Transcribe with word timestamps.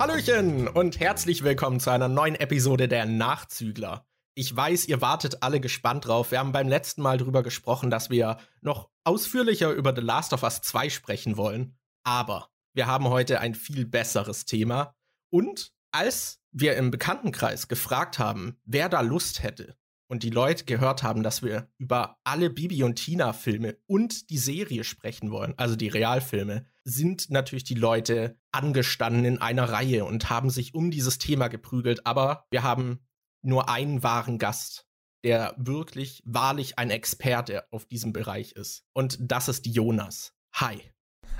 Hallöchen 0.00 0.66
und 0.66 0.98
herzlich 0.98 1.44
willkommen 1.44 1.78
zu 1.78 1.90
einer 1.90 2.08
neuen 2.08 2.34
Episode 2.34 2.88
der 2.88 3.04
Nachzügler. 3.04 4.06
Ich 4.34 4.56
weiß, 4.56 4.88
ihr 4.88 5.02
wartet 5.02 5.42
alle 5.42 5.60
gespannt 5.60 6.06
drauf. 6.06 6.30
Wir 6.30 6.38
haben 6.38 6.52
beim 6.52 6.68
letzten 6.68 7.02
Mal 7.02 7.18
drüber 7.18 7.42
gesprochen, 7.42 7.90
dass 7.90 8.08
wir 8.08 8.38
noch 8.62 8.88
ausführlicher 9.04 9.70
über 9.72 9.94
The 9.94 10.00
Last 10.00 10.32
of 10.32 10.42
Us 10.42 10.62
2 10.62 10.88
sprechen 10.88 11.36
wollen. 11.36 11.76
Aber 12.02 12.48
wir 12.72 12.86
haben 12.86 13.10
heute 13.10 13.40
ein 13.40 13.54
viel 13.54 13.84
besseres 13.84 14.46
Thema. 14.46 14.94
Und 15.28 15.74
als 15.92 16.40
wir 16.50 16.78
im 16.78 16.90
Bekanntenkreis 16.90 17.68
gefragt 17.68 18.18
haben, 18.18 18.56
wer 18.64 18.88
da 18.88 19.02
Lust 19.02 19.42
hätte, 19.42 19.76
und 20.10 20.24
die 20.24 20.30
Leute 20.30 20.64
gehört 20.64 21.04
haben, 21.04 21.22
dass 21.22 21.42
wir 21.42 21.68
über 21.78 22.18
alle 22.24 22.50
Bibi 22.50 22.82
und 22.82 22.96
Tina 22.96 23.32
Filme 23.32 23.76
und 23.86 24.28
die 24.30 24.38
Serie 24.38 24.82
sprechen 24.82 25.30
wollen, 25.30 25.54
also 25.56 25.76
die 25.76 25.88
Realfilme, 25.88 26.66
sind 26.82 27.30
natürlich 27.30 27.62
die 27.62 27.76
Leute 27.76 28.36
angestanden 28.50 29.24
in 29.24 29.38
einer 29.38 29.70
Reihe 29.70 30.04
und 30.04 30.28
haben 30.28 30.50
sich 30.50 30.74
um 30.74 30.90
dieses 30.90 31.18
Thema 31.18 31.46
geprügelt. 31.46 32.06
Aber 32.06 32.46
wir 32.50 32.64
haben 32.64 33.06
nur 33.42 33.68
einen 33.68 34.02
wahren 34.02 34.38
Gast, 34.38 34.88
der 35.22 35.54
wirklich 35.56 36.22
wahrlich 36.26 36.76
ein 36.76 36.90
Experte 36.90 37.72
auf 37.72 37.86
diesem 37.86 38.12
Bereich 38.12 38.52
ist. 38.52 38.84
Und 38.92 39.16
das 39.20 39.48
ist 39.48 39.66
Jonas. 39.66 40.34
Hi. 40.54 40.82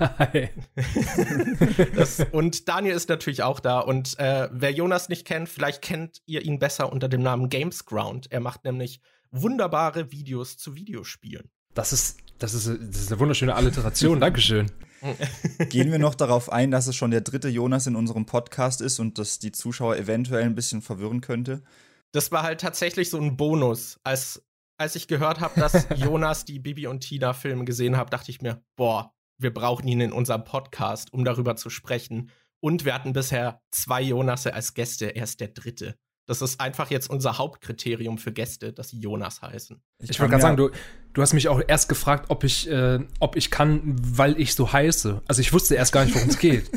Hi. 0.01 0.49
das, 1.95 2.25
und 2.31 2.67
Daniel 2.67 2.95
ist 2.95 3.09
natürlich 3.09 3.43
auch 3.43 3.59
da. 3.59 3.79
Und 3.79 4.17
äh, 4.19 4.49
wer 4.51 4.71
Jonas 4.71 5.09
nicht 5.09 5.25
kennt, 5.25 5.47
vielleicht 5.47 5.81
kennt 5.81 6.21
ihr 6.25 6.43
ihn 6.43 6.57
besser 6.57 6.91
unter 6.91 7.07
dem 7.07 7.21
Namen 7.21 7.49
Gamesground. 7.49 8.31
Er 8.31 8.39
macht 8.39 8.63
nämlich 8.63 9.01
wunderbare 9.29 10.11
Videos 10.11 10.57
zu 10.57 10.75
Videospielen. 10.75 11.51
Das 11.73 11.93
ist, 11.93 12.17
das 12.39 12.53
ist, 12.53 12.67
das 12.67 13.01
ist 13.01 13.11
eine 13.11 13.19
wunderschöne 13.19 13.55
Alliteration. 13.55 14.19
Dankeschön. 14.19 14.71
Gehen 15.69 15.91
wir 15.91 15.99
noch 15.99 16.15
darauf 16.15 16.51
ein, 16.51 16.71
dass 16.71 16.87
es 16.87 16.95
schon 16.95 17.11
der 17.11 17.21
dritte 17.21 17.47
Jonas 17.47 17.87
in 17.87 17.95
unserem 17.95 18.25
Podcast 18.25 18.81
ist 18.81 18.99
und 18.99 19.17
dass 19.17 19.39
die 19.39 19.51
Zuschauer 19.51 19.97
eventuell 19.97 20.43
ein 20.43 20.55
bisschen 20.55 20.81
verwirren 20.81 21.21
könnte? 21.21 21.63
Das 22.11 22.31
war 22.31 22.43
halt 22.43 22.61
tatsächlich 22.61 23.09
so 23.09 23.17
ein 23.17 23.37
Bonus. 23.37 23.99
Als, 24.03 24.43
als 24.77 24.95
ich 24.95 25.07
gehört 25.07 25.39
habe, 25.39 25.59
dass 25.59 25.87
Jonas 25.95 26.45
die 26.45 26.59
Bibi 26.59 26.87
und 26.87 27.01
Tina 27.01 27.33
Filme 27.33 27.65
gesehen 27.65 27.97
hat, 27.97 28.11
dachte 28.11 28.31
ich 28.31 28.41
mir, 28.41 28.63
boah, 28.75 29.13
wir 29.41 29.53
brauchen 29.53 29.87
ihn 29.87 30.01
in 30.01 30.11
unserem 30.11 30.43
Podcast, 30.43 31.13
um 31.13 31.25
darüber 31.25 31.55
zu 31.55 31.69
sprechen. 31.69 32.31
Und 32.59 32.85
wir 32.85 32.93
hatten 32.93 33.13
bisher 33.13 33.61
zwei 33.71 34.01
Jonasse 34.01 34.53
als 34.53 34.73
Gäste. 34.73 35.15
Er 35.15 35.23
ist 35.23 35.39
der 35.39 35.49
dritte. 35.49 35.95
Das 36.27 36.41
ist 36.41 36.61
einfach 36.61 36.91
jetzt 36.91 37.09
unser 37.09 37.37
Hauptkriterium 37.37 38.17
für 38.17 38.31
Gäste, 38.31 38.71
dass 38.71 38.89
sie 38.89 38.99
Jonas 38.99 39.41
heißen. 39.41 39.81
Ich, 39.99 40.11
ich 40.11 40.19
wollte 40.19 40.31
gerade 40.31 40.41
sagen, 40.41 40.57
du, 40.57 40.69
du 41.13 41.21
hast 41.21 41.33
mich 41.33 41.49
auch 41.49 41.61
erst 41.67 41.89
gefragt, 41.89 42.25
ob 42.29 42.43
ich, 42.43 42.69
äh, 42.69 42.99
ob 43.19 43.35
ich 43.35 43.49
kann, 43.51 43.81
weil 43.83 44.39
ich 44.39 44.53
so 44.53 44.71
heiße. 44.71 45.21
Also 45.27 45.41
ich 45.41 45.51
wusste 45.51 45.75
erst 45.75 45.91
gar 45.91 46.05
nicht, 46.05 46.15
worum 46.15 46.29
es 46.29 46.37
geht. 46.37 46.69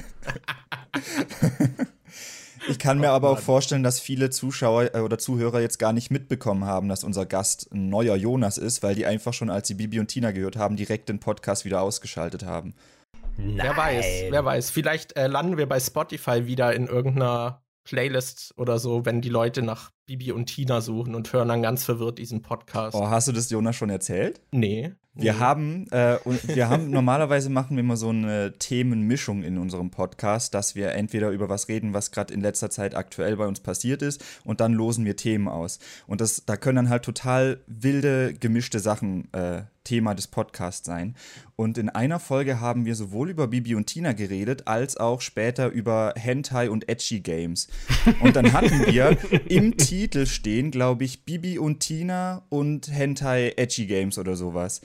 Ich 2.69 2.79
kann 2.79 2.98
mir 2.98 3.09
oh, 3.09 3.15
aber 3.15 3.31
auch 3.31 3.39
vorstellen, 3.39 3.83
dass 3.83 4.01
viele 4.01 4.31
Zuschauer 4.31 4.95
äh, 4.95 5.01
oder 5.01 5.19
Zuhörer 5.19 5.61
jetzt 5.61 5.79
gar 5.79 5.93
nicht 5.93 6.11
mitbekommen 6.11 6.65
haben, 6.65 6.89
dass 6.89 7.05
unser 7.05 7.27
Gast 7.27 7.70
ein 7.73 7.89
neuer 7.89 8.17
Jonas 8.17 8.59
ist, 8.59 8.83
weil 8.83 8.95
die 8.95 9.07
einfach 9.07 9.33
schon, 9.34 9.51
als 9.51 9.69
sie 9.69 9.75
Bibi 9.75 10.01
und 10.01 10.09
Tina 10.09 10.31
gehört 10.31 10.57
haben, 10.57 10.77
direkt 10.77 11.09
den 11.09 11.20
Podcast 11.20 11.65
wieder 11.65 11.83
ausgeschaltet 11.83 12.45
haben. 12.45 12.75
Nein. 13.37 13.59
Wer 13.59 13.77
weiß, 13.77 14.07
wer 14.31 14.45
weiß. 14.45 14.70
Vielleicht 14.70 15.17
äh, 15.17 15.27
landen 15.27 15.57
wir 15.57 15.69
bei 15.69 15.81
Spotify 15.81 16.47
wieder 16.47 16.75
in 16.75 16.87
irgendeiner 16.87 17.62
Playlist 17.85 18.55
oder 18.57 18.79
so, 18.79 19.05
wenn 19.05 19.20
die 19.20 19.29
Leute 19.29 19.62
nach 19.62 19.91
Bibi 20.07 20.33
und 20.33 20.47
Tina 20.47 20.83
suchen 20.83 21.15
und 21.15 21.33
hören 21.33 21.49
dann 21.49 21.63
ganz 21.63 21.83
verwirrt 21.85 22.19
diesen 22.19 22.43
Podcast. 22.43 22.95
Oh, 22.95 23.09
hast 23.09 23.29
du 23.29 23.33
das 23.33 23.49
Jonas 23.49 23.75
schon 23.75 23.89
erzählt? 23.89 24.41
Nee. 24.51 24.93
Wir 25.15 25.39
haben, 25.39 25.87
äh, 25.93 26.19
wir 26.43 26.69
haben 26.69 26.91
normalerweise 26.91 27.49
machen 27.49 27.77
wir 27.77 27.83
immer 27.83 27.97
so 27.97 28.09
eine 28.09 28.53
Themenmischung 28.59 29.45
in 29.45 29.59
unserem 29.59 29.91
Podcast, 29.91 30.53
dass 30.53 30.75
wir 30.75 30.93
entweder 30.93 31.31
über 31.31 31.49
was 31.49 31.69
reden, 31.69 31.95
was 31.95 32.11
gerade 32.11 32.35
in 32.35 32.41
letzter 32.41 32.69
Zeit 32.69 32.95
aktuell 32.95 33.37
bei 33.37 33.47
uns 33.47 33.61
passiert 33.61 34.03
ist, 34.03 34.23
und 34.45 34.61
dann 34.61 34.75
losen 34.75 35.05
wir 35.05 35.17
Themen 35.17 35.48
aus. 35.48 35.79
Und 36.07 36.20
das, 36.20 36.45
da 36.45 36.57
können 36.57 36.77
dann 36.77 36.89
halt 36.91 37.05
total 37.05 37.61
wilde, 37.67 38.35
gemischte 38.35 38.81
Sachen 38.81 39.33
äh, 39.33 39.63
Thema 39.85 40.14
des 40.14 40.27
Podcasts 40.27 40.85
sein. 40.85 41.14
Und 41.57 41.79
in 41.79 41.91
einer 41.91 42.19
Folge 42.19 42.59
haben 42.61 42.85
wir 42.85 42.95
sowohl 42.95 43.31
über 43.31 43.48
Bibi 43.48 43.75
und 43.75 43.87
Tina 43.87 44.13
geredet, 44.13 44.67
als 44.67 44.97
auch 44.97 45.20
später 45.20 45.69
über 45.69 46.14
Hentai 46.17 46.70
und 46.70 46.89
Edgy 46.89 47.20
Games. 47.20 47.69
Und 48.20 48.35
dann 48.35 48.53
hatten 48.53 48.87
wir 48.87 49.17
im 49.48 49.77
Titel 49.95 50.27
stehen, 50.27 50.73
glaube 50.73 51.05
ich, 51.05 51.25
Bibi 51.25 51.57
und 51.57 51.79
Tina 51.79 52.43
und 52.49 52.91
Hentai 52.91 53.53
Edgy 53.57 53.87
Games 53.87 54.19
oder 54.19 54.35
sowas. 54.35 54.81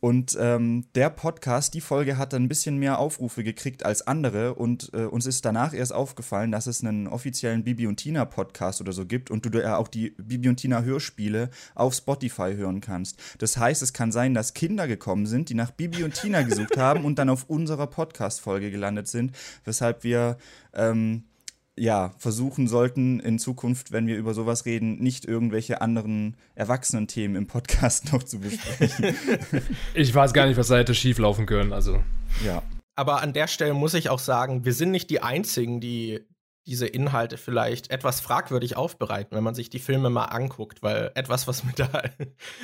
Und 0.00 0.38
ähm, 0.40 0.86
der 0.94 1.10
Podcast, 1.10 1.74
die 1.74 1.82
Folge 1.82 2.16
hat 2.16 2.32
dann 2.32 2.44
ein 2.44 2.48
bisschen 2.48 2.78
mehr 2.78 2.98
Aufrufe 2.98 3.44
gekriegt 3.44 3.84
als 3.84 4.06
andere 4.06 4.54
und 4.54 4.90
äh, 4.94 5.04
uns 5.04 5.26
ist 5.26 5.44
danach 5.44 5.74
erst 5.74 5.92
aufgefallen, 5.92 6.50
dass 6.50 6.66
es 6.66 6.82
einen 6.82 7.08
offiziellen 7.08 7.62
Bibi 7.62 7.86
und 7.86 7.96
Tina 7.96 8.24
Podcast 8.24 8.80
oder 8.80 8.92
so 8.92 9.04
gibt 9.04 9.30
und 9.30 9.44
du 9.44 9.62
ja 9.62 9.76
auch 9.76 9.88
die 9.88 10.14
Bibi 10.16 10.48
und 10.48 10.56
Tina 10.56 10.80
Hörspiele 10.80 11.50
auf 11.74 11.92
Spotify 11.92 12.54
hören 12.56 12.80
kannst. 12.80 13.18
Das 13.36 13.58
heißt, 13.58 13.82
es 13.82 13.92
kann 13.92 14.12
sein, 14.12 14.32
dass 14.32 14.54
Kinder 14.54 14.88
gekommen 14.88 15.26
sind, 15.26 15.50
die 15.50 15.54
nach 15.54 15.72
Bibi 15.72 16.04
und 16.04 16.14
Tina 16.14 16.40
gesucht 16.40 16.78
haben 16.78 17.04
und 17.04 17.18
dann 17.18 17.28
auf 17.28 17.44
unserer 17.50 17.86
Podcast-Folge 17.86 18.70
gelandet 18.70 19.08
sind, 19.08 19.32
weshalb 19.64 20.04
wir 20.04 20.38
ähm, 20.72 21.24
ja, 21.76 22.14
versuchen 22.18 22.68
sollten, 22.68 23.20
in 23.20 23.38
Zukunft, 23.38 23.90
wenn 23.90 24.06
wir 24.06 24.16
über 24.16 24.34
sowas 24.34 24.64
reden, 24.64 24.96
nicht 25.02 25.24
irgendwelche 25.24 25.80
anderen 25.80 26.36
Erwachsenen-Themen 26.54 27.36
im 27.36 27.46
Podcast 27.46 28.12
noch 28.12 28.22
zu 28.22 28.40
besprechen. 28.40 29.16
ich 29.94 30.14
weiß 30.14 30.32
gar 30.32 30.46
nicht, 30.46 30.56
was 30.56 30.68
da 30.68 30.76
hätte 30.76 30.94
schieflaufen 30.94 31.46
können, 31.46 31.72
also. 31.72 32.02
Ja. 32.44 32.62
Aber 32.96 33.22
an 33.22 33.32
der 33.32 33.48
Stelle 33.48 33.74
muss 33.74 33.94
ich 33.94 34.08
auch 34.08 34.20
sagen, 34.20 34.64
wir 34.64 34.72
sind 34.72 34.92
nicht 34.92 35.10
die 35.10 35.20
Einzigen, 35.20 35.80
die 35.80 36.20
diese 36.66 36.86
Inhalte 36.86 37.36
vielleicht 37.36 37.90
etwas 37.90 38.20
fragwürdig 38.20 38.76
aufbereiten, 38.76 39.36
wenn 39.36 39.44
man 39.44 39.54
sich 39.54 39.68
die 39.68 39.78
Filme 39.78 40.10
mal 40.10 40.26
anguckt, 40.26 40.82
weil 40.82 41.10
etwas, 41.14 41.46
was 41.46 41.64
mir 41.64 41.72
da 41.76 42.02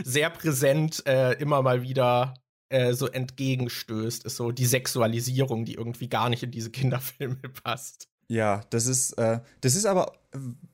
sehr 0.02 0.30
präsent 0.30 1.04
äh, 1.06 1.32
immer 1.32 1.62
mal 1.62 1.82
wieder 1.82 2.34
äh, 2.70 2.94
so 2.94 3.08
entgegenstößt, 3.08 4.24
ist 4.24 4.36
so 4.36 4.52
die 4.52 4.66
Sexualisierung, 4.66 5.64
die 5.64 5.74
irgendwie 5.74 6.08
gar 6.08 6.28
nicht 6.28 6.42
in 6.42 6.50
diese 6.50 6.70
Kinderfilme 6.70 7.36
passt. 7.64 8.09
Ja, 8.30 8.60
das 8.70 8.86
ist, 8.86 9.14
äh, 9.18 9.40
das 9.60 9.74
ist 9.74 9.86
aber 9.86 10.12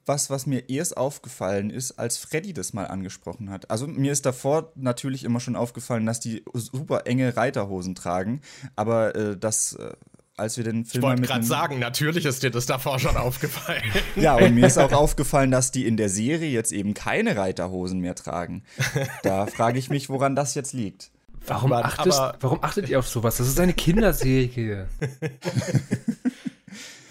was, 0.05 0.29
was 0.29 0.45
mir 0.45 0.69
erst 0.69 0.99
aufgefallen 0.99 1.71
ist, 1.71 1.93
als 1.93 2.19
Freddy 2.19 2.53
das 2.53 2.75
mal 2.75 2.87
angesprochen 2.87 3.49
hat. 3.49 3.71
Also 3.71 3.87
mir 3.87 4.13
ist 4.13 4.27
davor 4.27 4.73
natürlich 4.75 5.25
immer 5.25 5.41
schon 5.41 5.57
aufgefallen, 5.57 6.05
dass 6.05 6.21
die 6.21 6.45
super 6.53 7.07
enge 7.07 7.35
Reiterhosen 7.35 7.95
tragen, 7.95 8.43
aber 8.77 9.15
äh, 9.15 9.39
das 9.39 9.73
äh, 9.73 9.95
als 10.37 10.59
wir 10.59 10.65
den 10.65 10.85
Film. 10.85 11.03
Ich 11.03 11.09
wollte 11.09 11.23
gerade 11.23 11.47
sagen, 11.47 11.79
natürlich 11.79 12.27
ist 12.27 12.43
dir 12.43 12.51
das 12.51 12.67
davor 12.67 12.99
schon 12.99 13.17
aufgefallen. 13.17 13.85
ja, 14.17 14.35
und 14.35 14.55
mir 14.55 14.67
ist 14.67 14.77
auch 14.77 14.93
aufgefallen, 14.93 15.51
dass 15.51 15.73
die 15.73 15.87
in 15.87 15.97
der 15.97 16.11
Serie 16.11 16.51
jetzt 16.51 16.73
eben 16.73 16.93
keine 16.93 17.39
Reiterhosen 17.39 18.01
mehr 18.01 18.17
tragen. 18.17 18.65
Da 19.23 19.47
frage 19.47 19.79
ich 19.79 19.89
mich, 19.89 20.11
woran 20.11 20.37
das 20.37 20.55
jetzt 20.55 20.75
liegt. 20.75 21.11
Warum, 21.47 21.73
achtest, 21.73 22.21
warum 22.41 22.63
achtet 22.63 22.91
ihr 22.91 22.99
auf 22.99 23.09
sowas? 23.09 23.39
Das 23.39 23.49
ist 23.49 23.59
eine 23.59 23.73
Kinderserie. 23.73 24.89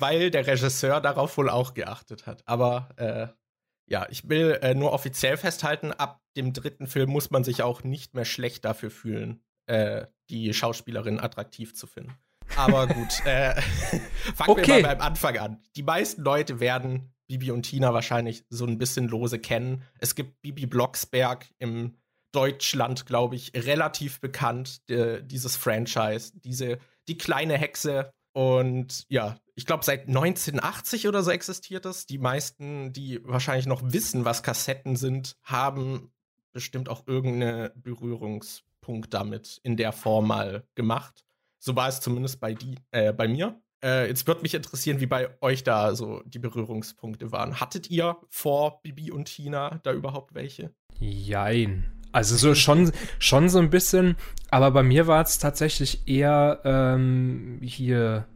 weil 0.05 0.29
der 0.29 0.45
Regisseur 0.45 1.01
darauf 1.01 1.35
wohl 1.37 1.49
auch 1.49 1.73
geachtet 1.73 2.27
hat. 2.27 2.43
Aber 2.47 2.89
äh, 2.97 3.27
ja, 3.89 4.05
ich 4.11 4.29
will 4.29 4.59
äh, 4.61 4.75
nur 4.75 4.93
offiziell 4.93 5.35
festhalten, 5.35 5.91
ab 5.91 6.21
dem 6.37 6.53
dritten 6.53 6.85
Film 6.85 7.09
muss 7.09 7.31
man 7.31 7.43
sich 7.43 7.63
auch 7.63 7.83
nicht 7.83 8.13
mehr 8.13 8.25
schlecht 8.25 8.65
dafür 8.65 8.91
fühlen, 8.91 9.41
äh, 9.65 10.05
die 10.29 10.53
Schauspielerin 10.53 11.19
attraktiv 11.19 11.75
zu 11.75 11.87
finden. 11.87 12.13
Aber 12.55 12.85
gut, 12.85 13.25
äh, 13.25 13.59
fangen 14.35 14.49
okay. 14.49 14.67
wir 14.67 14.81
mal 14.83 14.95
beim 14.95 15.01
Anfang 15.01 15.37
an. 15.39 15.63
Die 15.75 15.83
meisten 15.83 16.21
Leute 16.21 16.59
werden 16.59 17.11
Bibi 17.27 17.49
und 17.49 17.63
Tina 17.63 17.91
wahrscheinlich 17.91 18.45
so 18.49 18.65
ein 18.65 18.77
bisschen 18.77 19.07
lose 19.07 19.39
kennen. 19.39 19.81
Es 19.99 20.13
gibt 20.13 20.39
Bibi 20.43 20.67
Blocksberg 20.67 21.47
im 21.57 21.97
Deutschland, 22.31 23.07
glaube 23.07 23.35
ich, 23.35 23.53
relativ 23.55 24.19
bekannt, 24.19 24.87
de, 24.87 25.23
dieses 25.23 25.55
Franchise, 25.55 26.33
diese 26.35 26.77
die 27.07 27.17
kleine 27.17 27.57
Hexe, 27.57 28.11
und 28.35 29.05
ja, 29.07 29.37
ich 29.55 29.65
glaube, 29.65 29.85
seit 29.85 30.07
1980 30.07 31.07
oder 31.07 31.23
so 31.23 31.31
existiert 31.31 31.85
es. 31.85 32.05
Die 32.05 32.17
meisten, 32.17 32.91
die 32.91 33.21
wahrscheinlich 33.23 33.65
noch 33.65 33.81
wissen, 33.83 34.25
was 34.25 34.43
Kassetten 34.43 34.97
sind, 34.97 35.37
haben 35.43 36.11
bestimmt 36.51 36.89
auch 36.89 37.07
irgendeinen 37.07 37.71
Berührungspunkt 37.75 39.13
damit 39.13 39.59
in 39.63 39.77
der 39.77 39.93
Form 39.93 40.27
mal 40.27 40.63
gemacht. 40.75 41.23
So 41.59 41.75
war 41.75 41.87
es 41.87 42.01
zumindest 42.01 42.39
bei, 42.39 42.53
die, 42.53 42.75
äh, 42.91 43.13
bei 43.13 43.27
mir. 43.27 43.59
Äh, 43.83 44.07
jetzt 44.07 44.27
würde 44.27 44.41
mich 44.41 44.53
interessieren, 44.53 44.99
wie 44.99 45.05
bei 45.05 45.29
euch 45.41 45.63
da 45.63 45.95
so 45.95 46.21
die 46.25 46.39
Berührungspunkte 46.39 47.31
waren. 47.31 47.59
Hattet 47.59 47.89
ihr 47.89 48.17
vor 48.29 48.81
Bibi 48.81 49.11
und 49.11 49.25
Tina 49.25 49.79
da 49.83 49.93
überhaupt 49.93 50.33
welche? 50.33 50.73
Jein. 50.99 51.91
Also 52.11 52.37
so 52.37 52.55
schon, 52.55 52.91
schon 53.19 53.49
so 53.49 53.59
ein 53.59 53.69
bisschen, 53.69 54.15
aber 54.49 54.71
bei 54.71 54.83
mir 54.83 55.07
war 55.07 55.21
es 55.21 55.37
tatsächlich 55.37 56.07
eher 56.07 56.61
ähm, 56.63 57.59
hier, 57.61 58.27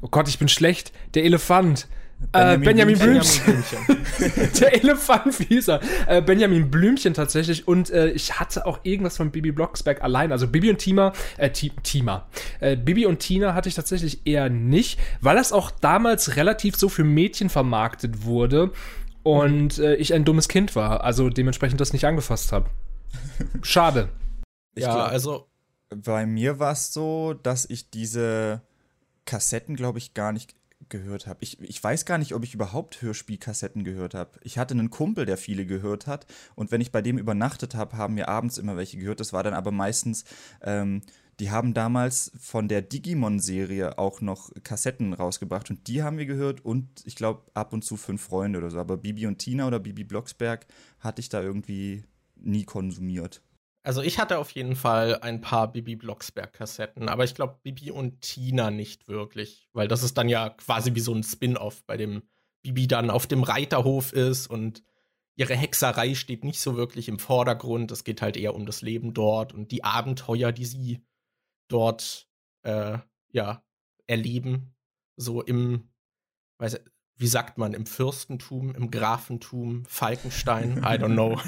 oh 0.00 0.08
Gott, 0.08 0.28
ich 0.28 0.38
bin 0.38 0.48
schlecht, 0.48 0.92
der 1.14 1.24
Elefant. 1.24 1.88
Benjamin, 2.32 2.62
äh, 2.62 2.64
Benjamin 2.64 2.98
Blümchen. 2.98 3.44
Blümchen. 3.44 4.50
der 4.60 4.82
Elefantenfieser. 4.82 5.80
Äh, 6.06 6.22
Benjamin 6.22 6.70
Blümchen 6.70 7.12
tatsächlich. 7.14 7.68
Und 7.68 7.90
äh, 7.90 8.08
ich 8.08 8.40
hatte 8.40 8.66
auch 8.66 8.80
irgendwas 8.84 9.18
von 9.18 9.30
Bibi 9.30 9.52
Blocksberg 9.52 10.02
allein. 10.02 10.32
Also 10.32 10.48
Bibi 10.48 10.70
und 10.70 10.78
Tima, 10.78 11.12
äh, 11.36 11.50
Tima. 11.50 12.26
Äh, 12.60 12.76
Bibi 12.76 13.06
und 13.06 13.18
Tina 13.18 13.54
hatte 13.54 13.68
ich 13.68 13.74
tatsächlich 13.74 14.26
eher 14.26 14.48
nicht, 14.48 14.98
weil 15.20 15.36
das 15.36 15.52
auch 15.52 15.70
damals 15.70 16.36
relativ 16.36 16.76
so 16.76 16.88
für 16.88 17.04
Mädchen 17.04 17.50
vermarktet 17.50 18.24
wurde 18.24 18.72
und 19.22 19.78
äh, 19.78 19.96
ich 19.96 20.14
ein 20.14 20.24
dummes 20.24 20.48
Kind 20.48 20.74
war. 20.74 21.04
Also 21.04 21.28
dementsprechend 21.28 21.80
das 21.80 21.92
nicht 21.92 22.06
angefasst 22.06 22.52
habe. 22.52 22.70
Schade. 23.62 24.08
ja, 24.74 24.94
glaub, 24.94 25.08
also. 25.08 25.46
Bei 25.88 26.26
mir 26.26 26.58
war 26.58 26.72
es 26.72 26.92
so, 26.92 27.32
dass 27.32 27.64
ich 27.70 27.90
diese 27.90 28.62
Kassetten, 29.26 29.76
glaube 29.76 29.98
ich, 29.98 30.14
gar 30.14 30.32
nicht 30.32 30.54
gehört 30.88 31.26
habe. 31.26 31.38
Ich, 31.42 31.60
ich 31.60 31.82
weiß 31.82 32.04
gar 32.04 32.18
nicht, 32.18 32.34
ob 32.34 32.44
ich 32.44 32.54
überhaupt 32.54 33.02
Hörspielkassetten 33.02 33.84
gehört 33.84 34.14
habe. 34.14 34.38
Ich 34.42 34.58
hatte 34.58 34.74
einen 34.74 34.90
Kumpel, 34.90 35.26
der 35.26 35.36
viele 35.36 35.66
gehört 35.66 36.06
hat. 36.06 36.26
Und 36.54 36.70
wenn 36.70 36.80
ich 36.80 36.92
bei 36.92 37.02
dem 37.02 37.18
übernachtet 37.18 37.74
habe, 37.74 37.96
haben 37.96 38.16
wir 38.16 38.28
abends 38.28 38.58
immer 38.58 38.76
welche 38.76 38.98
gehört. 38.98 39.20
Das 39.20 39.32
war 39.32 39.42
dann 39.42 39.54
aber 39.54 39.72
meistens, 39.72 40.24
ähm, 40.62 41.02
die 41.40 41.50
haben 41.50 41.74
damals 41.74 42.32
von 42.38 42.68
der 42.68 42.82
Digimon-Serie 42.82 43.98
auch 43.98 44.20
noch 44.20 44.50
Kassetten 44.62 45.12
rausgebracht. 45.12 45.70
Und 45.70 45.86
die 45.88 46.02
haben 46.02 46.18
wir 46.18 46.26
gehört. 46.26 46.64
Und 46.64 46.88
ich 47.04 47.16
glaube, 47.16 47.42
ab 47.54 47.72
und 47.72 47.82
zu 47.82 47.96
fünf 47.96 48.22
Freunde 48.22 48.58
oder 48.58 48.70
so. 48.70 48.78
Aber 48.78 48.96
Bibi 48.96 49.26
und 49.26 49.38
Tina 49.38 49.66
oder 49.66 49.80
Bibi 49.80 50.04
Blocksberg 50.04 50.66
hatte 51.00 51.20
ich 51.20 51.28
da 51.28 51.42
irgendwie 51.42 52.04
nie 52.36 52.64
konsumiert. 52.64 53.42
Also 53.86 54.02
ich 54.02 54.18
hatte 54.18 54.38
auf 54.38 54.50
jeden 54.50 54.74
Fall 54.74 55.20
ein 55.20 55.40
paar 55.40 55.70
Bibi 55.70 55.94
Blocksberg-Kassetten, 55.94 57.08
aber 57.08 57.22
ich 57.22 57.36
glaube 57.36 57.60
Bibi 57.62 57.92
und 57.92 58.20
Tina 58.20 58.72
nicht 58.72 59.06
wirklich, 59.06 59.68
weil 59.74 59.86
das 59.86 60.02
ist 60.02 60.18
dann 60.18 60.28
ja 60.28 60.50
quasi 60.50 60.96
wie 60.96 61.00
so 61.00 61.14
ein 61.14 61.22
Spin-off, 61.22 61.84
bei 61.84 61.96
dem 61.96 62.24
Bibi 62.62 62.88
dann 62.88 63.10
auf 63.10 63.28
dem 63.28 63.44
Reiterhof 63.44 64.12
ist 64.12 64.48
und 64.48 64.82
ihre 65.36 65.54
Hexerei 65.54 66.16
steht 66.16 66.42
nicht 66.42 66.58
so 66.58 66.76
wirklich 66.76 67.06
im 67.06 67.20
Vordergrund. 67.20 67.92
Es 67.92 68.02
geht 68.02 68.22
halt 68.22 68.36
eher 68.36 68.56
um 68.56 68.66
das 68.66 68.82
Leben 68.82 69.14
dort 69.14 69.52
und 69.52 69.70
die 69.70 69.84
Abenteuer, 69.84 70.50
die 70.50 70.66
sie 70.66 71.06
dort 71.68 72.28
äh, 72.64 72.98
ja 73.30 73.64
erleben, 74.08 74.74
so 75.14 75.42
im, 75.42 75.92
weiß, 76.58 76.80
wie 77.18 77.28
sagt 77.28 77.56
man, 77.56 77.72
im 77.72 77.86
Fürstentum, 77.86 78.74
im 78.74 78.90
Grafentum, 78.90 79.84
Falkenstein, 79.84 80.78
I 80.78 80.98
don't 80.98 81.12
know. 81.12 81.40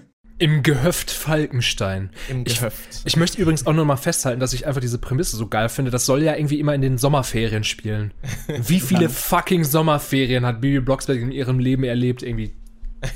Im 0.40 0.62
Gehöft 0.62 1.10
Falkenstein. 1.10 2.08
Im 2.30 2.44
Gehöft. 2.44 2.80
Ich, 2.90 3.06
ich, 3.08 3.16
möchte 3.18 3.40
übrigens 3.40 3.66
auch 3.66 3.74
noch 3.74 3.84
mal 3.84 3.98
festhalten, 3.98 4.40
dass 4.40 4.54
ich 4.54 4.66
einfach 4.66 4.80
diese 4.80 4.96
Prämisse 4.96 5.36
so 5.36 5.46
geil 5.46 5.68
finde. 5.68 5.90
Das 5.90 6.06
soll 6.06 6.22
ja 6.22 6.34
irgendwie 6.34 6.58
immer 6.58 6.74
in 6.74 6.80
den 6.80 6.96
Sommerferien 6.96 7.62
spielen. 7.62 8.14
Wie 8.48 8.80
viele 8.80 9.10
fucking 9.10 9.64
Sommerferien 9.64 10.46
hat 10.46 10.62
Bibi 10.62 10.80
Blocksberg 10.80 11.20
in 11.20 11.30
ihrem 11.30 11.58
Leben 11.58 11.84
erlebt? 11.84 12.22
Irgendwie 12.22 12.54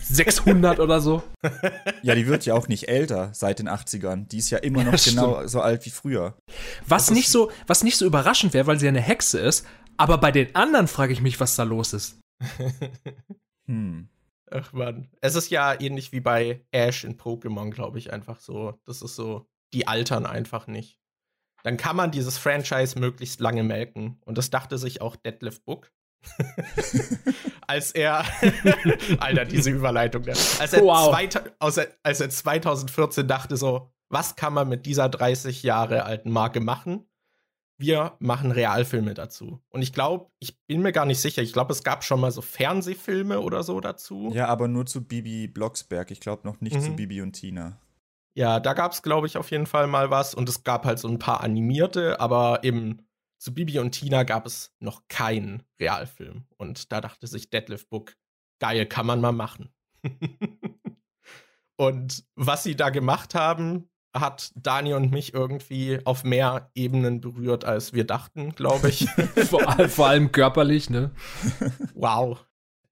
600 0.02 0.80
oder 0.80 1.00
so? 1.00 1.22
Ja, 2.02 2.14
die 2.14 2.26
wird 2.26 2.44
ja 2.44 2.52
auch 2.52 2.68
nicht 2.68 2.88
älter 2.88 3.30
seit 3.32 3.58
den 3.58 3.70
80ern. 3.70 4.28
Die 4.28 4.36
ist 4.36 4.50
ja 4.50 4.58
immer 4.58 4.84
noch 4.84 4.92
ja, 4.92 5.10
genau 5.10 5.46
so 5.46 5.62
alt 5.62 5.86
wie 5.86 5.90
früher. 5.90 6.36
Was 6.86 7.10
nicht 7.10 7.30
so, 7.30 7.50
was 7.66 7.82
nicht 7.82 7.96
so 7.96 8.04
überraschend 8.04 8.52
wäre, 8.52 8.66
weil 8.66 8.78
sie 8.78 8.84
ja 8.84 8.90
eine 8.90 9.00
Hexe 9.00 9.38
ist. 9.38 9.66
Aber 9.96 10.18
bei 10.18 10.30
den 10.30 10.54
anderen 10.54 10.88
frage 10.88 11.14
ich 11.14 11.22
mich, 11.22 11.40
was 11.40 11.56
da 11.56 11.62
los 11.62 11.94
ist. 11.94 12.18
hm. 13.66 14.08
Ach 14.56 14.72
man. 14.72 15.08
Es 15.20 15.34
ist 15.34 15.50
ja 15.50 15.78
ähnlich 15.80 16.12
wie 16.12 16.20
bei 16.20 16.64
Ash 16.70 17.02
in 17.02 17.18
Pokémon, 17.18 17.70
glaube 17.70 17.98
ich, 17.98 18.12
einfach 18.12 18.38
so. 18.38 18.78
Das 18.84 19.02
ist 19.02 19.16
so, 19.16 19.50
die 19.72 19.88
altern 19.88 20.26
einfach 20.26 20.68
nicht. 20.68 21.00
Dann 21.64 21.76
kann 21.76 21.96
man 21.96 22.12
dieses 22.12 22.38
Franchise 22.38 22.98
möglichst 22.98 23.40
lange 23.40 23.64
melken. 23.64 24.20
Und 24.24 24.38
das 24.38 24.50
dachte 24.50 24.78
sich 24.78 25.00
auch 25.00 25.16
Deadlift 25.16 25.64
Book. 25.64 25.90
als 27.66 27.90
er, 27.90 28.24
Alter, 29.18 29.44
diese 29.44 29.70
Überleitung, 29.70 30.22
ne? 30.22 30.34
als 30.60 30.72
er, 30.72 30.82
wow. 30.82 31.10
zwei, 31.10 31.88
als 32.02 32.20
er 32.20 32.30
2014 32.30 33.26
dachte 33.26 33.56
so, 33.56 33.92
was 34.08 34.36
kann 34.36 34.54
man 34.54 34.68
mit 34.68 34.86
dieser 34.86 35.08
30 35.08 35.64
Jahre 35.64 36.04
alten 36.04 36.30
Marke 36.30 36.60
machen? 36.60 37.08
Wir 37.84 38.16
machen 38.18 38.50
Realfilme 38.50 39.12
dazu. 39.12 39.60
Und 39.68 39.82
ich 39.82 39.92
glaube, 39.92 40.30
ich 40.38 40.58
bin 40.66 40.80
mir 40.80 40.92
gar 40.92 41.04
nicht 41.04 41.20
sicher, 41.20 41.42
ich 41.42 41.52
glaube, 41.52 41.72
es 41.72 41.84
gab 41.84 42.02
schon 42.02 42.20
mal 42.20 42.30
so 42.30 42.40
Fernsehfilme 42.40 43.40
oder 43.40 43.62
so 43.62 43.80
dazu. 43.80 44.32
Ja, 44.34 44.46
aber 44.46 44.68
nur 44.68 44.86
zu 44.86 45.04
Bibi 45.04 45.48
Blocksberg. 45.48 46.10
Ich 46.10 46.20
glaube 46.20 46.46
noch 46.46 46.60
nicht 46.60 46.76
mhm. 46.76 46.80
zu 46.80 46.96
Bibi 46.96 47.20
und 47.20 47.32
Tina. 47.32 47.78
Ja, 48.34 48.58
da 48.58 48.72
gab 48.72 48.92
es, 48.92 49.02
glaube 49.02 49.26
ich, 49.26 49.36
auf 49.36 49.50
jeden 49.50 49.66
Fall 49.66 49.86
mal 49.86 50.10
was. 50.10 50.34
Und 50.34 50.48
es 50.48 50.64
gab 50.64 50.86
halt 50.86 50.98
so 50.98 51.08
ein 51.08 51.18
paar 51.18 51.42
animierte, 51.42 52.18
aber 52.20 52.64
eben 52.64 53.06
zu 53.38 53.52
Bibi 53.52 53.78
und 53.78 53.92
Tina 53.92 54.22
gab 54.22 54.46
es 54.46 54.74
noch 54.80 55.02
keinen 55.08 55.62
Realfilm. 55.78 56.46
Und 56.56 56.90
da 56.90 57.02
dachte 57.02 57.26
sich 57.26 57.50
Deadlift 57.50 57.90
Book, 57.90 58.16
geil, 58.58 58.86
kann 58.86 59.06
man 59.06 59.20
mal 59.20 59.32
machen. 59.32 59.72
und 61.76 62.24
was 62.34 62.62
sie 62.62 62.74
da 62.74 62.88
gemacht 62.88 63.34
haben, 63.34 63.90
hat 64.14 64.52
Dani 64.54 64.94
und 64.94 65.10
mich 65.10 65.34
irgendwie 65.34 65.98
auf 66.04 66.24
mehr 66.24 66.70
Ebenen 66.74 67.20
berührt, 67.20 67.64
als 67.64 67.92
wir 67.92 68.04
dachten, 68.04 68.54
glaube 68.54 68.88
ich. 68.88 69.08
vor, 69.48 69.88
vor, 69.88 70.06
allem 70.06 70.32
körperlich, 70.32 70.88
ne? 70.88 71.10
Wow. 71.94 72.44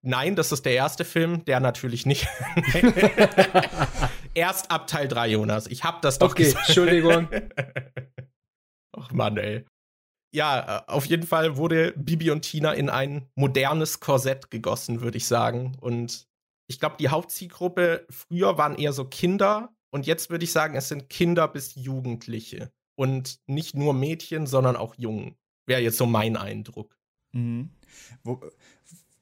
Nein, 0.03 0.35
das 0.35 0.51
ist 0.51 0.67
der 0.67 0.75
erste 0.75 1.05
Film, 1.05 1.45
der 1.45 1.61
natürlich 1.61 2.07
nicht. 2.07 2.27
Erst 4.35 4.71
ab 4.71 4.89
Teil 4.89 5.07
3, 5.07 5.29
Jonas. 5.29 5.69
Ich 5.69 5.85
hab 5.85 6.03
das 6.03 6.19
doch 6.19 6.33
Okay, 6.33 6.45
gesagt. 6.45 6.69
Entschuldigung. 6.69 7.29
Ach 8.97 9.13
Mann, 9.13 9.37
ey. 9.37 9.65
Ja, 10.35 10.79
äh, 10.79 10.91
auf 10.91 11.07
jeden 11.07 11.27
Fall 11.27 11.57
wurde 11.57 11.93
Bibi 11.97 12.31
und 12.31 12.43
Tina 12.43 12.73
in 12.73 12.91
ein 12.91 13.29
modernes 13.37 14.01
Korsett 14.01 14.51
gegossen, 14.51 15.03
würde 15.03 15.19
ich 15.19 15.29
sagen. 15.29 15.77
Und 15.81 16.27
ich 16.69 16.81
glaube, 16.81 16.97
die 16.99 17.09
Hauptzielgruppe 17.09 18.07
früher 18.11 18.59
waren 18.59 18.75
eher 18.75 18.93
so 18.93 19.05
Kinder 19.05 19.73
und 19.93 20.07
jetzt 20.07 20.31
würde 20.31 20.45
ich 20.45 20.53
sagen, 20.53 20.75
es 20.75 20.89
sind 20.89 21.11
Kinder 21.11 21.47
bis 21.47 21.75
Jugendliche. 21.75 22.73
Und 22.95 23.41
nicht 23.47 23.75
nur 23.75 23.95
Mädchen, 23.95 24.47
sondern 24.47 24.75
auch 24.75 24.95
Jungen. 24.97 25.37
Wäre 25.67 25.81
jetzt 25.81 25.99
so 25.99 26.07
mein 26.07 26.37
Eindruck. 26.37 26.99
Mhm. 27.33 27.71
Wo, 28.25 28.41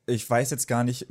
ich 0.06 0.28
weiß 0.28 0.50
jetzt 0.50 0.68
gar 0.68 0.84
nicht, 0.84 1.06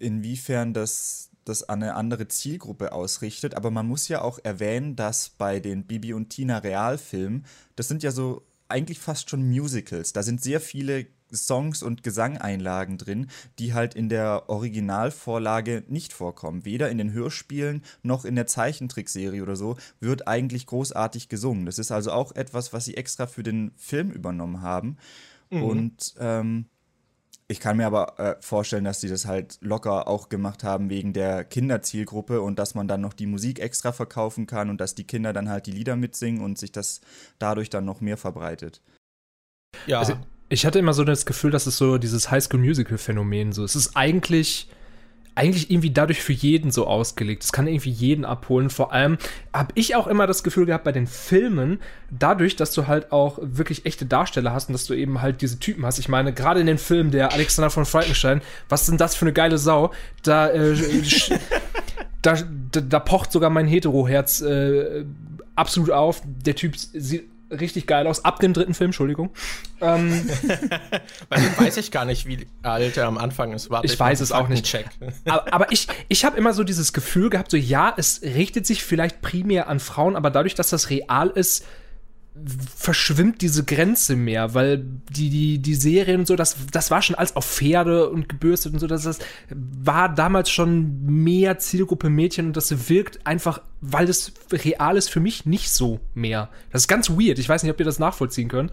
inwiefern 0.00 0.74
das, 0.74 1.30
das 1.44 1.62
an 1.68 1.82
eine 1.82 1.94
andere 1.94 2.26
Zielgruppe 2.28 2.92
ausrichtet, 2.92 3.54
aber 3.54 3.70
man 3.70 3.86
muss 3.86 4.08
ja 4.08 4.22
auch 4.22 4.40
erwähnen, 4.42 4.96
dass 4.96 5.30
bei 5.30 5.60
den 5.60 5.86
Bibi 5.86 6.12
und 6.12 6.30
Tina 6.30 6.58
Realfilmen, 6.58 7.46
das 7.76 7.88
sind 7.88 8.02
ja 8.02 8.10
so 8.10 8.44
eigentlich 8.68 8.98
fast 8.98 9.30
schon 9.30 9.48
Musicals. 9.48 10.12
Da 10.12 10.24
sind 10.24 10.42
sehr 10.42 10.60
viele 10.60 11.06
Songs 11.32 11.82
und 11.82 12.02
Gesangeinlagen 12.02 12.98
drin, 12.98 13.28
die 13.58 13.74
halt 13.74 13.94
in 13.94 14.08
der 14.08 14.48
Originalvorlage 14.48 15.84
nicht 15.88 16.12
vorkommen. 16.12 16.64
Weder 16.64 16.90
in 16.90 16.98
den 16.98 17.12
Hörspielen 17.12 17.82
noch 18.02 18.24
in 18.24 18.36
der 18.36 18.46
Zeichentrickserie 18.46 19.42
oder 19.42 19.56
so 19.56 19.76
wird 20.00 20.28
eigentlich 20.28 20.66
großartig 20.66 21.28
gesungen. 21.28 21.66
Das 21.66 21.78
ist 21.78 21.90
also 21.90 22.12
auch 22.12 22.34
etwas, 22.34 22.72
was 22.72 22.84
sie 22.84 22.96
extra 22.96 23.26
für 23.26 23.42
den 23.42 23.72
Film 23.76 24.10
übernommen 24.10 24.62
haben. 24.62 24.96
Mhm. 25.50 25.62
Und 25.62 26.14
ähm, 26.18 26.66
ich 27.48 27.60
kann 27.60 27.76
mir 27.76 27.86
aber 27.86 28.18
äh, 28.18 28.36
vorstellen, 28.40 28.84
dass 28.84 29.00
sie 29.00 29.08
das 29.08 29.26
halt 29.26 29.58
locker 29.60 30.08
auch 30.08 30.28
gemacht 30.28 30.64
haben 30.64 30.90
wegen 30.90 31.12
der 31.12 31.44
Kinderzielgruppe 31.44 32.40
und 32.40 32.58
dass 32.58 32.74
man 32.74 32.88
dann 32.88 33.00
noch 33.00 33.12
die 33.12 33.26
Musik 33.26 33.60
extra 33.60 33.92
verkaufen 33.92 34.46
kann 34.46 34.68
und 34.68 34.80
dass 34.80 34.96
die 34.96 35.06
Kinder 35.06 35.32
dann 35.32 35.48
halt 35.48 35.66
die 35.66 35.72
Lieder 35.72 35.94
mitsingen 35.94 36.42
und 36.42 36.58
sich 36.58 36.72
das 36.72 37.00
dadurch 37.38 37.70
dann 37.70 37.84
noch 37.84 38.00
mehr 38.00 38.16
verbreitet. 38.16 38.82
Ja. 39.86 40.00
Also 40.00 40.16
ich 40.48 40.66
hatte 40.66 40.78
immer 40.78 40.92
so 40.92 41.04
das 41.04 41.26
Gefühl, 41.26 41.50
dass 41.50 41.66
es 41.66 41.76
so 41.76 41.98
dieses 41.98 42.30
Highschool-Musical-Phänomen 42.30 43.52
so. 43.52 43.64
Es 43.64 43.76
ist 43.76 43.96
eigentlich 43.96 44.68
eigentlich 45.36 45.70
irgendwie 45.70 45.90
dadurch 45.90 46.22
für 46.22 46.32
jeden 46.32 46.70
so 46.70 46.86
ausgelegt. 46.86 47.44
Es 47.44 47.52
kann 47.52 47.66
irgendwie 47.66 47.90
jeden 47.90 48.24
abholen. 48.24 48.70
Vor 48.70 48.92
allem 48.92 49.18
habe 49.52 49.70
ich 49.74 49.94
auch 49.94 50.06
immer 50.06 50.26
das 50.26 50.42
Gefühl 50.42 50.64
gehabt 50.64 50.84
bei 50.84 50.92
den 50.92 51.06
Filmen, 51.06 51.78
dadurch, 52.10 52.56
dass 52.56 52.72
du 52.72 52.86
halt 52.86 53.12
auch 53.12 53.38
wirklich 53.42 53.84
echte 53.84 54.06
Darsteller 54.06 54.54
hast 54.54 54.70
und 54.70 54.72
dass 54.72 54.86
du 54.86 54.94
eben 54.94 55.20
halt 55.20 55.42
diese 55.42 55.58
Typen 55.58 55.84
hast. 55.84 55.98
Ich 55.98 56.08
meine, 56.08 56.32
gerade 56.32 56.60
in 56.60 56.66
den 56.66 56.78
Filmen 56.78 57.10
der 57.10 57.34
Alexander 57.34 57.68
von 57.68 57.84
Frankenstein, 57.84 58.40
was 58.70 58.86
denn 58.86 58.96
das 58.96 59.14
für 59.14 59.26
eine 59.26 59.34
geile 59.34 59.58
Sau? 59.58 59.92
Da, 60.22 60.48
äh, 60.48 60.74
da, 62.22 62.36
da, 62.72 62.80
da, 62.80 62.98
pocht 62.98 63.30
sogar 63.30 63.50
mein 63.50 63.66
Hetero-Herz 63.66 64.40
äh, 64.40 65.04
absolut 65.54 65.90
auf. 65.90 66.22
Der 66.24 66.54
Typ 66.54 66.78
sieht 66.78 67.28
richtig 67.50 67.86
geil 67.86 68.06
aus. 68.06 68.24
Ab 68.24 68.40
dem 68.40 68.52
dritten 68.52 68.74
Film, 68.74 68.88
Entschuldigung. 68.88 69.30
Ähm, 69.80 70.28
dem 70.48 71.58
weiß 71.58 71.76
ich 71.76 71.90
gar 71.90 72.04
nicht, 72.04 72.26
wie 72.26 72.46
alt 72.62 72.96
er 72.96 73.06
am 73.06 73.18
Anfang 73.18 73.52
ist. 73.52 73.70
Warte, 73.70 73.86
ich, 73.86 73.94
ich 73.94 74.00
weiß 74.00 74.20
es 74.20 74.32
auch 74.32 74.48
nicht. 74.48 74.64
Check. 74.64 74.86
aber, 75.26 75.52
aber 75.52 75.72
ich, 75.72 75.88
ich 76.08 76.24
habe 76.24 76.36
immer 76.36 76.52
so 76.52 76.64
dieses 76.64 76.92
Gefühl 76.92 77.30
gehabt, 77.30 77.50
so 77.50 77.56
ja, 77.56 77.92
es 77.96 78.22
richtet 78.22 78.66
sich 78.66 78.82
vielleicht 78.82 79.22
primär 79.22 79.68
an 79.68 79.80
Frauen, 79.80 80.16
aber 80.16 80.30
dadurch, 80.30 80.54
dass 80.54 80.70
das 80.70 80.90
real 80.90 81.28
ist, 81.28 81.64
verschwimmt 82.76 83.42
diese 83.42 83.64
Grenze 83.64 84.14
mehr, 84.14 84.54
weil 84.54 84.84
die, 85.10 85.30
die, 85.30 85.58
die 85.58 85.74
Serien 85.74 86.20
und 86.20 86.26
so, 86.26 86.36
das, 86.36 86.56
das 86.70 86.90
war 86.90 87.02
schon 87.02 87.16
alles 87.16 87.34
auf 87.34 87.44
Pferde 87.44 88.10
und 88.10 88.28
gebürstet 88.28 88.72
und 88.72 88.78
so, 88.78 88.86
das, 88.86 89.04
das 89.04 89.18
war 89.50 90.14
damals 90.14 90.50
schon 90.50 91.02
mehr 91.04 91.58
Zielgruppe 91.58 92.10
Mädchen 92.10 92.46
und 92.46 92.56
das 92.56 92.88
wirkt 92.88 93.26
einfach, 93.26 93.62
weil 93.80 94.06
das 94.06 94.32
real 94.52 94.96
ist, 94.96 95.08
für 95.08 95.20
mich 95.20 95.46
nicht 95.46 95.72
so 95.72 96.00
mehr. 96.14 96.50
Das 96.70 96.82
ist 96.82 96.88
ganz 96.88 97.10
weird. 97.10 97.38
Ich 97.38 97.48
weiß 97.48 97.62
nicht, 97.62 97.72
ob 97.72 97.78
ihr 97.78 97.86
das 97.86 97.98
nachvollziehen 97.98 98.48
könnt. 98.48 98.72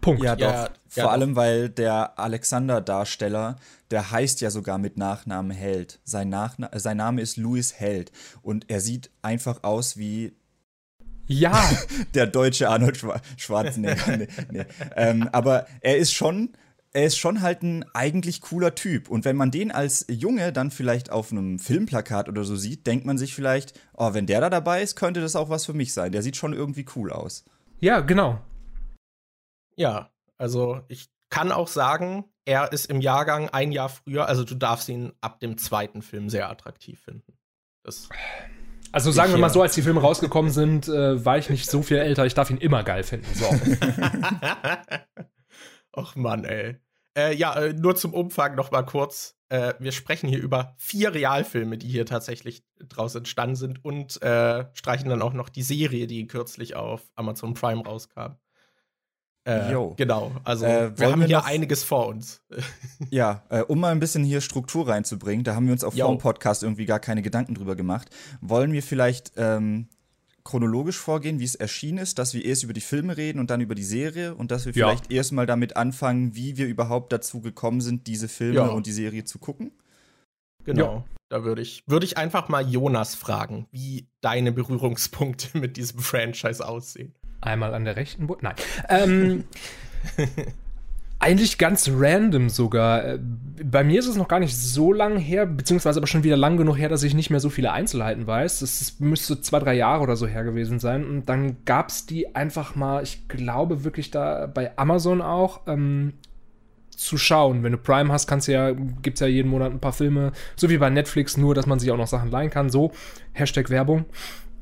Punkt. 0.00 0.22
Ja, 0.22 0.36
doch. 0.36 0.52
Ja, 0.52 0.70
Vor 0.88 1.02
ja, 1.04 1.08
allem, 1.08 1.36
weil 1.36 1.68
der 1.68 2.18
Alexander-Darsteller, 2.18 3.56
der 3.90 4.10
heißt 4.10 4.40
ja 4.40 4.50
sogar 4.50 4.78
mit 4.78 4.96
Nachnamen 4.96 5.50
Held. 5.50 6.00
Sein, 6.04 6.28
Nachna 6.28 6.70
sein 6.78 6.96
Name 6.96 7.22
ist 7.22 7.36
Louis 7.36 7.74
Held. 7.74 8.12
Und 8.42 8.70
er 8.70 8.80
sieht 8.80 9.10
einfach 9.22 9.62
aus 9.62 9.96
wie. 9.96 10.34
Ja! 11.26 11.70
der 12.14 12.26
deutsche 12.26 12.68
Arnold 12.68 12.96
Schwar 12.96 13.20
Schwarzenegger. 13.36 14.16
nee, 14.16 14.28
nee. 14.50 14.64
Ähm, 14.94 15.28
aber 15.32 15.66
er 15.80 15.96
ist 15.96 16.12
schon. 16.12 16.50
Er 16.92 17.04
ist 17.04 17.18
schon 17.18 17.42
halt 17.42 17.62
ein 17.62 17.84
eigentlich 17.92 18.40
cooler 18.40 18.74
Typ. 18.74 19.10
Und 19.10 19.26
wenn 19.26 19.36
man 19.36 19.50
den 19.50 19.70
als 19.70 20.06
Junge 20.08 20.50
dann 20.50 20.70
vielleicht 20.70 21.12
auf 21.12 21.30
einem 21.30 21.58
Filmplakat 21.58 22.26
oder 22.26 22.42
so 22.42 22.56
sieht, 22.56 22.86
denkt 22.86 23.04
man 23.04 23.18
sich 23.18 23.34
vielleicht, 23.34 23.78
oh, 23.92 24.14
wenn 24.14 24.24
der 24.24 24.40
da 24.40 24.48
dabei 24.48 24.82
ist, 24.82 24.96
könnte 24.96 25.20
das 25.20 25.36
auch 25.36 25.50
was 25.50 25.66
für 25.66 25.74
mich 25.74 25.92
sein. 25.92 26.10
Der 26.10 26.22
sieht 26.22 26.36
schon 26.36 26.54
irgendwie 26.54 26.86
cool 26.96 27.12
aus. 27.12 27.44
Ja, 27.80 28.00
genau. 28.00 28.40
Ja, 29.76 30.10
also 30.38 30.80
ich 30.88 31.10
kann 31.28 31.52
auch 31.52 31.68
sagen, 31.68 32.24
er 32.46 32.72
ist 32.72 32.86
im 32.86 33.00
Jahrgang 33.00 33.50
ein 33.50 33.72
Jahr 33.72 33.88
früher, 33.88 34.26
also 34.28 34.44
du 34.44 34.54
darfst 34.54 34.88
ihn 34.88 35.12
ab 35.20 35.40
dem 35.40 35.58
zweiten 35.58 36.00
Film 36.00 36.30
sehr 36.30 36.48
attraktiv 36.48 37.00
finden. 37.00 37.36
Das 37.82 38.08
also 38.96 39.10
sagen 39.10 39.30
wir 39.30 39.38
mal 39.38 39.50
so, 39.50 39.60
als 39.60 39.74
die 39.74 39.82
Filme 39.82 40.00
rausgekommen 40.00 40.50
sind, 40.50 40.88
äh, 40.88 41.22
war 41.22 41.36
ich 41.36 41.50
nicht 41.50 41.70
so 41.70 41.82
viel 41.82 41.98
älter, 41.98 42.24
ich 42.24 42.32
darf 42.32 42.48
ihn 42.48 42.56
immer 42.56 42.82
geil 42.82 43.02
finden. 43.02 43.26
So. 43.34 43.44
Och 45.94 46.16
Mann, 46.16 46.46
ey. 46.46 46.76
Äh, 47.14 47.34
ja, 47.34 47.54
äh, 47.56 47.74
nur 47.74 47.94
zum 47.94 48.14
Umfang 48.14 48.54
noch 48.54 48.70
mal 48.70 48.84
kurz. 48.84 49.36
Äh, 49.50 49.74
wir 49.80 49.92
sprechen 49.92 50.30
hier 50.30 50.42
über 50.42 50.74
vier 50.78 51.12
Realfilme, 51.12 51.76
die 51.76 51.88
hier 51.88 52.06
tatsächlich 52.06 52.64
draus 52.88 53.14
entstanden 53.14 53.56
sind 53.56 53.84
und 53.84 54.22
äh, 54.22 54.64
streichen 54.72 55.10
dann 55.10 55.20
auch 55.20 55.34
noch 55.34 55.50
die 55.50 55.62
Serie, 55.62 56.06
die 56.06 56.26
kürzlich 56.26 56.74
auf 56.74 57.02
Amazon 57.16 57.52
Prime 57.52 57.84
rauskam. 57.84 58.38
Äh, 59.46 59.72
genau, 59.96 60.32
also 60.42 60.66
äh, 60.66 60.98
wir 60.98 61.12
haben 61.12 61.20
wir 61.20 61.28
hier 61.28 61.44
einiges 61.44 61.84
vor 61.84 62.08
uns. 62.08 62.42
ja, 63.10 63.44
äh, 63.48 63.60
um 63.60 63.78
mal 63.78 63.92
ein 63.92 64.00
bisschen 64.00 64.24
hier 64.24 64.40
Struktur 64.40 64.88
reinzubringen, 64.88 65.44
da 65.44 65.54
haben 65.54 65.66
wir 65.66 65.72
uns 65.72 65.84
auf 65.84 65.94
dem 65.94 66.18
Podcast 66.18 66.64
irgendwie 66.64 66.84
gar 66.84 66.98
keine 66.98 67.22
Gedanken 67.22 67.54
drüber 67.54 67.76
gemacht. 67.76 68.10
Wollen 68.40 68.72
wir 68.72 68.82
vielleicht 68.82 69.34
ähm, 69.36 69.86
chronologisch 70.42 70.96
vorgehen, 70.96 71.38
wie 71.38 71.44
es 71.44 71.54
erschienen 71.54 71.98
ist, 71.98 72.18
dass 72.18 72.34
wir 72.34 72.44
erst 72.44 72.64
über 72.64 72.72
die 72.72 72.80
Filme 72.80 73.16
reden 73.16 73.38
und 73.38 73.50
dann 73.50 73.60
über 73.60 73.76
die 73.76 73.84
Serie 73.84 74.34
und 74.34 74.50
dass 74.50 74.66
wir 74.66 74.72
ja. 74.72 74.88
vielleicht 74.88 75.12
erstmal 75.12 75.46
damit 75.46 75.76
anfangen, 75.76 76.34
wie 76.34 76.56
wir 76.56 76.66
überhaupt 76.66 77.12
dazu 77.12 77.40
gekommen 77.40 77.80
sind, 77.80 78.08
diese 78.08 78.26
Filme 78.26 78.56
ja. 78.56 78.66
und 78.66 78.86
die 78.86 78.92
Serie 78.92 79.24
zu 79.24 79.38
gucken? 79.38 79.70
Genau. 80.64 80.84
Ja. 80.84 81.04
Da 81.28 81.44
würde 81.44 81.62
ich, 81.62 81.82
würde 81.86 82.06
ich 82.06 82.18
einfach 82.18 82.48
mal 82.48 82.68
Jonas 82.68 83.14
fragen, 83.14 83.66
wie 83.70 84.08
deine 84.20 84.50
Berührungspunkte 84.50 85.56
mit 85.58 85.76
diesem 85.76 85.98
Franchise 86.00 86.66
aussehen. 86.66 87.14
Einmal 87.40 87.74
an 87.74 87.84
der 87.84 87.96
rechten 87.96 88.26
Boot? 88.26 88.42
Nein. 88.42 88.54
Ähm, 88.88 89.44
eigentlich 91.18 91.58
ganz 91.58 91.90
random 91.92 92.48
sogar. 92.48 93.04
Äh, 93.04 93.18
bei 93.18 93.84
mir 93.84 93.98
ist 93.98 94.06
es 94.06 94.16
noch 94.16 94.28
gar 94.28 94.40
nicht 94.40 94.56
so 94.56 94.92
lang 94.92 95.16
her, 95.16 95.46
beziehungsweise 95.46 95.98
aber 95.98 96.06
schon 96.06 96.24
wieder 96.24 96.36
lang 96.36 96.56
genug 96.56 96.76
her, 96.76 96.88
dass 96.88 97.02
ich 97.02 97.14
nicht 97.14 97.30
mehr 97.30 97.40
so 97.40 97.50
viele 97.50 97.72
Einzelheiten 97.72 98.26
weiß. 98.26 98.60
Das 98.60 99.00
müsste 99.00 99.40
zwei, 99.40 99.58
drei 99.58 99.74
Jahre 99.74 100.02
oder 100.02 100.16
so 100.16 100.26
her 100.26 100.44
gewesen 100.44 100.78
sein. 100.78 101.04
Und 101.04 101.26
dann 101.26 101.64
gab 101.64 101.88
es 101.88 102.06
die 102.06 102.34
einfach 102.34 102.74
mal, 102.74 103.02
ich 103.02 103.28
glaube 103.28 103.84
wirklich 103.84 104.10
da 104.10 104.46
bei 104.46 104.76
Amazon 104.76 105.22
auch, 105.22 105.62
ähm, 105.66 106.14
zu 106.90 107.18
schauen. 107.18 107.62
Wenn 107.62 107.72
du 107.72 107.78
Prime 107.78 108.12
hast, 108.12 108.26
kannst 108.26 108.48
du 108.48 108.52
ja, 108.52 108.72
gibt 108.72 109.16
es 109.16 109.20
ja 109.20 109.26
jeden 109.26 109.50
Monat 109.50 109.70
ein 109.70 109.80
paar 109.80 109.92
Filme, 109.92 110.32
so 110.56 110.70
wie 110.70 110.78
bei 110.78 110.90
Netflix, 110.90 111.36
nur 111.36 111.54
dass 111.54 111.66
man 111.66 111.78
sich 111.78 111.90
auch 111.90 111.96
noch 111.96 112.06
Sachen 112.06 112.30
leihen 112.30 112.50
kann. 112.50 112.70
So, 112.70 112.92
Hashtag 113.32 113.70
Werbung. 113.70 114.06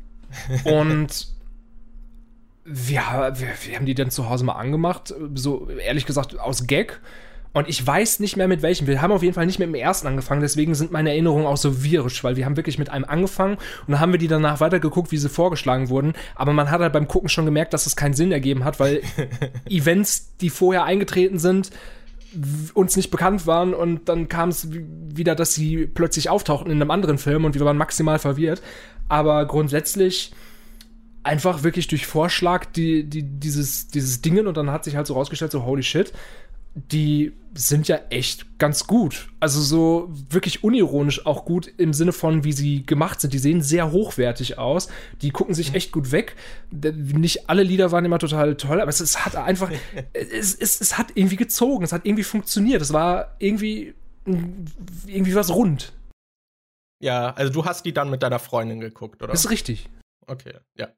Und 0.64 1.33
wir, 2.64 3.32
wir, 3.36 3.48
wir 3.62 3.76
haben 3.76 3.86
die 3.86 3.94
dann 3.94 4.10
zu 4.10 4.28
Hause 4.28 4.44
mal 4.44 4.54
angemacht, 4.54 5.14
so 5.34 5.68
ehrlich 5.68 6.06
gesagt 6.06 6.38
aus 6.38 6.66
Gag. 6.66 7.00
Und 7.52 7.68
ich 7.68 7.86
weiß 7.86 8.18
nicht 8.18 8.36
mehr 8.36 8.48
mit 8.48 8.62
welchem. 8.62 8.88
Wir 8.88 9.00
haben 9.00 9.12
auf 9.12 9.22
jeden 9.22 9.34
Fall 9.34 9.46
nicht 9.46 9.60
mit 9.60 9.68
dem 9.68 9.76
ersten 9.76 10.08
angefangen, 10.08 10.40
deswegen 10.40 10.74
sind 10.74 10.90
meine 10.90 11.10
Erinnerungen 11.10 11.46
auch 11.46 11.56
so 11.56 11.84
virisch, 11.84 12.24
weil 12.24 12.34
wir 12.34 12.46
haben 12.46 12.56
wirklich 12.56 12.80
mit 12.80 12.90
einem 12.90 13.04
angefangen 13.04 13.54
und 13.54 13.92
dann 13.92 14.00
haben 14.00 14.10
wir 14.10 14.18
die 14.18 14.26
danach 14.26 14.58
weitergeguckt, 14.58 15.12
wie 15.12 15.18
sie 15.18 15.28
vorgeschlagen 15.28 15.88
wurden. 15.88 16.14
Aber 16.34 16.52
man 16.52 16.68
hat 16.72 16.80
halt 16.80 16.92
beim 16.92 17.06
Gucken 17.06 17.28
schon 17.28 17.44
gemerkt, 17.44 17.72
dass 17.72 17.86
es 17.86 17.94
keinen 17.94 18.14
Sinn 18.14 18.32
ergeben 18.32 18.64
hat, 18.64 18.80
weil 18.80 19.02
Events, 19.70 20.32
die 20.40 20.50
vorher 20.50 20.82
eingetreten 20.82 21.38
sind, 21.38 21.70
uns 22.74 22.96
nicht 22.96 23.12
bekannt 23.12 23.46
waren 23.46 23.72
und 23.72 24.08
dann 24.08 24.28
kam 24.28 24.48
es 24.48 24.66
wieder, 24.72 25.36
dass 25.36 25.54
sie 25.54 25.86
plötzlich 25.86 26.30
auftauchten 26.30 26.72
in 26.72 26.82
einem 26.82 26.90
anderen 26.90 27.18
Film 27.18 27.44
und 27.44 27.54
wir 27.54 27.64
waren 27.64 27.76
maximal 27.76 28.18
verwirrt. 28.18 28.62
Aber 29.08 29.46
grundsätzlich 29.46 30.32
einfach 31.24 31.62
wirklich 31.62 31.88
durch 31.88 32.06
Vorschlag 32.06 32.66
die, 32.66 33.04
die, 33.04 33.22
dieses, 33.22 33.88
dieses 33.88 34.22
Dingen 34.22 34.46
und 34.46 34.56
dann 34.56 34.70
hat 34.70 34.84
sich 34.84 34.96
halt 34.96 35.06
so 35.06 35.14
rausgestellt, 35.14 35.52
so 35.52 35.64
holy 35.64 35.82
shit, 35.82 36.12
die 36.74 37.32
sind 37.54 37.86
ja 37.86 38.00
echt 38.10 38.58
ganz 38.58 38.86
gut. 38.88 39.28
Also 39.38 39.60
so 39.60 40.10
wirklich 40.28 40.64
unironisch 40.64 41.24
auch 41.24 41.44
gut 41.44 41.72
im 41.76 41.92
Sinne 41.92 42.12
von, 42.12 42.42
wie 42.42 42.52
sie 42.52 42.84
gemacht 42.84 43.20
sind. 43.20 43.32
Die 43.32 43.38
sehen 43.38 43.62
sehr 43.62 43.92
hochwertig 43.92 44.58
aus. 44.58 44.88
Die 45.22 45.30
gucken 45.30 45.54
sich 45.54 45.74
echt 45.74 45.92
gut 45.92 46.10
weg. 46.10 46.34
Nicht 46.72 47.48
alle 47.48 47.62
Lieder 47.62 47.92
waren 47.92 48.04
immer 48.04 48.18
total 48.18 48.56
toll, 48.56 48.80
aber 48.80 48.88
es, 48.88 48.98
es 48.98 49.24
hat 49.24 49.36
einfach, 49.36 49.70
es, 50.12 50.54
es, 50.56 50.80
es 50.80 50.98
hat 50.98 51.12
irgendwie 51.14 51.36
gezogen. 51.36 51.84
Es 51.84 51.92
hat 51.92 52.04
irgendwie 52.04 52.24
funktioniert. 52.24 52.82
Es 52.82 52.92
war 52.92 53.36
irgendwie, 53.38 53.94
irgendwie 54.26 55.36
was 55.36 55.54
rund. 55.54 55.92
Ja, 57.00 57.34
also 57.34 57.52
du 57.52 57.64
hast 57.64 57.84
die 57.84 57.92
dann 57.92 58.10
mit 58.10 58.22
deiner 58.24 58.40
Freundin 58.40 58.80
geguckt, 58.80 59.22
oder? 59.22 59.30
Das 59.30 59.44
ist 59.44 59.50
richtig. 59.50 59.88
Okay, 60.26 60.54
ja. 60.76 60.88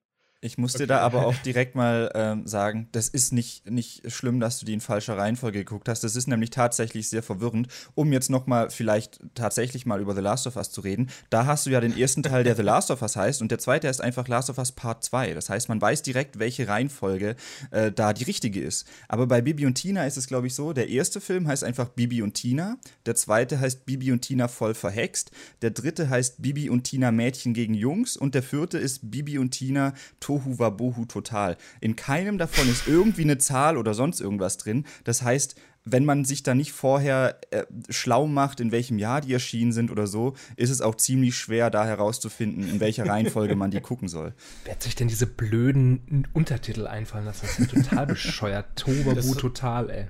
Ich 0.43 0.59
muss 0.59 0.75
okay. 0.75 0.85
dir 0.85 0.89
da 0.89 0.99
aber 0.99 1.27
auch 1.27 1.35
direkt 1.45 1.75
mal 1.75 2.11
ähm, 2.15 2.47
sagen, 2.47 2.89
das 2.93 3.09
ist 3.09 3.33
nicht, 3.33 3.71
nicht 3.71 4.13
schlimm, 4.13 4.39
dass 4.39 4.59
du 4.59 4.67
die 4.67 4.75
in 4.75 4.83
falscher 4.83 5.17
Reihenfolge 5.17 5.61
geguckt 5.61 5.89
hast. 5.89 6.05
Das 6.05 6.15
ist 6.15 6.29
nämlich 6.29 6.51
tatsächlich 6.51 7.09
sehr 7.09 7.23
verwirrend. 7.23 7.69
Um 7.95 8.13
jetzt 8.13 8.29
noch 8.29 8.47
mal 8.47 8.69
vielleicht 8.69 9.21
tatsächlich 9.35 9.87
mal 9.87 10.01
über 10.01 10.15
The 10.15 10.21
Last 10.21 10.47
of 10.47 10.57
Us 10.57 10.71
zu 10.71 10.83
reden, 10.83 11.09
da 11.31 11.47
hast 11.47 11.65
du 11.65 11.71
ja 11.71 11.81
den 11.81 11.97
ersten 11.97 12.23
Teil, 12.23 12.45
der 12.45 12.55
The 12.55 12.63
Last 12.67 12.91
of 12.91 13.01
Us 13.01 13.17
heißt, 13.17 13.41
und 13.41 13.51
der 13.51 13.59
zweite 13.59 13.89
ist 13.89 14.03
einfach 14.03 14.29
Last 14.29 14.51
of 14.51 14.59
Us 14.59 14.73
Part 14.73 15.03
2. 15.05 15.33
Das 15.33 15.49
heißt, 15.49 15.71
man 15.71 15.81
weiß 15.81 16.03
direkt, 16.03 16.39
welche 16.39 16.69
Reihenfolge 16.69 17.37
äh, 17.71 17.91
da 17.91 18.13
die 18.13 18.25
richtige 18.25 18.61
ist. 18.61 18.87
Aber 19.09 19.27
bei 19.27 19.41
Bibi 19.41 19.65
und 19.65 19.75
Tina 19.75 20.07
ist 20.07 20.19
es, 20.19 20.27
glaube 20.27 20.49
ich, 20.49 20.55
so, 20.55 20.75
der 20.75 20.91
erste 20.91 21.23
Film 21.23 21.49
heißt 21.49 21.65
einfach 21.65 21.89
Bibi 21.89 22.21
und 22.21 22.35
Tina, 22.35 22.77
der 23.07 23.15
zweite 23.15 23.59
heißt 23.59 23.87
Bibi 23.87 24.13
und 24.13 24.21
Tina 24.21 24.49
voll 24.49 24.75
verhext, 24.75 25.31
der 25.63 25.71
dritte 25.71 26.11
heißt 26.11 26.43
Bibi 26.43 26.69
und 26.69 26.85
Tina 26.85 27.11
Mädchen 27.11 27.55
gegen 27.55 27.73
Jungs 27.73 28.19
und 28.19 28.35
der 28.35 28.43
vierte 28.43 28.77
ist 28.77 29.11
Bibi 29.11 29.39
und 29.39 29.53
Tina 29.53 29.95
Tohu 30.27 30.59
Wabohu 30.59 31.05
total. 31.05 31.57
In 31.81 31.95
keinem 31.95 32.37
davon 32.37 32.69
ist 32.69 32.89
irgendwie 32.89 33.23
eine 33.23 33.39
Zahl 33.39 33.77
oder 33.77 33.95
sonst 33.95 34.21
irgendwas 34.21 34.59
drin. 34.59 34.85
Das 35.05 35.23
heißt, 35.23 35.55
wenn 35.85 36.05
man 36.05 36.25
sich 36.25 36.43
da 36.43 36.57
nicht 36.57 36.73
vorher 36.73 37.39
äh, 37.53 37.65
schlau 37.91 38.27
macht, 38.27 38.59
in 38.59 38.73
welchem 38.73 38.99
Jahr 38.99 39.21
die 39.21 39.33
erschienen 39.33 39.71
sind 39.71 39.93
oder 39.93 40.09
so, 40.09 40.35
ist 40.57 40.71
es 40.71 40.81
auch 40.81 40.97
ziemlich 40.97 41.37
schwer, 41.37 41.71
da 41.71 41.87
herauszufinden, 41.87 42.69
in 42.69 42.81
welcher 42.81 43.07
Reihenfolge 43.07 43.55
man 43.55 43.71
die 43.71 43.81
gucken 43.81 44.09
soll. 44.09 44.35
Wer 44.65 44.75
hat 44.75 44.83
sich 44.83 44.97
denn 44.97 45.07
diese 45.07 45.29
blöden 45.29 46.27
Untertitel 46.33 46.89
einfallen 46.89 47.27
lassen? 47.27 47.47
Das 47.47 47.59
ist 47.61 47.73
ja 47.73 47.83
total 47.83 48.07
bescheuert. 48.09 48.67
Tobabu 48.75 49.35
total, 49.37 49.91
ey. 49.91 50.09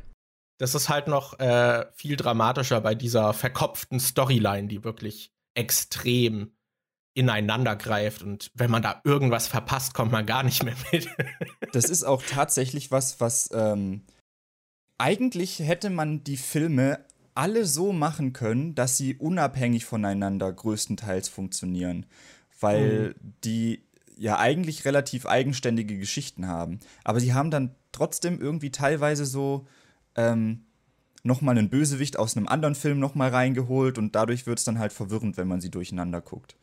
Das 0.59 0.75
ist 0.75 0.89
halt 0.89 1.09
noch 1.09 1.39
äh, 1.41 1.85
viel 1.95 2.17
dramatischer 2.17 2.81
bei 2.81 2.95
dieser 2.95 3.35
verkopften 3.35 4.01
Storyline, 4.01 4.69
die 4.69 4.83
wirklich 4.83 5.31
extrem 5.53 6.53
ineinander 7.17 7.77
greift 7.77 8.23
und 8.23 8.51
wenn 8.55 8.71
man 8.71 8.83
da 8.83 9.01
irgendwas 9.03 9.49
verpasst, 9.49 9.95
kommt 9.95 10.13
man 10.13 10.27
gar 10.27 10.43
nicht 10.43 10.63
mehr 10.63 10.77
mit. 10.93 11.09
das 11.73 11.87
ist 11.87 12.05
auch 12.05 12.23
tatsächlich 12.23 12.91
was, 12.91 13.21
was 13.21 13.49
ähm, 13.55 14.03
eigentlich 14.99 15.61
hätte 15.61 15.89
man 15.89 16.23
die 16.25 16.37
Filme 16.37 17.01
alle 17.35 17.65
so 17.65 17.93
machen 17.93 18.35
können, 18.35 18.75
dass 18.75 18.99
sie 18.99 19.15
unabhängig 19.15 19.87
voneinander 19.87 20.53
größtenteils 20.53 21.31
funktionieren, 21.31 22.05
weil 22.61 23.15
mhm. 23.21 23.33
die 23.45 23.83
ja 24.19 24.39
eigentlich 24.39 24.85
relativ 24.85 25.25
eigenständige 25.25 25.99
Geschichten 25.99 26.47
haben. 26.47 26.81
Aber 27.03 27.21
sie 27.21 27.33
haben 27.33 27.51
dann 27.51 27.75
trotzdem 27.93 28.41
irgendwie 28.41 28.71
teilweise 28.71 29.25
so 29.25 29.67
ähm, 30.17 30.67
nochmal 31.23 31.57
einen 31.57 31.71
Bösewicht 31.71 32.19
aus 32.19 32.37
einem 32.37 32.47
anderen 32.47 32.75
Film 32.75 32.99
nochmal 32.99 33.31
reingeholt 33.31 33.97
und 33.97 34.15
dadurch 34.15 34.47
wird 34.47 34.59
es 34.59 34.65
dann 34.65 34.79
halt 34.79 34.93
verwirrend, 34.93 35.39
wenn 35.39 35.49
man 35.49 35.63
sie 35.63 35.71
durcheinander 35.71 36.21
guckt. 36.21 36.57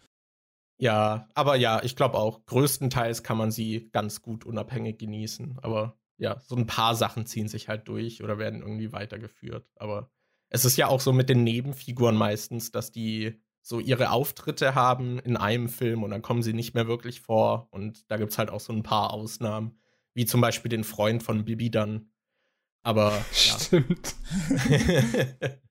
Ja, 0.83 1.29
aber 1.33 1.55
ja, 1.55 1.81
ich 1.81 1.95
glaube 1.95 2.17
auch, 2.17 2.45
größtenteils 2.45 3.23
kann 3.23 3.37
man 3.37 3.51
sie 3.51 3.89
ganz 3.93 4.21
gut 4.21 4.45
unabhängig 4.45 4.97
genießen. 4.97 5.57
Aber 5.61 5.97
ja, 6.17 6.41
so 6.41 6.57
ein 6.57 6.67
paar 6.67 6.93
Sachen 6.93 7.25
ziehen 7.25 7.47
sich 7.47 7.69
halt 7.69 7.87
durch 7.87 8.21
oder 8.21 8.37
werden 8.37 8.61
irgendwie 8.61 8.91
weitergeführt. 8.91 9.65
Aber 9.77 10.11
es 10.49 10.65
ist 10.65 10.75
ja 10.75 10.87
auch 10.87 10.99
so 10.99 11.13
mit 11.13 11.29
den 11.29 11.45
Nebenfiguren 11.45 12.17
meistens, 12.17 12.71
dass 12.71 12.91
die 12.91 13.41
so 13.61 13.79
ihre 13.79 14.09
Auftritte 14.09 14.75
haben 14.75 15.19
in 15.19 15.37
einem 15.37 15.69
Film 15.69 16.03
und 16.03 16.11
dann 16.11 16.21
kommen 16.21 16.43
sie 16.43 16.51
nicht 16.51 16.73
mehr 16.73 16.85
wirklich 16.85 17.21
vor. 17.21 17.69
Und 17.71 18.11
da 18.11 18.17
gibt 18.17 18.33
es 18.33 18.37
halt 18.37 18.49
auch 18.49 18.59
so 18.59 18.73
ein 18.73 18.83
paar 18.83 19.13
Ausnahmen, 19.13 19.79
wie 20.13 20.25
zum 20.25 20.41
Beispiel 20.41 20.67
den 20.67 20.83
Freund 20.83 21.23
von 21.23 21.45
Bibi 21.45 21.71
dann. 21.71 22.11
Aber 22.81 23.23
ja. 23.45 23.57
Stimmt. 23.57 24.15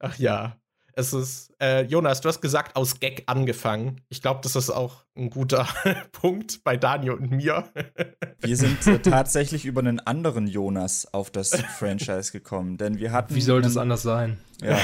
Ach 0.00 0.18
ja. 0.18 0.60
Es 0.98 1.12
ist, 1.12 1.52
äh, 1.60 1.82
Jonas, 1.82 2.22
du 2.22 2.28
hast 2.28 2.40
gesagt, 2.40 2.74
aus 2.74 2.98
Gag 2.98 3.22
angefangen. 3.26 4.00
Ich 4.08 4.20
glaube, 4.20 4.40
das 4.42 4.56
ist 4.56 4.68
auch 4.68 5.04
ein 5.16 5.30
guter 5.30 5.64
Punkt 6.10 6.64
bei 6.64 6.76
Daniel 6.76 7.12
und 7.12 7.30
mir. 7.30 7.68
wir 8.40 8.56
sind 8.56 8.84
äh, 8.88 8.98
tatsächlich 8.98 9.64
über 9.64 9.78
einen 9.80 10.00
anderen 10.00 10.48
Jonas 10.48 11.14
auf 11.14 11.30
das 11.30 11.50
Franchise 11.78 12.32
gekommen, 12.32 12.78
denn 12.78 12.98
wir 12.98 13.12
hatten. 13.12 13.32
Wie 13.36 13.40
sollte 13.40 13.68
es 13.68 13.76
anders 13.76 14.02
sein? 14.02 14.38
Ja. 14.60 14.76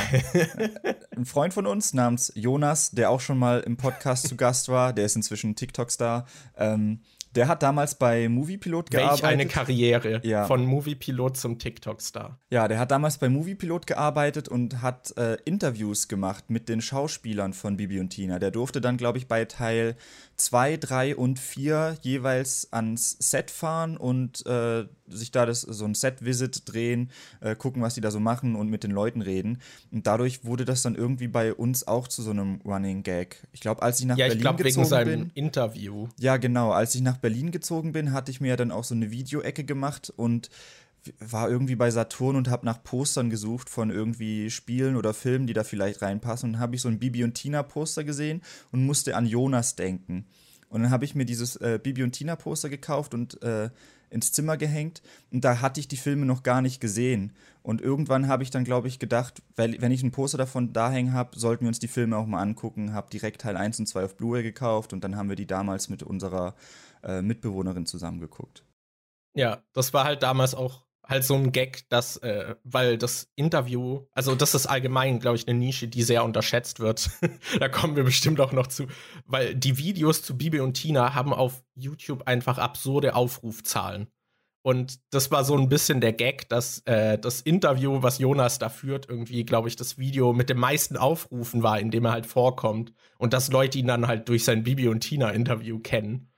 ein 1.16 1.24
Freund 1.24 1.52
von 1.52 1.66
uns 1.66 1.94
namens 1.94 2.30
Jonas, 2.36 2.92
der 2.92 3.10
auch 3.10 3.20
schon 3.20 3.36
mal 3.36 3.58
im 3.62 3.76
Podcast 3.76 4.28
zu 4.28 4.36
Gast 4.36 4.68
war, 4.68 4.92
der 4.92 5.06
ist 5.06 5.16
inzwischen 5.16 5.56
TikTok-Star. 5.56 6.26
Ähm, 6.56 7.00
der 7.34 7.48
hat 7.48 7.62
damals 7.62 7.96
bei 7.96 8.28
Moviepilot 8.28 8.90
gearbeitet. 8.90 9.22
Welch 9.22 9.32
eine 9.32 9.46
Karriere 9.46 10.20
ja. 10.24 10.46
von 10.46 10.64
Moviepilot 10.64 11.36
zum 11.36 11.58
TikTok-Star. 11.58 12.38
Ja, 12.50 12.68
der 12.68 12.78
hat 12.78 12.90
damals 12.90 13.18
bei 13.18 13.28
Moviepilot 13.28 13.86
gearbeitet 13.86 14.48
und 14.48 14.82
hat 14.82 15.16
äh, 15.16 15.36
Interviews 15.44 16.08
gemacht 16.08 16.50
mit 16.50 16.68
den 16.68 16.80
Schauspielern 16.80 17.52
von 17.52 17.76
Bibi 17.76 18.00
und 18.00 18.10
Tina. 18.10 18.38
Der 18.38 18.50
durfte 18.50 18.80
dann, 18.80 18.96
glaube 18.96 19.18
ich, 19.18 19.26
bei 19.26 19.44
Teil 19.44 19.96
2, 20.36 20.76
3 20.76 21.16
und 21.16 21.38
4 21.38 21.98
jeweils 22.02 22.72
ans 22.72 23.16
Set 23.20 23.50
fahren 23.50 23.96
und 23.96 24.44
äh, 24.46 24.84
sich 25.06 25.30
da 25.30 25.46
das, 25.46 25.60
so 25.60 25.84
ein 25.84 25.94
Set-Visit 25.94 26.62
drehen, 26.66 27.10
äh, 27.40 27.54
gucken, 27.54 27.82
was 27.82 27.94
die 27.94 28.00
da 28.00 28.10
so 28.10 28.20
machen 28.20 28.56
und 28.56 28.68
mit 28.68 28.84
den 28.84 28.90
Leuten 28.90 29.22
reden. 29.22 29.60
Und 29.92 30.06
dadurch 30.06 30.44
wurde 30.44 30.64
das 30.64 30.82
dann 30.82 30.94
irgendwie 30.94 31.28
bei 31.28 31.52
uns 31.52 31.86
auch 31.86 32.08
zu 32.08 32.22
so 32.22 32.30
einem 32.30 32.60
Running 32.64 33.02
Gag. 33.02 33.46
Ich 33.52 33.60
glaube, 33.60 33.82
als 33.82 34.00
ich 34.00 34.06
nach 34.06 34.16
ja, 34.16 34.26
Berlin 34.26 34.38
ich 34.38 34.42
glaub, 34.42 34.56
gezogen 34.56 34.76
wegen 34.76 34.88
seinem 34.88 35.20
bin, 35.20 35.30
Interview. 35.34 36.08
Ja, 36.18 36.36
genau. 36.36 36.72
Als 36.72 36.94
ich 36.94 37.02
nach 37.02 37.18
Berlin 37.24 37.52
gezogen 37.52 37.92
bin, 37.92 38.12
hatte 38.12 38.30
ich 38.30 38.42
mir 38.42 38.48
ja 38.48 38.56
dann 38.56 38.70
auch 38.70 38.84
so 38.84 38.94
eine 38.94 39.10
Videoecke 39.10 39.64
gemacht 39.64 40.12
und 40.14 40.50
war 41.18 41.48
irgendwie 41.48 41.74
bei 41.74 41.90
Saturn 41.90 42.36
und 42.36 42.50
habe 42.50 42.66
nach 42.66 42.84
Postern 42.84 43.30
gesucht 43.30 43.70
von 43.70 43.88
irgendwie 43.88 44.50
Spielen 44.50 44.94
oder 44.94 45.14
Filmen, 45.14 45.46
die 45.46 45.54
da 45.54 45.64
vielleicht 45.64 46.02
reinpassen. 46.02 46.50
Und 46.50 46.58
habe 46.58 46.76
ich 46.76 46.82
so 46.82 46.88
ein 46.88 46.98
Bibi 46.98 47.24
und 47.24 47.32
Tina 47.32 47.62
Poster 47.62 48.04
gesehen 48.04 48.42
und 48.72 48.84
musste 48.84 49.16
an 49.16 49.24
Jonas 49.24 49.74
denken. 49.74 50.26
Und 50.68 50.82
dann 50.82 50.90
habe 50.90 51.06
ich 51.06 51.14
mir 51.14 51.24
dieses 51.24 51.56
äh, 51.56 51.80
Bibi 51.82 52.02
und 52.02 52.12
Tina 52.12 52.36
Poster 52.36 52.68
gekauft 52.68 53.14
und 53.14 53.42
äh, 53.42 53.70
ins 54.10 54.32
Zimmer 54.32 54.58
gehängt. 54.58 55.00
Und 55.32 55.46
da 55.46 55.62
hatte 55.62 55.80
ich 55.80 55.88
die 55.88 55.96
Filme 55.96 56.26
noch 56.26 56.42
gar 56.42 56.60
nicht 56.60 56.78
gesehen. 56.78 57.32
Und 57.62 57.80
irgendwann 57.80 58.28
habe 58.28 58.42
ich 58.42 58.50
dann, 58.50 58.64
glaube 58.64 58.88
ich, 58.88 58.98
gedacht, 58.98 59.42
weil, 59.56 59.80
wenn 59.80 59.92
ich 59.92 60.02
ein 60.02 60.12
Poster 60.12 60.36
davon 60.36 60.74
da 60.74 60.90
hängen 60.90 61.14
habe, 61.14 61.38
sollten 61.38 61.64
wir 61.64 61.68
uns 61.68 61.78
die 61.78 61.88
Filme 61.88 62.18
auch 62.18 62.26
mal 62.26 62.42
angucken. 62.42 62.92
Habe 62.92 63.08
direkt 63.10 63.40
Teil 63.40 63.56
1 63.56 63.80
und 63.80 63.86
2 63.86 64.04
auf 64.04 64.16
Blu-ray 64.16 64.42
gekauft 64.42 64.92
und 64.92 65.02
dann 65.02 65.16
haben 65.16 65.28
wir 65.28 65.36
die 65.36 65.46
damals 65.46 65.88
mit 65.88 66.02
unserer 66.02 66.54
äh, 67.04 67.22
Mitbewohnerin 67.22 67.86
zusammengeguckt. 67.86 68.64
Ja, 69.34 69.62
das 69.72 69.92
war 69.92 70.04
halt 70.04 70.22
damals 70.22 70.54
auch 70.54 70.84
halt 71.06 71.24
so 71.24 71.34
ein 71.34 71.52
Gag, 71.52 71.88
dass, 71.90 72.16
äh, 72.18 72.54
weil 72.64 72.98
das 72.98 73.28
Interview, 73.36 74.06
also 74.12 74.34
das 74.34 74.54
ist 74.54 74.66
allgemein, 74.66 75.20
glaube 75.20 75.36
ich, 75.36 75.46
eine 75.46 75.58
Nische, 75.58 75.88
die 75.88 76.02
sehr 76.02 76.24
unterschätzt 76.24 76.80
wird. 76.80 77.10
da 77.60 77.68
kommen 77.68 77.96
wir 77.96 78.04
bestimmt 78.04 78.40
auch 78.40 78.52
noch 78.52 78.66
zu, 78.66 78.86
weil 79.26 79.54
die 79.54 79.76
Videos 79.76 80.22
zu 80.22 80.36
Bibi 80.36 80.60
und 80.60 80.74
Tina 80.74 81.14
haben 81.14 81.32
auf 81.32 81.62
YouTube 81.74 82.26
einfach 82.26 82.58
absurde 82.58 83.14
Aufrufzahlen. 83.14 84.08
Und 84.66 84.98
das 85.12 85.30
war 85.30 85.44
so 85.44 85.58
ein 85.58 85.68
bisschen 85.68 86.00
der 86.00 86.14
Gag, 86.14 86.48
dass 86.48 86.78
äh, 86.86 87.18
das 87.18 87.42
Interview, 87.42 88.02
was 88.02 88.18
Jonas 88.18 88.58
da 88.58 88.70
führt, 88.70 89.10
irgendwie, 89.10 89.44
glaube 89.44 89.68
ich, 89.68 89.76
das 89.76 89.98
Video 89.98 90.32
mit 90.32 90.48
den 90.48 90.56
meisten 90.56 90.96
Aufrufen 90.96 91.62
war, 91.62 91.78
in 91.78 91.90
dem 91.90 92.06
er 92.06 92.12
halt 92.12 92.24
vorkommt. 92.24 92.94
Und 93.18 93.34
dass 93.34 93.52
Leute 93.52 93.78
ihn 93.78 93.88
dann 93.88 94.06
halt 94.06 94.26
durch 94.30 94.42
sein 94.44 94.62
Bibi 94.62 94.88
und 94.88 95.00
Tina-Interview 95.00 95.80
kennen. 95.80 96.32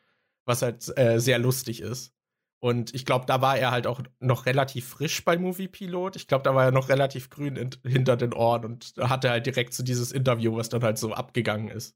Was 0.46 0.62
halt 0.62 0.96
äh, 0.96 1.20
sehr 1.20 1.38
lustig 1.38 1.82
ist. 1.82 2.12
Und 2.58 2.94
ich 2.94 3.04
glaube, 3.04 3.26
da 3.26 3.42
war 3.42 3.58
er 3.58 3.70
halt 3.70 3.86
auch 3.86 4.00
noch 4.18 4.46
relativ 4.46 4.88
frisch 4.88 5.24
bei 5.24 5.36
Movie 5.36 5.68
Pilot. 5.68 6.16
Ich 6.16 6.26
glaube, 6.26 6.42
da 6.42 6.54
war 6.54 6.64
er 6.64 6.72
noch 6.72 6.88
relativ 6.88 7.28
grün 7.28 7.56
in, 7.56 7.70
hinter 7.84 8.16
den 8.16 8.32
Ohren 8.32 8.64
und 8.64 8.94
hatte 8.98 9.30
halt 9.30 9.46
direkt 9.46 9.74
so 9.74 9.82
dieses 9.82 10.10
Interview, 10.10 10.56
was 10.56 10.68
dann 10.68 10.82
halt 10.82 10.98
so 10.98 11.12
abgegangen 11.12 11.68
ist. 11.68 11.94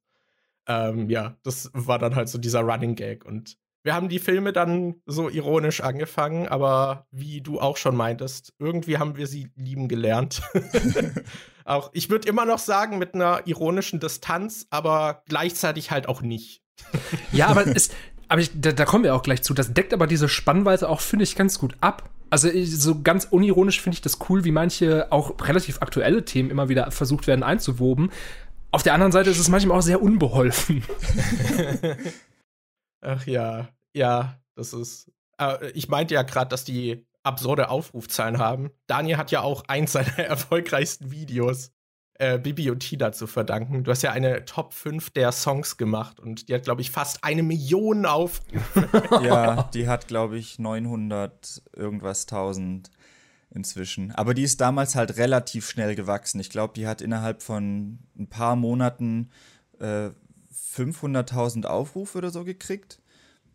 Ähm, 0.66 1.08
ja, 1.08 1.36
das 1.42 1.70
war 1.72 1.98
dann 1.98 2.14
halt 2.14 2.28
so 2.28 2.38
dieser 2.38 2.60
Running 2.60 2.94
Gag. 2.94 3.24
Und 3.24 3.56
wir 3.82 3.94
haben 3.94 4.10
die 4.10 4.18
Filme 4.18 4.52
dann 4.52 4.96
so 5.06 5.30
ironisch 5.30 5.80
angefangen, 5.80 6.46
aber 6.46 7.06
wie 7.10 7.40
du 7.40 7.58
auch 7.60 7.78
schon 7.78 7.96
meintest, 7.96 8.52
irgendwie 8.58 8.98
haben 8.98 9.16
wir 9.16 9.26
sie 9.26 9.48
lieben 9.56 9.88
gelernt. 9.88 10.42
auch, 11.64 11.90
ich 11.94 12.10
würde 12.10 12.28
immer 12.28 12.44
noch 12.44 12.58
sagen, 12.58 12.98
mit 12.98 13.14
einer 13.14 13.46
ironischen 13.46 13.98
Distanz, 13.98 14.66
aber 14.68 15.22
gleichzeitig 15.26 15.90
halt 15.90 16.06
auch 16.08 16.20
nicht. 16.20 16.62
ja, 17.32 17.46
aber 17.48 17.66
es, 17.66 17.90
aber 18.30 18.40
ich, 18.40 18.50
da, 18.54 18.70
da, 18.70 18.84
kommen 18.84 19.02
wir 19.02 19.14
auch 19.14 19.24
gleich 19.24 19.42
zu. 19.42 19.54
Das 19.54 19.74
deckt 19.74 19.92
aber 19.92 20.06
diese 20.06 20.28
Spannweite 20.28 20.88
auch, 20.88 21.00
finde 21.00 21.24
ich, 21.24 21.34
ganz 21.34 21.58
gut 21.58 21.76
ab. 21.80 22.08
Also 22.30 22.48
so 22.64 23.02
ganz 23.02 23.24
unironisch 23.24 23.80
finde 23.80 23.94
ich 23.94 24.02
das 24.02 24.18
cool, 24.28 24.44
wie 24.44 24.52
manche 24.52 25.10
auch 25.10 25.34
relativ 25.42 25.82
aktuelle 25.82 26.24
Themen 26.24 26.48
immer 26.48 26.68
wieder 26.68 26.92
versucht 26.92 27.26
werden 27.26 27.42
einzuwoben. 27.42 28.12
Auf 28.70 28.84
der 28.84 28.94
anderen 28.94 29.10
Seite 29.10 29.30
ist 29.30 29.40
es 29.40 29.48
manchmal 29.48 29.78
auch 29.78 29.82
sehr 29.82 30.00
unbeholfen. 30.00 30.84
Ach 33.00 33.26
ja, 33.26 33.68
ja, 33.92 34.40
das 34.54 34.74
ist. 34.74 35.10
Äh, 35.38 35.70
ich 35.72 35.88
meinte 35.88 36.14
ja 36.14 36.22
gerade, 36.22 36.50
dass 36.50 36.64
die 36.64 37.04
absurde 37.24 37.68
Aufrufzahlen 37.68 38.38
haben. 38.38 38.70
Daniel 38.86 39.16
hat 39.16 39.32
ja 39.32 39.40
auch 39.40 39.64
eins 39.66 39.90
seiner 39.90 40.18
erfolgreichsten 40.18 41.10
Videos 41.10 41.72
äh, 42.20 42.38
Bibi 42.38 42.70
und 42.70 42.80
Tina 42.80 43.12
zu 43.12 43.26
verdanken. 43.26 43.82
Du 43.82 43.90
hast 43.90 44.02
ja 44.02 44.12
eine 44.12 44.44
Top 44.44 44.74
5 44.74 45.08
der 45.10 45.32
Songs 45.32 45.78
gemacht 45.78 46.20
und 46.20 46.48
die 46.48 46.54
hat, 46.54 46.64
glaube 46.64 46.82
ich, 46.82 46.90
fast 46.90 47.24
eine 47.24 47.42
Million 47.42 48.04
Aufrufe. 48.04 49.00
ja, 49.24 49.62
die 49.74 49.88
hat, 49.88 50.06
glaube 50.06 50.36
ich, 50.36 50.58
900 50.58 51.62
irgendwas 51.74 52.26
tausend 52.26 52.90
inzwischen. 53.50 54.12
Aber 54.12 54.34
die 54.34 54.42
ist 54.42 54.60
damals 54.60 54.96
halt 54.96 55.16
relativ 55.16 55.68
schnell 55.70 55.94
gewachsen. 55.94 56.40
Ich 56.40 56.50
glaube, 56.50 56.74
die 56.74 56.86
hat 56.86 57.00
innerhalb 57.00 57.42
von 57.42 57.98
ein 58.18 58.28
paar 58.28 58.54
Monaten 58.54 59.30
äh, 59.78 60.10
500.000 60.76 61.64
Aufrufe 61.64 62.18
oder 62.18 62.30
so 62.30 62.44
gekriegt. 62.44 63.00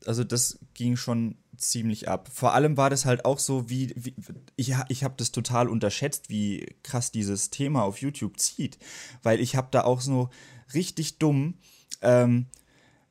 Also 0.08 0.24
das 0.24 0.58
ging 0.74 0.98
schon 0.98 1.38
ziemlich 1.58 2.10
ab. 2.10 2.30
Vor 2.34 2.54
allem 2.54 2.78
war 2.78 2.90
das 2.90 3.06
halt 3.06 3.26
auch 3.26 3.40
so, 3.40 3.70
wie, 3.70 3.94
wie 3.96 4.16
ich, 4.56 4.74
ich 4.90 5.04
habe 5.04 5.16
das 5.18 5.32
total 5.32 5.70
unterschätzt, 5.70 6.30
wie 6.30 6.66
krass 6.84 7.12
dieses 7.12 7.50
Thema 7.50 7.84
auf 7.84 8.00
YouTube 8.00 8.40
zieht. 8.40 8.78
Weil 9.24 9.40
ich 9.40 9.56
habe 9.56 9.68
da 9.72 9.84
auch 9.84 10.02
so 10.02 10.30
richtig 10.74 11.20
dumm, 11.20 11.56
ähm, 12.02 12.48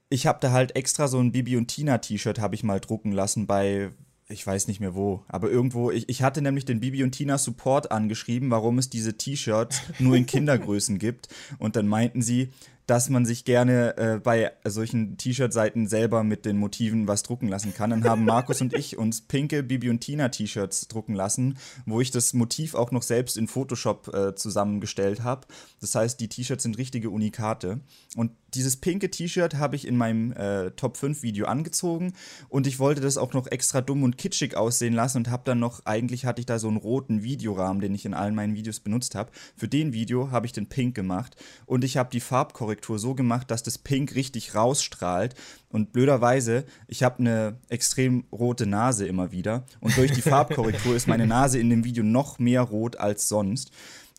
ich 0.09 0.27
habe 0.27 0.39
da 0.41 0.53
halt 0.53 0.77
extra 0.77 1.09
so 1.09 1.19
ein 1.19 1.33
Bibi 1.33 1.57
und 1.57 1.69
Tina 1.69 1.99
T-Shirt 1.99 2.39
habe 2.39 2.55
ich 2.55 2.63
mal 2.63 2.81
drucken 2.81 3.13
lassen 3.13 3.47
bei, 3.47 3.91
ich 4.29 4.47
weiß 4.47 4.69
nicht 4.69 4.81
mehr 4.81 4.95
wo, 4.95 5.25
aber 5.29 5.51
irgendwo, 5.51 5.91
ich, 5.91 6.09
ich 6.09 6.23
hatte 6.23 6.41
nämlich 6.41 6.65
den 6.65 6.81
Bibi 6.81 7.03
und 7.03 7.13
Tina 7.13 7.37
Support 7.37 7.91
angeschrieben, 7.91 8.51
warum 8.51 8.79
es 8.79 8.91
diese 8.91 9.17
T-Shirts 9.17 9.83
nur 9.99 10.17
in 10.17 10.27
Kindergrößen 10.27 10.99
gibt. 10.99 11.29
Und 11.59 11.77
dann 11.77 11.89
meinten 11.89 12.23
sie, 12.23 12.51
dass 12.87 13.09
man 13.09 13.25
sich 13.25 13.45
gerne 13.45 13.97
äh, 13.97 14.19
bei 14.19 14.53
solchen 14.65 15.17
T-Shirt-Seiten 15.17 15.87
selber 15.87 16.23
mit 16.23 16.45
den 16.45 16.59
Motiven 16.59 17.09
was 17.09 17.23
drucken 17.23 17.49
lassen 17.49 17.75
kann. 17.75 17.91
Dann 17.91 18.05
haben 18.05 18.25
Markus 18.25 18.61
und 18.61 18.75
ich 18.75 18.99
uns 18.99 19.23
pinke 19.23 19.63
Bibi 19.63 19.91
und 19.91 20.01
Tina 20.01 20.29
T-Shirts 20.29 20.89
drucken 20.89 21.15
lassen, 21.15 21.57
wo 21.87 22.01
ich 22.01 22.11
das 22.11 22.35
Motiv 22.35 22.75
auch 22.75 22.91
noch 22.91 23.03
selbst 23.03 23.37
in 23.37 23.49
Photoshop 23.49 24.13
äh, 24.15 24.35
zusammengestellt 24.35 25.23
habe. 25.23 25.47
Das 25.81 25.95
heißt, 25.95 26.21
die 26.21 26.29
T-Shirts 26.29 26.65
sind 26.65 26.79
richtige 26.79 27.11
Unikate. 27.11 27.81
Und 28.17 28.33
dieses 28.55 28.77
pinke 28.77 29.11
T-Shirt 29.11 29.55
habe 29.55 29.77
ich 29.77 29.87
in 29.87 29.97
meinem 29.97 30.33
äh, 30.33 30.71
Top 30.73 30.97
5 30.97 31.23
Video 31.23 31.47
angezogen 31.47 32.13
und 32.49 32.67
ich 32.67 32.79
wollte 32.79 33.01
das 33.01 33.17
auch 33.17 33.33
noch 33.33 33.49
extra 33.49 33.81
dumm 33.81 34.05
und 34.05 34.17
kitschig 34.17 34.57
aussehen 34.57 34.95
lassen 34.95 35.19
und 35.19 35.31
habe 35.31 35.43
dann 35.45 35.59
noch, 35.59 35.85
eigentlich 35.87 36.25
hatte 36.25 36.41
ich 36.41 36.47
da 36.47 36.59
so 36.59 36.69
einen 36.69 36.77
roten 36.77 37.23
Videorahmen, 37.25 37.81
den 37.81 37.95
ich 37.95 38.05
in 38.05 38.15
allen 38.15 38.35
meinen 38.35 38.55
Videos 38.55 38.79
benutzt 38.81 39.15
habe. 39.17 39.33
Für 39.57 39.67
den 39.67 39.93
Video 39.93 40.31
habe 40.31 40.47
ich 40.47 40.53
den 40.53 40.69
pink 40.69 40.95
gemacht 40.95 41.35
und 41.67 41.83
ich 41.83 41.97
habe 41.97 42.11
die 42.11 42.21
Farbkorrektur 42.21 42.74
so 42.83 43.15
gemacht, 43.15 43.51
dass 43.51 43.63
das 43.63 43.79
pink 43.79 44.15
richtig 44.15 44.55
rausstrahlt 44.55 45.35
und 45.69 45.93
blöderweise, 45.93 46.65
ich 46.89 47.03
habe 47.03 47.19
eine 47.21 47.59
extrem 47.69 48.25
rote 48.33 48.67
Nase 48.67 49.07
immer 49.07 49.33
wieder 49.33 49.65
und 49.81 49.97
durch 49.97 50.13
die 50.13 50.23
Farbkorrektur 50.31 50.95
ist 50.95 51.09
meine 51.09 51.27
Nase 51.27 51.59
in 51.59 51.71
dem 51.71 51.85
Video 51.85 52.05
noch 52.05 52.39
mehr 52.39 52.63
rot 52.63 52.97
als 52.97 53.29
sonst. 53.29 53.71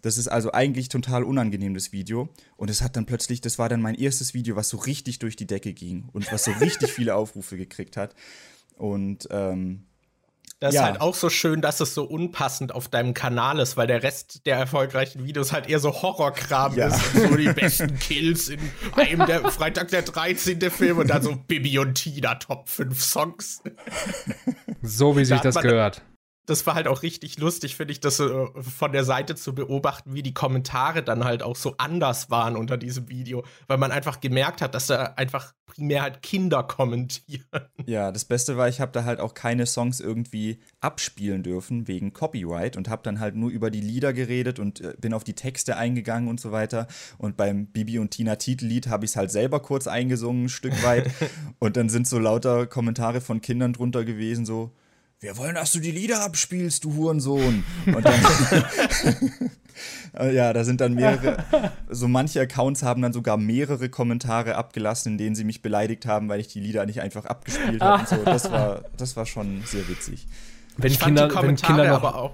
Das 0.05 0.19
ist 0.19 0.27
also 0.27 0.51
eigentlich 0.51 0.89
total 0.89 1.23
unangenehm, 1.23 1.73
das 1.73 1.91
Video. 1.91 2.29
Und 2.57 2.69
es 2.69 2.83
hat 2.83 2.95
dann 2.95 3.07
plötzlich, 3.07 3.41
das 3.41 3.57
war 3.57 3.69
dann 3.69 3.81
mein 3.81 3.95
erstes 3.95 4.35
Video, 4.35 4.55
was 4.55 4.69
so 4.69 4.77
richtig 4.77 5.17
durch 5.17 5.35
die 5.35 5.47
Decke 5.47 5.73
ging 5.73 6.09
und 6.13 6.31
was 6.31 6.43
so 6.43 6.51
richtig 6.51 6.91
viele 6.91 7.15
Aufrufe 7.15 7.57
gekriegt 7.57 7.97
hat. 7.97 8.13
Und 8.77 9.27
ähm, 9.31 9.87
das 10.59 10.73
ja. 10.73 10.81
ist 10.81 10.87
halt 10.87 11.01
auch 11.01 11.15
so 11.15 11.29
schön, 11.29 11.61
dass 11.61 11.79
es 11.81 11.93
so 11.93 12.03
unpassend 12.03 12.73
auf 12.73 12.87
deinem 12.87 13.13
Kanal 13.13 13.59
ist, 13.59 13.75
weil 13.75 13.87
der 13.87 14.03
Rest 14.03 14.45
der 14.45 14.55
erfolgreichen 14.57 15.25
Videos 15.25 15.51
halt 15.51 15.69
eher 15.69 15.79
so 15.79 16.01
Horrorkram 16.01 16.75
ja. 16.75 16.87
ist. 16.87 17.13
So 17.13 17.35
die 17.35 17.49
besten 17.53 17.99
Kills 17.99 18.47
in 18.47 18.59
einem 18.95 19.25
der 19.25 19.49
Freitag 19.51 19.89
der 19.89 20.03
13. 20.03 20.61
Film 20.71 20.99
und 20.99 21.09
dann 21.09 21.21
so 21.21 21.35
Bibi 21.35 21.79
und 21.79 21.95
Tina 21.95 22.35
Top 22.35 22.69
5 22.69 23.01
Songs. 23.01 23.63
So 24.81 25.17
wie 25.17 25.25
sich 25.25 25.41
das 25.41 25.55
gehört 25.55 26.01
das 26.45 26.65
war 26.67 26.75
halt 26.75 26.87
auch 26.87 27.01
richtig 27.01 27.39
lustig, 27.39 27.75
finde 27.75 27.91
ich, 27.91 27.99
das 27.99 28.19
äh, 28.19 28.47
von 28.61 28.91
der 28.91 29.03
Seite 29.03 29.35
zu 29.35 29.55
beobachten, 29.55 30.13
wie 30.13 30.23
die 30.23 30.33
Kommentare 30.33 31.03
dann 31.03 31.23
halt 31.23 31.43
auch 31.43 31.55
so 31.55 31.75
anders 31.77 32.29
waren 32.29 32.55
unter 32.55 32.77
diesem 32.77 33.09
Video, 33.09 33.43
weil 33.67 33.77
man 33.77 33.91
einfach 33.91 34.19
gemerkt 34.19 34.61
hat, 34.61 34.75
dass 34.75 34.87
da 34.87 35.13
einfach 35.15 35.53
primär 35.65 36.03
halt 36.03 36.21
Kinder 36.21 36.63
kommentieren. 36.63 37.45
Ja, 37.85 38.11
das 38.11 38.25
Beste 38.25 38.57
war, 38.57 38.69
ich 38.69 38.79
habe 38.79 38.91
da 38.91 39.03
halt 39.03 39.19
auch 39.19 39.33
keine 39.33 39.65
Songs 39.65 39.99
irgendwie 39.99 40.59
abspielen 40.79 41.43
dürfen 41.43 41.87
wegen 41.87 42.13
Copyright 42.13 42.77
und 42.77 42.89
habe 42.89 43.03
dann 43.03 43.19
halt 43.19 43.35
nur 43.35 43.49
über 43.49 43.71
die 43.71 43.81
Lieder 43.81 44.13
geredet 44.13 44.59
und 44.59 44.81
äh, 44.81 44.93
bin 44.99 45.13
auf 45.13 45.23
die 45.23 45.33
Texte 45.33 45.77
eingegangen 45.77 46.29
und 46.29 46.39
so 46.39 46.51
weiter. 46.51 46.87
Und 47.17 47.37
beim 47.37 47.67
Bibi 47.67 47.99
und 47.99 48.11
Tina 48.11 48.35
Titellied 48.35 48.87
habe 48.87 49.05
ich 49.05 49.11
es 49.11 49.17
halt 49.17 49.31
selber 49.31 49.59
kurz 49.59 49.87
eingesungen, 49.87 50.45
ein 50.45 50.49
Stück 50.49 50.83
weit. 50.83 51.11
und 51.59 51.77
dann 51.77 51.89
sind 51.89 52.07
so 52.07 52.19
lauter 52.19 52.67
Kommentare 52.67 53.21
von 53.21 53.41
Kindern 53.41 53.73
drunter 53.73 54.05
gewesen, 54.05 54.45
so 54.45 54.71
wir 55.19 55.37
wollen, 55.37 55.55
dass 55.55 55.71
du 55.71 55.79
die 55.79 55.91
Lieder 55.91 56.21
abspielst, 56.23 56.83
du 56.83 56.93
Hurensohn. 56.95 57.63
Und 57.85 58.05
dann, 58.05 58.21
ja, 60.33 60.53
da 60.53 60.63
sind 60.63 60.81
dann 60.81 60.93
mehrere, 60.93 61.43
so 61.89 62.07
manche 62.07 62.41
Accounts 62.41 62.83
haben 62.83 63.01
dann 63.01 63.13
sogar 63.13 63.37
mehrere 63.37 63.89
Kommentare 63.89 64.55
abgelassen, 64.55 65.13
in 65.13 65.17
denen 65.17 65.35
sie 65.35 65.43
mich 65.43 65.61
beleidigt 65.61 66.05
haben, 66.05 66.29
weil 66.29 66.39
ich 66.39 66.47
die 66.47 66.59
Lieder 66.59 66.85
nicht 66.85 67.01
einfach 67.01 67.25
abgespielt 67.25 67.81
habe. 67.81 68.05
So. 68.05 68.17
Das 68.23 68.51
war, 68.51 68.83
das 68.97 69.15
war 69.15 69.25
schon 69.25 69.63
sehr 69.65 69.87
witzig. 69.87 70.27
Wenn 70.77 70.91
ich 70.91 70.99
Kinder, 70.99 71.29
wenn 71.41 71.55
Kinder 71.55 71.87
noch, 71.87 72.03
aber 72.03 72.15
auch. 72.15 72.33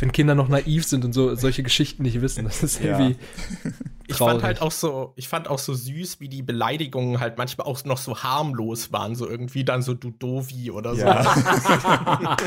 wenn 0.00 0.12
Kinder 0.12 0.34
noch 0.34 0.48
naiv 0.48 0.84
sind 0.84 1.04
und 1.04 1.12
so 1.12 1.34
solche 1.34 1.62
Geschichten 1.62 2.02
nicht 2.02 2.20
wissen, 2.20 2.44
das 2.44 2.62
ist 2.62 2.80
irgendwie. 2.80 3.16
Ja. 3.64 3.70
Ich 4.06 4.16
fand 4.16 4.42
halt 4.42 4.62
auch 4.62 4.72
so, 4.72 5.12
ich 5.16 5.28
fand 5.28 5.48
auch 5.48 5.58
so 5.58 5.74
süß, 5.74 6.20
wie 6.20 6.28
die 6.28 6.42
Beleidigungen 6.42 7.20
halt 7.20 7.36
manchmal 7.36 7.66
auch 7.66 7.84
noch 7.84 7.98
so 7.98 8.22
harmlos 8.22 8.92
waren, 8.92 9.14
so 9.14 9.28
irgendwie 9.28 9.64
dann 9.64 9.82
so 9.82 9.94
du 9.94 10.10
Dovi 10.10 10.70
oder 10.70 10.94
so. 10.94 11.02
Ja. 11.02 12.46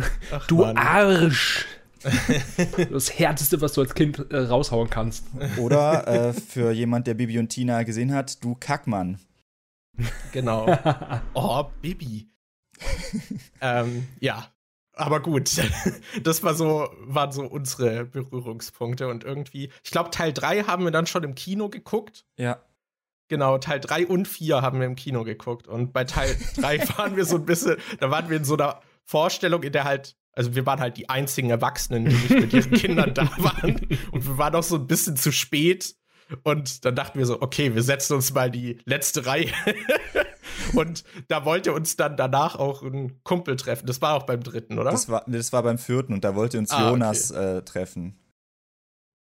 Ach, 0.32 0.46
du 0.46 0.58
Mann. 0.58 0.76
Arsch! 0.76 1.66
das 2.90 3.18
Härteste, 3.18 3.60
was 3.60 3.74
du 3.74 3.82
als 3.82 3.94
Kind 3.94 4.24
äh, 4.30 4.38
raushauen 4.38 4.88
kannst. 4.88 5.26
Oder 5.58 6.06
äh, 6.08 6.32
für 6.32 6.72
jemand, 6.72 7.06
der 7.06 7.14
Bibi 7.14 7.38
und 7.38 7.48
Tina 7.48 7.82
gesehen 7.82 8.14
hat, 8.14 8.42
du 8.42 8.54
Kackmann. 8.54 9.18
Genau. 10.32 10.66
Oh, 11.34 11.64
Bibi. 11.82 12.29
ähm, 13.60 14.06
ja, 14.20 14.50
aber 15.00 15.20
gut, 15.20 15.50
das 16.22 16.42
war 16.42 16.54
so, 16.54 16.90
waren 17.00 17.32
so 17.32 17.42
unsere 17.42 18.04
Berührungspunkte 18.04 19.08
und 19.08 19.24
irgendwie, 19.24 19.70
ich 19.82 19.90
glaube, 19.90 20.10
Teil 20.10 20.32
3 20.32 20.64
haben 20.64 20.84
wir 20.84 20.90
dann 20.90 21.06
schon 21.06 21.24
im 21.24 21.34
Kino 21.34 21.68
geguckt. 21.68 22.26
Ja. 22.36 22.62
Genau, 23.28 23.58
Teil 23.58 23.80
3 23.80 24.06
und 24.06 24.26
4 24.28 24.60
haben 24.60 24.80
wir 24.80 24.86
im 24.86 24.96
Kino 24.96 25.24
geguckt. 25.24 25.68
Und 25.68 25.92
bei 25.92 26.04
Teil 26.04 26.36
3 26.56 26.86
waren 26.98 27.16
wir 27.16 27.24
so 27.24 27.36
ein 27.36 27.46
bisschen, 27.46 27.76
da 27.98 28.10
waren 28.10 28.28
wir 28.28 28.36
in 28.36 28.44
so 28.44 28.54
einer 28.54 28.80
Vorstellung, 29.04 29.62
in 29.62 29.72
der 29.72 29.84
halt, 29.84 30.16
also 30.32 30.54
wir 30.54 30.66
waren 30.66 30.80
halt 30.80 30.96
die 30.96 31.08
einzigen 31.08 31.50
Erwachsenen, 31.50 32.04
die 32.04 32.14
nicht 32.14 32.30
mit 32.30 32.52
ihren 32.52 32.72
Kindern 32.72 33.14
da 33.14 33.30
waren. 33.38 33.80
Und 34.10 34.26
wir 34.26 34.36
waren 34.36 34.54
auch 34.54 34.62
so 34.62 34.76
ein 34.76 34.86
bisschen 34.86 35.16
zu 35.16 35.32
spät. 35.32 35.96
Und 36.42 36.84
dann 36.84 36.94
dachten 36.94 37.18
wir 37.18 37.26
so, 37.26 37.40
okay, 37.40 37.74
wir 37.74 37.82
setzen 37.82 38.14
uns 38.14 38.32
mal 38.32 38.50
die 38.50 38.78
letzte 38.84 39.26
Reihe 39.26 39.48
und 40.74 41.04
da 41.28 41.44
wollte 41.44 41.72
uns 41.72 41.96
dann 41.96 42.16
danach 42.16 42.56
auch 42.56 42.82
ein 42.82 43.22
Kumpel 43.22 43.56
treffen. 43.56 43.86
Das 43.86 44.00
war 44.00 44.14
auch 44.14 44.24
beim 44.24 44.42
dritten, 44.42 44.78
oder? 44.78 44.90
Das 44.90 45.08
war, 45.08 45.24
das 45.26 45.52
war 45.52 45.62
beim 45.62 45.78
vierten 45.78 46.12
und 46.12 46.24
da 46.24 46.34
wollte 46.34 46.58
uns 46.58 46.70
ah, 46.70 46.90
Jonas 46.90 47.30
okay. 47.30 47.58
äh, 47.58 47.62
treffen. 47.62 48.16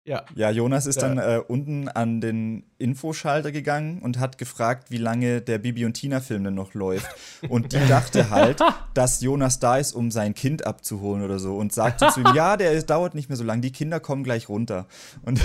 Ja. 0.06 0.24
Ja, 0.34 0.50
Jonas 0.50 0.86
ist 0.86 1.02
dann 1.02 1.18
äh, 1.18 1.42
unten 1.46 1.88
an 1.88 2.22
den 2.22 2.64
Infoschalter 2.78 3.52
gegangen 3.52 4.00
und 4.00 4.18
hat 4.18 4.38
gefragt, 4.38 4.90
wie 4.90 4.96
lange 4.96 5.42
der 5.42 5.58
Bibi 5.58 5.84
und 5.84 5.92
Tina-Film 5.92 6.42
denn 6.42 6.54
noch 6.54 6.72
läuft. 6.72 7.06
Und 7.48 7.72
die 7.72 7.78
dachte 7.88 8.30
halt, 8.30 8.60
dass 8.94 9.20
Jonas 9.20 9.60
da 9.60 9.76
ist, 9.76 9.92
um 9.92 10.10
sein 10.10 10.34
Kind 10.34 10.66
abzuholen 10.66 11.22
oder 11.22 11.38
so. 11.38 11.56
Und 11.56 11.72
sagte 11.72 12.08
zu 12.08 12.20
ihm, 12.20 12.32
ja, 12.34 12.56
der 12.56 12.82
dauert 12.82 13.14
nicht 13.14 13.28
mehr 13.28 13.36
so 13.36 13.44
lange, 13.44 13.60
die 13.60 13.72
Kinder 13.72 14.00
kommen 14.00 14.24
gleich 14.24 14.48
runter. 14.48 14.86
Und 15.22 15.38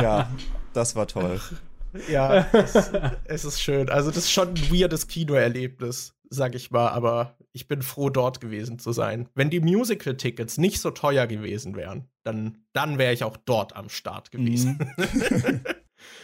ja, 0.00 0.30
das 0.72 0.96
war 0.96 1.06
toll. 1.06 1.38
Ja, 2.10 2.46
es, 2.52 2.90
es, 3.24 3.44
ist 3.44 3.60
schön. 3.60 3.88
Also, 3.88 4.10
das 4.10 4.24
ist 4.24 4.32
schon 4.32 4.48
ein 4.48 4.70
weirdes 4.72 5.08
Kinoerlebnis, 5.08 6.14
sag 6.30 6.54
ich 6.54 6.70
mal, 6.70 6.88
aber 6.88 7.36
ich 7.52 7.68
bin 7.68 7.82
froh, 7.82 8.10
dort 8.10 8.40
gewesen 8.40 8.78
zu 8.78 8.92
sein. 8.92 9.28
Wenn 9.34 9.50
die 9.50 9.60
Musical-Tickets 9.60 10.58
nicht 10.58 10.80
so 10.80 10.90
teuer 10.90 11.26
gewesen 11.26 11.76
wären, 11.76 12.08
dann, 12.24 12.58
dann 12.72 12.98
wäre 12.98 13.12
ich 13.12 13.24
auch 13.24 13.36
dort 13.36 13.76
am 13.76 13.88
Start 13.88 14.30
gewesen. 14.30 14.78
Mhm. 14.96 15.60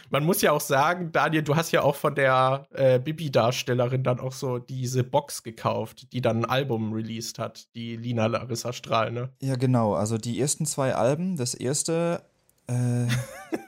Man 0.09 0.25
muss 0.25 0.41
ja 0.41 0.51
auch 0.51 0.61
sagen, 0.61 1.11
Daniel, 1.11 1.43
du 1.43 1.55
hast 1.55 1.71
ja 1.71 1.83
auch 1.83 1.95
von 1.95 2.15
der 2.15 2.67
äh, 2.71 2.99
Bibi-Darstellerin 2.99 4.03
dann 4.03 4.19
auch 4.19 4.33
so 4.33 4.59
diese 4.59 5.03
Box 5.03 5.43
gekauft, 5.43 6.11
die 6.13 6.21
dann 6.21 6.39
ein 6.39 6.45
Album 6.45 6.93
released 6.93 7.39
hat, 7.39 7.73
die 7.75 7.95
Lina 7.95 8.25
Larissa 8.25 8.73
Strahl, 8.73 9.11
ne? 9.11 9.29
Ja, 9.41 9.55
genau. 9.55 9.93
Also 9.93 10.17
die 10.17 10.39
ersten 10.39 10.65
zwei 10.65 10.95
Alben, 10.95 11.37
das 11.37 11.53
erste, 11.53 12.23
äh, 12.67 13.05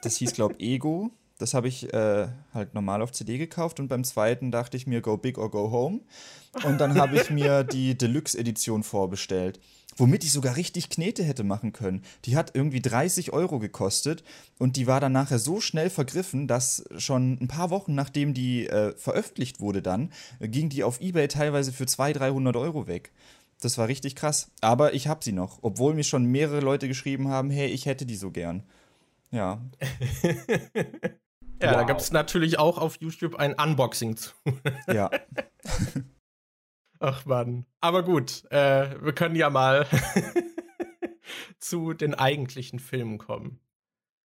das 0.02 0.18
hieß, 0.18 0.34
glaube 0.34 0.56
ich, 0.58 0.68
Ego. 0.68 1.12
Das 1.42 1.56
habe 1.56 1.68
ich 1.68 1.92
äh, 1.92 2.28
halt 2.54 2.76
normal 2.76 3.02
auf 3.02 3.12
CD 3.12 3.40
gekauft 3.40 3.80
und 3.80 3.88
beim 3.88 4.04
zweiten 4.04 4.52
dachte 4.52 4.78
ich 4.78 4.86
mir 4.86 5.02
Go 5.02 5.18
Big 5.18 5.40
or 5.40 5.50
Go 5.50 5.72
Home. 5.72 6.02
Und 6.64 6.80
dann 6.80 7.00
habe 7.00 7.16
ich 7.16 7.32
mir 7.32 7.64
die 7.72 7.98
Deluxe-Edition 7.98 8.84
vorbestellt, 8.84 9.60
womit 9.98 10.24
ich 10.24 10.32
sogar 10.32 10.56
richtig 10.56 10.90
Knete 10.90 11.24
hätte 11.24 11.44
machen 11.44 11.74
können. 11.74 12.04
Die 12.26 12.36
hat 12.36 12.52
irgendwie 12.54 12.82
30 12.82 13.34
Euro 13.34 13.58
gekostet 13.58 14.24
und 14.60 14.76
die 14.76 14.86
war 14.86 15.00
dann 15.00 15.14
nachher 15.14 15.40
so 15.40 15.60
schnell 15.62 15.90
vergriffen, 15.90 16.48
dass 16.48 16.84
schon 16.98 17.40
ein 17.42 17.48
paar 17.48 17.72
Wochen 17.72 17.96
nachdem 17.96 18.36
die 18.36 18.68
äh, 18.68 18.94
veröffentlicht 18.96 19.60
wurde, 19.60 19.82
dann 19.82 20.12
ging 20.40 20.70
die 20.70 20.84
auf 20.84 21.02
Ebay 21.02 21.28
teilweise 21.28 21.72
für 21.72 21.88
200, 21.88 22.22
300 22.22 22.56
Euro 22.56 22.86
weg. 22.86 23.12
Das 23.62 23.80
war 23.80 23.88
richtig 23.88 24.16
krass. 24.16 24.52
Aber 24.62 24.94
ich 24.94 25.08
habe 25.08 25.24
sie 25.24 25.32
noch, 25.32 25.58
obwohl 25.64 25.96
mir 25.96 26.04
schon 26.04 26.26
mehrere 26.26 26.60
Leute 26.60 26.88
geschrieben 26.88 27.30
haben, 27.30 27.50
hey, 27.50 27.68
ich 27.68 27.88
hätte 27.88 28.06
die 28.06 28.16
so 28.16 28.30
gern. 28.30 28.64
Ja. 29.32 29.62
Ja, 31.62 31.72
wow. 31.72 31.78
da 31.78 31.84
gibt 31.84 32.02
es 32.02 32.12
natürlich 32.12 32.58
auch 32.58 32.78
auf 32.78 32.98
YouTube 33.00 33.36
ein 33.36 33.54
Unboxing 33.54 34.18
zu. 34.18 34.32
ja. 34.88 35.10
Ach 37.00 37.26
man. 37.26 37.66
Aber 37.80 38.04
gut, 38.04 38.44
äh, 38.52 39.02
wir 39.02 39.14
können 39.14 39.36
ja 39.36 39.50
mal 39.50 39.88
zu 41.60 41.94
den 41.94 42.14
eigentlichen 42.14 42.80
Filmen 42.80 43.18
kommen. 43.18 43.60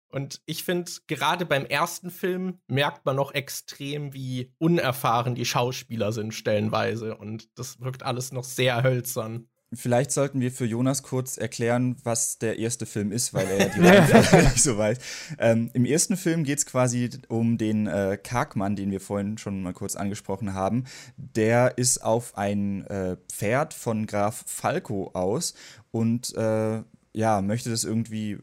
Und 0.08 0.42
ich 0.46 0.62
finde, 0.62 0.90
gerade 1.08 1.44
beim 1.44 1.66
ersten 1.66 2.10
Film 2.10 2.60
merkt 2.68 3.04
man 3.04 3.16
noch 3.16 3.32
extrem, 3.34 4.12
wie 4.14 4.54
unerfahren 4.58 5.34
die 5.34 5.44
Schauspieler 5.44 6.12
sind, 6.12 6.34
stellenweise. 6.34 7.16
Und 7.16 7.48
das 7.58 7.80
wirkt 7.80 8.04
alles 8.04 8.30
noch 8.30 8.44
sehr 8.44 8.84
hölzern. 8.84 9.48
Vielleicht 9.76 10.12
sollten 10.12 10.40
wir 10.40 10.52
für 10.52 10.64
Jonas 10.64 11.02
kurz 11.02 11.36
erklären, 11.36 11.96
was 12.04 12.38
der 12.38 12.58
erste 12.58 12.86
Film 12.86 13.12
ist, 13.12 13.34
weil 13.34 13.46
er 13.46 13.58
ja 13.58 13.68
die 13.68 13.80
Reihenfolge 13.86 14.48
nicht 14.48 14.62
so 14.62 14.78
weiß. 14.78 14.98
Ähm, 15.38 15.70
Im 15.72 15.84
ersten 15.84 16.16
Film 16.16 16.44
geht 16.44 16.58
es 16.58 16.66
quasi 16.66 17.10
um 17.28 17.58
den 17.58 17.86
äh, 17.86 18.18
Karkmann, 18.22 18.76
den 18.76 18.90
wir 18.90 19.00
vorhin 19.00 19.38
schon 19.38 19.62
mal 19.62 19.72
kurz 19.72 19.96
angesprochen 19.96 20.54
haben. 20.54 20.84
Der 21.16 21.78
ist 21.78 22.02
auf 22.02 22.36
ein 22.36 22.86
äh, 22.86 23.16
Pferd 23.32 23.74
von 23.74 24.06
Graf 24.06 24.44
Falco 24.46 25.10
aus 25.14 25.54
und 25.90 26.34
äh, 26.36 26.82
ja, 27.12 27.42
möchte 27.42 27.70
das 27.70 27.84
irgendwie 27.84 28.38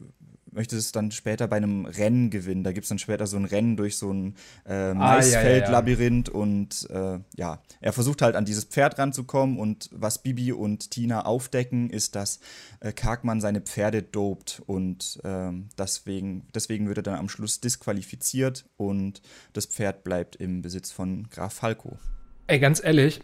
möchte 0.52 0.76
es 0.76 0.92
dann 0.92 1.10
später 1.10 1.48
bei 1.48 1.56
einem 1.56 1.86
Rennen 1.86 2.30
gewinnen. 2.30 2.64
Da 2.64 2.72
gibt 2.72 2.84
es 2.84 2.88
dann 2.88 2.98
später 2.98 3.26
so 3.26 3.36
ein 3.36 3.44
Rennen 3.44 3.76
durch 3.76 3.96
so 3.96 4.12
ein 4.12 4.36
äh, 4.66 4.94
Maisfeldlabyrinth 4.94 6.28
ah, 6.28 6.32
ja, 6.32 6.38
ja, 6.38 6.42
ja. 6.42 6.42
und 6.42 6.90
äh, 6.90 7.40
ja, 7.40 7.62
er 7.80 7.92
versucht 7.92 8.22
halt 8.22 8.36
an 8.36 8.44
dieses 8.44 8.64
Pferd 8.64 8.98
ranzukommen 8.98 9.58
und 9.58 9.88
was 9.92 10.22
Bibi 10.22 10.52
und 10.52 10.90
Tina 10.90 11.24
aufdecken, 11.24 11.90
ist, 11.90 12.14
dass 12.14 12.40
äh, 12.80 12.92
Karkmann 12.92 13.40
seine 13.40 13.60
Pferde 13.60 14.02
dopt 14.02 14.62
und 14.66 15.20
ähm, 15.24 15.68
deswegen, 15.78 16.46
deswegen 16.54 16.88
wird 16.88 16.98
er 16.98 17.02
dann 17.02 17.18
am 17.18 17.28
Schluss 17.28 17.60
disqualifiziert 17.60 18.66
und 18.76 19.22
das 19.52 19.66
Pferd 19.66 20.04
bleibt 20.04 20.36
im 20.36 20.62
Besitz 20.62 20.90
von 20.90 21.28
Graf 21.30 21.54
Falco. 21.54 21.96
Ey, 22.46 22.58
ganz 22.58 22.82
ehrlich, 22.82 23.20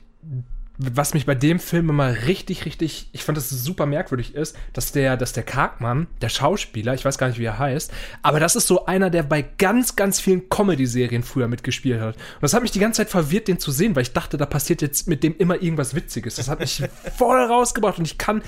was 0.78 1.12
mich 1.12 1.26
bei 1.26 1.34
dem 1.34 1.58
Film 1.58 1.90
immer 1.90 2.26
richtig, 2.26 2.64
richtig, 2.64 3.08
ich 3.12 3.24
fand 3.24 3.36
das 3.36 3.50
super 3.50 3.84
merkwürdig 3.84 4.36
ist, 4.36 4.56
dass 4.72 4.92
der, 4.92 5.16
dass 5.16 5.32
der 5.32 5.42
Karkmann, 5.42 6.06
der 6.22 6.28
Schauspieler, 6.28 6.94
ich 6.94 7.04
weiß 7.04 7.18
gar 7.18 7.26
nicht, 7.26 7.40
wie 7.40 7.44
er 7.44 7.58
heißt, 7.58 7.92
aber 8.22 8.38
das 8.38 8.54
ist 8.54 8.68
so 8.68 8.86
einer, 8.86 9.10
der 9.10 9.24
bei 9.24 9.42
ganz, 9.42 9.96
ganz 9.96 10.20
vielen 10.20 10.48
Comedy-Serien 10.48 11.24
früher 11.24 11.48
mitgespielt 11.48 12.00
hat. 12.00 12.14
Und 12.14 12.42
das 12.42 12.54
hat 12.54 12.62
mich 12.62 12.70
die 12.70 12.78
ganze 12.78 12.98
Zeit 12.98 13.10
verwirrt, 13.10 13.48
den 13.48 13.58
zu 13.58 13.72
sehen, 13.72 13.96
weil 13.96 14.02
ich 14.02 14.12
dachte, 14.12 14.36
da 14.36 14.46
passiert 14.46 14.80
jetzt 14.80 15.08
mit 15.08 15.24
dem 15.24 15.36
immer 15.36 15.60
irgendwas 15.60 15.96
Witziges. 15.96 16.36
Das 16.36 16.48
hat 16.48 16.60
mich 16.60 16.84
voll 17.16 17.40
rausgebracht 17.40 17.98
und 17.98 18.04
ich 18.04 18.16
kann, 18.16 18.42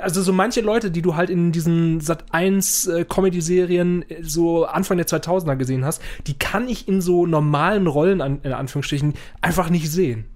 also 0.00 0.22
so 0.22 0.32
manche 0.32 0.60
Leute, 0.60 0.92
die 0.92 1.02
du 1.02 1.16
halt 1.16 1.28
in 1.28 1.50
diesen 1.50 2.00
Sat 2.00 2.32
1 2.32 2.86
äh, 2.86 3.04
Comedy-Serien 3.04 4.08
äh, 4.08 4.22
so 4.22 4.64
Anfang 4.64 4.96
der 4.96 5.08
2000er 5.08 5.56
gesehen 5.56 5.84
hast, 5.84 6.00
die 6.28 6.38
kann 6.38 6.68
ich 6.68 6.86
in 6.86 7.00
so 7.00 7.26
normalen 7.26 7.88
Rollen, 7.88 8.20
an, 8.20 8.38
in 8.44 8.52
Anführungsstrichen, 8.52 9.14
einfach 9.40 9.70
nicht 9.70 9.90
sehen. 9.90 10.26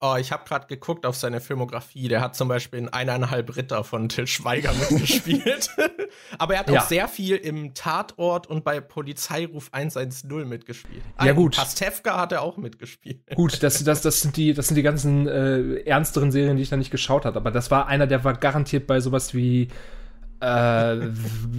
Oh, 0.00 0.16
ich 0.18 0.32
habe 0.32 0.44
gerade 0.46 0.66
geguckt 0.66 1.06
auf 1.06 1.16
seine 1.16 1.40
Filmografie. 1.40 2.08
Der 2.08 2.20
hat 2.20 2.36
zum 2.36 2.48
Beispiel 2.48 2.78
in 2.78 2.88
Eineinhalb 2.90 3.56
Ritter 3.56 3.84
von 3.84 4.08
Till 4.08 4.26
Schweiger 4.26 4.72
mitgespielt. 4.90 5.70
Aber 6.38 6.54
er 6.54 6.60
hat 6.60 6.70
ja. 6.70 6.80
auch 6.80 6.86
sehr 6.86 7.08
viel 7.08 7.36
im 7.36 7.72
Tatort 7.74 8.46
und 8.46 8.64
bei 8.64 8.80
Polizeiruf 8.80 9.68
110 9.72 10.46
mitgespielt. 10.46 11.02
Ja, 11.22 11.32
gut. 11.32 11.56
Pastewka 11.56 12.20
hat 12.20 12.32
er 12.32 12.42
auch 12.42 12.56
mitgespielt. 12.56 13.20
Gut, 13.34 13.62
das, 13.62 13.82
das, 13.82 14.02
das, 14.02 14.20
sind, 14.20 14.36
die, 14.36 14.52
das 14.52 14.68
sind 14.68 14.74
die 14.76 14.82
ganzen 14.82 15.26
äh, 15.26 15.76
ernsteren 15.84 16.30
Serien, 16.30 16.56
die 16.56 16.64
ich 16.64 16.70
da 16.70 16.76
nicht 16.76 16.90
geschaut 16.90 17.24
habe. 17.24 17.38
Aber 17.38 17.50
das 17.50 17.70
war 17.70 17.86
einer, 17.86 18.06
der 18.06 18.24
war 18.24 18.34
garantiert 18.34 18.86
bei 18.86 19.00
sowas 19.00 19.32
wie 19.32 19.68
äh, 20.42 20.96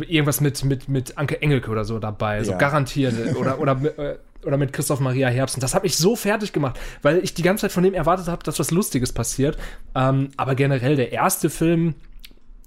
irgendwas 0.07 0.41
mit, 0.41 0.63
mit, 0.63 0.87
mit 0.87 1.17
Anke 1.17 1.41
Engelke 1.41 1.71
oder 1.71 1.85
so 1.85 1.97
dabei. 1.97 2.43
So 2.43 2.57
garantiert. 2.57 3.35
Oder, 3.35 3.59
oder, 3.59 3.81
äh, 3.97 4.17
oder 4.45 4.57
mit 4.57 4.73
Christoph 4.73 4.99
Maria 4.99 5.27
Herbst. 5.27 5.55
Und 5.55 5.63
das 5.63 5.73
hat 5.73 5.83
mich 5.83 5.97
so 5.97 6.15
fertig 6.15 6.53
gemacht, 6.53 6.79
weil 7.01 7.19
ich 7.19 7.33
die 7.33 7.41
ganze 7.41 7.61
Zeit 7.61 7.71
von 7.71 7.83
dem 7.83 7.93
erwartet 7.93 8.27
habe, 8.27 8.43
dass 8.43 8.59
was 8.59 8.71
Lustiges 8.71 9.13
passiert. 9.13 9.57
Ähm, 9.95 10.29
aber 10.37 10.55
generell 10.55 10.95
der 10.95 11.11
erste 11.11 11.49
Film, 11.49 11.95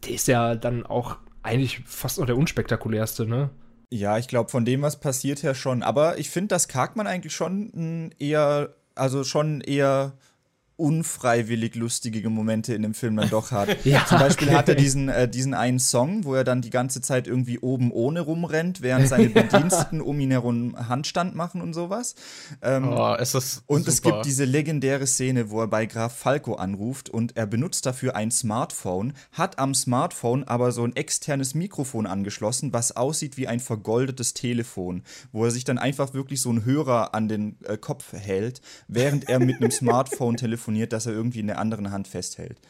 der 0.04 0.12
ist 0.14 0.28
ja 0.28 0.54
dann 0.54 0.84
auch 0.84 1.16
eigentlich 1.42 1.80
fast 1.86 2.18
noch 2.18 2.26
der 2.26 2.36
unspektakulärste, 2.36 3.26
ne? 3.26 3.50
Ja, 3.90 4.18
ich 4.18 4.28
glaube, 4.28 4.50
von 4.50 4.64
dem, 4.64 4.82
was 4.82 5.00
passiert 5.00 5.42
her 5.42 5.54
schon. 5.54 5.82
Aber 5.82 6.18
ich 6.18 6.28
finde, 6.28 6.48
dass 6.48 6.68
Karkmann 6.68 7.06
eigentlich 7.06 7.34
schon 7.34 8.12
eher, 8.18 8.74
also 8.94 9.24
schon 9.24 9.62
eher 9.62 10.12
unfreiwillig 10.78 11.74
lustige 11.74 12.30
Momente 12.30 12.72
in 12.72 12.82
dem 12.82 12.94
Film 12.94 13.16
dann 13.16 13.28
doch 13.28 13.50
hat. 13.50 13.68
ja, 13.84 14.06
Zum 14.06 14.20
Beispiel 14.20 14.48
okay. 14.48 14.56
hat 14.56 14.68
er 14.68 14.76
diesen, 14.76 15.08
äh, 15.08 15.28
diesen 15.28 15.52
einen 15.52 15.80
Song, 15.80 16.24
wo 16.24 16.34
er 16.34 16.44
dann 16.44 16.62
die 16.62 16.70
ganze 16.70 17.00
Zeit 17.00 17.26
irgendwie 17.26 17.58
oben 17.58 17.90
ohne 17.90 18.20
rumrennt, 18.20 18.80
während 18.80 19.08
seine 19.08 19.28
Bediensteten 19.28 20.00
um 20.00 20.20
ihn 20.20 20.30
herum 20.30 20.76
Handstand 20.88 21.34
machen 21.34 21.62
und 21.62 21.74
sowas. 21.74 22.14
Ähm, 22.62 22.92
oh, 22.92 23.16
es 23.18 23.34
ist 23.34 23.64
und 23.66 23.80
super. 23.80 23.90
es 23.90 24.02
gibt 24.02 24.24
diese 24.24 24.44
legendäre 24.44 25.08
Szene, 25.08 25.50
wo 25.50 25.60
er 25.60 25.66
bei 25.66 25.84
Graf 25.84 26.16
Falco 26.16 26.54
anruft 26.54 27.10
und 27.10 27.36
er 27.36 27.48
benutzt 27.48 27.84
dafür 27.84 28.14
ein 28.14 28.30
Smartphone, 28.30 29.14
hat 29.32 29.58
am 29.58 29.74
Smartphone 29.74 30.44
aber 30.44 30.70
so 30.70 30.84
ein 30.84 30.94
externes 30.94 31.54
Mikrofon 31.56 32.06
angeschlossen, 32.06 32.72
was 32.72 32.96
aussieht 32.96 33.36
wie 33.36 33.48
ein 33.48 33.58
vergoldetes 33.58 34.32
Telefon, 34.32 35.02
wo 35.32 35.44
er 35.44 35.50
sich 35.50 35.64
dann 35.64 35.78
einfach 35.78 36.14
wirklich 36.14 36.40
so 36.40 36.50
einen 36.50 36.64
Hörer 36.64 37.14
an 37.14 37.26
den 37.26 37.56
äh, 37.64 37.76
Kopf 37.76 38.12
hält, 38.12 38.60
während 38.86 39.28
er 39.28 39.40
mit 39.40 39.56
einem 39.56 39.70
Smartphone 39.72 40.36
telefoniert 40.36 40.67
telefoniert, 40.68 40.92
dass 40.92 41.06
er 41.06 41.12
irgendwie 41.12 41.40
in 41.40 41.46
der 41.46 41.58
anderen 41.58 41.90
Hand 41.90 42.08
festhält. 42.08 42.60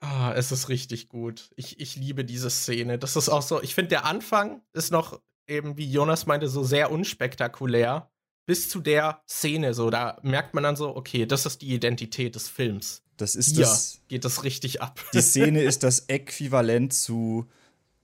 Ah, 0.00 0.32
es 0.36 0.52
ist 0.52 0.68
richtig 0.68 1.08
gut. 1.08 1.50
Ich, 1.56 1.80
ich 1.80 1.96
liebe 1.96 2.24
diese 2.24 2.50
Szene. 2.50 2.98
Das 2.98 3.16
ist 3.16 3.28
auch 3.28 3.42
so, 3.42 3.60
ich 3.62 3.74
finde, 3.74 3.88
der 3.88 4.04
Anfang 4.04 4.62
ist 4.72 4.92
noch 4.92 5.20
eben, 5.48 5.76
wie 5.76 5.90
Jonas 5.90 6.26
meinte, 6.26 6.48
so 6.48 6.62
sehr 6.62 6.92
unspektakulär. 6.92 8.10
Bis 8.46 8.68
zu 8.68 8.80
der 8.80 9.22
Szene, 9.28 9.74
so, 9.74 9.90
da 9.90 10.18
merkt 10.22 10.54
man 10.54 10.62
dann 10.62 10.76
so, 10.76 10.96
okay, 10.96 11.26
das 11.26 11.44
ist 11.44 11.60
die 11.60 11.74
Identität 11.74 12.34
des 12.34 12.48
Films. 12.48 13.02
Das 13.16 13.34
ist 13.34 13.56
Hier 13.56 13.64
das. 13.66 14.00
geht 14.08 14.24
das 14.24 14.44
richtig 14.44 14.80
ab. 14.80 15.04
Die 15.12 15.20
Szene 15.20 15.62
ist 15.64 15.82
das 15.82 16.08
Äquivalent 16.08 16.94
zu 16.94 17.46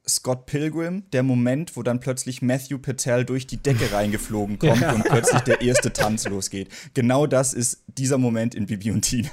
Scott 0.07 0.47
Pilgrim, 0.47 1.05
der 1.13 1.23
Moment, 1.23 1.77
wo 1.77 1.83
dann 1.83 1.99
plötzlich 2.01 2.43
Matthew 2.43 2.79
Patel 2.79 3.25
durch 3.25 3.47
die 3.47 3.57
Decke 3.57 3.93
reingeflogen 3.93 4.59
kommt 4.59 4.81
ja. 4.81 4.93
und 4.93 5.05
plötzlich 5.05 5.41
der 5.43 5.63
erste 5.63 5.93
Tanz 5.93 6.29
losgeht. 6.29 6.69
Genau 6.93 7.27
das 7.27 7.55
ist 7.55 7.85
dieser 7.87 8.19
Moment 8.19 8.55
in 8.55 8.67
Bibi 8.67 8.91
und 8.91 9.03
Tina. 9.03 9.31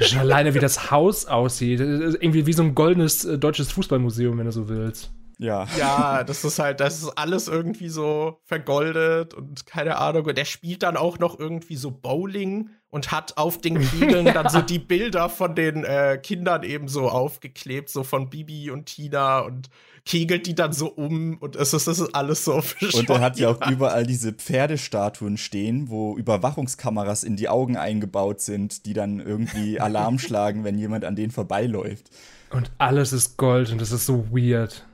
Schon 0.00 0.20
alleine, 0.20 0.54
wie 0.54 0.60
das 0.60 0.90
Haus 0.90 1.26
aussieht. 1.26 1.80
Irgendwie 1.80 2.46
wie 2.46 2.52
so 2.52 2.62
ein 2.62 2.74
goldenes 2.74 3.24
äh, 3.24 3.38
deutsches 3.38 3.72
Fußballmuseum, 3.72 4.38
wenn 4.38 4.46
du 4.46 4.52
so 4.52 4.68
willst. 4.68 5.10
Ja. 5.38 5.66
Ja, 5.78 6.24
das 6.24 6.44
ist 6.44 6.58
halt, 6.58 6.80
das 6.80 7.02
ist 7.02 7.10
alles 7.10 7.48
irgendwie 7.48 7.88
so 7.88 8.40
vergoldet 8.44 9.34
und 9.34 9.66
keine 9.66 9.98
Ahnung. 9.98 10.24
Und 10.26 10.38
der 10.38 10.46
spielt 10.46 10.82
dann 10.82 10.96
auch 10.96 11.18
noch 11.18 11.38
irgendwie 11.38 11.76
so 11.76 11.90
Bowling 11.90 12.70
und 12.88 13.12
hat 13.12 13.36
auf 13.36 13.60
den 13.60 13.80
Kegeln 13.90 14.26
dann 14.26 14.48
so 14.48 14.62
die 14.62 14.78
Bilder 14.78 15.28
von 15.28 15.54
den 15.54 15.84
äh, 15.84 16.18
Kindern 16.22 16.62
eben 16.62 16.88
so 16.88 17.08
aufgeklebt, 17.08 17.90
so 17.90 18.02
von 18.02 18.30
Bibi 18.30 18.70
und 18.70 18.86
Tina 18.86 19.40
und 19.40 19.68
kegelt 20.06 20.46
die 20.46 20.54
dann 20.54 20.72
so 20.72 20.86
um 20.86 21.36
und 21.38 21.56
es 21.56 21.74
ist, 21.74 21.88
es 21.88 21.98
ist 21.98 22.14
alles 22.14 22.44
so 22.44 22.54
Und 22.94 23.10
er 23.10 23.20
hat 23.20 23.38
ja 23.38 23.50
auch 23.50 23.70
überall 23.70 24.06
diese 24.06 24.32
Pferdestatuen 24.32 25.36
stehen, 25.36 25.90
wo 25.90 26.16
Überwachungskameras 26.16 27.24
in 27.24 27.36
die 27.36 27.48
Augen 27.48 27.76
eingebaut 27.76 28.40
sind, 28.40 28.86
die 28.86 28.94
dann 28.94 29.20
irgendwie 29.20 29.80
Alarm 29.80 30.18
schlagen, 30.18 30.64
wenn 30.64 30.78
jemand 30.78 31.04
an 31.04 31.16
denen 31.16 31.32
vorbeiläuft. 31.32 32.08
Und 32.50 32.70
alles 32.78 33.12
ist 33.12 33.36
Gold 33.36 33.72
und 33.72 33.80
das 33.80 33.90
ist 33.92 34.06
so 34.06 34.28
weird. 34.30 34.86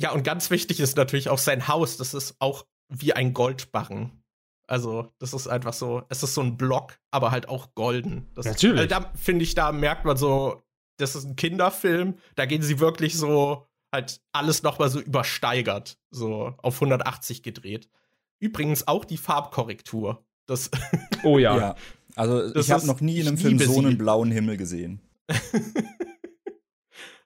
Ja, 0.00 0.12
und 0.12 0.24
ganz 0.24 0.50
wichtig 0.50 0.80
ist 0.80 0.96
natürlich 0.96 1.28
auch 1.28 1.38
sein 1.38 1.68
Haus. 1.68 1.98
Das 1.98 2.14
ist 2.14 2.36
auch 2.38 2.64
wie 2.88 3.12
ein 3.12 3.34
Goldbarren. 3.34 4.22
Also, 4.66 5.12
das 5.18 5.34
ist 5.34 5.46
einfach 5.46 5.74
so, 5.74 6.04
es 6.08 6.22
ist 6.22 6.34
so 6.34 6.40
ein 6.40 6.56
Block, 6.56 6.98
aber 7.10 7.32
halt 7.32 7.48
auch 7.48 7.74
golden. 7.74 8.28
Das 8.34 8.46
Natürlich. 8.46 8.86
Ist, 8.86 8.92
also 8.92 9.04
da 9.04 9.18
finde 9.18 9.44
ich, 9.44 9.54
da 9.54 9.72
merkt 9.72 10.06
man 10.06 10.16
so, 10.16 10.62
das 10.96 11.16
ist 11.16 11.24
ein 11.24 11.36
Kinderfilm. 11.36 12.14
Da 12.34 12.46
gehen 12.46 12.62
sie 12.62 12.78
wirklich 12.78 13.18
so, 13.18 13.66
halt 13.92 14.22
alles 14.32 14.62
nochmal 14.62 14.88
so 14.88 15.00
übersteigert, 15.00 15.98
so 16.10 16.54
auf 16.58 16.76
180 16.76 17.42
gedreht. 17.42 17.90
Übrigens 18.38 18.88
auch 18.88 19.04
die 19.04 19.18
Farbkorrektur. 19.18 20.24
Das 20.46 20.70
oh 21.24 21.38
ja. 21.38 21.56
ja. 21.58 21.74
Also, 22.16 22.50
das 22.52 22.66
ich 22.66 22.72
habe 22.72 22.86
noch 22.86 23.02
nie 23.02 23.18
in 23.20 23.28
einem 23.28 23.38
Film 23.38 23.58
so 23.58 23.78
einen 23.78 23.98
blauen 23.98 24.30
Himmel 24.30 24.56
gesehen. 24.56 25.00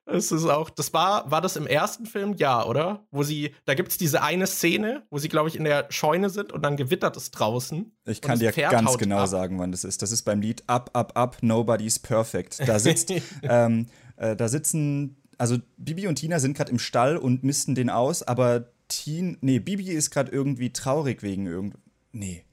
Es 0.07 0.31
ist 0.31 0.45
auch, 0.45 0.69
das 0.69 0.93
war, 0.93 1.29
war 1.31 1.41
das 1.41 1.55
im 1.55 1.65
ersten 1.65 2.05
Film? 2.05 2.35
Ja, 2.37 2.63
oder? 2.63 3.05
Wo 3.09 3.23
sie, 3.23 3.55
da 3.65 3.73
gibt 3.73 3.91
es 3.91 3.97
diese 3.97 4.21
eine 4.21 4.45
Szene, 4.45 5.03
wo 5.09 5.17
sie, 5.17 5.29
glaube 5.29 5.49
ich, 5.49 5.55
in 5.55 5.63
der 5.63 5.87
Scheune 5.89 6.29
sind 6.29 6.53
und 6.53 6.61
dann 6.61 6.77
gewittert 6.77 7.17
es 7.17 7.31
draußen. 7.31 7.91
Ich 8.05 8.21
kann 8.21 8.37
dir 8.37 8.51
ganz 8.51 8.97
genau 8.99 9.19
ab. 9.19 9.27
sagen, 9.27 9.57
wann 9.57 9.71
das 9.71 9.83
ist. 9.83 10.03
Das 10.03 10.11
ist 10.11 10.21
beim 10.21 10.41
Lied 10.41 10.63
Up, 10.67 10.91
Up, 10.93 11.13
Up, 11.17 11.37
Nobody's 11.41 11.97
Perfect. 11.97 12.67
Da 12.67 12.77
sitzt, 12.79 13.11
ähm, 13.41 13.87
äh, 14.17 14.35
da 14.35 14.47
sitzen, 14.47 15.17
also 15.39 15.57
Bibi 15.77 16.05
und 16.07 16.15
Tina 16.15 16.39
sind 16.39 16.55
gerade 16.55 16.71
im 16.71 16.79
Stall 16.79 17.17
und 17.17 17.43
missten 17.43 17.73
den 17.73 17.89
aus, 17.89 18.21
aber 18.21 18.71
Teen, 18.87 19.37
nee, 19.41 19.57
Bibi 19.57 19.89
ist 19.89 20.11
gerade 20.11 20.31
irgendwie 20.31 20.71
traurig 20.71 21.23
wegen 21.23 21.47
irgend, 21.47 21.75
nee. 22.11 22.45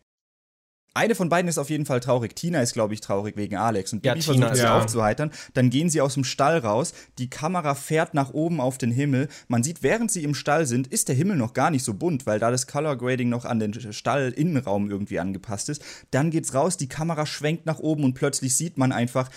Eine 0.95 1.15
von 1.15 1.31
beiden 1.31 1.49
ist 1.49 1.59
auf 1.59 1.71
jeden 1.71 1.87
Fall 1.87 2.01
traurig. 2.01 2.37
Tina 2.37 2.61
ist, 2.61 2.75
glaube 2.75 2.93
ich, 2.93 3.01
traurig 3.01 3.37
wegen 3.37 3.57
Alex. 3.57 3.93
Und 3.93 4.03
Bibi 4.03 4.19
ja, 4.19 4.23
versucht 4.23 4.57
sie 4.57 4.63
ja. 4.63 4.79
aufzuheitern. 4.79 5.31
Dann 5.55 5.71
gehen 5.71 5.89
sie 5.89 6.03
aus 6.03 6.15
dem 6.15 6.25
Stall 6.25 6.59
raus. 6.59 6.93
Die 7.19 7.31
Kamera 7.31 7.75
fährt 7.75 8.13
nach 8.13 8.35
oben 8.35 8.61
auf 8.61 8.77
den 8.77 8.91
Himmel. 8.91 9.29
Man 9.49 9.63
sieht, 9.63 9.83
während 9.83 10.11
sie 10.11 10.23
im 10.23 10.35
Stall 10.35 10.67
sind, 10.67 10.89
ist 10.89 11.09
der 11.09 11.17
Himmel 11.17 11.37
noch 11.37 11.55
gar 11.55 11.71
nicht 11.71 11.85
so 11.85 11.95
bunt, 11.95 12.27
weil 12.27 12.39
da 12.39 12.51
das 12.51 12.67
Color 12.67 12.97
Grading 12.97 13.31
noch 13.31 13.47
an 13.47 13.59
den 13.59 13.73
Stall-Innenraum 13.93 14.91
irgendwie 14.91 15.19
angepasst 15.19 15.71
ist. 15.71 15.83
Dann 16.11 16.31
geht's 16.31 16.53
raus, 16.53 16.77
die 16.77 16.89
Kamera 16.89 17.25
schwenkt 17.25 17.65
nach 17.65 17.79
oben 17.79 18.05
und 18.05 18.15
plötzlich 18.15 18.55
sieht 18.55 18.77
man 18.77 18.93
einfach, 18.93 19.31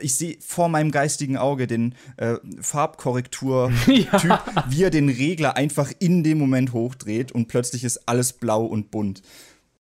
ich 0.00 0.16
sehe 0.16 0.36
vor 0.40 0.68
meinem 0.68 0.90
geistigen 0.90 1.36
Auge 1.36 1.66
den 1.66 1.94
äh, 2.16 2.34
Farbkorrektur-Typ, 2.60 4.12
ja. 4.12 4.44
wie 4.68 4.82
er 4.82 4.90
den 4.90 5.08
Regler 5.08 5.56
einfach 5.56 5.92
in 5.98 6.24
dem 6.24 6.38
Moment 6.38 6.72
hochdreht 6.72 7.32
und 7.32 7.48
plötzlich 7.48 7.84
ist 7.84 8.08
alles 8.08 8.32
blau 8.32 8.64
und 8.64 8.90
bunt. 8.90 9.22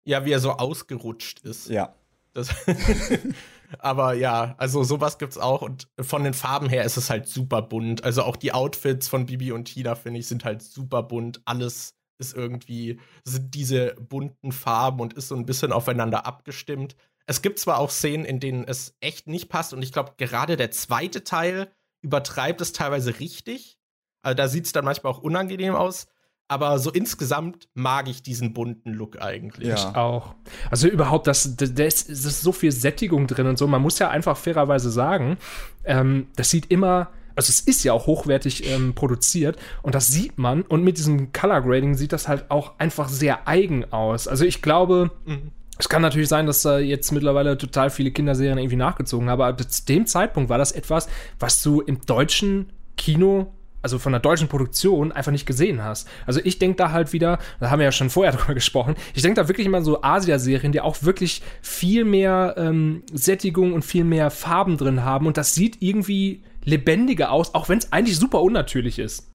Ja, 0.04 0.24
wie 0.24 0.32
er 0.32 0.40
so 0.40 0.52
ausgerutscht 0.52 1.40
ist. 1.40 1.68
Ja. 1.68 1.94
Das 2.32 2.48
Aber 3.78 4.14
ja, 4.14 4.54
also 4.58 4.84
sowas 4.84 5.18
gibt's 5.18 5.38
auch 5.38 5.62
und 5.62 5.88
von 6.00 6.24
den 6.24 6.34
Farben 6.34 6.68
her 6.68 6.84
ist 6.84 6.96
es 6.96 7.10
halt 7.10 7.26
super 7.26 7.62
bunt. 7.62 8.04
Also 8.04 8.22
auch 8.22 8.36
die 8.36 8.52
Outfits 8.52 9.08
von 9.08 9.26
Bibi 9.26 9.52
und 9.52 9.64
Tina, 9.64 9.94
finde 9.94 10.20
ich, 10.20 10.26
sind 10.26 10.44
halt 10.44 10.62
super 10.62 11.02
bunt. 11.02 11.40
Alles 11.44 11.96
ist 12.18 12.34
irgendwie, 12.34 13.00
sind 13.24 13.54
diese 13.54 13.94
bunten 13.94 14.52
Farben 14.52 15.00
und 15.00 15.14
ist 15.14 15.28
so 15.28 15.34
ein 15.34 15.46
bisschen 15.46 15.72
aufeinander 15.72 16.26
abgestimmt. 16.26 16.96
Es 17.26 17.42
gibt 17.42 17.58
zwar 17.58 17.78
auch 17.78 17.90
Szenen, 17.90 18.24
in 18.24 18.38
denen 18.38 18.64
es 18.64 18.94
echt 19.00 19.26
nicht 19.26 19.48
passt 19.48 19.72
und 19.72 19.82
ich 19.82 19.92
glaube, 19.92 20.14
gerade 20.16 20.56
der 20.56 20.70
zweite 20.70 21.24
Teil 21.24 21.72
übertreibt 22.02 22.60
es 22.60 22.72
teilweise 22.72 23.18
richtig. 23.18 23.78
Also 24.22 24.36
da 24.36 24.48
sieht 24.48 24.66
es 24.66 24.72
dann 24.72 24.84
manchmal 24.84 25.12
auch 25.12 25.18
unangenehm 25.18 25.74
aus. 25.74 26.06
Aber 26.46 26.78
so 26.78 26.90
insgesamt 26.90 27.68
mag 27.74 28.08
ich 28.08 28.22
diesen 28.22 28.52
bunten 28.52 28.92
Look 28.92 29.20
eigentlich. 29.22 29.68
Ja. 29.68 29.74
Ich 29.74 29.96
auch. 29.96 30.34
Also 30.70 30.88
überhaupt, 30.88 31.26
das, 31.26 31.56
das, 31.56 31.74
das 31.74 32.02
ist 32.08 32.42
so 32.42 32.52
viel 32.52 32.70
Sättigung 32.70 33.26
drin 33.26 33.46
und 33.46 33.56
so. 33.56 33.66
Man 33.66 33.80
muss 33.80 33.98
ja 33.98 34.10
einfach 34.10 34.36
fairerweise 34.36 34.90
sagen, 34.90 35.38
ähm, 35.84 36.28
das 36.36 36.50
sieht 36.50 36.70
immer 36.70 37.10
also 37.36 37.50
es 37.50 37.60
ist 37.60 37.84
ja 37.84 37.92
auch 37.92 38.06
hochwertig 38.06 38.70
ähm, 38.70 38.94
produziert 38.94 39.58
und 39.82 39.94
das 39.94 40.08
sieht 40.08 40.38
man 40.38 40.62
und 40.62 40.84
mit 40.84 40.98
diesem 40.98 41.32
Color 41.32 41.62
Grading 41.62 41.94
sieht 41.94 42.12
das 42.12 42.28
halt 42.28 42.50
auch 42.50 42.78
einfach 42.78 43.08
sehr 43.08 43.48
eigen 43.48 43.92
aus. 43.92 44.28
Also 44.28 44.44
ich 44.44 44.62
glaube, 44.62 45.10
mhm. 45.24 45.50
es 45.78 45.88
kann 45.88 46.02
natürlich 46.02 46.28
sein, 46.28 46.46
dass 46.46 46.62
da 46.62 46.78
jetzt 46.78 47.10
mittlerweile 47.10 47.58
total 47.58 47.90
viele 47.90 48.12
Kinderserien 48.12 48.58
irgendwie 48.58 48.76
nachgezogen 48.76 49.28
haben, 49.28 49.42
aber 49.42 49.58
zu 49.58 49.84
dem 49.84 50.06
Zeitpunkt 50.06 50.48
war 50.48 50.58
das 50.58 50.72
etwas, 50.72 51.08
was 51.38 51.62
du 51.62 51.80
im 51.80 52.00
deutschen 52.02 52.72
Kino 52.96 53.52
also 53.84 53.98
von 53.98 54.12
der 54.12 54.20
deutschen 54.20 54.48
Produktion 54.48 55.12
einfach 55.12 55.30
nicht 55.30 55.46
gesehen 55.46 55.84
hast. 55.84 56.08
Also 56.26 56.40
ich 56.42 56.58
denke 56.58 56.76
da 56.76 56.90
halt 56.90 57.12
wieder, 57.12 57.38
da 57.60 57.70
haben 57.70 57.78
wir 57.78 57.84
ja 57.84 57.92
schon 57.92 58.10
vorher 58.10 58.32
drüber 58.36 58.54
gesprochen, 58.54 58.96
ich 59.14 59.22
denke 59.22 59.40
da 59.40 59.48
wirklich 59.48 59.66
immer 59.66 59.82
so 59.82 60.02
Asia-Serien, 60.02 60.72
die 60.72 60.80
auch 60.80 61.02
wirklich 61.02 61.42
viel 61.62 62.04
mehr 62.04 62.54
ähm, 62.56 63.02
Sättigung 63.12 63.72
und 63.72 63.84
viel 63.84 64.04
mehr 64.04 64.30
Farben 64.30 64.76
drin 64.76 65.04
haben 65.04 65.26
und 65.26 65.36
das 65.36 65.54
sieht 65.54 65.76
irgendwie 65.80 66.42
lebendiger 66.64 67.30
aus, 67.30 67.54
auch 67.54 67.68
wenn 67.68 67.78
es 67.78 67.92
eigentlich 67.92 68.18
super 68.18 68.40
unnatürlich 68.40 68.98
ist. 68.98 69.33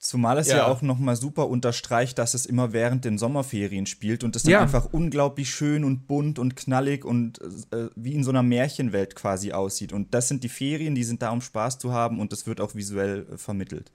Zumal 0.00 0.38
es 0.38 0.46
ja, 0.46 0.58
ja 0.58 0.66
auch 0.68 0.80
noch 0.80 0.98
mal 0.98 1.16
super 1.16 1.48
unterstreicht, 1.48 2.18
dass 2.18 2.34
es 2.34 2.46
immer 2.46 2.72
während 2.72 3.04
den 3.04 3.18
Sommerferien 3.18 3.84
spielt 3.84 4.22
und 4.22 4.36
es 4.36 4.44
dann 4.44 4.52
ja. 4.52 4.60
einfach 4.60 4.92
unglaublich 4.92 5.50
schön 5.50 5.82
und 5.82 6.06
bunt 6.06 6.38
und 6.38 6.54
knallig 6.54 7.04
und 7.04 7.40
äh, 7.72 7.90
wie 7.96 8.14
in 8.14 8.22
so 8.22 8.30
einer 8.30 8.44
Märchenwelt 8.44 9.16
quasi 9.16 9.52
aussieht. 9.52 9.92
Und 9.92 10.14
das 10.14 10.28
sind 10.28 10.44
die 10.44 10.48
Ferien, 10.48 10.94
die 10.94 11.02
sind 11.02 11.20
da, 11.20 11.30
um 11.30 11.40
Spaß 11.40 11.80
zu 11.80 11.92
haben 11.92 12.20
und 12.20 12.32
es 12.32 12.46
wird 12.46 12.60
auch 12.60 12.76
visuell 12.76 13.26
äh, 13.28 13.36
vermittelt. 13.36 13.90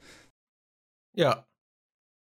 Ja. 1.16 1.48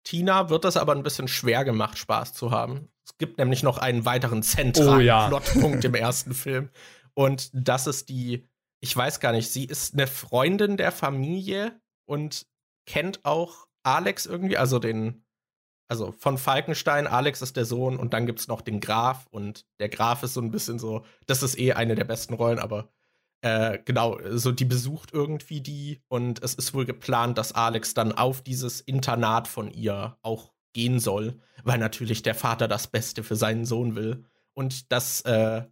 Tina 0.02 0.50
wird 0.50 0.64
das 0.64 0.76
aber 0.76 0.94
ein 0.94 1.04
bisschen 1.04 1.28
schwer 1.28 1.64
gemacht, 1.64 1.96
Spaß 1.96 2.32
zu 2.32 2.50
haben. 2.50 2.88
Es 3.06 3.18
gibt 3.18 3.38
nämlich 3.38 3.62
noch 3.62 3.78
einen 3.78 4.04
weiteren 4.04 4.42
zentralen 4.42 4.96
oh, 4.96 5.00
ja. 5.00 5.28
Plotpunkt 5.28 5.84
im 5.84 5.94
ersten 5.94 6.34
Film. 6.34 6.70
Und 7.14 7.50
das 7.52 7.86
ist 7.86 8.08
die, 8.08 8.48
ich 8.80 8.96
weiß 8.96 9.20
gar 9.20 9.30
nicht, 9.30 9.52
sie 9.52 9.64
ist 9.64 9.94
eine 9.94 10.08
Freundin 10.08 10.76
der 10.76 10.90
Familie 10.90 11.80
und 12.08 12.49
kennt 12.86 13.24
auch 13.24 13.66
Alex 13.82 14.26
irgendwie, 14.26 14.56
also 14.56 14.78
den, 14.78 15.24
also 15.88 16.12
von 16.12 16.38
Falkenstein, 16.38 17.06
Alex 17.06 17.42
ist 17.42 17.56
der 17.56 17.64
Sohn 17.64 17.96
und 17.96 18.12
dann 18.12 18.26
gibt 18.26 18.40
es 18.40 18.48
noch 18.48 18.60
den 18.60 18.80
Graf 18.80 19.26
und 19.30 19.66
der 19.78 19.88
Graf 19.88 20.22
ist 20.22 20.34
so 20.34 20.40
ein 20.40 20.50
bisschen 20.50 20.78
so, 20.78 21.04
das 21.26 21.42
ist 21.42 21.58
eh 21.58 21.72
eine 21.72 21.94
der 21.94 22.04
besten 22.04 22.34
Rollen, 22.34 22.58
aber 22.58 22.88
äh, 23.42 23.78
genau, 23.84 24.18
so 24.30 24.52
die 24.52 24.66
besucht 24.66 25.12
irgendwie 25.12 25.60
die 25.60 26.02
und 26.08 26.42
es 26.42 26.54
ist 26.54 26.74
wohl 26.74 26.84
geplant, 26.84 27.38
dass 27.38 27.52
Alex 27.52 27.94
dann 27.94 28.12
auf 28.12 28.42
dieses 28.42 28.80
Internat 28.80 29.48
von 29.48 29.70
ihr 29.70 30.18
auch 30.22 30.52
gehen 30.72 31.00
soll, 31.00 31.40
weil 31.64 31.78
natürlich 31.78 32.22
der 32.22 32.34
Vater 32.34 32.68
das 32.68 32.86
Beste 32.86 33.22
für 33.22 33.36
seinen 33.36 33.64
Sohn 33.64 33.96
will. 33.96 34.24
Und 34.54 34.92
das 34.92 35.22
äh, 35.22 35.64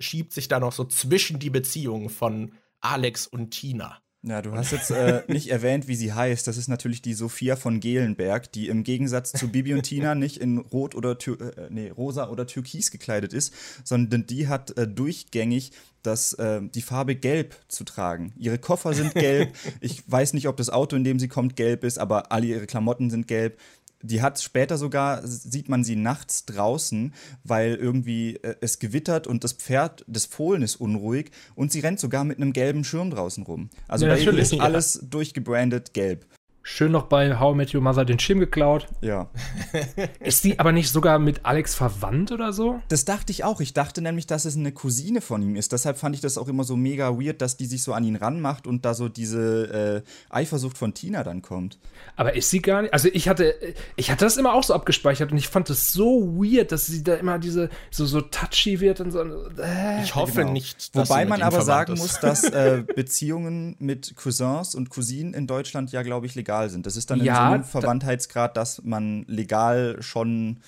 schiebt 0.00 0.32
sich 0.32 0.48
dann 0.48 0.62
auch 0.62 0.72
so 0.72 0.84
zwischen 0.84 1.38
die 1.38 1.50
Beziehungen 1.50 2.10
von 2.10 2.52
Alex 2.80 3.26
und 3.26 3.50
Tina. 3.50 4.02
Ja, 4.28 4.42
du 4.42 4.52
hast 4.52 4.72
jetzt 4.72 4.90
äh, 4.90 5.22
nicht 5.28 5.50
erwähnt, 5.50 5.86
wie 5.86 5.94
sie 5.94 6.12
heißt. 6.12 6.48
Das 6.48 6.56
ist 6.56 6.66
natürlich 6.66 7.00
die 7.00 7.14
Sophia 7.14 7.54
von 7.54 7.78
Gelenberg, 7.78 8.50
die 8.50 8.66
im 8.66 8.82
Gegensatz 8.82 9.30
zu 9.30 9.48
Bibi 9.48 9.72
und 9.74 9.84
Tina 9.84 10.14
nicht 10.16 10.38
in 10.38 10.58
Rot 10.58 10.96
oder 10.96 11.16
Tür 11.16 11.56
äh, 11.56 11.68
nee, 11.70 11.90
rosa 11.90 12.28
oder 12.28 12.46
Türkis 12.46 12.90
gekleidet 12.90 13.32
ist, 13.32 13.54
sondern 13.84 14.26
die 14.26 14.48
hat 14.48 14.76
äh, 14.76 14.88
durchgängig 14.88 15.70
das, 16.02 16.32
äh, 16.34 16.60
die 16.62 16.82
Farbe 16.82 17.14
Gelb 17.14 17.56
zu 17.68 17.84
tragen. 17.84 18.32
Ihre 18.36 18.58
Koffer 18.58 18.94
sind 18.94 19.14
gelb. 19.14 19.54
Ich 19.80 20.02
weiß 20.10 20.32
nicht, 20.32 20.48
ob 20.48 20.56
das 20.56 20.70
Auto, 20.70 20.96
in 20.96 21.04
dem 21.04 21.18
sie 21.18 21.28
kommt, 21.28 21.54
gelb 21.54 21.84
ist, 21.84 21.98
aber 21.98 22.32
alle 22.32 22.46
ihre 22.46 22.66
Klamotten 22.66 23.10
sind 23.10 23.28
gelb 23.28 23.58
die 24.02 24.22
hat 24.22 24.40
später 24.40 24.78
sogar, 24.78 25.26
sieht 25.26 25.68
man 25.68 25.84
sie 25.84 25.96
nachts 25.96 26.44
draußen, 26.46 27.12
weil 27.44 27.74
irgendwie 27.74 28.36
äh, 28.36 28.56
es 28.60 28.78
gewittert 28.78 29.26
und 29.26 29.44
das 29.44 29.52
Pferd 29.52 30.04
des 30.06 30.26
Fohlen 30.26 30.62
ist 30.62 30.76
unruhig 30.76 31.30
und 31.54 31.72
sie 31.72 31.80
rennt 31.80 32.00
sogar 32.00 32.24
mit 32.24 32.38
einem 32.38 32.52
gelben 32.52 32.84
Schirm 32.84 33.10
draußen 33.10 33.44
rum. 33.44 33.70
Also 33.88 34.06
ja, 34.06 34.14
bei 34.14 34.20
ihr 34.20 34.38
ist 34.38 34.58
alles 34.60 35.00
durchgebrandet 35.02 35.94
gelb. 35.94 36.26
Schön 36.68 36.90
noch 36.90 37.04
bei 37.04 37.38
How 37.38 37.54
I 37.54 37.56
Met 37.56 37.74
Your 37.76 37.80
Mother 37.80 38.04
den 38.04 38.18
Schirm 38.18 38.40
geklaut. 38.40 38.88
Ja. 39.00 39.30
Ist 40.18 40.42
sie 40.42 40.58
aber 40.58 40.72
nicht 40.72 40.90
sogar 40.90 41.20
mit 41.20 41.46
Alex 41.46 41.76
verwandt 41.76 42.32
oder 42.32 42.52
so? 42.52 42.82
Das 42.88 43.04
dachte 43.04 43.30
ich 43.30 43.44
auch. 43.44 43.60
Ich 43.60 43.72
dachte 43.72 44.02
nämlich, 44.02 44.26
dass 44.26 44.46
es 44.46 44.56
eine 44.56 44.72
Cousine 44.72 45.20
von 45.20 45.42
ihm 45.42 45.54
ist. 45.54 45.70
Deshalb 45.70 45.96
fand 45.96 46.16
ich 46.16 46.22
das 46.22 46.36
auch 46.36 46.48
immer 46.48 46.64
so 46.64 46.76
mega 46.76 47.20
weird, 47.20 47.40
dass 47.40 47.56
die 47.56 47.66
sich 47.66 47.84
so 47.84 47.92
an 47.92 48.02
ihn 48.02 48.16
ranmacht 48.16 48.66
und 48.66 48.84
da 48.84 48.94
so 48.94 49.08
diese 49.08 50.02
äh, 50.04 50.34
Eifersucht 50.34 50.76
von 50.76 50.92
Tina 50.92 51.22
dann 51.22 51.40
kommt. 51.40 51.78
Aber 52.16 52.34
ist 52.34 52.50
sie 52.50 52.60
gar 52.60 52.82
nicht? 52.82 52.92
Also 52.92 53.10
ich 53.12 53.28
hatte, 53.28 53.54
ich 53.94 54.10
hatte 54.10 54.24
das 54.24 54.36
immer 54.36 54.52
auch 54.52 54.64
so 54.64 54.74
abgespeichert 54.74 55.30
und 55.30 55.38
ich 55.38 55.46
fand 55.46 55.70
das 55.70 55.92
so 55.92 56.34
weird, 56.34 56.72
dass 56.72 56.86
sie 56.86 57.04
da 57.04 57.14
immer 57.14 57.38
diese 57.38 57.70
so, 57.92 58.06
so 58.06 58.20
touchy 58.20 58.80
wird 58.80 59.00
und 59.00 59.12
so. 59.12 59.20
Äh. 59.20 60.02
Ich 60.02 60.16
hoffe 60.16 60.40
genau. 60.40 60.52
nicht. 60.52 60.90
Wobei 60.94 61.26
man 61.26 61.42
aber 61.42 61.62
sagen 61.62 61.92
ist. 61.92 62.00
muss, 62.00 62.18
dass 62.18 62.42
äh, 62.42 62.82
Beziehungen 62.96 63.76
mit 63.78 64.16
Cousins 64.16 64.74
und 64.74 64.90
Cousinen 64.90 65.32
in 65.32 65.46
Deutschland 65.46 65.92
ja, 65.92 66.02
glaube 66.02 66.26
ich, 66.26 66.34
legal 66.34 66.55
legal 66.56 66.70
sind. 66.70 66.86
Das 66.86 66.96
ist 66.96 67.10
dann 67.10 67.22
ja, 67.22 67.34
in 67.34 67.48
so 67.48 67.54
einem 67.54 67.64
Verwandtheitsgrad, 67.64 68.56
dass 68.56 68.82
man 68.84 69.24
legal 69.28 69.96
schon 70.00 70.58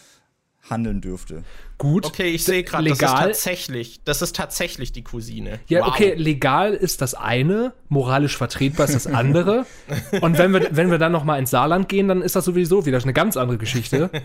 handeln 0.69 1.01
dürfte. 1.01 1.45
Gut. 1.79 2.05
Okay, 2.05 2.31
ich 2.31 2.45
sehe 2.45 2.63
gerade, 2.63 2.89
das 2.91 2.99
ist 3.01 3.09
tatsächlich, 3.09 4.01
das 4.05 4.21
ist 4.21 4.37
tatsächlich 4.37 4.93
die 4.93 5.03
Cousine. 5.03 5.61
Ja, 5.69 5.81
wow. 5.81 5.89
okay, 5.89 6.15
legal 6.15 6.75
ist 6.75 7.01
das 7.01 7.15
eine, 7.15 7.73
moralisch 7.89 8.37
vertretbar 8.37 8.87
ist 8.87 8.95
das 8.95 9.07
andere. 9.15 9.65
Und 10.21 10.37
wenn 10.37 10.53
wir, 10.53 10.69
wenn 10.73 10.91
wir 10.91 10.99
dann 10.99 11.13
noch 11.13 11.25
mal 11.25 11.39
ins 11.39 11.51
Saarland 11.51 11.89
gehen, 11.89 12.09
dann 12.09 12.21
ist 12.21 12.37
das 12.37 12.45
sowieso 12.45 12.85
wieder 12.85 13.01
eine 13.01 13.15
ganz 13.15 13.37
andere 13.37 13.57
Geschichte. 13.57 14.11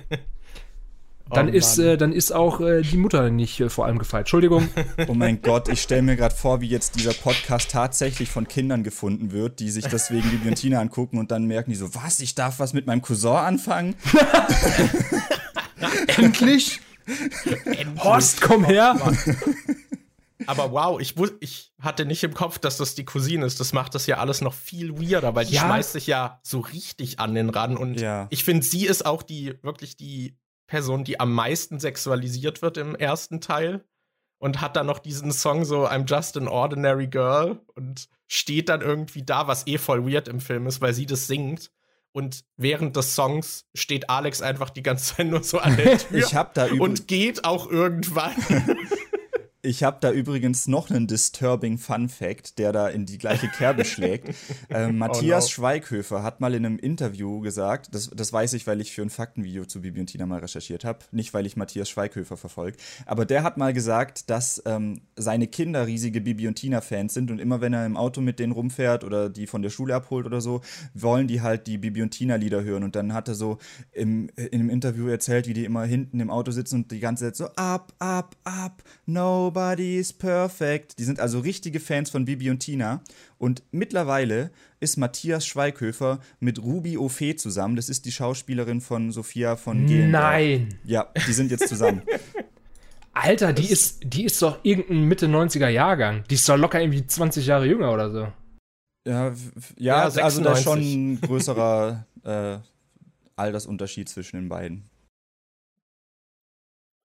Dann, 1.30 1.50
oh, 1.50 1.52
ist, 1.52 1.78
äh, 1.78 1.98
dann 1.98 2.12
ist 2.12 2.32
auch 2.32 2.60
äh, 2.60 2.82
die 2.82 2.98
Mutter 2.98 3.30
nicht 3.30 3.60
äh, 3.60 3.70
vor 3.70 3.86
allem 3.86 3.98
gefeit. 3.98 4.22
Entschuldigung. 4.22 4.70
Oh 5.08 5.14
mein 5.14 5.42
Gott, 5.42 5.70
ich 5.70 5.82
stelle 5.82 6.02
mir 6.02 6.16
gerade 6.16 6.34
vor, 6.34 6.62
wie 6.62 6.68
jetzt 6.68 6.96
dieser 6.96 7.14
Podcast 7.14 7.72
tatsächlich 7.72 8.30
von 8.30 8.48
Kindern 8.48 8.84
gefunden 8.84 9.32
wird, 9.32 9.60
die 9.60 9.70
sich 9.70 9.86
deswegen 9.86 10.30
Bibi 10.30 10.50
und 10.50 10.56
Tina 10.56 10.80
angucken 10.80 11.18
und 11.18 11.32
dann 11.32 11.46
merken 11.46 11.72
die 11.72 11.76
so, 11.76 11.94
was, 11.96 12.20
ich 12.20 12.36
darf 12.36 12.60
was 12.60 12.74
mit 12.74 12.88
meinem 12.88 13.02
Cousin 13.02 13.32
anfangen? 13.32 13.96
Endlich? 16.18 16.80
Endlich? 17.66 18.04
Horst, 18.04 18.42
komm 18.42 18.64
her! 18.64 18.96
Aber 20.48 20.72
wow, 20.72 21.00
ich, 21.00 21.16
ich 21.40 21.74
hatte 21.80 22.06
nicht 22.06 22.24
im 22.24 22.34
Kopf, 22.34 22.60
dass 22.60 22.78
das 22.78 22.96
die 22.96 23.06
Cousine 23.06 23.46
ist. 23.46 23.60
Das 23.60 23.74
macht 23.74 23.96
das 23.96 24.08
ja 24.08 24.18
alles 24.18 24.42
noch 24.42 24.54
viel 24.54 25.00
weirder, 25.00 25.36
weil 25.36 25.46
die 25.46 25.56
ja. 25.56 25.62
schmeißt 25.62 25.94
sich 25.94 26.08
ja 26.08 26.40
so 26.44 26.60
richtig 26.60 27.20
an 27.20 27.34
den 27.34 27.50
Ran. 27.50 27.78
Und 27.78 28.00
ja. 28.00 28.28
ich 28.30 28.44
finde, 28.44 28.66
sie 28.66 28.86
ist 28.86 29.06
auch 29.06 29.24
die 29.24 29.56
wirklich 29.62 29.98
die 29.98 30.38
Person, 30.74 31.04
die 31.04 31.20
am 31.20 31.32
meisten 31.32 31.80
sexualisiert 31.80 32.64
wird 32.64 32.78
im 32.78 32.96
ersten 32.96 33.42
Teil 33.42 33.84
und 34.40 34.60
hat 34.60 34.76
dann 34.76 34.88
noch 34.88 34.98
diesen 34.98 35.32
Song 35.32 35.66
so 35.66 35.86
I'm 35.86 36.10
just 36.10 36.36
an 36.36 36.48
ordinary 36.48 37.06
girl 37.06 37.60
und 37.76 38.10
steht 38.28 38.70
dann 38.70 38.82
irgendwie 38.82 39.22
da, 39.22 39.46
was 39.46 39.68
eh 39.68 39.78
voll 39.78 40.12
weird 40.12 40.28
im 40.28 40.40
Film 40.40 40.66
ist, 40.66 40.82
weil 40.82 40.96
sie 40.96 41.06
das 41.06 41.28
singt. 41.28 41.70
Und 42.12 42.44
während 42.58 42.96
des 42.96 43.14
Songs 43.14 43.68
steht 43.76 44.10
Alex 44.10 44.42
einfach 44.42 44.72
die 44.72 44.82
ganze 44.82 45.16
Zeit 45.16 45.28
nur 45.28 45.44
so 45.44 45.60
an 45.60 45.78
der 45.78 45.96
Tür 46.10 46.18
ich 46.18 46.34
hab 46.34 46.56
da 46.56 46.66
und 46.66 47.08
geht 47.08 47.46
auch 47.46 47.70
irgendwann. 47.70 48.34
Ich 49.66 49.82
habe 49.82 49.98
da 50.02 50.12
übrigens 50.12 50.68
noch 50.68 50.90
einen 50.90 51.08
disturbing 51.08 51.78
Fun 51.78 52.10
Fact, 52.10 52.60
der 52.60 52.74
da 52.74 52.90
in 52.90 53.06
die 53.06 53.18
gleiche 53.18 53.48
Kerbe 53.48 53.86
schlägt. 53.86 54.34
Ähm, 54.70 54.98
Matthias 54.98 55.44
oh 55.44 55.48
no. 55.48 55.52
Schweighöfer 55.52 56.24
hat 56.24 56.40
mal 56.42 56.54
in 56.54 56.66
einem 56.66 56.80
Interview 56.80 57.42
gesagt, 57.42 57.94
das, 57.94 58.10
das 58.10 58.34
weiß 58.34 58.54
ich, 58.54 58.66
weil 58.66 58.82
ich 58.82 58.92
für 58.92 59.02
ein 59.02 59.10
Faktenvideo 59.10 59.66
zu 59.66 59.82
Bibi 59.82 60.00
und 60.00 60.08
Tina 60.08 60.26
mal 60.26 60.40
recherchiert 60.40 60.84
habe, 60.84 61.00
nicht 61.12 61.34
weil 61.34 61.46
ich 61.46 61.56
Matthias 61.56 61.90
Schweighöfer 61.90 62.38
verfolge, 62.38 62.78
aber 63.06 63.26
der 63.26 63.44
hat 63.44 63.58
mal 63.58 63.72
gesagt, 63.74 64.30
dass 64.30 64.62
ähm, 64.66 65.02
seine 65.16 65.48
Kinder 65.48 65.86
riesige 65.86 66.22
Bibi 66.22 66.48
und 66.48 66.56
Tina-Fans 66.56 67.14
sind 67.14 67.30
und 67.30 67.40
immer 67.40 67.62
wenn 67.62 67.74
er 67.74 67.86
im 67.86 67.98
Auto 67.98 68.22
mit 68.22 68.40
denen 68.40 68.52
rumfährt 68.52 69.04
oder 69.04 69.30
die 69.30 69.48
von 69.48 69.62
der 69.62 69.70
Schule 69.70 69.94
abholt 69.96 70.26
oder 70.26 70.42
so, 70.42 70.62
wollen 70.94 71.28
die 71.28 71.42
halt 71.42 71.68
die 71.68 71.78
Bibi 71.78 72.02
und 72.02 72.12
Tina-Lieder 72.12 72.64
hören. 72.64 72.84
Und 72.84 72.96
dann 72.96 73.14
hat 73.14 73.28
er 73.28 73.36
so 73.36 73.60
im, 73.92 74.30
in 74.36 74.54
einem 74.54 74.70
Interview 74.70 75.08
erzählt, 75.08 75.48
wie 75.48 75.54
die 75.54 75.66
immer 75.66 75.84
hinten 75.86 76.20
im 76.20 76.32
Auto 76.32 76.52
sitzen 76.52 76.76
und 76.76 76.92
die 76.92 77.00
ganze 77.00 77.26
Zeit 77.26 77.36
so 77.36 77.46
up, 77.56 77.94
up, 78.00 78.36
up, 78.44 78.84
no 79.06 79.53
Nobody's 79.54 80.12
Perfect. 80.14 80.98
Die 80.98 81.04
sind 81.04 81.20
also 81.20 81.40
richtige 81.40 81.80
Fans 81.80 82.10
von 82.10 82.26
Bibi 82.26 82.50
und 82.50 82.60
Tina. 82.60 83.02
Und 83.38 83.62
mittlerweile 83.72 84.52
ist 84.80 84.98
Matthias 84.98 85.46
Schweighöfer 85.46 86.20
mit 86.40 86.62
Ruby 86.62 86.98
Ophé 86.98 87.36
zusammen. 87.36 87.76
Das 87.76 87.88
ist 87.88 88.06
die 88.06 88.12
Schauspielerin 88.12 88.82
von 88.82 89.12
Sophia 89.12 89.56
von 89.56 89.86
Gehlen. 89.86 90.12
Nein! 90.12 90.76
Ja, 90.84 91.08
die 91.28 91.34
sind 91.34 91.52
jetzt 91.52 91.68
zusammen. 91.68 92.02
Alter, 93.14 93.54
die 93.54 93.70
ist, 93.70 94.02
die 94.04 94.26
ist 94.26 94.42
doch 94.42 94.60
irgendein 94.64 95.04
Mitte 95.04 95.28
90er 95.28 95.68
Jahrgang. 95.68 96.24
Die 96.30 96.36
ist 96.36 96.50
doch 96.50 96.58
locker 96.58 96.82
irgendwie 96.82 97.06
20 97.06 97.46
Jahre 97.46 97.68
jünger 97.68 97.94
oder 97.94 98.10
so. 98.10 98.28
Ja, 99.08 99.28
ja, 99.30 99.34
ja 99.78 100.04
also 100.04 100.42
da 100.42 100.54
ist 100.54 100.64
schon 100.64 100.80
ein 100.80 101.22
größerer 101.22 102.08
äh, 102.24 102.58
Altersunterschied 103.36 104.10
zwischen 104.10 104.38
den 104.38 104.50
beiden 104.50 104.90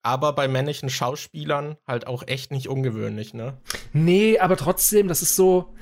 aber 0.03 0.33
bei 0.33 0.49
männlichen 0.49 0.91
Schauspielern 0.91 1.77
halt 1.87 2.07
auch 2.07 2.27
echt 2.27 2.51
nicht 2.51 2.69
ungewöhnlich, 2.69 3.35
ne? 3.35 3.59
Nee, 3.93 4.39
aber 4.39 4.57
trotzdem, 4.57 5.09
das 5.09 5.23
ist 5.23 5.37
so. 5.37 5.75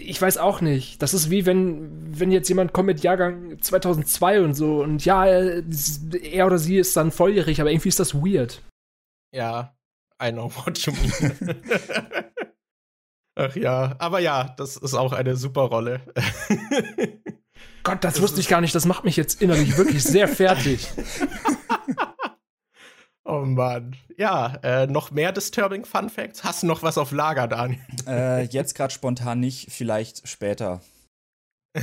Ich 0.00 0.20
weiß 0.22 0.38
auch 0.38 0.60
nicht. 0.60 1.02
Das 1.02 1.14
ist 1.14 1.30
wie 1.30 1.46
wenn, 1.46 2.18
wenn 2.18 2.30
jetzt 2.30 2.48
jemand 2.48 2.72
kommt 2.72 2.86
mit 2.86 3.02
Jahrgang 3.02 3.60
2002 3.60 4.40
und 4.40 4.54
so 4.54 4.82
und 4.82 5.04
ja, 5.04 5.26
er 5.26 6.46
oder 6.46 6.58
sie 6.58 6.78
ist 6.78 6.96
dann 6.96 7.10
volljährig, 7.10 7.60
aber 7.60 7.70
irgendwie 7.70 7.88
ist 7.88 8.00
das 8.00 8.14
weird. 8.14 8.62
Ja, 9.32 9.76
I 10.22 10.30
know 10.30 10.50
what 10.64 10.78
you 10.78 10.92
mean. 10.92 11.56
Ach 13.36 13.56
ja, 13.56 13.96
aber 13.98 14.20
ja, 14.20 14.54
das 14.56 14.76
ist 14.76 14.94
auch 14.94 15.12
eine 15.12 15.36
super 15.36 15.62
Rolle. 15.62 16.00
Gott, 17.82 18.04
das, 18.04 18.14
das 18.14 18.22
wusste 18.22 18.40
ich 18.40 18.48
gar 18.48 18.60
nicht. 18.60 18.74
Das 18.74 18.86
macht 18.86 19.04
mich 19.04 19.16
jetzt 19.16 19.42
innerlich 19.42 19.76
wirklich 19.76 20.02
sehr 20.04 20.28
fertig. 20.28 20.88
Oh 23.24 23.40
Mann. 23.44 23.96
Ja, 24.16 24.56
äh, 24.62 24.86
noch 24.86 25.10
mehr 25.10 25.32
Disturbing 25.32 25.84
Fun 25.84 26.10
Facts? 26.10 26.44
Hast 26.44 26.62
du 26.62 26.66
noch 26.66 26.82
was 26.82 26.98
auf 26.98 27.10
Lager, 27.10 27.48
Daniel? 27.48 27.80
Äh, 28.06 28.44
jetzt 28.44 28.74
gerade 28.74 28.92
spontan 28.92 29.40
nicht, 29.40 29.72
vielleicht 29.72 30.28
später. 30.28 30.82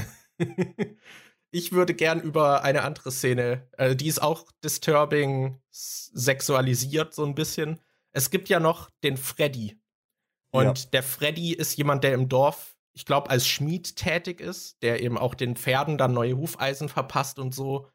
ich 1.51 1.71
würde 1.71 1.93
gern 1.95 2.21
über 2.21 2.63
eine 2.63 2.83
andere 2.83 3.11
Szene, 3.11 3.67
äh, 3.77 3.95
die 3.95 4.07
ist 4.07 4.21
auch 4.21 4.51
disturbing 4.63 5.59
sexualisiert, 5.71 7.13
so 7.13 7.25
ein 7.25 7.35
bisschen. 7.35 7.81
Es 8.13 8.29
gibt 8.29 8.49
ja 8.49 8.59
noch 8.59 8.89
den 9.03 9.17
Freddy. 9.17 9.79
Und 10.51 10.79
ja. 10.79 10.89
der 10.91 11.03
Freddy 11.03 11.53
ist 11.53 11.77
jemand, 11.77 12.03
der 12.03 12.13
im 12.13 12.29
Dorf 12.29 12.75
ich 12.93 13.05
glaube, 13.05 13.29
als 13.29 13.47
Schmied 13.47 13.95
tätig 13.95 14.41
ist, 14.41 14.81
der 14.83 15.01
eben 15.01 15.17
auch 15.17 15.35
den 15.35 15.55
Pferden 15.55 15.97
dann 15.97 16.13
neue 16.13 16.37
Hufeisen 16.37 16.89
verpasst 16.89 17.39
und 17.39 17.55
so. 17.55 17.89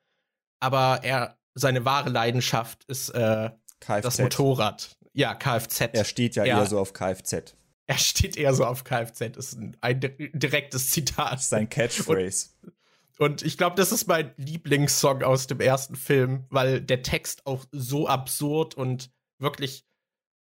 Aber 0.60 1.00
er, 1.02 1.38
seine 1.56 1.84
wahre 1.84 2.10
Leidenschaft 2.10 2.84
ist 2.84 3.08
äh, 3.10 3.50
das 3.80 4.18
Motorrad. 4.18 4.96
Ja, 5.14 5.34
Kfz. 5.34 5.80
Er 5.92 6.04
steht 6.04 6.36
ja 6.36 6.44
er, 6.44 6.58
eher 6.58 6.66
so 6.66 6.78
auf 6.78 6.92
Kfz. 6.92 7.54
Er 7.86 7.98
steht 7.98 8.36
eher 8.36 8.54
so 8.54 8.64
auf 8.66 8.84
Kfz. 8.84 9.32
Das 9.32 9.52
ist 9.52 9.58
ein, 9.58 9.76
ein 9.80 10.00
direktes 10.34 10.90
Zitat. 10.90 11.40
Sein 11.40 11.68
Catchphrase. 11.68 12.50
Und, 12.62 12.72
und 13.18 13.42
ich 13.42 13.56
glaube, 13.56 13.76
das 13.76 13.90
ist 13.90 14.06
mein 14.06 14.32
Lieblingssong 14.36 15.22
aus 15.22 15.46
dem 15.46 15.60
ersten 15.60 15.96
Film, 15.96 16.44
weil 16.50 16.82
der 16.82 17.02
Text 17.02 17.46
auch 17.46 17.64
so 17.72 18.06
absurd 18.06 18.74
und 18.74 19.10
wirklich 19.38 19.86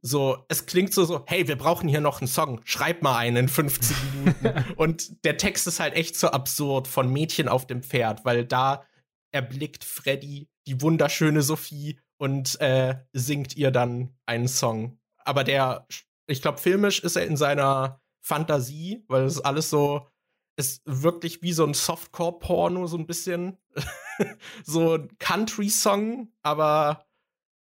so, 0.02 0.46
es 0.50 0.66
klingt 0.66 0.94
so, 0.94 1.06
so, 1.06 1.24
hey, 1.26 1.48
wir 1.48 1.58
brauchen 1.58 1.88
hier 1.88 2.02
noch 2.02 2.20
einen 2.20 2.28
Song, 2.28 2.62
schreib 2.66 3.02
mal 3.02 3.18
einen 3.18 3.38
in 3.38 3.50
15 3.50 3.96
Minuten. 4.20 4.74
und 4.76 5.24
der 5.24 5.38
Text 5.38 5.68
ist 5.68 5.80
halt 5.80 5.96
echt 5.96 6.18
so 6.18 6.28
absurd 6.30 6.88
von 6.88 7.12
Mädchen 7.12 7.48
auf 7.48 7.66
dem 7.66 7.82
Pferd, 7.82 8.26
weil 8.26 8.46
da 8.46 8.84
erblickt 9.32 9.84
Freddy 9.84 10.50
die 10.68 10.82
wunderschöne 10.82 11.42
Sophie 11.42 12.00
und 12.18 12.60
äh, 12.62 12.96
singt 13.14 13.56
ihr 13.56 13.72
dann 13.72 14.16
einen 14.26 14.48
Song. 14.48 15.00
Aber 15.24 15.44
der, 15.44 15.88
ich 16.28 16.42
glaube, 16.42 16.58
filmisch 16.58 17.00
ist 17.00 17.16
er 17.16 17.26
in 17.26 17.38
seiner 17.38 18.02
Fantasie, 18.22 19.04
weil 19.08 19.24
es 19.24 19.40
alles 19.40 19.70
so, 19.70 20.08
ist 20.58 20.82
wirklich 20.86 21.42
wie 21.42 21.54
so 21.54 21.66
ein 21.66 21.74
Softcore-Porno, 21.74 22.88
so 22.88 22.98
ein 22.98 23.08
bisschen. 23.08 23.58
so 24.64 24.96
ein 24.96 25.18
Country-Song, 25.20 26.34
aber 26.42 27.06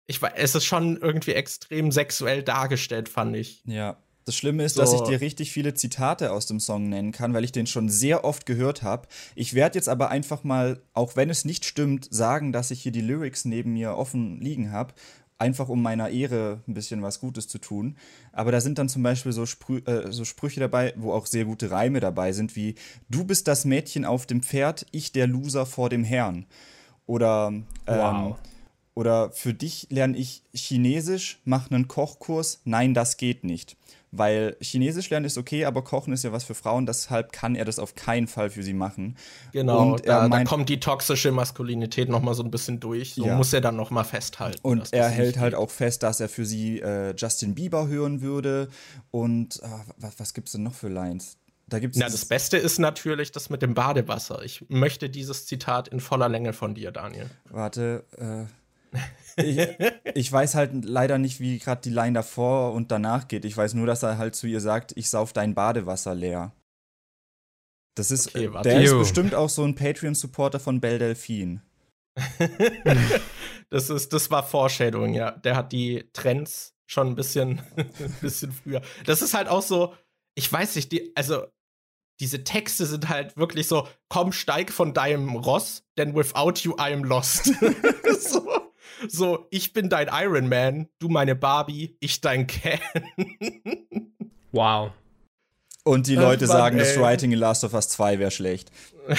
ich 0.07 0.21
weiß, 0.21 0.33
es 0.35 0.55
ist 0.55 0.65
schon 0.65 0.97
irgendwie 0.97 1.33
extrem 1.33 1.91
sexuell 1.91 2.43
dargestellt, 2.43 3.09
fand 3.09 3.35
ich. 3.35 3.63
Ja. 3.65 3.97
Das 4.25 4.35
Schlimme 4.35 4.63
ist, 4.63 4.73
so. 4.73 4.81
dass 4.81 4.91
ich 4.91 5.01
dir 5.01 5.21
richtig 5.21 5.51
viele 5.51 5.75
Zitate 5.75 6.31
aus 6.31 6.47
dem 6.47 6.59
Song 6.59 6.89
nennen 6.89 7.11
kann, 7.11 7.35
weil 7.35 7.43
ich 7.43 7.51
den 7.51 7.67
schon 7.67 7.89
sehr 7.89 8.25
oft 8.25 8.47
gehört 8.47 8.81
habe. 8.81 9.07
Ich 9.35 9.53
werde 9.53 9.77
jetzt 9.77 9.87
aber 9.87 10.09
einfach 10.09 10.43
mal, 10.43 10.81
auch 10.93 11.15
wenn 11.15 11.29
es 11.29 11.45
nicht 11.45 11.63
stimmt, 11.63 12.07
sagen, 12.11 12.51
dass 12.51 12.71
ich 12.71 12.81
hier 12.81 12.91
die 12.91 13.01
Lyrics 13.01 13.45
neben 13.45 13.73
mir 13.73 13.95
offen 13.95 14.41
liegen 14.41 14.71
habe. 14.71 14.95
Einfach 15.37 15.69
um 15.69 15.81
meiner 15.81 16.09
Ehre 16.09 16.61
ein 16.67 16.73
bisschen 16.73 17.03
was 17.03 17.19
Gutes 17.19 17.47
zu 17.47 17.59
tun. 17.59 17.97
Aber 18.31 18.51
da 18.51 18.61
sind 18.61 18.79
dann 18.79 18.89
zum 18.89 19.03
Beispiel 19.03 19.31
so, 19.31 19.45
Sprü 19.45 19.79
äh, 19.85 20.11
so 20.11 20.25
Sprüche 20.25 20.59
dabei, 20.59 20.93
wo 20.95 21.13
auch 21.13 21.27
sehr 21.27 21.45
gute 21.45 21.69
Reime 21.69 21.99
dabei 21.99 22.31
sind, 22.31 22.55
wie 22.55 22.75
Du 23.09 23.25
bist 23.25 23.47
das 23.47 23.63
Mädchen 23.63 24.05
auf 24.05 24.25
dem 24.25 24.41
Pferd, 24.41 24.87
ich 24.91 25.11
der 25.11 25.27
Loser 25.27 25.67
vor 25.67 25.89
dem 25.89 26.03
Herrn. 26.03 26.45
Oder 27.05 27.51
ähm, 27.51 27.65
wow 27.85 28.37
oder 28.95 29.29
für 29.31 29.53
dich 29.53 29.87
lerne 29.89 30.17
ich 30.17 30.41
Chinesisch, 30.53 31.39
mach 31.43 31.69
einen 31.69 31.87
Kochkurs. 31.87 32.61
Nein, 32.63 32.93
das 32.93 33.17
geht 33.17 33.43
nicht. 33.43 33.75
Weil 34.17 34.55
Chinesisch 34.61 35.09
lernen 35.09 35.25
ist 35.25 35.37
okay, 35.37 35.65
aber 35.65 35.83
Kochen 35.83 36.13
ist 36.13 36.23
ja 36.23 36.31
was 36.31 36.43
für 36.43 36.55
Frauen, 36.55 36.85
deshalb 36.85 37.31
kann 37.31 37.55
er 37.55 37.65
das 37.65 37.79
auf 37.79 37.95
keinen 37.95 38.27
Fall 38.27 38.49
für 38.49 38.63
sie 38.63 38.73
machen. 38.73 39.17
Genau, 39.51 39.93
und 39.93 40.07
da, 40.07 40.27
da 40.29 40.43
kommt 40.43 40.69
die 40.69 40.79
toxische 40.79 41.31
Maskulinität 41.31 42.09
noch 42.09 42.21
mal 42.21 42.33
so 42.33 42.43
ein 42.43 42.51
bisschen 42.51 42.79
durch. 42.79 43.15
So 43.15 43.25
ja. 43.25 43.35
muss 43.35 43.51
er 43.53 43.61
dann 43.61 43.75
noch 43.75 43.91
mal 43.91 44.03
festhalten. 44.03 44.59
Und 44.61 44.93
er 44.93 45.09
hält 45.09 45.37
halt 45.37 45.55
auch 45.55 45.69
fest, 45.69 46.03
dass 46.03 46.19
er 46.19 46.29
für 46.29 46.45
sie 46.45 46.79
äh, 46.79 47.13
Justin 47.15 47.55
Bieber 47.55 47.87
hören 47.87 48.21
würde. 48.21 48.69
Und 49.11 49.61
äh, 49.61 49.67
was, 49.97 50.19
was 50.19 50.33
gibt 50.33 50.47
es 50.47 50.53
denn 50.53 50.63
noch 50.63 50.73
für 50.73 50.89
Lines? 50.89 51.37
Da 51.67 51.79
gibt's 51.79 51.97
Na, 51.97 52.07
das 52.07 52.25
Beste 52.25 52.57
ist 52.57 52.77
natürlich 52.77 53.31
das 53.31 53.49
mit 53.49 53.61
dem 53.61 53.73
Badewasser. 53.73 54.43
Ich 54.43 54.65
möchte 54.69 55.09
dieses 55.09 55.47
Zitat 55.47 55.87
in 55.87 55.99
voller 55.99 56.29
Länge 56.29 56.53
von 56.53 56.75
dir, 56.75 56.91
Daniel. 56.91 57.29
Warte, 57.49 58.05
äh 58.17 58.45
ich, 59.37 59.57
ich, 60.15 60.31
weiß 60.31 60.55
halt 60.55 60.85
leider 60.85 61.17
nicht, 61.17 61.39
wie 61.39 61.59
gerade 61.59 61.81
die 61.81 61.89
Line 61.89 62.13
davor 62.13 62.73
und 62.73 62.91
danach 62.91 63.27
geht. 63.27 63.45
Ich 63.45 63.55
weiß 63.55 63.73
nur, 63.73 63.87
dass 63.87 64.03
er 64.03 64.17
halt 64.17 64.35
zu 64.35 64.47
ihr 64.47 64.61
sagt, 64.61 64.93
ich 64.95 65.09
sauf 65.09 65.33
dein 65.33 65.55
Badewasser 65.55 66.15
leer. 66.15 66.53
Das 67.95 68.11
ist, 68.11 68.35
okay, 68.35 68.51
der 68.63 68.81
ist 68.81 68.97
bestimmt 68.97 69.33
auch 69.33 69.49
so 69.49 69.63
ein 69.63 69.75
Patreon-Supporter 69.75 70.59
von 70.59 70.81
Belle 70.81 70.99
Delphine. 70.99 71.61
das 73.69 73.89
ist, 73.89 74.11
das 74.11 74.29
war 74.31 74.43
Foreshadowing, 74.43 75.13
ja. 75.13 75.31
Der 75.31 75.55
hat 75.55 75.71
die 75.71 76.09
Trends 76.11 76.73
schon 76.85 77.07
ein 77.07 77.15
bisschen, 77.15 77.61
ein 77.77 78.17
bisschen 78.21 78.51
früher. 78.51 78.81
Das 79.05 79.21
ist 79.21 79.33
halt 79.33 79.47
auch 79.47 79.61
so, 79.61 79.93
ich 80.35 80.51
weiß 80.51 80.75
nicht, 80.75 80.91
die, 80.91 81.15
also 81.15 81.45
diese 82.19 82.43
Texte 82.43 82.85
sind 82.85 83.09
halt 83.09 83.35
wirklich 83.37 83.67
so, 83.67 83.87
komm, 84.09 84.31
steig 84.31 84.71
von 84.71 84.93
deinem 84.93 85.35
Ross, 85.35 85.83
denn 85.97 86.15
without 86.15 86.59
you 86.61 86.73
I 86.73 86.93
am 86.93 87.03
lost. 87.03 87.53
so. 88.19 88.64
So, 89.07 89.47
ich 89.49 89.73
bin 89.73 89.89
dein 89.89 90.09
Iron 90.11 90.47
Man, 90.47 90.87
du 90.99 91.09
meine 91.09 91.35
Barbie, 91.35 91.97
ich 91.99 92.21
dein 92.21 92.47
Ken. 92.47 92.79
wow. 94.51 94.91
Und 95.83 96.07
die 96.07 96.15
Leute 96.15 96.45
Ach, 96.45 96.49
Mann, 96.49 96.57
sagen, 96.57 96.77
ey. 96.79 96.83
das 96.83 96.99
Writing 96.99 97.31
in 97.31 97.39
Last 97.39 97.63
of 97.63 97.73
Us 97.73 97.89
2 97.89 98.19
wäre 98.19 98.31
schlecht. 98.31 98.71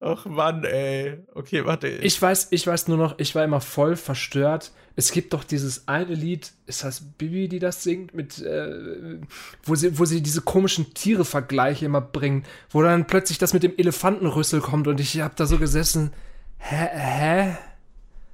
Ach 0.00 0.26
Mann, 0.26 0.64
ey. 0.64 1.18
Okay, 1.34 1.64
warte. 1.64 1.88
Ich 1.88 2.20
weiß, 2.20 2.48
ich 2.50 2.66
weiß 2.66 2.88
nur 2.88 2.98
noch, 2.98 3.18
ich 3.18 3.34
war 3.34 3.42
immer 3.42 3.62
voll 3.62 3.96
verstört. 3.96 4.72
Es 4.96 5.12
gibt 5.12 5.32
doch 5.32 5.44
dieses 5.44 5.88
eine 5.88 6.14
Lied, 6.14 6.52
ist 6.66 6.84
das 6.84 7.00
Bibi, 7.00 7.48
die 7.48 7.58
das 7.58 7.82
singt, 7.82 8.12
mit, 8.12 8.38
äh, 8.42 9.18
wo, 9.62 9.74
sie, 9.74 9.98
wo 9.98 10.04
sie 10.04 10.20
diese 10.22 10.42
komischen 10.42 10.92
Tiere-Vergleiche 10.92 11.86
immer 11.86 12.02
bringen, 12.02 12.44
wo 12.70 12.82
dann 12.82 13.06
plötzlich 13.06 13.38
das 13.38 13.54
mit 13.54 13.62
dem 13.62 13.72
Elefantenrüssel 13.76 14.60
kommt 14.60 14.88
und 14.88 15.00
ich 15.00 15.20
hab 15.20 15.36
da 15.36 15.46
so 15.46 15.58
gesessen. 15.58 16.12
Hä? 16.66 16.88
Hä? 16.92 17.56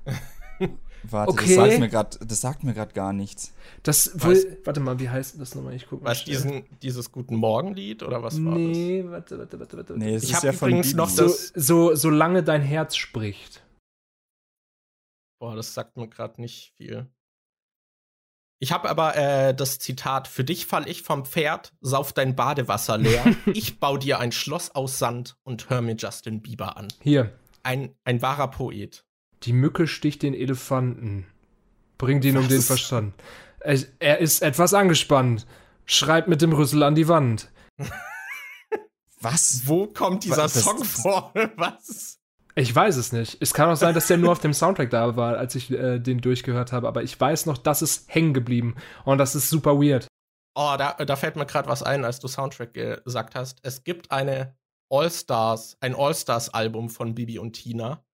Warte, 1.03 1.33
okay. 1.33 1.47
das 1.47 1.55
sagt 1.57 1.81
mir 1.81 1.89
grad, 1.89 2.19
das 2.31 2.41
sagt 2.41 2.63
mir 2.63 2.75
gerade 2.75 2.93
gar 2.93 3.13
nichts. 3.13 3.55
Das 3.83 4.23
will, 4.23 4.61
warte 4.65 4.81
mal, 4.81 5.01
wie 5.01 5.09
heißt 5.09 5.41
das 5.41 5.55
nochmal? 5.55 5.75
Ich 5.75 5.89
gucke 5.89 6.05
mal. 6.05 6.11
Was 6.11 6.25
diesen, 6.25 6.65
dieses 6.83 7.11
Guten 7.11 7.37
Morgen-Lied 7.37 8.03
oder 8.03 8.23
was 8.23 8.35
war 8.45 8.55
nee, 8.55 9.03
das? 9.03 9.11
warte, 9.11 9.39
warte, 9.39 9.59
warte, 9.59 9.77
warte. 9.79 9.99
Nee, 9.99 10.15
es 10.15 10.25
ich 10.25 10.33
ist 10.33 10.43
ja 10.43 10.53
übrigens 10.53 10.93
noch 10.93 11.09
so, 11.09 11.29
so, 11.55 11.95
solange 11.95 12.43
dein 12.43 12.61
Herz 12.61 12.97
spricht. 12.97 13.65
Boah, 15.41 15.57
das 15.57 15.73
sagt 15.73 15.97
mir 15.97 16.07
gerade 16.07 16.41
nicht 16.41 16.75
viel. 16.77 17.09
Ich 18.63 18.73
habe 18.73 18.91
aber 18.91 19.17
äh, 19.17 19.55
das 19.55 19.79
Zitat: 19.79 20.29
Für 20.29 20.45
dich 20.45 20.67
fall 20.67 20.87
ich 20.87 21.03
vom 21.03 21.25
Pferd, 21.25 21.73
sauf 21.81 22.13
dein 22.13 22.37
Badewasser 22.37 22.99
leer. 22.99 23.25
ich 23.47 23.81
bau 23.81 23.97
dir 23.97 24.19
ein 24.19 24.33
Schloss 24.33 24.71
aus 24.75 24.99
Sand 24.99 25.39
und 25.43 25.71
hör 25.71 25.81
mir 25.81 25.97
Justin 25.97 26.43
Bieber 26.43 26.77
an. 26.77 26.89
Hier, 27.01 27.33
ein, 27.63 27.95
ein 28.05 28.23
wahrer 28.23 28.49
Poet. 28.49 29.05
Die 29.43 29.53
Mücke 29.53 29.87
sticht 29.87 30.23
den 30.23 30.35
Elefanten. 30.35 31.27
Bringt 31.99 32.25
ihn 32.25 32.35
Was? 32.37 32.43
um 32.43 32.49
den 32.49 32.63
Verstand. 32.63 33.15
Er, 33.61 33.79
er 33.99 34.19
ist 34.19 34.43
etwas 34.43 34.75
angespannt. 34.75 35.47
Schreibt 35.87 36.29
mit 36.29 36.41
dem 36.43 36.53
Rüssel 36.53 36.83
an 36.83 36.95
die 36.95 37.09
Wand. 37.09 37.51
Was? 39.21 39.63
Wo 39.67 39.87
kommt 39.87 40.25
dieser 40.25 40.45
Was? 40.45 40.63
Song 40.63 40.85
vor? 40.85 41.33
Was? 41.57 42.19
Ich 42.55 42.75
weiß 42.75 42.97
es 42.97 43.13
nicht. 43.13 43.37
Es 43.41 43.55
kann 43.55 43.71
auch 43.71 43.77
sein, 43.77 43.95
dass 43.95 44.07
der 44.07 44.17
nur 44.17 44.33
auf 44.33 44.41
dem 44.41 44.53
Soundtrack 44.53 44.91
da 44.91 45.17
war, 45.17 45.37
als 45.37 45.55
ich 45.55 45.71
äh, 45.71 45.99
den 45.99 46.21
durchgehört 46.21 46.73
habe. 46.73 46.89
Aber 46.89 47.03
ich 47.03 47.19
weiß 47.19 47.47
noch, 47.47 47.59
das 47.59 47.83
ist 47.83 48.13
hängen 48.13 48.35
geblieben. 48.35 48.77
Und 49.05 49.19
das 49.19 49.35
ist 49.35 49.51
super 49.51 49.81
weird. 49.81 50.07
Oh, 50.55 50.75
da, 50.77 50.95
da 50.95 51.17
fällt 51.17 51.37
mir 51.37 51.47
gerade 51.47 51.69
was 51.69 51.83
ein, 51.83 52.05
als 52.05 52.19
du 52.19 52.29
Soundtrack 52.29 52.75
gesagt 52.75 53.35
hast. 53.35 53.61
Es 53.63 53.85
gibt 53.85 54.11
eine 54.11 54.57
All-Stars, 54.91 55.77
ein 55.81 55.95
All-Stars-Album 55.95 56.91
von 56.91 57.15
Bibi 57.15 57.39
und 57.39 57.53
Tina, 57.53 58.05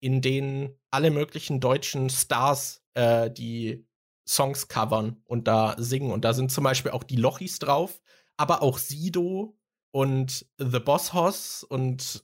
in 0.00 0.20
denen 0.20 0.78
alle 0.90 1.10
möglichen 1.10 1.60
deutschen 1.60 2.10
Stars 2.10 2.82
äh, 2.94 3.30
die 3.30 3.86
Songs 4.28 4.68
covern 4.68 5.22
und 5.24 5.48
da 5.48 5.74
singen. 5.78 6.12
Und 6.12 6.24
da 6.24 6.34
sind 6.34 6.52
zum 6.52 6.64
Beispiel 6.64 6.92
auch 6.92 7.02
die 7.02 7.16
Lochis 7.16 7.58
drauf, 7.58 8.00
aber 8.36 8.62
auch 8.62 8.78
Sido 8.78 9.57
und 9.90 10.44
The 10.58 10.80
Boss 10.80 11.14
Hoss 11.14 11.64
und 11.64 12.22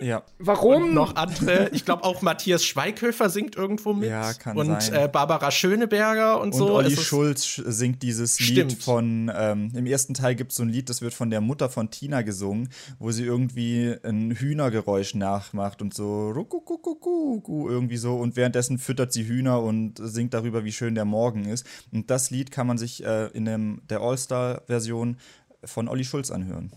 ja. 0.00 0.22
Warum? 0.38 0.84
Und 0.84 0.94
noch 0.94 1.16
andere. 1.16 1.68
Ich 1.72 1.84
glaube 1.84 2.04
auch 2.04 2.22
Matthias 2.22 2.64
Schweighöfer 2.64 3.28
singt 3.28 3.56
irgendwo 3.56 3.92
mit. 3.92 4.08
Ja, 4.08 4.32
kann 4.32 4.56
und, 4.56 4.82
sein. 4.82 4.94
Und 4.94 5.04
äh, 5.04 5.08
Barbara 5.08 5.50
Schöneberger 5.50 6.40
und, 6.40 6.52
und 6.52 6.54
so. 6.54 6.66
Und 6.66 6.72
Olli 6.72 6.96
Schulz 6.96 7.56
singt 7.56 8.02
dieses 8.02 8.38
Stimmt. 8.38 8.70
Lied 8.72 8.82
von, 8.82 9.30
ähm, 9.34 9.70
im 9.74 9.86
ersten 9.86 10.14
Teil 10.14 10.34
gibt 10.34 10.52
es 10.52 10.56
so 10.56 10.62
ein 10.62 10.70
Lied, 10.70 10.88
das 10.88 11.02
wird 11.02 11.12
von 11.12 11.30
der 11.30 11.40
Mutter 11.42 11.68
von 11.68 11.90
Tina 11.90 12.22
gesungen, 12.22 12.70
wo 12.98 13.10
sie 13.10 13.24
irgendwie 13.24 13.94
ein 14.02 14.30
Hühnergeräusch 14.30 15.14
nachmacht 15.14 15.82
und 15.82 15.92
so 15.92 16.30
ruckuckuckucku 16.30 17.68
irgendwie 17.68 17.98
so 17.98 18.16
und 18.16 18.36
währenddessen 18.36 18.78
füttert 18.78 19.12
sie 19.12 19.26
Hühner 19.26 19.62
und 19.62 19.98
singt 20.02 20.32
darüber, 20.32 20.64
wie 20.64 20.72
schön 20.72 20.94
der 20.94 21.04
Morgen 21.04 21.44
ist. 21.44 21.66
Und 21.92 22.10
das 22.10 22.30
Lied 22.30 22.50
kann 22.50 22.66
man 22.66 22.78
sich 22.78 23.04
äh, 23.04 23.26
in 23.28 23.44
dem, 23.44 23.82
der 23.90 24.00
All-Star-Version 24.00 25.18
von 25.64 25.88
Olli 25.88 26.04
Schulz 26.04 26.30
anhören. 26.30 26.72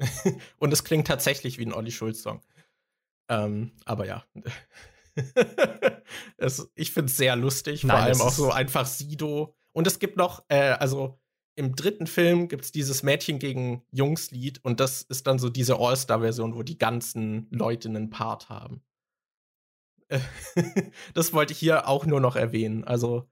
und 0.58 0.72
es 0.72 0.84
klingt 0.84 1.06
tatsächlich 1.06 1.58
wie 1.58 1.66
ein 1.66 1.72
Olli 1.72 1.90
Schulz-Song. 1.90 2.42
Ähm, 3.28 3.72
aber 3.84 4.06
ja. 4.06 4.24
es, 6.36 6.70
ich 6.74 6.92
finde 6.92 7.10
es 7.10 7.16
sehr 7.16 7.36
lustig, 7.36 7.84
Nein, 7.84 7.96
vor 7.96 8.04
allem 8.04 8.20
auch 8.20 8.32
so 8.32 8.50
einfach 8.50 8.86
Sido. 8.86 9.54
Und 9.72 9.86
es 9.86 9.98
gibt 9.98 10.16
noch, 10.16 10.44
äh, 10.48 10.72
also 10.72 11.18
im 11.56 11.74
dritten 11.74 12.06
Film 12.06 12.48
gibt 12.48 12.66
es 12.66 12.72
dieses 12.72 13.02
Mädchen 13.02 13.38
gegen 13.38 13.82
Jungs-Lied 13.90 14.62
und 14.62 14.78
das 14.78 15.02
ist 15.02 15.26
dann 15.26 15.38
so 15.38 15.48
diese 15.48 15.78
All-Star-Version, 15.78 16.54
wo 16.54 16.62
die 16.62 16.76
ganzen 16.76 17.48
Leute 17.50 17.88
einen 17.88 18.10
Part 18.10 18.50
haben. 18.50 18.82
das 21.14 21.32
wollte 21.32 21.52
ich 21.52 21.58
hier 21.58 21.88
auch 21.88 22.04
nur 22.04 22.20
noch 22.20 22.36
erwähnen. 22.36 22.84
Also 22.84 23.28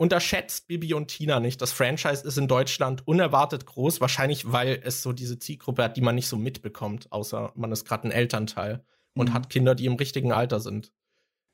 unterschätzt 0.00 0.66
Bibi 0.66 0.94
und 0.94 1.08
Tina 1.08 1.40
nicht. 1.40 1.60
Das 1.60 1.72
Franchise 1.72 2.26
ist 2.26 2.38
in 2.38 2.48
Deutschland 2.48 3.06
unerwartet 3.06 3.66
groß, 3.66 4.00
wahrscheinlich 4.00 4.50
weil 4.50 4.80
es 4.82 5.02
so 5.02 5.12
diese 5.12 5.38
Zielgruppe 5.38 5.84
hat, 5.84 5.98
die 5.98 6.00
man 6.00 6.14
nicht 6.14 6.26
so 6.26 6.38
mitbekommt, 6.38 7.12
außer 7.12 7.52
man 7.54 7.70
ist 7.70 7.84
gerade 7.84 8.08
ein 8.08 8.10
Elternteil 8.10 8.82
und 9.12 9.28
mhm. 9.28 9.34
hat 9.34 9.50
Kinder, 9.50 9.74
die 9.74 9.84
im 9.84 9.96
richtigen 9.96 10.32
Alter 10.32 10.58
sind. 10.58 10.90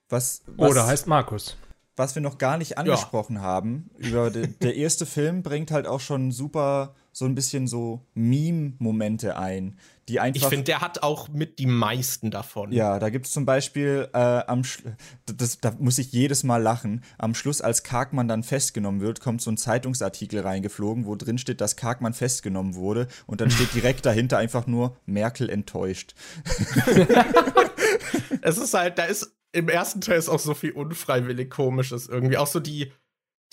Was, 0.08 0.44
was, 0.46 0.70
Oder 0.70 0.86
heißt 0.86 1.08
Markus. 1.08 1.56
Was 1.96 2.14
wir 2.14 2.22
noch 2.22 2.38
gar 2.38 2.56
nicht 2.56 2.78
angesprochen 2.78 3.34
ja. 3.34 3.42
haben, 3.42 3.90
über 3.96 4.30
de, 4.30 4.46
der 4.46 4.76
erste 4.76 5.06
Film 5.06 5.42
bringt 5.42 5.72
halt 5.72 5.88
auch 5.88 6.00
schon 6.00 6.30
super 6.30 6.94
so 7.16 7.24
ein 7.24 7.34
bisschen 7.34 7.66
so 7.66 8.04
Meme-Momente 8.12 9.38
ein, 9.38 9.78
die 10.06 10.20
einfach. 10.20 10.42
Ich 10.42 10.46
finde, 10.48 10.64
der 10.64 10.82
hat 10.82 11.02
auch 11.02 11.30
mit 11.30 11.58
die 11.58 11.64
meisten 11.64 12.30
davon. 12.30 12.72
Ja, 12.72 12.98
da 12.98 13.08
gibt 13.08 13.24
es 13.24 13.32
zum 13.32 13.46
Beispiel 13.46 14.10
äh, 14.12 14.18
am 14.18 14.64
Sch 14.64 14.82
das, 15.24 15.58
da 15.58 15.72
muss 15.78 15.96
ich 15.96 16.12
jedes 16.12 16.44
Mal 16.44 16.60
lachen. 16.60 17.02
Am 17.16 17.34
Schluss, 17.34 17.62
als 17.62 17.84
Karkmann 17.84 18.28
dann 18.28 18.42
festgenommen 18.42 19.00
wird, 19.00 19.22
kommt 19.22 19.40
so 19.40 19.50
ein 19.50 19.56
Zeitungsartikel 19.56 20.40
reingeflogen, 20.40 21.06
wo 21.06 21.14
drin 21.14 21.38
steht, 21.38 21.62
dass 21.62 21.76
Karkmann 21.76 22.12
festgenommen 22.12 22.74
wurde 22.74 23.08
und 23.26 23.40
dann 23.40 23.50
steht 23.50 23.72
direkt 23.72 24.04
dahinter 24.04 24.36
einfach 24.36 24.66
nur 24.66 24.98
Merkel 25.06 25.48
enttäuscht. 25.48 26.14
es 28.42 28.58
ist 28.58 28.74
halt, 28.74 28.98
da 28.98 29.04
ist 29.04 29.34
im 29.52 29.70
ersten 29.70 30.02
Teil 30.02 30.18
ist 30.18 30.28
auch 30.28 30.38
so 30.38 30.52
viel 30.52 30.72
unfreiwillig 30.72 31.48
komisches 31.48 32.08
irgendwie. 32.08 32.36
Auch 32.36 32.46
so 32.46 32.60
die, 32.60 32.92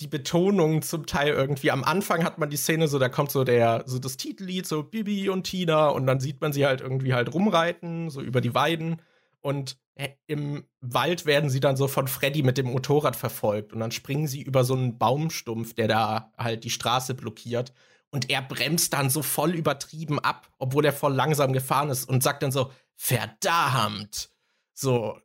die 0.00 0.08
Betonung 0.08 0.82
zum 0.82 1.06
Teil 1.06 1.28
irgendwie. 1.28 1.70
Am 1.70 1.84
Anfang 1.84 2.24
hat 2.24 2.38
man 2.38 2.50
die 2.50 2.56
Szene 2.56 2.88
so, 2.88 2.98
da 2.98 3.08
kommt 3.08 3.30
so 3.30 3.44
der, 3.44 3.84
so 3.86 3.98
das 3.98 4.16
Titellied, 4.16 4.66
so 4.66 4.82
Bibi 4.82 5.28
und 5.28 5.44
Tina 5.44 5.88
und 5.88 6.06
dann 6.06 6.20
sieht 6.20 6.40
man 6.40 6.52
sie 6.52 6.66
halt 6.66 6.80
irgendwie 6.80 7.14
halt 7.14 7.32
rumreiten, 7.32 8.10
so 8.10 8.20
über 8.20 8.40
die 8.40 8.54
Weiden. 8.54 9.00
Und 9.40 9.76
äh, 9.94 10.08
im 10.26 10.64
Wald 10.80 11.26
werden 11.26 11.50
sie 11.50 11.60
dann 11.60 11.76
so 11.76 11.86
von 11.86 12.08
Freddy 12.08 12.42
mit 12.42 12.58
dem 12.58 12.66
Motorrad 12.66 13.14
verfolgt 13.14 13.72
und 13.72 13.80
dann 13.80 13.92
springen 13.92 14.26
sie 14.26 14.42
über 14.42 14.64
so 14.64 14.74
einen 14.74 14.98
Baumstumpf, 14.98 15.74
der 15.74 15.86
da 15.86 16.32
halt 16.36 16.64
die 16.64 16.70
Straße 16.70 17.14
blockiert. 17.14 17.72
Und 18.10 18.30
er 18.30 18.42
bremst 18.42 18.92
dann 18.92 19.10
so 19.10 19.22
voll 19.22 19.54
übertrieben 19.54 20.18
ab, 20.18 20.48
obwohl 20.58 20.84
er 20.84 20.92
voll 20.92 21.14
langsam 21.14 21.52
gefahren 21.52 21.90
ist 21.90 22.08
und 22.08 22.22
sagt 22.22 22.42
dann 22.42 22.52
so, 22.52 22.70
verdammt. 22.96 24.30
So, 24.72 25.18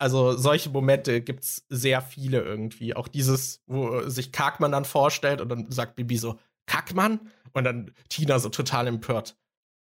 also 0.00 0.34
solche 0.34 0.70
Momente 0.70 1.20
gibt's 1.20 1.66
sehr 1.68 2.00
viele 2.00 2.40
irgendwie. 2.40 2.96
Auch 2.96 3.06
dieses, 3.06 3.62
wo 3.66 4.08
sich 4.08 4.32
Karkmann 4.32 4.72
dann 4.72 4.86
vorstellt 4.86 5.42
und 5.42 5.50
dann 5.50 5.70
sagt 5.70 5.94
Bibi 5.96 6.16
so, 6.16 6.38
Kackmann? 6.66 7.30
Und 7.52 7.64
dann 7.64 7.92
Tina 8.08 8.38
so 8.38 8.48
total 8.48 8.86
empört. 8.86 9.36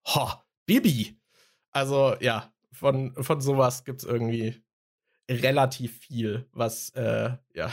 Ho, 0.09 0.29
Bibi! 0.67 1.21
Also 1.71 2.17
ja, 2.21 2.53
von, 2.73 3.15
von 3.23 3.41
sowas 3.41 3.85
gibt's 3.85 4.05
irgendwie 4.05 4.61
relativ 5.31 5.99
viel, 5.99 6.49
was 6.53 6.91
äh, 6.91 7.37
ja 7.55 7.71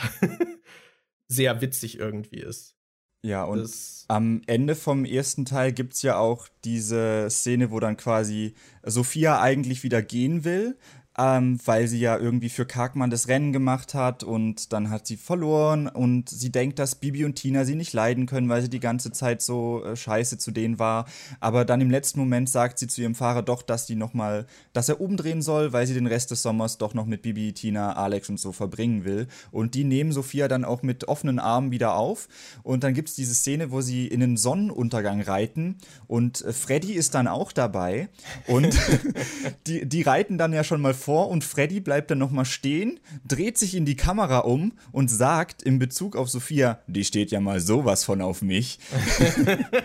sehr 1.28 1.60
witzig 1.60 1.98
irgendwie 1.98 2.40
ist. 2.40 2.76
Ja, 3.22 3.42
und 3.42 3.58
das 3.58 4.04
am 4.06 4.42
Ende 4.46 4.76
vom 4.76 5.04
ersten 5.04 5.46
Teil 5.46 5.72
gibt 5.72 5.94
es 5.94 6.02
ja 6.02 6.16
auch 6.16 6.46
diese 6.62 7.28
Szene, 7.28 7.72
wo 7.72 7.80
dann 7.80 7.96
quasi 7.96 8.54
Sophia 8.84 9.40
eigentlich 9.40 9.82
wieder 9.82 10.00
gehen 10.02 10.44
will, 10.44 10.78
ähm, 11.18 11.58
weil 11.64 11.88
sie 11.88 11.98
ja 11.98 12.18
irgendwie 12.18 12.48
für 12.50 12.66
Karkmann 12.66 13.10
das 13.10 13.28
Rennen 13.28 13.52
gemacht 13.52 13.94
hat 13.94 14.22
und 14.22 14.72
dann 14.72 14.90
hat 14.90 15.06
sie 15.06 15.16
verloren 15.16 15.88
und 15.88 16.28
sie 16.28 16.50
denkt, 16.50 16.78
dass 16.78 16.96
Bibi 16.96 17.24
und 17.24 17.36
Tina 17.36 17.64
sie 17.64 17.74
nicht 17.74 17.92
leiden 17.92 18.26
können, 18.26 18.48
weil 18.48 18.62
sie 18.62 18.68
die 18.68 18.80
ganze 18.80 19.12
Zeit 19.12 19.40
so 19.40 19.84
äh, 19.84 19.96
scheiße 19.96 20.38
zu 20.38 20.50
denen 20.50 20.78
war. 20.78 21.06
Aber 21.40 21.64
dann 21.64 21.80
im 21.80 21.90
letzten 21.90 22.20
Moment 22.20 22.48
sagt 22.48 22.78
sie 22.78 22.86
zu 22.86 23.00
ihrem 23.00 23.14
Fahrer 23.14 23.42
doch, 23.42 23.62
dass 23.62 23.86
die 23.86 23.96
noch 23.96 24.14
mal, 24.14 24.46
dass 24.72 24.88
er 24.88 25.00
umdrehen 25.00 25.42
soll, 25.42 25.72
weil 25.72 25.86
sie 25.86 25.94
den 25.94 26.06
Rest 26.06 26.30
des 26.30 26.42
Sommers 26.42 26.78
doch 26.78 26.92
noch 26.92 27.06
mit 27.06 27.22
Bibi, 27.22 27.52
Tina, 27.52 27.94
Alex 27.94 28.28
und 28.28 28.38
so 28.38 28.52
verbringen 28.52 29.04
will. 29.04 29.26
Und 29.50 29.74
die 29.74 29.84
nehmen 29.84 30.12
Sophia 30.12 30.48
dann 30.48 30.64
auch 30.64 30.82
mit 30.82 31.08
offenen 31.08 31.38
Armen 31.38 31.70
wieder 31.70 31.94
auf. 31.96 32.28
Und 32.62 32.84
dann 32.84 32.94
gibt 32.94 33.08
es 33.08 33.14
diese 33.14 33.34
Szene, 33.34 33.70
wo 33.70 33.80
sie 33.80 34.06
in 34.06 34.20
den 34.20 34.36
Sonnenuntergang 34.36 35.22
reiten 35.22 35.76
und 36.06 36.44
äh, 36.44 36.52
Freddy 36.52 36.92
ist 36.92 37.14
dann 37.14 37.28
auch 37.28 37.52
dabei 37.52 38.08
und 38.46 38.76
die, 39.66 39.86
die 39.86 40.02
reiten 40.02 40.38
dann 40.38 40.52
ja 40.52 40.64
schon 40.64 40.80
mal 40.80 40.94
vor 40.94 41.05
und 41.14 41.44
Freddy 41.44 41.80
bleibt 41.80 42.10
dann 42.10 42.18
nochmal 42.18 42.44
stehen, 42.44 43.00
dreht 43.24 43.58
sich 43.58 43.74
in 43.74 43.84
die 43.84 43.96
Kamera 43.96 44.38
um 44.38 44.72
und 44.92 45.08
sagt 45.08 45.62
in 45.62 45.78
Bezug 45.78 46.16
auf 46.16 46.28
Sophia, 46.28 46.80
die 46.86 47.04
steht 47.04 47.30
ja 47.30 47.40
mal 47.40 47.60
sowas 47.60 48.04
von 48.04 48.20
auf 48.20 48.42
mich. 48.42 48.78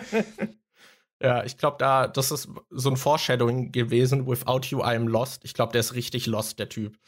ja, 1.22 1.44
ich 1.44 1.56
glaube, 1.56 1.76
da, 1.78 2.08
das 2.08 2.30
ist 2.30 2.48
so 2.70 2.90
ein 2.90 2.96
Foreshadowing 2.96 3.72
gewesen, 3.72 4.26
without 4.26 4.66
you 4.68 4.80
I 4.80 4.96
am 4.96 5.08
lost. 5.08 5.44
Ich 5.44 5.54
glaube, 5.54 5.72
der 5.72 5.80
ist 5.80 5.94
richtig 5.94 6.26
lost, 6.26 6.58
der 6.58 6.68
Typ. 6.68 6.98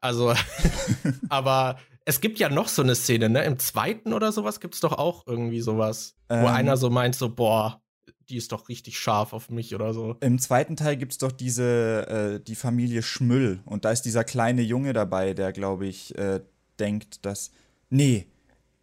Also, 0.00 0.34
aber 1.28 1.78
es 2.04 2.20
gibt 2.20 2.38
ja 2.38 2.48
noch 2.48 2.68
so 2.68 2.82
eine 2.82 2.94
Szene, 2.94 3.28
ne? 3.28 3.44
Im 3.44 3.58
zweiten 3.58 4.12
oder 4.12 4.32
sowas 4.32 4.60
gibt 4.60 4.74
es 4.74 4.80
doch 4.80 4.92
auch 4.92 5.26
irgendwie 5.26 5.60
sowas, 5.60 6.16
ähm, 6.28 6.42
wo 6.42 6.46
einer 6.48 6.76
so 6.76 6.90
meint, 6.90 7.14
so, 7.14 7.34
boah, 7.34 7.81
die 8.28 8.36
ist 8.36 8.52
doch 8.52 8.68
richtig 8.68 8.98
scharf 8.98 9.32
auf 9.32 9.50
mich 9.50 9.74
oder 9.74 9.92
so. 9.92 10.16
Im 10.20 10.38
zweiten 10.38 10.76
Teil 10.76 10.96
gibt 10.96 11.12
es 11.12 11.18
doch 11.18 11.32
diese, 11.32 12.40
äh, 12.40 12.44
die 12.44 12.54
Familie 12.54 13.02
Schmüll 13.02 13.60
und 13.64 13.84
da 13.84 13.90
ist 13.90 14.02
dieser 14.02 14.24
kleine 14.24 14.62
Junge 14.62 14.92
dabei, 14.92 15.34
der, 15.34 15.52
glaube 15.52 15.86
ich, 15.86 16.16
äh, 16.16 16.40
denkt, 16.78 17.24
dass. 17.24 17.50
Nee, 17.90 18.26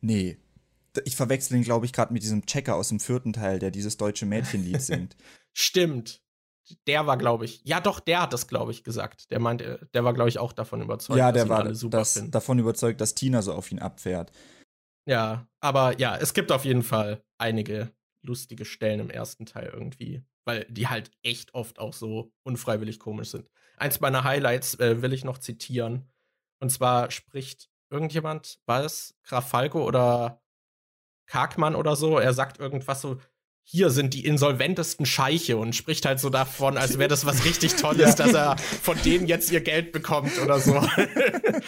nee. 0.01 0.37
Ich 1.05 1.15
verwechsel 1.15 1.57
ihn, 1.57 1.63
glaube 1.63 1.85
ich, 1.85 1.93
gerade 1.93 2.13
mit 2.13 2.23
diesem 2.23 2.45
Checker 2.45 2.75
aus 2.75 2.89
dem 2.89 2.99
vierten 2.99 3.33
Teil, 3.33 3.59
der 3.59 3.71
dieses 3.71 3.97
deutsche 3.97 4.25
Mädchenlied 4.25 4.81
singt. 4.81 5.15
Stimmt. 5.53 6.21
Der 6.85 7.07
war, 7.07 7.17
glaube 7.17 7.45
ich, 7.45 7.61
ja 7.63 7.79
doch, 7.79 7.99
der 7.99 8.21
hat 8.21 8.33
das, 8.33 8.47
glaube 8.47 8.71
ich, 8.71 8.83
gesagt. 8.83 9.31
Der 9.31 9.39
meinte, 9.39 9.87
der 9.93 10.03
war, 10.03 10.13
glaube 10.13 10.29
ich, 10.29 10.37
auch 10.37 10.53
davon 10.53 10.81
überzeugt. 10.81 11.17
Ja, 11.17 11.31
der 11.31 11.49
war 11.49 11.63
das, 11.63 12.21
davon 12.29 12.59
überzeugt, 12.59 13.01
dass 13.01 13.15
Tina 13.15 13.41
so 13.41 13.53
auf 13.53 13.71
ihn 13.71 13.79
abfährt. 13.79 14.31
Ja, 15.07 15.47
aber 15.59 15.99
ja, 15.99 16.15
es 16.15 16.35
gibt 16.35 16.51
auf 16.51 16.65
jeden 16.65 16.83
Fall 16.83 17.23
einige 17.39 17.91
lustige 18.21 18.65
Stellen 18.65 18.99
im 18.99 19.09
ersten 19.09 19.45
Teil 19.45 19.69
irgendwie, 19.73 20.23
weil 20.45 20.65
die 20.69 20.87
halt 20.87 21.11
echt 21.23 21.53
oft 21.53 21.79
auch 21.79 21.93
so 21.93 22.31
unfreiwillig 22.43 22.99
komisch 22.99 23.29
sind. 23.29 23.49
Eins 23.77 23.99
meiner 23.99 24.23
Highlights 24.23 24.75
äh, 24.79 25.01
will 25.01 25.13
ich 25.13 25.23
noch 25.23 25.37
zitieren. 25.37 26.11
Und 26.59 26.69
zwar 26.69 27.11
spricht 27.11 27.69
irgendjemand, 27.89 28.59
war 28.65 28.83
es 28.83 29.17
Graf 29.23 29.49
Falco 29.49 29.85
oder 29.85 30.41
Karkmann 31.27 31.75
oder 31.75 31.95
so? 31.95 32.17
Er 32.17 32.33
sagt 32.33 32.59
irgendwas 32.59 33.01
so, 33.01 33.17
hier 33.71 33.91
sind 33.91 34.15
die 34.15 34.25
insolventesten 34.25 35.05
Scheiche 35.05 35.57
und 35.57 35.75
spricht 35.75 36.07
halt 36.07 36.19
so 36.19 36.31
davon, 36.31 36.75
als 36.75 36.97
wäre 36.97 37.07
das 37.07 37.27
was 37.27 37.45
richtig 37.45 37.75
Tolles, 37.79 38.17
ja. 38.17 38.25
dass 38.25 38.33
er 38.33 38.57
von 38.57 38.97
denen 39.05 39.27
jetzt 39.27 39.51
ihr 39.51 39.61
Geld 39.61 39.91
bekommt 39.91 40.41
oder 40.43 40.59
so. 40.59 40.73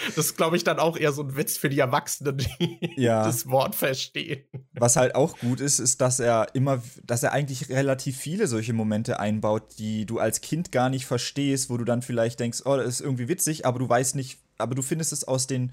das 0.07 0.17
ist, 0.17 0.35
glaube 0.35 0.57
ich, 0.57 0.63
dann 0.63 0.79
auch 0.79 0.97
eher 0.97 1.11
so 1.11 1.21
ein 1.21 1.35
Witz 1.35 1.57
für 1.57 1.69
die 1.69 1.77
Erwachsenen, 1.77 2.37
die 2.37 2.79
ja. 2.97 3.23
das 3.25 3.47
Wort 3.47 3.75
verstehen. 3.75 4.43
Was 4.73 4.95
halt 4.95 5.13
auch 5.13 5.37
gut 5.37 5.61
ist, 5.61 5.77
ist, 5.77 6.01
dass 6.01 6.19
er 6.19 6.47
immer, 6.55 6.81
dass 7.03 7.21
er 7.21 7.33
eigentlich 7.33 7.69
relativ 7.69 8.17
viele 8.17 8.47
solche 8.47 8.73
Momente 8.73 9.19
einbaut, 9.19 9.77
die 9.77 10.07
du 10.07 10.17
als 10.17 10.41
Kind 10.41 10.71
gar 10.71 10.89
nicht 10.89 11.05
verstehst, 11.05 11.69
wo 11.69 11.77
du 11.77 11.85
dann 11.85 12.01
vielleicht 12.01 12.39
denkst, 12.39 12.63
oh, 12.65 12.77
das 12.77 12.87
ist 12.87 13.01
irgendwie 13.01 13.27
witzig, 13.27 13.67
aber 13.67 13.77
du 13.77 13.87
weißt 13.87 14.15
nicht, 14.15 14.39
aber 14.57 14.73
du 14.73 14.81
findest 14.81 15.13
es 15.13 15.23
aus 15.27 15.45
den 15.45 15.71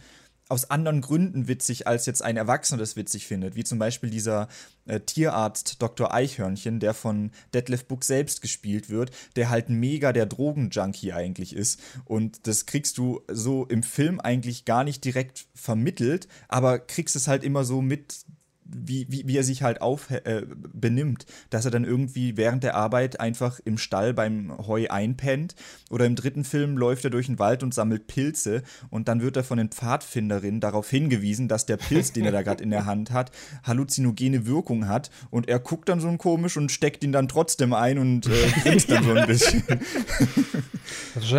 aus 0.49 0.71
anderen 0.71 1.01
Gründen 1.01 1.49
witzig, 1.49 1.87
als 1.87 2.07
jetzt 2.07 2.23
ein 2.23 2.37
Erwachsener 2.37 2.79
das 2.79 2.97
witzig 2.97 3.27
findet. 3.27 3.55
Wie 3.55 3.65
zum 3.65 3.79
Beispiel 3.79 4.11
dieser 4.11 4.49
äh, 4.87 5.01
Tierarzt 5.01 5.83
Dr. 5.83 6.13
Eichhörnchen, 6.13 6.81
der 6.81 6.95
von 6.95 7.31
Detlef 7.55 7.85
Book 7.87 8.05
selbst 8.05 8.41
gespielt 8.41 8.89
wird, 8.89 9.11
der 9.37 9.51
halt 9.51 9.69
mega 9.69 10.13
der 10.13 10.27
Drogenjunkie 10.27 11.13
eigentlich 11.13 11.55
ist. 11.55 11.81
Und 12.05 12.47
das 12.47 12.67
kriegst 12.67 12.99
du 12.99 13.21
so 13.31 13.67
im 13.67 13.83
Film 13.83 14.21
eigentlich 14.21 14.65
gar 14.65 14.85
nicht 14.85 15.05
direkt 15.05 15.47
vermittelt, 15.55 16.29
aber 16.49 16.79
kriegst 16.79 17.17
es 17.17 17.29
halt 17.29 17.45
immer 17.45 17.65
so 17.65 17.83
mit 17.83 18.25
wie, 18.69 19.07
wie, 19.11 19.27
wie 19.27 19.37
er 19.37 19.43
sich 19.43 19.63
halt 19.63 19.81
auf 19.81 20.11
äh, 20.11 20.43
benimmt, 20.73 21.27
dass 21.51 21.65
er 21.65 21.71
dann 21.71 21.85
irgendwie 21.85 22.37
während 22.37 22.63
der 22.63 22.75
Arbeit 22.75 23.21
einfach 23.21 23.61
im 23.65 23.79
Stall 23.79 24.15
beim 24.15 24.53
Heu 24.67 24.87
einpennt 24.89 25.55
oder 25.91 26.07
im 26.07 26.15
dritten 26.15 26.45
Film 26.45 26.77
läuft 26.77 27.05
er 27.05 27.11
durch 27.11 27.27
den 27.27 27.39
Wald 27.39 27.63
und 27.63 27.75
sammelt 27.75 28.07
Pilze 28.07 28.63
und 28.91 29.09
dann 29.09 29.23
wird 29.23 29.37
er 29.37 29.45
von 29.45 29.59
den 29.59 29.71
Pfadfinderinnen 29.71 30.61
darauf 30.61 30.89
hingewiesen, 30.91 31.49
dass 31.49 31.67
der 31.67 31.77
Pilz, 31.79 32.13
den 32.13 32.25
er 32.25 32.33
da 32.33 32.43
gerade 32.43 32.63
in 32.63 32.71
der 32.71 32.87
Hand 32.87 33.11
hat, 33.11 33.33
halluzinogene 33.65 34.47
Wirkung 34.47 34.89
hat 34.89 35.11
und 35.31 35.49
er 35.49 35.59
guckt 35.59 35.89
dann 35.89 36.01
so 36.01 36.09
ein 36.09 36.19
komisch 36.19 36.57
und 36.57 36.71
steckt 36.71 37.03
ihn 37.03 37.13
dann 37.13 37.29
trotzdem 37.29 37.73
ein 37.73 37.99
und 37.99 38.27
äh, 38.27 38.51
grinst 38.63 38.91
dann 38.91 39.05
so 39.05 39.13
ein 39.13 39.27
bisschen. 39.27 39.63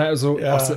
Also 0.09 0.39
ja. 0.39 0.55
aus, 0.55 0.71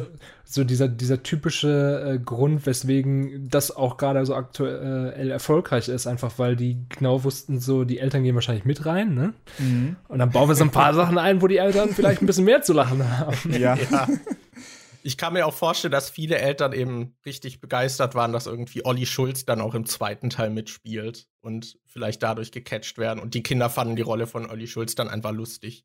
so 0.52 0.64
dieser, 0.64 0.88
dieser 0.88 1.22
typische 1.22 2.14
äh, 2.14 2.18
Grund, 2.18 2.66
weswegen 2.66 3.48
das 3.48 3.74
auch 3.74 3.96
gerade 3.96 4.24
so 4.26 4.34
aktuell 4.34 5.30
erfolgreich 5.30 5.88
ist, 5.88 6.06
einfach 6.06 6.38
weil 6.38 6.56
die 6.56 6.86
genau 6.88 7.24
wussten, 7.24 7.58
so 7.58 7.84
die 7.84 7.98
Eltern 7.98 8.22
gehen 8.22 8.34
wahrscheinlich 8.34 8.64
mit 8.64 8.84
rein, 8.84 9.14
ne? 9.14 9.34
Mhm. 9.58 9.96
Und 10.08 10.18
dann 10.18 10.30
bauen 10.30 10.48
wir 10.48 10.54
so 10.54 10.64
ein 10.64 10.70
paar 10.70 10.92
Sachen 10.94 11.16
ein, 11.16 11.40
wo 11.40 11.46
die 11.46 11.56
Eltern 11.56 11.90
vielleicht 11.90 12.22
ein 12.22 12.26
bisschen 12.26 12.44
mehr 12.44 12.62
zu 12.62 12.72
lachen 12.72 13.18
haben. 13.18 13.52
Ja. 13.52 13.76
ja. 13.90 14.08
Ich 15.04 15.16
kann 15.16 15.32
mir 15.32 15.46
auch 15.46 15.54
vorstellen, 15.54 15.90
dass 15.90 16.10
viele 16.10 16.38
Eltern 16.38 16.72
eben 16.72 17.16
richtig 17.26 17.60
begeistert 17.60 18.14
waren, 18.14 18.32
dass 18.32 18.46
irgendwie 18.46 18.84
Olli 18.84 19.06
Schulz 19.06 19.44
dann 19.44 19.60
auch 19.60 19.74
im 19.74 19.84
zweiten 19.84 20.30
Teil 20.30 20.50
mitspielt 20.50 21.26
und 21.40 21.78
vielleicht 21.86 22.22
dadurch 22.22 22.52
gecatcht 22.52 22.98
werden. 22.98 23.18
Und 23.18 23.34
die 23.34 23.42
Kinder 23.42 23.68
fanden 23.68 23.96
die 23.96 24.02
Rolle 24.02 24.28
von 24.28 24.48
Olli 24.48 24.68
Schulz 24.68 24.94
dann 24.94 25.08
einfach 25.08 25.32
lustig. 25.32 25.84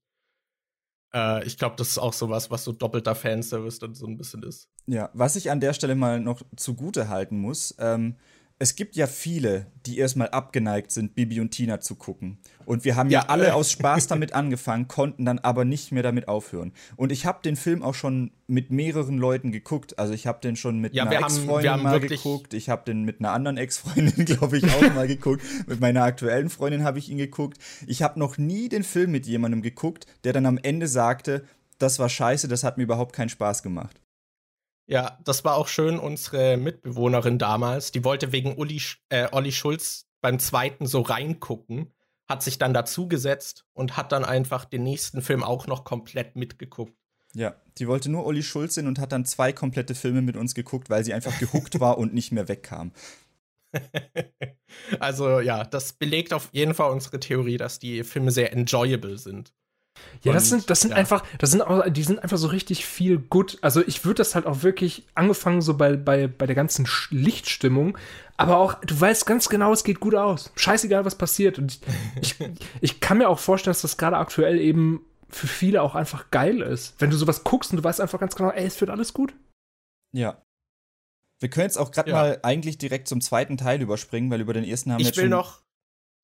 Äh, 1.17 1.45
ich 1.45 1.57
glaube, 1.57 1.75
das 1.77 1.89
ist 1.89 1.97
auch 1.97 2.13
sowas, 2.13 2.51
was 2.51 2.63
so 2.63 2.71
doppelter 2.71 3.15
Fanservice 3.15 3.79
dann 3.79 3.95
so 3.95 4.05
ein 4.05 4.17
bisschen 4.17 4.43
ist. 4.43 4.69
Ja, 4.85 5.09
was 5.13 5.35
ich 5.35 5.49
an 5.49 5.59
der 5.59 5.73
Stelle 5.73 5.95
mal 5.95 6.19
noch 6.19 6.41
zugute 6.55 7.09
halten 7.09 7.39
muss, 7.39 7.75
ähm, 7.79 8.15
es 8.59 8.75
gibt 8.75 8.95
ja 8.95 9.05
viele, 9.05 9.67
die 9.85 9.99
erstmal 9.99 10.29
abgeneigt 10.29 10.91
sind, 10.91 11.13
Bibi 11.13 11.39
und 11.39 11.51
Tina 11.51 11.79
zu 11.79 11.95
gucken. 11.95 12.39
Und 12.65 12.85
wir 12.85 12.95
haben 12.95 13.09
ja, 13.09 13.21
ja 13.21 13.29
alle 13.29 13.53
aus 13.55 13.71
Spaß 13.71 14.07
damit 14.07 14.33
angefangen, 14.33 14.87
konnten 14.87 15.25
dann 15.25 15.37
aber 15.39 15.63
nicht 15.63 15.91
mehr 15.91 16.01
damit 16.01 16.27
aufhören. 16.27 16.73
Und 16.95 17.11
ich 17.11 17.25
habe 17.27 17.39
den 17.43 17.55
Film 17.55 17.83
auch 17.83 17.93
schon 17.93 18.31
mit 18.47 18.71
mehreren 18.71 19.19
Leuten 19.19 19.51
geguckt. 19.51 19.99
Also 19.99 20.13
ich 20.13 20.25
habe 20.25 20.39
den 20.41 20.55
schon 20.55 20.79
mit 20.79 20.95
ja, 20.95 21.03
einer 21.03 21.19
Ex-Freundin 21.19 21.83
mal 21.83 21.99
geguckt. 21.99 22.55
Ich 22.55 22.69
habe 22.69 22.83
den 22.85 23.03
mit 23.03 23.19
einer 23.19 23.31
anderen 23.31 23.57
Ex-Freundin, 23.57 24.25
glaube 24.25 24.57
ich, 24.57 24.65
auch 24.65 24.93
mal 24.95 25.07
geguckt. 25.07 25.43
Mit 25.67 25.79
meiner 25.79 26.03
aktuellen 26.03 26.49
Freundin 26.49 26.83
habe 26.83 26.97
ich 26.97 27.09
ihn 27.09 27.17
geguckt. 27.17 27.59
Ich 27.85 28.01
habe 28.01 28.19
noch 28.19 28.39
nie 28.39 28.69
den 28.69 28.83
Film 28.83 29.11
mit 29.11 29.27
jemandem 29.27 29.61
geguckt, 29.61 30.07
der 30.23 30.33
dann 30.33 30.47
am 30.47 30.57
Ende 30.57 30.87
sagte, 30.87 31.45
das 31.77 31.99
war 31.99 32.09
scheiße, 32.09 32.47
das 32.47 32.63
hat 32.63 32.77
mir 32.77 32.83
überhaupt 32.83 33.13
keinen 33.13 33.29
Spaß 33.29 33.61
gemacht. 33.61 34.01
Ja, 34.87 35.19
das 35.23 35.43
war 35.43 35.55
auch 35.55 35.67
schön. 35.67 35.99
Unsere 35.99 36.57
Mitbewohnerin 36.57 37.37
damals, 37.37 37.91
die 37.91 38.03
wollte 38.03 38.31
wegen 38.31 38.55
Uli, 38.55 38.81
äh, 39.09 39.27
Olli 39.31 39.51
Schulz 39.51 40.07
beim 40.21 40.39
zweiten 40.39 40.87
so 40.87 41.01
reingucken, 41.01 41.93
hat 42.27 42.41
sich 42.41 42.57
dann 42.57 42.73
dazugesetzt 42.73 43.65
und 43.73 43.97
hat 43.97 44.11
dann 44.11 44.25
einfach 44.25 44.65
den 44.65 44.83
nächsten 44.83 45.21
Film 45.21 45.43
auch 45.43 45.67
noch 45.67 45.83
komplett 45.83 46.35
mitgeguckt. 46.35 46.93
Ja, 47.33 47.55
die 47.77 47.87
wollte 47.87 48.09
nur 48.09 48.25
Olli 48.25 48.41
Schulz 48.41 48.75
sehen 48.75 48.87
und 48.87 48.99
hat 48.99 49.11
dann 49.11 49.25
zwei 49.25 49.51
komplette 49.51 49.93
Filme 49.93 50.21
mit 50.21 50.37
uns 50.37 50.55
geguckt, 50.55 50.89
weil 50.89 51.03
sie 51.03 51.13
einfach 51.13 51.37
gehuckt 51.39 51.79
war 51.79 51.97
und 51.97 52.13
nicht 52.13 52.31
mehr 52.31 52.47
wegkam. 52.47 52.93
also 54.99 55.41
ja, 55.41 55.65
das 55.65 55.93
belegt 55.93 56.33
auf 56.33 56.49
jeden 56.53 56.73
Fall 56.73 56.91
unsere 56.91 57.19
Theorie, 57.19 57.57
dass 57.57 57.79
die 57.79 58.03
Filme 58.03 58.31
sehr 58.31 58.53
enjoyable 58.53 59.17
sind. 59.17 59.53
Ja, 60.23 60.33
das 60.33 60.49
sind, 60.49 60.69
das 60.69 60.81
sind 60.81 60.91
ja. 60.91 60.97
einfach, 60.97 61.23
das 61.37 61.51
sind 61.51 61.61
auch, 61.61 61.87
die 61.89 62.03
sind 62.03 62.19
einfach 62.19 62.37
so 62.37 62.47
richtig 62.47 62.85
viel 62.85 63.19
gut. 63.19 63.57
Also 63.61 63.81
ich 63.85 64.03
würde 64.03 64.15
das 64.15 64.35
halt 64.35 64.45
auch 64.45 64.63
wirklich 64.63 65.05
angefangen 65.15 65.61
so 65.61 65.75
bei, 65.75 65.95
bei, 65.95 66.27
bei 66.27 66.47
der 66.47 66.55
ganzen 66.55 66.87
Lichtstimmung, 67.11 67.97
aber 68.35 68.57
auch, 68.57 68.75
du 68.75 68.99
weißt 68.99 69.25
ganz 69.25 69.49
genau, 69.49 69.73
es 69.73 69.83
geht 69.83 69.99
gut 69.99 70.15
aus. 70.15 70.51
Scheißegal, 70.55 71.05
was 71.05 71.15
passiert. 71.15 71.57
Und 71.57 71.79
ich, 72.21 72.35
ich, 72.81 72.99
kann 72.99 73.17
mir 73.17 73.29
auch 73.29 73.39
vorstellen, 73.39 73.71
dass 73.71 73.81
das 73.81 73.97
gerade 73.97 74.17
aktuell 74.17 74.59
eben 74.59 75.05
für 75.29 75.47
viele 75.47 75.81
auch 75.81 75.95
einfach 75.95 76.29
geil 76.31 76.61
ist. 76.61 76.95
Wenn 76.99 77.09
du 77.09 77.17
sowas 77.17 77.43
guckst 77.43 77.71
und 77.71 77.77
du 77.77 77.83
weißt 77.83 77.99
einfach 77.99 78.19
ganz 78.19 78.35
genau, 78.35 78.51
ey, 78.51 78.65
es 78.65 78.79
wird 78.79 78.91
alles 78.91 79.13
gut. 79.13 79.33
Ja. 80.13 80.41
Wir 81.39 81.49
können 81.49 81.65
jetzt 81.65 81.77
auch 81.77 81.91
gerade 81.91 82.09
ja. 82.09 82.15
mal 82.15 82.39
eigentlich 82.43 82.77
direkt 82.77 83.07
zum 83.07 83.21
zweiten 83.21 83.57
Teil 83.57 83.81
überspringen, 83.81 84.31
weil 84.31 84.41
über 84.41 84.53
den 84.53 84.63
ersten 84.63 84.91
haben 84.91 84.99
ich 84.99 85.05
wir 85.05 85.09
jetzt 85.09 85.15
schon. 85.15 85.25
Ich 85.25 85.31
will 85.31 85.37
noch 85.37 85.61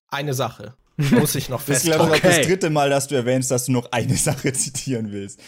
eine 0.08 0.34
Sache. 0.34 0.76
Muss 1.12 1.36
ich 1.36 1.50
noch 1.50 1.62
festhalten. 1.62 1.98
Das 1.98 2.06
ist, 2.08 2.08
glaube 2.08 2.16
ich, 2.18 2.24
okay. 2.24 2.38
das 2.38 2.48
dritte 2.48 2.70
Mal, 2.70 2.90
dass 2.90 3.08
du 3.08 3.16
erwähnst, 3.16 3.52
dass 3.52 3.66
du 3.66 3.72
noch 3.72 3.92
eine 3.92 4.16
Sache 4.18 4.54
zitieren 4.54 5.12
willst. 5.12 5.40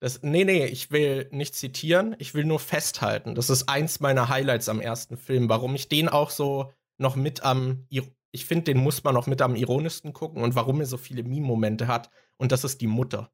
Das, 0.00 0.22
nee, 0.22 0.44
nee, 0.44 0.66
ich 0.66 0.90
will 0.90 1.28
nicht 1.30 1.54
zitieren, 1.54 2.14
ich 2.18 2.34
will 2.34 2.44
nur 2.44 2.58
festhalten. 2.58 3.34
Das 3.34 3.48
ist 3.48 3.68
eins 3.68 4.00
meiner 4.00 4.28
Highlights 4.28 4.68
am 4.68 4.80
ersten 4.80 5.16
Film, 5.16 5.48
warum 5.48 5.74
ich 5.74 5.88
den 5.88 6.08
auch 6.08 6.30
so 6.30 6.72
noch 6.98 7.16
mit 7.16 7.42
am. 7.42 7.86
Ich 8.30 8.46
finde, 8.46 8.64
den 8.64 8.78
muss 8.78 9.04
man 9.04 9.14
noch 9.14 9.26
mit 9.26 9.40
am 9.40 9.54
ironischsten 9.54 10.12
gucken 10.12 10.42
und 10.42 10.56
warum 10.56 10.80
er 10.80 10.86
so 10.86 10.96
viele 10.96 11.22
Meme-Momente 11.22 11.86
hat. 11.86 12.10
Und 12.36 12.50
das 12.50 12.64
ist 12.64 12.80
die 12.80 12.88
Mutter. 12.88 13.30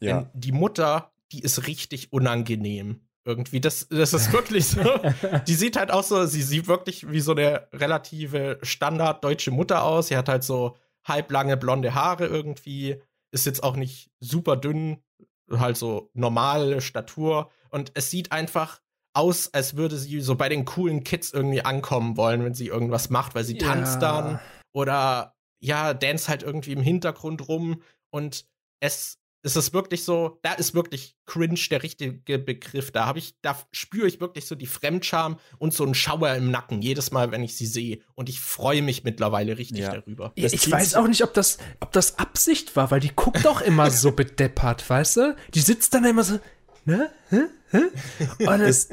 Ja. 0.00 0.22
Denn 0.22 0.30
die 0.32 0.52
Mutter, 0.52 1.12
die 1.30 1.40
ist 1.40 1.66
richtig 1.66 2.12
unangenehm. 2.12 3.02
Irgendwie, 3.24 3.60
das, 3.60 3.86
das 3.88 4.14
ist 4.14 4.32
wirklich 4.32 4.66
so. 4.66 4.82
die 5.46 5.54
sieht 5.54 5.76
halt 5.76 5.90
auch 5.90 6.02
so, 6.02 6.24
sie 6.26 6.42
sieht 6.42 6.68
wirklich 6.68 7.10
wie 7.10 7.20
so 7.20 7.32
eine 7.32 7.68
relative 7.72 8.58
Standard 8.62 9.22
deutsche 9.22 9.50
Mutter 9.50 9.84
aus. 9.84 10.08
Sie 10.08 10.16
hat 10.16 10.28
halt 10.28 10.42
so 10.42 10.76
halblange 11.04 11.56
blonde 11.56 11.94
Haare 11.94 12.26
irgendwie, 12.26 13.00
ist 13.30 13.46
jetzt 13.46 13.62
auch 13.62 13.76
nicht 13.76 14.10
super 14.20 14.56
dünn, 14.56 15.02
halt 15.50 15.76
so 15.76 16.10
normale 16.14 16.80
Statur. 16.80 17.50
Und 17.70 17.92
es 17.94 18.10
sieht 18.10 18.32
einfach 18.32 18.80
aus, 19.12 19.52
als 19.52 19.76
würde 19.76 19.96
sie 19.96 20.20
so 20.20 20.36
bei 20.36 20.48
den 20.48 20.64
coolen 20.64 21.04
Kids 21.04 21.32
irgendwie 21.32 21.62
ankommen 21.62 22.16
wollen, 22.16 22.44
wenn 22.44 22.54
sie 22.54 22.68
irgendwas 22.68 23.10
macht, 23.10 23.34
weil 23.34 23.44
sie 23.44 23.58
ja. 23.58 23.66
tanzt 23.66 24.00
dann 24.00 24.40
oder 24.72 25.36
ja, 25.60 25.94
dance 25.94 26.28
halt 26.28 26.42
irgendwie 26.42 26.72
im 26.72 26.80
Hintergrund 26.80 27.48
rum. 27.48 27.82
Und 28.10 28.46
es 28.80 29.19
es 29.42 29.56
ist 29.56 29.72
wirklich 29.72 30.04
so, 30.04 30.38
da 30.42 30.52
ist 30.52 30.74
wirklich 30.74 31.16
cringe 31.26 31.58
der 31.70 31.82
richtige 31.82 32.38
Begriff. 32.38 32.90
Da 32.90 33.06
habe 33.06 33.18
ich, 33.18 33.34
da 33.40 33.56
spüre 33.72 34.06
ich 34.06 34.20
wirklich 34.20 34.46
so 34.46 34.54
die 34.54 34.66
Fremdscham 34.66 35.38
und 35.58 35.72
so 35.72 35.84
einen 35.84 35.94
Schauer 35.94 36.34
im 36.34 36.50
Nacken 36.50 36.82
jedes 36.82 37.10
Mal, 37.10 37.30
wenn 37.30 37.42
ich 37.42 37.56
sie 37.56 37.66
sehe. 37.66 38.00
Und 38.14 38.28
ich 38.28 38.40
freue 38.40 38.82
mich 38.82 39.04
mittlerweile 39.04 39.56
richtig 39.56 39.80
ja. 39.80 39.94
darüber. 39.94 40.32
Das 40.36 40.52
ich 40.52 40.70
weiß 40.70 40.94
auch 40.94 41.08
nicht, 41.08 41.24
ob 41.24 41.32
das, 41.32 41.58
ob 41.80 41.92
das 41.92 42.18
Absicht 42.18 42.76
war, 42.76 42.90
weil 42.90 43.00
die 43.00 43.12
guckt 43.14 43.44
doch 43.44 43.62
immer 43.62 43.90
so 43.90 44.12
bedeppert, 44.16 44.88
weißt 44.88 45.16
du? 45.16 45.36
Die 45.54 45.60
sitzt 45.60 45.94
dann 45.94 46.04
immer 46.04 46.22
so, 46.22 46.38
ne? 46.84 47.10
Hä? 47.30 47.40
Hä? 47.70 48.46
Und 48.46 48.60
es, 48.60 48.88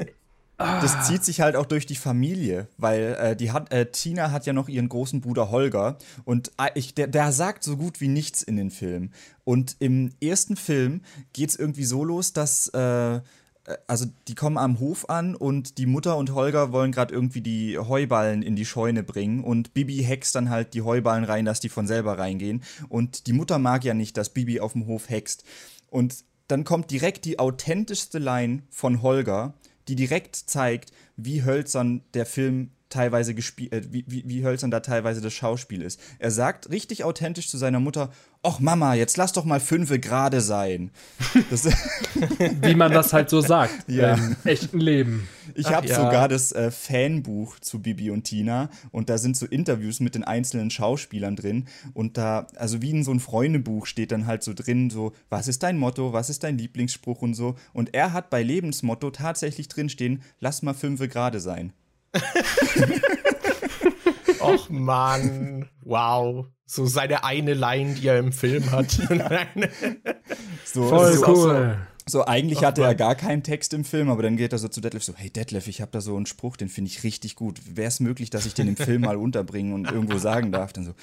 das 0.58 1.06
zieht 1.06 1.24
sich 1.24 1.40
halt 1.40 1.56
auch 1.56 1.66
durch 1.66 1.86
die 1.86 1.96
Familie, 1.96 2.66
weil 2.76 3.16
äh, 3.20 3.36
die 3.36 3.52
hat, 3.52 3.72
äh, 3.72 3.90
Tina 3.90 4.32
hat 4.32 4.44
ja 4.44 4.52
noch 4.52 4.68
ihren 4.68 4.88
großen 4.88 5.20
Bruder 5.20 5.50
Holger 5.50 5.98
und 6.24 6.50
äh, 6.58 6.70
ich, 6.74 6.94
der, 6.94 7.06
der 7.06 7.32
sagt 7.32 7.62
so 7.62 7.76
gut 7.76 8.00
wie 8.00 8.08
nichts 8.08 8.42
in 8.42 8.56
den 8.56 8.70
Film. 8.70 9.10
Und 9.44 9.76
im 9.78 10.10
ersten 10.20 10.56
Film 10.56 11.02
geht 11.32 11.50
es 11.50 11.56
irgendwie 11.56 11.84
so 11.84 12.02
los, 12.04 12.32
dass 12.32 12.68
äh, 12.74 13.20
äh, 13.68 13.76
also 13.86 14.06
die 14.26 14.34
kommen 14.34 14.58
am 14.58 14.80
Hof 14.80 15.08
an 15.08 15.34
und 15.34 15.78
die 15.78 15.86
Mutter 15.86 16.16
und 16.16 16.34
Holger 16.34 16.72
wollen 16.72 16.92
gerade 16.92 17.14
irgendwie 17.14 17.40
die 17.40 17.78
Heuballen 17.78 18.42
in 18.42 18.56
die 18.56 18.66
Scheune 18.66 19.02
bringen 19.02 19.44
und 19.44 19.74
Bibi 19.74 20.02
hext 20.02 20.34
dann 20.34 20.50
halt 20.50 20.74
die 20.74 20.82
Heuballen 20.82 21.24
rein, 21.24 21.44
dass 21.44 21.60
die 21.60 21.68
von 21.68 21.86
selber 21.86 22.18
reingehen. 22.18 22.62
Und 22.88 23.26
die 23.26 23.32
Mutter 23.32 23.58
mag 23.58 23.84
ja 23.84 23.94
nicht, 23.94 24.16
dass 24.16 24.30
Bibi 24.30 24.60
auf 24.60 24.72
dem 24.72 24.86
Hof 24.86 25.08
hext. 25.08 25.44
Und 25.88 26.24
dann 26.48 26.64
kommt 26.64 26.90
direkt 26.90 27.26
die 27.26 27.38
authentischste 27.38 28.18
Line 28.18 28.62
von 28.70 29.02
Holger 29.02 29.54
die 29.88 29.96
direkt 29.96 30.36
zeigt, 30.36 30.92
wie 31.16 31.44
hölzern 31.44 32.02
der 32.14 32.26
Film 32.26 32.70
teilweise 32.88 33.34
gespielt, 33.34 33.72
äh, 33.72 33.82
wie, 33.92 34.04
wie, 34.06 34.24
wie 34.26 34.44
hölzern 34.44 34.70
da 34.70 34.80
teilweise 34.80 35.20
das 35.20 35.32
Schauspiel 35.32 35.82
ist. 35.82 36.00
Er 36.18 36.30
sagt 36.30 36.70
richtig 36.70 37.04
authentisch 37.04 37.48
zu 37.48 37.58
seiner 37.58 37.80
Mutter, 37.80 38.10
Och 38.44 38.60
Mama, 38.60 38.94
jetzt 38.94 39.16
lass 39.16 39.32
doch 39.32 39.44
mal 39.44 39.58
fünfe 39.58 39.98
gerade 39.98 40.40
sein. 40.40 40.90
wie 42.62 42.74
man 42.74 42.92
das 42.92 43.12
halt 43.12 43.30
so 43.30 43.40
sagt 43.40 43.88
ja. 43.88 44.14
im 44.14 44.36
echten 44.44 44.78
Leben. 44.78 45.28
Ich 45.54 45.70
habe 45.70 45.88
ja. 45.88 45.96
sogar 45.96 46.28
das 46.28 46.52
äh, 46.52 46.70
Fanbuch 46.70 47.58
zu 47.58 47.80
Bibi 47.80 48.10
und 48.10 48.24
Tina 48.24 48.70
und 48.92 49.08
da 49.08 49.18
sind 49.18 49.36
so 49.36 49.46
Interviews 49.46 49.98
mit 49.98 50.14
den 50.14 50.24
einzelnen 50.24 50.70
Schauspielern 50.70 51.36
drin 51.36 51.66
und 51.94 52.16
da, 52.16 52.46
also 52.56 52.80
wie 52.80 52.90
in 52.90 53.02
so 53.02 53.12
ein 53.12 53.20
Freundebuch 53.20 53.86
steht 53.86 54.12
dann 54.12 54.26
halt 54.26 54.42
so 54.42 54.52
drin, 54.54 54.90
so, 54.90 55.12
was 55.30 55.48
ist 55.48 55.62
dein 55.62 55.78
Motto, 55.78 56.12
was 56.12 56.30
ist 56.30 56.44
dein 56.44 56.58
Lieblingsspruch 56.58 57.22
und 57.22 57.34
so. 57.34 57.56
Und 57.72 57.94
er 57.94 58.12
hat 58.12 58.30
bei 58.30 58.42
Lebensmotto 58.42 59.10
tatsächlich 59.10 59.68
drinstehen, 59.68 60.22
lass 60.38 60.62
mal 60.62 60.74
fünfe 60.74 61.08
gerade 61.08 61.40
sein. 61.40 61.72
Och 64.40 64.70
Mann, 64.70 65.68
wow. 65.82 66.46
So 66.66 66.86
seine 66.86 67.24
eine 67.24 67.54
Line, 67.54 67.94
die 67.94 68.08
er 68.08 68.18
im 68.18 68.32
Film 68.32 68.70
hat. 68.70 68.90
so, 70.64 70.88
Voll 70.88 71.12
so, 71.14 71.26
cool. 71.26 71.78
So, 72.06 72.24
eigentlich 72.24 72.58
Och, 72.58 72.64
hatte 72.64 72.80
Mann. 72.82 72.90
er 72.90 72.94
gar 72.94 73.14
keinen 73.14 73.42
Text 73.42 73.72
im 73.74 73.84
Film, 73.84 74.10
aber 74.10 74.22
dann 74.22 74.36
geht 74.36 74.52
er 74.52 74.58
so 74.58 74.68
zu 74.68 74.80
Detlef 74.80 75.04
so, 75.04 75.14
hey 75.16 75.30
Detlef, 75.30 75.68
ich 75.68 75.80
habe 75.80 75.90
da 75.92 76.00
so 76.00 76.16
einen 76.16 76.26
Spruch, 76.26 76.56
den 76.56 76.68
finde 76.68 76.90
ich 76.90 77.04
richtig 77.04 77.36
gut. 77.36 77.76
Wäre 77.76 77.88
es 77.88 78.00
möglich, 78.00 78.30
dass 78.30 78.46
ich 78.46 78.54
den 78.54 78.68
im 78.68 78.76
Film 78.76 79.02
mal 79.02 79.16
unterbringen 79.16 79.72
und 79.72 79.90
irgendwo 79.90 80.18
sagen 80.18 80.52
darf? 80.52 80.72
Dann 80.72 80.84
so, 80.84 80.94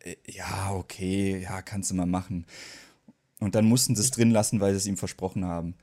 äh, 0.00 0.16
ja, 0.26 0.72
okay, 0.72 1.40
ja, 1.42 1.62
kannst 1.62 1.90
du 1.90 1.94
mal 1.94 2.06
machen. 2.06 2.46
Und 3.40 3.54
dann 3.54 3.66
mussten 3.66 3.96
sie 3.96 4.02
es 4.02 4.10
drin 4.10 4.30
lassen, 4.30 4.60
weil 4.60 4.72
sie 4.72 4.78
es 4.78 4.86
ihm 4.86 4.96
versprochen 4.96 5.44
haben. 5.44 5.74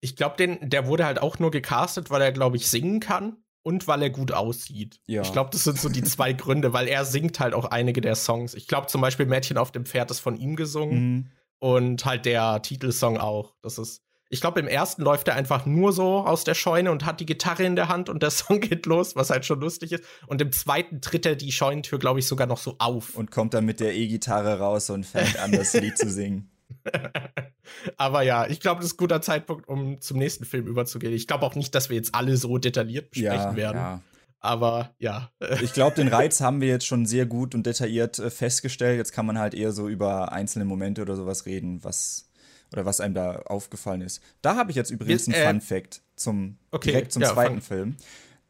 Ich 0.00 0.14
glaube, 0.14 0.58
der 0.60 0.86
wurde 0.86 1.04
halt 1.04 1.20
auch 1.20 1.40
nur 1.40 1.50
gecastet, 1.50 2.10
weil 2.10 2.22
er, 2.22 2.32
glaube 2.32 2.56
ich, 2.56 2.68
singen 2.68 3.00
kann 3.00 3.36
und 3.68 3.86
weil 3.86 4.00
er 4.00 4.08
gut 4.08 4.32
aussieht. 4.32 4.98
Ja. 5.06 5.20
Ich 5.20 5.30
glaube, 5.30 5.50
das 5.52 5.64
sind 5.64 5.78
so 5.78 5.90
die 5.90 6.02
zwei 6.02 6.32
Gründe, 6.44 6.72
weil 6.72 6.88
er 6.88 7.04
singt 7.04 7.38
halt 7.38 7.52
auch 7.52 7.66
einige 7.66 8.00
der 8.00 8.14
Songs. 8.14 8.54
Ich 8.54 8.66
glaube 8.66 8.86
zum 8.86 9.02
Beispiel 9.02 9.26
Mädchen 9.26 9.58
auf 9.58 9.72
dem 9.72 9.84
Pferd 9.84 10.10
ist 10.10 10.20
von 10.20 10.38
ihm 10.38 10.56
gesungen 10.56 11.00
mhm. 11.00 11.26
und 11.58 12.06
halt 12.06 12.24
der 12.24 12.62
Titelsong 12.62 13.18
auch. 13.18 13.54
Das 13.60 13.76
ist, 13.76 14.02
ich 14.30 14.40
glaube, 14.40 14.60
im 14.60 14.68
ersten 14.68 15.02
läuft 15.02 15.28
er 15.28 15.34
einfach 15.34 15.66
nur 15.66 15.92
so 15.92 16.20
aus 16.20 16.44
der 16.44 16.54
Scheune 16.54 16.90
und 16.90 17.04
hat 17.04 17.20
die 17.20 17.26
Gitarre 17.26 17.64
in 17.64 17.76
der 17.76 17.90
Hand 17.90 18.08
und 18.08 18.22
der 18.22 18.30
Song 18.30 18.60
geht 18.60 18.86
los, 18.86 19.16
was 19.16 19.28
halt 19.28 19.44
schon 19.44 19.60
lustig 19.60 19.92
ist. 19.92 20.04
Und 20.26 20.40
im 20.40 20.50
zweiten 20.50 21.02
tritt 21.02 21.26
er 21.26 21.36
die 21.36 21.52
Scheunentür, 21.52 21.98
glaube 21.98 22.20
ich, 22.20 22.26
sogar 22.26 22.46
noch 22.46 22.58
so 22.58 22.76
auf. 22.78 23.16
Und 23.16 23.30
kommt 23.30 23.52
dann 23.52 23.66
mit 23.66 23.80
der 23.80 23.94
E-Gitarre 23.94 24.60
raus 24.60 24.88
und 24.88 25.04
fängt 25.04 25.38
an, 25.38 25.52
das 25.52 25.74
Lied 25.74 25.98
zu 25.98 26.08
singen. 26.08 26.50
Aber 27.96 28.22
ja, 28.22 28.46
ich 28.46 28.60
glaube, 28.60 28.80
das 28.80 28.86
ist 28.86 28.94
ein 28.94 28.98
guter 28.98 29.20
Zeitpunkt, 29.20 29.68
um 29.68 30.00
zum 30.00 30.18
nächsten 30.18 30.44
Film 30.44 30.66
überzugehen. 30.66 31.12
Ich 31.12 31.26
glaube 31.26 31.44
auch 31.44 31.54
nicht, 31.54 31.74
dass 31.74 31.90
wir 31.90 31.96
jetzt 31.96 32.14
alle 32.14 32.36
so 32.36 32.58
detailliert 32.58 33.10
besprechen 33.10 33.50
ja, 33.50 33.56
werden. 33.56 33.76
Ja. 33.76 34.02
Aber 34.40 34.94
ja. 34.98 35.30
Ich 35.62 35.72
glaube, 35.72 35.96
den 35.96 36.08
Reiz 36.08 36.40
haben 36.40 36.60
wir 36.60 36.68
jetzt 36.68 36.86
schon 36.86 37.06
sehr 37.06 37.26
gut 37.26 37.54
und 37.54 37.66
detailliert 37.66 38.18
äh, 38.18 38.30
festgestellt. 38.30 38.98
Jetzt 38.98 39.12
kann 39.12 39.26
man 39.26 39.38
halt 39.38 39.54
eher 39.54 39.72
so 39.72 39.88
über 39.88 40.32
einzelne 40.32 40.64
Momente 40.64 41.02
oder 41.02 41.16
sowas 41.16 41.46
reden, 41.46 41.82
was 41.84 42.28
oder 42.72 42.84
was 42.84 43.00
einem 43.00 43.14
da 43.14 43.36
aufgefallen 43.46 44.02
ist. 44.02 44.20
Da 44.42 44.56
habe 44.56 44.70
ich 44.70 44.76
jetzt 44.76 44.90
übrigens 44.90 45.26
einen 45.26 45.36
äh, 45.36 45.46
Fun 45.46 45.60
Fact 45.60 46.02
zum 46.16 46.58
okay, 46.70 46.90
direkt 46.90 47.12
zum 47.12 47.22
ja, 47.22 47.32
zweiten 47.32 47.62
Film. 47.62 47.96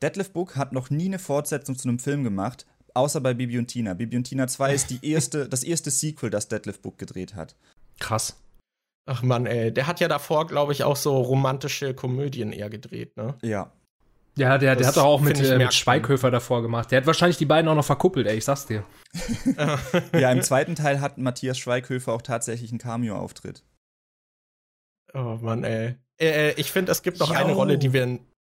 Detlef 0.02 0.30
Book 0.32 0.56
hat 0.56 0.72
noch 0.72 0.90
nie 0.90 1.06
eine 1.06 1.18
Fortsetzung 1.18 1.76
zu 1.76 1.88
einem 1.88 1.98
Film 1.98 2.24
gemacht, 2.24 2.66
außer 2.94 3.20
bei 3.20 3.34
Bibi 3.34 3.58
und 3.58 3.68
Tina. 3.68 3.94
Bibi 3.94 4.16
und 4.16 4.24
Tina 4.24 4.46
2 4.46 4.74
ist 4.74 4.90
die 4.90 4.98
erste, 5.08 5.48
das 5.48 5.62
erste 5.62 5.90
Sequel, 5.90 6.30
das 6.30 6.48
Detlef 6.48 6.80
Book 6.80 6.98
gedreht 6.98 7.34
hat. 7.34 7.54
Krass. 7.98 8.40
Ach 9.06 9.22
man, 9.22 9.46
ey, 9.46 9.72
der 9.72 9.86
hat 9.86 10.00
ja 10.00 10.08
davor, 10.08 10.46
glaube 10.46 10.72
ich, 10.72 10.84
auch 10.84 10.96
so 10.96 11.16
romantische 11.16 11.94
Komödien 11.94 12.52
eher 12.52 12.68
gedreht, 12.68 13.16
ne? 13.16 13.36
Ja. 13.42 13.72
Ja, 14.36 14.56
der, 14.56 14.76
der 14.76 14.86
hat 14.86 14.96
doch 14.96 15.04
auch 15.04 15.20
mit, 15.20 15.40
äh, 15.40 15.58
mit 15.58 15.74
Schweighöfer 15.74 16.30
davor 16.30 16.62
gemacht. 16.62 16.92
Der 16.92 17.00
hat 17.00 17.06
wahrscheinlich 17.06 17.38
die 17.38 17.46
beiden 17.46 17.68
auch 17.68 17.74
noch 17.74 17.84
verkuppelt, 17.84 18.26
ey, 18.26 18.36
ich 18.36 18.44
sag's 18.44 18.66
dir. 18.66 18.84
ja, 20.12 20.30
im 20.30 20.42
zweiten 20.42 20.76
Teil 20.76 21.00
hat 21.00 21.18
Matthias 21.18 21.58
Schweighöfer 21.58 22.12
auch 22.12 22.22
tatsächlich 22.22 22.70
einen 22.70 22.78
Cameo-Auftritt. 22.78 23.64
Oh 25.12 25.38
Mann, 25.40 25.64
ey. 25.64 25.96
Äh, 26.20 26.50
äh 26.50 26.54
ich 26.56 26.70
finde, 26.70 26.92
es 26.92 27.02
gibt 27.02 27.18
noch 27.18 27.30
Yo. 27.30 27.36
eine 27.36 27.52
Rolle, 27.52 27.78
die 27.78 27.92
wir, 27.92 28.06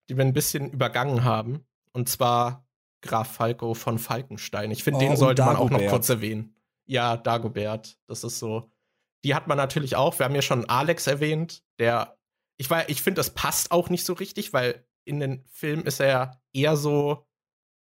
die 0.09 0.17
wir 0.17 0.25
ein 0.25 0.33
bisschen 0.33 0.69
übergangen 0.69 1.23
haben. 1.23 1.65
Und 1.93 2.07
zwar 2.07 2.67
Graf 3.01 3.31
Falco 3.31 3.73
von 3.73 3.97
Falkenstein. 3.97 4.71
Ich 4.71 4.83
finde, 4.83 4.99
oh, 4.99 5.01
den 5.01 5.15
sollte 5.15 5.43
man 5.43 5.55
auch 5.55 5.69
noch 5.69 5.85
kurz 5.87 6.09
erwähnen. 6.09 6.53
Ja, 6.85 7.17
Dagobert. 7.17 7.97
Das 8.07 8.23
ist 8.23 8.39
so. 8.39 8.69
Die 9.23 9.35
hat 9.35 9.47
man 9.47 9.57
natürlich 9.57 9.95
auch. 9.95 10.17
Wir 10.17 10.25
haben 10.25 10.35
ja 10.35 10.41
schon 10.41 10.69
Alex 10.69 11.07
erwähnt, 11.07 11.63
der. 11.77 12.17
Ich, 12.57 12.69
ich 12.87 13.01
finde, 13.01 13.19
das 13.19 13.33
passt 13.33 13.71
auch 13.71 13.89
nicht 13.89 14.05
so 14.05 14.13
richtig, 14.13 14.51
weil 14.51 14.85
in 15.05 15.19
den 15.19 15.45
Film 15.49 15.83
ist 15.83 16.01
er 16.01 16.41
eher 16.53 16.75
so 16.75 17.25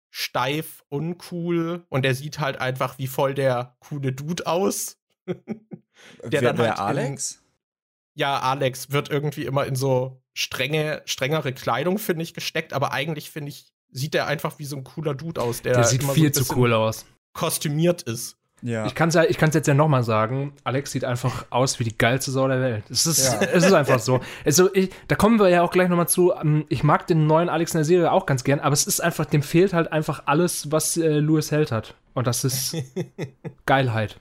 steif, 0.09 0.83
uncool 0.89 1.85
und 1.89 2.05
er 2.05 2.15
sieht 2.15 2.39
halt 2.39 2.57
einfach 2.57 2.97
wie 2.97 3.07
voll 3.07 3.33
der 3.33 3.75
coole 3.79 4.11
Dude 4.13 4.47
aus. 4.47 4.97
der 6.23 6.41
dann 6.41 6.57
halt 6.57 6.79
Alex? 6.79 7.31
In, 7.33 8.21
ja, 8.21 8.39
Alex 8.39 8.91
wird 8.91 9.09
irgendwie 9.09 9.45
immer 9.45 9.65
in 9.65 9.75
so 9.75 10.21
strenge, 10.33 11.01
strengere 11.05 11.53
Kleidung, 11.53 11.97
finde 11.97 12.23
ich, 12.23 12.33
gesteckt, 12.33 12.73
aber 12.73 12.91
eigentlich, 12.91 13.29
finde 13.29 13.49
ich, 13.49 13.73
sieht 13.89 14.15
er 14.15 14.27
einfach 14.27 14.57
wie 14.57 14.65
so 14.65 14.77
ein 14.77 14.83
cooler 14.83 15.15
Dude 15.15 15.41
aus, 15.41 15.61
der, 15.61 15.73
der 15.73 15.83
sieht 15.83 16.03
viel 16.03 16.33
so 16.33 16.43
zu 16.43 16.55
cool 16.55 16.73
aus. 16.73 17.05
Kostümiert 17.33 18.01
ist. 18.03 18.37
Ja. 18.65 18.87
Ich 18.87 18.95
kann 18.95 19.09
es 19.09 19.15
ja, 19.15 19.23
ich 19.23 19.39
jetzt 19.39 19.67
ja 19.67 19.73
nochmal 19.75 20.03
sagen. 20.03 20.53
Alex 20.63 20.91
sieht 20.91 21.05
einfach 21.05 21.45
aus 21.51 21.79
wie 21.79 21.83
die 21.83 21.95
geilste 21.95 22.31
Sau 22.31 22.47
der 22.47 22.61
Welt. 22.61 22.83
Es 22.89 23.05
ist, 23.05 23.31
ja. 23.31 23.47
es 23.47 23.63
ist 23.63 23.73
einfach 23.73 23.99
so. 23.99 24.21
Also, 24.43 24.73
ich, 24.73 24.89
da 25.07 25.15
kommen 25.15 25.39
wir 25.39 25.49
ja 25.49 25.61
auch 25.61 25.69
gleich 25.69 25.87
nochmal 25.87 26.07
zu. 26.07 26.33
Ähm, 26.33 26.65
ich 26.69 26.83
mag 26.83 27.05
den 27.05 27.27
neuen 27.27 27.47
Alex 27.47 27.75
in 27.75 27.79
der 27.79 27.85
Serie 27.85 28.11
auch 28.11 28.25
ganz 28.25 28.43
gern, 28.43 28.59
aber 28.59 28.73
es 28.73 28.87
ist 28.87 29.01
einfach, 29.01 29.25
dem 29.25 29.43
fehlt 29.43 29.73
halt 29.73 29.91
einfach 29.91 30.23
alles, 30.25 30.71
was 30.71 30.97
äh, 30.97 31.19
Louis 31.19 31.51
Held 31.51 31.71
hat. 31.71 31.93
Und 32.15 32.25
das 32.25 32.43
ist 32.43 32.75
Geilheit. 33.67 34.19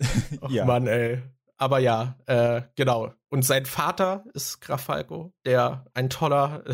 Och, 0.40 0.50
ja. 0.50 0.64
Mann, 0.64 0.88
ey. 0.88 1.22
Aber 1.56 1.78
ja, 1.78 2.16
äh, 2.26 2.62
genau. 2.74 3.12
Und 3.28 3.42
sein 3.42 3.64
Vater 3.64 4.24
ist 4.34 4.60
Graf 4.60 4.82
Falco, 4.82 5.32
der 5.44 5.84
ein 5.94 6.10
toller. 6.10 6.64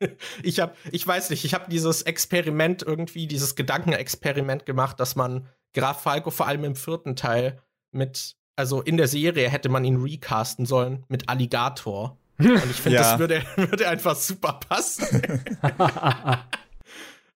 ich 0.44 0.60
habe, 0.60 0.74
ich 0.92 1.04
weiß 1.04 1.30
nicht, 1.30 1.44
ich 1.44 1.54
habe 1.54 1.68
dieses 1.68 2.02
Experiment 2.02 2.84
irgendwie, 2.84 3.26
dieses 3.26 3.56
Gedankenexperiment 3.56 4.64
gemacht, 4.64 5.00
dass 5.00 5.16
man 5.16 5.48
Graf 5.74 6.02
Falco 6.02 6.30
vor 6.30 6.46
allem 6.46 6.64
im 6.64 6.76
vierten 6.76 7.16
Teil 7.16 7.60
mit, 7.92 8.36
also 8.56 8.82
in 8.82 8.96
der 8.96 9.08
Serie 9.08 9.48
hätte 9.48 9.68
man 9.68 9.84
ihn 9.84 10.00
recasten 10.00 10.66
sollen 10.66 11.04
mit 11.08 11.28
Alligator. 11.28 12.18
Und 12.38 12.70
ich 12.70 12.80
finde, 12.80 12.96
ja. 12.96 13.02
das 13.02 13.18
würde, 13.18 13.42
würde 13.56 13.88
einfach 13.88 14.16
super 14.16 14.60
passen. 14.68 15.22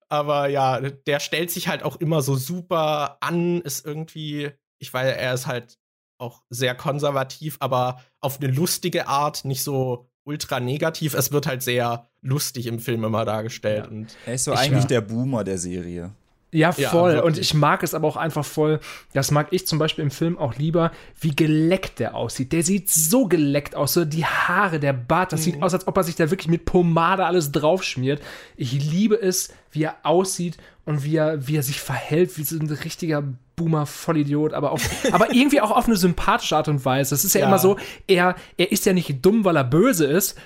Aber 0.08 0.48
ja, 0.48 0.80
der 0.80 1.20
stellt 1.20 1.50
sich 1.50 1.68
halt 1.68 1.84
auch 1.84 1.96
immer 1.96 2.20
so 2.20 2.34
super 2.34 3.18
an, 3.20 3.60
ist 3.60 3.86
irgendwie, 3.86 4.50
ich 4.78 4.92
weiß, 4.92 5.16
er 5.16 5.34
ist 5.34 5.46
halt 5.46 5.78
auch 6.18 6.42
sehr 6.50 6.74
konservativ, 6.74 7.56
aber 7.60 8.02
auf 8.20 8.40
eine 8.40 8.52
lustige 8.52 9.06
Art, 9.06 9.44
nicht 9.44 9.62
so 9.62 10.10
ultra 10.24 10.60
negativ. 10.60 11.14
Es 11.14 11.32
wird 11.32 11.46
halt 11.46 11.62
sehr 11.62 12.08
lustig 12.22 12.66
im 12.66 12.78
Film 12.78 13.04
immer 13.04 13.24
dargestellt. 13.24 13.84
Ja. 13.86 13.90
Und 13.90 14.16
er 14.26 14.34
ist 14.34 14.44
so 14.44 14.52
eigentlich 14.52 14.82
ja. 14.84 14.88
der 14.88 15.00
Boomer 15.00 15.44
der 15.44 15.58
Serie. 15.58 16.12
Ja, 16.52 16.72
voll. 16.72 17.14
Ja, 17.14 17.22
und 17.22 17.38
ich 17.38 17.54
mag 17.54 17.82
es 17.82 17.94
aber 17.94 18.08
auch 18.08 18.16
einfach 18.16 18.44
voll. 18.44 18.80
Das 19.12 19.30
mag 19.30 19.48
ich 19.50 19.66
zum 19.66 19.78
Beispiel 19.78 20.02
im 20.02 20.10
Film 20.10 20.36
auch 20.36 20.56
lieber, 20.56 20.90
wie 21.20 21.34
geleckt 21.34 22.00
der 22.00 22.16
aussieht. 22.16 22.52
Der 22.52 22.64
sieht 22.64 22.90
so 22.90 23.26
geleckt 23.26 23.76
aus. 23.76 23.92
So 23.92 24.04
die 24.04 24.24
Haare, 24.24 24.80
der 24.80 24.92
Bart, 24.92 25.32
das 25.32 25.40
mhm. 25.40 25.44
sieht 25.44 25.62
aus, 25.62 25.74
als 25.74 25.86
ob 25.86 25.96
er 25.96 26.02
sich 26.02 26.16
da 26.16 26.30
wirklich 26.30 26.48
mit 26.48 26.64
Pomade 26.64 27.24
alles 27.24 27.52
draufschmiert. 27.52 28.20
Ich 28.56 28.72
liebe 28.72 29.14
es, 29.14 29.52
wie 29.70 29.84
er 29.84 29.96
aussieht 30.02 30.56
und 30.84 31.04
wie 31.04 31.16
er, 31.16 31.46
wie 31.46 31.56
er 31.56 31.62
sich 31.62 31.80
verhält, 31.80 32.36
wie 32.36 32.42
so 32.42 32.58
ein 32.58 32.68
richtiger 32.68 33.22
Boomer-Vollidiot, 33.54 34.52
aber, 34.52 34.72
auf, 34.72 34.88
aber 35.12 35.32
irgendwie 35.32 35.60
auch 35.60 35.70
auf 35.70 35.86
eine 35.86 35.96
sympathische 35.96 36.56
Art 36.56 36.66
und 36.66 36.84
Weise. 36.84 37.14
Es 37.14 37.24
ist 37.24 37.34
ja, 37.34 37.42
ja, 37.42 37.46
immer 37.46 37.58
so, 37.58 37.76
er, 38.08 38.34
er 38.56 38.72
ist 38.72 38.86
ja 38.86 38.92
nicht 38.92 39.24
dumm, 39.24 39.44
weil 39.44 39.56
er 39.56 39.64
böse 39.64 40.06
ist, 40.06 40.36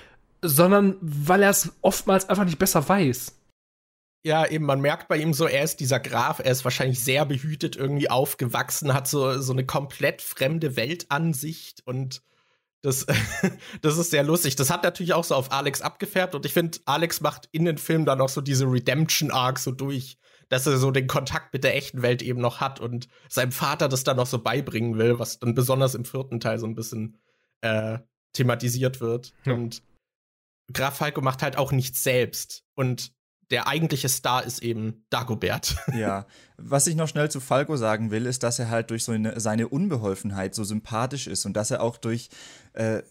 sondern 0.41 0.97
weil 1.01 1.41
er 1.41 1.49
es 1.49 1.73
oftmals 1.81 2.29
einfach 2.29 2.45
nicht 2.45 2.59
besser 2.59 2.87
weiß. 2.87 3.33
Ja, 4.25 4.47
eben, 4.47 4.65
man 4.65 4.81
merkt 4.81 5.07
bei 5.07 5.17
ihm 5.17 5.35
so, 5.35 5.45
er 5.45 5.63
ist 5.63 5.79
dieser 5.79 5.99
Graf, 5.99 6.39
er 6.39 6.51
ist 6.51 6.63
wahrscheinlich 6.63 6.99
sehr 6.99 7.27
behütet 7.27 7.75
irgendwie 7.75 8.09
aufgewachsen, 8.09 8.91
hat 8.91 9.07
so, 9.07 9.39
so 9.39 9.53
eine 9.53 9.67
komplett 9.67 10.23
fremde 10.23 10.75
Weltansicht 10.75 11.85
und 11.85 12.23
das, 12.81 13.05
das 13.83 13.99
ist 13.99 14.09
sehr 14.09 14.23
lustig. 14.23 14.55
Das 14.55 14.71
hat 14.71 14.81
natürlich 14.81 15.13
auch 15.13 15.25
so 15.25 15.35
auf 15.35 15.51
Alex 15.51 15.81
abgefärbt 15.81 16.33
und 16.33 16.43
ich 16.43 16.53
finde, 16.53 16.79
Alex 16.85 17.21
macht 17.21 17.49
in 17.51 17.65
den 17.65 17.77
Film 17.77 18.05
dann 18.05 18.19
auch 18.19 18.29
so 18.29 18.41
diese 18.41 18.65
Redemption-Arc 18.65 19.59
so 19.59 19.69
durch, 19.69 20.17
dass 20.49 20.65
er 20.65 20.79
so 20.79 20.89
den 20.89 21.05
Kontakt 21.05 21.53
mit 21.53 21.63
der 21.63 21.75
echten 21.75 22.01
Welt 22.01 22.23
eben 22.23 22.41
noch 22.41 22.59
hat 22.59 22.79
und 22.79 23.07
seinem 23.29 23.51
Vater 23.51 23.89
das 23.89 24.03
dann 24.03 24.17
noch 24.17 24.25
so 24.25 24.39
beibringen 24.39 24.97
will, 24.97 25.19
was 25.19 25.37
dann 25.37 25.53
besonders 25.53 25.93
im 25.93 26.03
vierten 26.03 26.39
Teil 26.39 26.57
so 26.57 26.65
ein 26.65 26.73
bisschen 26.73 27.19
äh, 27.61 27.99
thematisiert 28.33 29.01
wird. 29.01 29.33
Ja. 29.45 29.53
Und 29.53 29.83
Graf 30.73 30.97
Falco 30.97 31.21
macht 31.21 31.43
halt 31.43 31.59
auch 31.59 31.71
nichts 31.71 32.01
selbst 32.01 32.63
und 32.73 33.13
der 33.51 33.67
eigentliche 33.67 34.09
Star 34.09 34.43
ist 34.43 34.61
eben 34.61 35.05
Dagobert. 35.09 35.75
Ja, 35.95 36.25
was 36.57 36.87
ich 36.87 36.95
noch 36.95 37.07
schnell 37.07 37.29
zu 37.29 37.39
Falco 37.39 37.77
sagen 37.77 38.11
will, 38.11 38.25
ist, 38.25 38.43
dass 38.43 38.59
er 38.59 38.69
halt 38.69 38.89
durch 38.89 39.03
so 39.03 39.11
eine, 39.11 39.39
seine 39.39 39.67
Unbeholfenheit 39.67 40.55
so 40.55 40.63
sympathisch 40.63 41.27
ist 41.27 41.45
und 41.45 41.53
dass 41.53 41.71
er 41.71 41.81
auch 41.81 41.97
durch 41.97 42.29
äh, 42.73 43.01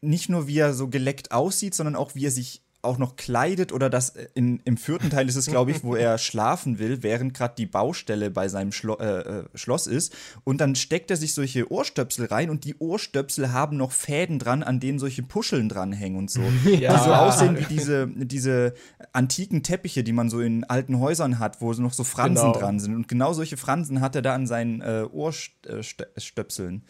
nicht 0.00 0.28
nur 0.28 0.46
wie 0.46 0.58
er 0.58 0.74
so 0.74 0.88
geleckt 0.88 1.32
aussieht, 1.32 1.74
sondern 1.74 1.96
auch 1.96 2.14
wie 2.14 2.26
er 2.26 2.30
sich 2.30 2.63
auch 2.84 2.98
noch 2.98 3.16
kleidet 3.16 3.72
oder 3.72 3.90
das 3.90 4.14
in, 4.34 4.60
im 4.64 4.76
vierten 4.76 5.10
Teil 5.10 5.28
ist 5.28 5.36
es, 5.36 5.46
glaube 5.46 5.70
ich, 5.70 5.84
wo 5.84 5.94
er 5.94 6.18
schlafen 6.18 6.78
will, 6.78 7.02
während 7.02 7.34
gerade 7.34 7.54
die 7.56 7.66
Baustelle 7.66 8.30
bei 8.30 8.48
seinem 8.48 8.72
Schlo 8.72 8.96
äh, 8.98 9.20
äh, 9.20 9.44
Schloss 9.54 9.86
ist. 9.86 10.14
Und 10.44 10.60
dann 10.60 10.74
steckt 10.74 11.10
er 11.10 11.16
sich 11.16 11.34
solche 11.34 11.70
Ohrstöpsel 11.70 12.26
rein 12.26 12.50
und 12.50 12.64
die 12.64 12.76
Ohrstöpsel 12.78 13.52
haben 13.52 13.76
noch 13.76 13.92
Fäden 13.92 14.38
dran, 14.38 14.62
an 14.62 14.80
denen 14.80 14.98
solche 14.98 15.22
Puscheln 15.22 15.68
dranhängen 15.68 16.18
und 16.18 16.30
so. 16.30 16.42
Ja. 16.64 16.92
Die 16.94 17.04
so 17.04 17.12
aussehen 17.12 17.58
wie 17.58 17.64
diese, 17.64 18.08
diese 18.08 18.74
antiken 19.12 19.62
Teppiche, 19.62 20.02
die 20.02 20.12
man 20.12 20.28
so 20.28 20.40
in 20.40 20.64
alten 20.64 20.98
Häusern 20.98 21.38
hat, 21.38 21.60
wo 21.60 21.72
noch 21.72 21.92
so 21.92 22.04
Fransen 22.04 22.52
genau. 22.52 22.58
dran 22.58 22.80
sind. 22.80 22.94
Und 22.94 23.08
genau 23.08 23.32
solche 23.32 23.56
Fransen 23.56 24.00
hat 24.00 24.16
er 24.16 24.22
da 24.22 24.34
an 24.34 24.46
seinen 24.46 24.80
äh, 24.80 25.06
Ohrstöpseln. 25.10 26.84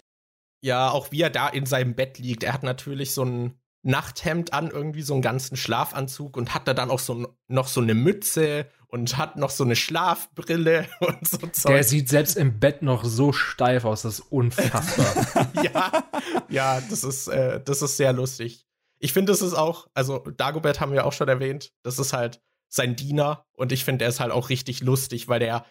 Ja, 0.62 0.90
auch 0.90 1.12
wie 1.12 1.20
er 1.20 1.30
da 1.30 1.48
in 1.48 1.66
seinem 1.66 1.94
Bett 1.94 2.18
liegt. 2.18 2.42
Er 2.42 2.54
hat 2.54 2.62
natürlich 2.62 3.12
so 3.12 3.24
ein 3.24 3.54
Nachthemd 3.84 4.52
an, 4.52 4.70
irgendwie 4.70 5.02
so 5.02 5.12
einen 5.12 5.22
ganzen 5.22 5.56
Schlafanzug 5.56 6.36
und 6.36 6.54
hat 6.54 6.66
da 6.66 6.74
dann 6.74 6.90
auch 6.90 6.98
so 6.98 7.34
noch 7.48 7.68
so 7.68 7.80
eine 7.80 7.94
Mütze 7.94 8.66
und 8.88 9.16
hat 9.16 9.36
noch 9.36 9.50
so 9.50 9.64
eine 9.64 9.76
Schlafbrille 9.76 10.88
und 11.00 11.28
so 11.28 11.38
Zeug. 11.38 11.72
Der 11.72 11.84
sieht 11.84 12.08
selbst 12.08 12.36
im 12.36 12.58
Bett 12.58 12.82
noch 12.82 13.04
so 13.04 13.32
steif 13.32 13.84
aus, 13.84 14.02
das 14.02 14.20
ist 14.20 14.32
unfassbar. 14.32 15.52
ja, 15.62 16.04
ja, 16.48 16.80
das 16.88 17.04
ist, 17.04 17.28
äh, 17.28 17.60
das 17.62 17.82
ist 17.82 17.96
sehr 17.96 18.12
lustig. 18.12 18.66
Ich 18.98 19.12
finde, 19.12 19.32
das 19.32 19.42
ist 19.42 19.54
auch, 19.54 19.88
also 19.92 20.18
Dagobert 20.18 20.80
haben 20.80 20.92
wir 20.92 21.04
auch 21.04 21.12
schon 21.12 21.28
erwähnt, 21.28 21.72
das 21.82 21.98
ist 21.98 22.12
halt 22.12 22.40
sein 22.68 22.96
Diener 22.96 23.44
und 23.52 23.70
ich 23.70 23.84
finde, 23.84 23.98
der 23.98 24.08
ist 24.08 24.20
halt 24.20 24.32
auch 24.32 24.48
richtig 24.48 24.80
lustig, 24.80 25.28
weil 25.28 25.40
der 25.40 25.66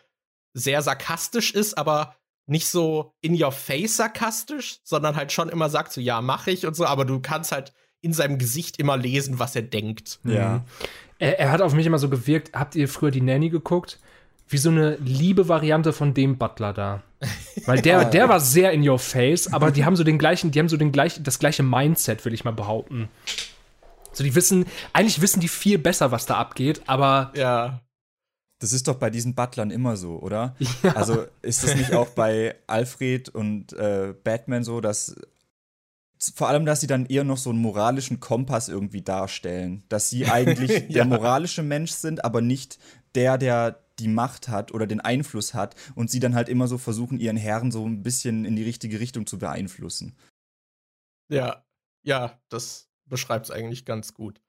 sehr 0.53 0.81
sarkastisch 0.81 1.51
ist, 1.51 1.77
aber 1.77 2.15
nicht 2.45 2.67
so 2.67 3.13
in 3.21 3.41
your 3.41 3.51
face 3.51 3.97
sarkastisch, 3.97 4.81
sondern 4.83 5.15
halt 5.15 5.31
schon 5.31 5.49
immer 5.49 5.69
sagt 5.69 5.93
so, 5.93 6.01
ja, 6.01 6.21
mach 6.21 6.47
ich 6.47 6.65
und 6.65 6.75
so, 6.75 6.85
aber 6.85 7.05
du 7.05 7.19
kannst 7.19 7.51
halt 7.51 7.73
in 8.03 8.13
seinem 8.13 8.37
Gesicht 8.37 8.79
immer 8.79 8.97
lesen, 8.97 9.39
was 9.39 9.55
er 9.55 9.61
denkt. 9.61 10.19
Ja. 10.25 10.55
Mhm. 10.55 10.61
Er, 11.19 11.39
er, 11.39 11.51
hat 11.51 11.61
auf 11.61 11.73
mich 11.73 11.85
immer 11.85 11.99
so 11.99 12.09
gewirkt. 12.09 12.51
Habt 12.53 12.75
ihr 12.75 12.89
früher 12.89 13.11
die 13.11 13.21
Nanny 13.21 13.49
geguckt? 13.49 13.97
Wie 14.49 14.57
so 14.57 14.69
eine 14.69 14.97
liebe 14.97 15.47
Variante 15.47 15.93
von 15.93 16.13
dem 16.13 16.37
Butler 16.37 16.73
da. 16.73 17.03
Weil 17.65 17.81
der, 17.81 18.05
der 18.09 18.27
war 18.27 18.41
sehr 18.41 18.73
in 18.73 18.87
your 18.87 18.99
face, 18.99 19.51
aber 19.51 19.71
die 19.71 19.85
haben 19.85 19.95
so 19.95 20.03
den 20.03 20.17
gleichen, 20.17 20.51
die 20.51 20.59
haben 20.59 20.67
so 20.67 20.75
den 20.75 20.91
gleichen, 20.91 21.23
das 21.23 21.39
gleiche 21.39 21.63
Mindset, 21.63 22.25
würde 22.25 22.35
ich 22.35 22.43
mal 22.43 22.51
behaupten. 22.51 23.07
So, 24.11 24.23
die 24.23 24.35
wissen, 24.35 24.65
eigentlich 24.91 25.21
wissen 25.21 25.39
die 25.39 25.47
viel 25.47 25.79
besser, 25.79 26.11
was 26.11 26.25
da 26.25 26.35
abgeht, 26.35 26.81
aber. 26.85 27.31
Ja. 27.35 27.79
Das 28.59 28.73
ist 28.73 28.87
doch 28.87 28.95
bei 28.95 29.09
diesen 29.09 29.33
Butlern 29.33 29.71
immer 29.71 29.95
so, 29.95 30.19
oder? 30.19 30.55
Ja. 30.83 30.95
Also 30.95 31.25
ist 31.41 31.63
das 31.63 31.75
nicht 31.75 31.93
auch 31.93 32.09
bei 32.09 32.55
Alfred 32.67 33.29
und 33.29 33.71
äh, 33.73 34.13
Batman 34.23 34.65
so, 34.65 34.81
dass 34.81 35.15
vor 36.31 36.49
allem, 36.49 36.65
dass 36.65 36.81
sie 36.81 36.87
dann 36.87 37.05
eher 37.05 37.23
noch 37.23 37.37
so 37.37 37.49
einen 37.49 37.59
moralischen 37.59 38.19
Kompass 38.19 38.69
irgendwie 38.69 39.01
darstellen. 39.01 39.83
Dass 39.89 40.09
sie 40.09 40.27
eigentlich 40.27 40.71
ja. 40.89 41.03
der 41.03 41.05
moralische 41.05 41.63
Mensch 41.63 41.91
sind, 41.91 42.23
aber 42.23 42.41
nicht 42.41 42.79
der, 43.15 43.37
der 43.37 43.83
die 43.99 44.07
Macht 44.07 44.47
hat 44.47 44.73
oder 44.73 44.87
den 44.87 45.01
Einfluss 45.01 45.53
hat 45.53 45.75
und 45.95 46.09
sie 46.09 46.19
dann 46.19 46.35
halt 46.35 46.49
immer 46.49 46.67
so 46.67 46.77
versuchen, 46.77 47.19
ihren 47.19 47.37
Herrn 47.37 47.71
so 47.71 47.85
ein 47.85 48.01
bisschen 48.01 48.45
in 48.45 48.55
die 48.55 48.63
richtige 48.63 48.99
Richtung 48.99 49.27
zu 49.27 49.37
beeinflussen. 49.37 50.17
Ja, 51.29 51.63
ja, 52.03 52.39
das 52.49 52.89
beschreibt 53.05 53.45
es 53.45 53.51
eigentlich 53.51 53.85
ganz 53.85 54.13
gut. 54.13 54.41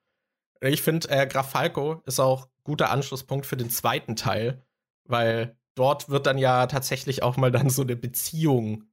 Ich 0.61 0.81
finde, 0.81 1.09
äh, 1.09 1.27
Graf 1.27 1.51
Falco 1.51 2.01
ist 2.05 2.19
auch 2.19 2.49
guter 2.63 2.89
Anschlusspunkt 2.89 3.45
für 3.45 3.57
den 3.57 3.69
zweiten 3.69 4.15
Teil, 4.15 4.65
weil 5.03 5.57
dort 5.75 6.09
wird 6.09 6.25
dann 6.25 6.37
ja 6.37 6.67
tatsächlich 6.67 7.21
auch 7.21 7.37
mal 7.37 7.51
dann 7.51 7.69
so 7.69 7.83
eine 7.83 7.95
Beziehung 7.95 8.85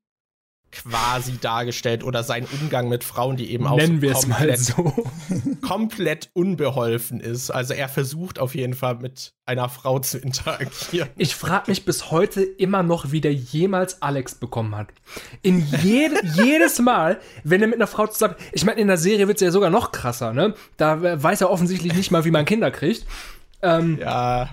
quasi 0.72 1.38
dargestellt 1.38 2.02
oder 2.02 2.22
sein 2.22 2.46
Umgang 2.60 2.88
mit 2.88 3.04
Frauen, 3.04 3.36
die 3.36 3.52
eben 3.52 3.66
auch 3.66 3.76
Nennen 3.76 4.00
wir 4.00 4.12
es 4.12 4.26
mal 4.26 4.56
so. 4.56 4.92
komplett 5.62 6.30
unbeholfen 6.32 7.20
ist. 7.20 7.50
Also 7.50 7.74
er 7.74 7.88
versucht 7.88 8.38
auf 8.38 8.54
jeden 8.54 8.72
Fall 8.74 8.96
mit 8.96 9.34
einer 9.44 9.68
Frau 9.68 9.98
zu 9.98 10.18
interagieren. 10.18 11.10
Ich 11.16 11.34
frage 11.34 11.70
mich 11.70 11.84
bis 11.84 12.10
heute 12.10 12.42
immer 12.42 12.82
noch, 12.82 13.12
wie 13.12 13.20
der 13.20 13.34
jemals 13.34 14.00
Alex 14.00 14.34
bekommen 14.34 14.74
hat. 14.74 14.88
In 15.42 15.64
jede, 15.82 16.16
jedes 16.34 16.78
Mal, 16.78 17.20
wenn 17.44 17.60
er 17.60 17.68
mit 17.68 17.76
einer 17.76 17.86
Frau 17.86 18.06
zusammen. 18.06 18.36
Ich 18.52 18.64
meine, 18.64 18.80
in 18.80 18.88
der 18.88 18.98
Serie 18.98 19.28
wird 19.28 19.36
es 19.36 19.44
ja 19.44 19.50
sogar 19.50 19.70
noch 19.70 19.92
krasser, 19.92 20.32
ne? 20.32 20.54
Da 20.78 21.22
weiß 21.22 21.42
er 21.42 21.50
offensichtlich 21.50 21.94
nicht 21.94 22.10
mal, 22.10 22.24
wie 22.24 22.30
man 22.30 22.46
Kinder 22.46 22.70
kriegt. 22.70 23.06
Ähm, 23.60 23.98
ja. 24.00 24.48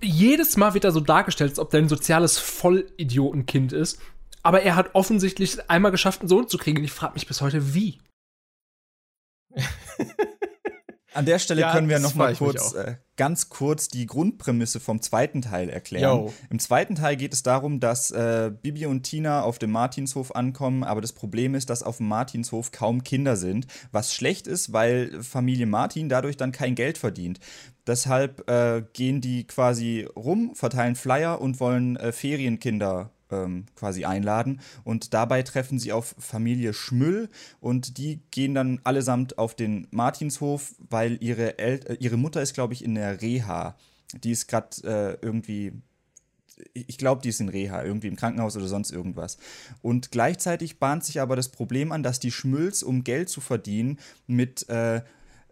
Jedes 0.00 0.56
Mal 0.56 0.74
wird 0.74 0.84
er 0.84 0.90
so 0.90 0.98
dargestellt, 0.98 1.50
als 1.50 1.58
ob 1.60 1.70
der 1.70 1.80
ein 1.80 1.88
soziales 1.88 2.38
Vollidiotenkind 2.38 3.72
ist. 3.72 4.00
Aber 4.42 4.62
er 4.62 4.76
hat 4.76 4.94
offensichtlich 4.94 5.70
einmal 5.70 5.92
geschafft, 5.92 6.20
einen 6.20 6.28
Sohn 6.28 6.48
zu 6.48 6.58
kriegen. 6.58 6.82
Ich 6.82 6.92
frage 6.92 7.14
mich 7.14 7.26
bis 7.26 7.40
heute, 7.40 7.74
wie. 7.74 8.00
An 11.14 11.26
der 11.26 11.38
Stelle 11.38 11.60
ja, 11.60 11.72
können 11.72 11.90
wir 11.90 11.98
noch 11.98 12.14
mal 12.14 12.34
kurz, 12.34 12.72
äh, 12.72 12.96
ganz 13.16 13.50
kurz 13.50 13.88
die 13.88 14.06
Grundprämisse 14.06 14.80
vom 14.80 15.02
zweiten 15.02 15.42
Teil 15.42 15.68
erklären. 15.68 16.18
Yo. 16.18 16.32
Im 16.48 16.58
zweiten 16.58 16.94
Teil 16.94 17.16
geht 17.16 17.34
es 17.34 17.42
darum, 17.42 17.80
dass 17.80 18.10
äh, 18.10 18.50
Bibi 18.62 18.86
und 18.86 19.02
Tina 19.02 19.42
auf 19.42 19.58
dem 19.58 19.72
Martinshof 19.72 20.34
ankommen, 20.34 20.84
aber 20.84 21.02
das 21.02 21.12
Problem 21.12 21.54
ist, 21.54 21.68
dass 21.68 21.82
auf 21.82 21.98
dem 21.98 22.08
Martinshof 22.08 22.72
kaum 22.72 23.04
Kinder 23.04 23.36
sind, 23.36 23.66
was 23.90 24.14
schlecht 24.14 24.46
ist, 24.46 24.72
weil 24.72 25.22
Familie 25.22 25.66
Martin 25.66 26.08
dadurch 26.08 26.38
dann 26.38 26.50
kein 26.50 26.74
Geld 26.74 26.96
verdient. 26.96 27.40
Deshalb 27.86 28.48
äh, 28.48 28.82
gehen 28.94 29.20
die 29.20 29.46
quasi 29.46 30.08
rum, 30.16 30.54
verteilen 30.54 30.96
Flyer 30.96 31.40
und 31.42 31.60
wollen 31.60 31.96
äh, 31.96 32.12
Ferienkinder 32.12 33.10
ähm, 33.32 33.66
quasi 33.74 34.04
einladen. 34.04 34.60
Und 34.84 35.14
dabei 35.14 35.42
treffen 35.42 35.78
sie 35.78 35.92
auf 35.92 36.14
Familie 36.18 36.74
Schmüll 36.74 37.28
und 37.60 37.98
die 37.98 38.20
gehen 38.30 38.54
dann 38.54 38.80
allesamt 38.84 39.38
auf 39.38 39.54
den 39.54 39.88
Martinshof, 39.90 40.74
weil 40.90 41.18
ihre, 41.20 41.58
El 41.58 41.80
äh, 41.86 41.96
ihre 42.00 42.16
Mutter 42.16 42.42
ist, 42.42 42.54
glaube 42.54 42.74
ich, 42.74 42.84
in 42.84 42.94
der 42.94 43.20
Reha. 43.20 43.76
Die 44.22 44.30
ist 44.30 44.46
gerade 44.46 44.76
äh, 44.84 45.24
irgendwie 45.24 45.72
ich 46.74 46.98
glaube, 46.98 47.22
die 47.22 47.30
ist 47.30 47.40
in 47.40 47.48
Reha, 47.48 47.82
irgendwie 47.82 48.08
im 48.08 48.16
Krankenhaus 48.16 48.56
oder 48.56 48.68
sonst 48.68 48.92
irgendwas. 48.92 49.38
Und 49.80 50.10
gleichzeitig 50.10 50.78
bahnt 50.78 51.04
sich 51.04 51.20
aber 51.20 51.34
das 51.34 51.48
Problem 51.48 51.92
an, 51.92 52.02
dass 52.02 52.20
die 52.20 52.30
Schmülls, 52.30 52.82
um 52.82 53.04
Geld 53.04 53.28
zu 53.28 53.40
verdienen, 53.40 53.98
mit 54.26 54.68
äh, 54.68 55.02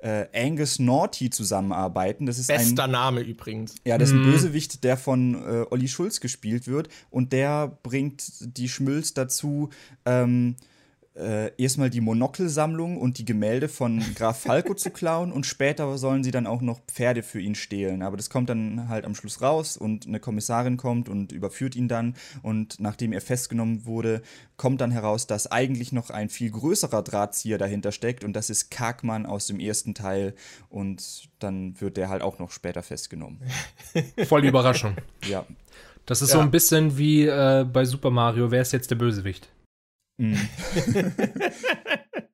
äh, 0.02 0.26
Angus 0.34 0.78
Naughty 0.78 1.30
zusammenarbeiten. 1.30 2.26
Das 2.26 2.38
ist 2.38 2.48
Bester 2.48 2.84
ein, 2.84 2.90
Name 2.90 3.20
übrigens. 3.20 3.74
Ja, 3.84 3.98
das 3.98 4.10
ist 4.10 4.14
ein 4.14 4.22
mhm. 4.22 4.32
Bösewicht, 4.32 4.84
der 4.84 4.96
von 4.96 5.34
äh, 5.34 5.64
Olli 5.70 5.88
Schulz 5.88 6.20
gespielt 6.20 6.66
wird. 6.66 6.88
Und 7.10 7.32
der 7.32 7.78
bringt 7.82 8.24
die 8.56 8.68
Schmülz 8.68 9.14
dazu, 9.14 9.70
ähm, 10.04 10.56
äh, 11.16 11.50
erstmal 11.56 11.90
die 11.90 12.00
Monokelsammlung 12.00 12.96
und 12.96 13.18
die 13.18 13.24
Gemälde 13.24 13.68
von 13.68 14.02
Graf 14.14 14.42
Falco 14.42 14.74
zu 14.74 14.90
klauen 14.90 15.32
und 15.32 15.44
später 15.44 15.98
sollen 15.98 16.22
sie 16.22 16.30
dann 16.30 16.46
auch 16.46 16.60
noch 16.60 16.80
Pferde 16.86 17.22
für 17.22 17.40
ihn 17.40 17.54
stehlen. 17.54 18.02
Aber 18.02 18.16
das 18.16 18.30
kommt 18.30 18.48
dann 18.48 18.88
halt 18.88 19.04
am 19.04 19.14
Schluss 19.14 19.42
raus 19.42 19.76
und 19.76 20.06
eine 20.06 20.20
Kommissarin 20.20 20.76
kommt 20.76 21.08
und 21.08 21.32
überführt 21.32 21.74
ihn 21.74 21.88
dann 21.88 22.14
und 22.42 22.78
nachdem 22.78 23.12
er 23.12 23.20
festgenommen 23.20 23.86
wurde, 23.86 24.22
kommt 24.56 24.80
dann 24.80 24.92
heraus, 24.92 25.26
dass 25.26 25.50
eigentlich 25.50 25.92
noch 25.92 26.10
ein 26.10 26.28
viel 26.28 26.50
größerer 26.50 27.02
Drahtzieher 27.02 27.58
dahinter 27.58 27.92
steckt 27.92 28.22
und 28.22 28.34
das 28.34 28.48
ist 28.48 28.70
Karkmann 28.70 29.26
aus 29.26 29.46
dem 29.46 29.58
ersten 29.58 29.94
Teil 29.94 30.34
und 30.68 31.28
dann 31.40 31.80
wird 31.80 31.96
der 31.96 32.08
halt 32.08 32.22
auch 32.22 32.38
noch 32.38 32.50
später 32.50 32.82
festgenommen. 32.82 33.40
Voll 34.26 34.42
die 34.42 34.48
Überraschung. 34.48 34.96
Ja. 35.28 35.44
Das 36.06 36.22
ist 36.22 36.30
ja. 36.30 36.36
so 36.36 36.40
ein 36.40 36.50
bisschen 36.50 36.98
wie 36.98 37.26
äh, 37.26 37.64
bei 37.70 37.84
Super 37.84 38.10
Mario, 38.10 38.50
wer 38.50 38.62
ist 38.62 38.72
jetzt 38.72 38.90
der 38.90 38.96
Bösewicht? 38.96 39.48
Mm. 40.20 40.36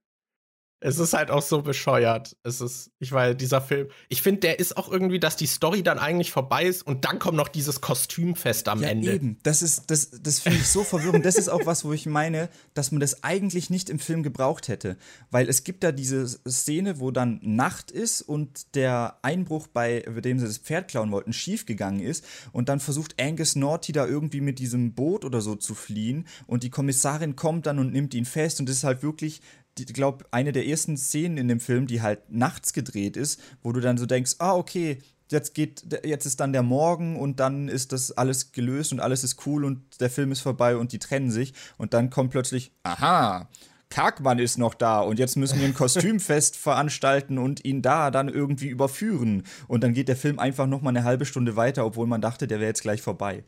Es 0.80 0.98
ist 0.98 1.14
halt 1.14 1.30
auch 1.30 1.40
so 1.40 1.62
bescheuert. 1.62 2.36
Es 2.42 2.60
ist, 2.60 2.90
ich 2.98 3.10
weiß, 3.10 3.38
dieser 3.38 3.62
Film, 3.62 3.88
ich 4.10 4.20
finde, 4.20 4.40
der 4.40 4.58
ist 4.58 4.76
auch 4.76 4.92
irgendwie, 4.92 5.18
dass 5.18 5.34
die 5.36 5.46
Story 5.46 5.82
dann 5.82 5.98
eigentlich 5.98 6.32
vorbei 6.32 6.64
ist 6.64 6.86
und 6.86 7.06
dann 7.06 7.18
kommt 7.18 7.38
noch 7.38 7.48
dieses 7.48 7.80
Kostümfest 7.80 8.68
am 8.68 8.82
ja, 8.82 8.88
Ende. 8.88 9.14
Eben, 9.14 9.38
das 9.42 9.62
ist, 9.62 9.90
das, 9.90 10.10
das 10.10 10.40
finde 10.40 10.58
ich 10.58 10.68
so 10.68 10.84
verwirrend. 10.84 11.24
Das 11.24 11.36
ist 11.36 11.48
auch 11.48 11.64
was, 11.64 11.86
wo 11.86 11.94
ich 11.94 12.04
meine, 12.04 12.50
dass 12.74 12.92
man 12.92 13.00
das 13.00 13.24
eigentlich 13.24 13.70
nicht 13.70 13.88
im 13.88 13.98
Film 13.98 14.22
gebraucht 14.22 14.68
hätte. 14.68 14.98
Weil 15.30 15.48
es 15.48 15.64
gibt 15.64 15.82
da 15.82 15.92
diese 15.92 16.26
Szene, 16.26 17.00
wo 17.00 17.10
dann 17.10 17.40
Nacht 17.42 17.90
ist 17.90 18.20
und 18.20 18.74
der 18.74 19.18
Einbruch, 19.22 19.68
bei 19.68 20.00
dem 20.00 20.38
sie 20.38 20.46
das 20.46 20.58
Pferd 20.58 20.88
klauen 20.88 21.10
wollten, 21.10 21.32
schiefgegangen 21.32 22.00
ist. 22.00 22.22
Und 22.52 22.68
dann 22.68 22.80
versucht 22.80 23.18
Angus 23.18 23.56
Naughty 23.56 23.92
da 23.92 24.06
irgendwie 24.06 24.42
mit 24.42 24.58
diesem 24.58 24.92
Boot 24.92 25.24
oder 25.24 25.40
so 25.40 25.54
zu 25.54 25.74
fliehen. 25.74 26.26
Und 26.46 26.64
die 26.64 26.70
Kommissarin 26.70 27.34
kommt 27.34 27.64
dann 27.64 27.78
und 27.78 27.94
nimmt 27.94 28.12
ihn 28.12 28.26
fest. 28.26 28.60
Und 28.60 28.68
das 28.68 28.76
ist 28.76 28.84
halt 28.84 29.02
wirklich 29.02 29.40
ich 29.78 29.86
glaube, 29.92 30.24
eine 30.30 30.52
der 30.52 30.66
ersten 30.66 30.96
Szenen 30.96 31.36
in 31.36 31.48
dem 31.48 31.60
Film, 31.60 31.86
die 31.86 32.02
halt 32.02 32.30
nachts 32.30 32.72
gedreht 32.72 33.16
ist, 33.16 33.40
wo 33.62 33.72
du 33.72 33.80
dann 33.80 33.98
so 33.98 34.06
denkst, 34.06 34.36
ah, 34.38 34.54
okay, 34.54 34.98
jetzt 35.30 35.54
geht, 35.54 36.04
jetzt 36.04 36.26
ist 36.26 36.40
dann 36.40 36.52
der 36.52 36.62
Morgen 36.62 37.16
und 37.16 37.40
dann 37.40 37.68
ist 37.68 37.92
das 37.92 38.12
alles 38.12 38.52
gelöst 38.52 38.92
und 38.92 39.00
alles 39.00 39.24
ist 39.24 39.46
cool 39.46 39.64
und 39.64 40.00
der 40.00 40.10
Film 40.10 40.32
ist 40.32 40.40
vorbei 40.40 40.76
und 40.76 40.92
die 40.92 40.98
trennen 40.98 41.30
sich 41.30 41.52
und 41.78 41.94
dann 41.94 42.10
kommt 42.10 42.30
plötzlich, 42.30 42.72
aha, 42.84 43.48
Karkmann 43.88 44.38
ist 44.38 44.58
noch 44.58 44.74
da 44.74 45.00
und 45.00 45.18
jetzt 45.18 45.36
müssen 45.36 45.60
wir 45.60 45.66
ein 45.66 45.74
Kostümfest 45.74 46.56
veranstalten 46.56 47.38
und 47.38 47.64
ihn 47.64 47.82
da 47.82 48.10
dann 48.10 48.28
irgendwie 48.28 48.68
überführen. 48.68 49.44
Und 49.68 49.84
dann 49.84 49.94
geht 49.94 50.08
der 50.08 50.16
Film 50.16 50.38
einfach 50.38 50.66
noch 50.66 50.82
mal 50.82 50.90
eine 50.90 51.04
halbe 51.04 51.24
Stunde 51.24 51.56
weiter, 51.56 51.86
obwohl 51.86 52.06
man 52.06 52.20
dachte, 52.20 52.46
der 52.46 52.58
wäre 52.58 52.68
jetzt 52.68 52.82
gleich 52.82 53.00
vorbei. 53.00 53.44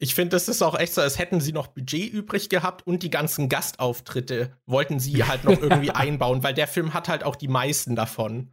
Ich 0.00 0.14
finde, 0.14 0.30
das 0.30 0.48
ist 0.48 0.62
auch 0.62 0.78
echt 0.78 0.94
so, 0.94 1.00
als 1.00 1.18
hätten 1.18 1.40
sie 1.40 1.52
noch 1.52 1.66
Budget 1.66 2.12
übrig 2.12 2.48
gehabt 2.48 2.86
und 2.86 3.02
die 3.02 3.10
ganzen 3.10 3.48
Gastauftritte 3.48 4.56
wollten 4.64 5.00
sie 5.00 5.24
halt 5.24 5.42
noch 5.44 5.60
irgendwie 5.60 5.90
einbauen, 5.92 6.44
weil 6.44 6.54
der 6.54 6.68
Film 6.68 6.94
hat 6.94 7.08
halt 7.08 7.24
auch 7.24 7.34
die 7.34 7.48
meisten 7.48 7.96
davon. 7.96 8.52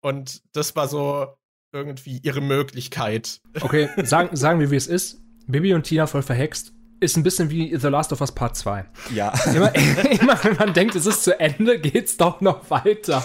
Und 0.00 0.42
das 0.52 0.74
war 0.74 0.88
so 0.88 1.36
irgendwie 1.72 2.20
ihre 2.22 2.40
Möglichkeit. 2.40 3.40
Okay, 3.60 3.90
sagen, 4.04 4.34
sagen 4.36 4.58
wir, 4.58 4.70
wie 4.70 4.76
es 4.76 4.86
ist. 4.86 5.20
Bibi 5.46 5.74
und 5.74 5.82
Tina 5.82 6.06
voll 6.06 6.22
verhext 6.22 6.72
ist 6.98 7.16
ein 7.18 7.22
bisschen 7.22 7.50
wie 7.50 7.76
The 7.76 7.88
Last 7.88 8.12
of 8.14 8.22
Us 8.22 8.32
Part 8.32 8.56
2. 8.56 8.86
Ja. 9.14 9.34
Immer, 9.54 9.74
immer 10.20 10.42
wenn 10.44 10.56
man 10.56 10.72
denkt, 10.72 10.94
es 10.94 11.04
ist 11.04 11.24
zu 11.24 11.38
Ende, 11.38 11.78
geht's 11.78 12.16
doch 12.16 12.40
noch 12.40 12.70
weiter. 12.70 13.22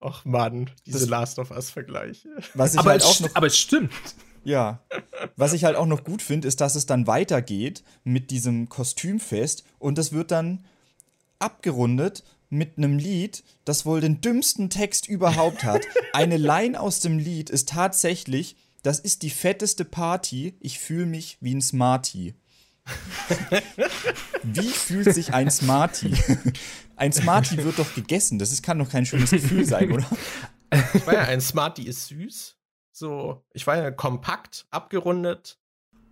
Och 0.00 0.24
Mann, 0.24 0.68
diese 0.84 0.98
das, 0.98 1.08
Last 1.08 1.38
of 1.38 1.52
Us-Vergleiche. 1.52 2.28
Aber, 2.54 2.90
halt 2.90 3.30
aber 3.34 3.46
es 3.46 3.56
stimmt. 3.56 3.92
Ja. 4.44 4.80
Was 5.36 5.52
ich 5.52 5.64
halt 5.64 5.76
auch 5.76 5.86
noch 5.86 6.04
gut 6.04 6.22
finde, 6.22 6.48
ist, 6.48 6.60
dass 6.60 6.74
es 6.74 6.86
dann 6.86 7.06
weitergeht 7.06 7.82
mit 8.04 8.30
diesem 8.30 8.68
Kostümfest 8.68 9.64
und 9.78 9.98
das 9.98 10.12
wird 10.12 10.30
dann 10.30 10.64
abgerundet 11.38 12.24
mit 12.50 12.78
einem 12.78 12.98
Lied, 12.98 13.42
das 13.64 13.84
wohl 13.84 14.00
den 14.00 14.20
dümmsten 14.20 14.70
Text 14.70 15.08
überhaupt 15.08 15.64
hat. 15.64 15.82
Eine 16.12 16.36
Line 16.36 16.78
aus 16.78 17.00
dem 17.00 17.18
Lied 17.18 17.50
ist 17.50 17.68
tatsächlich, 17.70 18.56
das 18.82 19.00
ist 19.00 19.22
die 19.22 19.30
fetteste 19.30 19.84
Party, 19.84 20.54
ich 20.60 20.78
fühle 20.78 21.06
mich 21.06 21.38
wie 21.40 21.54
ein 21.54 21.62
Smarty. 21.62 22.34
Wie 24.42 24.68
fühlt 24.68 25.14
sich 25.14 25.32
ein 25.32 25.50
Smarty? 25.50 26.12
Ein 26.96 27.12
Smarty 27.12 27.56
wird 27.56 27.78
doch 27.78 27.94
gegessen. 27.94 28.38
Das 28.38 28.52
ist, 28.52 28.62
kann 28.62 28.78
doch 28.78 28.90
kein 28.90 29.06
schönes 29.06 29.30
Gefühl 29.30 29.64
sein, 29.64 29.90
oder? 29.90 30.06
Ich 30.92 31.06
meine, 31.06 31.20
ein 31.20 31.40
Smarty 31.40 31.84
ist 31.84 32.08
süß. 32.08 32.53
So, 32.96 33.42
ich 33.52 33.66
war 33.66 33.76
ja 33.76 33.90
kompakt, 33.90 34.66
abgerundet. 34.70 35.58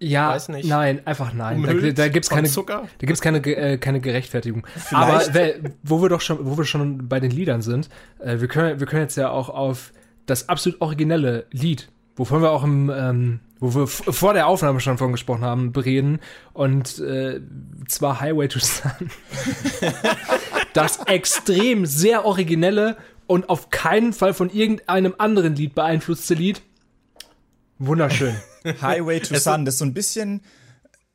Ja, 0.01 0.31
weiß 0.31 0.49
nicht. 0.49 0.69
nein, 0.69 1.01
einfach 1.07 1.33
nein. 1.33 1.63
Da, 1.63 1.93
da 1.93 2.09
gibt's 2.09 2.29
keine 2.29 2.49
Zucker. 2.49 2.89
Da 2.99 3.07
gibt's 3.07 3.21
keine 3.21 3.39
äh, 3.39 3.79
keine 3.79 4.01
Gerechtfertigung. 4.01 4.67
Vielleicht. 4.67 4.93
Aber 4.93 5.23
wer, 5.33 5.55
wo 5.85 6.03
wir 6.03 6.09
doch 6.09 6.21
schon, 6.21 6.45
wo 6.45 6.59
wir 6.59 6.65
schon 6.65 7.09
bei 7.09 7.21
den 7.21 7.31
Liedern 7.31 7.63
sind, 7.63 7.89
äh, 8.19 8.41
wir 8.41 8.49
können 8.49 8.81
wir 8.81 8.89
können 8.89 9.03
jetzt 9.03 9.15
ja 9.17 9.31
auch 9.31 9.49
auf 9.49 9.93
das 10.27 10.49
absolut 10.49 10.81
originelle 10.81 11.47
Lied, 11.53 11.89
wovon 12.17 12.43
wir 12.43 12.51
auch 12.51 12.65
im 12.65 12.91
ähm, 12.91 13.41
wo 13.61 13.77
wir 13.77 13.87
vor 13.87 14.35
der 14.35 14.49
Aufnahme 14.49 14.81
schon 14.81 14.99
von 14.99 15.13
gesprochen 15.13 15.45
haben, 15.45 15.73
reden 15.77 16.19
und 16.53 16.99
äh, 16.99 17.41
zwar 17.87 18.21
Highway 18.21 18.49
to 18.49 18.59
Sun. 18.59 19.09
das 20.73 20.99
extrem 21.07 21.87
sehr 21.87 22.25
originelle 22.25 22.97
und 23.29 23.49
auf 23.51 23.71
keinen 23.71 24.13
Fall 24.13 24.35
von 24.35 24.51
irgendeinem 24.51 25.15
anderen 25.17 25.55
Lied 25.55 25.77
beeinflusste 25.77 26.35
Lied 26.35 26.61
Wunderschön. 27.87 28.37
Highway 28.81 29.21
to 29.21 29.37
Sun, 29.37 29.65
das 29.65 29.75
ist 29.75 29.79
so 29.79 29.85
ein 29.85 29.95
bisschen. 29.95 30.43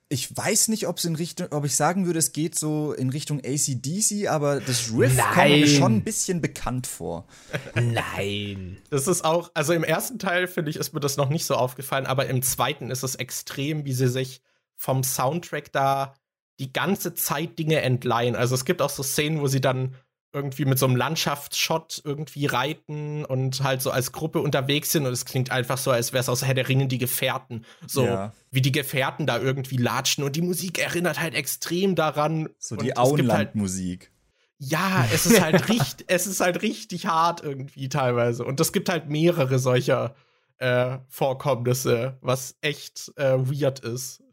Ich 0.09 0.35
weiß 0.35 0.69
nicht, 0.69 0.87
ob 0.87 0.97
es 0.97 1.05
in 1.05 1.15
Richtung, 1.15 1.47
ob 1.51 1.65
ich 1.65 1.75
sagen 1.75 2.05
würde, 2.05 2.19
es 2.19 2.31
geht 2.31 2.55
so 2.55 2.93
in 2.93 3.09
Richtung 3.09 3.41
ACDC, 3.43 4.27
aber 4.29 4.61
das 4.61 4.93
Riff 4.93 5.17
Nein. 5.17 5.33
kommt 5.33 5.49
mir 5.49 5.67
schon 5.67 5.95
ein 5.97 6.03
bisschen 6.03 6.41
bekannt 6.41 6.87
vor. 6.87 7.27
Nein. 7.75 8.77
Das 8.89 9.07
ist 9.07 9.25
auch, 9.25 9.51
also 9.53 9.73
im 9.73 9.83
ersten 9.83 10.17
Teil 10.17 10.47
finde 10.47 10.71
ich, 10.71 10.77
ist 10.77 10.93
mir 10.93 11.01
das 11.01 11.17
noch 11.17 11.29
nicht 11.29 11.45
so 11.45 11.55
aufgefallen, 11.55 12.05
aber 12.05 12.27
im 12.27 12.41
zweiten 12.41 12.89
ist 12.89 13.03
es 13.03 13.15
extrem, 13.15 13.83
wie 13.83 13.91
sie 13.91 14.07
sich 14.07 14.41
vom 14.77 15.03
Soundtrack 15.03 15.73
da 15.73 16.13
die 16.59 16.71
ganze 16.71 17.13
Zeit 17.13 17.59
Dinge 17.59 17.81
entleihen. 17.81 18.35
Also 18.35 18.55
es 18.55 18.63
gibt 18.63 18.81
auch 18.81 18.89
so 18.89 19.03
Szenen, 19.03 19.41
wo 19.41 19.47
sie 19.47 19.61
dann 19.61 19.93
irgendwie 20.37 20.65
mit 20.65 20.79
so 20.79 20.85
einem 20.85 20.95
Landschaftsshot 20.95 22.01
irgendwie 22.05 22.45
reiten 22.45 23.25
und 23.25 23.63
halt 23.63 23.81
so 23.81 23.91
als 23.91 24.11
Gruppe 24.13 24.39
unterwegs 24.39 24.91
sind 24.91 25.05
und 25.05 25.11
es 25.11 25.25
klingt 25.25 25.51
einfach 25.51 25.77
so, 25.77 25.91
als 25.91 26.13
wäre 26.13 26.21
es 26.21 26.29
aus 26.29 26.45
Herr 26.45 26.53
der 26.53 26.69
Ringe 26.69 26.87
die 26.87 26.97
Gefährten. 26.97 27.65
So 27.85 28.05
Ja. 28.05 28.31
wie 28.51 28.61
die 28.61 28.71
Gefährten 28.71 29.25
da 29.27 29.39
irgendwie 29.39 29.77
latschen 29.77 30.23
und 30.23 30.35
die 30.35 30.41
Musik 30.41 30.79
erinnert 30.79 31.19
halt 31.19 31.33
extrem 31.35 31.95
daran. 31.95 32.49
So 32.59 32.75
die 32.77 32.87
halt, 32.93 32.97
Auenlandmusik. 32.97 34.11
Ja, 34.59 35.05
es 35.13 35.25
ist 35.25 35.41
halt 35.41 35.67
richtig, 35.69 36.05
es 36.07 36.27
ist 36.27 36.39
halt 36.39 36.61
richtig 36.61 37.05
hart 37.05 37.43
irgendwie 37.43 37.89
teilweise. 37.89 38.45
Und 38.45 38.59
es 38.59 38.71
gibt 38.71 38.89
halt 38.89 39.09
mehrere 39.09 39.59
solcher 39.59 40.15
äh, 40.59 40.97
Vorkommnisse, 41.09 42.17
was 42.21 42.55
echt 42.61 43.11
äh, 43.17 43.37
weird 43.37 43.79
ist. 43.79 44.23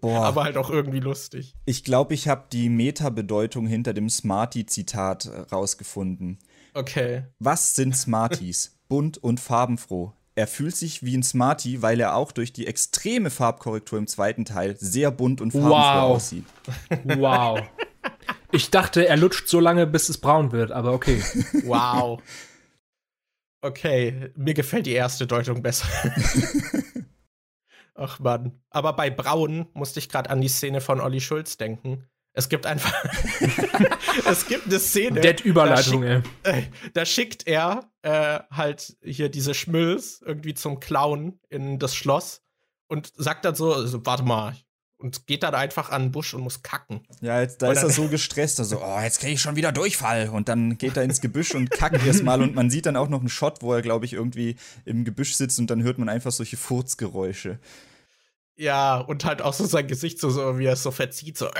Boah. 0.00 0.24
Aber 0.24 0.44
halt 0.44 0.56
auch 0.56 0.70
irgendwie 0.70 1.00
lustig. 1.00 1.54
Ich 1.66 1.84
glaube, 1.84 2.14
ich 2.14 2.28
habe 2.28 2.44
die 2.52 2.68
Meta-Bedeutung 2.68 3.66
hinter 3.66 3.92
dem 3.94 4.08
Smarty-Zitat 4.08 5.26
äh, 5.26 5.40
rausgefunden. 5.52 6.38
Okay. 6.74 7.24
Was 7.38 7.74
sind 7.74 7.96
Smarties? 7.96 8.76
Bunt 8.88 9.18
und 9.18 9.40
farbenfroh. 9.40 10.12
Er 10.36 10.46
fühlt 10.46 10.74
sich 10.74 11.02
wie 11.04 11.16
ein 11.16 11.22
Smarty, 11.22 11.80
weil 11.82 12.00
er 12.00 12.16
auch 12.16 12.32
durch 12.32 12.52
die 12.52 12.66
extreme 12.66 13.30
Farbkorrektur 13.30 13.98
im 13.98 14.06
zweiten 14.08 14.44
Teil 14.44 14.76
sehr 14.78 15.10
bunt 15.12 15.40
und 15.40 15.52
farbenfroh 15.52 15.74
Wow. 15.76 16.16
aussieht. 16.16 16.44
Wow. 17.04 17.60
Ich 18.52 18.70
dachte, 18.70 19.06
er 19.08 19.16
lutscht 19.16 19.48
so 19.48 19.58
lange, 19.60 19.86
bis 19.86 20.08
es 20.08 20.18
braun 20.18 20.52
wird, 20.52 20.70
aber 20.72 20.92
okay. 20.92 21.22
Wow. 21.64 22.20
Okay, 23.62 24.30
mir 24.36 24.52
gefällt 24.54 24.86
die 24.86 24.92
erste 24.92 25.26
Deutung 25.26 25.62
besser. 25.62 25.86
Ach 27.94 28.18
Mann. 28.18 28.60
Aber 28.70 28.92
bei 28.94 29.10
Braun 29.10 29.66
musste 29.72 30.00
ich 30.00 30.08
gerade 30.08 30.30
an 30.30 30.40
die 30.40 30.48
Szene 30.48 30.80
von 30.80 31.00
Olli 31.00 31.20
Schulz 31.20 31.56
denken. 31.56 32.08
Es 32.32 32.48
gibt 32.48 32.66
einfach. 32.66 32.92
es 34.28 34.46
gibt 34.46 34.66
eine 34.66 34.80
Szene. 34.80 35.20
Dead 35.20 35.40
Überleitung, 35.40 36.02
da 36.02 36.08
ey. 36.08 36.22
schickt, 36.22 36.46
äh, 36.46 36.62
da 36.92 37.06
schickt 37.06 37.46
er 37.46 37.90
äh, 38.02 38.40
halt 38.50 38.96
hier 39.02 39.28
diese 39.28 39.54
Schmülls 39.54 40.20
irgendwie 40.26 40.54
zum 40.54 40.80
Clown 40.80 41.38
in 41.48 41.78
das 41.78 41.94
Schloss 41.94 42.42
und 42.88 43.12
sagt 43.14 43.44
dann 43.44 43.54
so: 43.54 43.72
also, 43.72 44.04
Warte 44.04 44.24
mal. 44.24 44.56
Und 45.04 45.26
geht 45.26 45.42
dann 45.42 45.54
einfach 45.54 45.90
an 45.90 46.04
den 46.04 46.12
Busch 46.12 46.32
und 46.32 46.40
muss 46.40 46.62
kacken. 46.62 47.02
Ja, 47.20 47.38
jetzt, 47.42 47.60
da 47.60 47.68
Und 47.68 47.76
ist 47.76 47.82
er 47.82 47.90
so 47.90 48.08
gestresst, 48.08 48.58
also, 48.58 48.80
oh, 48.82 49.00
jetzt 49.02 49.20
kriege 49.20 49.34
ich 49.34 49.40
schon 49.42 49.54
wieder 49.54 49.70
Durchfall. 49.70 50.30
Und 50.30 50.48
dann 50.48 50.78
geht 50.78 50.96
er 50.96 51.02
ins 51.02 51.20
Gebüsch 51.20 51.54
und 51.54 51.70
kackt 51.70 52.06
erstmal. 52.06 52.40
Und 52.40 52.54
man 52.54 52.70
sieht 52.70 52.86
dann 52.86 52.96
auch 52.96 53.10
noch 53.10 53.20
einen 53.20 53.28
Shot, 53.28 53.60
wo 53.60 53.74
er, 53.74 53.82
glaube 53.82 54.06
ich, 54.06 54.14
irgendwie 54.14 54.56
im 54.86 55.04
Gebüsch 55.04 55.34
sitzt 55.34 55.58
und 55.58 55.68
dann 55.68 55.82
hört 55.82 55.98
man 55.98 56.08
einfach 56.08 56.32
solche 56.32 56.56
Furzgeräusche. 56.56 57.58
Ja, 58.56 58.96
und 58.96 59.26
halt 59.26 59.42
auch 59.42 59.52
so 59.52 59.66
sein 59.66 59.86
Gesicht 59.86 60.18
so, 60.20 60.30
so 60.30 60.58
wie 60.58 60.64
er 60.64 60.72
es 60.72 60.82
so 60.82 60.90
verzieht, 60.90 61.36
so. 61.36 61.50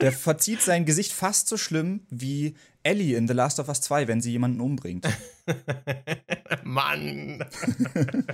Der 0.00 0.12
verzieht 0.12 0.62
sein 0.62 0.84
Gesicht 0.84 1.10
fast 1.10 1.48
so 1.48 1.56
schlimm 1.56 2.06
wie 2.10 2.54
Ellie 2.84 3.16
in 3.16 3.26
The 3.26 3.34
Last 3.34 3.58
of 3.58 3.66
Us 3.66 3.80
2, 3.80 4.06
wenn 4.06 4.20
sie 4.20 4.30
jemanden 4.30 4.60
umbringt. 4.60 5.08
Mann. 6.62 7.44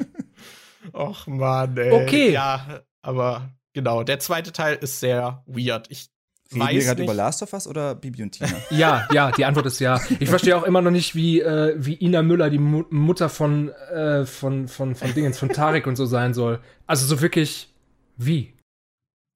Och 0.93 1.26
Mann, 1.26 1.78
ey. 1.78 1.93
Okay. 1.93 2.33
Ja, 2.33 2.83
aber 3.01 3.51
genau, 3.73 4.03
der 4.03 4.18
zweite 4.18 4.53
Teil 4.53 4.77
ist 4.81 5.01
sehr 5.01 5.43
weird. 5.47 5.87
Ich 5.91 6.09
Reden 6.53 6.66
wir 6.66 6.66
weiß 6.79 6.85
gerade 6.85 7.01
nicht. 7.03 7.07
über 7.09 7.14
Last 7.14 7.43
of 7.45 7.53
Us 7.53 7.68
oder 7.68 7.95
Bibi 7.95 8.25
und 8.25 8.33
Tina? 8.33 8.51
Ja, 8.71 9.07
ja, 9.12 9.31
die 9.31 9.45
Antwort 9.45 9.66
ist 9.66 9.79
ja. 9.79 10.01
Ich 10.18 10.29
verstehe 10.29 10.57
auch 10.57 10.64
immer 10.64 10.83
noch 10.83 10.91
nicht, 10.91 11.14
wie, 11.14 11.41
äh, 11.41 11.77
wie 11.79 11.95
Ina 11.95 12.23
Müller 12.23 12.51
die 12.51 12.59
Mu 12.59 12.83
Mutter 12.91 13.29
von, 13.29 13.68
äh, 13.68 14.27
von, 14.27 14.66
von, 14.66 14.97
von 14.97 15.14
Dingens, 15.14 15.39
von 15.39 15.51
Tarek 15.51 15.87
und 15.87 15.95
so 15.95 16.07
sein 16.07 16.35
soll. 16.35 16.59
Also 16.89 17.07
so 17.07 17.21
wirklich, 17.21 17.73
wie? 18.16 18.53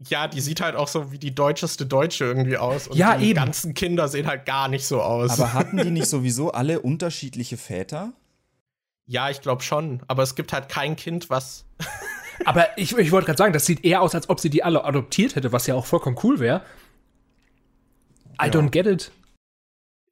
ja, 0.09 0.26
die 0.26 0.41
sieht 0.41 0.61
halt 0.61 0.74
auch 0.74 0.89
so 0.89 1.12
wie 1.12 1.18
die 1.18 1.32
deutscheste 1.35 1.87
Deutsche 1.87 2.24
irgendwie 2.24 2.57
aus. 2.57 2.89
Und 2.89 2.97
Ja, 2.97 3.16
die 3.16 3.26
eben. 3.26 3.37
ganzen 3.37 3.74
Kinder 3.74 4.09
sehen 4.09 4.26
halt 4.26 4.45
gar 4.45 4.66
nicht 4.68 4.85
so 4.85 5.01
aus. 5.01 5.39
Aber 5.39 5.53
hatten 5.55 5.76
die 5.76 5.91
nicht 5.93 6.09
sowieso 6.09 6.51
alle 6.51 6.80
unterschiedliche 6.80 7.57
Väter? 7.57 8.12
ja, 9.07 9.30
ich 9.30 9.41
glaube 9.41 9.62
schon. 9.62 10.03
Aber 10.09 10.22
es 10.24 10.35
gibt 10.35 10.53
halt 10.53 10.68
kein 10.68 10.97
Kind, 10.97 11.30
was. 11.30 11.64
Aber 12.45 12.76
ich, 12.78 12.97
ich 12.97 13.12
wollte 13.12 13.26
gerade 13.26 13.39
sagen, 13.39 13.53
das 13.53 13.66
sieht 13.66 13.85
eher 13.85 14.03
aus, 14.03 14.14
als 14.14 14.28
ob 14.28 14.41
sie 14.41 14.51
die 14.51 14.62
alle 14.64 14.85
adoptiert 14.85 15.37
hätte, 15.37 15.53
was 15.53 15.66
ja 15.66 15.74
auch 15.74 15.87
vollkommen 15.87 16.18
cool 16.22 16.39
wäre. 16.41 16.62
I 18.41 18.47
Ja. 18.47 18.53
don't 18.53 18.70
get 18.70 18.87
it. 18.87 19.12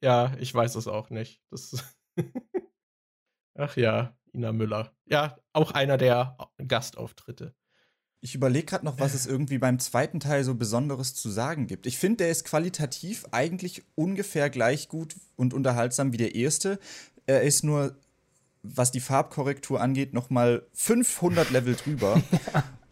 Ja, 0.01 0.33
ich 0.39 0.53
weiß 0.53 0.75
es 0.75 0.87
auch 0.87 1.09
nicht. 1.09 1.41
Das 1.49 1.83
Ach 3.55 3.75
ja, 3.77 4.17
Ina 4.33 4.51
Müller. 4.51 4.91
Ja, 5.05 5.37
auch 5.53 5.71
einer 5.71 5.97
der 5.97 6.37
Gastauftritte. 6.67 7.53
Ich 8.19 8.35
überlege 8.35 8.65
gerade 8.65 8.85
noch, 8.85 8.99
was 8.99 9.13
es 9.13 9.25
irgendwie 9.25 9.57
beim 9.57 9.79
zweiten 9.79 10.21
Teil 10.21 10.45
so 10.45 10.55
Besonderes 10.55 11.13
zu 11.13 11.29
sagen 11.29 11.67
gibt. 11.67 11.85
Ich 11.85 11.97
finde, 11.97 12.19
der 12.19 12.29
ist 12.29 12.45
qualitativ 12.45 13.25
eigentlich 13.31 13.83
ungefähr 13.95 14.49
gleich 14.49 14.87
gut 14.87 15.15
und 15.35 15.53
unterhaltsam 15.53 16.13
wie 16.13 16.17
der 16.17 16.33
erste. 16.33 16.79
Er 17.25 17.41
ist 17.43 17.63
nur, 17.63 17.97
was 18.63 18.91
die 18.91 19.01
Farbkorrektur 19.01 19.79
angeht, 19.79 20.13
noch 20.13 20.29
mal 20.29 20.65
500 20.73 21.51
Level 21.51 21.75
drüber. 21.75 22.21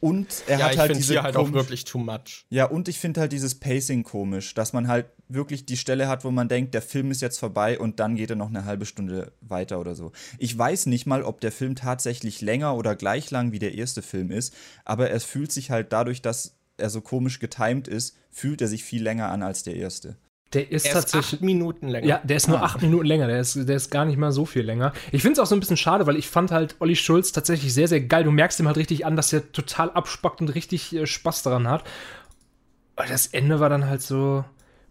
Und 0.01 0.43
er 0.47 0.57
ja, 0.57 0.65
hat 0.65 0.73
ich 0.73 0.79
halt 0.79 0.87
finde 0.87 0.99
diese 1.01 1.13
hier 1.13 1.23
halt 1.23 1.37
auch 1.37 1.53
wirklich 1.53 1.85
too 1.85 1.99
much. 1.99 2.45
Ja, 2.49 2.65
und 2.65 2.87
ich 2.87 2.97
finde 2.97 3.21
halt 3.21 3.31
dieses 3.31 3.53
Pacing 3.53 4.01
komisch, 4.01 4.55
dass 4.55 4.73
man 4.73 4.87
halt 4.87 5.05
wirklich 5.29 5.67
die 5.67 5.77
Stelle 5.77 6.07
hat, 6.07 6.25
wo 6.25 6.31
man 6.31 6.49
denkt, 6.49 6.73
der 6.73 6.81
Film 6.81 7.11
ist 7.11 7.21
jetzt 7.21 7.37
vorbei 7.37 7.79
und 7.79 7.99
dann 7.99 8.15
geht 8.15 8.31
er 8.31 8.35
noch 8.35 8.49
eine 8.49 8.65
halbe 8.65 8.87
Stunde 8.87 9.31
weiter 9.41 9.79
oder 9.79 9.93
so. 9.93 10.11
Ich 10.39 10.57
weiß 10.57 10.87
nicht 10.87 11.05
mal, 11.05 11.21
ob 11.21 11.39
der 11.39 11.51
Film 11.51 11.75
tatsächlich 11.75 12.41
länger 12.41 12.75
oder 12.75 12.95
gleich 12.95 13.29
lang 13.29 13.51
wie 13.51 13.59
der 13.59 13.75
erste 13.75 14.01
Film 14.01 14.31
ist, 14.31 14.55
aber 14.85 15.11
es 15.11 15.23
fühlt 15.23 15.51
sich 15.51 15.69
halt 15.69 15.93
dadurch, 15.93 16.23
dass 16.23 16.55
er 16.77 16.89
so 16.89 17.01
komisch 17.01 17.37
getimed 17.37 17.87
ist, 17.87 18.17
fühlt 18.31 18.59
er 18.61 18.67
sich 18.67 18.83
viel 18.83 19.03
länger 19.03 19.29
an 19.29 19.43
als 19.43 19.61
der 19.61 19.75
erste. 19.75 20.17
Der 20.53 20.69
ist 20.71 20.85
Er 20.85 20.89
ist 20.91 20.93
tatsächlich. 20.95 21.39
acht 21.39 21.41
Minuten 21.43 21.87
länger. 21.87 22.05
Ja, 22.07 22.19
der 22.23 22.35
ist 22.37 22.47
nur 22.49 22.59
Ah. 22.59 22.65
acht 22.65 22.81
Minuten 22.81 23.05
länger. 23.05 23.27
Der 23.27 23.39
ist, 23.39 23.55
der 23.69 23.75
ist 23.75 23.89
gar 23.89 24.03
nicht 24.05 24.17
mal 24.17 24.31
so 24.33 24.45
viel 24.45 24.63
länger. 24.63 24.91
Ich 25.13 25.21
finde 25.21 25.33
es 25.33 25.39
auch 25.39 25.45
so 25.45 25.55
ein 25.55 25.59
bisschen 25.61 25.77
schade, 25.77 26.05
weil 26.07 26.17
ich 26.17 26.27
fand 26.27 26.51
halt 26.51 26.75
Olli 26.79 26.95
Schulz 26.97 27.31
tatsächlich 27.31 27.73
sehr, 27.73 27.87
sehr 27.87 28.01
geil. 28.01 28.23
Du 28.25 28.31
merkst 28.31 28.59
ihm 28.59 28.67
halt 28.67 28.75
richtig 28.77 29.05
an, 29.05 29.15
dass 29.15 29.31
er 29.31 29.51
total 29.53 29.89
abspackt 29.91 30.41
und 30.41 30.49
richtig 30.49 30.93
äh, 30.93 31.05
Spaß 31.05 31.43
daran 31.43 31.67
hat. 31.69 31.83
Aber 32.97 33.07
das 33.07 33.27
Ende 33.27 33.59
war 33.59 33.69
dann 33.69 33.85
halt 33.87 34.01
so. 34.01 34.43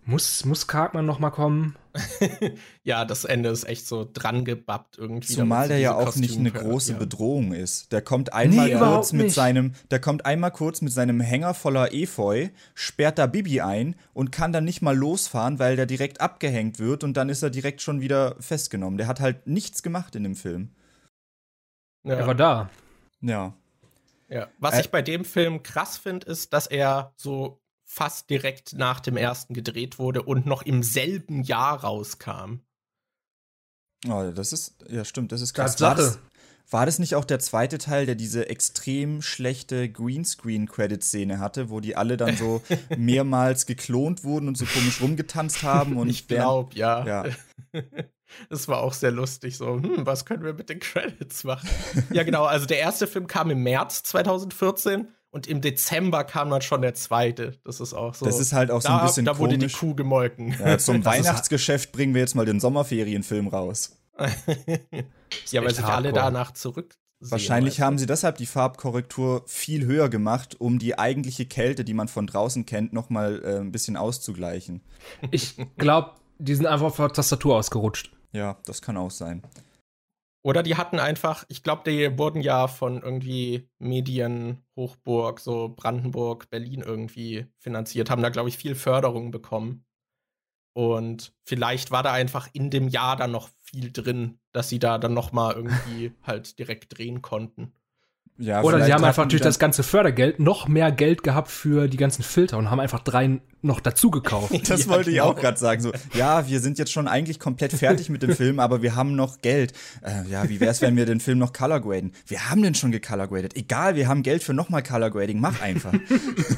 Muss, 0.06 0.44
muss 0.44 0.66
Kargmann 0.66 1.06
noch 1.06 1.18
mal 1.18 1.30
kommen? 1.30 1.76
Ja, 2.82 3.04
das 3.04 3.24
Ende 3.24 3.50
ist 3.50 3.64
echt 3.64 3.86
so 3.86 4.08
dran 4.10 4.44
gebappt 4.44 4.96
irgendwie. 4.98 5.34
Zumal 5.34 5.68
der 5.68 5.78
ja 5.78 5.94
auch 5.94 6.16
nicht 6.16 6.38
eine 6.38 6.50
große 6.50 6.92
ja. 6.92 6.98
Bedrohung 6.98 7.52
ist. 7.52 7.92
Der 7.92 8.00
kommt 8.02 8.32
einmal 8.32 8.68
Nee, 8.68 8.76
kurz 8.76 9.12
mit 9.12 9.26
nicht. 9.26 9.34
seinem, 9.34 9.74
der 9.90 10.00
kommt 10.00 10.24
einmal 10.24 10.50
kurz 10.50 10.80
mit 10.80 10.92
seinem 10.92 11.20
Hänger 11.20 11.52
voller 11.54 11.92
Efeu, 11.92 12.48
sperrt 12.74 13.18
da 13.18 13.26
Bibi 13.26 13.60
ein 13.60 13.94
und 14.14 14.32
kann 14.32 14.52
dann 14.52 14.64
nicht 14.64 14.82
mal 14.82 14.96
losfahren, 14.96 15.58
weil 15.58 15.76
der 15.76 15.86
direkt 15.86 16.20
abgehängt 16.20 16.78
wird 16.78 17.04
und 17.04 17.16
dann 17.16 17.28
ist 17.28 17.42
er 17.42 17.50
direkt 17.50 17.82
schon 17.82 18.00
wieder 18.00 18.36
festgenommen. 18.40 18.96
Der 18.96 19.06
hat 19.06 19.20
halt 19.20 19.46
nichts 19.46 19.82
gemacht 19.82 20.16
in 20.16 20.22
dem 20.22 20.34
Film. 20.36 20.70
Er 22.04 22.20
war 22.20 22.28
Ja. 22.28 22.34
da. 22.34 22.70
Ja. 23.20 23.54
Ja. 24.28 24.48
Was 24.58 24.74
Äh, 24.76 24.80
ich 24.80 24.90
bei 24.90 25.02
dem 25.02 25.24
Film 25.24 25.62
krass 25.62 25.98
finde, 25.98 26.26
ist, 26.26 26.52
dass 26.52 26.66
er 26.66 27.12
so 27.16 27.60
fast 27.90 28.30
direkt 28.30 28.74
nach 28.74 29.00
dem 29.00 29.16
ersten 29.16 29.52
gedreht 29.52 29.98
wurde 29.98 30.22
und 30.22 30.46
noch 30.46 30.62
im 30.62 30.84
selben 30.84 31.42
Jahr 31.42 31.82
rauskam. 31.82 32.60
Oh, 34.08 34.30
das 34.32 34.52
ist, 34.52 34.76
ja 34.88 35.04
stimmt, 35.04 35.32
das 35.32 35.40
ist 35.40 35.54
krass. 35.54 35.72
Tatsache. 35.72 35.88
War 35.88 35.96
das, 35.96 36.18
war 36.70 36.86
das 36.86 36.98
nicht 37.00 37.16
auch 37.16 37.24
der 37.24 37.40
zweite 37.40 37.78
Teil, 37.78 38.06
der 38.06 38.14
diese 38.14 38.48
extrem 38.48 39.22
schlechte 39.22 39.90
Greenscreen-Credit-Szene 39.90 41.40
hatte, 41.40 41.68
wo 41.68 41.80
die 41.80 41.96
alle 41.96 42.16
dann 42.16 42.36
so 42.36 42.62
mehrmals 42.96 43.66
geklont 43.66 44.22
wurden 44.22 44.46
und 44.46 44.56
so 44.56 44.66
komisch 44.66 45.00
rumgetanzt 45.00 45.64
haben? 45.64 45.96
Und 45.96 46.08
ich 46.08 46.28
glaube, 46.28 46.76
ja. 46.76 47.04
Ja. 47.04 47.24
Es 48.48 48.68
war 48.68 48.78
auch 48.78 48.92
sehr 48.92 49.10
lustig, 49.10 49.56
so, 49.56 49.74
hm, 49.74 50.06
was 50.06 50.24
können 50.24 50.44
wir 50.44 50.54
mit 50.54 50.68
den 50.68 50.78
Credits 50.78 51.42
machen? 51.42 51.68
ja, 52.12 52.22
genau, 52.22 52.44
also 52.44 52.64
der 52.64 52.78
erste 52.78 53.08
Film 53.08 53.26
kam 53.26 53.50
im 53.50 53.64
März 53.64 54.04
2014 54.04 55.08
und 55.30 55.46
im 55.46 55.60
Dezember 55.60 56.24
kam 56.24 56.50
dann 56.50 56.62
schon 56.62 56.82
der 56.82 56.94
zweite. 56.94 57.58
Das 57.64 57.80
ist 57.80 57.94
auch 57.94 58.14
so. 58.14 58.24
Das 58.24 58.40
ist 58.40 58.52
halt 58.52 58.70
auch 58.70 58.82
so 58.82 58.88
da, 58.88 58.98
ein 59.00 59.06
bisschen 59.06 59.24
da 59.24 59.38
wurde 59.38 59.54
die 59.58 59.66
komisch. 59.66 59.78
Kuh 59.78 59.94
gemolken. 59.94 60.54
Ja, 60.58 60.78
zum 60.78 60.96
ist- 61.00 61.04
Weihnachtsgeschäft 61.04 61.92
bringen 61.92 62.14
wir 62.14 62.20
jetzt 62.20 62.34
mal 62.34 62.46
den 62.46 62.60
Sommerferienfilm 62.60 63.48
raus. 63.48 63.96
ja, 65.50 65.62
weil 65.64 65.74
sich 65.74 65.84
alle 65.84 66.12
danach 66.12 66.52
zurück. 66.52 66.94
Wahrscheinlich 67.22 67.82
haben 67.82 67.98
sie 67.98 68.06
deshalb 68.06 68.38
die 68.38 68.46
Farbkorrektur 68.46 69.44
viel 69.46 69.84
höher 69.84 70.08
gemacht, 70.08 70.56
um 70.58 70.78
die 70.78 70.98
eigentliche 70.98 71.44
Kälte, 71.44 71.84
die 71.84 71.92
man 71.92 72.08
von 72.08 72.26
draußen 72.26 72.64
kennt, 72.64 72.94
noch 72.94 73.10
mal 73.10 73.42
äh, 73.44 73.58
ein 73.58 73.72
bisschen 73.72 73.96
auszugleichen. 73.98 74.80
Ich 75.30 75.54
glaube, 75.76 76.12
die 76.38 76.54
sind 76.54 76.64
einfach 76.66 76.86
auf 76.86 76.96
der 76.96 77.12
Tastatur 77.12 77.56
ausgerutscht. 77.56 78.10
Ja, 78.32 78.56
das 78.64 78.80
kann 78.80 78.96
auch 78.96 79.10
sein. 79.10 79.42
Oder 80.42 80.62
die 80.62 80.76
hatten 80.76 80.98
einfach, 80.98 81.44
ich 81.48 81.62
glaube, 81.62 81.90
die 81.90 82.16
wurden 82.18 82.40
ja 82.40 82.66
von 82.66 83.02
irgendwie 83.02 83.68
Medien, 83.78 84.64
Hochburg, 84.74 85.38
so 85.38 85.68
Brandenburg, 85.68 86.48
Berlin 86.48 86.80
irgendwie 86.80 87.46
finanziert, 87.58 88.10
haben 88.10 88.22
da, 88.22 88.30
glaube 88.30 88.48
ich, 88.48 88.56
viel 88.56 88.74
Förderung 88.74 89.30
bekommen. 89.30 89.84
Und 90.72 91.34
vielleicht 91.44 91.90
war 91.90 92.02
da 92.02 92.12
einfach 92.12 92.48
in 92.52 92.70
dem 92.70 92.88
Jahr 92.88 93.16
dann 93.16 93.32
noch 93.32 93.50
viel 93.64 93.92
drin, 93.92 94.38
dass 94.52 94.68
sie 94.68 94.78
da 94.78 94.98
dann 94.98 95.12
noch 95.14 95.32
mal 95.32 95.54
irgendwie 95.54 96.12
halt 96.22 96.58
direkt 96.58 96.96
drehen 96.96 97.20
konnten. 97.22 97.72
Ja, 98.38 98.62
Oder 98.62 98.82
sie 98.82 98.92
haben 98.94 99.04
einfach 99.04 99.28
durch 99.28 99.42
das 99.42 99.58
ganze 99.58 99.82
Fördergeld 99.82 100.40
noch 100.40 100.66
mehr 100.66 100.90
Geld 100.90 101.22
gehabt 101.22 101.50
für 101.50 101.88
die 101.88 101.98
ganzen 101.98 102.22
Filter 102.22 102.56
und 102.56 102.70
haben 102.70 102.80
einfach 102.80 103.00
drei 103.00 103.40
noch 103.60 103.80
dazu 103.80 104.10
gekauft. 104.10 104.54
das 104.70 104.84
ja, 104.84 104.90
wollte 104.90 105.10
genau. 105.10 105.24
ich 105.24 105.30
auch 105.30 105.36
gerade 105.36 105.58
sagen. 105.58 105.82
So, 105.82 105.92
ja, 106.14 106.48
wir 106.48 106.60
sind 106.60 106.78
jetzt 106.78 106.90
schon 106.90 107.06
eigentlich 107.06 107.38
komplett 107.38 107.72
fertig 107.72 108.08
mit 108.08 108.22
dem 108.22 108.34
Film, 108.36 108.58
aber 108.58 108.80
wir 108.80 108.96
haben 108.96 109.14
noch 109.14 109.42
Geld. 109.42 109.74
Äh, 110.02 110.26
ja, 110.30 110.48
wie 110.48 110.58
wäre 110.58 110.70
es, 110.70 110.80
wenn 110.80 110.96
wir 110.96 111.04
den 111.04 111.20
Film 111.20 111.38
noch 111.38 111.52
color 111.52 111.80
graden? 111.80 112.12
Wir 112.26 112.48
haben 112.48 112.62
den 112.62 112.74
schon 112.74 112.92
gecolorgradet. 112.92 113.56
Egal, 113.56 113.94
wir 113.94 114.08
haben 114.08 114.22
Geld 114.22 114.42
für 114.42 114.54
nochmal 114.54 114.82
color 114.82 115.10
grading. 115.10 115.38
Mach 115.38 115.60
einfach. 115.60 115.92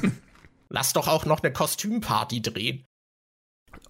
Lass 0.68 0.92
doch 0.92 1.08
auch 1.08 1.26
noch 1.26 1.42
eine 1.42 1.52
Kostümparty 1.52 2.42
drehen. 2.42 2.84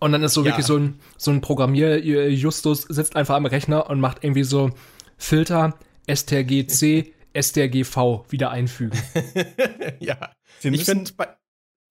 Und 0.01 0.13
dann 0.13 0.23
ist 0.23 0.35
so 0.35 0.41
ja. 0.41 0.47
wirklich 0.47 0.67
so 0.67 0.77
ein, 0.77 0.99
so 1.17 1.31
ein 1.31 1.41
Programmier-Justus 1.41 2.83
sitzt 2.89 3.17
einfach 3.17 3.37
am 3.37 3.47
Rechner 3.47 3.89
und 3.91 4.01
macht 4.01 4.25
irgendwie 4.25 4.45
so 4.45 4.71
Filter, 5.17 5.75
STRGC, 6.11 7.13
STRGV 7.41 8.31
wieder 8.31 8.51
einfügen. 8.51 8.99
ja. 10.01 10.33
Wir 10.61 10.73
ich 10.73 10.85
finde, 10.85 11.11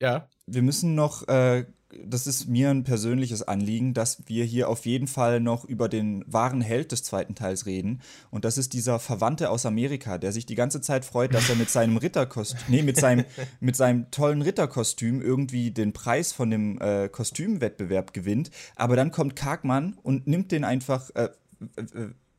ja. 0.02 0.28
Wir 0.48 0.62
müssen 0.64 0.96
noch, 0.96 1.28
äh, 1.28 1.66
das 2.04 2.26
ist 2.26 2.48
mir 2.48 2.70
ein 2.70 2.84
persönliches 2.84 3.44
Anliegen, 3.44 3.94
dass 3.94 4.28
wir 4.28 4.46
hier 4.46 4.70
auf 4.70 4.86
jeden 4.86 5.08
Fall 5.08 5.40
noch 5.40 5.66
über 5.66 5.90
den 5.90 6.24
wahren 6.26 6.62
Held 6.62 6.92
des 6.92 7.04
zweiten 7.04 7.36
Teils 7.36 7.66
reden. 7.66 8.02
Und 8.32 8.46
das 8.46 8.58
ist 8.58 8.74
dieser 8.74 9.00
Verwandte 9.00 9.50
aus 9.50 9.66
Amerika, 9.66 10.18
der 10.18 10.32
sich 10.32 10.46
die 10.46 10.56
ganze 10.56 10.82
Zeit 10.82 11.06
freut, 11.06 11.34
dass 11.34 11.50
er 11.50 11.56
mit 11.56 11.70
seinem 11.70 11.98
Ritterkostüm, 11.98 12.60
nee, 12.68 12.82
mit 12.82 12.98
seinem, 12.98 13.26
mit 13.60 13.76
seinem 13.76 14.10
tollen 14.12 14.42
Ritterkostüm 14.42 15.22
irgendwie 15.22 15.72
den 15.72 15.94
Preis 15.94 16.32
von 16.32 16.50
dem 16.50 16.80
äh, 16.82 17.10
Kostümwettbewerb 17.10 18.14
gewinnt. 18.14 18.52
Aber 18.76 18.96
dann 18.96 19.12
kommt 19.12 19.36
Kargmann 19.36 19.98
und 20.02 20.28
nimmt 20.28 20.52
den 20.52 20.64
einfach, 20.64 21.10
äh 21.16 21.30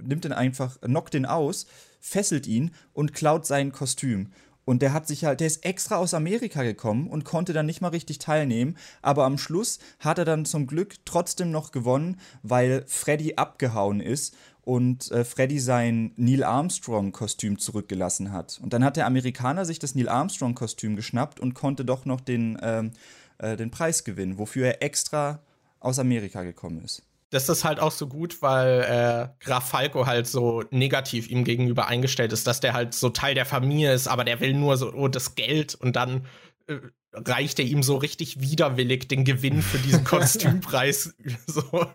nimmt 0.07 0.25
den 0.25 0.33
einfach, 0.33 0.81
knockt 0.81 1.15
den 1.15 1.27
aus, 1.27 1.67
fesselt 2.01 2.47
ihn 2.47 2.73
und 2.93 3.15
klaut 3.15 3.47
sein 3.47 3.73
Kostüm. 3.73 4.33
Und 4.65 4.81
der 4.81 4.93
hat 4.93 5.09
sich 5.09 5.25
halt, 5.25 5.41
der 5.41 5.49
ist 5.49 5.65
extra 5.65 5.97
aus 5.97 6.15
Amerika 6.15 6.63
gekommen 6.63 7.09
und 7.09 7.25
konnte 7.25 7.53
dann 7.53 7.67
nicht 7.67 7.81
mal 7.81 7.89
richtig 7.89 8.19
teilnehmen. 8.19 8.77
Aber 9.01 9.25
am 9.25 9.39
Schluss 9.39 9.81
hat 9.99 10.19
er 10.19 10.25
dann 10.25 10.45
zum 10.45 10.67
Glück 10.67 11.05
trotzdem 11.05 11.51
noch 11.51 11.73
gewonnen, 11.73 12.21
weil 12.43 12.85
Freddy 12.87 13.35
abgehauen 13.35 14.01
ist 14.01 14.37
und 14.61 15.11
äh, 15.11 15.25
Freddy 15.25 15.59
sein 15.59 16.13
Neil 16.17 16.45
Armstrong-Kostüm 16.45 17.59
zurückgelassen 17.59 18.33
hat. 18.33 18.61
Und 18.63 18.73
dann 18.73 18.85
hat 18.85 18.97
der 18.97 19.07
Amerikaner 19.07 19.65
sich 19.65 19.81
das 19.81 19.97
Neil 19.97 20.09
Armstrong-Kostüm 20.09 20.95
geschnappt 20.95 21.41
und 21.41 21.55
konnte 21.55 21.85
doch 21.85 22.05
noch 22.05 22.21
den, 22.21 22.57
ähm, 22.63 22.93
äh, 23.39 23.57
den 23.57 23.73
Preis 23.73 24.05
gewinnen, 24.05 24.39
wofür 24.39 24.67
er 24.67 24.83
extra 24.83 25.41
aus 25.81 25.99
Amerika 25.99 26.45
gekommen 26.45 26.85
ist 26.85 27.03
das 27.33 27.49
ist 27.49 27.64
halt 27.64 27.80
auch 27.80 27.91
so 27.91 28.07
gut, 28.07 28.43
weil 28.43 28.83
äh, 28.83 29.45
Graf 29.45 29.70
Falco 29.70 30.07
halt 30.07 30.26
so 30.26 30.64
negativ 30.70 31.30
ihm 31.30 31.45
gegenüber 31.45 31.89
eingestellt 31.89 32.33
ist, 32.33 32.47
dass 32.47 32.61
der 32.61 32.74
halt 32.74 32.93
so 32.93 33.09
Teil 33.09 33.35
der 33.35 33.47
Familie 33.47 33.95
ist, 33.95 34.07
aber 34.07 34.24
der 34.24 34.41
will 34.41 34.53
nur 34.53 34.76
so 34.76 34.93
oh, 34.93 35.09
das 35.09 35.35
Geld 35.35 35.74
und 35.74 35.97
dann 35.97 36.26
äh, 36.66 36.76
reicht 37.14 37.59
er 37.59 37.64
ihm 37.64 37.83
so 37.83 37.97
richtig 37.97 38.41
widerwillig 38.43 39.09
den 39.09 39.24
Gewinn 39.24 39.62
für 39.62 39.78
diesen 39.78 40.05
Kostümpreis. 40.05 41.14
so. 41.47 41.87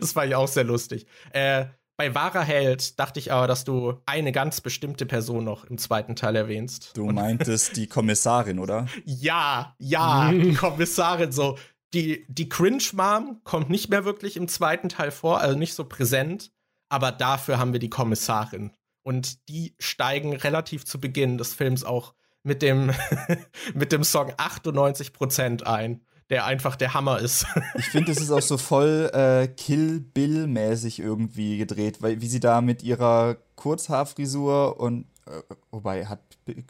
das 0.00 0.16
war 0.16 0.24
ja 0.24 0.38
auch 0.38 0.48
sehr 0.48 0.64
lustig. 0.64 1.06
Äh, 1.32 1.66
bei 2.00 2.14
wahrer 2.14 2.42
Held 2.42 2.98
dachte 2.98 3.20
ich 3.20 3.30
aber, 3.30 3.46
dass 3.46 3.64
du 3.64 4.00
eine 4.06 4.32
ganz 4.32 4.62
bestimmte 4.62 5.04
Person 5.04 5.44
noch 5.44 5.66
im 5.66 5.76
zweiten 5.76 6.16
Teil 6.16 6.34
erwähnst. 6.34 6.96
Du 6.96 7.04
meintest 7.04 7.76
die 7.76 7.88
Kommissarin, 7.88 8.58
oder? 8.58 8.86
Ja, 9.04 9.74
ja, 9.78 10.32
die 10.32 10.54
Kommissarin 10.54 11.30
so 11.30 11.58
die, 11.94 12.24
die 12.28 12.48
Cringe-Mom 12.48 13.40
kommt 13.44 13.70
nicht 13.70 13.90
mehr 13.90 14.04
wirklich 14.04 14.36
im 14.36 14.48
zweiten 14.48 14.88
Teil 14.88 15.10
vor, 15.10 15.40
also 15.40 15.58
nicht 15.58 15.74
so 15.74 15.84
präsent, 15.84 16.52
aber 16.88 17.12
dafür 17.12 17.58
haben 17.58 17.72
wir 17.72 17.80
die 17.80 17.90
Kommissarin. 17.90 18.72
Und 19.02 19.48
die 19.48 19.74
steigen 19.78 20.34
relativ 20.34 20.84
zu 20.84 21.00
Beginn 21.00 21.38
des 21.38 21.54
Films 21.54 21.84
auch 21.84 22.14
mit 22.42 22.62
dem, 22.62 22.92
mit 23.74 23.92
dem 23.92 24.04
Song 24.04 24.32
98% 24.32 25.62
ein, 25.64 26.00
der 26.28 26.44
einfach 26.44 26.76
der 26.76 26.94
Hammer 26.94 27.18
ist. 27.18 27.46
ich 27.74 27.86
finde, 27.86 28.12
es 28.12 28.20
ist 28.20 28.30
auch 28.30 28.42
so 28.42 28.56
voll 28.56 29.10
äh, 29.12 29.48
Kill 29.48 30.00
Bill-mäßig 30.00 31.00
irgendwie 31.00 31.58
gedreht, 31.58 32.02
weil 32.02 32.20
wie 32.20 32.28
sie 32.28 32.40
da 32.40 32.60
mit 32.60 32.82
ihrer 32.82 33.36
Kurzhaarfrisur 33.56 34.78
und 34.78 35.06
äh, 35.26 35.42
wobei, 35.70 36.06
hat 36.06 36.20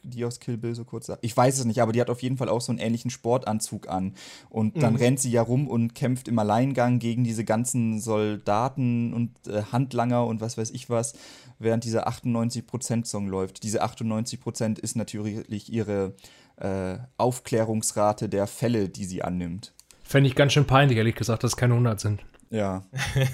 die 0.03 0.25
aus 0.25 0.41
Kill 0.41 0.57
Bill 0.57 0.75
so 0.75 0.85
kurz? 0.85 1.11
Ich 1.21 1.37
weiß 1.37 1.59
es 1.59 1.65
nicht, 1.65 1.83
aber 1.83 1.93
die 1.93 2.01
hat 2.01 2.11
auf 2.11 2.23
jeden 2.23 2.37
Fall 2.37 2.49
auch 2.49 2.61
so 2.61 2.73
einen 2.73 2.79
ähnlichen 2.79 3.11
Sportanzug 3.11 3.89
an. 3.89 4.15
Und 4.49 4.83
dann 4.83 4.95
mhm. 4.95 4.99
rennt 4.99 5.21
sie 5.21 5.31
ja 5.31 5.43
rum 5.43 5.69
und 5.69 5.95
kämpft 5.95 6.29
im 6.29 6.39
Alleingang 6.39 6.99
gegen 6.99 7.25
diese 7.25 7.45
ganzen 7.45 8.01
Soldaten 8.01 9.13
und 9.13 9.31
äh, 9.49 9.63
Handlanger 9.73 10.27
und 10.27 10.41
was 10.41 10.59
weiß 10.59 10.71
ich 10.71 10.91
was, 10.91 11.15
während 11.59 11.85
dieser 11.85 12.09
98%-Song 12.09 13.29
läuft. 13.29 13.63
Diese 13.63 13.85
98% 13.85 14.79
ist 14.79 14.97
natürlich 14.97 15.73
ihre 15.73 16.15
äh, 16.57 16.99
Aufklärungsrate 17.17 18.29
der 18.29 18.47
Fälle, 18.47 18.89
die 18.89 19.05
sie 19.05 19.23
annimmt. 19.23 19.73
Fände 20.03 20.29
ich 20.29 20.35
ganz 20.35 20.53
schön 20.53 20.67
peinlich, 20.67 20.99
ehrlich 20.99 21.15
gesagt, 21.15 21.45
dass 21.45 21.53
es 21.53 21.57
keine 21.57 21.75
100 21.75 22.01
sind. 22.01 22.25
Ja. 22.51 22.85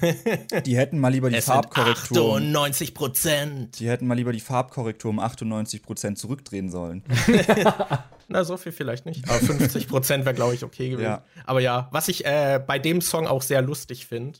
Die 0.65 0.77
hätten 0.77 0.99
mal 0.99 1.09
lieber 1.09 1.29
die 1.29 1.37
es 1.37 1.45
Farbkorrektur. 1.45 2.35
98 2.35 2.93
Prozent. 2.93 3.79
Die 3.79 3.89
hätten 3.89 4.05
mal 4.05 4.13
lieber 4.13 4.31
die 4.31 4.39
Farbkorrektur 4.39 5.09
um 5.09 5.19
98 5.19 5.81
Prozent 5.81 6.19
zurückdrehen 6.19 6.69
sollen. 6.69 7.03
Na, 8.27 8.43
so 8.43 8.57
viel 8.57 8.71
vielleicht 8.71 9.07
nicht. 9.07 9.27
Aber 9.27 9.39
50 9.39 9.87
Prozent 9.87 10.25
wäre, 10.25 10.35
glaube 10.35 10.53
ich, 10.53 10.63
okay 10.63 10.89
gewesen. 10.89 11.07
Ja. 11.07 11.23
Aber 11.45 11.61
ja, 11.61 11.89
was 11.91 12.09
ich 12.09 12.25
äh, 12.25 12.63
bei 12.65 12.77
dem 12.77 13.01
Song 13.01 13.25
auch 13.25 13.41
sehr 13.41 13.63
lustig 13.63 14.05
finde, 14.05 14.39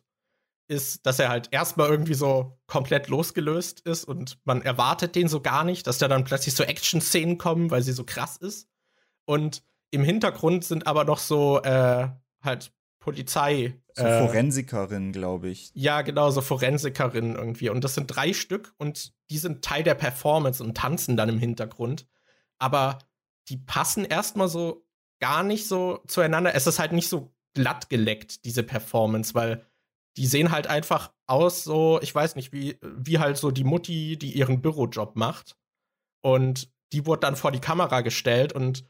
ist, 0.67 1.05
dass 1.05 1.17
er 1.17 1.29
halt 1.29 1.47
erstmal 1.51 1.89
irgendwie 1.89 2.13
so 2.13 2.59
komplett 2.67 3.07
losgelöst 3.07 3.79
ist 3.79 4.03
und 4.03 4.37
man 4.43 4.61
erwartet 4.61 5.15
den 5.15 5.27
so 5.27 5.41
gar 5.41 5.63
nicht, 5.63 5.87
dass 5.87 5.97
da 5.97 6.07
dann 6.07 6.25
plötzlich 6.25 6.53
so 6.53 6.63
Action-Szenen 6.63 7.37
kommen, 7.37 7.71
weil 7.71 7.81
sie 7.81 7.93
so 7.93 8.03
krass 8.03 8.37
ist. 8.37 8.67
Und 9.25 9.63
im 9.91 10.03
Hintergrund 10.03 10.65
sind 10.65 10.85
aber 10.85 11.05
noch 11.05 11.19
so 11.19 11.61
äh, 11.63 12.09
halt 12.43 12.73
Polizei. 13.07 13.73
So 13.93 14.03
äh, 14.03 14.27
Forensikerin, 14.27 15.13
glaube 15.13 15.47
ich. 15.47 15.71
Ja, 15.73 16.01
genau, 16.01 16.29
so 16.29 16.41
Forensikerin 16.41 17.35
irgendwie. 17.35 17.69
Und 17.69 17.85
das 17.85 17.95
sind 17.95 18.07
drei 18.07 18.33
Stück 18.33 18.73
und 18.77 19.13
die 19.29 19.37
sind 19.37 19.63
Teil 19.63 19.83
der 19.83 19.95
Performance 19.95 20.61
und 20.61 20.75
tanzen 20.75 21.15
dann 21.15 21.29
im 21.29 21.39
Hintergrund. 21.39 22.05
Aber 22.59 22.99
die 23.47 23.55
passen 23.55 24.03
erstmal 24.03 24.49
so 24.49 24.85
gar 25.21 25.41
nicht 25.43 25.69
so 25.69 26.03
zueinander. 26.07 26.53
Es 26.53 26.67
ist 26.67 26.79
halt 26.79 26.91
nicht 26.91 27.07
so 27.07 27.33
glatt 27.53 27.89
geleckt, 27.89 28.43
diese 28.43 28.61
Performance, 28.61 29.33
weil 29.33 29.65
die 30.17 30.27
sehen 30.27 30.51
halt 30.51 30.67
einfach 30.67 31.13
aus, 31.27 31.63
so, 31.63 32.01
ich 32.01 32.13
weiß 32.13 32.35
nicht, 32.35 32.51
wie, 32.51 32.77
wie 32.81 33.19
halt 33.19 33.37
so 33.37 33.51
die 33.51 33.63
Mutti, 33.63 34.17
die 34.17 34.33
ihren 34.33 34.61
Bürojob 34.61 35.15
macht. 35.15 35.55
Und 36.21 36.69
die 36.91 37.05
wurde 37.05 37.21
dann 37.21 37.37
vor 37.37 37.53
die 37.53 37.61
Kamera 37.61 38.01
gestellt 38.01 38.51
und 38.51 38.83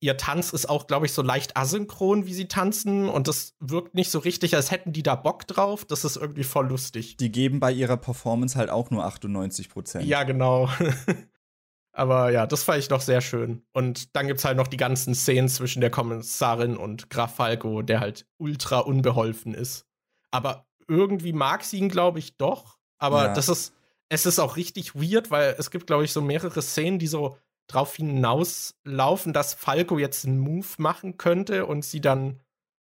ihr 0.00 0.16
Tanz 0.16 0.52
ist 0.52 0.68
auch, 0.68 0.86
glaube 0.86 1.06
ich, 1.06 1.12
so 1.12 1.22
leicht 1.22 1.56
asynchron, 1.56 2.26
wie 2.26 2.34
sie 2.34 2.48
tanzen. 2.48 3.08
Und 3.08 3.28
das 3.28 3.54
wirkt 3.60 3.94
nicht 3.94 4.10
so 4.10 4.18
richtig, 4.18 4.56
als 4.56 4.70
hätten 4.70 4.92
die 4.92 5.02
da 5.02 5.14
Bock 5.14 5.46
drauf. 5.46 5.84
Das 5.84 6.04
ist 6.04 6.16
irgendwie 6.16 6.44
voll 6.44 6.68
lustig. 6.68 7.18
Die 7.18 7.30
geben 7.30 7.60
bei 7.60 7.70
ihrer 7.70 7.98
Performance 7.98 8.58
halt 8.58 8.70
auch 8.70 8.90
nur 8.90 9.04
98 9.04 9.68
Prozent. 9.68 10.06
Ja, 10.06 10.24
genau. 10.24 10.68
Aber 11.92 12.30
ja, 12.30 12.46
das 12.46 12.62
fand 12.62 12.78
ich 12.78 12.88
doch 12.88 13.00
sehr 13.00 13.20
schön. 13.20 13.62
Und 13.72 14.16
dann 14.16 14.26
gibt 14.26 14.38
es 14.38 14.44
halt 14.44 14.56
noch 14.56 14.68
die 14.68 14.76
ganzen 14.76 15.14
Szenen 15.14 15.48
zwischen 15.48 15.80
der 15.80 15.90
Kommissarin 15.90 16.76
und 16.76 17.10
Graf 17.10 17.34
Falco, 17.34 17.82
der 17.82 18.00
halt 18.00 18.26
ultra 18.38 18.78
unbeholfen 18.78 19.54
ist. 19.54 19.86
Aber 20.30 20.66
irgendwie 20.88 21.32
mag 21.32 21.62
sie 21.62 21.78
ihn, 21.78 21.88
glaube 21.88 22.20
ich, 22.20 22.36
doch. 22.36 22.78
Aber 22.98 23.26
ja. 23.26 23.34
das 23.34 23.48
ist, 23.48 23.74
es 24.08 24.24
ist 24.24 24.38
auch 24.38 24.56
richtig 24.56 24.94
weird, 24.94 25.30
weil 25.30 25.56
es 25.58 25.70
gibt, 25.70 25.86
glaube 25.86 26.04
ich, 26.04 26.12
so 26.12 26.22
mehrere 26.22 26.62
Szenen, 26.62 26.98
die 26.98 27.06
so 27.06 27.36
drauf 27.72 27.96
hinauslaufen, 27.96 29.32
dass 29.32 29.54
Falco 29.54 29.98
jetzt 29.98 30.26
einen 30.26 30.38
Move 30.38 30.66
machen 30.78 31.16
könnte 31.16 31.66
und 31.66 31.84
sie 31.84 32.00
dann 32.00 32.40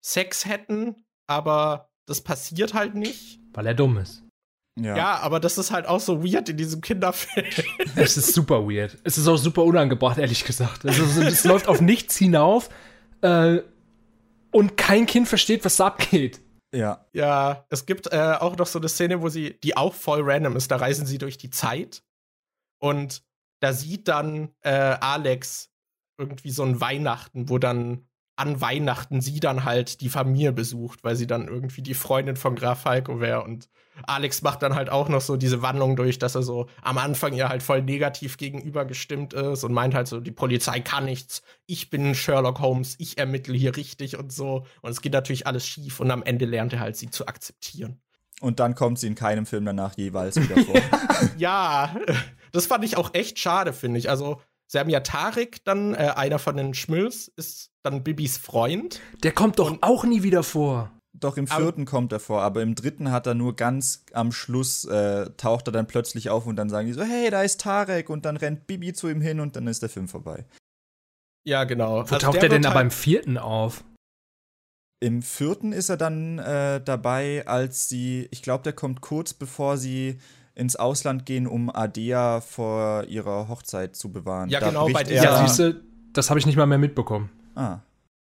Sex 0.05 0.45
hätten, 0.47 1.05
aber 1.27 1.91
das 2.07 2.21
passiert 2.21 2.75
halt 2.75 2.95
nicht. 2.95 3.41
Weil 3.53 3.67
er 3.67 3.75
dumm 3.75 3.99
ist. 3.99 4.23
Ja. 4.81 4.97
ja, 4.97 5.19
aber 5.19 5.39
das 5.39 5.57
ist 5.57 5.71
halt 5.71 5.87
auch 5.87 6.01
so 6.01 6.25
weird 6.25 6.49
in 6.49 6.57
diesem 6.57 6.81
Kinderfilm. 6.81 7.47
Es 7.97 8.17
ist 8.17 8.35
super 8.35 8.69
weird. 8.69 8.99
Es 9.05 9.17
ist 9.17 9.29
auch 9.29 9.37
super 9.37 9.63
unangebracht, 9.63 10.19
ehrlich 10.19 10.45
gesagt. 10.45 10.85
Also, 10.85 11.05
es 11.21 11.45
läuft 11.45 11.69
auf 11.69 11.81
nichts 11.81 12.17
hinauf 12.17 12.71
äh, 13.21 13.61
und 14.51 14.77
kein 14.77 15.07
Kind 15.07 15.29
versteht, 15.29 15.65
was 15.65 15.77
da 15.77 15.87
abgeht. 15.87 16.41
Ja. 16.75 17.07
Ja, 17.13 17.67
es 17.71 17.87
gibt 17.87 18.13
äh, 18.13 18.37
auch 18.41 18.57
noch 18.57 18.67
so 18.67 18.81
eine 18.81 18.89
Szene, 18.89 19.23
wo 19.23 19.29
sie, 19.29 19.57
die 19.63 19.77
auch 19.77 19.95
voll 19.95 20.23
random 20.23 20.57
ist, 20.57 20.73
da 20.73 20.77
reisen 20.77 21.07
sie 21.07 21.19
durch 21.19 21.39
die 21.39 21.51
Zeit 21.51 22.03
und 22.81 23.23
da 23.65 23.73
sieht 23.73 24.09
dann 24.09 24.51
äh, 24.61 24.71
Alex 24.71 25.71
irgendwie 26.19 26.51
so 26.51 26.65
ein 26.65 26.83
Weihnachten, 26.83 27.49
wo 27.49 27.57
dann 27.57 28.07
an 28.37 28.61
Weihnachten 28.61 29.23
sie 29.23 29.41
dann 29.41 29.65
halt 29.65 30.03
die 30.03 30.11
Familie 30.11 30.53
besucht, 30.53 31.03
weil 31.03 31.17
sie 31.17 31.27
dann 31.27 31.49
irgendwie 31.49 31.81
die 31.81 31.95
Freundin 31.95 32.37
von 32.37 32.57
Graf 32.57 32.83
Falco 32.83 33.21
wäre. 33.21 33.43
Und 33.43 33.71
Alex 34.03 34.43
macht 34.43 34.63
dann 34.63 34.75
halt 34.75 34.91
auch 34.91 35.09
noch 35.09 35.23
so 35.23 35.39
diese 35.39 35.63
Wandlung 35.63 35.97
durch, 35.97 36.19
dass 36.19 36.35
er 36.35 36.43
so 36.43 36.67
am 36.83 36.99
Anfang 36.99 37.33
ja 37.33 37.49
halt 37.49 37.63
voll 37.63 37.81
negativ 37.81 38.37
gegenüber 38.37 38.85
gestimmt 38.85 39.33
ist 39.33 39.65
und 39.65 39.73
meint 39.73 39.95
halt 39.95 40.09
so, 40.09 40.21
die 40.21 40.31
Polizei 40.31 40.81
kann 40.81 41.07
nichts, 41.07 41.43
ich 41.65 41.89
bin 41.89 42.15
Sherlock 42.15 42.61
Holmes, 42.61 42.97
ich 42.99 43.17
ermittle 43.17 43.57
hier 43.57 43.77
richtig 43.77 44.19
und 44.19 44.31
so. 44.31 44.67
Und 44.83 44.91
es 44.91 45.01
geht 45.01 45.15
natürlich 45.15 45.47
alles 45.47 45.67
schief 45.67 46.01
und 46.01 46.11
am 46.11 46.23
Ende 46.23 46.45
lernt 46.45 46.75
er 46.75 46.81
halt, 46.81 46.97
sie 46.97 47.09
zu 47.09 47.27
akzeptieren. 47.29 48.03
Und 48.41 48.61
dann 48.61 48.75
kommt 48.75 48.99
sie 48.99 49.07
in 49.07 49.15
keinem 49.15 49.47
Film 49.47 49.65
danach 49.65 49.97
jeweils 49.97 50.37
wieder 50.41 50.63
vor. 50.65 50.81
ja, 51.39 51.97
das 52.55 52.67
fand 52.67 52.85
ich 52.85 52.97
auch 52.97 53.15
echt 53.15 53.39
schade, 53.39 53.73
finde 53.73 53.99
ich. 53.99 54.09
Also, 54.09 54.41
sie 54.67 54.79
haben 54.79 54.91
ja 54.91 55.01
Tarek, 55.01 55.65
dann 55.65 55.95
äh, 55.95 56.13
einer 56.17 56.39
von 56.39 56.57
den 56.57 56.73
Schmülls, 56.75 57.29
ist 57.37 57.71
dann 57.83 58.05
Bibis 58.05 58.39
Freund. 58.39 59.01
Der 59.23 59.33
kommt 59.33 59.59
doch 59.59 59.77
auch 59.81 60.05
nie 60.05 60.23
wieder 60.23 60.43
vor. 60.43 60.91
Doch, 61.13 61.37
im 61.37 61.47
vierten 61.47 61.83
aber, 61.83 61.91
kommt 61.91 62.13
er 62.13 62.21
vor, 62.21 62.43
aber 62.43 62.63
im 62.63 62.75
dritten 62.75 63.11
hat 63.11 63.27
er 63.27 63.35
nur 63.35 63.55
ganz 63.55 64.05
am 64.13 64.33
Schluss, 64.33 64.85
äh, 64.85 65.31
taucht 65.37 65.69
er 65.69 65.73
dann 65.73 65.87
plötzlich 65.87 66.31
auf 66.31 66.47
und 66.47 66.57
dann 66.57 66.69
sagen 66.69 66.89
die 66.89 66.93
so, 66.93 67.03
hey, 67.03 67.31
da 67.31 67.43
ist 67.43 67.61
Tarek 67.61 68.11
und 68.11 68.25
dann 68.25 68.37
rennt 68.37 68.67
Bibi 68.67 68.93
zu 68.93 69.09
ihm 69.09 69.21
hin 69.21 69.39
und 69.39 69.55
dann 69.55 69.69
ist 69.69 69.83
der 69.83 69.89
Film 69.89 70.09
vorbei. 70.09 70.45
Ja, 71.47 71.65
genau. 71.65 71.97
Wo 71.97 72.01
also 72.01 72.19
taucht 72.19 72.43
er 72.43 72.49
denn 72.49 72.67
aber 72.67 72.81
im 72.81 72.91
vierten 72.91 73.39
auf? 73.39 73.85
Im 75.01 75.23
vierten 75.23 75.73
ist 75.73 75.89
er 75.89 75.97
dann 75.97 76.39
äh, 76.39 76.81
dabei, 76.83 77.47
als 77.47 77.89
sie, 77.89 78.27
ich 78.31 78.43
glaube, 78.43 78.65
der 78.65 78.73
kommt 78.73 79.01
kurz 79.01 79.35
bevor 79.35 79.77
sie 79.77 80.19
ins 80.55 80.77
Ausland 80.77 81.27
gehen, 81.27 81.47
um 81.47 81.75
Adea 81.75 82.41
vor 82.41 83.05
ihrer 83.05 83.49
Hochzeit 83.49 83.97
zu 83.97 84.13
bewahren. 84.13 84.49
Ja, 84.49 84.61
da 84.61 84.69
genau, 84.69 84.89
bei 84.89 85.03
der. 85.03 85.23
Ja, 85.23 85.47
siehste, 85.47 85.83
das 86.13 86.31
habe 86.31 86.39
ich 86.39 86.47
nicht 86.47 86.57
mal 86.57 86.67
mehr 86.67 86.79
mitbekommen. 86.79 87.31
Ah. 87.55 87.81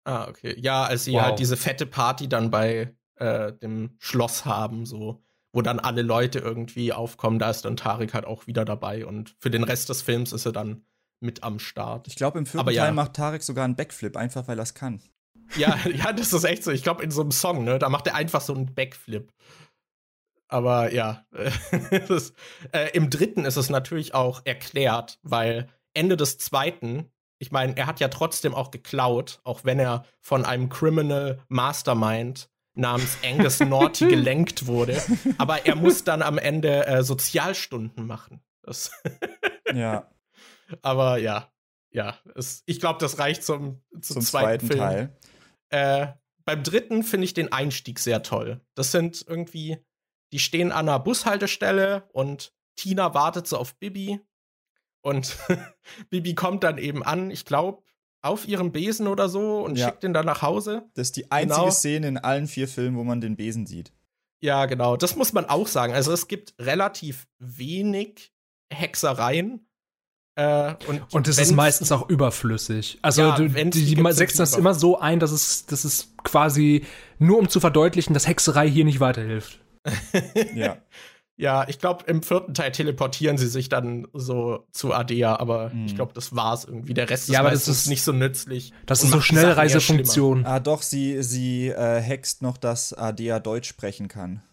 Ah, 0.05 0.27
okay. 0.27 0.55
Ja, 0.59 0.83
als 0.83 1.05
sie 1.05 1.13
wow. 1.13 1.23
halt 1.23 1.39
diese 1.39 1.57
fette 1.57 1.85
Party 1.85 2.27
dann 2.27 2.51
bei 2.51 2.93
äh, 3.15 3.53
dem 3.53 3.95
Schloss 3.99 4.45
haben, 4.45 4.85
so, 4.85 5.23
wo 5.53 5.61
dann 5.61 5.79
alle 5.79 6.01
Leute 6.01 6.39
irgendwie 6.39 6.91
aufkommen, 6.91 7.39
da 7.39 7.49
ist 7.49 7.63
dann 7.63 7.77
Tarik 7.77 8.13
halt 8.13 8.25
auch 8.25 8.47
wieder 8.47 8.65
dabei 8.65 9.05
und 9.05 9.35
für 9.39 9.49
den 9.49 9.63
Rest 9.63 9.89
des 9.89 10.01
Films 10.01 10.33
ist 10.33 10.45
er 10.45 10.51
dann 10.51 10.83
mit 11.21 11.43
am 11.43 11.59
Start. 11.59 12.07
Ich 12.07 12.15
glaube, 12.15 12.37
im 12.37 12.45
vierten 12.45 12.59
Aber 12.59 12.71
Teil 12.73 12.87
ja. 12.87 12.91
macht 12.91 13.13
Tarik 13.13 13.43
sogar 13.43 13.63
einen 13.63 13.75
Backflip, 13.75 14.17
einfach 14.17 14.47
weil 14.47 14.59
er 14.59 14.63
es 14.63 14.73
kann. 14.73 15.01
Ja, 15.55 15.77
ja, 15.93 16.11
das 16.11 16.33
ist 16.33 16.43
echt 16.43 16.63
so. 16.63 16.71
Ich 16.71 16.83
glaube, 16.83 17.03
in 17.03 17.11
so 17.11 17.21
einem 17.21 17.31
Song, 17.31 17.63
ne, 17.63 17.79
da 17.79 17.89
macht 17.89 18.07
er 18.07 18.15
einfach 18.15 18.41
so 18.41 18.53
einen 18.53 18.73
Backflip. 18.73 19.31
Aber 20.53 20.93
ja, 20.93 21.25
das, 22.07 22.33
äh, 22.71 22.89
im 22.93 23.09
dritten 23.09 23.45
ist 23.45 23.57
es 23.57 23.69
natürlich 23.69 24.13
auch 24.13 24.41
erklärt, 24.45 25.19
weil 25.23 25.67
Ende 25.93 26.15
des 26.15 26.37
zweiten 26.37 27.09
ich 27.39 27.51
meine, 27.51 27.75
er 27.75 27.87
hat 27.87 27.99
ja 27.99 28.07
trotzdem 28.07 28.55
auch 28.55 28.71
geklaut, 28.71 29.41
auch 29.43 29.65
wenn 29.65 29.77
er 29.77 30.05
von 30.21 30.45
einem 30.45 30.69
Criminal 30.69 31.41
Mastermind 31.49 32.49
namens 32.73 33.17
Angus 33.21 33.59
Naughty 33.59 34.07
gelenkt 34.09 34.65
wurde. 34.65 35.01
Aber 35.37 35.65
er 35.65 35.75
muss 35.75 36.05
dann 36.05 36.21
am 36.21 36.37
Ende 36.37 36.87
äh, 36.87 37.03
Sozialstunden 37.03 38.07
machen. 38.07 38.41
Ja. 39.73 40.07
Aber 40.81 41.17
ja, 41.17 41.51
ja, 41.89 42.17
es, 42.35 42.63
ich 42.65 42.79
glaube, 42.79 42.99
das 42.99 43.17
reicht 43.17 43.43
zum, 43.43 43.81
zum, 43.93 44.01
zum 44.01 44.21
zweiten, 44.21 44.67
zweiten 44.67 44.67
Film. 44.67 44.79
Teil. 44.79 45.17
Äh, 45.69 46.07
beim 46.45 46.63
dritten 46.63 47.03
finde 47.03 47.25
ich 47.25 47.33
den 47.33 47.51
Einstieg 47.51 47.99
sehr 47.99 48.21
toll. 48.21 48.61
Das 48.75 48.91
sind 48.91 49.25
irgendwie, 49.27 49.79
die 50.33 50.39
stehen 50.39 50.71
an 50.71 50.89
einer 50.89 50.99
Bushaltestelle 50.99 52.09
und 52.11 52.53
Tina 52.75 53.13
wartet 53.13 53.47
so 53.47 53.57
auf 53.57 53.75
Bibi 53.75 54.19
und 55.01 55.37
Bibi 56.09 56.33
kommt 56.33 56.63
dann 56.63 56.79
eben 56.79 57.03
an, 57.03 57.29
ich 57.29 57.45
glaube, 57.45 57.83
auf 58.23 58.47
ihrem 58.47 58.71
Besen 58.71 59.07
oder 59.07 59.29
so 59.29 59.63
und 59.63 59.77
ja. 59.77 59.87
schickt 59.87 60.03
ihn 60.03 60.13
dann 60.13 60.25
nach 60.25 60.41
Hause. 60.41 60.89
Das 60.95 61.09
ist 61.09 61.17
die 61.17 61.29
einzige 61.31 61.61
genau. 61.61 61.71
Szene 61.71 62.07
in 62.07 62.17
allen 62.17 62.47
vier 62.47 62.67
Filmen, 62.67 62.97
wo 62.97 63.03
man 63.03 63.21
den 63.21 63.35
Besen 63.35 63.67
sieht. 63.67 63.93
Ja, 64.41 64.65
genau. 64.65 64.97
Das 64.97 65.15
muss 65.15 65.33
man 65.33 65.45
auch 65.45 65.67
sagen. 65.67 65.93
Also 65.93 66.11
es 66.11 66.27
gibt 66.27 66.55
relativ 66.59 67.27
wenig 67.37 68.33
Hexereien. 68.71 69.67
Äh, 70.35 70.73
und, 70.87 71.13
und 71.13 71.27
es 71.27 71.37
ist 71.37 71.51
meistens 71.51 71.91
auch 71.91 72.09
überflüssig. 72.09 72.97
Also 73.01 73.21
ja, 73.21 73.35
du, 73.35 73.49
die, 73.49 73.69
die, 73.69 73.95
die 73.95 74.11
setzen 74.13 74.39
das 74.39 74.55
immer 74.55 74.73
so 74.73 74.99
ein, 74.99 75.19
dass 75.19 75.31
es, 75.31 75.65
dass 75.65 75.83
es 75.83 76.13
quasi 76.23 76.85
nur 77.19 77.37
um 77.37 77.49
zu 77.49 77.59
verdeutlichen, 77.59 78.13
dass 78.13 78.27
Hexerei 78.27 78.69
hier 78.69 78.85
nicht 78.85 78.99
weiterhilft. 78.99 79.62
Ja. 80.55 80.77
Ja, 81.35 81.67
ich 81.67 81.79
glaube, 81.79 82.05
im 82.05 82.21
vierten 82.21 82.53
Teil 82.53 82.71
teleportieren 82.71 83.39
sie 83.39 83.47
sich 83.47 83.67
dann 83.67 84.07
so 84.13 84.67
zu 84.71 84.93
Adea, 84.93 85.35
aber 85.35 85.69
mhm. 85.69 85.87
ich 85.87 85.95
glaube, 85.95 86.13
das 86.13 86.35
war's 86.35 86.65
irgendwie. 86.65 86.93
Der 86.93 87.09
Rest 87.09 87.27
ja, 87.27 87.33
ist, 87.33 87.39
aber 87.39 87.49
das 87.49 87.67
ist 87.67 87.87
nicht 87.87 88.03
so 88.03 88.11
nützlich. 88.11 88.71
Das 88.85 89.03
ist 89.03 89.09
so 89.09 89.19
Schnellreisefunktion. 89.19 90.45
Ah, 90.45 90.59
doch, 90.59 90.83
sie, 90.83 91.23
sie 91.23 91.69
äh, 91.69 91.99
hext 91.99 92.43
noch, 92.43 92.57
dass 92.57 92.93
Adea 92.93 93.39
Deutsch 93.39 93.67
sprechen 93.67 94.07
kann. 94.07 94.43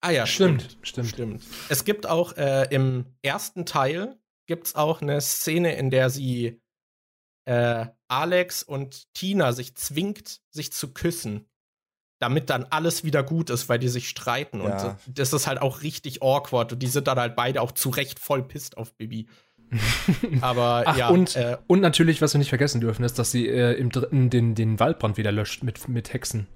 Ah 0.00 0.10
ja, 0.10 0.26
stimmt. 0.26 0.78
Stimmt. 0.82 1.08
stimmt. 1.08 1.42
Es 1.68 1.84
gibt 1.84 2.06
auch 2.06 2.36
äh, 2.36 2.66
im 2.74 3.06
ersten 3.22 3.64
Teil 3.64 4.18
gibt's 4.46 4.74
auch 4.74 5.02
eine 5.02 5.20
Szene, 5.20 5.76
in 5.76 5.90
der 5.90 6.10
sie 6.10 6.60
äh, 7.44 7.86
Alex 8.08 8.64
und 8.64 9.12
Tina 9.14 9.52
sich 9.52 9.76
zwingt, 9.76 10.40
sich 10.50 10.72
zu 10.72 10.92
küssen 10.92 11.46
damit 12.18 12.50
dann 12.50 12.64
alles 12.70 13.04
wieder 13.04 13.22
gut 13.22 13.50
ist, 13.50 13.68
weil 13.68 13.78
die 13.78 13.88
sich 13.88 14.08
streiten. 14.08 14.60
Ja. 14.60 14.64
Und 14.64 15.18
das 15.18 15.32
ist 15.32 15.46
halt 15.46 15.60
auch 15.60 15.82
richtig 15.82 16.22
awkward. 16.22 16.72
Und 16.72 16.82
die 16.82 16.86
sind 16.86 17.06
dann 17.06 17.18
halt 17.18 17.36
beide 17.36 17.60
auch 17.60 17.72
zu 17.72 17.90
Recht 17.90 18.18
voll 18.18 18.42
pisst 18.42 18.78
auf 18.78 18.94
Bibi. 18.94 19.26
Aber 20.40 20.84
Ach, 20.86 20.96
ja. 20.96 21.08
Und, 21.08 21.36
äh, 21.36 21.56
und 21.66 21.80
natürlich, 21.80 22.22
was 22.22 22.34
wir 22.34 22.38
nicht 22.38 22.48
vergessen 22.48 22.80
dürfen, 22.80 23.04
ist, 23.04 23.18
dass 23.18 23.30
sie 23.30 23.48
äh, 23.48 23.72
im 23.74 23.90
dritten 23.90 24.30
den, 24.30 24.54
den 24.54 24.78
Waldbrand 24.78 25.16
wieder 25.16 25.32
löscht 25.32 25.62
mit, 25.62 25.88
mit 25.88 26.12
Hexen. 26.12 26.46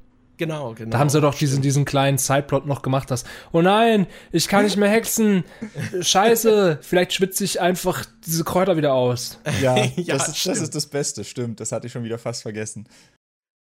Genau, 0.41 0.73
genau. 0.73 0.93
Da 0.93 0.99
haben 0.99 1.11
sie 1.11 1.21
doch 1.21 1.35
diesen, 1.35 1.61
diesen 1.61 1.85
kleinen 1.85 2.17
Sideplot 2.17 2.65
noch 2.65 2.81
gemacht, 2.81 3.11
dass, 3.11 3.25
oh 3.53 3.61
nein, 3.61 4.07
ich 4.33 4.49
kann 4.49 4.65
nicht 4.65 4.79
mehr 4.79 4.89
hexen. 4.89 5.45
Scheiße, 6.01 6.79
vielleicht 6.81 7.13
schwitze 7.13 7.45
ich 7.45 7.61
einfach 7.61 8.07
diese 8.25 8.43
Kräuter 8.45 8.79
wieder 8.79 8.95
aus. 8.95 9.39
Ja, 9.61 9.77
ja 9.77 10.17
das, 10.17 10.29
ist, 10.29 10.47
das, 10.47 10.61
ist, 10.63 10.75
das 10.75 10.87
Beste, 10.87 11.25
stimmt. 11.25 11.61
Das 11.61 11.73
hatte 11.73 11.89
ich 11.89 11.93
schon 11.93 12.05
wieder 12.05 12.17
fast 12.17 12.41
vergessen. 12.41 12.89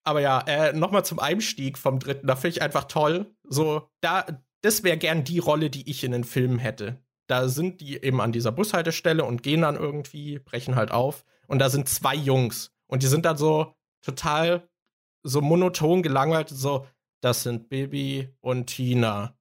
Aber 0.09 0.23
ja, 0.23 0.41
äh, 0.47 0.73
nochmal 0.73 1.05
zum 1.05 1.19
Einstieg 1.19 1.77
vom 1.77 1.99
dritten. 1.99 2.27
Da 2.27 2.35
finde 2.35 2.57
ich 2.57 2.63
einfach 2.63 2.85
toll. 2.85 3.27
So, 3.45 3.91
da, 4.01 4.25
das 4.63 4.83
wäre 4.83 4.97
gern 4.97 5.23
die 5.23 5.39
Rolle, 5.39 5.69
die 5.69 5.91
ich 5.91 6.03
in 6.03 6.13
den 6.13 6.25
Filmen 6.25 6.59
hätte. 6.59 7.05
Da 7.27 7.47
sind 7.49 7.83
die 7.83 8.03
eben 8.03 8.23
an 8.23 8.33
dieser 8.33 8.51
Bushaltestelle 8.51 9.23
und 9.23 9.43
gehen 9.43 9.61
dann 9.61 9.77
irgendwie, 9.77 10.39
brechen 10.39 10.77
halt 10.77 10.93
auf. 10.93 11.27
Und 11.47 11.59
da 11.59 11.69
sind 11.69 11.91
zwei 11.91 12.15
Jungs. 12.15 12.73
Und 12.87 13.03
die 13.03 13.07
sind 13.07 13.27
dann 13.27 13.37
so 13.37 13.75
total 14.01 14.67
so 15.25 15.43
monoton 15.43 16.03
gelangweilt, 16.03 16.49
so, 16.49 16.87
das 17.21 17.43
sind 17.43 17.69
Bibi 17.69 18.35
und 18.41 18.69
Tina. 18.69 19.37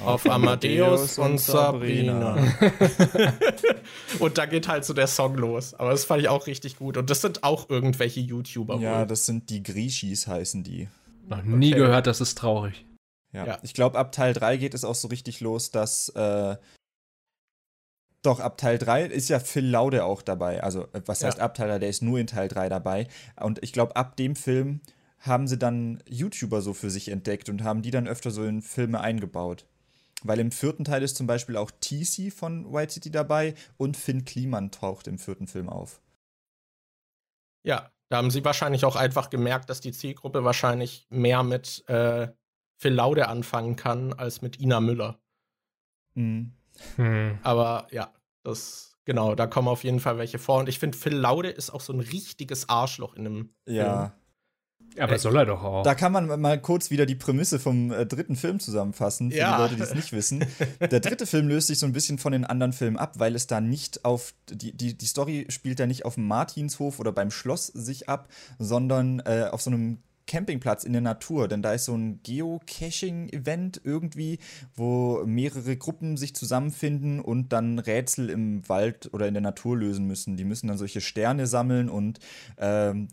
Auf 0.00 0.28
Amadeus 0.28 1.18
und 1.18 1.38
Sabrina. 1.38 2.36
und 4.18 4.38
da 4.38 4.46
geht 4.46 4.68
halt 4.68 4.84
so 4.84 4.94
der 4.94 5.06
Song 5.06 5.36
los. 5.36 5.74
Aber 5.74 5.90
das 5.90 6.04
fand 6.04 6.22
ich 6.22 6.28
auch 6.28 6.46
richtig 6.46 6.76
gut. 6.76 6.96
Und 6.96 7.10
das 7.10 7.20
sind 7.20 7.44
auch 7.44 7.68
irgendwelche 7.68 8.20
YouTuber. 8.20 8.78
Ja, 8.78 9.00
wohl. 9.00 9.06
das 9.06 9.26
sind 9.26 9.50
die 9.50 9.62
Grieschis, 9.62 10.26
heißen 10.26 10.64
die. 10.64 10.88
Noch 11.26 11.42
nie 11.42 11.72
okay. 11.72 11.82
gehört, 11.82 12.06
das 12.06 12.20
ist 12.20 12.38
traurig. 12.38 12.86
Ja. 13.32 13.46
ja. 13.46 13.58
Ich 13.62 13.74
glaube, 13.74 13.98
ab 13.98 14.12
Teil 14.12 14.32
3 14.32 14.56
geht 14.56 14.74
es 14.74 14.84
auch 14.84 14.94
so 14.94 15.08
richtig 15.08 15.40
los, 15.40 15.70
dass. 15.70 16.08
Äh, 16.10 16.56
doch, 18.22 18.40
ab 18.40 18.58
Teil 18.58 18.78
3 18.78 19.04
ist 19.04 19.28
ja 19.28 19.38
Phil 19.38 19.66
Laude 19.66 20.04
auch 20.04 20.22
dabei. 20.22 20.62
Also, 20.62 20.84
äh, 20.92 21.02
was 21.06 21.22
heißt 21.22 21.38
ja. 21.38 21.44
ab 21.44 21.54
Teil 21.54 21.68
3? 21.68 21.78
Der 21.78 21.88
ist 21.88 22.02
nur 22.02 22.18
in 22.18 22.26
Teil 22.26 22.48
3 22.48 22.68
dabei. 22.68 23.06
Und 23.40 23.62
ich 23.62 23.72
glaube, 23.72 23.96
ab 23.96 24.16
dem 24.16 24.34
Film 24.34 24.80
haben 25.20 25.48
sie 25.48 25.58
dann 25.58 26.02
YouTuber 26.06 26.62
so 26.62 26.74
für 26.74 26.90
sich 26.90 27.08
entdeckt 27.08 27.48
und 27.48 27.64
haben 27.64 27.82
die 27.82 27.90
dann 27.90 28.08
öfter 28.08 28.30
so 28.30 28.44
in 28.44 28.62
Filme 28.62 29.00
eingebaut. 29.00 29.66
Weil 30.22 30.40
im 30.40 30.50
vierten 30.50 30.84
Teil 30.84 31.02
ist 31.02 31.16
zum 31.16 31.26
Beispiel 31.26 31.56
auch 31.56 31.70
TC 31.70 32.32
von 32.32 32.72
White 32.72 32.94
City 32.94 33.10
dabei 33.10 33.54
und 33.76 33.96
Finn 33.96 34.24
Kliman 34.24 34.70
taucht 34.70 35.06
im 35.06 35.18
vierten 35.18 35.46
Film 35.46 35.68
auf. 35.68 36.00
Ja, 37.62 37.92
da 38.08 38.16
haben 38.16 38.30
sie 38.30 38.44
wahrscheinlich 38.44 38.84
auch 38.84 38.96
einfach 38.96 39.30
gemerkt, 39.30 39.70
dass 39.70 39.80
die 39.80 39.92
Zielgruppe 39.92 40.42
wahrscheinlich 40.42 41.06
mehr 41.10 41.42
mit 41.42 41.88
äh, 41.88 42.28
Phil 42.76 42.94
Laude 42.94 43.28
anfangen 43.28 43.76
kann 43.76 44.12
als 44.12 44.42
mit 44.42 44.60
Ina 44.60 44.80
Müller. 44.80 45.20
Mhm. 46.14 46.52
Hm. 46.96 47.38
Aber 47.42 47.88
ja, 47.90 48.12
das 48.44 48.96
genau, 49.04 49.34
da 49.34 49.46
kommen 49.46 49.68
auf 49.68 49.84
jeden 49.84 50.00
Fall 50.00 50.18
welche 50.18 50.38
vor. 50.38 50.60
Und 50.60 50.68
ich 50.68 50.78
finde, 50.78 50.96
Phil 50.96 51.14
Laude 51.14 51.50
ist 51.50 51.70
auch 51.70 51.80
so 51.80 51.92
ein 51.92 52.00
richtiges 52.00 52.68
Arschloch 52.68 53.14
in 53.14 53.26
einem 53.26 53.54
ja. 53.66 53.98
Film. 53.98 54.12
Aber 55.00 55.14
äh, 55.14 55.18
soll 55.18 55.36
er 55.36 55.46
doch 55.46 55.62
auch. 55.62 55.82
Da 55.82 55.94
kann 55.94 56.12
man 56.12 56.40
mal 56.40 56.60
kurz 56.60 56.90
wieder 56.90 57.06
die 57.06 57.14
Prämisse 57.14 57.58
vom 57.58 57.92
äh, 57.92 58.06
dritten 58.06 58.36
Film 58.36 58.60
zusammenfassen, 58.60 59.30
für 59.30 59.38
ja. 59.38 59.56
die 59.56 59.62
Leute, 59.62 59.76
die 59.76 59.82
es 59.82 59.94
nicht 59.94 60.12
wissen. 60.12 60.44
Der 60.80 61.00
dritte 61.00 61.26
Film 61.26 61.48
löst 61.48 61.68
sich 61.68 61.78
so 61.78 61.86
ein 61.86 61.92
bisschen 61.92 62.18
von 62.18 62.32
den 62.32 62.44
anderen 62.44 62.72
Filmen 62.72 62.96
ab, 62.96 63.14
weil 63.18 63.34
es 63.34 63.46
da 63.46 63.60
nicht 63.60 64.04
auf, 64.04 64.34
die, 64.50 64.76
die, 64.76 64.96
die 64.96 65.06
Story 65.06 65.46
spielt 65.48 65.80
da 65.80 65.86
nicht 65.86 66.04
auf 66.04 66.14
dem 66.14 66.26
Martinshof 66.26 66.98
oder 66.98 67.12
beim 67.12 67.30
Schloss 67.30 67.66
sich 67.66 68.08
ab, 68.08 68.28
sondern 68.58 69.20
äh, 69.20 69.48
auf 69.50 69.62
so 69.62 69.70
einem 69.70 69.98
Campingplatz 70.28 70.84
in 70.84 70.92
der 70.92 71.02
Natur, 71.02 71.48
denn 71.48 71.62
da 71.62 71.72
ist 71.72 71.86
so 71.86 71.96
ein 71.96 72.20
Geocaching-Event 72.22 73.80
irgendwie, 73.82 74.38
wo 74.76 75.24
mehrere 75.24 75.76
Gruppen 75.76 76.16
sich 76.16 76.36
zusammenfinden 76.36 77.18
und 77.18 77.52
dann 77.52 77.80
Rätsel 77.80 78.30
im 78.30 78.68
Wald 78.68 79.12
oder 79.12 79.26
in 79.26 79.34
der 79.34 79.40
Natur 79.40 79.76
lösen 79.78 80.06
müssen. 80.06 80.36
Die 80.36 80.44
müssen 80.44 80.68
dann 80.68 80.78
solche 80.78 81.00
Sterne 81.00 81.46
sammeln 81.46 81.88
und 81.88 82.20
ähm, 82.58 83.08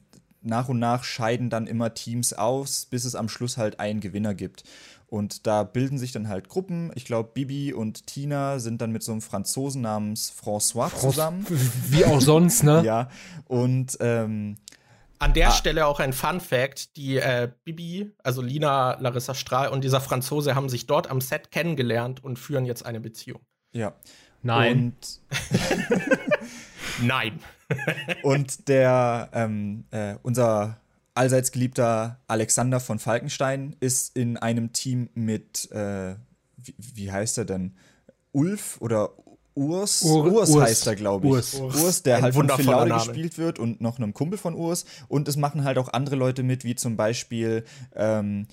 nach 0.46 0.70
und 0.70 0.80
nach 0.80 1.04
scheiden 1.04 1.50
dann 1.50 1.68
immer 1.68 1.94
Teams 1.94 2.34
aus, 2.34 2.86
bis 2.86 3.06
es 3.06 3.16
am 3.16 3.30
Schluss 3.30 3.58
halt 3.58 3.80
einen 3.80 4.00
Gewinner 4.00 4.34
gibt. 4.34 4.64
Und 5.08 5.46
da 5.46 5.64
bilden 5.64 5.98
sich 5.98 6.12
dann 6.12 6.28
halt 6.28 6.50
Gruppen. 6.50 6.92
Ich 6.96 7.06
glaube, 7.06 7.30
Bibi 7.34 7.74
und 7.74 8.08
Tina 8.08 8.60
sind 8.60 8.82
dann 8.82 8.92
mit 8.92 9.04
so 9.04 9.12
einem 9.12 9.22
Franzosen 9.22 9.82
namens 9.82 10.34
François 10.34 10.94
zusammen. 10.94 11.46
Wie 11.90 12.06
auch 12.06 12.22
sonst, 12.22 12.64
ne? 12.64 12.82
ja. 12.86 13.10
Und 13.46 13.98
ähm, 14.00 14.58
an 15.20 15.34
der 15.34 15.50
ah. 15.50 15.52
Stelle 15.52 15.86
auch 15.86 16.00
ein 16.00 16.12
Fun 16.12 16.42
Fact: 16.42 16.98
Die 16.98 17.18
äh, 17.18 17.50
Bibi, 17.64 18.12
also 18.24 18.42
Lina 18.42 19.00
Larissa 19.00 19.36
Strahl 19.36 19.70
und 19.70 19.84
dieser 19.84 20.02
Franzose 20.02 20.56
haben 20.56 20.70
sich 20.70 20.88
dort 20.88 21.10
am 21.10 21.22
Set 21.22 21.52
kennengelernt 21.52 22.24
und 22.24 22.40
führen 22.40 22.66
jetzt 22.66 22.86
eine 22.86 23.00
Beziehung. 23.00 23.42
Ja. 23.74 23.94
Nein. 24.42 24.94
Und 24.98 25.22
Nein. 27.02 27.40
Und 28.24 28.68
der, 28.68 29.30
ähm, 29.34 29.86
äh, 29.92 30.16
unser 30.24 30.80
allseits 31.14 31.52
geliebter 31.52 32.20
Alexander 32.28 32.80
von 32.80 33.00
Falkenstein 33.00 33.76
ist 33.80 34.16
in 34.16 34.38
einem 34.38 34.74
Team 34.74 35.10
mit, 35.16 35.72
äh, 35.72 36.16
wie, 36.58 36.76
wie, 36.78 37.12
heißt 37.12 37.38
er 37.38 37.46
denn? 37.46 37.76
Ulf 38.32 38.78
oder 38.82 39.12
Urs? 39.56 40.04
Ur 40.04 40.32
Urs, 40.32 40.50
Urs 40.50 40.64
heißt 40.64 40.88
er, 40.88 40.96
glaube 40.96 41.28
ich. 41.28 41.34
Urs. 41.34 41.56
Urs, 41.56 42.04
der 42.04 42.18
Ein 42.18 42.24
halt 42.24 42.36
von 42.36 42.50
Phil 42.50 42.66
Laude 42.66 42.94
gespielt 42.94 43.38
wird 43.38 43.58
und 43.58 43.80
noch 43.80 43.98
einem 43.98 44.14
Kumpel 44.14 44.38
von 44.38 44.54
Urs. 44.54 44.86
Und 45.08 45.28
es 45.30 45.38
machen 45.38 45.64
halt 45.64 45.78
auch 45.78 45.88
andere 45.94 46.18
Leute 46.18 46.44
mit, 46.44 46.66
wie 46.66 46.76
zum 46.76 46.98
Beispiel 46.98 47.64
ähm, 47.96 48.48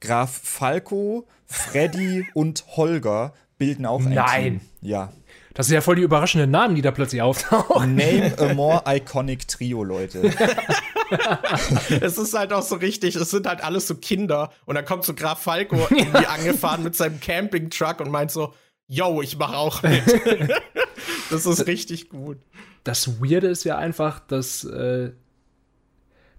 Graf 0.00 0.38
Falco, 0.42 1.26
Freddy 1.46 2.26
und 2.34 2.64
Holger 2.76 3.32
bilden 3.56 3.86
auch 3.86 4.04
ein 4.04 4.12
Nein. 4.12 4.42
Team. 4.42 4.60
Ja. 4.82 5.12
Das 5.54 5.68
sind 5.68 5.74
ja 5.74 5.80
voll 5.80 5.94
die 5.94 6.02
überraschenden 6.02 6.50
Namen, 6.50 6.74
die 6.74 6.82
da 6.82 6.90
plötzlich 6.90 7.22
auftauchen. 7.22 7.94
Name 7.96 8.36
a 8.38 8.54
more 8.54 8.82
iconic 8.86 9.48
Trio, 9.48 9.82
Leute. 9.82 10.30
Es 12.00 12.18
ist 12.18 12.34
halt 12.34 12.52
auch 12.52 12.62
so 12.62 12.76
richtig, 12.76 13.14
es 13.14 13.30
sind 13.30 13.46
halt 13.46 13.62
alles 13.62 13.86
so 13.86 13.94
Kinder 13.94 14.50
und 14.64 14.74
dann 14.74 14.84
kommt 14.84 15.04
so 15.04 15.14
Graf 15.14 15.42
Falco 15.42 15.76
irgendwie 15.90 16.26
angefahren 16.26 16.82
mit 16.82 16.96
seinem 16.96 17.20
Campingtruck 17.20 18.00
und 18.00 18.10
meint 18.10 18.32
so, 18.32 18.54
yo, 18.88 19.20
ich 19.20 19.36
mache 19.36 19.56
auch 19.56 19.82
mit. 19.82 20.02
das 21.30 21.46
ist 21.46 21.66
richtig 21.66 22.08
gut. 22.08 22.38
Das 22.84 23.20
Weirde 23.20 23.48
ist 23.48 23.64
ja 23.64 23.76
einfach, 23.76 24.18
dass, 24.18 24.64
äh, 24.64 25.12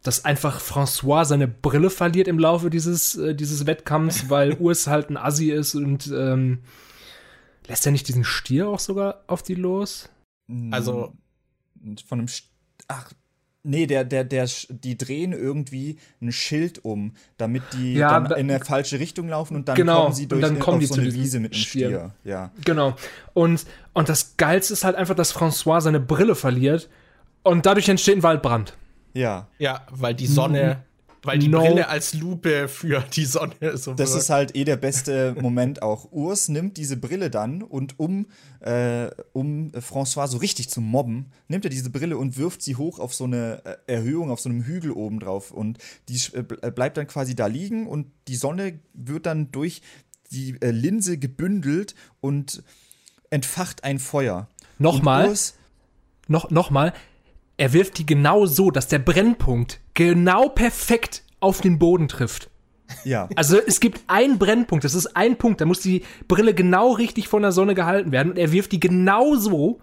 dass 0.02 0.26
einfach 0.26 0.60
François 0.60 1.26
seine 1.26 1.48
Brille 1.48 1.92
verliert 1.92 2.28
im 2.28 2.40
Laufe 2.40 2.70
dieses, 2.70 3.16
äh, 3.16 3.36
dieses 3.36 3.68
Wettkampfs, 3.68 4.30
weil 4.30 4.56
Urs 4.56 4.88
halt 4.88 5.10
ein 5.10 5.16
Assi 5.16 5.52
ist 5.52 5.76
und 5.76 6.08
ähm, 6.08 6.60
lässt 7.68 7.86
er 7.86 7.92
nicht 7.92 8.08
diesen 8.08 8.24
Stier 8.24 8.68
auch 8.70 8.80
sogar 8.80 9.24
auf 9.28 9.44
die 9.44 9.56
los? 9.56 10.10
Also- 10.72 11.14
von 12.08 12.20
einem 12.20 12.28
St 12.28 12.50
ach 12.88 13.12
nee, 13.64 13.86
der 13.88 14.04
der 14.04 14.24
der 14.24 14.48
Sch- 14.48 14.68
die 14.72 14.98
drehen 14.98 15.34
irgendwie 15.34 15.98
ein 16.22 16.32
Schild 16.32 16.84
um, 16.86 17.14
damit 17.38 17.64
die 17.74 17.94
Ja, 17.94 18.20
dann 18.20 18.40
in 18.40 18.50
eine 18.52 18.64
falsche 18.64 19.00
Richtung 19.00 19.28
laufen 19.30 19.56
und 19.56 19.68
dann 19.68 19.76
Genau, 19.76 20.04
kommen 20.04 20.14
sie 20.16 20.24
und 20.24 20.30
durch 20.34 20.42
dann 20.42 20.60
kommen 20.60 20.78
auf 20.78 20.82
die 20.82 20.86
so 20.88 20.96
eine 21.02 21.14
Wiese 21.14 21.40
mit 21.40 21.54
einem 21.54 21.62
Stier. 21.62 21.88
Stier. 21.88 22.14
Ja. 22.24 22.52
Genau. 22.64 22.96
Und, 23.34 23.66
und 23.94 24.10
das 24.10 24.38
Geilste 24.38 24.74
ist 24.74 24.84
halt 24.84 24.96
einfach, 24.96 25.16
dass 25.16 25.36
François 25.36 25.82
seine 25.82 26.00
Brille 26.00 26.36
verliert 26.36 26.90
und 27.44 27.66
dadurch 27.66 27.88
entsteht 27.90 28.18
ein 28.18 28.24
Waldbrand. 28.24 28.76
Ja. 29.14 29.48
Ja, 29.60 29.86
weil 29.92 30.14
die 30.16 30.28
Sonne, 30.28 30.84
weil 31.26 31.40
die 31.40 31.48
No. 31.48 31.60
Brille 31.60 31.88
als 31.88 32.14
Lupe 32.14 32.68
für 32.68 33.02
die 33.14 33.26
Sonne 33.26 33.56
so 33.78 33.94
Das 33.94 34.12
wirkt. 34.12 34.22
ist 34.24 34.30
halt 34.30 34.56
eh 34.56 34.64
der 34.64 34.78
beste 34.78 35.36
Moment 35.40 35.82
auch. 35.82 36.12
Urs 36.12 36.48
nimmt 36.50 36.78
diese 36.78 36.98
Brille 36.98 37.30
dann 37.30 37.62
und 37.62 38.00
um, 38.00 38.28
äh, 38.60 39.08
um 39.34 39.72
François 39.72 40.28
so 40.28 40.38
richtig 40.38 40.70
zu 40.70 40.82
mobben, 40.82 41.32
nimmt 41.48 41.66
er 41.66 41.70
diese 41.70 41.90
Brille 41.90 42.18
und 42.18 42.38
wirft 42.38 42.62
sie 42.62 42.76
hoch 42.76 43.00
auf 43.00 43.14
so 43.14 43.24
eine 43.26 43.62
äh, 43.88 43.94
Erhöhung, 43.94 44.32
auf 44.32 44.40
so 44.40 44.50
einem 44.50 44.64
Hügel 44.64 44.92
oben 44.92 45.20
drauf. 45.20 45.52
Und 45.52 45.78
die 46.10 46.20
äh, 46.34 46.44
äh, 46.62 46.72
bleibt 46.72 46.98
dann 46.98 47.08
quasi 47.08 47.36
da 47.36 47.48
liegen 47.48 47.88
und 47.88 48.08
die 48.28 48.36
Sonne 48.36 48.80
wird 48.94 49.26
dann 49.26 49.52
durch 49.52 49.82
die 50.32 50.56
äh, 50.62 50.72
Linse 50.72 51.18
gebündelt 51.18 51.96
und 52.22 52.64
entfacht 53.30 53.84
ein 53.84 54.00
Feuer. 54.00 54.48
Nochmal. 54.80 55.24
Und 55.26 55.30
Urs, 55.30 55.54
Noch, 56.28 56.50
nochmal. 56.50 56.94
Er 57.58 57.74
wirft 57.74 57.98
die 57.98 58.06
genau 58.06 58.46
so, 58.46 58.72
dass 58.72 58.88
der 58.88 59.00
Brennpunkt 59.00 59.80
genau 59.94 60.50
perfekt 60.50 61.24
auf 61.40 61.62
den 61.62 61.80
Boden 61.80 62.08
trifft. 62.08 62.50
ja. 63.04 63.30
Also 63.36 63.58
es 63.60 63.80
gibt 63.80 64.02
einen 64.08 64.38
Brennpunkt, 64.38 64.84
das 64.84 64.94
ist 64.94 65.16
ein 65.16 65.38
Punkt, 65.38 65.62
da 65.62 65.66
muss 65.66 65.80
die 65.80 66.04
Brille 66.28 66.54
genau 66.54 66.92
richtig 66.92 67.28
von 67.28 67.42
der 67.42 67.52
Sonne 67.52 67.74
gehalten 67.76 68.12
werden 68.12 68.32
und 68.32 68.38
er 68.38 68.52
wirft 68.52 68.72
die 68.72 68.80
genau 68.80 69.36
so, 69.36 69.80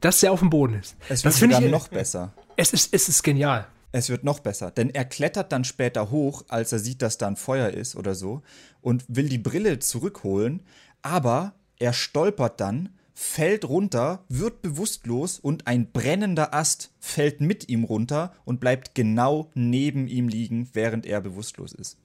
dass 0.00 0.22
er 0.22 0.32
auf 0.32 0.40
dem 0.40 0.50
Boden 0.50 0.74
ist. 0.74 0.96
Es 1.08 1.24
wird 1.24 1.34
das 1.34 1.38
finde 1.38 1.56
sogar 1.56 1.66
ich 1.66 1.72
noch 1.72 1.88
besser. 1.88 2.32
Es 2.56 2.72
ist, 2.72 2.94
es 2.94 3.08
ist 3.08 3.22
genial. 3.22 3.66
Es 3.92 4.08
wird 4.08 4.24
noch 4.24 4.40
besser, 4.40 4.70
denn 4.70 4.90
er 4.90 5.04
klettert 5.04 5.52
dann 5.52 5.64
später 5.64 6.10
hoch, 6.10 6.44
als 6.48 6.72
er 6.72 6.80
sieht, 6.80 7.00
dass 7.00 7.16
da 7.16 7.28
ein 7.28 7.36
Feuer 7.36 7.68
ist 7.70 7.94
oder 7.94 8.14
so, 8.14 8.42
und 8.80 9.04
will 9.08 9.28
die 9.28 9.38
Brille 9.38 9.78
zurückholen, 9.78 10.62
aber 11.02 11.54
er 11.78 11.92
stolpert 11.92 12.60
dann, 12.60 12.88
fällt 13.14 13.64
runter, 13.64 14.24
wird 14.28 14.60
bewusstlos 14.60 15.38
und 15.38 15.66
ein 15.66 15.92
brennender 15.92 16.52
Ast 16.52 16.92
fällt 16.98 17.40
mit 17.40 17.68
ihm 17.68 17.84
runter 17.84 18.34
und 18.44 18.60
bleibt 18.60 18.94
genau 18.94 19.50
neben 19.54 20.08
ihm 20.08 20.28
liegen, 20.28 20.68
während 20.72 21.06
er 21.06 21.20
bewusstlos 21.20 21.72
ist. 21.72 21.96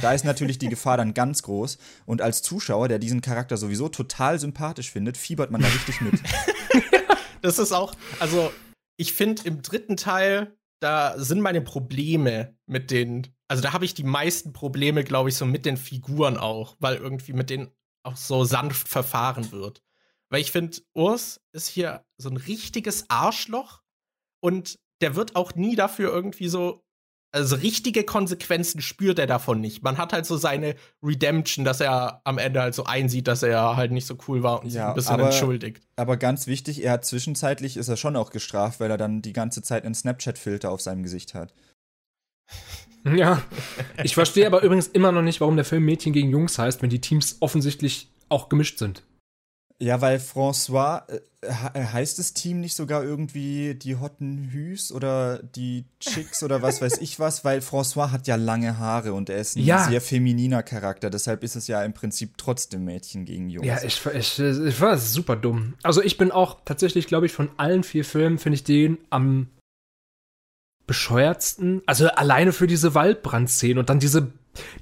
Da 0.00 0.12
ist 0.12 0.26
natürlich 0.26 0.58
die 0.58 0.68
Gefahr 0.70 0.98
dann 0.98 1.14
ganz 1.14 1.42
groß 1.42 1.78
und 2.04 2.20
als 2.20 2.42
Zuschauer, 2.42 2.88
der 2.88 2.98
diesen 2.98 3.22
Charakter 3.22 3.56
sowieso 3.56 3.88
total 3.88 4.38
sympathisch 4.38 4.90
findet, 4.90 5.16
fiebert 5.16 5.50
man 5.50 5.62
da 5.62 5.68
richtig 5.68 6.00
mit. 6.00 6.14
Das 7.40 7.60
ist 7.60 7.70
auch, 7.70 7.94
also 8.18 8.52
ich 8.96 9.12
finde 9.12 9.42
im 9.44 9.62
dritten 9.62 9.96
Teil, 9.96 10.56
da 10.80 11.18
sind 11.18 11.40
meine 11.40 11.60
Probleme 11.60 12.56
mit 12.66 12.90
den, 12.90 13.28
also 13.46 13.62
da 13.62 13.72
habe 13.72 13.84
ich 13.84 13.94
die 13.94 14.02
meisten 14.02 14.52
Probleme, 14.52 15.04
glaube 15.04 15.28
ich, 15.28 15.36
so 15.36 15.46
mit 15.46 15.64
den 15.64 15.76
Figuren 15.76 16.36
auch, 16.36 16.76
weil 16.80 16.96
irgendwie 16.96 17.32
mit 17.32 17.48
denen 17.48 17.68
auch 18.02 18.16
so 18.16 18.44
sanft 18.44 18.88
verfahren 18.88 19.52
wird. 19.52 19.82
Weil 20.30 20.40
ich 20.40 20.52
finde, 20.52 20.78
Urs 20.94 21.40
ist 21.54 21.68
hier 21.68 22.04
so 22.20 22.28
ein 22.28 22.36
richtiges 22.36 23.08
Arschloch 23.08 23.80
und 24.42 24.78
der 25.00 25.16
wird 25.16 25.36
auch 25.36 25.54
nie 25.54 25.74
dafür 25.76 26.12
irgendwie 26.12 26.48
so, 26.48 26.82
also 27.34 27.56
richtige 27.56 28.04
Konsequenzen 28.04 28.80
spürt 28.80 29.18
er 29.18 29.26
davon 29.26 29.60
nicht. 29.60 29.82
Man 29.82 29.96
hat 29.98 30.12
halt 30.12 30.26
so 30.26 30.36
seine 30.36 30.74
Redemption, 31.04 31.64
dass 31.64 31.80
er 31.80 32.20
am 32.24 32.38
Ende 32.38 32.60
halt 32.60 32.74
so 32.74 32.84
einsieht, 32.84 33.26
dass 33.28 33.42
er 33.42 33.76
halt 33.76 33.92
nicht 33.92 34.06
so 34.06 34.16
cool 34.26 34.42
war 34.42 34.60
und 34.62 34.70
sich 34.70 34.78
Ja, 34.78 34.88
ein 34.88 34.94
bisschen 34.94 35.14
aber- 35.14 35.26
entschuldigt. 35.26 35.82
Aber 35.96 36.16
ganz 36.16 36.46
wichtig, 36.46 36.82
er 36.82 36.92
hat 36.92 37.04
zwischenzeitlich 37.04 37.76
ist 37.76 37.88
er 37.88 37.96
schon 37.96 38.16
auch 38.16 38.30
gestraft, 38.30 38.80
weil 38.80 38.90
er 38.90 38.96
dann 38.98 39.22
die 39.22 39.32
ganze 39.32 39.62
Zeit 39.62 39.84
einen 39.84 39.94
Snapchat-Filter 39.94 40.70
auf 40.70 40.80
seinem 40.80 41.02
Gesicht 41.02 41.34
hat. 41.34 41.54
Ja. 43.04 43.42
Ich 44.02 44.14
verstehe 44.14 44.46
aber 44.46 44.62
übrigens 44.62 44.88
immer 44.88 45.12
noch 45.12 45.22
nicht, 45.22 45.40
warum 45.40 45.54
der 45.56 45.64
Film 45.64 45.84
Mädchen 45.84 46.12
gegen 46.12 46.30
Jungs 46.30 46.58
heißt, 46.58 46.82
wenn 46.82 46.90
die 46.90 47.00
Teams 47.00 47.36
offensichtlich 47.40 48.10
auch 48.28 48.48
gemischt 48.48 48.78
sind. 48.78 49.04
Ja, 49.80 50.00
weil 50.00 50.18
François, 50.18 51.02
äh, 51.08 51.20
he- 51.42 51.84
heißt 51.92 52.18
das 52.18 52.32
Team 52.32 52.58
nicht 52.60 52.74
sogar 52.74 53.04
irgendwie 53.04 53.76
die 53.76 53.94
Hotten 53.94 54.48
Hüs 54.50 54.90
oder 54.90 55.40
die 55.40 55.84
Chicks 56.00 56.42
oder 56.42 56.62
was 56.62 56.82
weiß 56.82 56.98
ich 56.98 57.20
was? 57.20 57.44
Weil 57.44 57.60
François 57.60 58.10
hat 58.10 58.26
ja 58.26 58.34
lange 58.34 58.78
Haare 58.78 59.12
und 59.12 59.30
er 59.30 59.38
ist 59.38 59.54
ein 59.56 59.62
Ja. 59.64 59.84
sehr 59.88 60.00
femininer 60.00 60.64
Charakter. 60.64 61.10
Deshalb 61.10 61.44
ist 61.44 61.54
es 61.54 61.68
ja 61.68 61.84
im 61.84 61.92
Prinzip 61.92 62.36
trotzdem 62.38 62.84
Mädchen 62.86 63.24
gegen 63.24 63.48
Jungs. 63.50 63.68
Ja, 63.68 63.80
ich, 63.84 64.04
ich, 64.04 64.38
ich 64.40 64.80
war 64.80 64.98
super 64.98 65.36
dumm. 65.36 65.74
Also 65.84 66.02
ich 66.02 66.16
bin 66.18 66.32
auch 66.32 66.58
tatsächlich, 66.64 67.06
glaube 67.06 67.26
ich, 67.26 67.32
von 67.32 67.48
allen 67.56 67.84
vier 67.84 68.04
Filmen 68.04 68.38
finde 68.38 68.54
ich 68.56 68.64
den 68.64 68.98
am 69.10 69.46
bescheuertsten. 70.86 71.82
Also 71.86 72.08
alleine 72.08 72.52
für 72.52 72.66
diese 72.66 72.94
Waldbrandszenen 72.94 73.78
und 73.78 73.90
dann 73.90 74.00
diese, 74.00 74.32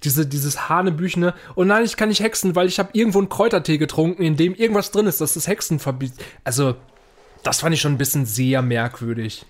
diese, 0.04 0.26
dieses 0.26 0.68
Hanebüchene. 0.68 1.34
Und 1.54 1.68
nein, 1.68 1.84
ich 1.84 1.96
kann 1.96 2.08
nicht 2.08 2.20
hexen, 2.20 2.54
weil 2.54 2.66
ich 2.66 2.78
habe 2.78 2.90
irgendwo 2.92 3.18
einen 3.18 3.28
Kräutertee 3.28 3.78
getrunken, 3.78 4.22
in 4.22 4.36
dem 4.36 4.54
irgendwas 4.54 4.90
drin 4.90 5.06
ist, 5.06 5.20
das 5.20 5.34
das 5.34 5.46
Hexen 5.46 5.78
verbietet. 5.78 6.20
Also 6.44 6.76
das 7.42 7.60
fand 7.60 7.74
ich 7.74 7.80
schon 7.80 7.92
ein 7.92 7.98
bisschen 7.98 8.26
sehr 8.26 8.62
merkwürdig. 8.62 9.46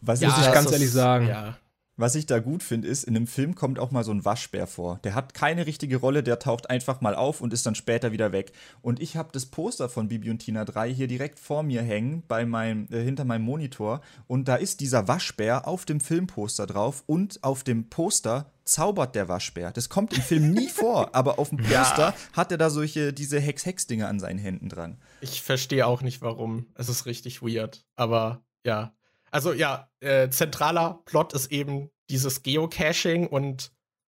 was, 0.00 0.20
muss 0.20 0.38
ich, 0.38 0.52
ganz 0.52 0.72
ehrlich 0.72 0.90
sagen. 0.90 1.28
Ja. 1.28 1.56
Was 2.00 2.14
ich 2.14 2.26
da 2.26 2.38
gut 2.38 2.62
finde, 2.62 2.88
ist, 2.88 3.04
in 3.04 3.16
einem 3.16 3.26
Film 3.26 3.54
kommt 3.54 3.78
auch 3.78 3.90
mal 3.90 4.04
so 4.04 4.12
ein 4.12 4.24
Waschbär 4.24 4.66
vor. 4.66 4.98
Der 5.04 5.14
hat 5.14 5.34
keine 5.34 5.66
richtige 5.66 5.98
Rolle, 5.98 6.22
der 6.22 6.38
taucht 6.38 6.70
einfach 6.70 7.00
mal 7.00 7.14
auf 7.14 7.40
und 7.40 7.52
ist 7.52 7.66
dann 7.66 7.74
später 7.74 8.12
wieder 8.12 8.32
weg. 8.32 8.52
Und 8.82 9.00
ich 9.00 9.16
habe 9.16 9.30
das 9.32 9.46
Poster 9.46 9.88
von 9.88 10.08
Bibi 10.08 10.30
und 10.30 10.38
Tina 10.38 10.64
3 10.64 10.92
hier 10.92 11.06
direkt 11.06 11.38
vor 11.38 11.62
mir 11.62 11.82
hängen, 11.82 12.22
bei 12.26 12.44
meinem, 12.46 12.88
äh, 12.90 13.02
hinter 13.02 13.24
meinem 13.24 13.44
Monitor. 13.44 14.00
Und 14.26 14.48
da 14.48 14.56
ist 14.56 14.80
dieser 14.80 15.08
Waschbär 15.08 15.68
auf 15.68 15.84
dem 15.84 16.00
Filmposter 16.00 16.66
drauf 16.66 17.04
und 17.06 17.42
auf 17.42 17.64
dem 17.64 17.88
Poster 17.88 18.50
zaubert 18.64 19.14
der 19.14 19.28
Waschbär. 19.28 19.72
Das 19.72 19.88
kommt 19.88 20.12
im 20.12 20.22
Film 20.22 20.50
nie 20.52 20.68
vor, 20.74 21.14
aber 21.14 21.38
auf 21.38 21.50
dem 21.50 21.58
Poster 21.58 22.14
hat 22.32 22.52
er 22.52 22.58
da 22.58 22.70
solche, 22.70 23.12
diese 23.12 23.40
Hex-Hex-Dinger 23.40 24.08
an 24.08 24.20
seinen 24.20 24.38
Händen 24.38 24.68
dran. 24.68 24.98
Ich 25.20 25.42
verstehe 25.42 25.86
auch 25.86 26.02
nicht, 26.02 26.22
warum. 26.22 26.66
Es 26.74 26.88
ist 26.88 27.06
richtig 27.06 27.42
weird. 27.42 27.84
Aber 27.96 28.42
ja. 28.64 28.94
Also 29.30 29.52
ja, 29.52 29.90
äh, 30.00 30.28
zentraler 30.30 31.02
Plot 31.04 31.32
ist 31.32 31.52
eben 31.52 31.90
dieses 32.08 32.42
Geocaching 32.42 33.26
und 33.26 33.72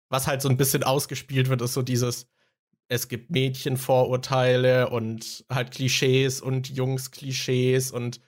was 0.10 0.28
halt 0.28 0.42
so 0.42 0.50
ein 0.50 0.58
bisschen 0.58 0.84
ausgespielt 0.84 1.50
wird, 1.50 1.62
ist 1.62 1.74
so 1.74 1.82
dieses, 1.82 2.28
es 2.88 3.08
gibt 3.08 3.30
Mädchenvorurteile 3.32 4.90
und 4.90 5.46
halt 5.50 5.72
Klischees 5.72 6.42
und 6.42 6.70
Jungs-Klischees 6.70 7.92
und 7.92 8.22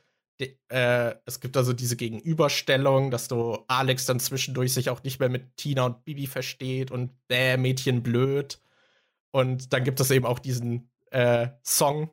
äh, 0.69 1.15
es 1.25 1.39
gibt 1.39 1.57
also 1.57 1.73
diese 1.73 1.95
Gegenüberstellung, 1.95 3.11
dass 3.11 3.27
du 3.27 3.59
Alex 3.67 4.05
dann 4.05 4.19
zwischendurch 4.19 4.73
sich 4.73 4.89
auch 4.89 5.03
nicht 5.03 5.19
mehr 5.19 5.29
mit 5.29 5.57
Tina 5.57 5.83
und 5.83 6.05
Bibi 6.05 6.27
versteht 6.27 6.91
und 6.91 7.11
bäh, 7.27 7.57
Mädchen 7.57 8.03
blöd. 8.03 8.61
Und 9.31 9.73
dann 9.73 9.83
gibt 9.83 9.99
es 9.99 10.11
eben 10.11 10.25
auch 10.25 10.39
diesen 10.39 10.89
äh, 11.11 11.49
Song, 11.63 12.09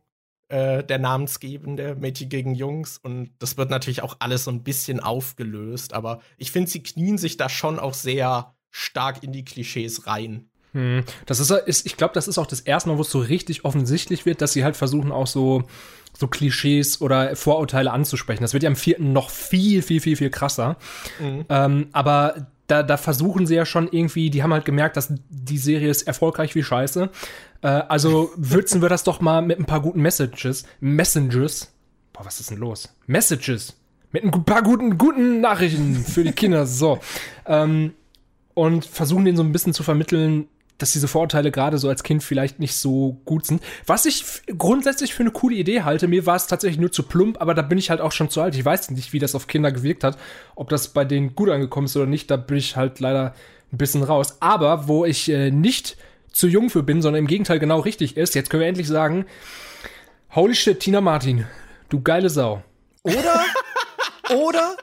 äh, 0.49 0.85
der 0.85 0.99
namensgebende 0.99 1.97
Mädchen 1.97 2.29
gegen 2.29 2.55
Jungs. 2.55 2.99
Und 2.99 3.31
das 3.39 3.57
wird 3.57 3.71
natürlich 3.71 4.03
auch 4.03 4.17
alles 4.21 4.45
so 4.45 4.51
ein 4.51 4.63
bisschen 4.63 5.01
aufgelöst. 5.01 5.93
Aber 5.93 6.21
ich 6.37 6.53
finde, 6.53 6.71
sie 6.71 6.83
knien 6.83 7.19
sich 7.19 7.37
da 7.37 7.49
schon 7.49 7.79
auch 7.79 7.95
sehr 7.95 8.55
stark 8.71 9.23
in 9.23 9.33
die 9.33 9.45
Klischees 9.45 10.07
rein. 10.07 10.49
Hm, 10.73 11.05
Das 11.25 11.41
ist, 11.41 11.51
ist 11.51 11.87
ich 11.87 11.97
glaube, 11.97 12.15
das 12.15 12.29
ist 12.29 12.39
auch 12.39 12.47
das 12.47 12.61
erste 12.61 12.91
Mal, 12.91 12.99
wo 12.99 13.03
es 13.03 13.11
so 13.11 13.21
richtig 13.21 13.65
offensichtlich 13.65 14.27
wird, 14.27 14.43
dass 14.43 14.53
sie 14.53 14.63
halt 14.63 14.77
versuchen, 14.77 15.11
auch 15.11 15.27
so, 15.27 15.65
so 16.17 16.29
Klischees 16.29 17.01
oder 17.01 17.35
Vorurteile 17.35 17.91
anzusprechen. 17.91 18.43
Das 18.43 18.53
wird 18.53 18.63
ja 18.63 18.69
im 18.69 18.77
vierten 18.77 19.13
noch 19.13 19.31
viel, 19.31 19.83
viel, 19.83 20.01
viel, 20.01 20.17
viel 20.17 20.31
krasser. 20.31 20.77
Mhm. 21.19 21.45
Ähm, 21.49 21.89
aber 21.93 22.47
da, 22.67 22.83
da 22.83 22.97
versuchen 22.97 23.47
sie 23.47 23.55
ja 23.55 23.65
schon 23.65 23.89
irgendwie, 23.91 24.31
die 24.31 24.43
haben 24.43 24.53
halt 24.53 24.65
gemerkt, 24.65 24.97
dass 24.97 25.13
die 25.29 25.59
Serie 25.59 25.91
ist 25.91 26.03
erfolgreich 26.03 26.55
wie 26.55 26.63
Scheiße. 26.63 27.11
Äh, 27.63 27.67
also 27.67 28.31
würzen 28.37 28.83
wir 28.83 28.89
das 28.89 29.05
doch 29.05 29.21
mal 29.21 29.43
mit 29.43 29.59
ein 29.59 29.67
paar 29.67 29.81
guten 29.81 30.03
Messages. 30.03 30.65
Messengers. 30.81 31.73
Boah, 32.13 32.25
was 32.25 32.41
ist 32.41 32.51
denn 32.51 32.59
los? 32.59 32.95
Messages. 33.07 33.77
Mit 34.13 34.25
ein 34.25 34.45
paar 34.45 34.63
guten, 34.63 34.99
guten 34.99 35.41
Nachrichten 35.41 35.97
für 35.97 36.25
die 36.25 36.33
Kinder. 36.33 36.67
So. 36.67 36.99
Ähm, 37.49 37.93
und 38.55 38.85
versuchen 38.85 39.25
denen 39.25 39.37
so 39.37 39.45
ein 39.45 39.53
bisschen 39.53 39.73
zu 39.73 39.85
vermitteln, 39.85 40.49
dass 40.79 40.93
diese 40.93 41.09
Vorurteile 41.09 41.51
gerade 41.51 41.79
so 41.79 41.89
als 41.89 42.03
Kind 42.03 42.23
vielleicht 42.23 42.59
nicht 42.59 42.75
so 42.75 43.21
gut 43.25 43.47
sind. 43.47 43.63
Was 43.87 44.05
ich 44.05 44.25
grundsätzlich 44.59 45.15
für 45.15 45.23
eine 45.23 45.31
coole 45.31 45.57
Idee 45.57 45.83
halte, 45.83 46.09
mir 46.09 46.27
war 46.27 46.37
es 46.37 46.47
tatsächlich 46.47 46.81
nur 46.81 46.93
zu 46.93 47.03
plump, 47.03 47.41
aber 47.41 47.55
da 47.55 47.63
bin 47.63 47.79
ich 47.79 47.91
halt 47.91 48.01
auch 48.01 48.13
schon 48.13 48.31
zu 48.31 48.43
alt. 48.43 48.55
Ich 48.55 48.65
weiß 48.65 48.91
nicht, 48.91 49.13
wie 49.13 49.19
das 49.19 49.35
auf 49.35 49.47
Kinder 49.47 49.73
gewirkt 49.73 50.05
hat, 50.05 50.19
ob 50.55 50.69
das 50.69 50.89
bei 50.89 51.05
denen 51.05 51.35
gut 51.35 51.49
angekommen 51.49 51.87
ist 51.87 51.97
oder 51.97 52.07
nicht, 52.07 52.31
da 52.31 52.37
bin 52.37 52.59
ich 52.59 52.77
halt 52.77 53.01
leider 53.01 53.35
ein 53.73 53.79
bisschen 53.79 54.03
raus. 54.03 54.37
Aber 54.41 54.89
wo 54.89 55.05
ich 55.05 55.29
äh, 55.31 55.51
nicht 55.51 55.97
zu 56.31 56.49
jung 56.49 56.69
für 56.69 56.83
bin, 56.83 57.01
sondern 57.01 57.21
im 57.21 57.27
Gegenteil 57.27 57.59
genau 57.59 57.81
richtig 57.81 58.17
ist, 58.17 58.35
jetzt 58.35 58.51
können 58.51 58.61
wir 58.61 58.69
endlich 58.69 58.89
sagen, 58.89 59.25
holy 60.35 60.55
shit, 60.55 60.81
Tina 60.81 61.01
Martin, 61.01 61.47
du 61.89 62.03
geile 62.03 62.29
Sau. 62.29 62.63
Oder, 63.03 63.45
oder, 64.37 64.77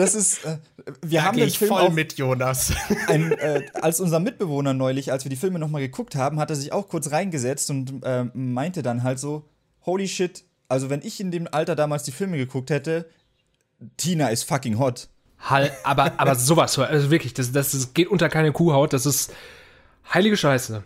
das 0.00 0.14
ist, 0.14 0.44
äh, 0.44 0.58
wir 1.02 1.20
da 1.20 1.26
haben 1.26 1.38
den 1.38 1.50
Film 1.50 1.70
voll 1.70 1.82
auch 1.82 1.92
mit 1.92 2.16
Jonas. 2.18 2.72
Ein, 3.08 3.32
äh, 3.32 3.66
als 3.74 4.00
unser 4.00 4.18
Mitbewohner 4.18 4.72
neulich, 4.72 5.12
als 5.12 5.24
wir 5.24 5.30
die 5.30 5.36
Filme 5.36 5.58
nochmal 5.58 5.82
geguckt 5.82 6.16
haben, 6.16 6.38
hat 6.40 6.50
er 6.50 6.56
sich 6.56 6.72
auch 6.72 6.88
kurz 6.88 7.10
reingesetzt 7.10 7.70
und 7.70 8.02
äh, 8.04 8.24
meinte 8.34 8.82
dann 8.82 9.02
halt 9.02 9.18
so: 9.18 9.48
Holy 9.84 10.08
shit, 10.08 10.44
also 10.68 10.90
wenn 10.90 11.02
ich 11.02 11.20
in 11.20 11.30
dem 11.30 11.48
Alter 11.50 11.76
damals 11.76 12.02
die 12.04 12.12
Filme 12.12 12.36
geguckt 12.36 12.70
hätte, 12.70 13.08
Tina 13.96 14.28
ist 14.28 14.44
fucking 14.44 14.78
hot. 14.78 15.08
Hall, 15.38 15.70
aber, 15.84 16.12
aber 16.18 16.34
sowas, 16.34 16.78
also 16.78 17.10
wirklich, 17.10 17.32
das, 17.32 17.50
das, 17.52 17.72
das 17.72 17.94
geht 17.94 18.08
unter 18.08 18.28
keine 18.28 18.52
Kuhhaut, 18.52 18.92
das 18.92 19.06
ist 19.06 19.32
heilige 20.12 20.36
Scheiße. 20.36 20.82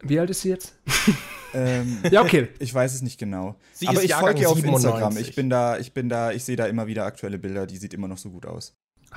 Wie 0.00 0.18
alt 0.18 0.30
ist 0.30 0.42
sie 0.42 0.48
jetzt? 0.48 0.74
Ähm, 1.54 1.98
ja, 2.10 2.22
okay. 2.22 2.48
Ich 2.58 2.72
weiß 2.72 2.94
es 2.94 3.02
nicht 3.02 3.18
genau. 3.18 3.56
Sie 3.72 3.88
Aber 3.88 4.02
ich 4.02 4.14
folge 4.14 4.42
ihr 4.42 4.50
auf 4.50 4.56
97. 4.56 4.90
Instagram. 4.90 5.16
Ich 5.16 5.34
bin 5.34 5.50
da, 5.50 5.78
ich 5.78 5.92
bin 5.92 6.08
da, 6.08 6.32
ich 6.32 6.44
sehe 6.44 6.56
da 6.56 6.66
immer 6.66 6.86
wieder 6.86 7.04
aktuelle 7.04 7.38
Bilder, 7.38 7.66
die 7.66 7.76
sieht 7.76 7.94
immer 7.94 8.08
noch 8.08 8.18
so 8.18 8.30
gut 8.30 8.46
aus. 8.46 8.74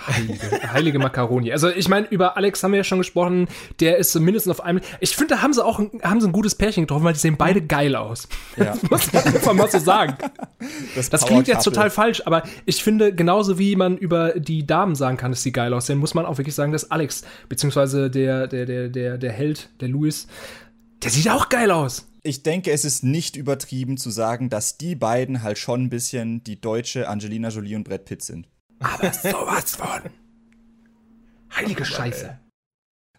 Heilige, 0.08 0.74
heilige 0.74 1.00
Macaroni. 1.00 1.52
Also 1.52 1.70
ich 1.70 1.90
meine, 1.90 2.08
über 2.08 2.38
Alex 2.38 2.64
haben 2.64 2.72
wir 2.72 2.78
ja 2.78 2.84
schon 2.84 3.00
gesprochen, 3.00 3.50
der 3.82 3.98
ist 3.98 4.18
mindestens 4.18 4.52
auf 4.52 4.64
einem. 4.64 4.80
Ich 5.02 5.18
finde, 5.18 5.36
da 5.36 5.42
haben 5.42 5.52
sie 5.52 5.64
auch 5.64 5.80
haben 5.80 6.22
sie 6.22 6.28
ein 6.28 6.32
gutes 6.32 6.56
Pärchen 6.56 6.84
getroffen, 6.84 7.04
weil 7.04 7.14
die 7.14 7.20
sehen 7.20 7.36
beide 7.36 7.62
geil 7.62 7.98
aus. 7.98 8.30
Ja. 8.56 8.74
muss 8.90 9.12
man 9.12 9.24
einfach 9.26 9.54
mal 9.54 9.70
so 9.70 9.80
sagen. 9.80 10.16
Das, 10.96 11.10
das 11.10 11.26
klingt 11.26 11.50
jetzt 11.50 11.64
total 11.64 11.90
falsch, 11.90 12.24
aber 12.26 12.44
ich 12.66 12.82
finde, 12.82 13.14
genauso 13.14 13.60
wie 13.60 13.76
man 13.76 13.98
über 13.98 14.40
die 14.40 14.66
Damen 14.66 14.96
sagen 14.96 15.18
kann, 15.18 15.32
dass 15.34 15.44
sie 15.44 15.52
geil 15.52 15.74
aussehen, 15.74 16.00
muss 16.00 16.14
man 16.14 16.26
auch 16.26 16.38
wirklich 16.38 16.56
sagen, 16.56 16.72
dass 16.72 16.90
Alex, 16.90 17.24
beziehungsweise 17.50 18.10
der, 18.10 18.48
der, 18.48 18.66
der, 18.66 18.88
der, 18.88 19.18
der 19.18 19.32
Held, 19.34 19.70
der 19.82 19.90
Louis, 19.90 20.28
der 21.04 21.12
sieht 21.12 21.30
auch 21.30 21.50
geil 21.50 21.70
aus. 21.70 22.08
Ich 22.24 22.44
denke, 22.44 22.72
es 22.72 22.86
ist 22.86 23.04
nicht 23.04 23.36
übertrieben 23.36 23.98
zu 23.98 24.12
sagen, 24.12 24.50
dass 24.50 24.78
die 24.78 24.96
beiden 24.96 25.42
halt 25.42 25.58
schon 25.58 25.84
ein 25.84 25.90
bisschen 25.90 26.44
die 26.44 26.62
deutsche 26.62 27.10
Angelina 27.10 27.50
Jolie 27.50 27.76
und 27.76 27.84
Brad 27.84 28.06
Pitt 28.06 28.22
sind. 28.24 28.48
Aber 28.80 29.12
sowas 29.12 29.76
von. 29.76 30.12
Heilige 31.56 31.84
Scheiße. 31.84 32.40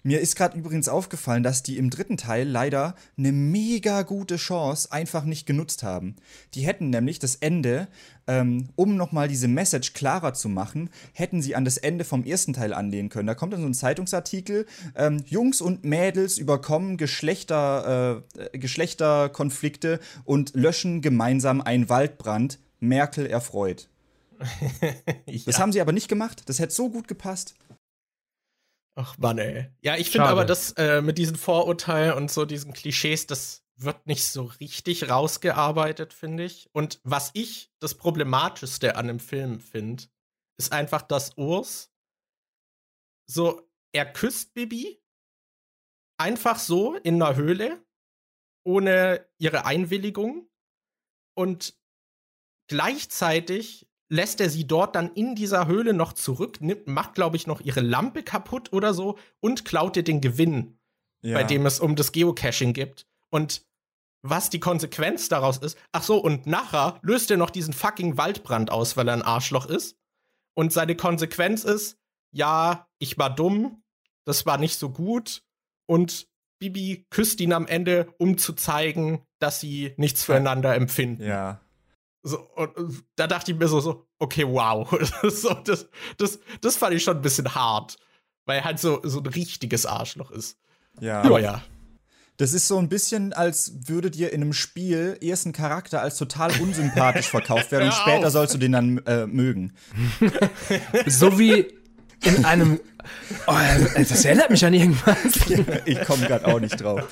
Mir 0.02 0.20
ist 0.20 0.36
gerade 0.36 0.58
übrigens 0.58 0.88
aufgefallen, 0.88 1.42
dass 1.42 1.62
die 1.62 1.78
im 1.78 1.90
dritten 1.90 2.16
Teil 2.16 2.48
leider 2.48 2.96
eine 3.16 3.30
mega 3.30 4.02
gute 4.02 4.36
Chance 4.36 4.90
einfach 4.90 5.24
nicht 5.24 5.46
genutzt 5.46 5.82
haben. 5.82 6.16
Die 6.54 6.62
hätten 6.62 6.90
nämlich 6.90 7.20
das 7.20 7.36
Ende, 7.36 7.88
ähm, 8.26 8.68
um 8.74 8.96
nochmal 8.96 9.28
diese 9.28 9.48
Message 9.48 9.92
klarer 9.92 10.34
zu 10.34 10.48
machen, 10.48 10.90
hätten 11.12 11.40
sie 11.40 11.54
an 11.54 11.64
das 11.64 11.76
Ende 11.76 12.04
vom 12.04 12.24
ersten 12.24 12.52
Teil 12.52 12.74
anlehnen 12.74 13.10
können. 13.10 13.28
Da 13.28 13.34
kommt 13.34 13.52
dann 13.52 13.60
so 13.60 13.66
ein 13.66 13.74
Zeitungsartikel, 13.74 14.66
ähm, 14.96 15.22
Jungs 15.26 15.60
und 15.60 15.84
Mädels 15.84 16.36
überkommen 16.36 16.96
Geschlechter, 16.96 18.24
äh, 18.36 18.58
Geschlechterkonflikte 18.58 20.00
und 20.24 20.54
löschen 20.54 21.00
gemeinsam 21.00 21.60
einen 21.60 21.88
Waldbrand. 21.88 22.58
Merkel 22.80 23.26
erfreut. 23.26 23.88
ja. 25.26 25.40
Das 25.46 25.60
haben 25.60 25.72
sie 25.72 25.80
aber 25.80 25.92
nicht 25.92 26.08
gemacht. 26.08 26.42
Das 26.46 26.58
hätte 26.58 26.74
so 26.74 26.90
gut 26.90 27.06
gepasst. 27.06 27.54
Ach 28.94 29.16
Mann, 29.18 29.38
ey. 29.38 29.70
Ja, 29.80 29.96
ich 29.96 30.10
finde 30.10 30.28
aber, 30.28 30.44
dass 30.44 30.72
äh, 30.72 31.00
mit 31.00 31.16
diesen 31.18 31.36
Vorurteilen 31.36 32.14
und 32.14 32.30
so 32.30 32.44
diesen 32.44 32.72
Klischees, 32.74 33.26
das 33.26 33.64
wird 33.76 34.06
nicht 34.06 34.26
so 34.26 34.44
richtig 34.60 35.08
rausgearbeitet, 35.08 36.12
finde 36.12 36.44
ich. 36.44 36.68
Und 36.72 37.00
was 37.02 37.30
ich 37.32 37.72
das 37.80 37.94
Problematischste 37.94 38.96
an 38.96 39.08
dem 39.08 39.18
Film 39.18 39.60
finde, 39.60 40.04
ist 40.58 40.72
einfach, 40.72 41.02
dass 41.02 41.36
Urs 41.38 41.90
so, 43.26 43.68
er 43.92 44.12
küsst 44.12 44.52
Bibi 44.52 45.02
einfach 46.18 46.58
so 46.58 46.94
in 46.96 47.22
einer 47.22 47.36
Höhle, 47.36 47.84
ohne 48.64 49.26
ihre 49.38 49.64
Einwilligung. 49.64 50.48
Und 51.34 51.78
gleichzeitig 52.68 53.88
lässt 54.12 54.42
er 54.42 54.50
sie 54.50 54.66
dort 54.66 54.94
dann 54.94 55.10
in 55.14 55.34
dieser 55.34 55.66
Höhle 55.66 55.94
noch 55.94 56.12
zurück, 56.12 56.60
nimmt, 56.60 56.86
macht, 56.86 57.14
glaube 57.14 57.36
ich, 57.36 57.46
noch 57.46 57.62
ihre 57.62 57.80
Lampe 57.80 58.22
kaputt 58.22 58.70
oder 58.70 58.92
so 58.92 59.18
und 59.40 59.64
klaut 59.64 59.96
ihr 59.96 60.04
den 60.04 60.20
Gewinn, 60.20 60.78
ja. 61.22 61.38
bei 61.38 61.44
dem 61.44 61.64
es 61.64 61.80
um 61.80 61.96
das 61.96 62.12
Geocaching 62.12 62.74
gibt. 62.74 63.06
Und 63.30 63.64
was 64.20 64.50
die 64.50 64.60
Konsequenz 64.60 65.30
daraus 65.30 65.56
ist, 65.56 65.78
ach 65.92 66.02
so, 66.02 66.18
und 66.18 66.46
nachher 66.46 67.00
löst 67.00 67.30
er 67.30 67.38
noch 67.38 67.48
diesen 67.48 67.72
fucking 67.72 68.18
Waldbrand 68.18 68.70
aus, 68.70 68.98
weil 68.98 69.08
er 69.08 69.14
ein 69.14 69.22
Arschloch 69.22 69.64
ist. 69.64 69.96
Und 70.54 70.74
seine 70.74 70.94
Konsequenz 70.94 71.64
ist, 71.64 71.96
ja, 72.32 72.86
ich 72.98 73.16
war 73.16 73.34
dumm, 73.34 73.82
das 74.26 74.44
war 74.44 74.58
nicht 74.58 74.78
so 74.78 74.90
gut 74.90 75.42
und 75.86 76.28
Bibi 76.58 77.06
küsst 77.08 77.40
ihn 77.40 77.54
am 77.54 77.66
Ende, 77.66 78.12
um 78.18 78.36
zu 78.36 78.52
zeigen, 78.52 79.24
dass 79.38 79.58
sie 79.58 79.94
nichts 79.96 80.22
füreinander 80.22 80.76
empfinden. 80.76 81.24
Ja. 81.24 81.62
So, 82.22 82.40
und, 82.54 82.76
und, 82.76 83.04
da 83.16 83.26
dachte 83.26 83.52
ich 83.52 83.58
mir 83.58 83.68
so, 83.68 83.80
so 83.80 84.06
okay, 84.18 84.46
wow. 84.46 84.88
so, 85.22 85.54
das, 85.54 85.88
das, 86.18 86.38
das 86.60 86.76
fand 86.76 86.94
ich 86.94 87.02
schon 87.02 87.16
ein 87.16 87.22
bisschen 87.22 87.54
hart. 87.54 87.96
Weil 88.44 88.58
er 88.58 88.64
halt 88.64 88.80
so, 88.80 89.00
so 89.04 89.20
ein 89.20 89.26
richtiges 89.26 89.86
Arschloch 89.86 90.30
ist. 90.30 90.58
Ja. 91.00 91.22
Aber 91.22 91.40
ja. 91.40 91.62
Das 92.38 92.54
ist 92.54 92.66
so 92.66 92.78
ein 92.78 92.88
bisschen, 92.88 93.32
als 93.32 93.88
würde 93.88 94.10
dir 94.10 94.32
in 94.32 94.42
einem 94.42 94.52
Spiel 94.52 95.16
erst 95.20 95.46
ein 95.46 95.52
Charakter 95.52 96.00
als 96.00 96.16
total 96.16 96.50
unsympathisch 96.60 97.28
verkauft 97.28 97.70
werden 97.70 97.86
und 97.86 97.94
später 98.02 98.30
sollst 98.30 98.54
du 98.54 98.58
den 98.58 98.72
dann 98.72 98.98
äh, 99.06 99.26
mögen. 99.26 99.74
so 101.06 101.38
wie 101.38 101.68
in 102.24 102.44
einem. 102.44 102.80
Oh, 103.46 103.54
das 103.96 104.24
erinnert 104.24 104.50
mich 104.50 104.64
an 104.64 104.74
irgendwas. 104.74 105.16
ich 105.84 106.00
komme 106.02 106.26
gerade 106.26 106.46
auch 106.46 106.58
nicht 106.58 106.80
drauf. 106.80 107.06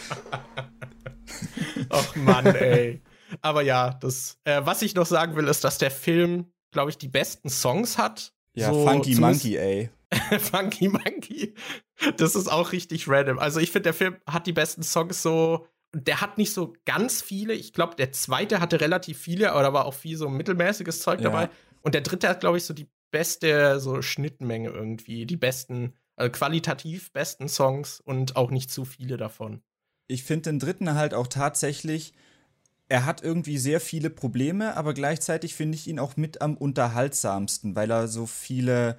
Ach 1.91 2.17
Mann, 2.17 2.47
ey. 2.47 3.01
Aber 3.41 3.63
ja, 3.63 3.91
das, 3.95 4.39
äh, 4.45 4.61
was 4.65 4.83
ich 4.83 4.95
noch 4.95 5.07
sagen 5.07 5.37
will, 5.37 5.49
ist, 5.49 5.65
dass 5.65 5.79
der 5.79 5.91
Film, 5.91 6.53
glaube 6.73 6.91
ich, 6.91 6.99
die 6.99 7.09
besten 7.09 7.49
Songs 7.49 7.99
hat. 7.99 8.33
Ja, 8.55 8.73
so 8.73 8.85
Funky 8.87 9.15
Monkey, 9.17 9.57
ey. 9.57 9.91
Funky 10.41 10.89
Monkey. 10.89 11.55
Das 12.17 12.35
ist 12.35 12.49
auch 12.49 12.73
richtig 12.73 13.09
random. 13.09 13.39
Also 13.39 13.61
ich 13.61 13.71
finde, 13.71 13.85
der 13.85 13.95
Film 13.95 14.17
hat 14.27 14.47
die 14.47 14.53
besten 14.53 14.83
Songs 14.83 15.23
so. 15.23 15.67
Der 15.93 16.21
hat 16.21 16.39
nicht 16.39 16.53
so 16.53 16.75
ganz 16.85 17.21
viele. 17.21 17.53
Ich 17.53 17.73
glaube, 17.73 17.97
der 17.97 18.13
zweite 18.13 18.61
hatte 18.61 18.81
relativ 18.81 19.19
viele, 19.19 19.53
aber 19.53 19.63
da 19.63 19.73
war 19.73 19.87
auch 19.87 19.95
viel 19.95 20.17
so 20.17 20.29
mittelmäßiges 20.29 21.01
Zeug 21.01 21.21
ja. 21.21 21.31
dabei. 21.31 21.51
Und 21.83 21.95
der 21.95 22.03
dritte 22.03 22.29
hat, 22.29 22.41
glaube 22.41 22.59
ich, 22.59 22.65
so 22.65 22.75
die 22.75 22.89
beste 23.11 23.81
so 23.81 24.01
Schnittmenge 24.03 24.71
irgendwie. 24.71 25.27
Die 25.27 25.37
besten, 25.37 25.95
also 26.17 26.31
qualitativ 26.31 27.13
besten 27.13 27.49
Songs 27.49 28.01
und 28.01 28.37
auch 28.37 28.51
nicht 28.51 28.71
zu 28.71 28.85
viele 28.85 29.17
davon. 29.17 29.63
Ich 30.07 30.23
finde 30.23 30.51
den 30.51 30.59
dritten 30.59 30.95
halt 30.95 31.15
auch 31.15 31.27
tatsächlich 31.27 32.13
er 32.91 33.07
hat 33.07 33.23
irgendwie 33.23 33.57
sehr 33.57 33.81
viele 33.81 34.11
Probleme, 34.11 34.77
aber 34.77 34.95
gleichzeitig 34.95 35.55
finde 35.55 35.77
ich 35.77 35.87
ihn 35.87 36.01
auch 36.01 36.17
mit 36.17 36.43
am 36.43 36.57
unterhaltsamsten, 36.57 37.77
weil 37.77 37.91
er 37.91 38.09
so 38.09 38.27
viele. 38.27 38.99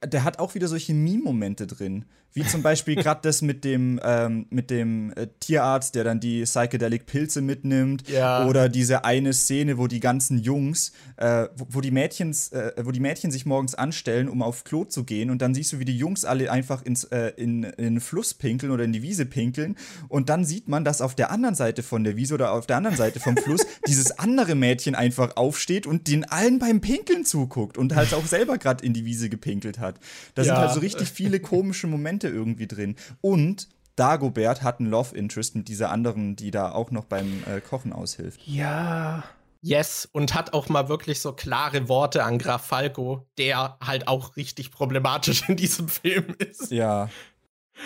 Äh, 0.00 0.08
der 0.08 0.24
hat 0.24 0.38
auch 0.38 0.54
wieder 0.54 0.68
solche 0.68 0.94
Meme-Momente 0.94 1.66
drin. 1.66 2.06
Wie 2.34 2.46
zum 2.46 2.62
Beispiel 2.62 2.96
gerade 2.96 3.20
das 3.22 3.42
mit 3.42 3.62
dem, 3.64 4.00
ähm, 4.02 4.46
mit 4.48 4.70
dem 4.70 5.12
äh, 5.12 5.26
Tierarzt, 5.40 5.94
der 5.94 6.04
dann 6.04 6.18
die 6.18 6.42
Psychedelic 6.44 7.04
Pilze 7.04 7.42
mitnimmt. 7.42 8.08
Ja. 8.08 8.46
Oder 8.46 8.68
diese 8.68 9.04
eine 9.04 9.34
Szene, 9.34 9.76
wo 9.76 9.86
die 9.86 10.00
ganzen 10.00 10.38
Jungs, 10.38 10.92
äh, 11.16 11.48
wo, 11.56 11.66
wo, 11.68 11.80
die 11.82 11.90
Mädchens, 11.90 12.48
äh, 12.52 12.72
wo 12.82 12.90
die 12.90 13.00
Mädchen 13.00 13.30
sich 13.30 13.44
morgens 13.44 13.74
anstellen, 13.74 14.28
um 14.28 14.42
auf 14.42 14.64
Klo 14.64 14.84
zu 14.84 15.04
gehen. 15.04 15.30
Und 15.30 15.42
dann 15.42 15.54
siehst 15.54 15.72
du, 15.72 15.78
wie 15.78 15.84
die 15.84 15.96
Jungs 15.96 16.24
alle 16.24 16.50
einfach 16.50 16.82
ins, 16.82 17.04
äh, 17.04 17.32
in, 17.36 17.64
in 17.64 17.84
den 17.84 18.00
Fluss 18.00 18.32
pinkeln 18.32 18.72
oder 18.72 18.84
in 18.84 18.92
die 18.92 19.02
Wiese 19.02 19.26
pinkeln. 19.26 19.76
Und 20.08 20.30
dann 20.30 20.46
sieht 20.46 20.68
man, 20.68 20.84
dass 20.84 21.02
auf 21.02 21.14
der 21.14 21.30
anderen 21.30 21.54
Seite 21.54 21.82
von 21.82 22.02
der 22.02 22.16
Wiese 22.16 22.34
oder 22.34 22.52
auf 22.52 22.66
der 22.66 22.78
anderen 22.78 22.96
Seite 22.96 23.20
vom 23.20 23.36
Fluss 23.36 23.60
dieses 23.86 24.18
andere 24.18 24.54
Mädchen 24.54 24.94
einfach 24.94 25.36
aufsteht 25.36 25.86
und 25.86 26.08
den 26.08 26.24
allen 26.24 26.58
beim 26.58 26.80
Pinkeln 26.80 27.26
zuguckt 27.26 27.76
und 27.76 27.94
halt 27.94 28.14
auch 28.14 28.24
selber 28.24 28.56
gerade 28.56 28.84
in 28.84 28.94
die 28.94 29.04
Wiese 29.04 29.28
gepinkelt 29.28 29.78
hat. 29.78 29.96
Da 30.34 30.42
ja. 30.42 30.46
sind 30.46 30.56
halt 30.56 30.72
so 30.72 30.80
richtig 30.80 31.10
viele 31.10 31.38
komische 31.38 31.86
Momente 31.86 32.21
Momente 32.22 32.28
irgendwie 32.28 32.66
drin. 32.66 32.96
Und 33.20 33.68
Dagobert 33.96 34.62
hat 34.62 34.80
einen 34.80 34.90
Love 34.90 35.16
Interest 35.16 35.54
mit 35.54 35.68
dieser 35.68 35.90
anderen, 35.90 36.36
die 36.36 36.50
da 36.50 36.72
auch 36.72 36.90
noch 36.90 37.04
beim 37.04 37.42
äh, 37.46 37.60
Kochen 37.60 37.92
aushilft. 37.92 38.40
Ja. 38.46 39.24
Yes, 39.64 40.08
und 40.10 40.34
hat 40.34 40.54
auch 40.54 40.68
mal 40.68 40.88
wirklich 40.88 41.20
so 41.20 41.32
klare 41.32 41.88
Worte 41.88 42.24
an 42.24 42.38
Graf 42.38 42.66
Falco, 42.66 43.28
der 43.38 43.78
halt 43.84 44.08
auch 44.08 44.36
richtig 44.36 44.72
problematisch 44.72 45.48
in 45.48 45.56
diesem 45.56 45.88
Film 45.88 46.34
ist. 46.38 46.72
Ja. 46.72 47.10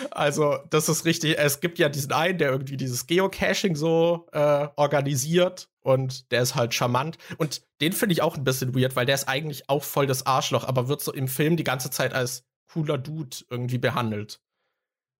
Also, 0.09 0.57
das 0.69 0.89
ist 0.89 1.05
richtig. 1.05 1.37
Es 1.37 1.59
gibt 1.59 1.77
ja 1.77 1.87
diesen 1.87 2.11
einen, 2.13 2.39
der 2.39 2.49
irgendwie 2.49 2.77
dieses 2.77 3.05
Geocaching 3.05 3.75
so 3.75 4.27
äh, 4.31 4.67
organisiert 4.75 5.69
und 5.81 6.31
der 6.31 6.41
ist 6.41 6.55
halt 6.55 6.73
charmant. 6.73 7.17
Und 7.37 7.61
den 7.79 7.93
finde 7.93 8.13
ich 8.13 8.21
auch 8.23 8.37
ein 8.37 8.43
bisschen 8.43 8.75
weird, 8.75 8.95
weil 8.95 9.05
der 9.05 9.15
ist 9.15 9.27
eigentlich 9.27 9.69
auch 9.69 9.83
voll 9.83 10.07
das 10.07 10.25
Arschloch, 10.25 10.63
aber 10.63 10.87
wird 10.87 11.01
so 11.01 11.13
im 11.13 11.27
Film 11.27 11.57
die 11.57 11.63
ganze 11.63 11.91
Zeit 11.91 12.13
als 12.13 12.43
cooler 12.71 12.97
Dude 12.97 13.37
irgendwie 13.49 13.77
behandelt. 13.77 14.41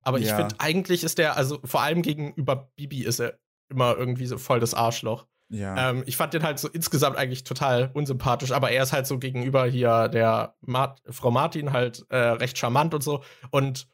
Aber 0.03 0.19
ich 0.19 0.27
Ja. 0.27 0.35
finde, 0.37 0.55
eigentlich 0.59 1.03
ist 1.03 1.17
der, 1.17 1.35
also 1.37 1.59
vor 1.63 1.81
allem 1.81 2.01
gegenüber 2.01 2.71
Bibi 2.75 3.03
ist 3.03 3.19
er 3.19 3.39
immer 3.69 3.95
irgendwie 3.97 4.25
so 4.27 4.37
voll 4.37 4.59
das 4.59 4.73
Arschloch. 4.73 5.27
Ja. 5.49 5.91
Ähm, 5.91 6.03
ich 6.05 6.17
fand 6.17 6.33
den 6.33 6.43
halt 6.43 6.59
so 6.59 6.67
insgesamt 6.67 7.17
eigentlich 7.17 7.43
total 7.43 7.89
unsympathisch, 7.93 8.51
aber 8.51 8.71
er 8.71 8.83
ist 8.83 8.93
halt 8.93 9.07
so 9.07 9.17
gegenüber 9.17 9.65
hier 9.65 10.07
der 10.09 10.55
Mart 10.61 11.01
Frau 11.09 11.31
Martin 11.31 11.71
halt 11.71 12.05
äh, 12.09 12.17
recht 12.17 12.57
charmant 12.57 12.93
und 12.93 13.01
so. 13.03 13.23
Und 13.49 13.87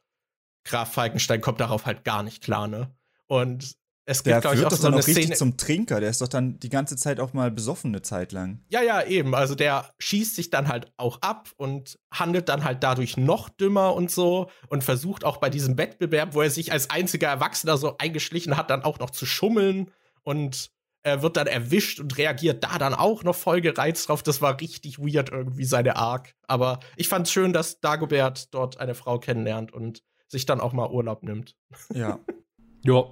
Graf 0.66 0.94
Falkenstein 0.94 1.42
kommt 1.42 1.60
darauf 1.60 1.86
halt 1.86 2.04
gar 2.04 2.24
nicht 2.24 2.44
klar, 2.44 2.68
ne? 2.68 2.96
Und 3.28 3.76
es 4.06 4.24
gibt, 4.24 4.34
der 4.34 4.42
glaube 4.42 4.56
ich, 4.56 4.62
wird 4.62 4.68
auch 4.68 4.72
doch 4.72 4.78
so 4.78 4.84
dann 4.84 4.94
eine 4.94 5.02
auch 5.02 5.08
richtig 5.08 5.26
Szene. 5.26 5.36
zum 5.38 5.58
Trinker. 5.58 6.00
Der 6.02 6.10
ist 6.10 6.22
doch 6.22 6.28
dann 6.28 6.60
die 6.60 6.70
ganze 6.70 6.98
Zeit 6.98 7.20
auch 7.20 7.34
mal 7.34 7.52
besoffen 7.52 7.92
eine 7.92 8.02
Zeit 8.02 8.34
lang. 8.34 8.60
Ja, 8.70 8.82
ja, 8.82 9.04
eben. 9.04 9.34
Also 9.34 9.56
der 9.56 9.90
schießt 10.00 10.36
sich 10.36 10.50
dann 10.50 10.68
halt 10.68 10.92
auch 10.98 11.22
ab 11.22 11.50
und 11.56 12.00
handelt 12.12 12.50
dann 12.50 12.66
halt 12.66 12.84
dadurch 12.84 13.16
noch 13.16 13.48
dümmer 13.50 13.96
und 13.96 14.12
so 14.12 14.50
und 14.68 14.84
versucht 14.84 15.24
auch 15.24 15.38
bei 15.38 15.50
diesem 15.50 15.78
Wettbewerb, 15.78 16.34
wo 16.34 16.42
er 16.42 16.50
sich 16.50 16.74
als 16.74 16.90
einziger 16.90 17.30
Erwachsener 17.30 17.78
so 17.78 17.98
eingeschlichen 17.98 18.58
hat, 18.58 18.70
dann 18.70 18.84
auch 18.84 19.00
noch 19.00 19.10
zu 19.10 19.26
schummeln 19.26 19.92
und 20.24 20.72
er 21.04 21.22
wird 21.22 21.36
dann 21.36 21.48
erwischt 21.48 22.00
und 22.00 22.18
reagiert 22.18 22.64
da 22.64 22.78
dann 22.78 22.94
auch 22.94 23.24
noch 23.24 23.36
voll 23.36 23.60
gereizt 23.60 24.08
drauf. 24.08 24.24
Das 24.24 24.42
war 24.42 24.60
richtig 24.62 25.00
weird 25.00 25.30
irgendwie 25.30 25.66
seine 25.66 25.98
Arc. 25.98 26.34
Aber 26.48 26.80
ich 26.96 27.10
fand's 27.10 27.32
schön, 27.32 27.52
dass 27.52 27.82
Dagobert 27.82 28.54
dort 28.54 28.80
eine 28.80 28.96
Frau 28.96 29.20
kennenlernt 29.20 29.74
und 29.74 30.02
sich 30.30 30.46
dann 30.46 30.62
auch 30.62 30.72
mal 30.72 30.90
Urlaub 30.90 31.24
nimmt. 31.24 31.56
Ja. 31.94 32.20
Ja. 32.86 33.06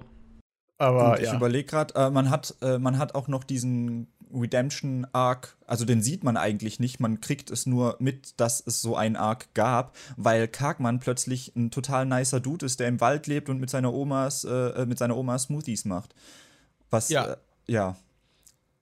Aber 0.82 1.12
Und 1.12 1.20
ich 1.20 1.26
ja. 1.26 1.36
überlege 1.36 1.64
gerade, 1.68 1.94
äh, 1.94 2.10
man, 2.10 2.28
hat, 2.28 2.56
äh, 2.60 2.76
man 2.76 2.98
hat 2.98 3.14
auch 3.14 3.28
noch 3.28 3.44
diesen 3.44 4.08
Redemption-Arc, 4.34 5.56
also 5.64 5.84
den 5.84 6.02
sieht 6.02 6.24
man 6.24 6.36
eigentlich 6.36 6.80
nicht, 6.80 6.98
man 6.98 7.20
kriegt 7.20 7.52
es 7.52 7.66
nur 7.66 7.94
mit, 8.00 8.40
dass 8.40 8.60
es 8.66 8.82
so 8.82 8.96
einen 8.96 9.14
Arc 9.14 9.54
gab, 9.54 9.94
weil 10.16 10.48
Kargmann 10.48 10.98
plötzlich 10.98 11.54
ein 11.54 11.70
total 11.70 12.04
nicer 12.04 12.40
Dude 12.40 12.66
ist, 12.66 12.80
der 12.80 12.88
im 12.88 13.00
Wald 13.00 13.28
lebt 13.28 13.48
und 13.48 13.60
mit 13.60 13.70
seiner 13.70 13.94
Omas, 13.94 14.42
äh, 14.42 14.50
äh, 14.50 14.86
mit 14.86 14.98
seiner 14.98 15.16
Oma 15.16 15.38
Smoothies 15.38 15.84
macht. 15.84 16.16
Was, 16.90 17.10
Ja. 17.10 17.32
äh, 17.32 17.36
ja. 17.68 17.96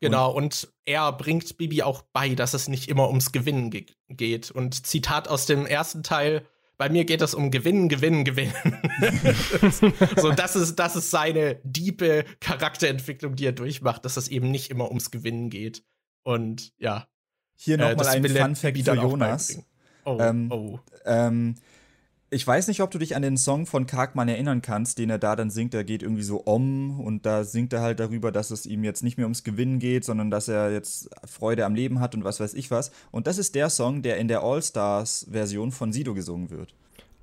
Genau, 0.01 0.33
und 0.33 0.69
er 0.87 1.13
bringt 1.13 1.59
Bibi 1.59 1.83
auch 1.83 2.01
bei, 2.15 2.35
dass 2.35 2.55
es 2.55 2.67
nicht 2.67 2.89
immer 2.89 3.09
ums 3.09 3.31
Gewinnen 3.33 3.71
ge 3.71 3.85
geht. 4.09 4.51
Und 4.51 4.87
Zitat 4.87 5.29
aus 5.29 5.45
dem 5.45 5.67
ersten 5.67 6.03
Teil: 6.03 6.47
Bei 6.81 6.89
mir 6.89 7.05
geht 7.05 7.21
es 7.21 7.35
um 7.35 7.51
Gewinnen, 7.51 7.91
Gewinnen, 7.91 8.25
Gewinnen. 8.25 8.55
so, 10.17 10.33
das 10.33 10.57
ist, 10.57 10.77
das 10.77 10.97
ist 10.97 11.11
seine 11.11 11.61
diepe 11.63 12.25
Charakterentwicklung, 12.41 13.37
die 13.37 13.45
er 13.45 13.53
durchmacht, 13.53 14.03
dass 14.07 14.17
es 14.17 14.29
eben 14.29 14.51
nicht 14.51 14.71
immer 14.71 14.89
ums 14.89 15.11
Gewinnen 15.11 15.51
geht. 15.51 15.85
Und 16.23 16.73
ja. 16.79 17.07
Hier 17.55 17.75
äh, 17.75 17.81
nochmal 17.81 17.97
das 17.97 18.07
ein 18.07 18.25
Fun 18.25 18.57
Fact 18.57 18.79
für 18.79 18.95
Jonas. 18.95 19.63
Oh, 20.07 20.17
Ähm, 20.19 20.51
oh. 20.51 20.81
Ähm, 21.05 21.57
ich 22.33 22.47
weiß 22.47 22.69
nicht, 22.69 22.81
ob 22.81 22.91
du 22.93 22.99
dich 22.99 23.17
an 23.17 23.23
den 23.23 23.37
Song 23.37 23.67
von 23.67 23.87
Kargmann 23.87 24.29
erinnern 24.29 24.63
kannst, 24.63 24.99
den 24.99 25.11
er 25.11 25.19
da 25.19 25.35
dann 25.37 25.51
singt. 25.51 25.75
Der 25.75 25.83
geht 25.85 26.03
irgendwie 26.03 26.23
so 26.23 26.47
om 26.47 27.01
und 27.01 27.27
da 27.27 27.43
singt 27.45 27.73
er 27.73 27.81
halt 27.81 27.99
darüber, 28.01 28.31
dass 28.31 28.51
es 28.53 28.67
ihm 28.67 28.85
jetzt 28.85 29.03
nicht 29.03 29.17
mehr 29.17 29.27
ums 29.27 29.43
Gewinnen 29.43 29.79
geht, 29.81 30.05
sondern 30.05 30.31
dass 30.31 30.47
er 30.49 30.73
jetzt 30.73 31.11
Freude 31.27 31.65
am 31.65 31.75
Leben 31.75 31.99
hat 32.01 32.15
und 32.15 32.23
was 32.25 32.39
weiß 32.41 32.55
ich 32.55 32.71
was. 32.71 32.93
Und 33.11 33.27
das 33.27 33.39
ist 33.39 33.55
der 33.57 33.69
Song, 33.69 34.03
der 34.03 34.19
in 34.19 34.29
der 34.29 34.43
All-Stars-Version 34.43 35.73
von 35.73 35.93
Sido 35.93 36.15
gesungen 36.15 36.51
wird. 36.51 36.73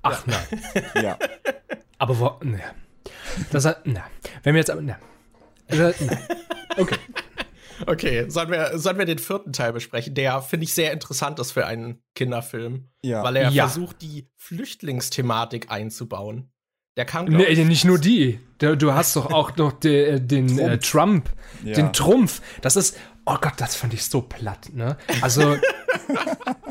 Ach 0.02 0.24
nein. 0.26 0.84
Ja. 1.02 1.18
Aber 1.98 2.18
wo. 2.18 2.44
Ne. 2.44 2.60
Das 3.50 3.64
hat. 3.64 3.86
Ne. 3.86 4.02
Wenn 4.42 4.54
wir 4.54 4.60
jetzt. 4.60 4.70
aber- 4.70 4.82
Ne. 4.82 4.96
Äh, 5.68 5.76
ne. 5.76 6.18
Okay. 6.76 6.96
Okay, 7.86 8.28
sollen 8.28 8.50
wir, 8.50 8.78
sollen 8.78 8.98
wir 8.98 9.04
den 9.04 9.18
vierten 9.18 9.52
Teil 9.52 9.72
besprechen, 9.72 10.14
der, 10.14 10.42
finde 10.42 10.64
ich, 10.64 10.74
sehr 10.74 10.92
interessant 10.92 11.38
ist 11.38 11.52
für 11.52 11.66
einen 11.66 12.02
Kinderfilm. 12.14 12.88
Ja. 13.02 13.22
Weil 13.22 13.36
er 13.36 13.50
Ja. 13.50 13.66
versucht, 13.68 14.02
die 14.02 14.28
Flüchtlingsthematik 14.36 15.70
einzubauen. 15.70 16.50
Der 16.96 17.04
kam, 17.04 17.26
Nee, 17.26 17.44
ich, 17.44 17.58
nicht 17.64 17.84
nur 17.84 17.98
die. 17.98 18.40
Du, 18.58 18.76
du 18.76 18.92
hast 18.92 19.14
doch 19.14 19.30
auch 19.32 19.56
noch 19.56 19.72
de, 19.72 20.16
äh, 20.16 20.20
den 20.20 20.58
äh, 20.58 20.78
Trump, 20.78 21.30
Ja. 21.64 21.74
den 21.74 21.92
Trumpf. 21.92 22.42
Das 22.60 22.74
ist, 22.74 22.96
oh 23.28 23.36
Gott, 23.40 23.54
das 23.58 23.76
fand 23.76 23.92
ich 23.94 24.04
so 24.04 24.22
platt, 24.22 24.70
ne? 24.72 24.96
Also, 25.20 25.56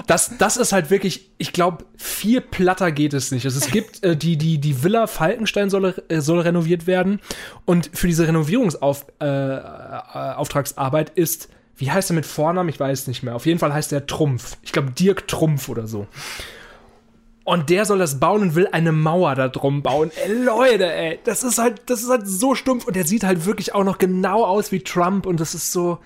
das, 0.08 0.38
das 0.38 0.58
ist 0.58 0.72
halt 0.72 0.90
wirklich, 0.90 1.30
ich 1.38 1.54
glaube, 1.54 1.86
viel 1.98 2.42
platter 2.42 2.92
geht 2.92 3.14
es 3.14 3.32
nicht. 3.32 3.46
Also, 3.46 3.60
es 3.60 3.70
gibt 3.70 4.04
äh, 4.04 4.18
die, 4.18 4.38
die, 4.38 4.58
die 4.58 4.84
Villa 4.84 5.08
Falkenstein 5.08 5.70
soll, 5.70 5.94
äh, 6.10 6.20
soll 6.20 6.40
renoviert 6.40 6.88
werden. 6.88 7.20
Und 7.66 7.92
für 7.94 8.08
diese 8.08 8.28
Renovierungsauftragsarbeit 8.28 10.16
äh, 10.16 10.36
Auftragsarbeit 10.36 11.12
ist, 11.12 11.50
wie 11.76 11.92
heißt 11.92 12.10
er 12.10 12.16
mit 12.16 12.26
Vornamen? 12.26 12.70
Ich 12.70 12.80
weiß 12.80 13.06
nicht 13.08 13.22
mehr. 13.22 13.36
Auf 13.36 13.46
jeden 13.46 13.60
Fall 13.60 13.72
heißt 13.72 13.94
er 13.94 14.08
Trumpf. 14.08 14.58
Ich 14.64 14.72
glaube, 14.72 14.92
Dirk 14.92 15.28
Trumpf 15.28 15.70
oder 15.70 15.86
so. 15.86 16.08
Und 17.44 17.70
der 17.70 17.86
soll 17.86 18.00
das 18.00 18.20
bauen 18.20 18.42
und 18.42 18.56
will 18.56 18.68
eine 18.72 18.92
Mauer 18.92 19.36
da 19.36 19.48
drum 19.48 19.84
bauen. 19.84 20.12
Ey, 20.26 20.34
Leute, 20.44 20.92
ey, 20.92 21.20
das 21.24 21.44
ist 21.44 21.60
halt, 21.60 21.84
das 21.86 22.02
ist 22.02 22.10
halt 22.10 22.28
so 22.28 22.56
stumpf 22.56 22.86
und 22.86 22.96
der 22.96 23.06
sieht 23.06 23.24
halt 23.24 23.46
wirklich 23.46 23.74
auch 23.76 23.84
noch 23.86 24.00
genau 24.00 24.44
aus 24.44 24.72
wie 24.72 24.82
Trump 24.82 25.26
und 25.28 25.40
das 25.40 25.54
ist 25.54 25.72
so. 25.72 26.00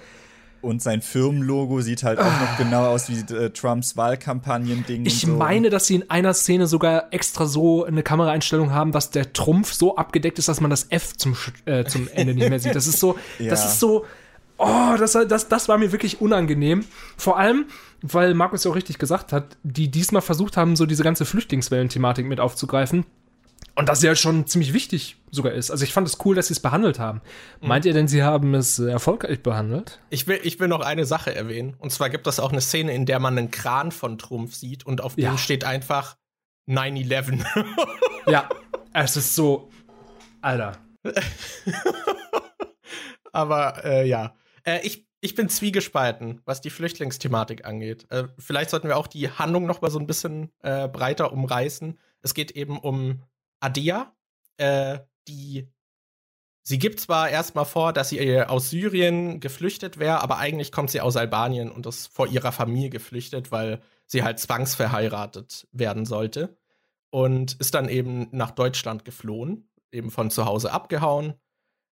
Und 0.61 0.81
sein 0.81 1.01
Firmenlogo 1.01 1.81
sieht 1.81 2.03
halt 2.03 2.19
auch 2.19 2.25
noch 2.25 2.57
genau 2.57 2.85
aus 2.85 3.09
wie 3.09 3.19
äh, 3.33 3.49
Trumps 3.49 3.97
Wahlkampagnen-Ding. 3.97 5.05
Ich 5.05 5.21
so. 5.21 5.27
meine, 5.27 5.69
dass 5.69 5.87
sie 5.87 5.95
in 5.95 6.09
einer 6.09 6.33
Szene 6.33 6.67
sogar 6.67 7.07
extra 7.11 7.45
so 7.47 7.83
eine 7.85 8.03
Kameraeinstellung 8.03 8.71
haben, 8.71 8.91
dass 8.91 9.09
der 9.09 9.33
Trumpf 9.33 9.73
so 9.73 9.95
abgedeckt 9.95 10.37
ist, 10.39 10.47
dass 10.47 10.61
man 10.61 10.69
das 10.69 10.87
F 10.89 11.17
zum, 11.17 11.35
äh, 11.65 11.85
zum 11.85 12.07
Ende 12.13 12.35
nicht 12.35 12.49
mehr 12.49 12.59
sieht. 12.59 12.75
Das 12.75 12.85
ist 12.87 12.99
so, 12.99 13.13
das 13.39 13.63
Ja. 13.63 13.69
ist 13.69 13.79
so, 13.79 14.05
oh, 14.57 14.95
das, 14.99 15.13
das, 15.27 15.47
das 15.47 15.67
war 15.67 15.77
mir 15.77 15.91
wirklich 15.91 16.21
unangenehm. 16.21 16.85
Vor 17.17 17.37
allem, 17.39 17.65
weil 18.03 18.33
Markus 18.35 18.63
ja 18.63 18.71
auch 18.71 18.75
richtig 18.75 18.99
gesagt 18.99 19.33
hat, 19.33 19.57
die 19.63 19.89
diesmal 19.89 20.21
versucht 20.21 20.57
haben, 20.57 20.75
so 20.75 20.85
diese 20.85 21.03
ganze 21.03 21.25
Flüchtlingswellen-Thematik 21.25 22.25
mit 22.27 22.39
aufzugreifen. 22.39 23.05
Und 23.75 23.87
das 23.87 24.01
ja 24.03 24.15
schon 24.15 24.45
ziemlich 24.47 24.73
wichtig 24.73 25.15
sogar 25.31 25.53
ist. 25.53 25.71
Also 25.71 25.83
ich 25.85 25.93
fand 25.93 26.05
es 26.07 26.17
cool, 26.25 26.35
dass 26.35 26.47
sie 26.47 26.53
es 26.53 26.59
behandelt 26.59 26.99
haben. 26.99 27.21
Meint 27.61 27.85
ihr 27.85 27.93
denn, 27.93 28.07
sie 28.07 28.21
haben 28.21 28.53
es 28.53 28.79
erfolgreich 28.79 29.41
behandelt? 29.41 30.01
Ich 30.09 30.27
will, 30.27 30.39
ich 30.43 30.59
will 30.59 30.67
noch 30.67 30.81
eine 30.81 31.05
Sache 31.05 31.33
erwähnen. 31.33 31.75
Und 31.79 31.91
zwar 31.91 32.09
gibt 32.09 32.27
es 32.27 32.39
auch 32.39 32.51
eine 32.51 32.59
Szene, 32.61 32.93
in 32.93 33.05
der 33.05 33.19
man 33.19 33.37
einen 33.37 33.49
Kran 33.49 33.91
von 33.91 34.17
Trumpf 34.17 34.55
sieht 34.55 34.85
und 34.85 35.01
auf 35.01 35.17
Ja. 35.17 35.31
dem 35.31 35.37
steht 35.37 35.63
einfach 35.63 36.17
9-11. 36.69 37.45
Ja, 38.27 38.49
es 38.93 39.15
ist 39.17 39.35
so, 39.35 39.69
Alter. 40.41 40.77
Aber 43.31 43.83
äh, 43.85 44.07
ja. 44.07 44.35
Äh, 44.63 44.79
ich, 44.85 45.07
ich 45.21 45.35
bin 45.35 45.49
zwiegespalten, 45.49 46.41
was 46.45 46.61
die 46.61 46.69
Flüchtlingsthematik 46.69 47.65
angeht. 47.65 48.05
Äh, 48.11 48.25
vielleicht 48.37 48.69
sollten 48.69 48.87
wir 48.89 48.97
auch 48.97 49.07
die 49.07 49.29
Handlung 49.29 49.65
noch 49.65 49.81
mal 49.81 49.89
so 49.91 49.99
ein 49.99 50.07
bisschen 50.07 50.51
äh, 50.61 50.87
breiter 50.87 51.31
umreißen. 51.31 51.97
Es 52.21 52.33
geht 52.33 52.51
eben 52.51 52.77
um 52.77 53.23
Adia, 53.61 54.13
äh, 54.57 54.99
die 55.27 55.71
Sie 56.63 56.77
gibt 56.77 56.99
zwar 56.99 57.29
erstmal 57.29 57.65
vor, 57.65 57.91
dass 57.91 58.09
sie 58.09 58.19
äh, 58.19 58.43
aus 58.43 58.69
Syrien 58.69 59.39
geflüchtet 59.39 59.97
wäre, 59.97 60.21
aber 60.21 60.37
eigentlich 60.37 60.71
kommt 60.71 60.91
sie 60.91 61.01
aus 61.01 61.17
Albanien 61.17 61.71
und 61.71 61.87
ist 61.87 62.07
vor 62.07 62.27
ihrer 62.27 62.51
Familie 62.51 62.91
geflüchtet, 62.91 63.51
weil 63.51 63.81
sie 64.05 64.23
halt 64.23 64.39
zwangsverheiratet 64.39 65.67
werden 65.71 66.05
sollte. 66.05 66.57
Und 67.09 67.59
ist 67.59 67.73
dann 67.73 67.89
eben 67.89 68.29
nach 68.31 68.51
Deutschland 68.51 69.03
geflohen, 69.03 69.69
eben 69.91 70.11
von 70.11 70.29
zu 70.29 70.45
Hause 70.45 70.71
abgehauen. 70.71 71.33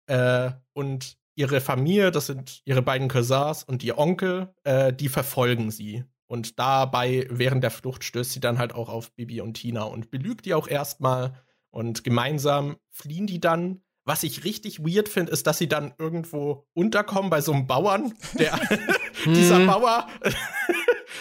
Äh, 0.06 0.52
und 0.74 1.18
ihre 1.34 1.60
Familie, 1.60 2.10
das 2.10 2.26
sind 2.26 2.62
ihre 2.64 2.82
beiden 2.82 3.08
Cousins 3.08 3.64
und 3.64 3.82
ihr 3.82 3.98
Onkel, 3.98 4.54
äh, 4.64 4.92
die 4.92 5.08
verfolgen 5.08 5.70
sie. 5.70 6.04
Und 6.26 6.58
dabei, 6.58 7.26
während 7.30 7.64
der 7.64 7.70
Flucht, 7.70 8.04
stößt 8.04 8.32
sie 8.32 8.40
dann 8.40 8.58
halt 8.58 8.74
auch 8.74 8.90
auf 8.90 9.12
Bibi 9.14 9.40
und 9.40 9.54
Tina 9.54 9.84
und 9.84 10.10
belügt 10.10 10.44
die 10.44 10.54
auch 10.54 10.68
erstmal. 10.68 11.32
Und 11.70 12.04
gemeinsam 12.04 12.76
fliehen 12.90 13.26
die 13.26 13.40
dann. 13.40 13.82
Was 14.04 14.22
ich 14.22 14.44
richtig 14.44 14.80
weird 14.80 15.06
finde, 15.10 15.32
ist, 15.32 15.46
dass 15.46 15.58
sie 15.58 15.68
dann 15.68 15.92
irgendwo 15.98 16.66
unterkommen 16.72 17.28
bei 17.28 17.42
so 17.42 17.52
einem 17.52 17.66
Bauern. 17.66 18.14
Der, 18.38 18.58
dieser 19.26 19.58
Hm. 19.58 19.66
Bauer, 19.66 20.06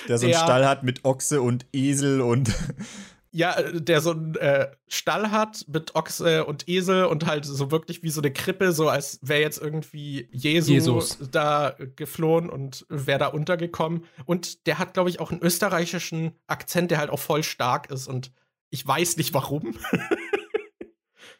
Der 0.08 0.18
so 0.18 0.26
einen 0.26 0.32
der- 0.32 0.40
Stall 0.40 0.66
hat 0.66 0.84
mit 0.84 1.04
Ochse 1.04 1.42
und 1.42 1.66
Esel 1.74 2.22
und 2.22 2.54
ja, 3.32 3.62
der 3.74 4.00
so 4.00 4.12
einen 4.12 4.36
äh, 4.36 4.72
Stall 4.88 5.32
hat 5.32 5.66
mit 5.68 5.96
Ochse 5.96 6.46
und 6.46 6.70
Esel 6.70 7.04
und 7.06 7.26
halt 7.26 7.44
so 7.44 7.72
wirklich 7.72 8.04
wie 8.04 8.10
so 8.10 8.22
eine 8.22 8.32
Krippe, 8.32 8.72
so 8.72 8.88
als 8.88 9.20
wäre 9.22 9.42
jetzt 9.42 9.62
irgendwie 9.62 10.30
Jesu 10.32 10.72
Jesus. 10.72 11.18
da 11.30 11.76
geflohen 11.98 12.50
und 12.50 12.86
wäre 12.88 13.20
da 13.20 13.28
untergekommen. 13.28 14.06
Und 14.24 14.66
der 14.66 14.80
hat, 14.80 14.94
glaube 14.94 15.10
ich, 15.10 15.20
auch 15.20 15.32
einen 15.32 15.42
österreichischen 15.42 16.32
Akzent, 16.48 16.90
der 16.92 17.00
halt 17.00 17.10
auch 17.10 17.20
voll 17.20 17.44
stark 17.44 17.92
ist 17.92 18.08
und 18.08 18.32
ich 18.70 18.86
weiß 18.88 19.18
nicht 19.18 19.34
warum. 19.34 19.76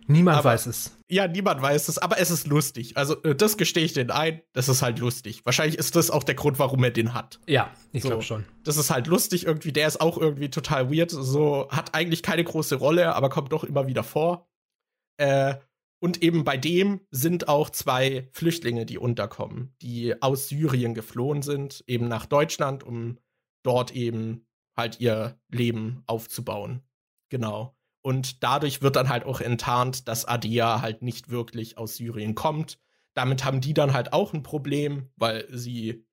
Niemand 0.08 0.38
aber, 0.38 0.52
weiß 0.52 0.68
es. 0.68 0.98
Ja, 1.10 1.28
niemand 1.28 1.62
weiß 1.62 1.90
es, 1.90 1.98
aber 1.98 2.18
es 2.18 2.32
ist 2.32 2.48
lustig. 2.48 2.96
Also, 2.96 3.22
äh, 3.24 3.36
das 3.36 3.58
gestehe 3.58 3.84
ich 3.84 3.94
denen 3.94 4.10
ein. 4.10 4.42
Das 4.54 4.70
ist 4.70 4.82
halt 4.82 5.00
lustig. 5.00 5.46
Wahrscheinlich 5.46 5.78
ist 5.78 5.96
das 5.96 6.10
auch 6.10 6.24
der 6.24 6.36
Grund, 6.36 6.60
warum 6.60 6.84
er 6.84 6.92
den 6.92 7.14
hat. 7.14 7.40
Ja, 7.46 7.74
ich 7.92 8.04
so, 8.04 8.10
glaube 8.10 8.24
schon. 8.24 8.46
Das 8.64 8.78
ist 8.78 8.90
halt 8.90 9.08
lustig 9.08 9.46
irgendwie. 9.46 9.74
Der 9.74 9.88
ist 9.88 10.00
auch 10.00 10.18
irgendwie 10.18 10.50
total 10.50 10.92
weird. 10.92 11.12
So, 11.12 11.68
hat 11.70 11.94
eigentlich 11.94 12.24
keine 12.24 12.44
große 12.44 12.76
Rolle, 12.76 13.16
aber 13.16 13.30
kommt 13.30 13.52
doch 13.52 13.66
immer 13.66 13.88
wieder 13.88 14.04
vor. 14.04 14.50
Äh, 15.18 15.56
und 16.00 16.22
eben 16.24 16.44
bei 16.44 16.58
dem 16.58 17.02
sind 17.12 17.48
auch 17.48 17.70
zwei 17.70 18.30
Flüchtlinge, 18.32 18.86
die 18.86 18.98
unterkommen, 18.98 19.76
die 19.82 20.22
aus 20.22 20.48
Syrien 20.48 20.94
geflohen 20.94 21.42
sind, 21.42 21.84
eben 21.88 22.08
nach 22.08 22.28
Deutschland, 22.28 22.84
um 22.84 23.18
dort 23.64 23.92
eben 23.96 24.46
halt 24.76 25.00
ihr 25.00 25.40
Leben 25.50 26.04
aufzubauen. 26.06 26.84
Genau. 27.30 27.77
Und 28.08 28.42
dadurch 28.42 28.82
wird 28.82 28.96
dann 28.96 29.10
halt 29.10 29.26
auch 29.26 29.42
enttarnt, 29.42 30.08
dass 30.08 30.24
Adia 30.24 30.82
halt 30.82 31.02
nicht 31.02 31.30
wirklich 31.30 31.78
aus 31.78 31.98
Syrien 31.98 32.36
kommt. 32.36 32.80
Damit 33.14 33.44
haben 33.44 33.60
die 33.60 33.74
dann 33.74 33.92
halt 33.92 34.14
auch 34.14 34.34
ein 34.34 34.44
Problem, 34.44 35.10
weil 35.18 35.46
sie 35.52 36.08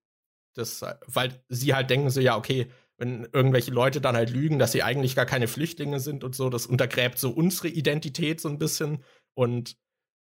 das, 0.57 0.85
weil 1.07 1.41
sie 1.49 1.73
halt 1.73 1.91
denken 1.91 2.11
so, 2.11 2.21
ja, 2.21 2.37
okay, 2.37 2.67
wenn 2.97 3.29
irgendwelche 3.33 3.71
Leute 3.71 4.01
dann 4.01 4.17
halt 4.17 4.31
lügen, 4.31 4.59
dass 4.59 4.73
sie 4.73 4.83
eigentlich 4.83 5.15
gar 5.15 5.25
keine 5.25 5.47
Flüchtlinge 5.47 6.01
sind 6.01 6.25
und 6.25 6.35
so, 6.35 6.51
das 6.51 6.67
untergräbt 6.67 7.17
so 7.17 7.31
unsere 7.31 7.69
Identität 7.69 8.41
so 8.41 8.49
ein 8.49 8.59
bisschen 8.59 9.05
und 9.35 9.77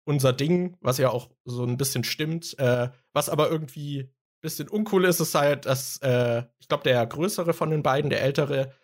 unser 0.05 0.33
Ding, 0.33 0.77
was 0.81 0.99
ja 0.99 1.11
auch 1.11 1.31
so 1.45 1.65
ein 1.65 1.77
bisschen 1.77 2.03
stimmt. 2.03 2.59
Äh, 2.59 2.91
was 3.13 3.29
aber 3.29 3.49
irgendwie 3.49 4.01
ein 4.01 4.11
bisschen 4.41 4.69
uncool 4.69 5.05
ist, 5.05 5.21
ist 5.21 5.37
halt, 5.37 5.67
dass 5.67 5.99
äh, 5.99 6.43
ich 6.59 6.67
glaube, 6.67 6.83
der 6.83 7.07
größere 7.07 7.55
von 7.55 7.71
den 7.71 7.85
beiden, 7.85 8.11
der 8.11 8.23
ältere, 8.23 8.75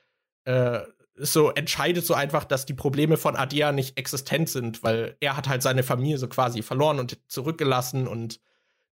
äh, 0.44 0.82
so 1.20 1.50
entscheidet 1.50 2.04
so 2.04 2.14
einfach, 2.14 2.44
dass 2.44 2.66
die 2.66 2.74
Probleme 2.74 3.16
von 3.16 3.36
Adia 3.36 3.72
nicht 3.72 3.98
existent 3.98 4.48
sind, 4.48 4.82
weil 4.82 5.16
er 5.20 5.36
hat 5.36 5.48
halt 5.48 5.62
seine 5.62 5.82
Familie 5.82 6.18
so 6.18 6.28
quasi 6.28 6.62
verloren 6.62 6.98
und 6.98 7.18
zurückgelassen 7.28 8.06
und 8.06 8.40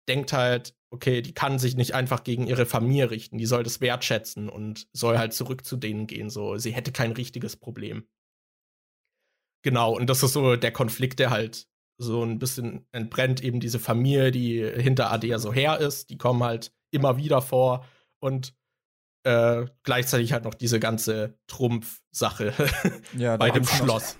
denkt 0.09 0.32
halt, 0.32 0.74
okay, 0.90 1.20
die 1.23 1.35
kann 1.35 1.59
sich 1.59 1.77
nicht 1.77 1.94
einfach 1.94 2.24
gegen 2.24 2.47
ihre 2.47 2.66
Familie 2.66 3.11
richten, 3.11 3.39
die 3.39 3.47
soll 3.47 3.62
das 3.62 3.81
wertschätzen 3.81 4.48
und 4.48 4.89
soll 4.93 5.19
halt 5.19 5.32
zurück 5.32 5.65
zu 5.65 5.77
denen 5.77 6.07
gehen, 6.07 6.31
so 6.31 6.59
sie 6.59 6.70
hätte 6.73 6.93
kein 6.93 7.12
richtiges 7.12 7.57
Problem. 7.57 8.07
Genau, 9.62 9.97
und 9.97 10.09
das 10.09 10.23
ist 10.23 10.32
so 10.32 10.57
der 10.57 10.73
Konflikt, 10.73 11.19
der 11.19 11.31
halt 11.31 11.69
so 11.98 12.23
ein 12.23 12.39
bisschen 12.39 12.86
entbrennt, 12.93 13.43
eben 13.43 13.59
diese 13.59 13.78
Familie, 13.78 14.31
die 14.31 14.62
hinter 14.62 15.11
Adia 15.11 15.39
so 15.39 15.53
her 15.53 15.78
ist, 15.78 16.11
die 16.11 16.19
kommen 16.19 16.43
halt 16.44 16.73
immer 16.90 17.16
wieder 17.16 17.43
vor 17.43 17.85
und 18.20 18.55
äh, 19.27 19.66
gleichzeitig 19.82 20.32
halt 20.32 20.44
noch 20.44 20.55
diese 20.55 20.78
ganze 20.78 21.36
Trumpf-Sache 21.48 22.55
ja, 23.19 23.36
bei 23.36 23.51
dem 23.51 23.66
Schloss. 23.66 24.16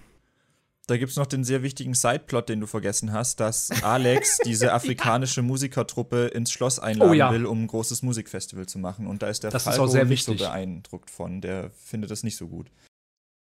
Da 0.89 0.97
gibt 0.97 1.11
es 1.11 1.17
noch 1.17 1.27
den 1.27 1.45
sehr 1.45 1.63
wichtigen 1.63 1.95
Sideplot, 1.95 2.49
den 2.49 2.61
du 2.61 2.67
vergessen 2.67 3.13
hast, 3.13 3.39
dass 3.39 3.71
Alex 3.83 4.39
diese 4.45 4.73
afrikanische. 4.73 5.43
Musikertruppe 5.43 6.27
ins 6.27 6.51
Schloss 6.51 6.79
einladen 6.81 7.11
oh, 7.11 7.15
ja. 7.15 7.33
will, 7.33 7.47
um 7.47 7.65
ein 7.65 7.67
großes 7.69 8.03
Musikfestival 8.03 8.67
zu 8.67 8.79
machen. 8.81 9.07
Und 9.07 9.23
da 9.23 9.29
ist 9.29 9.45
der 9.45 9.51
das 9.51 9.65
Falco 9.65 9.85
ist 9.85 9.95
nicht 9.95 10.09
wichtig. 10.09 10.39
so 10.39 10.45
beeindruckt 10.45 11.11
von. 11.11 11.41
Der 11.41 11.71
findet 11.71 12.11
das 12.11 12.25
nicht 12.25 12.37
so 12.37 12.49
gut. 12.49 12.71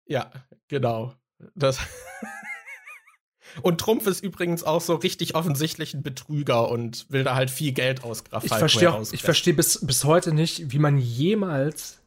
Ja, 0.05 0.31
genau. 0.67 1.13
Das 1.55 1.79
Und 3.61 3.79
Trumpf 3.79 4.07
ist 4.07 4.23
übrigens 4.23 4.63
auch 4.63 4.81
so 4.81 4.95
richtig 4.95 5.35
offensichtlich 5.35 5.93
ein 5.93 6.03
Betrüger 6.03 6.69
und 6.69 7.05
will 7.09 7.23
da 7.23 7.35
halt 7.35 7.49
viel 7.49 7.71
Geld 7.71 8.03
ausgrafen. 8.03 8.47
Ich 8.47 8.53
verstehe 8.53 9.01
ich 9.11 9.23
versteh 9.23 9.53
bis, 9.53 9.85
bis 9.85 10.03
heute 10.03 10.33
nicht, 10.33 10.71
wie 10.71 10.79
man 10.79 10.97
jemals 10.97 11.99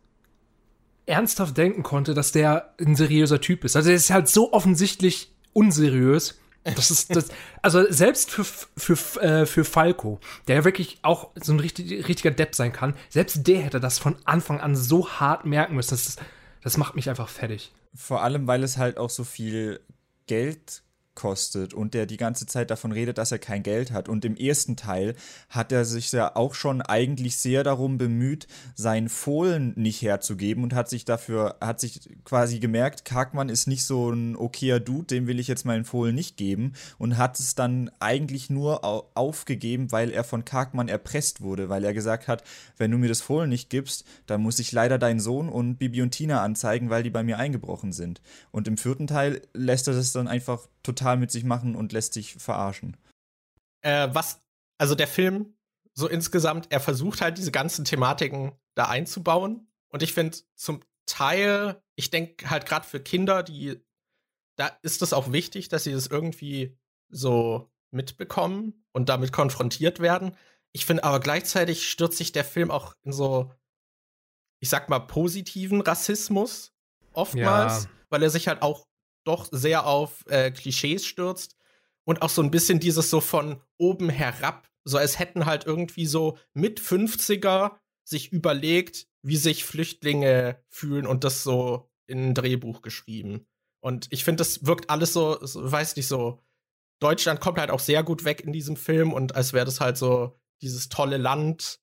ernsthaft 1.07 1.57
denken 1.57 1.83
konnte, 1.83 2.15
dass 2.15 2.33
der 2.33 2.75
ein 2.79 2.95
seriöser 2.95 3.41
Typ 3.41 3.65
ist. 3.65 3.77
Also 3.77 3.91
er 3.91 3.97
ist 3.97 4.11
halt 4.11 4.29
so 4.29 4.53
offensichtlich 4.53 5.33
unseriös. 5.53 6.39
Das 6.65 6.91
ist 6.91 7.17
das, 7.17 7.29
also 7.63 7.91
selbst 7.91 8.31
für, 8.31 8.45
für, 8.45 9.23
äh, 9.23 9.47
für 9.47 9.65
Falco, 9.65 10.21
der 10.47 10.57
ja 10.57 10.65
wirklich 10.65 10.99
auch 11.03 11.31
so 11.41 11.53
ein 11.53 11.61
richtig, 11.61 12.07
richtiger 12.07 12.31
Depp 12.31 12.55
sein 12.55 12.73
kann, 12.73 12.95
selbst 13.09 13.47
der 13.47 13.63
hätte 13.63 13.81
das 13.81 13.99
von 13.99 14.17
Anfang 14.25 14.61
an 14.61 14.77
so 14.77 15.09
hart 15.09 15.47
merken 15.47 15.77
müssen. 15.77 15.91
Das, 15.91 16.17
das 16.63 16.77
macht 16.77 16.95
mich 16.95 17.09
einfach 17.09 17.29
fertig. 17.29 17.73
Vor 17.95 18.23
allem, 18.23 18.47
weil 18.47 18.63
es 18.63 18.77
halt 18.77 18.99
auch 18.99 19.11
so 19.11 19.25
viel 19.25 19.81
Geld 20.27 20.83
kostet 21.19 21.75
und 21.75 21.95
der 21.95 22.07
die 22.07 22.17
ganze 22.17 22.47
Zeit 22.47 22.71
davon 22.71 22.93
redet, 22.93 23.19
dass 23.19 23.33
er 23.33 23.41
kein 23.41 23.65
Geld 23.65 23.91
hat. 23.91 24.09
Und 24.09 24.25
im 24.25 24.37
ersten 24.37 24.77
Teil 24.77 25.17
hat 25.51 25.73
er 25.73 25.85
sich 25.85 26.13
ja 26.13 26.37
auch 26.37 26.55
schon 26.55 26.81
eigentlich 26.81 27.39
sehr 27.39 27.65
darum 27.65 27.99
bemüht, 27.99 28.47
seinen 28.77 29.09
Fohlen 29.09 29.73
nicht 29.75 30.01
herzugeben 30.01 30.63
und 30.63 30.75
hat 30.75 30.89
sich 30.89 31.05
dafür, 31.05 31.57
hat 31.61 31.81
sich 31.81 32.09
quasi 32.25 32.61
gemerkt, 32.61 33.05
Karkmann 33.05 33.49
ist 33.49 33.67
nicht 33.67 33.85
so 33.85 34.11
ein 34.11 34.37
okayer 34.37 34.79
Dude, 34.79 35.07
dem 35.07 35.27
will 35.27 35.41
ich 35.41 35.49
jetzt 35.49 35.65
meinen 35.65 35.85
Fohlen 35.85 36.15
nicht 36.15 36.37
geben 36.37 36.75
und 36.99 37.19
hat 37.19 37.41
es 37.41 37.57
dann 37.57 37.91
eigentlich 37.99 38.49
nur 38.49 38.85
aufgegeben, 39.17 39.91
weil 39.91 40.13
er 40.13 40.23
von 40.23 40.45
Karkmann 40.45 40.87
erpresst 40.87 41.41
wurde, 41.41 41.69
weil 41.69 41.83
er 41.83 41.95
gesagt 41.95 42.29
hat, 42.29 42.45
wenn 42.77 42.93
du 42.93 42.99
mir 42.99 43.09
das 43.09 43.23
Fohlen 43.23 43.51
nicht 43.51 43.71
gibst, 43.71 44.05
dann 44.27 44.41
muss 44.41 44.61
ich 44.61 44.71
leider 44.71 44.99
deinen 44.99 45.19
Sohn 45.19 45.49
und 45.49 45.79
Bibi 45.79 46.01
und 46.01 46.13
Tina 46.13 46.45
anzeigen, 46.45 46.91
weil 46.91 47.03
die 47.03 47.11
bei 47.11 47.25
mir 47.25 47.39
eingebrochen 47.39 47.91
sind. 47.93 48.21
Und 48.53 48.69
im 48.69 48.77
vierten 48.77 49.09
Teil 49.09 49.43
lässt 49.53 49.89
er 49.89 49.95
das 49.95 50.13
dann 50.13 50.29
einfach 50.29 50.69
total 50.89 51.19
mit 51.19 51.31
sich 51.31 51.45
machen 51.45 51.77
und 51.77 51.93
lässt 51.93 52.15
sich 52.15 52.35
verarschen. 52.35 52.97
Äh, 53.83 54.09
was, 54.13 54.43
also 54.79 54.95
der 54.95 55.07
Film, 55.07 55.55
so 55.93 56.09
insgesamt, 56.09 56.71
er 56.71 56.81
versucht 56.81 57.21
halt 57.21 57.39
diese 57.39 57.53
ganzen 57.53 57.85
Thematiken 57.85 58.53
da 58.75 58.87
einzubauen. 58.87 59.69
Und 59.91 60.03
ich 60.03 60.15
finde 60.15 60.39
zum 60.55 60.81
Teil, 61.07 61.83
ich 61.97 62.11
denke 62.11 62.49
halt 62.49 62.67
gerade 62.67 62.87
für 62.87 63.01
Kinder, 63.01 63.43
die, 63.43 63.81
da 64.57 64.69
ist 64.83 65.03
es 65.03 65.13
auch 65.13 65.33
wichtig, 65.33 65.69
dass 65.69 65.85
sie 65.85 65.93
das 65.93 66.07
irgendwie 66.07 66.79
so 67.11 67.71
mitbekommen 67.91 68.85
und 68.93 69.09
damit 69.09 69.33
konfrontiert 69.33 70.01
werden. 70.01 70.37
Ich 70.73 70.87
finde 70.87 71.05
aber 71.05 71.21
gleichzeitig 71.21 71.89
stürzt 71.89 72.19
sich 72.19 72.33
der 72.33 72.45
Film 72.45 72.71
auch 72.71 72.95
in 73.03 73.13
so, 73.13 73.53
ich 74.61 74.69
sag 74.69 74.89
mal, 74.89 75.01
positiven 75.01 75.81
Rassismus 75.81 76.73
oftmals, 77.13 77.85
ja. 77.85 77.91
weil 78.11 78.23
er 78.23 78.31
sich 78.31 78.49
halt 78.49 78.63
auch 78.63 78.88
doch 79.25 79.49
sehr 79.51 79.87
auf 79.87 80.25
äh, 80.29 80.51
Klischees 80.51 81.05
stürzt 81.05 81.57
und 82.05 82.23
auch 82.23 82.31
so 82.31 82.43
ein 82.43 82.51
bisschen 82.51 82.81
dieses 82.81 83.11
so 83.11 83.21
von 83.21 83.61
oben 83.77 84.09
herab, 84.09 84.69
so 84.85 84.97
als 84.97 85.19
hätten 85.19 85.45
halt 85.45 85.67
irgendwie 85.67 86.07
so 86.07 86.39
mit 86.55 86.81
50er 86.81 87.73
sich 88.05 88.33
überlegt, 88.33 89.07
wie 89.23 89.37
sich 89.37 89.65
Flüchtlinge 89.65 90.63
fühlen 90.69 91.07
und 91.07 91.25
das 91.25 91.43
so 91.43 91.91
in 92.07 92.31
ein 92.31 92.35
Drehbuch 92.35 92.81
geschrieben. 92.81 93.47
Und 93.81 94.07
ich 94.11 94.25
finde, 94.25 94.39
das 94.39 94.65
wirkt 94.65 94.91
alles 94.91 95.13
so, 95.13 95.39
weiß 95.41 95.97
nicht, 95.97 96.09
so. 96.09 96.41
Deutschland 97.01 97.41
kommt 97.41 97.59
halt 97.59 97.71
auch 97.71 97.79
sehr 97.79 98.03
gut 98.03 98.25
weg 98.25 98.41
in 98.41 98.53
diesem 98.53 98.77
Film 98.77 99.13
und 99.13 99.37
als 99.37 99.53
wäre 99.53 99.67
das 99.67 99.81
halt 99.81 99.97
so 99.99 100.41
dieses 100.63 100.89
tolle 100.89 101.17
Land 101.17 101.79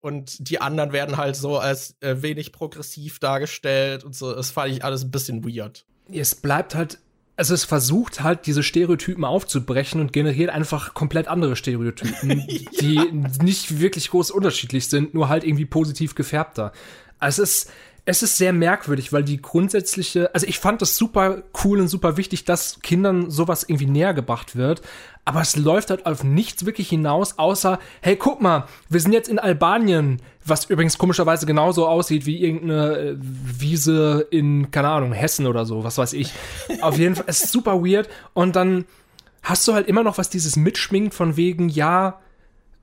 und 0.00 0.48
die 0.48 0.60
anderen 0.60 0.92
werden 0.92 1.16
halt 1.16 1.36
so 1.36 1.58
als 1.58 1.96
äh, 2.00 2.22
wenig 2.22 2.52
progressiv 2.52 3.18
dargestellt 3.18 4.02
und 4.02 4.16
so. 4.16 4.34
Das 4.34 4.50
fand 4.50 4.72
ich 4.72 4.82
alles 4.82 5.04
ein 5.04 5.10
bisschen 5.10 5.44
weird 5.44 5.86
es 6.12 6.34
bleibt 6.34 6.74
halt, 6.74 6.98
also 7.36 7.54
es 7.54 7.64
versucht 7.64 8.22
halt, 8.22 8.46
diese 8.46 8.62
Stereotypen 8.62 9.24
aufzubrechen 9.24 10.00
und 10.00 10.12
generiert 10.12 10.50
einfach 10.50 10.94
komplett 10.94 11.28
andere 11.28 11.56
Stereotypen, 11.56 12.44
ja. 12.48 12.70
die 12.80 13.12
nicht 13.42 13.80
wirklich 13.80 14.10
groß 14.10 14.30
unterschiedlich 14.30 14.88
sind, 14.88 15.14
nur 15.14 15.28
halt 15.28 15.44
irgendwie 15.44 15.66
positiv 15.66 16.14
gefärbter. 16.14 16.72
Also 17.18 17.42
es 17.42 17.64
ist, 17.64 17.70
es 18.08 18.22
ist 18.22 18.38
sehr 18.38 18.54
merkwürdig, 18.54 19.12
weil 19.12 19.22
die 19.22 19.42
grundsätzliche, 19.42 20.34
also 20.34 20.46
ich 20.46 20.58
fand 20.58 20.80
das 20.80 20.96
super 20.96 21.42
cool 21.62 21.78
und 21.78 21.88
super 21.88 22.16
wichtig, 22.16 22.46
dass 22.46 22.80
Kindern 22.80 23.30
sowas 23.30 23.64
irgendwie 23.68 23.84
näher 23.84 24.14
gebracht 24.14 24.56
wird, 24.56 24.80
aber 25.26 25.42
es 25.42 25.56
läuft 25.56 25.90
halt 25.90 26.06
auf 26.06 26.24
nichts 26.24 26.64
wirklich 26.64 26.88
hinaus, 26.88 27.38
außer, 27.38 27.78
hey, 28.00 28.16
guck 28.16 28.40
mal, 28.40 28.64
wir 28.88 29.00
sind 29.00 29.12
jetzt 29.12 29.28
in 29.28 29.38
Albanien, 29.38 30.22
was 30.42 30.70
übrigens 30.70 30.96
komischerweise 30.96 31.44
genauso 31.44 31.86
aussieht 31.86 32.24
wie 32.24 32.42
irgendeine 32.42 32.96
äh, 32.96 33.16
Wiese 33.18 34.26
in, 34.30 34.70
keine 34.70 34.88
Ahnung, 34.88 35.12
Hessen 35.12 35.46
oder 35.46 35.66
so, 35.66 35.84
was 35.84 35.98
weiß 35.98 36.14
ich. 36.14 36.32
auf 36.80 36.96
jeden 36.96 37.14
Fall, 37.14 37.26
es 37.26 37.44
ist 37.44 37.52
super 37.52 37.84
weird 37.84 38.08
und 38.32 38.56
dann 38.56 38.86
hast 39.42 39.68
du 39.68 39.74
halt 39.74 39.86
immer 39.86 40.02
noch 40.02 40.16
was 40.16 40.30
dieses 40.30 40.56
mitschwingt 40.56 41.12
von 41.12 41.36
wegen, 41.36 41.68
ja, 41.68 42.20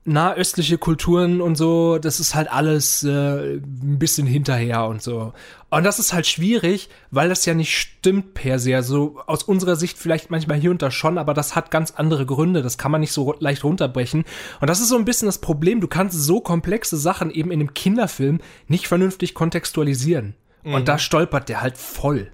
nahöstliche 0.06 0.78
Kulturen 0.78 1.40
und 1.40 1.56
so, 1.56 1.98
das 1.98 2.20
ist 2.20 2.34
halt 2.34 2.50
alles 2.50 3.02
äh, 3.02 3.56
ein 3.56 3.98
bisschen 3.98 4.26
hinterher 4.26 4.86
und 4.86 5.02
so. 5.02 5.32
Und 5.68 5.84
das 5.84 5.98
ist 5.98 6.12
halt 6.12 6.26
schwierig, 6.26 6.88
weil 7.10 7.28
das 7.28 7.44
ja 7.44 7.54
nicht 7.54 7.76
stimmt 7.76 8.34
per 8.34 8.58
se. 8.58 8.76
Also 8.76 9.20
aus 9.26 9.42
unserer 9.42 9.76
Sicht 9.76 9.98
vielleicht 9.98 10.30
manchmal 10.30 10.58
hier 10.58 10.70
und 10.70 10.80
da 10.80 10.90
schon, 10.90 11.18
aber 11.18 11.34
das 11.34 11.56
hat 11.56 11.70
ganz 11.70 11.90
andere 11.90 12.24
Gründe. 12.24 12.62
Das 12.62 12.78
kann 12.78 12.92
man 12.92 13.00
nicht 13.00 13.12
so 13.12 13.34
leicht 13.40 13.64
runterbrechen. 13.64 14.24
Und 14.60 14.70
das 14.70 14.80
ist 14.80 14.88
so 14.88 14.96
ein 14.96 15.04
bisschen 15.04 15.26
das 15.26 15.40
Problem. 15.40 15.80
Du 15.80 15.88
kannst 15.88 16.18
so 16.20 16.40
komplexe 16.40 16.96
Sachen 16.96 17.30
eben 17.30 17.50
in 17.50 17.60
einem 17.60 17.74
Kinderfilm 17.74 18.40
nicht 18.68 18.86
vernünftig 18.86 19.34
kontextualisieren. 19.34 20.34
Mhm. 20.62 20.74
Und 20.74 20.88
da 20.88 20.98
stolpert 20.98 21.48
der 21.48 21.62
halt 21.62 21.76
voll. 21.76 22.32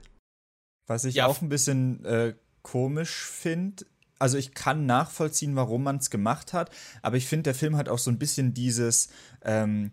Was 0.87 1.05
ich 1.05 1.17
ja. 1.17 1.27
auch 1.27 1.41
ein 1.41 1.49
bisschen 1.49 2.05
äh, 2.05 2.35
komisch 2.63 3.25
finde, 3.25 3.87
also 4.23 4.39
ich 4.39 4.55
kann 4.55 4.87
nachvollziehen, 4.87 5.57
warum 5.57 5.83
man 5.83 5.97
es 5.97 6.09
gemacht 6.09 6.53
hat, 6.53 6.71
aber 7.03 7.17
ich 7.17 7.27
finde, 7.27 7.43
der 7.43 7.55
Film 7.57 7.77
hat 7.77 7.89
auch 7.89 7.99
so 7.99 8.09
ein 8.09 8.19
bisschen 8.19 8.55
dieses 8.55 9.09
ähm, 9.45 9.91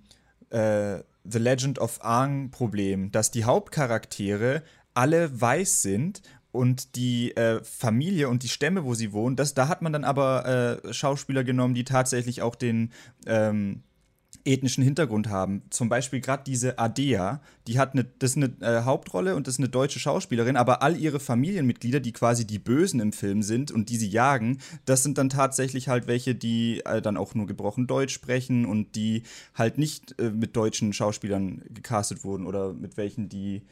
äh, 0.51 0.99
The 1.23 1.39
Legend 1.39 1.79
of 1.79 2.03
Aang 2.03 2.51
Problem, 2.51 3.11
dass 3.11 3.31
die 3.31 3.43
Hauptcharaktere 3.43 4.61
alle 4.93 5.41
weiß 5.41 5.81
sind 5.81 6.21
und 6.51 6.95
die 6.95 7.35
äh, 7.35 7.63
Familie 7.63 8.29
und 8.29 8.43
die 8.43 8.49
Stämme, 8.49 8.85
wo 8.85 8.93
sie 8.93 9.13
wohnen, 9.13 9.35
das, 9.35 9.55
da 9.55 9.67
hat 9.67 9.81
man 9.81 9.93
dann 9.93 10.03
aber 10.03 10.79
äh, 10.83 10.93
Schauspieler 10.93 11.43
genommen, 11.43 11.73
die 11.73 11.83
tatsächlich 11.83 12.43
auch 12.43 12.53
den 12.53 12.91
ähm, 13.25 13.81
ethnischen 14.45 14.83
Hintergrund 14.83 15.27
haben. 15.27 15.63
Zum 15.69 15.89
Beispiel 15.89 16.21
gerade 16.21 16.43
diese 16.45 16.79
Adea, 16.79 17.41
die 17.67 17.77
hat 17.79 17.93
eine, 17.93 18.03
das 18.03 18.35
eine 18.35 18.53
äh, 18.61 18.83
Hauptrolle 18.83 19.35
und 19.35 19.47
das 19.47 19.55
ist 19.55 19.59
eine 19.59 19.69
deutsche 19.69 19.99
Schauspielerin, 19.99 20.55
aber 20.55 20.81
all 20.81 20.95
ihre 20.95 21.19
Familienmitglieder, 21.19 21.99
die 21.99 22.13
quasi 22.13 22.45
die 22.45 22.59
Bösen 22.59 22.99
im 22.99 23.11
Film 23.11 23.43
sind 23.43 23.71
und 23.71 23.89
die 23.89 23.97
sie 23.97 24.07
jagen, 24.07 24.59
das 24.85 25.03
sind 25.03 25.17
dann 25.17 25.29
tatsächlich 25.29 25.89
halt 25.89 26.07
welche, 26.07 26.35
die 26.35 26.81
äh, 26.85 27.01
dann 27.01 27.17
auch 27.17 27.35
nur 27.35 27.47
gebrochen 27.47 27.87
Deutsch 27.87 28.13
sprechen 28.13 28.65
und 28.65 28.95
die 28.95 29.23
halt 29.55 29.77
nicht 29.77 30.19
äh, 30.19 30.29
mit 30.29 30.55
deutschen 30.55 30.93
Schauspielern 30.93 31.63
gecastet 31.69 32.23
wurden 32.23 32.45
oder 32.45 32.73
mit 32.73 32.97
welchen, 32.97 33.29
die 33.29 33.63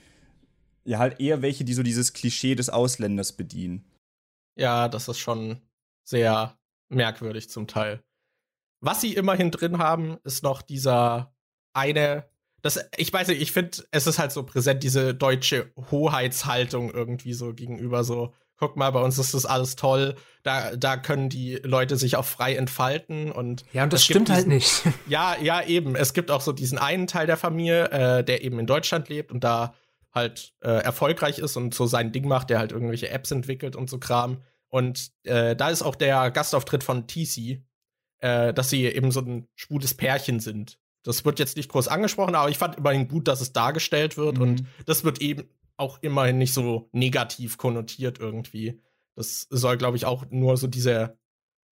ja 0.85 0.99
halt 0.99 1.19
eher 1.19 1.41
welche, 1.41 1.65
die 1.65 1.73
so 1.73 1.83
dieses 1.83 2.13
Klischee 2.13 2.55
des 2.55 2.69
Ausländers 2.69 3.33
bedienen. 3.33 3.85
Ja, 4.57 4.89
das 4.89 5.07
ist 5.07 5.19
schon 5.19 5.61
sehr 6.03 6.57
merkwürdig 6.89 7.49
zum 7.49 7.67
Teil. 7.67 8.01
Was 8.79 9.01
sie 9.01 9.13
immerhin 9.13 9.51
drin 9.51 9.77
haben, 9.77 10.17
ist 10.23 10.43
noch 10.43 10.61
dieser 10.61 11.33
eine. 11.73 12.25
Das, 12.61 12.79
ich 12.97 13.11
weiß 13.11 13.29
nicht, 13.29 13.41
ich 13.41 13.51
finde, 13.51 13.77
es 13.91 14.07
ist 14.07 14.19
halt 14.19 14.31
so 14.31 14.43
präsent, 14.43 14.83
diese 14.83 15.13
deutsche 15.13 15.71
Hoheitshaltung 15.91 16.91
irgendwie 16.91 17.33
so 17.33 17.53
gegenüber 17.53 18.03
so, 18.03 18.33
guck 18.57 18.75
mal, 18.75 18.91
bei 18.91 19.01
uns 19.01 19.17
ist 19.19 19.33
das 19.33 19.45
alles 19.45 19.75
toll, 19.75 20.15
da, 20.43 20.75
da 20.75 20.97
können 20.97 21.29
die 21.29 21.55
Leute 21.63 21.97
sich 21.97 22.15
auch 22.15 22.25
frei 22.25 22.55
entfalten 22.55 23.31
und. 23.31 23.63
Ja, 23.73 23.83
und 23.83 23.93
das 23.93 24.03
stimmt 24.03 24.29
halt 24.29 24.45
diesen, 24.51 24.51
halt 24.51 24.85
nicht. 24.85 24.99
Ja, 25.07 25.35
ja, 25.41 25.63
eben. 25.63 25.95
Es 25.95 26.13
gibt 26.13 26.31
auch 26.31 26.41
so 26.41 26.51
diesen 26.51 26.77
einen 26.77 27.07
Teil 27.07 27.27
der 27.27 27.37
Familie, 27.37 27.89
äh, 27.91 28.23
der 28.23 28.43
eben 28.43 28.59
in 28.59 28.67
Deutschland 28.67 29.09
lebt 29.09 29.31
und 29.31 29.43
da 29.43 29.73
halt 30.13 30.53
äh, 30.61 30.69
erfolgreich 30.69 31.39
ist 31.39 31.55
und 31.57 31.73
so 31.73 31.85
sein 31.85 32.11
Ding 32.11 32.27
macht, 32.27 32.49
der 32.49 32.59
halt 32.59 32.71
irgendwelche 32.71 33.09
Apps 33.09 33.31
entwickelt 33.31 33.75
und 33.75 33.89
so 33.89 33.99
Kram. 33.99 34.41
Und 34.69 35.11
äh, 35.23 35.55
da 35.55 35.69
ist 35.69 35.83
auch 35.83 35.95
der 35.95 36.31
Gastauftritt 36.31 36.83
von 36.83 37.07
TC, 37.07 37.61
äh, 38.19 38.53
dass 38.53 38.69
sie 38.69 38.85
eben 38.85 39.11
so 39.11 39.21
ein 39.21 39.47
schwules 39.55 39.93
Pärchen 39.93 40.39
sind. 40.39 40.79
Das 41.03 41.23
wird 41.23 41.39
jetzt 41.39 41.57
nicht 41.57 41.69
groß 41.69 41.87
angesprochen, 41.87 42.35
aber 42.35 42.49
ich 42.49 42.57
fand 42.57 42.77
immerhin 42.77 43.07
gut, 43.07 43.27
dass 43.27 43.41
es 43.41 43.53
dargestellt 43.53 44.17
wird 44.17 44.37
mhm. 44.37 44.41
und 44.41 44.63
das 44.85 45.03
wird 45.03 45.21
eben 45.21 45.43
auch 45.77 45.99
immerhin 46.01 46.37
nicht 46.37 46.53
so 46.53 46.89
negativ 46.91 47.57
konnotiert 47.57 48.19
irgendwie. 48.19 48.81
Das 49.15 49.47
soll, 49.49 49.77
glaube 49.77 49.97
ich, 49.97 50.05
auch 50.05 50.25
nur 50.29 50.57
so 50.57 50.67
diese 50.67 51.17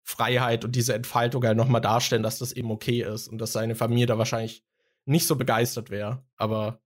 Freiheit 0.03 0.65
und 0.65 0.75
diese 0.75 0.93
Entfaltung 0.93 1.43
halt 1.43 1.57
nochmal 1.57 1.81
darstellen, 1.81 2.23
dass 2.23 2.39
das 2.39 2.53
eben 2.53 2.71
okay 2.71 3.01
ist 3.01 3.27
und 3.27 3.37
dass 3.37 3.53
seine 3.53 3.75
Familie 3.75 4.07
da 4.07 4.17
wahrscheinlich 4.17 4.63
nicht 5.05 5.27
so 5.27 5.35
begeistert 5.35 5.89
wäre. 5.89 6.23
Aber 6.35 6.81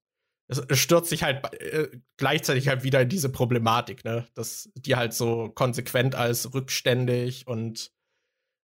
es, 0.47 0.59
es 0.59 0.79
stürzt 0.79 1.09
sich 1.09 1.23
halt 1.23 1.43
äh, 1.61 1.87
gleichzeitig 2.17 2.67
halt 2.67 2.83
wieder 2.83 3.01
in 3.01 3.09
diese 3.09 3.29
Problematik, 3.29 4.03
ne? 4.03 4.27
Dass 4.33 4.69
die 4.75 4.95
halt 4.95 5.13
so 5.13 5.49
konsequent 5.49 6.15
als 6.15 6.53
rückständig 6.53 7.47
und 7.47 7.91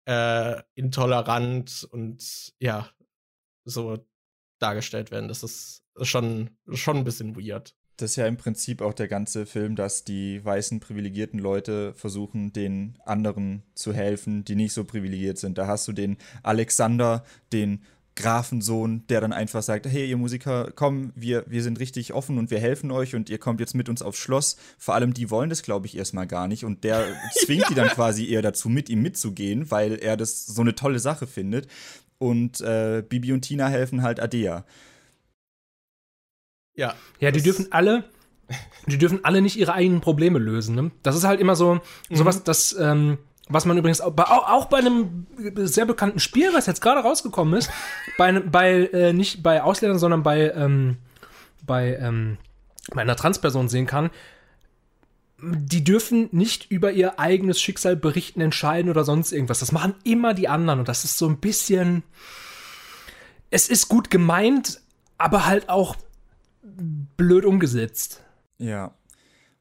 äh, 0.06 0.62
intolerant 0.74 1.86
und 1.90 2.52
ja, 2.58 2.88
so 3.64 3.98
dargestellt 4.58 5.10
werden. 5.10 5.28
Das 5.28 5.42
ist 5.42 5.82
schon, 6.02 6.50
schon 6.72 6.98
ein 6.98 7.04
bisschen 7.04 7.36
weird. 7.36 7.74
Das 7.98 8.10
ist 8.10 8.16
ja 8.16 8.26
im 8.26 8.36
Prinzip 8.36 8.82
auch 8.82 8.92
der 8.92 9.08
ganze 9.08 9.46
Film, 9.46 9.74
dass 9.74 10.04
die 10.04 10.44
weißen 10.44 10.80
privilegierten 10.80 11.38
Leute 11.40 11.94
versuchen, 11.94 12.52
den 12.52 12.98
anderen 13.04 13.62
zu 13.74 13.94
helfen, 13.94 14.44
die 14.44 14.54
nicht 14.54 14.74
so 14.74 14.84
privilegiert 14.84 15.38
sind. 15.38 15.56
Da 15.56 15.66
hast 15.66 15.88
du 15.88 15.92
den 15.92 16.18
Alexander, 16.42 17.24
den 17.52 17.82
Grafensohn, 18.16 19.06
der 19.08 19.20
dann 19.20 19.32
einfach 19.32 19.62
sagt, 19.62 19.86
hey, 19.86 20.08
ihr 20.08 20.16
Musiker, 20.16 20.72
komm, 20.74 21.12
wir, 21.14 21.44
wir 21.46 21.62
sind 21.62 21.78
richtig 21.78 22.12
offen 22.12 22.38
und 22.38 22.50
wir 22.50 22.58
helfen 22.58 22.90
euch 22.90 23.14
und 23.14 23.30
ihr 23.30 23.38
kommt 23.38 23.60
jetzt 23.60 23.74
mit 23.74 23.88
uns 23.88 24.02
aufs 24.02 24.18
Schloss. 24.18 24.56
Vor 24.78 24.94
allem, 24.94 25.14
die 25.14 25.30
wollen 25.30 25.50
das, 25.50 25.62
glaube 25.62 25.86
ich, 25.86 25.96
erstmal 25.96 26.26
gar 26.26 26.48
nicht 26.48 26.64
und 26.64 26.82
der 26.82 27.06
zwingt 27.44 27.62
ja. 27.62 27.68
die 27.68 27.74
dann 27.74 27.88
quasi 27.88 28.26
eher 28.26 28.42
dazu, 28.42 28.68
mit 28.68 28.88
ihm 28.88 29.02
mitzugehen, 29.02 29.70
weil 29.70 29.98
er 29.98 30.16
das 30.16 30.46
so 30.46 30.62
eine 30.62 30.74
tolle 30.74 30.98
Sache 30.98 31.26
findet. 31.26 31.68
Und 32.18 32.62
äh, 32.62 33.04
Bibi 33.06 33.32
und 33.32 33.42
Tina 33.42 33.68
helfen 33.68 34.02
halt 34.02 34.18
Adea. 34.18 34.64
Ja. 36.74 36.94
Ja, 37.20 37.30
die 37.30 37.42
dürfen 37.42 37.68
alle, 37.70 38.04
die 38.86 38.98
dürfen 38.98 39.24
alle 39.24 39.42
nicht 39.42 39.56
ihre 39.56 39.74
eigenen 39.74 40.00
Probleme 40.00 40.38
lösen. 40.38 40.74
Ne? 40.74 40.90
Das 41.02 41.16
ist 41.16 41.24
halt 41.24 41.40
immer 41.40 41.56
so, 41.56 41.74
mhm. 42.08 42.16
sowas, 42.16 42.42
das, 42.44 42.74
ähm, 42.78 43.18
was 43.48 43.64
man 43.64 43.78
übrigens 43.78 44.00
auch 44.00 44.12
bei, 44.12 44.24
auch 44.24 44.66
bei 44.66 44.78
einem 44.78 45.26
sehr 45.56 45.86
bekannten 45.86 46.18
Spiel, 46.18 46.52
was 46.52 46.66
jetzt 46.66 46.80
gerade 46.80 47.00
rausgekommen 47.00 47.54
ist, 47.54 47.70
bei, 48.18 48.32
bei 48.40 48.86
äh, 48.92 49.12
nicht 49.12 49.42
bei 49.42 49.62
Ausländern, 49.62 49.98
sondern 49.98 50.22
bei, 50.22 50.50
ähm, 50.50 50.98
bei, 51.64 51.96
ähm, 51.96 52.38
bei 52.92 53.02
einer 53.02 53.16
Transperson 53.16 53.68
sehen 53.68 53.86
kann, 53.86 54.10
die 55.38 55.84
dürfen 55.84 56.28
nicht 56.32 56.70
über 56.70 56.92
ihr 56.92 57.20
eigenes 57.20 57.60
Schicksal 57.60 57.94
berichten, 57.94 58.40
entscheiden 58.40 58.90
oder 58.90 59.04
sonst 59.04 59.32
irgendwas. 59.32 59.60
Das 59.60 59.70
machen 59.70 59.94
immer 60.02 60.32
die 60.34 60.48
anderen 60.48 60.80
und 60.80 60.88
das 60.88 61.04
ist 61.04 61.18
so 61.18 61.28
ein 61.28 61.38
bisschen. 61.38 62.02
Es 63.50 63.68
ist 63.68 63.88
gut 63.88 64.10
gemeint, 64.10 64.80
aber 65.18 65.46
halt 65.46 65.68
auch 65.68 65.96
blöd 67.16 67.44
umgesetzt. 67.44 68.22
Ja, 68.58 68.92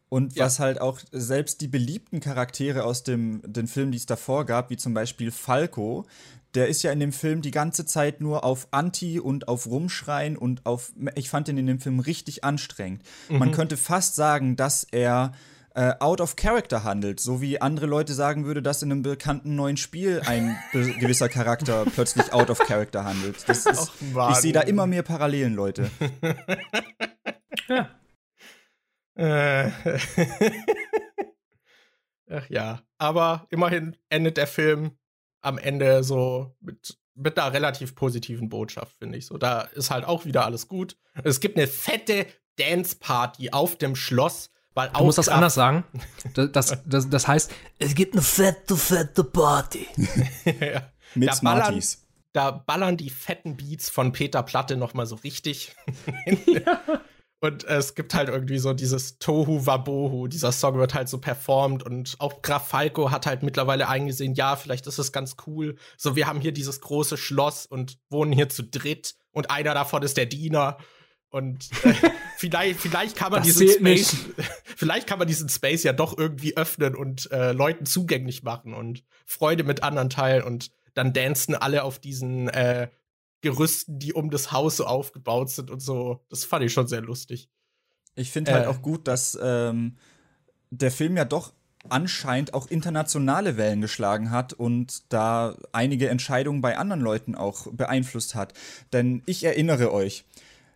und 0.10 0.36
ja. 0.36 0.46
was 0.46 0.60
halt 0.60 0.80
auch 0.80 1.00
selbst 1.12 1.62
die 1.62 1.68
beliebten 1.68 2.20
Charaktere 2.20 2.84
aus 2.84 3.04
dem, 3.04 3.42
den 3.46 3.68
Filmen, 3.68 3.92
die 3.92 3.98
es 3.98 4.06
davor 4.06 4.46
gab, 4.46 4.70
wie 4.70 4.78
zum 4.78 4.94
Beispiel 4.94 5.32
Falco, 5.32 6.06
der 6.54 6.68
ist 6.68 6.84
ja 6.84 6.92
in 6.92 7.00
dem 7.00 7.12
Film 7.12 7.42
die 7.42 7.52
ganze 7.52 7.86
Zeit 7.86 8.22
nur 8.22 8.44
auf 8.44 8.68
Anti 8.72 9.20
und 9.20 9.48
auf 9.48 9.68
Rumschreien 9.68 10.38
und 10.38 10.66
auf. 10.66 10.94
Ich 11.16 11.30
fand 11.30 11.50
ihn 11.50 11.58
in 11.58 11.68
dem 11.68 11.80
Film 11.80 12.00
richtig 12.00 12.44
anstrengend. 12.44 13.04
Mhm. 13.30 13.40
Man 13.40 13.52
könnte 13.52 13.78
fast 13.78 14.16
sagen, 14.16 14.56
dass 14.56 14.86
er 14.90 15.34
äh, 15.74 15.94
out 16.00 16.22
of 16.22 16.38
character 16.38 16.86
handelt, 16.86 17.20
so 17.20 17.42
wie 17.42 17.60
andere 17.60 17.86
Leute 17.86 18.14
sagen 18.14 18.46
würde, 18.46 18.62
dass 18.62 18.82
in 18.82 18.92
einem 18.92 19.02
bekannten 19.02 19.56
neuen 19.56 19.76
Spiel 19.76 20.22
ein 20.26 20.58
gewisser 20.72 21.28
Charakter 21.28 21.86
plötzlich 21.94 22.32
out 22.32 22.50
of 22.50 22.60
character 22.60 23.04
handelt. 23.04 23.38
Das 23.48 23.66
ist, 23.66 23.92
ich 24.30 24.36
sehe 24.38 24.54
da 24.54 24.62
immer 24.62 24.88
mehr 24.88 25.04
Parallelen, 25.04 25.54
Leute. 25.54 25.92
ja. 27.68 27.90
Äh. 29.16 29.72
Ach 32.30 32.50
ja, 32.50 32.82
aber 32.98 33.48
immerhin 33.50 33.96
endet 34.10 34.38
der 34.38 34.48
Film 34.48 34.98
am 35.42 35.58
Ende 35.58 36.04
so 36.04 36.56
mit, 36.60 36.98
mit 37.14 37.38
einer 37.38 37.54
relativ 37.54 37.96
positiven 37.96 38.50
Botschaft, 38.50 38.98
finde 38.98 39.18
ich. 39.18 39.28
So, 39.28 39.38
da 39.38 39.62
ist 39.62 39.92
halt 39.92 40.06
auch 40.06 40.26
wieder 40.26 40.46
alles 40.46 40.68
gut. 40.68 40.98
Es 41.24 41.40
gibt 41.40 41.58
eine 41.58 41.68
fette 41.68 42.26
Dance-Party 42.58 43.52
auf 43.52 43.78
dem 43.78 43.96
Schloss, 43.96 44.50
weil 44.74 44.90
Du 44.90 45.04
musst 45.04 45.18
das 45.18 45.30
anders 45.30 45.54
sagen. 45.54 45.84
Das, 46.34 46.52
das, 46.52 46.84
das, 46.86 47.10
das, 47.10 47.28
heißt, 47.28 47.54
es 47.80 47.96
gibt 47.96 48.14
eine 48.14 48.22
fette, 48.22 48.76
fette 48.76 49.24
Party. 49.24 49.88
ja. 50.60 50.92
Mit 51.14 51.30
da 51.30 51.34
Smarties. 51.34 51.98
Ballern, 52.34 52.52
da 52.52 52.52
ballern 52.52 52.98
die 52.98 53.10
fetten 53.10 53.56
Beats 53.56 53.90
von 53.90 54.12
Peter 54.12 54.44
Platte 54.44 54.76
noch 54.76 54.94
mal 54.94 55.06
so 55.06 55.16
richtig. 55.16 55.74
ja. 56.46 56.82
Und 57.46 57.64
es 57.64 57.94
gibt 57.94 58.14
halt 58.16 58.28
irgendwie 58.28 58.58
so 58.58 58.74
dieses 58.74 59.20
Tohu 59.20 59.66
Wabohu. 59.66 60.28
Dieser 60.28 60.52
Song 60.52 60.78
wird 60.78 60.96
halt 60.96 61.08
so 61.08 61.20
performt 61.20 61.84
und 61.84 62.16
auch 62.20 62.42
Graf 62.42 62.70
Falco 62.70 63.12
hat 63.12 63.28
halt 63.28 63.44
mittlerweile 63.44 63.88
eingesehen, 63.88 64.34
ja, 64.34 64.56
vielleicht 64.56 64.88
ist 64.88 64.98
es 64.98 65.12
ganz 65.12 65.36
cool. 65.46 65.76
So, 65.96 66.16
wir 66.16 66.26
haben 66.26 66.42
hier 66.42 66.52
dieses 66.52 66.82
große 66.82 67.18
Schloss 67.18 67.66
und 67.68 68.00
wohnen 68.10 68.32
hier 68.32 68.50
zu 68.50 68.64
dritt 68.64 69.16
und 69.32 69.52
einer 69.52 69.76
davon 69.76 70.02
ist 70.02 70.18
der 70.18 70.26
Diener. 70.26 70.78
Und 71.30 71.70
äh, 71.84 71.94
vielleicht, 72.38 72.80
vielleicht 72.80 73.16
kann 73.16 73.32
man 73.32 73.44
diesen 73.44 73.70
Space, 73.70 74.16
vielleicht 74.76 75.06
kann 75.06 75.20
man 75.20 75.28
diesen 75.28 75.50
Space 75.50 75.84
ja 75.84 75.94
doch 75.94 76.18
irgendwie 76.18 76.58
öffnen 76.58 76.96
und 76.96 77.32
äh, 77.32 77.52
Leuten 77.52 77.86
zugänglich 77.86 78.42
machen 78.42 78.74
und 78.74 79.04
Freude 79.26 79.64
mit 79.64 79.84
anderen 79.84 80.10
teilen 80.10 80.44
und 80.44 80.72
dann 80.96 81.14
dancen 81.14 81.54
alle 81.54 81.84
auf 81.84 82.00
diesen 82.00 82.48
äh, 82.50 82.88
Gerüsten, 83.46 84.00
die 84.00 84.12
um 84.12 84.32
das 84.32 84.52
Haus 84.52 84.78
so 84.78 84.86
aufgebaut 84.86 85.52
sind 85.52 85.70
und 85.70 85.80
so. 85.80 86.26
Das 86.30 86.46
fand 86.46 86.66
ich 86.66 86.74
schon 86.74 86.88
sehr 86.88 87.02
lustig. 87.02 87.48
Ich 88.16 88.32
finde 88.32 88.54
halt 88.54 88.66
äh, 88.66 88.68
auch 88.68 88.82
gut, 88.82 89.08
dass 89.08 89.38
ähm, 89.40 89.98
der 90.72 90.90
Film 90.90 91.16
ja 91.16 91.26
doch 91.26 91.54
anscheinend 91.88 92.56
auch 92.56 92.68
internationale 92.68 93.56
Wellen 93.56 93.82
geschlagen 93.82 94.32
hat 94.32 94.54
und 94.54 95.14
da 95.14 95.56
einige 95.72 96.10
Entscheidungen 96.10 96.62
bei 96.62 96.80
anderen 96.80 97.02
Leuten 97.02 97.36
auch 97.36 97.68
beeinflusst 97.72 98.34
hat. 98.34 98.54
Denn 98.92 99.22
ich 99.28 99.44
erinnere 99.44 99.94
euch, 99.94 100.26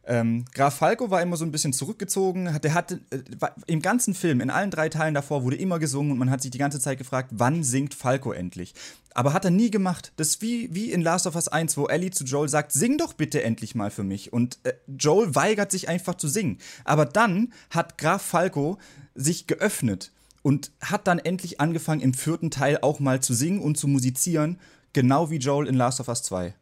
ähm, 0.10 0.46
Graf 0.56 0.78
Falco 0.78 1.12
war 1.12 1.22
immer 1.22 1.38
so 1.38 1.46
ein 1.46 1.52
bisschen 1.52 1.72
zurückgezogen. 1.72 2.60
Der 2.64 2.74
hatte 2.74 3.00
äh, 3.12 3.20
im 3.68 3.80
ganzen 3.82 4.16
Film, 4.16 4.42
in 4.42 4.50
allen 4.50 4.72
drei 4.72 4.90
Teilen 4.90 5.14
davor, 5.14 5.44
wurde 5.44 5.56
immer 5.56 5.78
gesungen 5.78 6.12
und 6.12 6.18
man 6.18 6.32
hat 6.32 6.42
sich 6.42 6.50
die 6.50 6.58
ganze 6.58 6.80
Zeit 6.80 6.98
gefragt, 6.98 7.30
wann 7.32 7.64
singt 7.64 7.94
Falco 7.94 8.32
endlich? 8.32 8.74
Aber 9.14 9.34
hat 9.34 9.46
er 9.46 9.52
nie 9.52 9.70
gemacht. 9.70 10.12
Das 10.18 10.30
ist 10.30 10.42
wie, 10.42 10.74
wie 10.74 10.92
in 10.92 11.02
Last 11.02 11.28
of 11.28 11.36
Us 11.36 11.48
1, 11.48 11.78
wo 11.78 11.86
Ellie 11.86 12.10
zu 12.10 12.24
Joel 12.24 12.50
sagt, 12.50 12.72
sing 12.72 12.98
doch 12.98 13.14
bitte 13.14 13.44
endlich 13.44 13.76
mal 13.76 13.92
für 13.92 14.04
mich. 14.04 14.34
Und 14.34 14.58
äh, 14.64 14.74
Joel 14.88 15.36
weigert 15.36 15.72
sich 15.72 15.90
einfach 15.90 16.16
zu 16.16 16.28
singen. 16.28 16.58
Aber 16.86 17.06
dann 17.06 17.54
hat 17.70 18.00
Graf 18.00 18.24
Falco 18.24 18.80
sich 19.14 19.46
geöffnet 19.46 20.12
und 20.42 20.72
hat 20.82 21.06
dann 21.06 21.20
endlich 21.20 21.62
angefangen, 21.62 22.02
im 22.02 22.16
vierten 22.16 22.50
Teil 22.50 22.80
auch 22.82 23.00
mal 23.00 23.22
zu 23.22 23.36
singen 23.36 23.60
und 23.60 23.78
zu 23.78 23.88
musizieren, 23.88 24.58
genau 24.92 25.30
wie 25.30 25.38
Joel 25.38 25.68
in 25.68 25.76
Last 25.76 26.00
of 26.00 26.08
Us 26.08 26.24
2. 26.24 26.56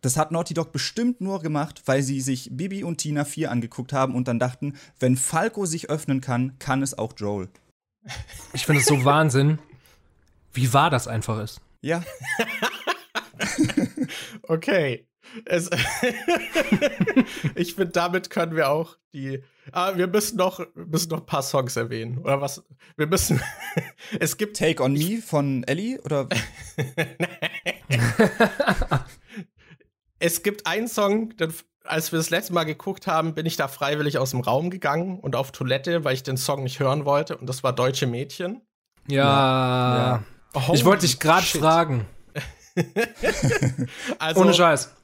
Das 0.00 0.16
hat 0.16 0.32
Naughty 0.32 0.54
Dog 0.54 0.72
bestimmt 0.72 1.20
nur 1.20 1.40
gemacht, 1.40 1.82
weil 1.86 2.02
sie 2.02 2.20
sich 2.20 2.48
Bibi 2.52 2.84
und 2.84 2.98
Tina 2.98 3.24
4 3.24 3.50
angeguckt 3.50 3.92
haben 3.92 4.14
und 4.14 4.28
dann 4.28 4.38
dachten, 4.38 4.76
wenn 4.98 5.16
Falco 5.16 5.66
sich 5.66 5.90
öffnen 5.90 6.20
kann, 6.20 6.58
kann 6.58 6.82
es 6.82 6.96
auch 6.96 7.12
Joel. 7.16 7.48
Ich 8.52 8.64
finde 8.64 8.80
es 8.80 8.86
so 8.86 9.04
Wahnsinn, 9.04 9.58
wie 10.52 10.72
wahr 10.72 10.90
das 10.90 11.06
einfach 11.06 11.42
ist. 11.42 11.60
Ja. 11.82 12.02
okay. 14.42 15.06
Es 15.44 15.70
ich 17.54 17.74
finde, 17.74 17.92
damit 17.92 18.30
können 18.30 18.56
wir 18.56 18.70
auch 18.70 18.96
die. 19.12 19.42
Ah, 19.72 19.96
wir 19.96 20.08
müssen 20.08 20.36
noch, 20.36 20.66
müssen 20.74 21.10
noch 21.10 21.20
ein 21.20 21.26
paar 21.26 21.42
Songs 21.42 21.76
erwähnen. 21.76 22.18
Oder 22.18 22.40
was? 22.40 22.64
Wir 22.96 23.06
müssen. 23.06 23.40
es 24.18 24.36
gibt. 24.36 24.56
Take 24.56 24.82
on 24.82 24.92
Me 24.94 25.22
von 25.24 25.62
Ellie? 25.64 26.00
Oder? 26.00 26.28
Es 30.20 30.42
gibt 30.42 30.66
einen 30.66 30.86
Song, 30.86 31.36
den, 31.36 31.52
als 31.84 32.12
wir 32.12 32.18
das 32.18 32.30
letzte 32.30 32.52
Mal 32.52 32.64
geguckt 32.64 33.06
haben, 33.06 33.34
bin 33.34 33.46
ich 33.46 33.56
da 33.56 33.66
freiwillig 33.66 34.18
aus 34.18 34.30
dem 34.30 34.40
Raum 34.40 34.70
gegangen 34.70 35.18
und 35.18 35.34
auf 35.34 35.50
Toilette, 35.50 36.04
weil 36.04 36.14
ich 36.14 36.22
den 36.22 36.36
Song 36.36 36.62
nicht 36.62 36.78
hören 36.78 37.04
wollte. 37.04 37.36
Und 37.36 37.46
das 37.48 37.64
war 37.64 37.72
Deutsche 37.72 38.06
Mädchen. 38.06 38.60
Ja. 39.08 39.16
ja. 39.16 40.24
ja. 40.54 40.74
Ich 40.74 40.84
wollte 40.84 41.06
dich 41.06 41.18
gerade 41.18 41.46
fragen. 41.46 42.06
also, 44.18 44.40
Ohne 44.40 44.54
Scheiß. 44.54 44.94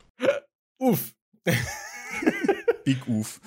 Uff. 0.78 1.14
Big 2.84 3.08
Uff. 3.08 3.40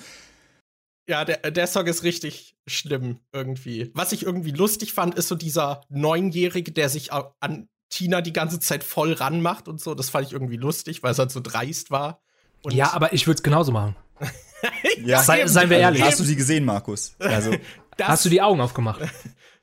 Ja, 1.08 1.24
der, 1.24 1.50
der 1.50 1.66
Song 1.66 1.86
ist 1.86 2.02
richtig 2.02 2.56
schlimm 2.68 3.20
irgendwie. 3.32 3.90
Was 3.94 4.12
ich 4.12 4.24
irgendwie 4.24 4.52
lustig 4.52 4.92
fand, 4.92 5.14
ist 5.14 5.28
so 5.28 5.34
dieser 5.34 5.82
Neunjährige, 5.88 6.72
der 6.72 6.88
sich 6.88 7.12
an 7.12 7.68
Tina 7.90 8.20
die 8.20 8.32
ganze 8.32 8.60
Zeit 8.60 8.84
voll 8.84 9.12
ranmacht 9.12 9.68
und 9.68 9.80
so. 9.80 9.94
Das 9.94 10.08
fand 10.08 10.26
ich 10.26 10.32
irgendwie 10.32 10.56
lustig, 10.56 11.02
weil 11.02 11.12
es 11.12 11.18
halt 11.18 11.30
so 11.30 11.40
dreist 11.40 11.90
war. 11.90 12.22
Und 12.62 12.72
ja, 12.72 12.92
aber 12.92 13.12
ich 13.12 13.26
würde 13.26 13.36
es 13.36 13.42
genauso 13.42 13.72
machen. 13.72 13.96
ja, 15.04 15.22
Sei, 15.22 15.46
seien 15.46 15.70
wir 15.70 15.78
ehrlich. 15.78 16.02
Hast 16.02 16.20
du 16.20 16.24
sie 16.24 16.36
gesehen, 16.36 16.64
Markus? 16.64 17.14
Also, 17.18 17.54
Hast 18.00 18.24
du 18.24 18.28
die 18.28 18.40
Augen 18.40 18.60
aufgemacht? 18.60 19.00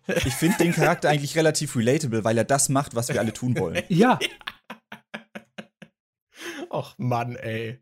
Ich 0.08 0.34
finde 0.34 0.58
den 0.58 0.74
Charakter 0.74 1.10
eigentlich 1.10 1.36
relativ 1.36 1.76
relatable, 1.76 2.24
weil 2.24 2.38
er 2.38 2.46
das 2.46 2.70
macht, 2.70 2.96
was 2.96 3.10
wir 3.10 3.20
alle 3.20 3.34
tun 3.34 3.58
wollen. 3.58 3.84
Ja. 3.90 4.20
Och 6.70 6.96
Mann, 6.98 7.36
ey. 7.36 7.80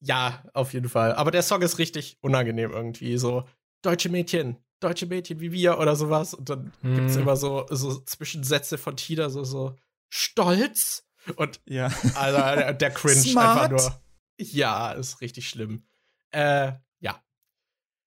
Ja, 0.00 0.44
auf 0.52 0.72
jeden 0.72 0.88
Fall. 0.88 1.14
Aber 1.14 1.30
der 1.30 1.42
Song 1.42 1.62
ist 1.62 1.78
richtig 1.78 2.18
unangenehm 2.20 2.70
irgendwie. 2.72 3.18
So, 3.18 3.44
deutsche 3.82 4.08
Mädchen, 4.08 4.56
deutsche 4.80 5.06
Mädchen 5.06 5.40
wie 5.40 5.52
wir 5.52 5.78
oder 5.78 5.96
sowas. 5.96 6.34
Und 6.34 6.48
dann 6.48 6.72
hm. 6.82 6.94
gibt 6.94 7.10
es 7.10 7.16
immer 7.16 7.36
so, 7.36 7.66
so 7.70 8.00
Zwischensätze 8.00 8.78
von 8.78 8.96
Tina, 8.96 9.28
so, 9.30 9.44
so 9.44 9.76
stolz. 10.08 11.04
Und 11.36 11.60
ja. 11.66 11.90
also 12.14 12.38
der, 12.38 12.74
der 12.74 12.90
Cringe 12.90 13.40
einfach 13.40 13.70
nur. 13.70 14.00
Ja, 14.40 14.92
ist 14.92 15.20
richtig 15.20 15.48
schlimm. 15.48 15.82
Äh, 16.30 16.72
ja. 17.00 17.22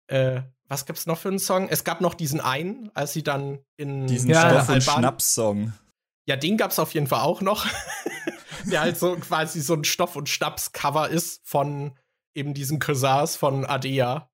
Äh, 0.08 0.44
was 0.68 0.86
gibt's 0.86 1.06
noch 1.06 1.20
für 1.20 1.28
einen 1.28 1.40
Song? 1.40 1.68
Es 1.70 1.84
gab 1.84 2.02
noch 2.02 2.14
diesen 2.14 2.40
einen, 2.40 2.90
als 2.96 3.14
sie 3.14 3.24
dann 3.24 3.60
in 3.78 4.08
diesen 4.08 4.30
ja, 4.30 4.50
Stoff- 4.50 4.70
und 4.70 4.82
Schnaps-Song. 4.82 5.74
Ja, 6.26 6.38
den 6.38 6.58
gab's 6.58 6.80
auf 6.80 6.94
jeden 6.94 7.08
Fall 7.08 7.22
auch 7.22 7.42
noch. 7.42 7.68
der 8.66 8.82
halt 8.82 8.98
so 8.98 9.16
quasi 9.18 9.62
so 9.62 9.74
ein 9.74 9.84
Stoff- 9.84 10.16
und 10.16 10.30
Schnaps-Cover 10.30 11.10
ist 11.10 11.42
von 11.44 11.98
eben 12.34 12.54
diesen 12.54 12.80
Cousins 12.80 13.36
von 13.36 13.66
Adea. 13.66 14.30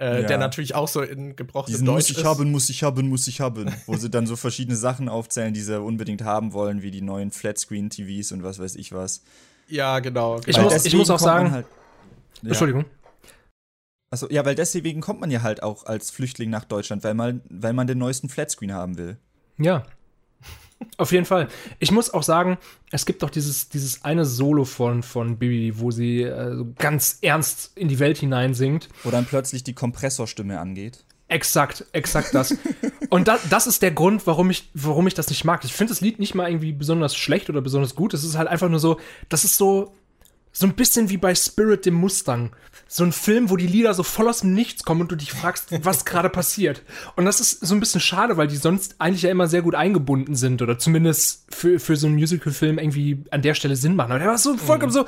Äh, 0.00 0.22
ja. 0.22 0.26
Der 0.26 0.38
natürlich 0.38 0.74
auch 0.74 0.88
so 0.88 1.02
in 1.02 1.36
gebrochenem 1.36 1.72
Diesen 1.72 1.86
Deutsch 1.86 1.94
muss 1.94 2.10
ich 2.10 2.18
ist. 2.18 2.24
haben, 2.24 2.50
muss 2.50 2.68
ich 2.68 2.82
haben, 2.82 3.08
muss 3.08 3.28
ich 3.28 3.40
haben. 3.40 3.72
wo 3.86 3.96
sie 3.96 4.10
dann 4.10 4.26
so 4.26 4.34
verschiedene 4.34 4.76
Sachen 4.76 5.08
aufzählen, 5.08 5.54
die 5.54 5.60
sie 5.60 5.80
unbedingt 5.80 6.22
haben 6.22 6.52
wollen, 6.52 6.82
wie 6.82 6.90
die 6.90 7.00
neuen 7.00 7.30
Flatscreen-TVs 7.30 8.32
und 8.32 8.42
was 8.42 8.58
weiß 8.58 8.74
ich 8.74 8.92
was. 8.92 9.22
Ja, 9.68 10.00
genau. 10.00 10.40
Ich, 10.46 10.60
muss, 10.60 10.84
ich 10.84 10.94
muss 10.94 11.10
auch 11.10 11.20
sagen. 11.20 11.52
Halt, 11.52 11.66
ja. 12.42 12.48
Entschuldigung. 12.48 12.84
Also 14.10 14.28
ja, 14.30 14.44
weil 14.44 14.54
deswegen 14.54 15.00
kommt 15.00 15.20
man 15.20 15.30
ja 15.30 15.42
halt 15.42 15.62
auch 15.62 15.86
als 15.86 16.10
Flüchtling 16.10 16.50
nach 16.50 16.64
Deutschland, 16.64 17.02
weil 17.04 17.14
man, 17.14 17.40
weil 17.48 17.72
man 17.72 17.86
den 17.86 17.98
neuesten 17.98 18.28
Flatscreen 18.28 18.72
haben 18.72 18.98
will. 18.98 19.16
Ja. 19.58 19.84
Auf 20.96 21.12
jeden 21.12 21.24
Fall. 21.24 21.48
Ich 21.78 21.90
muss 21.90 22.12
auch 22.12 22.22
sagen, 22.22 22.58
es 22.90 23.06
gibt 23.06 23.22
doch 23.22 23.30
dieses, 23.30 23.68
dieses 23.68 24.04
eine 24.04 24.24
Solo 24.24 24.64
von, 24.64 25.02
von 25.02 25.38
Bibi, 25.38 25.78
wo 25.78 25.90
sie 25.90 26.22
äh, 26.22 26.64
ganz 26.78 27.18
ernst 27.22 27.72
in 27.76 27.88
die 27.88 27.98
Welt 27.98 28.18
hinein 28.18 28.54
singt. 28.54 28.88
Wo 29.02 29.10
dann 29.10 29.24
plötzlich 29.24 29.64
die 29.64 29.74
Kompressorstimme 29.74 30.60
angeht. 30.60 31.04
Exakt, 31.28 31.86
exakt 31.92 32.34
das. 32.34 32.56
Und 33.08 33.28
da, 33.28 33.38
das 33.50 33.66
ist 33.66 33.82
der 33.82 33.90
Grund, 33.90 34.26
warum 34.26 34.50
ich, 34.50 34.70
warum 34.74 35.06
ich 35.06 35.14
das 35.14 35.30
nicht 35.30 35.44
mag. 35.44 35.64
Ich 35.64 35.72
finde 35.72 35.92
das 35.92 36.00
Lied 36.00 36.18
nicht 36.18 36.34
mal 36.34 36.48
irgendwie 36.48 36.72
besonders 36.72 37.16
schlecht 37.16 37.48
oder 37.48 37.60
besonders 37.60 37.94
gut. 37.94 38.14
Es 38.14 38.24
ist 38.24 38.36
halt 38.36 38.48
einfach 38.48 38.68
nur 38.68 38.78
so, 38.78 39.00
das 39.28 39.44
ist 39.44 39.56
so, 39.56 39.94
so 40.52 40.66
ein 40.66 40.74
bisschen 40.74 41.08
wie 41.10 41.16
bei 41.16 41.34
Spirit 41.34 41.86
dem 41.86 41.94
Mustang. 41.94 42.54
So 42.86 43.04
ein 43.04 43.12
Film, 43.12 43.50
wo 43.50 43.56
die 43.56 43.66
Lieder 43.66 43.94
so 43.94 44.02
voll 44.02 44.28
aus 44.28 44.40
dem 44.40 44.54
Nichts 44.54 44.84
kommen 44.84 45.02
und 45.02 45.12
du 45.12 45.16
dich 45.16 45.32
fragst, 45.32 45.68
was 45.84 46.04
gerade 46.04 46.28
passiert. 46.28 46.82
Und 47.16 47.24
das 47.24 47.40
ist 47.40 47.64
so 47.66 47.74
ein 47.74 47.80
bisschen 47.80 48.00
schade, 48.00 48.36
weil 48.36 48.48
die 48.48 48.56
sonst 48.56 48.96
eigentlich 48.98 49.22
ja 49.22 49.30
immer 49.30 49.48
sehr 49.48 49.62
gut 49.62 49.74
eingebunden 49.74 50.34
sind 50.34 50.62
oder 50.62 50.78
zumindest 50.78 51.46
für, 51.48 51.80
für 51.80 51.96
so 51.96 52.06
einen 52.06 52.16
Musical-Film 52.16 52.78
irgendwie 52.78 53.24
an 53.30 53.42
der 53.42 53.54
Stelle 53.54 53.76
Sinn 53.76 53.96
machen. 53.96 54.12
Aber 54.12 54.18
der 54.18 54.28
war 54.28 54.38
so 54.38 54.56
vollkommen 54.56 54.92
mhm. 54.92 54.96
so, 54.96 55.04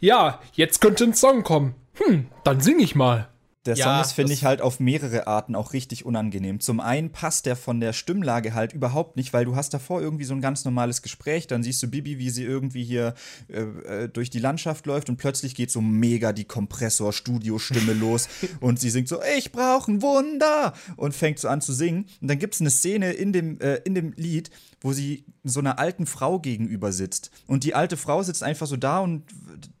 ja, 0.00 0.40
jetzt 0.52 0.80
könnte 0.80 1.04
ein 1.04 1.14
Song 1.14 1.44
kommen. 1.44 1.74
Hm, 1.94 2.26
dann 2.42 2.60
sing 2.60 2.80
ich 2.80 2.94
mal. 2.94 3.28
Der 3.66 3.76
ja, 3.76 3.84
Song 3.84 4.00
ist, 4.02 4.12
finde 4.12 4.32
ich, 4.34 4.44
halt 4.44 4.60
auf 4.60 4.78
mehrere 4.78 5.26
Arten 5.26 5.54
auch 5.54 5.72
richtig 5.72 6.04
unangenehm. 6.04 6.60
Zum 6.60 6.80
einen 6.80 7.10
passt 7.10 7.46
der 7.46 7.56
von 7.56 7.80
der 7.80 7.92
Stimmlage 7.92 8.52
halt 8.52 8.74
überhaupt 8.74 9.16
nicht, 9.16 9.32
weil 9.32 9.46
du 9.46 9.56
hast 9.56 9.72
davor 9.72 10.02
irgendwie 10.02 10.24
so 10.24 10.34
ein 10.34 10.42
ganz 10.42 10.64
normales 10.64 11.00
Gespräch, 11.00 11.46
dann 11.46 11.62
siehst 11.62 11.82
du 11.82 11.88
Bibi, 11.88 12.18
wie 12.18 12.30
sie 12.30 12.44
irgendwie 12.44 12.84
hier 12.84 13.14
äh, 13.48 13.60
äh 14.04 14.08
durch 14.08 14.28
die 14.28 14.38
Landschaft 14.38 14.86
läuft 14.86 15.08
und 15.08 15.16
plötzlich 15.16 15.54
geht 15.54 15.70
so 15.70 15.80
mega 15.80 16.32
die 16.32 16.44
Kompressor-Studio-Stimme 16.44 17.92
los 17.94 18.28
und 18.60 18.78
sie 18.78 18.90
singt 18.90 19.08
so, 19.08 19.20
ich 19.36 19.50
brauche 19.50 19.90
ein 19.90 20.02
Wunder 20.02 20.74
und 20.96 21.14
fängt 21.14 21.38
so 21.38 21.48
an 21.48 21.60
zu 21.60 21.72
singen. 21.72 22.06
Und 22.20 22.28
dann 22.28 22.38
gibt 22.38 22.54
es 22.54 22.60
eine 22.60 22.70
Szene 22.70 23.12
in 23.12 23.32
dem, 23.32 23.60
äh, 23.60 23.76
in 23.84 23.94
dem 23.94 24.12
Lied, 24.16 24.50
wo 24.82 24.92
sie 24.92 25.24
so 25.42 25.60
einer 25.60 25.78
alten 25.78 26.06
Frau 26.06 26.38
gegenüber 26.38 26.92
sitzt. 26.92 27.30
Und 27.46 27.64
die 27.64 27.74
alte 27.74 27.96
Frau 27.96 28.22
sitzt 28.22 28.42
einfach 28.42 28.66
so 28.66 28.76
da 28.76 29.00
und 29.00 29.24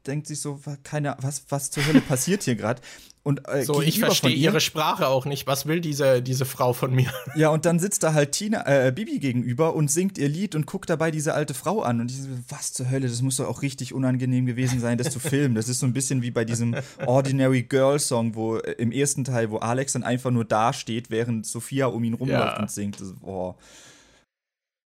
denkt 0.06 0.26
sich 0.26 0.40
so, 0.40 0.60
keine, 0.82 1.16
was, 1.20 1.44
was 1.48 1.70
zur 1.70 1.86
Hölle 1.86 2.00
passiert 2.00 2.42
hier 2.42 2.56
gerade? 2.56 2.80
Und, 3.24 3.48
äh, 3.48 3.64
so, 3.64 3.80
ich 3.80 4.00
verstehe 4.00 4.34
ihre 4.34 4.60
Sprache 4.60 5.08
auch 5.08 5.24
nicht. 5.24 5.46
Was 5.46 5.64
will 5.64 5.80
diese, 5.80 6.20
diese 6.20 6.44
Frau 6.44 6.74
von 6.74 6.94
mir? 6.94 7.10
Ja, 7.36 7.48
und 7.48 7.64
dann 7.64 7.78
sitzt 7.78 8.02
da 8.02 8.12
halt 8.12 8.32
Tina, 8.32 8.64
äh, 8.66 8.92
Bibi 8.92 9.18
gegenüber 9.18 9.74
und 9.74 9.90
singt 9.90 10.18
ihr 10.18 10.28
Lied 10.28 10.54
und 10.54 10.66
guckt 10.66 10.90
dabei 10.90 11.10
diese 11.10 11.34
alte 11.34 11.54
Frau 11.54 11.80
an. 11.80 12.00
Und 12.00 12.10
ich 12.10 12.20
so, 12.22 12.28
was 12.48 12.74
zur 12.74 12.90
Hölle, 12.90 13.08
das 13.08 13.22
muss 13.22 13.38
doch 13.38 13.48
auch 13.48 13.62
richtig 13.62 13.94
unangenehm 13.94 14.44
gewesen 14.44 14.78
sein, 14.78 14.98
das 14.98 15.10
zu 15.10 15.18
filmen. 15.18 15.54
Das 15.54 15.68
ist 15.68 15.80
so 15.80 15.86
ein 15.86 15.94
bisschen 15.94 16.20
wie 16.22 16.30
bei 16.30 16.44
diesem 16.44 16.76
Ordinary 17.06 17.62
Girl 17.62 17.98
Song, 17.98 18.34
wo 18.34 18.58
äh, 18.58 18.72
im 18.72 18.92
ersten 18.92 19.24
Teil, 19.24 19.50
wo 19.50 19.56
Alex 19.56 19.94
dann 19.94 20.04
einfach 20.04 20.30
nur 20.30 20.44
dasteht, 20.44 21.10
während 21.10 21.46
Sophia 21.46 21.86
um 21.86 22.04
ihn 22.04 22.14
rumläuft 22.14 22.56
ja. 22.56 22.60
und 22.60 22.70
singt. 22.70 23.00
Das, 23.00 23.14
boah. 23.14 23.56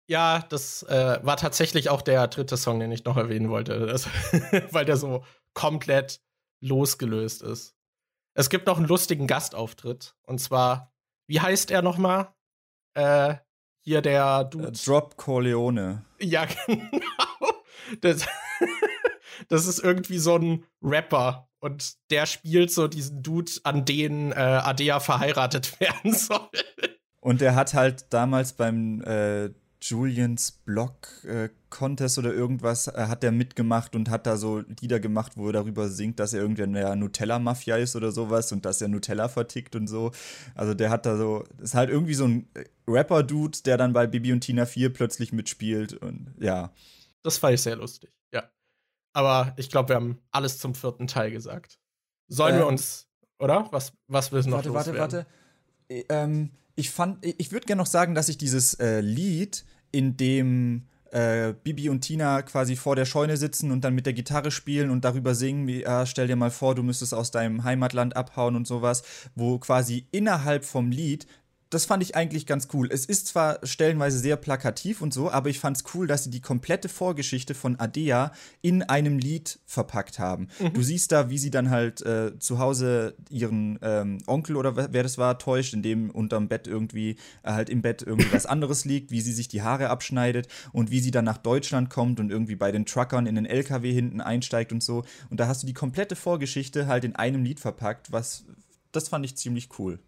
Ja, 0.09 0.45
das 0.49 0.83
äh, 0.85 1.19
war 1.23 1.37
tatsächlich 1.37 1.91
auch 1.91 2.01
der 2.01 2.29
dritte 2.29 2.57
Song, 2.57 2.81
den 2.81 2.91
ich 2.91 3.05
noch 3.05 3.19
erwähnen 3.19 3.51
wollte, 3.51 3.87
das, 3.87 4.09
weil 4.71 4.87
der 4.87 4.97
so 4.97 5.23
komplett 5.53 6.21
losgelöst 6.61 7.43
ist. 7.43 7.77
Es 8.35 8.49
gibt 8.51 8.67
noch 8.67 8.79
einen 8.79 8.87
lustigen 8.87 9.27
Gastauftritt. 9.27 10.15
Und 10.25 10.39
zwar, 10.41 10.95
wie 11.27 11.41
heißt 11.41 11.71
er 11.71 11.83
nochmal? 11.83 12.29
Äh, 12.95 13.35
hier 13.81 14.01
der 14.01 14.45
Dude. 14.45 14.69
Uh, 14.69 14.73
Drop 14.87 15.17
Corleone. 15.17 16.05
Ja, 16.21 16.47
genau. 16.67 17.63
Das, 18.01 18.27
das 19.49 19.67
ist 19.67 19.79
irgendwie 19.79 20.19
so 20.19 20.37
ein 20.37 20.65
Rapper. 20.83 21.49
Und 21.61 21.97
der 22.11 22.25
spielt 22.27 22.73
so 22.73 22.89
diesen 22.89 23.23
Dude, 23.23 23.53
an 23.65 23.85
den 23.85 24.33
äh, 24.33 24.37
Adea 24.37 25.01
verheiratet 25.01 25.81
werden 25.81 26.15
soll. 26.15 26.49
Und 27.21 27.41
der 27.41 27.57
hat 27.57 27.75
halt 27.75 28.07
damals 28.11 28.55
beim 28.55 29.03
äh, 29.03 29.51
Julians 29.81 30.51
Blog 30.51 31.09
äh, 31.25 31.51
Contest 31.71 32.19
oder 32.19 32.33
irgendwas 32.33 32.89
äh, 32.89 33.07
hat 33.07 33.23
er 33.23 33.31
mitgemacht 33.31 33.95
und 33.95 34.11
hat 34.11 34.27
da 34.27 34.37
so 34.37 34.63
Lieder 34.81 34.99
gemacht, 34.99 35.33
wo 35.37 35.47
er 35.47 35.53
darüber 35.53 35.89
singt, 35.89 36.19
dass 36.19 36.33
er 36.33 36.43
irgendwie 36.43 36.65
eine 36.65 36.97
Nutella-Mafia 36.97 37.77
ist 37.77 37.95
oder 37.95 38.11
sowas 38.11 38.51
und 38.51 38.65
dass 38.65 38.81
er 38.81 38.89
Nutella 38.89 39.29
vertickt 39.29 39.77
und 39.77 39.87
so. 39.87 40.11
Also 40.55 40.75
der 40.75 40.91
hat 40.91 41.07
da 41.07 41.17
so, 41.17 41.45
ist 41.59 41.75
halt 41.75 41.91
irgendwie 41.91 42.15
so 42.15 42.27
ein 42.27 42.49
Rapper-Dude, 42.89 43.59
der 43.65 43.77
dann 43.77 43.93
bei 43.93 44.07
Bibi 44.07 44.33
und 44.33 44.41
Tina 44.41 44.67
4 44.67 44.93
plötzlich 44.93 45.33
mitspielt 45.33 45.93
und 45.95 46.35
ja. 46.39 46.73
Das 47.23 47.39
fand 47.39 47.55
ich 47.55 47.63
sehr 47.63 47.77
lustig, 47.77 48.11
ja. 48.33 48.51
Aber 49.13 49.55
ich 49.57 49.71
glaube, 49.71 49.91
wir 49.91 49.97
haben 49.97 50.19
alles 50.33 50.59
zum 50.59 50.75
vierten 50.75 51.07
Teil 51.07 51.31
gesagt. 51.31 51.79
Sollen 52.27 52.57
äh, 52.57 52.59
wir 52.59 52.67
uns, 52.67 53.07
oder? 53.39 53.69
Was, 53.71 53.93
was 54.09 54.33
willst 54.33 54.47
du 54.47 54.51
noch 54.51 54.59
Warte, 54.59 54.75
warte, 54.75 54.99
warte. 54.99 55.27
Ähm, 55.89 56.51
ich 56.79 56.91
fand, 56.91 57.19
ich 57.25 57.51
würde 57.51 57.67
gerne 57.67 57.81
noch 57.81 57.87
sagen, 57.87 58.15
dass 58.15 58.29
ich 58.29 58.39
dieses 58.39 58.75
äh, 58.75 59.01
Lied, 59.01 59.65
in 59.91 60.17
dem 60.17 60.85
äh, 61.11 61.55
Bibi 61.65 61.89
und 61.89 62.03
Tina 62.03 62.43
quasi 62.43 62.77
vor 62.77 62.95
der 62.95 63.05
Scheune 63.05 63.37
sitzen 63.37 63.73
und 63.73 63.83
dann 63.83 63.97
mit 63.97 64.07
der 64.07 64.13
Gitarre 64.13 64.53
spielen 64.53 64.91
und 64.91 65.05
darüber 65.05 65.35
singen, 65.35 65.67
wie, 65.67 65.85
ah, 65.87 66.07
stell 66.07 66.29
dir 66.29 66.37
mal 66.37 66.53
vor, 66.53 66.77
du 66.77 66.85
müsstest 66.85 67.15
aus 67.15 67.33
deinem 67.33 67.65
Heimatland 67.65 68.15
abhauen 68.17 68.55
und 68.55 68.67
sowas, 68.67 69.03
wo 69.35 69.59
quasi 69.59 70.07
innerhalb 70.13 70.65
vom 70.65 70.93
Lied 70.93 71.27
das 71.71 71.85
fand 71.85 72.03
ich 72.03 72.17
eigentlich 72.17 72.47
ganz 72.47 72.69
cool. 72.73 72.89
Es 72.91 73.05
ist 73.05 73.27
zwar 73.27 73.59
stellenweise 73.63 74.19
sehr 74.19 74.37
plakativ 74.37 75.03
und 75.03 75.13
so, 75.13 75.31
aber 75.31 75.51
ich 75.51 75.59
fand 75.59 75.77
es 75.77 75.85
cool, 75.95 76.07
dass 76.07 76.25
sie 76.25 76.31
die 76.31 76.41
komplette 76.41 76.89
Vorgeschichte 76.89 77.55
von 77.55 77.79
Adea 77.79 78.33
in 78.63 78.83
einem 78.83 79.19
Lied 79.19 79.59
verpackt 79.67 80.19
haben. 80.19 80.49
Mhm. 80.59 80.73
Du 80.73 80.83
siehst 80.83 81.13
da, 81.13 81.29
wie 81.29 81.39
sie 81.39 81.51
dann 81.51 81.71
halt 81.71 82.01
äh, 82.03 82.39
zu 82.39 82.59
Hause 82.59 83.15
ihren 83.29 83.79
ähm, 83.83 84.19
Onkel 84.27 84.57
oder 84.57 84.77
wer 84.77 85.03
das 85.03 85.19
war, 85.19 85.39
täuscht, 85.39 85.75
in 85.75 85.83
dem 85.83 86.11
unterm 86.11 86.49
Bett 86.49 86.67
irgendwie, 86.67 87.17
äh, 87.43 87.53
halt 87.53 87.69
im 87.69 87.83
Bett 87.83 88.03
irgendwie 88.03 88.33
was 88.33 88.47
anderes 88.47 88.85
liegt, 88.85 89.11
wie 89.11 89.21
sie 89.21 89.33
sich 89.33 89.49
die 89.49 89.63
Haare 89.63 89.91
abschneidet 89.91 90.49
und 90.73 90.91
wie 90.91 91.01
sie 91.01 91.11
dann 91.11 91.25
nach 91.25 91.39
Deutschland 91.39 91.91
kommt 91.91 92.19
und 92.19 92.31
irgendwie 92.31 92.57
bei 92.57 92.73
den 92.73 92.87
Truckern 92.87 93.27
in 93.27 93.35
den 93.35 93.47
LKW 93.47 93.93
hinten 93.93 94.21
einsteigt 94.23 94.73
und 94.73 94.83
so. 94.83 95.05
Und 95.29 95.39
da 95.41 95.49
hast 95.49 95.63
du 95.63 95.67
die 95.67 95.75
komplette 95.75 96.17
Vorgeschichte 96.17 96.87
halt 96.87 97.05
in 97.05 97.15
einem 97.15 97.45
Lied 97.45 97.61
verpackt, 97.61 98.11
was 98.11 98.45
das 98.91 99.09
fand 99.09 99.25
ich 99.27 99.37
ziemlich 99.37 99.69
cool. 99.79 99.99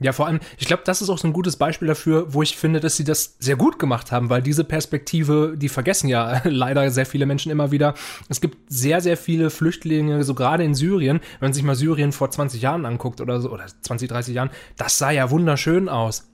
Ja, 0.00 0.12
vor 0.12 0.28
allem, 0.28 0.38
ich 0.58 0.66
glaube, 0.66 0.84
das 0.84 1.02
ist 1.02 1.10
auch 1.10 1.18
so 1.18 1.26
ein 1.26 1.32
gutes 1.32 1.56
Beispiel 1.56 1.88
dafür, 1.88 2.32
wo 2.32 2.42
ich 2.42 2.56
finde, 2.56 2.78
dass 2.78 2.96
sie 2.96 3.02
das 3.02 3.36
sehr 3.40 3.56
gut 3.56 3.80
gemacht 3.80 4.12
haben, 4.12 4.30
weil 4.30 4.42
diese 4.42 4.62
Perspektive, 4.62 5.54
die 5.56 5.68
vergessen 5.68 6.08
ja 6.08 6.40
leider 6.44 6.88
sehr 6.90 7.06
viele 7.06 7.26
Menschen 7.26 7.50
immer 7.50 7.72
wieder. 7.72 7.94
Es 8.28 8.40
gibt 8.40 8.58
sehr, 8.70 9.00
sehr 9.00 9.16
viele 9.16 9.50
Flüchtlinge, 9.50 10.22
so 10.22 10.34
gerade 10.34 10.62
in 10.62 10.74
Syrien, 10.74 11.20
wenn 11.40 11.48
man 11.48 11.52
sich 11.52 11.64
mal 11.64 11.74
Syrien 11.74 12.12
vor 12.12 12.30
20 12.30 12.62
Jahren 12.62 12.86
anguckt 12.86 13.20
oder 13.20 13.40
so, 13.40 13.50
oder 13.50 13.66
20, 13.80 14.08
30 14.08 14.34
Jahren, 14.34 14.50
das 14.76 14.98
sah 14.98 15.10
ja 15.10 15.30
wunderschön 15.30 15.88
aus. 15.88 16.28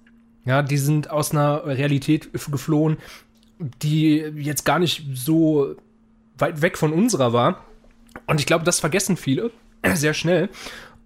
Ja, 0.44 0.62
die 0.62 0.76
sind 0.76 1.10
aus 1.10 1.30
einer 1.30 1.64
Realität 1.64 2.32
geflohen, 2.32 2.98
die 3.82 4.16
jetzt 4.36 4.66
gar 4.66 4.78
nicht 4.78 5.06
so 5.14 5.74
weit 6.36 6.60
weg 6.60 6.76
von 6.76 6.92
unserer 6.92 7.32
war. 7.32 7.64
Und 8.26 8.40
ich 8.40 8.46
glaube, 8.46 8.64
das 8.64 8.80
vergessen 8.80 9.16
viele 9.16 9.50
sehr 9.94 10.12
schnell. 10.12 10.50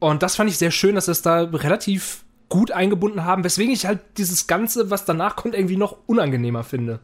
Und 0.00 0.24
das 0.24 0.34
fand 0.34 0.50
ich 0.50 0.58
sehr 0.58 0.72
schön, 0.72 0.96
dass 0.96 1.06
es 1.06 1.22
da 1.22 1.42
relativ 1.42 2.24
gut 2.48 2.70
eingebunden 2.70 3.24
haben, 3.24 3.44
weswegen 3.44 3.72
ich 3.72 3.86
halt 3.86 4.00
dieses 4.16 4.46
Ganze, 4.46 4.90
was 4.90 5.04
danach 5.04 5.36
kommt, 5.36 5.54
irgendwie 5.54 5.76
noch 5.76 5.98
unangenehmer 6.06 6.64
finde. 6.64 7.00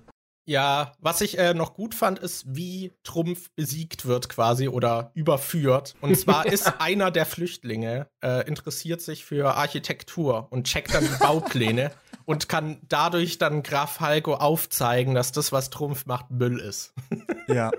Ja, 0.46 0.92
was 1.00 1.22
ich 1.22 1.38
äh, 1.38 1.54
noch 1.54 1.72
gut 1.72 1.94
fand, 1.94 2.18
ist, 2.18 2.44
wie 2.54 2.92
Trumpf 3.02 3.50
besiegt 3.56 4.04
wird 4.04 4.28
quasi 4.28 4.68
oder 4.68 5.10
überführt. 5.14 5.94
Und 6.00 6.14
zwar 6.18 6.46
ist 6.46 6.80
einer 6.80 7.10
der 7.10 7.24
Flüchtlinge, 7.24 8.08
äh, 8.22 8.46
interessiert 8.46 9.00
sich 9.00 9.24
für 9.24 9.54
Architektur 9.54 10.48
und 10.50 10.66
checkt 10.66 10.94
dann 10.94 11.04
die 11.04 11.18
Baupläne 11.18 11.92
und 12.26 12.48
kann 12.48 12.78
dadurch 12.88 13.38
dann 13.38 13.62
Graf 13.62 13.94
Falco 13.94 14.34
aufzeigen, 14.34 15.14
dass 15.14 15.32
das, 15.32 15.50
was 15.50 15.70
Trumpf 15.70 16.04
macht, 16.06 16.30
Müll 16.30 16.58
ist. 16.58 16.94
Ja. 17.46 17.70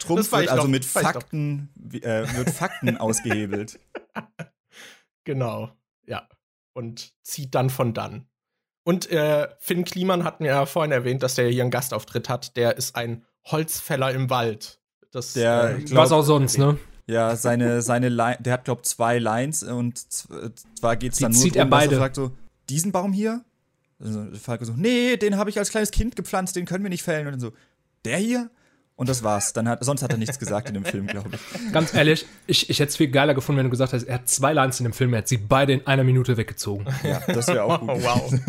Trumpf 0.00 0.32
wird 0.32 0.50
also 0.50 0.64
noch, 0.64 0.70
mit 0.70 0.84
Fakten, 0.84 1.70
äh, 1.92 2.26
wird 2.36 2.50
Fakten 2.50 2.98
ausgehebelt. 2.98 3.80
Genau, 5.24 5.70
ja 6.04 6.28
und 6.74 7.14
zieht 7.22 7.54
dann 7.54 7.70
von 7.70 7.94
dann. 7.94 8.26
Und 8.84 9.10
äh, 9.10 9.48
Finn 9.58 9.84
Kliman 9.84 10.24
hat 10.24 10.40
mir 10.40 10.48
ja 10.48 10.66
vorhin 10.66 10.92
erwähnt, 10.92 11.22
dass 11.22 11.36
der 11.36 11.48
hier 11.48 11.62
einen 11.62 11.70
Gastauftritt 11.70 12.28
hat. 12.28 12.56
Der 12.56 12.76
ist 12.76 12.96
ein 12.96 13.24
Holzfäller 13.46 14.12
im 14.12 14.28
Wald. 14.28 14.78
Das, 15.10 15.32
der, 15.32 15.78
äh, 15.78 15.82
glaub, 15.82 16.04
was 16.04 16.12
auch 16.12 16.22
sonst, 16.22 16.58
ne? 16.58 16.76
Ja, 17.06 17.36
seine, 17.36 17.82
seine 17.82 18.08
Line, 18.08 18.38
der 18.40 18.54
hat, 18.54 18.64
glaub, 18.64 18.84
zwei 18.84 19.18
Lines 19.18 19.62
und 19.62 19.98
zwar 19.98 20.96
geht 20.96 21.12
es 21.12 21.18
dann 21.18 21.32
nur 21.32 21.40
zieht 21.40 21.56
darum, 21.56 21.68
er 21.68 21.70
beide. 21.70 21.90
dass 21.90 21.98
er 21.98 22.02
sagt 22.04 22.16
so, 22.16 22.32
diesen 22.68 22.92
Baum 22.92 23.12
hier? 23.12 23.44
Also 23.98 24.26
Falco 24.40 24.64
so, 24.64 24.72
nee, 24.76 25.16
den 25.16 25.36
habe 25.36 25.50
ich 25.50 25.58
als 25.58 25.70
kleines 25.70 25.90
Kind 25.90 26.16
gepflanzt, 26.16 26.56
den 26.56 26.66
können 26.66 26.82
wir 26.82 26.90
nicht 26.90 27.02
fällen. 27.02 27.26
Und 27.26 27.32
dann 27.34 27.40
so, 27.40 27.52
der 28.04 28.18
hier? 28.18 28.50
Und 28.96 29.08
das 29.08 29.24
war's. 29.24 29.52
Dann 29.52 29.68
hat, 29.68 29.84
sonst 29.84 30.02
hat 30.02 30.12
er 30.12 30.18
nichts 30.18 30.38
gesagt 30.38 30.68
in 30.68 30.74
dem 30.74 30.84
Film, 30.84 31.06
glaube 31.06 31.30
ich. 31.32 31.72
Ganz 31.72 31.94
ehrlich, 31.94 32.26
ich, 32.46 32.70
ich 32.70 32.78
hätte 32.78 32.90
es 32.90 32.96
viel 32.96 33.08
geiler 33.08 33.34
gefunden, 33.34 33.58
wenn 33.58 33.66
du 33.66 33.70
gesagt 33.70 33.92
hast, 33.92 34.04
er 34.04 34.14
hat 34.14 34.28
zwei 34.28 34.52
Lines 34.52 34.78
in 34.78 34.84
dem 34.84 34.92
Film, 34.92 35.12
er 35.14 35.18
hat 35.18 35.28
sie 35.28 35.38
beide 35.38 35.72
in 35.72 35.86
einer 35.86 36.04
Minute 36.04 36.36
weggezogen. 36.36 36.86
Ja, 37.02 37.20
das 37.26 37.48
wäre 37.48 37.64
auch 37.64 37.80
gut. 37.80 37.90
Oh, 37.90 38.02
wow. 38.02 38.34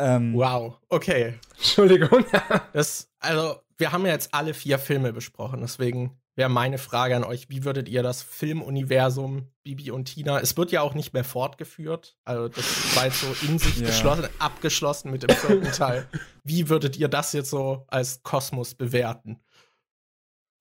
ähm, 0.00 0.34
wow, 0.34 0.78
okay. 0.88 1.34
Entschuldigung. 1.56 2.24
das, 2.72 3.08
also, 3.20 3.60
wir 3.78 3.92
haben 3.92 4.04
ja 4.04 4.12
jetzt 4.12 4.34
alle 4.34 4.52
vier 4.52 4.78
Filme 4.78 5.12
besprochen, 5.12 5.60
deswegen 5.60 6.19
wäre 6.40 6.48
meine 6.48 6.78
Frage 6.78 7.14
an 7.14 7.22
euch, 7.22 7.50
wie 7.50 7.64
würdet 7.64 7.86
ihr 7.86 8.02
das 8.02 8.22
Filmuniversum 8.22 9.48
Bibi 9.62 9.90
und 9.90 10.06
Tina, 10.06 10.40
es 10.40 10.56
wird 10.56 10.72
ja 10.72 10.80
auch 10.80 10.94
nicht 10.94 11.12
mehr 11.12 11.22
fortgeführt, 11.22 12.16
also 12.24 12.48
das 12.48 12.96
war 12.96 13.04
jetzt 13.04 13.20
so 13.20 13.46
in 13.46 13.58
sich 13.58 13.76
ja. 13.80 13.88
geschlossen, 13.88 14.26
abgeschlossen 14.38 15.10
mit 15.10 15.22
dem 15.22 15.36
vierten 15.36 15.70
Teil. 15.70 16.08
Wie 16.42 16.70
würdet 16.70 16.96
ihr 16.96 17.08
das 17.08 17.34
jetzt 17.34 17.50
so 17.50 17.84
als 17.88 18.22
Kosmos 18.22 18.74
bewerten? 18.74 19.38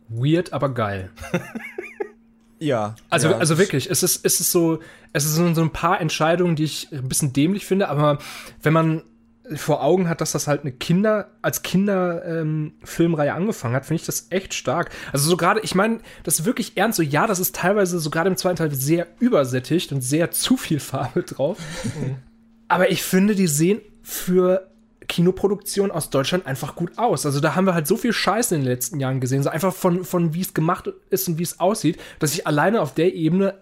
Weird, 0.09 0.51
aber 0.51 0.73
geil. 0.73 1.11
ja. 2.59 2.95
Also, 3.09 3.29
ja. 3.29 3.37
also 3.37 3.57
wirklich, 3.57 3.89
es 3.89 4.03
ist, 4.03 4.25
es 4.25 4.41
ist 4.41 4.51
so, 4.51 4.81
es 5.13 5.23
sind 5.33 5.55
so 5.55 5.61
ein 5.61 5.71
paar 5.71 6.01
Entscheidungen, 6.01 6.57
die 6.57 6.65
ich 6.65 6.91
ein 6.91 7.07
bisschen 7.07 7.31
dämlich 7.31 7.65
finde, 7.65 7.87
aber 7.87 8.17
wenn 8.61 8.73
man 8.73 9.03
vor 9.55 9.83
Augen 9.83 10.09
hat, 10.09 10.21
dass 10.21 10.31
das 10.31 10.47
halt 10.47 10.61
eine 10.61 10.71
Kinder, 10.71 11.29
als 11.41 11.61
Kinderfilmreihe 11.63 13.29
ähm, 13.29 13.35
angefangen 13.35 13.75
hat, 13.75 13.85
finde 13.85 14.01
ich 14.01 14.05
das 14.05 14.27
echt 14.29 14.53
stark. 14.53 14.89
Also 15.11 15.29
so 15.29 15.37
gerade, 15.37 15.59
ich 15.61 15.75
meine, 15.75 15.99
das 16.23 16.39
ist 16.39 16.45
wirklich 16.45 16.77
ernst, 16.77 16.97
so 16.97 17.03
ja, 17.03 17.27
das 17.27 17.39
ist 17.39 17.55
teilweise 17.55 17.99
so 17.99 18.09
gerade 18.09 18.29
im 18.29 18.37
zweiten 18.37 18.57
Teil 18.57 18.73
sehr 18.73 19.07
übersättigt 19.19 19.91
und 19.91 20.01
sehr 20.01 20.31
zu 20.31 20.57
viel 20.57 20.79
Farbe 20.79 21.23
drauf. 21.23 21.57
Mhm. 21.83 22.17
Aber 22.67 22.91
ich 22.91 23.03
finde, 23.03 23.35
die 23.35 23.47
sehen 23.47 23.81
für 24.03 24.69
Kinoproduktion 25.07 25.89
aus 25.89 26.11
Deutschland 26.11 26.45
einfach 26.45 26.75
gut 26.75 26.97
aus. 26.97 27.25
Also 27.25 27.39
da 27.39 27.55
haben 27.55 27.65
wir 27.65 27.73
halt 27.73 27.87
so 27.87 27.97
viel 27.97 28.13
Scheiße 28.13 28.53
in 28.53 28.61
den 28.61 28.69
letzten 28.69 28.99
Jahren 28.99 29.19
gesehen, 29.19 29.41
so 29.41 29.49
einfach 29.49 29.73
von, 29.73 30.05
von 30.05 30.35
wie 30.35 30.41
es 30.41 30.53
gemacht 30.53 30.89
ist 31.09 31.27
und 31.27 31.39
wie 31.39 31.43
es 31.43 31.59
aussieht, 31.59 31.99
dass 32.19 32.33
ich 32.33 32.45
alleine 32.45 32.81
auf 32.81 32.93
der 32.93 33.13
Ebene 33.15 33.55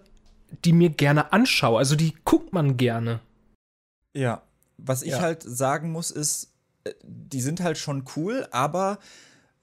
die 0.64 0.72
mir 0.72 0.90
gerne 0.90 1.32
anschaue. 1.32 1.78
Also 1.78 1.96
die 1.96 2.14
guckt 2.24 2.52
man 2.52 2.76
gerne. 2.76 3.20
Ja, 4.14 4.42
was 4.78 5.02
ich 5.02 5.12
ja. 5.12 5.20
halt 5.20 5.42
sagen 5.42 5.92
muss, 5.92 6.10
ist, 6.10 6.52
äh, 6.84 6.94
die 7.02 7.40
sind 7.40 7.60
halt 7.60 7.76
schon 7.76 8.04
cool, 8.16 8.46
aber 8.50 8.98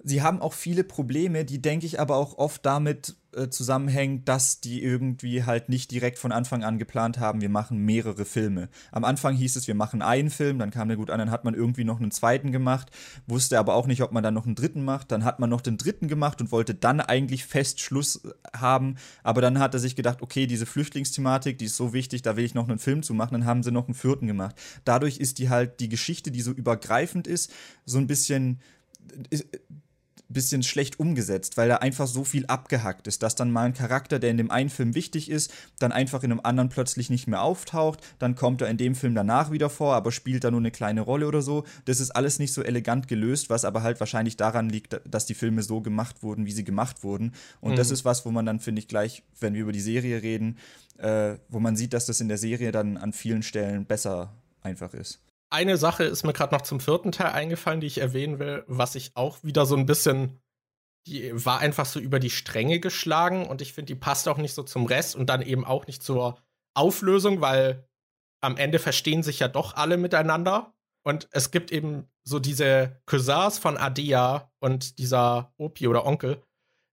sie 0.05 0.21
haben 0.21 0.39
auch 0.39 0.53
viele 0.53 0.83
Probleme, 0.83 1.45
die, 1.45 1.61
denke 1.61 1.85
ich, 1.87 1.99
aber 1.99 2.15
auch 2.15 2.37
oft 2.37 2.63
damit 2.63 3.15
äh, 3.35 3.49
zusammenhängen, 3.49 4.23
dass 4.23 4.61
die 4.61 4.83
irgendwie 4.83 5.43
halt 5.43 5.67
nicht 5.67 5.89
direkt 5.89 6.19
von 6.19 6.31
Anfang 6.31 6.63
an 6.63 6.77
geplant 6.77 7.19
haben, 7.19 7.41
wir 7.41 7.49
machen 7.49 7.79
mehrere 7.79 8.23
Filme. 8.23 8.69
Am 8.91 9.03
Anfang 9.03 9.35
hieß 9.35 9.55
es, 9.55 9.67
wir 9.67 9.73
machen 9.73 10.03
einen 10.03 10.29
Film, 10.29 10.59
dann 10.59 10.69
kam 10.69 10.89
der 10.89 10.97
gut 10.97 11.09
an, 11.09 11.17
dann 11.17 11.31
hat 11.31 11.43
man 11.43 11.55
irgendwie 11.55 11.83
noch 11.83 11.99
einen 11.99 12.11
zweiten 12.11 12.51
gemacht, 12.51 12.91
wusste 13.25 13.57
aber 13.57 13.73
auch 13.73 13.87
nicht, 13.87 14.03
ob 14.03 14.11
man 14.11 14.23
dann 14.23 14.35
noch 14.35 14.45
einen 14.45 14.53
dritten 14.53 14.85
macht. 14.85 15.11
Dann 15.11 15.23
hat 15.23 15.39
man 15.39 15.49
noch 15.49 15.61
den 15.61 15.77
dritten 15.77 16.07
gemacht 16.07 16.39
und 16.39 16.51
wollte 16.51 16.75
dann 16.75 17.01
eigentlich 17.01 17.45
fest 17.45 17.79
Schluss 17.79 18.23
äh, 18.23 18.29
haben, 18.55 18.97
aber 19.23 19.41
dann 19.41 19.57
hat 19.57 19.73
er 19.73 19.79
sich 19.79 19.95
gedacht, 19.95 20.21
okay, 20.21 20.45
diese 20.45 20.67
Flüchtlingsthematik, 20.67 21.57
die 21.57 21.65
ist 21.65 21.77
so 21.77 21.93
wichtig, 21.93 22.21
da 22.21 22.37
will 22.37 22.45
ich 22.45 22.53
noch 22.53 22.69
einen 22.69 22.77
Film 22.77 23.01
zu 23.01 23.15
machen, 23.15 23.33
dann 23.33 23.45
haben 23.45 23.63
sie 23.63 23.71
noch 23.71 23.87
einen 23.87 23.95
vierten 23.95 24.27
gemacht. 24.27 24.55
Dadurch 24.83 25.17
ist 25.17 25.39
die 25.39 25.49
halt 25.49 25.79
die 25.79 25.89
Geschichte, 25.89 26.29
die 26.29 26.41
so 26.41 26.51
übergreifend 26.51 27.25
ist, 27.25 27.51
so 27.85 27.97
ein 27.97 28.05
bisschen 28.05 28.59
bisschen 30.29 30.63
schlecht 30.63 30.99
umgesetzt, 30.99 31.57
weil 31.57 31.69
da 31.69 31.77
einfach 31.77 32.07
so 32.07 32.23
viel 32.23 32.45
abgehackt 32.47 33.07
ist, 33.07 33.23
dass 33.23 33.35
dann 33.35 33.51
mal 33.51 33.65
ein 33.65 33.73
Charakter, 33.73 34.19
der 34.19 34.31
in 34.31 34.37
dem 34.37 34.51
einen 34.51 34.69
Film 34.69 34.95
wichtig 34.95 35.29
ist, 35.29 35.53
dann 35.79 35.91
einfach 35.91 36.23
in 36.23 36.31
einem 36.31 36.41
anderen 36.43 36.69
plötzlich 36.69 37.09
nicht 37.09 37.27
mehr 37.27 37.41
auftaucht, 37.41 37.99
dann 38.19 38.35
kommt 38.35 38.61
er 38.61 38.69
in 38.69 38.77
dem 38.77 38.95
Film 38.95 39.15
danach 39.15 39.51
wieder 39.51 39.69
vor, 39.69 39.95
aber 39.95 40.11
spielt 40.11 40.43
da 40.43 40.51
nur 40.51 40.59
eine 40.59 40.71
kleine 40.71 41.01
Rolle 41.01 41.27
oder 41.27 41.41
so. 41.41 41.65
Das 41.85 41.99
ist 41.99 42.11
alles 42.11 42.39
nicht 42.39 42.53
so 42.53 42.63
elegant 42.63 43.07
gelöst, 43.07 43.49
was 43.49 43.65
aber 43.65 43.83
halt 43.83 43.99
wahrscheinlich 43.99 44.37
daran 44.37 44.69
liegt, 44.69 44.99
dass 45.05 45.25
die 45.25 45.33
Filme 45.33 45.63
so 45.63 45.81
gemacht 45.81 46.23
wurden, 46.23 46.45
wie 46.45 46.51
sie 46.51 46.63
gemacht 46.63 47.03
wurden. 47.03 47.33
Und 47.61 47.73
mhm. 47.73 47.75
das 47.77 47.91
ist 47.91 48.05
was, 48.05 48.25
wo 48.25 48.31
man 48.31 48.45
dann, 48.45 48.59
finde 48.59 48.79
ich, 48.79 48.87
gleich, 48.87 49.23
wenn 49.39 49.53
wir 49.53 49.61
über 49.61 49.71
die 49.71 49.81
Serie 49.81 50.21
reden, 50.21 50.57
äh, 50.97 51.35
wo 51.49 51.59
man 51.59 51.75
sieht, 51.75 51.93
dass 51.93 52.05
das 52.05 52.21
in 52.21 52.27
der 52.27 52.37
Serie 52.37 52.71
dann 52.71 52.97
an 52.97 53.13
vielen 53.13 53.43
Stellen 53.43 53.85
besser 53.85 54.33
einfach 54.61 54.93
ist 54.93 55.24
eine 55.55 55.77
Sache 55.77 56.03
ist 56.03 56.23
mir 56.25 56.33
gerade 56.33 56.53
noch 56.53 56.63
zum 56.63 56.81
vierten 56.81 57.13
Teil 57.13 57.31
eingefallen, 57.31 57.79
die 57.79 57.87
ich 57.87 57.99
erwähnen 57.99 58.39
will, 58.39 58.65
was 58.67 58.95
ich 58.95 59.15
auch 59.15 59.41
wieder 59.41 59.65
so 59.65 59.77
ein 59.77 59.85
bisschen, 59.85 60.41
die 61.07 61.31
war 61.33 61.59
einfach 61.59 61.85
so 61.85 61.99
über 61.99 62.19
die 62.19 62.29
Stränge 62.29 62.81
geschlagen 62.81 63.47
und 63.47 63.61
ich 63.61 63.71
finde, 63.71 63.93
die 63.93 63.99
passt 63.99 64.27
auch 64.27 64.37
nicht 64.37 64.53
so 64.53 64.63
zum 64.63 64.85
Rest 64.85 65.15
und 65.15 65.27
dann 65.27 65.41
eben 65.41 65.63
auch 65.63 65.87
nicht 65.87 66.03
zur 66.03 66.37
Auflösung, 66.73 67.39
weil 67.39 67.87
am 68.41 68.57
Ende 68.57 68.79
verstehen 68.79 69.23
sich 69.23 69.39
ja 69.39 69.47
doch 69.47 69.75
alle 69.75 69.95
miteinander. 69.95 70.73
Und 71.03 71.29
es 71.31 71.51
gibt 71.51 71.71
eben 71.71 72.09
so 72.23 72.39
diese 72.39 73.01
Cousins 73.05 73.57
von 73.57 73.77
Adea 73.77 74.51
und 74.59 74.97
dieser 74.99 75.53
Opi 75.57 75.87
oder 75.87 76.05
Onkel, 76.05 76.43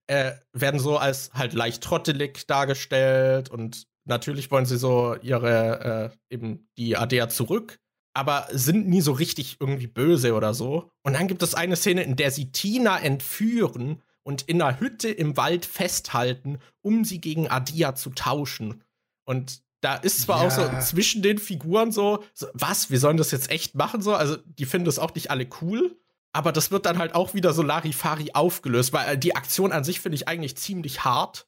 äh, 0.07 0.33
werden 0.53 0.79
so 0.79 0.97
als 0.97 1.33
halt 1.33 1.53
leicht 1.53 1.83
trottelig 1.83 2.47
dargestellt 2.47 3.49
und 3.49 3.87
natürlich 4.05 4.51
wollen 4.51 4.65
sie 4.65 4.77
so 4.77 5.15
ihre, 5.21 6.13
äh, 6.29 6.33
eben 6.33 6.69
die 6.77 6.95
Adea 6.95 7.27
zurück 7.27 7.82
aber 8.13 8.47
sind 8.51 8.87
nie 8.87 9.01
so 9.01 9.11
richtig 9.11 9.57
irgendwie 9.59 9.87
böse 9.87 10.33
oder 10.33 10.53
so. 10.53 10.91
Und 11.01 11.13
dann 11.13 11.27
gibt 11.27 11.41
es 11.43 11.55
eine 11.55 11.75
Szene, 11.75 12.03
in 12.03 12.15
der 12.15 12.31
sie 12.31 12.51
Tina 12.51 12.99
entführen 12.99 14.01
und 14.23 14.43
in 14.43 14.61
einer 14.61 14.79
Hütte 14.79 15.09
im 15.09 15.35
Wald 15.35 15.65
festhalten, 15.65 16.59
um 16.81 17.03
sie 17.03 17.19
gegen 17.19 17.49
Adia 17.49 17.95
zu 17.95 18.11
tauschen. 18.11 18.83
Und 19.25 19.61
da 19.81 19.95
ist 19.95 20.21
zwar 20.21 20.41
ja. 20.41 20.47
auch 20.47 20.51
so 20.51 20.79
zwischen 20.79 21.21
den 21.21 21.39
Figuren 21.39 21.91
so, 21.91 22.23
so, 22.33 22.47
was, 22.53 22.89
wir 22.89 22.99
sollen 22.99 23.17
das 23.17 23.31
jetzt 23.31 23.49
echt 23.49 23.75
machen 23.75 24.01
so? 24.01 24.13
Also, 24.13 24.37
die 24.37 24.65
finden 24.65 24.85
das 24.85 24.99
auch 24.99 25.13
nicht 25.13 25.29
alle 25.29 25.47
cool. 25.61 25.97
Aber 26.31 26.51
das 26.51 26.71
wird 26.71 26.85
dann 26.85 26.97
halt 26.97 27.13
auch 27.13 27.33
wieder 27.33 27.53
so 27.53 27.61
Larifari 27.61 28.31
aufgelöst, 28.33 28.91
weil 28.91 29.13
äh, 29.13 29.17
die 29.17 29.35
Aktion 29.35 29.71
an 29.71 29.83
sich 29.83 29.99
finde 29.99 30.15
ich 30.15 30.27
eigentlich 30.27 30.57
ziemlich 30.57 31.03
hart. 31.03 31.47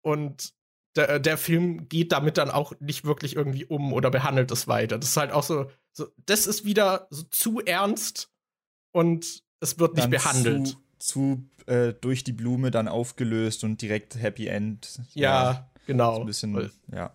Und 0.00 0.54
der, 0.96 1.18
der, 1.18 1.38
Film 1.38 1.88
geht 1.88 2.12
damit 2.12 2.38
dann 2.38 2.50
auch 2.50 2.72
nicht 2.80 3.04
wirklich 3.04 3.36
irgendwie 3.36 3.64
um 3.64 3.92
oder 3.92 4.10
behandelt 4.10 4.50
es 4.50 4.68
weiter. 4.68 4.98
Das 4.98 5.10
ist 5.10 5.16
halt 5.16 5.32
auch 5.32 5.42
so, 5.42 5.70
so 5.92 6.08
das 6.26 6.46
ist 6.46 6.64
wieder 6.64 7.06
so 7.10 7.22
zu 7.24 7.60
ernst 7.60 8.30
und 8.92 9.42
es 9.60 9.78
wird 9.78 9.94
nicht 9.94 10.04
dann 10.04 10.10
behandelt. 10.10 10.78
Zu, 10.98 11.48
zu 11.66 11.72
äh, 11.72 11.94
durch 11.94 12.24
die 12.24 12.32
Blume 12.32 12.70
dann 12.70 12.88
aufgelöst 12.88 13.64
und 13.64 13.82
direkt 13.82 14.20
Happy 14.20 14.46
End. 14.46 15.00
Ja, 15.14 15.52
ja 15.52 15.70
genau. 15.86 16.20
Ein 16.20 16.26
bisschen, 16.26 16.70
ja. 16.92 17.12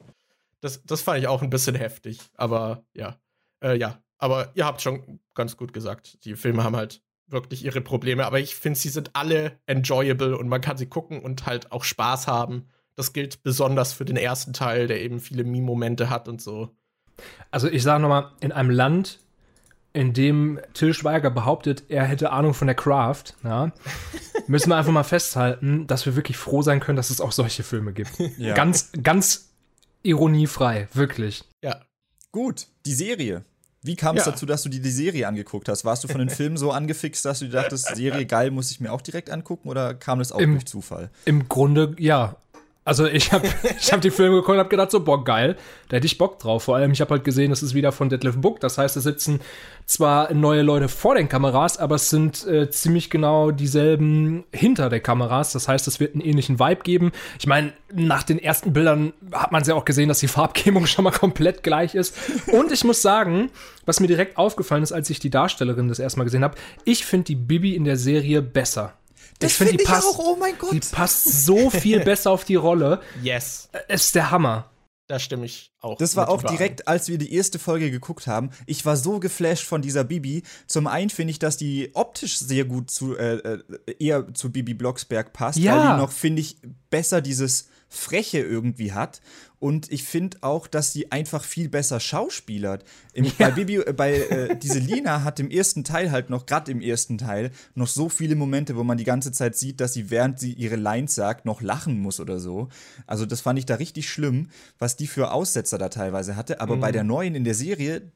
Das, 0.62 0.82
das 0.86 1.02
fand 1.02 1.20
ich 1.20 1.28
auch 1.28 1.42
ein 1.42 1.50
bisschen 1.50 1.76
heftig, 1.76 2.20
aber 2.36 2.86
ja. 2.94 3.18
Äh, 3.62 3.78
ja, 3.78 4.02
aber 4.18 4.52
ihr 4.56 4.66
habt 4.66 4.82
schon 4.82 5.20
ganz 5.34 5.58
gut 5.58 5.74
gesagt. 5.74 6.24
Die 6.24 6.36
Filme 6.36 6.64
haben 6.64 6.76
halt 6.76 7.02
wirklich 7.28 7.66
ihre 7.66 7.82
Probleme, 7.82 8.26
aber 8.26 8.40
ich 8.40 8.56
finde, 8.56 8.80
sie 8.80 8.90
sind 8.90 9.16
alle 9.16 9.60
enjoyable 9.66 10.38
und 10.38 10.48
man 10.48 10.62
kann 10.62 10.78
sie 10.78 10.86
gucken 10.86 11.22
und 11.22 11.46
halt 11.46 11.72
auch 11.72 11.84
Spaß 11.84 12.28
haben. 12.28 12.70
Das 12.96 13.14
gilt 13.14 13.44
besonders 13.44 13.94
für 13.94 14.06
den 14.06 14.18
ersten 14.18 14.54
Teil, 14.54 14.88
der 14.88 15.02
eben 15.02 15.20
viele 15.20 15.44
Meme-Momente 15.44 16.10
hat 16.10 16.28
und 16.28 16.42
so. 16.42 16.76
Also 17.52 17.68
ich 17.68 17.84
sage 17.84 18.02
nochmal, 18.02 18.32
in 18.40 18.52
einem 18.52 18.70
Land, 18.70 19.20
in 19.94 20.14
dem 20.14 20.60
Till 20.74 20.94
Schweiger 20.94 21.30
behauptet, 21.30 21.84
er 21.90 22.06
hätte 22.06 22.32
Ahnung 22.32 22.54
von 22.54 22.68
der 22.68 22.76
Craft, 22.76 23.36
ja, 23.44 23.72
müssen 24.48 24.70
wir 24.70 24.78
einfach 24.78 24.92
mal 24.92 25.04
festhalten, 25.04 25.88
dass 25.88 26.06
wir 26.06 26.16
wirklich 26.16 26.38
froh 26.38 26.62
sein 26.62 26.80
können, 26.80 26.96
dass 26.96 27.10
es 27.10 27.22
auch 27.22 27.32
solche 27.32 27.64
Filme 27.64 27.94
gibt. 27.94 28.12
Ja. 28.38 28.56
Ganz, 28.56 28.92
ganz 29.02 29.54
ironiefrei, 30.02 30.88
wirklich. 30.94 31.44
Ja. 31.64 31.82
Gut, 32.32 32.68
die 32.86 32.94
Serie. 32.94 33.46
Wie 33.84 33.98
kam 33.98 34.16
es 34.16 34.26
ja. 34.26 34.32
dazu, 34.32 34.46
dass 34.46 34.64
du 34.64 34.70
dir 34.70 34.82
die 34.82 34.90
Serie 34.90 35.28
angeguckt 35.28 35.68
hast? 35.68 35.84
Warst 35.84 36.04
du 36.04 36.08
von 36.08 36.20
den 36.20 36.30
Filmen 36.32 36.58
so 36.58 36.72
angefixt, 36.72 37.24
dass 37.26 37.40
du 37.40 37.46
dir 37.46 37.52
dachtest, 37.52 37.96
Serie 37.96 38.26
geil, 38.26 38.50
muss 38.50 38.72
ich 38.72 38.80
mir 38.80 38.92
auch 38.92 39.02
direkt 39.02 39.30
angucken 39.30 39.70
oder 39.70 39.94
kam 39.94 40.20
das 40.20 40.32
auch 40.32 40.40
Im, 40.40 40.54
durch 40.54 40.66
Zufall? 40.66 41.12
Im 41.26 41.50
Grunde, 41.50 41.96
ja. 42.00 42.38
Also 42.86 43.06
ich 43.06 43.32
habe 43.32 43.48
ich 43.80 43.92
hab 43.94 44.02
die 44.02 44.12
Filme 44.12 44.36
geguckt 44.36 44.54
und 44.54 44.60
habe 44.60 44.70
gedacht, 44.70 44.92
so, 44.92 45.00
boah, 45.00 45.24
geil, 45.24 45.56
da 45.90 45.98
hätte 45.98 46.06
ich 46.06 46.18
Bock 46.18 46.40
drauf. 46.40 46.64
Vor 46.64 46.76
allem, 46.76 46.92
ich 46.92 47.02
habe 47.02 47.12
halt 47.12 47.24
gesehen, 47.24 47.50
das 47.50 47.64
ist 47.64 47.74
wieder 47.74 47.92
von 47.92 48.10
Deadlift 48.10 48.42
Book. 48.42 48.60
Das 48.60 48.78
heißt, 48.78 48.98
es 48.98 49.04
sitzen 49.04 49.40
zwar 49.86 50.34
neue 50.34 50.62
Leute 50.62 50.88
vor 50.88 51.16
den 51.16 51.30
Kameras, 51.30 51.78
aber 51.78 51.96
es 51.96 52.10
sind 52.10 52.46
äh, 52.48 52.70
ziemlich 52.70 53.10
genau 53.10 53.52
dieselben 53.52 54.44
hinter 54.52 54.90
der 54.90 55.00
Kameras. 55.00 55.54
Das 55.54 55.68
heißt, 55.68 55.88
es 55.88 56.00
wird 56.00 56.14
einen 56.14 56.24
ähnlichen 56.24 56.60
Vibe 56.60 56.84
geben. 56.84 57.12
Ich 57.40 57.48
meine, 57.48 57.74
nach 57.94 58.24
den 58.24 58.40
ersten 58.40 58.74
Bildern 58.74 59.14
hat 59.32 59.52
man 59.52 59.64
ja 59.64 59.76
auch 59.76 59.86
gesehen, 59.86 60.10
dass 60.10 60.20
die 60.20 60.28
Farbgebung 60.28 60.86
schon 60.88 61.04
mal 61.04 61.12
komplett 61.12 61.64
gleich 61.64 61.96
ist. 61.96 62.16
Und 62.52 62.72
ich 62.72 62.84
muss 62.84 63.02
sagen, 63.02 63.50
was 63.86 64.00
mir 64.00 64.08
direkt 64.08 64.38
aufgefallen 64.38 64.84
ist, 64.84 64.92
als 64.92 65.10
ich 65.10 65.20
die 65.20 65.30
Darstellerin 65.30 65.90
das 65.90 66.00
erstmal 66.00 66.26
gesehen 66.26 66.44
habe, 66.44 66.58
ich 66.86 67.06
finde 67.06 67.26
die 67.26 67.36
Bibi 67.36 67.76
in 67.76 67.84
der 67.84 67.98
Serie 67.98 68.42
besser. 68.42 68.94
Das 69.44 69.52
ich 69.52 69.58
finde, 69.58 69.78
die 69.78 69.84
passt, 69.84 70.08
auch, 70.08 70.20
oh 70.20 70.36
mein 70.40 70.58
Gott. 70.58 70.72
Die 70.72 70.80
passt 70.80 71.46
so 71.46 71.70
viel 71.70 72.00
besser 72.04 72.32
auf 72.32 72.46
die 72.46 72.56
Rolle. 72.56 73.02
Yes. 73.22 73.70
Es 73.88 74.06
ist 74.06 74.16
der 74.16 74.32
Hammer. 74.32 74.70
Da 75.08 75.20
stimme 75.20 75.46
ich 75.46 75.74
auch. 75.82 75.98
Das 75.98 76.16
war 76.16 76.30
auch 76.30 76.40
überall. 76.40 76.56
direkt, 76.56 76.88
als 76.88 77.10
wir 77.10 77.18
die 77.18 77.34
erste 77.34 77.60
Folge 77.60 77.92
geguckt 77.92 78.26
haben. 78.26 78.52
Ich 78.68 78.86
war 78.86 78.96
so 78.96 79.20
geflasht 79.20 79.66
von 79.66 79.82
dieser 79.82 80.06
Bibi. 80.06 80.44
Zum 80.66 80.88
einen 80.88 81.10
finde 81.10 81.32
ich, 81.32 81.40
dass 81.40 81.58
die 81.58 81.92
optisch 81.94 82.38
sehr 82.38 82.64
gut 82.64 82.90
zu, 82.90 83.18
äh, 83.18 83.36
äh 83.36 83.60
eher 84.00 84.34
zu 84.34 84.52
Bibi 84.52 84.74
Blocksberg 84.74 85.34
passt, 85.34 85.60
ja. 85.60 85.76
weil 85.76 85.96
die 85.96 86.02
noch, 86.02 86.12
finde 86.12 86.42
ich, 86.42 86.58
besser 86.90 87.20
dieses 87.20 87.68
Freche 87.90 88.40
irgendwie 88.40 88.94
hat. 88.94 89.22
Und 89.64 89.90
ich 89.94 90.04
finde 90.04 90.40
auch, 90.42 90.68
dass 90.68 90.92
sie 90.92 91.10
einfach 91.14 91.46
viel 91.46 91.70
besser 91.70 92.02
schauspielert. 92.02 92.84
Im, 93.14 93.24
ja. 93.24 93.32
Bei, 93.38 93.52
Bibi, 93.52 93.78
äh, 93.78 93.94
bei 93.94 94.16
äh, 94.16 94.60
diese 94.60 94.80
Lina 94.80 95.24
hat 95.24 95.40
im 95.40 95.50
ersten 95.50 95.86
Teil 95.86 96.12
halt 96.12 96.30
noch, 96.30 96.46
gerade 96.46 96.70
im 96.70 96.82
ersten 96.82 97.18
Teil, 97.18 97.50
noch 97.74 97.88
so 97.88 98.10
viele 98.10 98.36
Momente, 98.36 98.76
wo 98.76 98.84
man 98.84 98.98
die 98.98 99.06
ganze 99.06 99.32
Zeit 99.32 99.56
sieht, 99.56 99.80
dass 99.80 99.94
sie, 99.94 100.10
während 100.10 100.38
sie 100.38 100.52
ihre 100.52 100.76
Lines 100.76 101.16
sagt, 101.16 101.46
noch 101.46 101.62
lachen 101.62 101.98
muss 102.02 102.20
oder 102.20 102.42
so. 102.42 102.68
Also, 103.08 103.26
das 103.26 103.40
fand 103.40 103.58
ich 103.58 103.66
da 103.66 103.76
richtig 103.76 104.10
schlimm, 104.10 104.50
was 104.80 104.98
die 104.98 105.08
für 105.08 105.32
Aussetzer 105.32 105.78
da 105.78 105.88
teilweise 105.88 106.36
hatte. 106.36 106.60
Aber 106.60 106.76
mhm. 106.76 106.82
bei 106.82 106.92
der 106.92 107.06
neuen 107.06 107.34
in 107.34 107.46
der 107.46 107.56
Serie, 107.56 108.12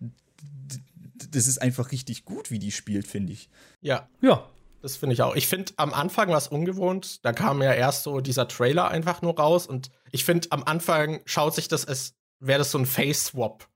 das 1.31 1.47
ist 1.47 1.61
einfach 1.61 1.93
richtig 1.93 2.25
gut, 2.25 2.51
wie 2.51 2.59
die 2.59 2.73
spielt, 2.73 3.07
finde 3.07 3.31
ich. 3.31 3.49
Ja. 3.79 4.09
Ja, 4.19 4.49
das 4.81 4.97
finde 4.97 5.13
ich 5.13 5.21
auch. 5.21 5.37
Ich 5.37 5.47
finde, 5.47 5.71
am 5.77 5.93
Anfang 5.93 6.27
war 6.27 6.37
es 6.39 6.49
ungewohnt. 6.49 7.23
Da 7.23 7.31
kam 7.31 7.61
ja 7.61 7.71
erst 7.71 8.03
so 8.03 8.19
dieser 8.19 8.49
Trailer 8.49 8.89
einfach 8.89 9.21
nur 9.21 9.39
raus. 9.39 9.65
Und 9.65 9.91
ich 10.11 10.23
finde, 10.23 10.47
am 10.51 10.63
Anfang 10.63 11.21
schaut 11.25 11.55
sich 11.55 11.67
das, 11.67 11.85
als 11.85 12.15
wäre 12.39 12.59
das 12.59 12.71
so 12.71 12.77
ein 12.77 12.85
Face-Swap. 12.85 13.67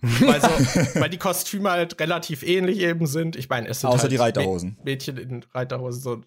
weil, 0.00 0.40
so, 0.40 1.00
weil 1.00 1.10
die 1.10 1.18
Kostüme 1.18 1.70
halt 1.70 1.98
relativ 1.98 2.44
ähnlich 2.44 2.78
eben 2.78 3.06
sind. 3.06 3.34
Ich 3.34 3.48
meine, 3.48 3.68
es 3.68 3.80
sind 3.80 3.90
Außer 3.90 4.02
halt 4.02 4.12
die 4.12 4.16
Reiterhosen. 4.16 4.78
Mädchen 4.84 5.16
in 5.16 5.44
Reiterhosen. 5.52 6.00
So. 6.00 6.22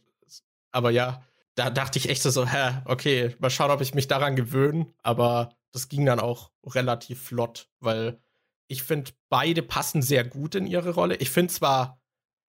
Aber 0.72 0.92
ja, 0.92 1.24
da 1.56 1.70
dachte 1.70 1.98
ich 1.98 2.10
echt 2.10 2.22
so, 2.22 2.46
hä, 2.46 2.82
okay, 2.86 3.36
mal 3.40 3.50
schauen, 3.50 3.72
ob 3.72 3.80
ich 3.80 3.94
mich 3.94 4.08
daran 4.10 4.36
gewöhne. 4.36 4.88
Aber 5.04 5.56
das 5.72 5.88
ging 5.88 6.06
dann 6.06 6.20
auch 6.20 6.52
relativ 6.66 7.22
flott, 7.22 7.70
weil 7.80 8.20
ich 8.68 8.84
finde, 8.84 9.12
beide 9.30 9.62
passen 9.62 10.02
sehr 10.02 10.24
gut 10.24 10.56
in 10.56 10.68
ihre 10.68 10.92
Rolle. 10.92 11.16
Ich 11.16 11.30
finde 11.30 11.54
zwar, 11.54 12.02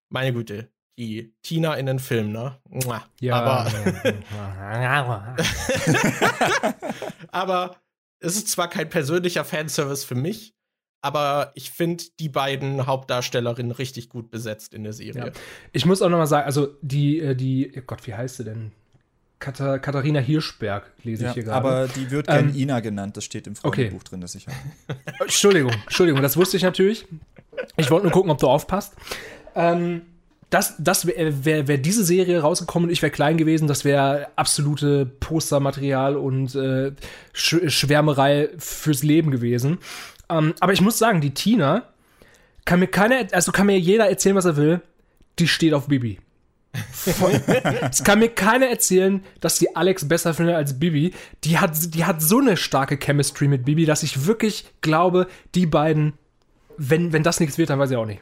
meine 0.08 0.32
Güte, 0.32 0.70
die 0.98 1.34
Tina 1.42 1.74
in 1.74 1.86
den 1.86 1.98
Film, 1.98 2.32
ne? 2.32 2.58
Ja. 3.20 3.34
Aber, 3.34 3.66
aber 7.28 7.76
es 8.20 8.36
ist 8.36 8.48
zwar 8.48 8.68
kein 8.68 8.88
persönlicher 8.88 9.44
Fanservice 9.44 10.04
für 10.04 10.14
mich, 10.14 10.54
aber 11.00 11.50
ich 11.54 11.70
finde 11.70 12.04
die 12.20 12.28
beiden 12.28 12.86
Hauptdarstellerinnen 12.86 13.72
richtig 13.72 14.08
gut 14.08 14.30
besetzt 14.30 14.74
in 14.74 14.84
der 14.84 14.92
Serie. 14.92 15.26
Ja. 15.26 15.32
Ich 15.72 15.84
muss 15.84 16.00
auch 16.02 16.08
noch 16.08 16.18
mal 16.18 16.26
sagen, 16.26 16.46
also 16.46 16.76
die, 16.82 17.20
äh, 17.20 17.34
die, 17.34 17.72
oh 17.76 17.82
Gott, 17.86 18.06
wie 18.06 18.14
heißt 18.14 18.36
sie 18.36 18.44
denn? 18.44 18.72
Katha 19.40 19.80
Katharina 19.80 20.20
Hirschberg 20.20 20.92
lese 21.02 21.24
ja, 21.24 21.30
ich 21.30 21.34
hier 21.34 21.42
gerade. 21.42 21.56
Aber 21.56 21.88
die 21.88 22.12
wird 22.12 22.26
ähm, 22.28 22.54
Ina 22.54 22.78
genannt, 22.78 23.16
das 23.16 23.24
steht 23.24 23.48
im 23.48 23.56
Freundebuch 23.56 23.96
okay. 23.96 24.08
drin, 24.08 24.20
das 24.20 24.36
ich 24.36 24.46
habe. 24.46 24.56
Entschuldigung, 25.18 25.72
Entschuldigung, 25.82 26.22
das 26.22 26.36
wusste 26.36 26.56
ich 26.56 26.62
natürlich. 26.62 27.06
Ich 27.76 27.90
wollte 27.90 28.06
nur 28.06 28.12
gucken, 28.12 28.30
ob 28.30 28.38
du 28.38 28.46
aufpasst. 28.46 28.94
Ähm, 29.56 30.02
das, 30.52 30.74
das 30.78 31.06
wäre 31.06 31.46
wär, 31.46 31.66
wär 31.66 31.78
diese 31.78 32.04
Serie 32.04 32.42
rausgekommen 32.42 32.88
und 32.88 32.92
ich 32.92 33.00
wäre 33.00 33.10
klein 33.10 33.38
gewesen, 33.38 33.68
das 33.68 33.86
wäre 33.86 34.28
absolute 34.36 35.06
Postermaterial 35.06 36.14
und 36.14 36.54
äh, 36.54 36.92
Sch 37.32 37.56
Schwärmerei 37.68 38.50
fürs 38.58 39.02
Leben 39.02 39.30
gewesen. 39.30 39.78
Ähm, 40.28 40.52
aber 40.60 40.74
ich 40.74 40.82
muss 40.82 40.98
sagen, 40.98 41.22
die 41.22 41.32
Tina 41.32 41.84
kann 42.66 42.80
mir 42.80 42.86
keiner, 42.86 43.26
also 43.32 43.50
kann 43.50 43.66
mir 43.66 43.78
jeder 43.78 44.10
erzählen, 44.10 44.36
was 44.36 44.44
er 44.44 44.56
will, 44.58 44.82
die 45.38 45.48
steht 45.48 45.72
auf 45.72 45.86
Bibi. 45.86 46.18
es 47.90 48.04
kann 48.04 48.18
mir 48.18 48.28
keiner 48.28 48.66
erzählen, 48.66 49.24
dass 49.40 49.58
die 49.58 49.74
Alex 49.74 50.06
besser 50.06 50.34
findet 50.34 50.56
als 50.56 50.78
Bibi. 50.78 51.14
Die 51.44 51.58
hat, 51.58 51.94
die 51.94 52.04
hat 52.04 52.20
so 52.20 52.40
eine 52.40 52.58
starke 52.58 52.98
Chemistry 52.98 53.48
mit 53.48 53.64
Bibi, 53.64 53.86
dass 53.86 54.02
ich 54.02 54.26
wirklich 54.26 54.66
glaube, 54.82 55.28
die 55.54 55.66
beiden, 55.66 56.12
wenn, 56.76 57.14
wenn 57.14 57.22
das 57.22 57.40
nichts 57.40 57.56
wird, 57.56 57.70
dann 57.70 57.78
weiß 57.78 57.90
ich 57.90 57.96
auch 57.96 58.06
nicht. 58.06 58.20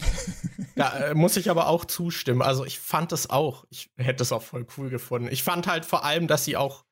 Da 0.78 1.08
äh, 1.08 1.14
muss 1.14 1.36
ich 1.36 1.50
aber 1.50 1.66
auch 1.66 1.84
zustimmen. 1.84 2.40
Also 2.40 2.64
ich 2.64 2.78
fand 2.78 3.12
es 3.12 3.28
auch, 3.30 3.64
ich 3.68 3.90
hätte 3.96 4.22
es 4.22 4.32
auch 4.32 4.42
voll 4.42 4.66
cool 4.76 4.90
gefunden. 4.90 5.28
Ich 5.30 5.42
fand 5.42 5.66
halt 5.66 5.84
vor 5.84 6.04
allem, 6.04 6.28
dass 6.28 6.44
sie 6.44 6.56
auch 6.56 6.84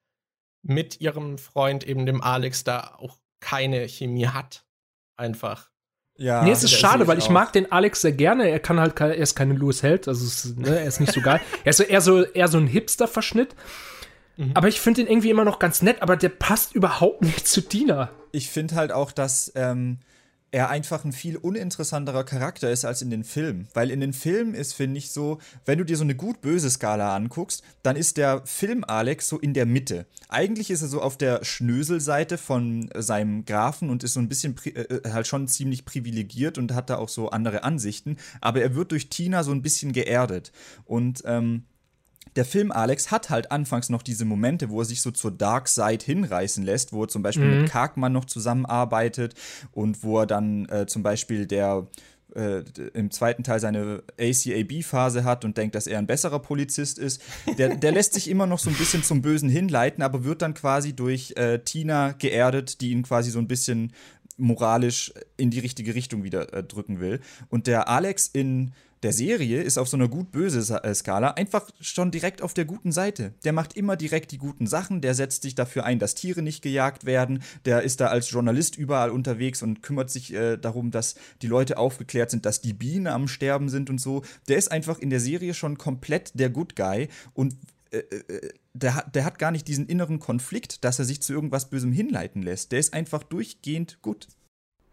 mit 0.62 1.00
ihrem 1.00 1.38
Freund, 1.38 1.84
eben 1.84 2.04
dem 2.04 2.20
Alex, 2.20 2.64
da 2.64 2.96
auch 2.98 3.18
keine 3.40 3.88
Chemie 3.88 4.26
hat. 4.26 4.64
Einfach. 5.16 5.70
Ja, 6.18 6.42
nee, 6.42 6.50
es 6.50 6.64
ist 6.64 6.72
schade, 6.72 7.06
weil 7.06 7.18
ich 7.18 7.26
auch. 7.26 7.30
mag 7.30 7.52
den 7.52 7.70
Alex 7.70 8.00
sehr 8.00 8.12
gerne. 8.12 8.48
Er 8.48 8.58
kann 8.58 8.80
halt, 8.80 8.98
er 8.98 9.14
ist 9.14 9.34
keine 9.34 9.54
Louis 9.54 9.82
Held, 9.82 10.08
also 10.08 10.24
ist, 10.24 10.58
ne, 10.58 10.80
er 10.80 10.86
ist 10.86 10.98
nicht 10.98 11.12
so 11.12 11.20
geil. 11.20 11.40
er 11.64 11.70
ist 11.70 11.76
so, 11.76 11.84
eher 11.84 12.00
so, 12.00 12.24
eher 12.24 12.48
so 12.48 12.58
ein 12.58 12.66
Hipster-Verschnitt. 12.66 13.54
Mhm. 14.36 14.50
Aber 14.54 14.68
ich 14.68 14.80
finde 14.80 15.02
ihn 15.02 15.06
irgendwie 15.06 15.30
immer 15.30 15.44
noch 15.44 15.58
ganz 15.58 15.82
nett, 15.82 16.02
aber 16.02 16.16
der 16.16 16.30
passt 16.30 16.74
überhaupt 16.74 17.22
nicht 17.22 17.46
zu 17.46 17.60
Tina. 17.60 18.10
Ich 18.32 18.50
finde 18.50 18.74
halt 18.74 18.92
auch, 18.92 19.12
dass 19.12 19.52
ähm, 19.54 20.00
er 20.56 20.70
einfach 20.70 21.04
ein 21.04 21.12
viel 21.12 21.36
uninteressanterer 21.36 22.24
Charakter 22.24 22.70
ist 22.70 22.86
als 22.86 23.02
in 23.02 23.10
den 23.10 23.24
Filmen. 23.24 23.68
Weil 23.74 23.90
in 23.90 24.00
den 24.00 24.14
Filmen 24.14 24.54
ist, 24.54 24.72
finde 24.72 24.96
ich, 24.96 25.10
so, 25.10 25.38
wenn 25.66 25.76
du 25.76 25.84
dir 25.84 25.98
so 25.98 26.02
eine 26.02 26.14
gut-böse 26.14 26.70
Skala 26.70 27.14
anguckst, 27.14 27.62
dann 27.82 27.94
ist 27.94 28.16
der 28.16 28.40
Film 28.46 28.82
Alex 28.82 29.28
so 29.28 29.38
in 29.38 29.52
der 29.52 29.66
Mitte. 29.66 30.06
Eigentlich 30.30 30.70
ist 30.70 30.80
er 30.80 30.88
so 30.88 31.02
auf 31.02 31.18
der 31.18 31.44
Schnöselseite 31.44 32.38
von 32.38 32.88
seinem 32.96 33.44
Grafen 33.44 33.90
und 33.90 34.02
ist 34.02 34.14
so 34.14 34.20
ein 34.20 34.30
bisschen 34.30 34.56
äh, 34.64 34.80
äh, 34.80 35.12
halt 35.12 35.26
schon 35.26 35.46
ziemlich 35.46 35.84
privilegiert 35.84 36.56
und 36.56 36.72
hat 36.72 36.88
da 36.88 36.96
auch 36.96 37.10
so 37.10 37.28
andere 37.28 37.62
Ansichten. 37.62 38.16
Aber 38.40 38.62
er 38.62 38.74
wird 38.74 38.92
durch 38.92 39.10
Tina 39.10 39.44
so 39.44 39.52
ein 39.52 39.60
bisschen 39.60 39.92
geerdet. 39.92 40.52
Und 40.86 41.22
ähm, 41.26 41.64
der 42.36 42.44
Film 42.44 42.70
Alex 42.70 43.10
hat 43.10 43.30
halt 43.30 43.50
anfangs 43.50 43.88
noch 43.88 44.02
diese 44.02 44.24
Momente, 44.24 44.70
wo 44.70 44.80
er 44.80 44.84
sich 44.84 45.00
so 45.00 45.10
zur 45.10 45.30
Dark 45.30 45.68
Side 45.68 46.04
hinreißen 46.04 46.62
lässt, 46.62 46.92
wo 46.92 47.04
er 47.04 47.08
zum 47.08 47.22
Beispiel 47.22 47.46
mhm. 47.46 47.60
mit 47.62 47.70
Karkmann 47.70 48.12
noch 48.12 48.26
zusammenarbeitet 48.26 49.34
und 49.72 50.02
wo 50.02 50.20
er 50.20 50.26
dann 50.26 50.66
äh, 50.68 50.86
zum 50.86 51.02
Beispiel 51.02 51.46
der 51.46 51.86
äh, 52.34 52.62
im 52.92 53.10
zweiten 53.10 53.42
Teil 53.44 53.60
seine 53.60 54.02
ACAB-Phase 54.20 55.24
hat 55.24 55.44
und 55.44 55.56
denkt, 55.56 55.74
dass 55.74 55.86
er 55.86 55.98
ein 55.98 56.06
besserer 56.06 56.38
Polizist 56.38 56.98
ist. 56.98 57.22
Der, 57.56 57.76
der 57.76 57.92
lässt 57.92 58.12
sich 58.12 58.28
immer 58.28 58.46
noch 58.46 58.58
so 58.58 58.68
ein 58.68 58.76
bisschen 58.76 59.02
zum 59.02 59.22
Bösen 59.22 59.48
hinleiten, 59.48 60.02
aber 60.02 60.24
wird 60.24 60.42
dann 60.42 60.52
quasi 60.52 60.94
durch 60.94 61.32
äh, 61.36 61.60
Tina 61.60 62.12
geerdet, 62.12 62.80
die 62.82 62.90
ihn 62.90 63.04
quasi 63.04 63.30
so 63.30 63.38
ein 63.38 63.48
bisschen 63.48 63.92
moralisch 64.36 65.14
in 65.38 65.50
die 65.50 65.60
richtige 65.60 65.94
Richtung 65.94 66.24
wieder 66.24 66.52
äh, 66.52 66.62
drücken 66.62 67.00
will. 67.00 67.20
Und 67.48 67.66
der 67.66 67.88
Alex 67.88 68.28
in 68.28 68.72
der 69.02 69.12
Serie 69.12 69.62
ist 69.62 69.78
auf 69.78 69.88
so 69.88 69.96
einer 69.96 70.08
gut-böse 70.08 70.82
äh, 70.82 70.94
Skala 70.94 71.32
einfach 71.32 71.70
schon 71.80 72.10
direkt 72.10 72.42
auf 72.42 72.54
der 72.54 72.64
guten 72.64 72.92
Seite. 72.92 73.34
Der 73.44 73.52
macht 73.52 73.76
immer 73.76 73.96
direkt 73.96 74.32
die 74.32 74.38
guten 74.38 74.66
Sachen, 74.66 75.00
der 75.00 75.14
setzt 75.14 75.42
sich 75.42 75.54
dafür 75.54 75.84
ein, 75.84 75.98
dass 75.98 76.14
Tiere 76.14 76.42
nicht 76.42 76.62
gejagt 76.62 77.04
werden, 77.04 77.42
der 77.64 77.82
ist 77.82 78.00
da 78.00 78.06
als 78.06 78.30
Journalist 78.30 78.76
überall 78.76 79.10
unterwegs 79.10 79.62
und 79.62 79.82
kümmert 79.82 80.10
sich 80.10 80.32
äh, 80.32 80.56
darum, 80.56 80.90
dass 80.90 81.14
die 81.42 81.46
Leute 81.46 81.78
aufgeklärt 81.78 82.30
sind, 82.30 82.46
dass 82.46 82.60
die 82.60 82.72
Bienen 82.72 83.06
am 83.06 83.28
Sterben 83.28 83.68
sind 83.68 83.90
und 83.90 84.00
so. 84.00 84.22
Der 84.48 84.56
ist 84.56 84.72
einfach 84.72 84.98
in 84.98 85.10
der 85.10 85.20
Serie 85.20 85.54
schon 85.54 85.78
komplett 85.78 86.32
der 86.38 86.50
Good 86.50 86.76
Guy 86.76 87.08
und 87.34 87.56
äh, 87.90 87.98
äh 87.98 88.50
der, 88.78 89.08
der 89.14 89.24
hat 89.24 89.38
gar 89.38 89.52
nicht 89.52 89.68
diesen 89.68 89.86
inneren 89.86 90.18
Konflikt, 90.18 90.84
dass 90.84 90.98
er 90.98 91.06
sich 91.06 91.22
zu 91.22 91.32
irgendwas 91.32 91.70
Bösem 91.70 91.92
hinleiten 91.92 92.42
lässt. 92.42 92.72
Der 92.72 92.78
ist 92.78 92.92
einfach 92.92 93.22
durchgehend 93.22 94.02
gut. 94.02 94.28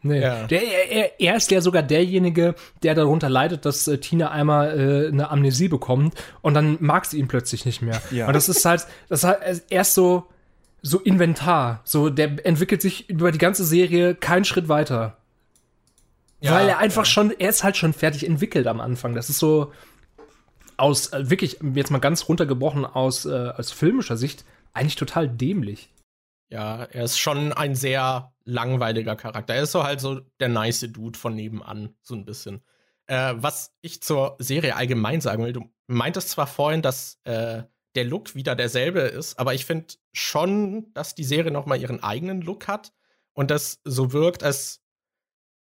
Nee. 0.03 0.21
Ja. 0.21 0.45
Der, 0.47 0.61
er, 0.91 1.19
er, 1.19 1.35
ist 1.37 1.49
ja 1.49 1.61
sogar 1.61 1.81
derjenige, 1.81 2.55
der 2.83 2.93
darunter 2.93 3.29
leidet, 3.29 3.65
dass 3.65 3.87
äh, 3.87 3.97
Tina 3.97 4.31
einmal 4.31 4.79
äh, 4.79 5.07
eine 5.07 5.31
Amnesie 5.31 5.69
bekommt 5.69 6.13
und 6.41 6.53
dann 6.53 6.77
mag 6.81 7.05
sie 7.05 7.19
ihn 7.19 7.29
plötzlich 7.29 7.65
nicht 7.65 7.81
mehr. 7.81 8.01
Ja. 8.11 8.27
Und 8.27 8.33
das 8.33 8.49
ist 8.49 8.65
halt, 8.65 8.85
das 9.07 9.23
ist 9.23 9.23
halt 9.23 9.63
erst 9.69 9.93
so, 9.93 10.27
so 10.81 10.99
Inventar. 10.99 11.79
So, 11.85 12.09
der 12.09 12.45
entwickelt 12.45 12.81
sich 12.81 13.09
über 13.09 13.31
die 13.31 13.37
ganze 13.37 13.63
Serie 13.63 14.13
keinen 14.13 14.43
Schritt 14.43 14.67
weiter. 14.67 15.17
Ja, 16.41 16.51
Weil 16.51 16.67
er 16.67 16.79
einfach 16.79 17.03
ja. 17.03 17.09
schon, 17.09 17.31
er 17.31 17.49
ist 17.49 17.63
halt 17.63 17.77
schon 17.77 17.93
fertig 17.93 18.27
entwickelt 18.27 18.67
am 18.67 18.81
Anfang. 18.81 19.15
Das 19.15 19.29
ist 19.29 19.39
so 19.39 19.71
aus, 20.75 21.13
äh, 21.13 21.29
wirklich, 21.29 21.59
jetzt 21.73 21.91
mal 21.91 21.99
ganz 21.99 22.27
runtergebrochen 22.27 22.85
aus, 22.85 23.25
äh, 23.25 23.53
aus 23.55 23.71
filmischer 23.71 24.17
Sicht, 24.17 24.43
eigentlich 24.73 24.97
total 24.97 25.29
dämlich. 25.29 25.92
Ja, 26.53 26.83
er 26.83 27.05
ist 27.05 27.17
schon 27.17 27.51
ein 27.51 27.73
sehr 27.73 28.31
langweiliger 28.43 29.15
Charakter. 29.15 29.55
Er 29.55 29.63
ist 29.63 29.71
so 29.71 29.83
halt 29.83 29.99
so 29.99 30.19
der 30.39 30.49
nice 30.49 30.81
Dude 30.81 31.17
von 31.17 31.33
nebenan, 31.33 31.95
so 32.03 32.13
ein 32.13 32.25
bisschen. 32.25 32.61
Äh, 33.07 33.33
was 33.37 33.73
ich 33.81 34.03
zur 34.03 34.35
Serie 34.37 34.75
allgemein 34.75 35.19
sagen 35.19 35.43
will, 35.43 35.53
du 35.53 35.67
meintest 35.87 36.29
zwar 36.29 36.45
vorhin, 36.45 36.83
dass 36.83 37.19
äh, 37.23 37.63
der 37.95 38.03
Look 38.05 38.35
wieder 38.35 38.53
derselbe 38.55 38.99
ist, 38.99 39.39
aber 39.39 39.55
ich 39.55 39.65
finde 39.65 39.95
schon, 40.11 40.93
dass 40.93 41.15
die 41.15 41.23
Serie 41.23 41.49
noch 41.49 41.65
mal 41.65 41.81
ihren 41.81 42.03
eigenen 42.03 42.43
Look 42.43 42.67
hat 42.67 42.93
und 43.33 43.49
das 43.49 43.81
so 43.83 44.13
wirkt, 44.13 44.43
als 44.43 44.83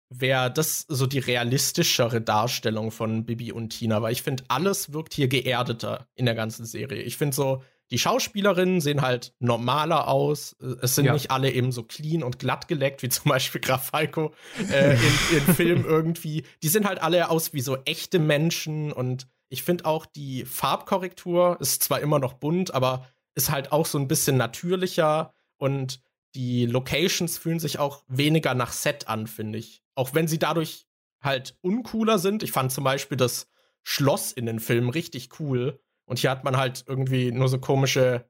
wäre 0.09 0.53
das 0.53 0.87
so 0.87 1.09
die 1.09 1.19
realistischere 1.19 2.21
Darstellung 2.21 2.93
von 2.93 3.27
Bibi 3.27 3.51
und 3.51 3.71
Tina, 3.71 4.03
weil 4.03 4.13
ich 4.13 4.23
finde, 4.23 4.45
alles 4.47 4.93
wirkt 4.93 5.15
hier 5.15 5.27
geerdeter 5.27 6.07
in 6.15 6.27
der 6.27 6.37
ganzen 6.37 6.65
Serie. 6.65 7.03
Ich 7.03 7.17
finde 7.17 7.35
so, 7.35 7.65
die 7.91 7.99
Schauspielerinnen 7.99 8.81
sehen 8.81 9.03
halt 9.03 9.35
normaler 9.39 10.09
aus. 10.09 10.57
Es 10.83 10.95
sind 10.95 11.05
ja. 11.05 11.13
nicht 11.13 11.31
alle 11.31 11.53
eben 11.53 11.73
so 11.73 11.83
clean 11.83 12.23
und 12.23 12.39
glatt 12.39 12.69
geleckt, 12.69 13.03
wie 13.03 13.09
zum 13.11 13.29
Beispiel 13.29 13.61
Graf 13.61 13.87
Falco 13.87 14.35
äh, 14.71 14.95
in, 14.95 15.39
in 15.39 15.55
Filmen 15.55 15.85
irgendwie. 15.87 16.45
Die 16.63 16.69
sehen 16.69 16.87
halt 16.87 17.01
alle 17.01 17.31
aus 17.31 17.53
wie 17.53 17.61
so 17.61 17.77
echte 17.85 18.19
Menschen 18.19 18.93
und 18.93 19.29
ich 19.49 19.63
finde 19.63 19.85
auch 19.85 20.07
die 20.07 20.45
Farbkorrektur 20.45 21.57
ist 21.61 21.83
zwar 21.83 22.01
immer 22.01 22.19
noch 22.19 22.33
bunt, 22.35 22.75
aber 22.75 23.07
ist 23.37 23.51
halt 23.51 23.71
auch 23.71 23.87
so 23.87 23.99
ein 23.99 24.09
bisschen 24.09 24.37
natürlicher 24.37 25.33
und 25.57 26.01
die 26.35 26.67
Locations 26.67 27.39
fühlen 27.39 27.61
sich 27.61 27.79
auch 27.79 28.03
weniger 28.09 28.55
nach 28.55 28.73
Set 28.73 29.09
an, 29.09 29.27
finde 29.27 29.59
ich. 29.59 29.83
Auch 29.95 30.15
wenn 30.15 30.29
sie 30.29 30.39
dadurch 30.39 30.87
halt 31.23 31.57
uncooler 31.63 32.19
sind. 32.19 32.43
Ich 32.43 32.53
fand 32.53 32.73
zum 32.73 32.85
Beispiel 32.85 33.17
das 33.17 33.49
Schloss 33.83 34.33
in 34.33 34.47
den 34.47 34.61
Filmen 34.61 34.91
richtig 34.91 35.41
cool. 35.41 35.81
Und 36.07 36.19
hier 36.19 36.31
hat 36.31 36.45
man 36.45 36.57
halt 36.57 36.85
irgendwie 36.87 37.33
nur 37.33 37.49
so 37.49 37.59
komische, 37.59 38.25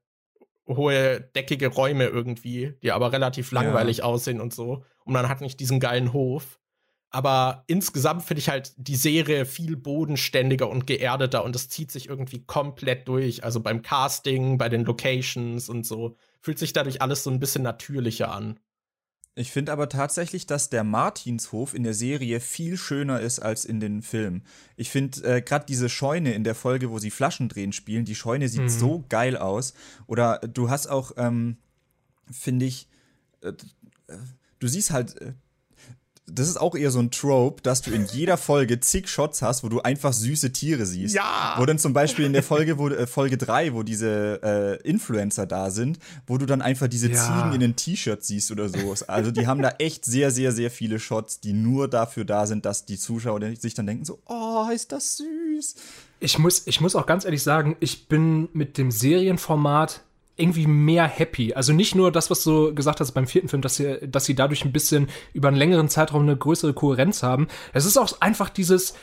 hohe, 0.67 1.21
deckige 1.21 1.69
Räume 1.69 2.07
irgendwie, 2.07 2.75
die 2.83 2.91
aber 2.91 3.13
relativ 3.13 3.53
langweilig 3.53 3.99
ja. 3.99 4.05
aussehen 4.05 4.41
und 4.41 4.53
so. 4.53 4.85
Und 5.05 5.13
man 5.13 5.29
hat 5.29 5.41
nicht 5.41 5.61
diesen 5.61 5.79
geilen 5.79 6.13
Hof. 6.13 6.59
Aber 7.11 7.65
insgesamt 7.67 8.25
finde 8.25 8.41
ich 8.41 8.49
halt 8.49 8.75
die 8.77 8.97
Serie 8.97 9.47
viel 9.47 9.77
bodenständiger 9.77 10.69
und 10.69 10.87
geerdeter 10.87 11.45
und 11.45 11.55
es 11.55 11.69
zieht 11.69 11.93
sich 11.93 12.09
irgendwie 12.09 12.45
komplett 12.45 13.07
durch. 13.09 13.45
Also 13.45 13.61
beim 13.61 13.83
Casting, 13.83 14.59
bei 14.59 14.69
den 14.69 14.85
Locations 14.85 15.69
und 15.69 15.87
so. 15.87 16.17
Fühlt 16.41 16.59
sich 16.59 16.73
dadurch 16.73 17.01
alles 17.01 17.23
so 17.23 17.31
ein 17.31 17.41
bisschen 17.41 17.63
natürlicher 17.63 18.33
an. 18.33 18.59
Ich 19.39 19.53
finde 19.53 19.71
aber 19.71 19.91
tatsächlich, 19.91 20.47
dass 20.47 20.71
der 20.71 20.83
Martinshof 20.83 21.75
in 21.75 21.83
der 21.83 21.93
Serie 21.93 22.41
viel 22.41 22.79
schöner 22.79 23.21
ist 23.21 23.39
als 23.39 23.67
in 23.67 23.81
den 23.81 24.01
Filmen. 24.01 24.43
Ich 24.77 24.89
finde 24.91 25.23
äh, 25.25 25.43
gerade 25.43 25.67
diese 25.67 25.91
Scheune 25.91 26.33
in 26.33 26.43
der 26.43 26.55
Folge, 26.55 26.91
wo 26.91 26.99
sie 26.99 27.11
Flaschen 27.11 27.51
drehen 27.51 27.75
spielen, 27.75 28.07
die 28.07 28.15
Scheune 28.15 28.49
sieht 28.49 28.63
mhm. 28.63 28.69
so 28.71 29.05
geil 29.11 29.37
aus. 29.37 29.75
Oder 30.07 30.39
du 30.39 30.71
hast 30.71 30.87
auch, 30.87 31.13
ähm, 31.19 31.59
finde 32.31 32.65
ich, 32.65 32.89
äh, 33.43 33.53
du 34.59 34.69
siehst 34.69 34.91
halt 34.91 35.21
äh, 35.21 35.35
das 36.29 36.49
ist 36.49 36.57
auch 36.57 36.75
eher 36.75 36.91
so 36.91 36.99
ein 36.99 37.13
Trope, 37.13 37.63
dass 37.63 37.83
du 37.83 37.93
in 37.93 38.05
jeder 38.07 38.37
Folge 38.37 38.81
zig 38.81 39.09
Shots 39.09 39.43
hast, 39.43 39.63
wo 39.63 39.69
du 39.69 39.81
einfach 39.83 40.13
süße 40.13 40.53
Tiere 40.53 40.85
siehst. 40.85 41.15
Ja! 41.15 41.55
Wo 41.57 41.65
dann 41.67 41.79
zum 41.79 41.93
Beispiel 41.93 42.25
in 42.25 42.33
der 42.33 42.43
Folge, 42.43 42.79
wo, 42.79 42.89
äh, 42.89 43.07
Folge 43.07 43.37
3, 43.37 43.75
wo 43.75 43.85
diese 43.85 44.41
äh, 44.43 44.89
Influencer 44.89 45.47
da 45.47 45.71
sind, 45.71 46.01
wo 46.27 46.37
du 46.37 46.45
dann 46.45 46.63
einfach 46.63 46.89
diese 46.89 47.11
ja. 47.11 47.15
Ziegen 47.15 47.53
in 47.53 47.61
den 47.61 47.77
T-Shirts 47.77 48.27
siehst 48.27 48.51
oder 48.51 48.69
so. 48.69 48.95
Also 49.07 49.31
die 49.31 49.47
haben 49.47 49.63
da 49.63 49.75
echt 49.79 50.05
sehr, 50.05 50.33
sehr, 50.33 50.51
sehr 50.51 50.73
viele 50.73 50.99
Shots, 50.99 51.39
die 51.39 51.53
nur 51.53 51.89
dafür 51.89 52.25
da 52.25 52.47
sind, 52.47 52.67
dass 52.67 52.85
die 52.85 52.99
Zuschauer 52.99 53.41
sich 53.57 53.75
dann 53.75 53.87
denken 53.87 54.05
so, 54.05 54.19
oh, 54.27 54.69
ist 54.75 54.91
das 54.91 55.19
süß. 55.19 55.77
Ich 56.19 56.39
muss, 56.39 56.67
ich 56.67 56.81
muss 56.81 56.97
auch 56.97 57.07
ganz 57.07 57.25
ehrlich 57.25 57.43
sagen, 57.45 57.77
ich 57.79 58.09
bin 58.09 58.49
mit 58.53 58.79
dem 58.79 58.91
Serienformat 58.91 60.03
irgendwie 60.37 60.67
mehr 60.67 61.07
happy. 61.07 61.55
Also 61.55 61.73
nicht 61.73 61.95
nur 61.95 62.13
das, 62.13 62.31
was 62.31 62.45
du 62.45 62.75
gesagt 62.75 63.01
hast 63.01 63.13
beim 63.13 63.27
vierten 63.27 63.49
Film, 63.49 63.63
dass 63.63 63.77
sie, 63.77 63.99
dass 64.07 64.27
sie 64.27 64.35
dadurch 64.35 64.65
ein 64.65 64.73
bisschen 64.73 65.09
über 65.33 65.49
einen 65.49 65.57
längeren 65.57 65.89
Zeitraum 65.89 66.23
eine 66.23 66.37
größere 66.37 66.75
Kohärenz 66.75 67.23
haben. 67.23 67.49
Es 67.73 67.87
ist 67.87 67.97
auch 67.97 68.21
einfach 68.21 68.51
dieses, 68.51 68.95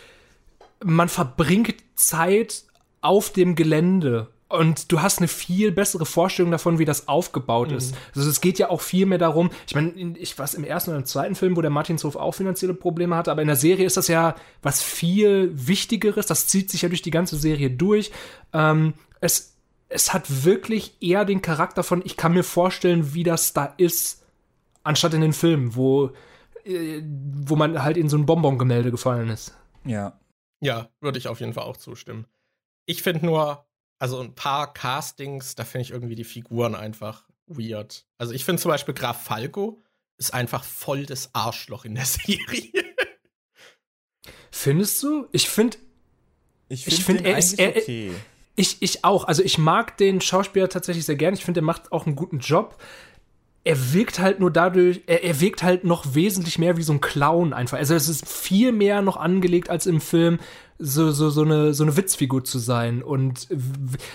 man 0.84 1.10
verbringt 1.10 1.76
Zeit 1.96 2.64
auf 3.02 3.32
dem 3.32 3.56
Gelände 3.56 4.28
und 4.54 4.92
du 4.92 5.02
hast 5.02 5.18
eine 5.18 5.28
viel 5.28 5.72
bessere 5.72 6.06
Vorstellung 6.06 6.52
davon, 6.52 6.78
wie 6.78 6.86
das 6.86 7.08
aufgebaut 7.08 7.72
mhm. 7.72 7.78
ist. 7.78 7.96
Also 8.16 8.30
es 8.30 8.40
geht 8.40 8.60
ja 8.60 8.70
auch 8.70 8.82
viel 8.82 9.08
mehr 9.08 9.18
darum, 9.18 9.50
ich 9.68 9.74
meine, 9.74 9.92
ich 10.20 10.38
weiß 10.38 10.54
im 10.54 10.64
ersten 10.64 10.92
oder 10.92 11.00
im 11.00 11.06
zweiten 11.06 11.34
Film, 11.34 11.58
wo 11.58 11.62
der 11.62 11.72
Martinshof 11.72 12.16
auch 12.16 12.34
finanzielle 12.34 12.76
Probleme 12.76 13.16
hatte, 13.16 13.32
aber 13.32 13.42
in 13.42 13.48
der 13.48 13.58
Serie 13.58 13.88
ist 13.88 13.98
das 13.98 14.08
ja 14.08 14.36
was 14.62 14.84
viel 14.84 15.52
Wichtigeres, 15.56 16.28
das 16.28 16.46
zieht 16.46 16.70
sich 16.70 16.84
ja 16.84 16.90
durch 16.90 17.02
die 17.02 17.10
ganze 17.10 17.38
Serie 17.38 17.72
durch. 17.72 18.12
Ähm, 18.54 18.94
es 19.22 19.53
es 19.94 20.14
hat 20.14 20.44
wirklich 20.44 20.98
eher 21.02 21.26
den 21.26 21.42
Charakter 21.42 21.84
von, 21.84 22.02
ich 22.06 22.18
kann 22.18 22.34
mir 22.34 22.44
vorstellen, 22.44 23.14
wie 23.14 23.24
das 23.24 23.54
da 23.54 23.66
ist, 23.78 24.26
anstatt 24.84 25.14
in 25.14 25.22
den 25.22 25.34
Filmen, 25.34 25.76
wo, 25.76 26.12
äh, 26.66 27.02
wo 27.04 27.56
man 27.56 27.84
halt 27.84 27.98
in 27.98 28.10
so 28.10 28.18
ein 28.18 28.26
Bonbon-Gemälde 28.26 28.92
gefallen 28.92 29.30
ist. 29.30 29.56
Ja. 29.86 30.20
Ja, 30.62 30.90
würde 31.02 31.20
ich 31.20 31.28
auf 31.28 31.40
jeden 31.40 31.54
Fall 31.54 31.66
auch 31.66 31.78
zustimmen. 31.78 32.26
Ich 32.86 33.04
finde 33.04 33.26
nur, 33.26 33.66
also 34.00 34.20
ein 34.20 34.34
paar 34.36 34.74
Castings, 34.74 35.56
da 35.56 35.66
finde 35.66 35.84
ich 35.84 35.92
irgendwie 35.92 36.16
die 36.16 36.24
Figuren 36.24 36.76
einfach 36.76 37.28
weird. 37.48 38.06
Also 38.18 38.34
ich 38.34 38.46
finde 38.46 38.62
zum 38.62 38.70
Beispiel 38.70 38.94
Graf 38.94 39.22
Falco 39.24 39.82
ist 40.18 40.34
einfach 40.34 40.64
voll 40.64 41.06
das 41.06 41.34
Arschloch 41.34 41.86
in 41.86 41.96
der 41.96 42.06
Serie. 42.06 42.72
Findest 44.52 45.04
du? 45.04 45.28
Ich 45.32 45.50
finde, 45.50 45.78
ich 46.70 46.86
finde, 46.86 47.04
find, 47.04 47.26
er 47.26 47.38
ist 47.38 47.60
er, 47.60 47.70
okay. 47.70 48.14
Ich, 48.56 48.78
ich 48.82 49.04
auch. 49.04 49.26
Also 49.26 49.42
ich 49.44 49.58
mag 49.58 49.98
den 49.98 50.22
Schauspieler 50.22 50.70
tatsächlich 50.70 51.06
sehr 51.06 51.16
gern. 51.16 51.34
Ich 51.34 51.44
finde, 51.44 51.62
er 51.62 51.64
macht 51.64 51.92
auch 51.92 52.06
einen 52.06 52.16
guten 52.16 52.40
Job. 52.40 52.78
Er 53.64 53.94
wirkt 53.94 54.20
halt 54.20 54.40
nur 54.40 54.52
dadurch, 54.52 55.02
er, 55.08 55.24
er 55.24 55.40
wirkt 55.40 55.64
halt 55.64 55.86
noch 55.86 56.14
wesentlich 56.14 56.60
mehr 56.60 56.78
wie 56.78 56.84
so 56.84 56.94
ein 56.94 57.02
Clown 57.02 57.54
einfach. 57.54 57.78
Also 57.78 57.96
es 57.96 58.10
ist 58.10 58.28
viel 58.28 58.72
mehr 58.72 59.02
noch 59.02 59.18
angelegt 59.18 59.70
als 59.70 59.88
im 59.88 60.02
Film, 60.02 60.40
so, 60.78 61.12
so, 61.12 61.30
so, 61.30 61.44
eine, 61.44 61.74
so 61.74 61.84
eine 61.84 61.96
Witzfigur 61.96 62.44
zu 62.44 62.60
sein. 62.60 63.02
Und 63.02 63.48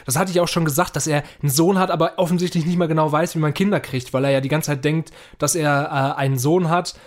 das 0.04 0.16
hatte 0.16 0.30
ich 0.30 0.40
auch 0.40 0.48
schon 0.48 0.66
gesagt, 0.66 0.96
dass 0.96 1.06
er 1.06 1.24
einen 1.40 1.50
Sohn 1.50 1.78
hat, 1.78 1.90
aber 1.90 2.14
offensichtlich 2.18 2.66
nicht 2.66 2.76
mal 2.76 2.88
genau 2.88 3.10
weiß, 3.10 3.34
wie 3.34 3.40
man 3.40 3.54
Kinder 3.54 3.80
kriegt, 3.80 4.12
weil 4.12 4.24
er 4.24 4.30
ja 4.30 4.40
die 4.40 4.50
ganze 4.50 4.70
Zeit 4.70 4.84
denkt, 4.84 5.10
dass 5.38 5.54
er 5.54 6.14
äh, 6.16 6.20
einen 6.20 6.38
Sohn 6.38 6.68
hat. 6.68 6.98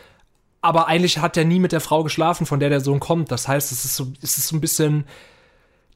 Aber 0.62 0.88
eigentlich 0.88 1.20
hat 1.20 1.38
er 1.38 1.46
nie 1.46 1.60
mit 1.60 1.72
der 1.72 1.82
Frau 1.82 2.04
geschlafen, 2.04 2.46
von 2.46 2.60
der 2.60 2.70
der 2.70 2.82
Sohn 2.82 3.00
kommt. 3.00 3.32
Das 3.32 3.48
heißt, 3.48 3.72
es 3.72 3.86
ist 3.86 3.96
so, 3.96 4.14
es 4.22 4.38
ist 4.38 4.48
so 4.48 4.56
ein 4.56 4.62
bisschen, 4.62 5.06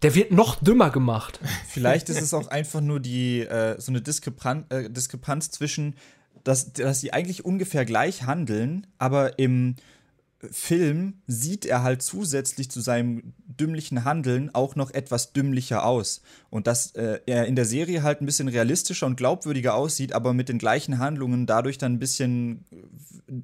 der 0.01 0.15
wird 0.15 0.31
noch 0.31 0.55
dümmer 0.55 0.89
gemacht. 0.89 1.39
Vielleicht 1.67 2.09
ist 2.09 2.22
es 2.22 2.34
auch 2.34 2.47
einfach 2.47 2.81
nur 2.81 2.99
die 2.99 3.41
äh, 3.41 3.80
so 3.80 3.91
eine 3.91 4.01
Diskrepan 4.01 4.65
äh, 4.69 4.89
Diskrepanz 4.89 5.51
zwischen, 5.51 5.95
dass, 6.43 6.73
dass 6.73 7.01
sie 7.01 7.13
eigentlich 7.13 7.45
ungefähr 7.45 7.85
gleich 7.85 8.23
handeln, 8.23 8.88
aber 8.97 9.39
im 9.39 9.76
Film 10.51 11.22
sieht 11.27 11.65
er 11.65 11.84
halt 11.84 12.01
zusätzlich 12.01 12.69
zu 12.69 12.81
seinem 12.81 13.34
dümmlichen 13.47 14.03
Handeln 14.03 14.53
auch 14.53 14.76
noch 14.76 14.91
etwas 14.91 15.34
dümmlicher 15.34 15.85
aus. 15.85 16.22
Und 16.49 16.67
dass 16.67 16.91
äh, 16.91 17.19
er 17.26 17.45
in 17.45 17.55
der 17.55 17.65
Serie 17.65 18.03
halt 18.03 18.22
ein 18.22 18.26
bisschen 18.26 18.47
realistischer 18.47 19.05
und 19.05 19.15
glaubwürdiger 19.15 19.76
aussieht, 19.76 20.13
aber 20.13 20.34
mit 20.34 20.49
den 20.49 20.59
gleichen 20.59 20.99
Handlungen 20.99 21.45
dadurch 21.45 21.77
dann 21.77 21.93
ein 21.93 21.99
bisschen 21.99 22.65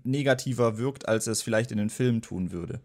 negativer 0.03 0.77
wirkt, 0.77 1.07
als 1.07 1.27
er 1.27 1.33
es 1.33 1.41
vielleicht 1.41 1.71
in 1.71 1.77
den 1.77 1.89
Filmen 1.89 2.21
tun 2.21 2.51
würde. 2.51 2.81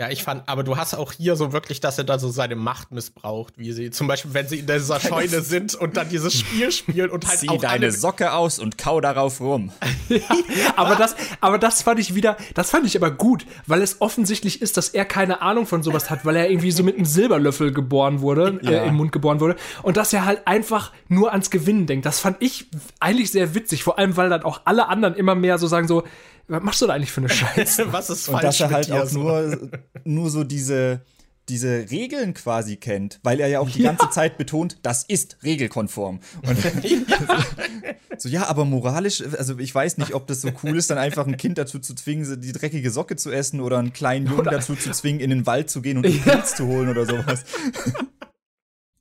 Ja, 0.00 0.08
ich 0.08 0.22
fand, 0.22 0.48
aber 0.48 0.64
du 0.64 0.78
hast 0.78 0.94
auch 0.94 1.12
hier 1.12 1.36
so 1.36 1.52
wirklich, 1.52 1.80
dass 1.80 1.98
er 1.98 2.04
da 2.04 2.18
so 2.18 2.30
seine 2.30 2.56
Macht 2.56 2.90
missbraucht, 2.90 3.58
wie 3.58 3.70
sie, 3.72 3.90
zum 3.90 4.06
Beispiel, 4.06 4.32
wenn 4.32 4.48
sie 4.48 4.60
in 4.60 4.66
dieser 4.66 4.98
Scheune 4.98 5.42
sind 5.42 5.74
und 5.74 5.98
dann 5.98 6.08
dieses 6.08 6.32
Spiel 6.32 6.72
spielen 6.72 7.10
und 7.10 7.28
halt 7.28 7.38
Zieh 7.38 7.50
auch 7.50 7.60
deine 7.60 7.84
alle, 7.84 7.92
Socke 7.92 8.32
aus 8.32 8.58
und 8.58 8.78
kau 8.78 9.02
darauf 9.02 9.42
rum. 9.42 9.72
aber 10.76 10.96
das, 10.96 11.16
aber 11.42 11.58
das 11.58 11.82
fand 11.82 12.00
ich 12.00 12.14
wieder, 12.14 12.38
das 12.54 12.70
fand 12.70 12.86
ich 12.86 12.96
aber 12.96 13.10
gut, 13.10 13.44
weil 13.66 13.82
es 13.82 14.00
offensichtlich 14.00 14.62
ist, 14.62 14.78
dass 14.78 14.88
er 14.88 15.04
keine 15.04 15.42
Ahnung 15.42 15.66
von 15.66 15.82
sowas 15.82 16.08
hat, 16.08 16.24
weil 16.24 16.36
er 16.36 16.48
irgendwie 16.48 16.70
so 16.70 16.82
mit 16.82 16.96
einem 16.96 17.04
Silberlöffel 17.04 17.70
geboren 17.70 18.22
wurde, 18.22 18.58
Ja. 18.62 18.70
äh, 18.70 18.88
im 18.88 18.94
Mund 18.94 19.12
geboren 19.12 19.38
wurde 19.40 19.56
und 19.82 19.98
dass 19.98 20.14
er 20.14 20.24
halt 20.24 20.46
einfach 20.46 20.92
nur 21.08 21.30
ans 21.32 21.50
Gewinnen 21.50 21.86
denkt. 21.86 22.06
Das 22.06 22.20
fand 22.20 22.38
ich 22.40 22.68
eigentlich 23.00 23.32
sehr 23.32 23.54
witzig, 23.54 23.84
vor 23.84 23.98
allem, 23.98 24.16
weil 24.16 24.30
dann 24.30 24.44
auch 24.44 24.62
alle 24.64 24.88
anderen 24.88 25.14
immer 25.14 25.34
mehr 25.34 25.58
so 25.58 25.66
sagen 25.66 25.86
so, 25.86 26.04
was 26.50 26.62
machst 26.62 26.82
du 26.82 26.86
da 26.86 26.94
eigentlich 26.94 27.12
für 27.12 27.20
eine 27.20 27.28
Scheiße? 27.30 27.92
was 27.92 28.10
ist 28.10 28.28
Und 28.28 28.34
falsch 28.40 28.58
dass 28.58 28.60
er 28.60 28.70
halt 28.70 28.92
auch 28.92 29.06
so? 29.06 29.18
nur, 29.20 29.70
nur 30.04 30.30
so 30.30 30.44
diese, 30.44 31.00
diese 31.48 31.90
Regeln 31.90 32.34
quasi 32.34 32.76
kennt, 32.76 33.20
weil 33.22 33.40
er 33.40 33.48
ja 33.48 33.60
auch 33.60 33.70
die 33.70 33.82
ganze 33.82 34.10
Zeit 34.10 34.36
betont, 34.38 34.78
das 34.82 35.04
ist 35.04 35.38
regelkonform. 35.42 36.20
Und 36.46 36.58
so, 38.18 38.28
ja, 38.28 38.46
aber 38.46 38.64
moralisch, 38.64 39.22
also 39.38 39.58
ich 39.58 39.74
weiß 39.74 39.98
nicht, 39.98 40.14
ob 40.14 40.26
das 40.26 40.42
so 40.42 40.50
cool 40.62 40.76
ist, 40.76 40.90
dann 40.90 40.98
einfach 40.98 41.26
ein 41.26 41.36
Kind 41.36 41.58
dazu 41.58 41.78
zu 41.78 41.94
zwingen, 41.94 42.40
die 42.40 42.52
dreckige 42.52 42.90
Socke 42.90 43.16
zu 43.16 43.30
essen 43.30 43.60
oder 43.60 43.78
einen 43.78 43.92
kleinen 43.92 44.26
Jungen 44.26 44.40
Oder- 44.40 44.50
dazu 44.52 44.74
zu 44.76 44.90
zwingen, 44.92 45.20
in 45.20 45.30
den 45.30 45.46
Wald 45.46 45.70
zu 45.70 45.82
gehen 45.82 45.96
und 45.98 46.06
einen 46.06 46.20
Pilz 46.20 46.54
zu 46.56 46.66
holen 46.66 46.88
oder 46.88 47.06
sowas. 47.06 47.44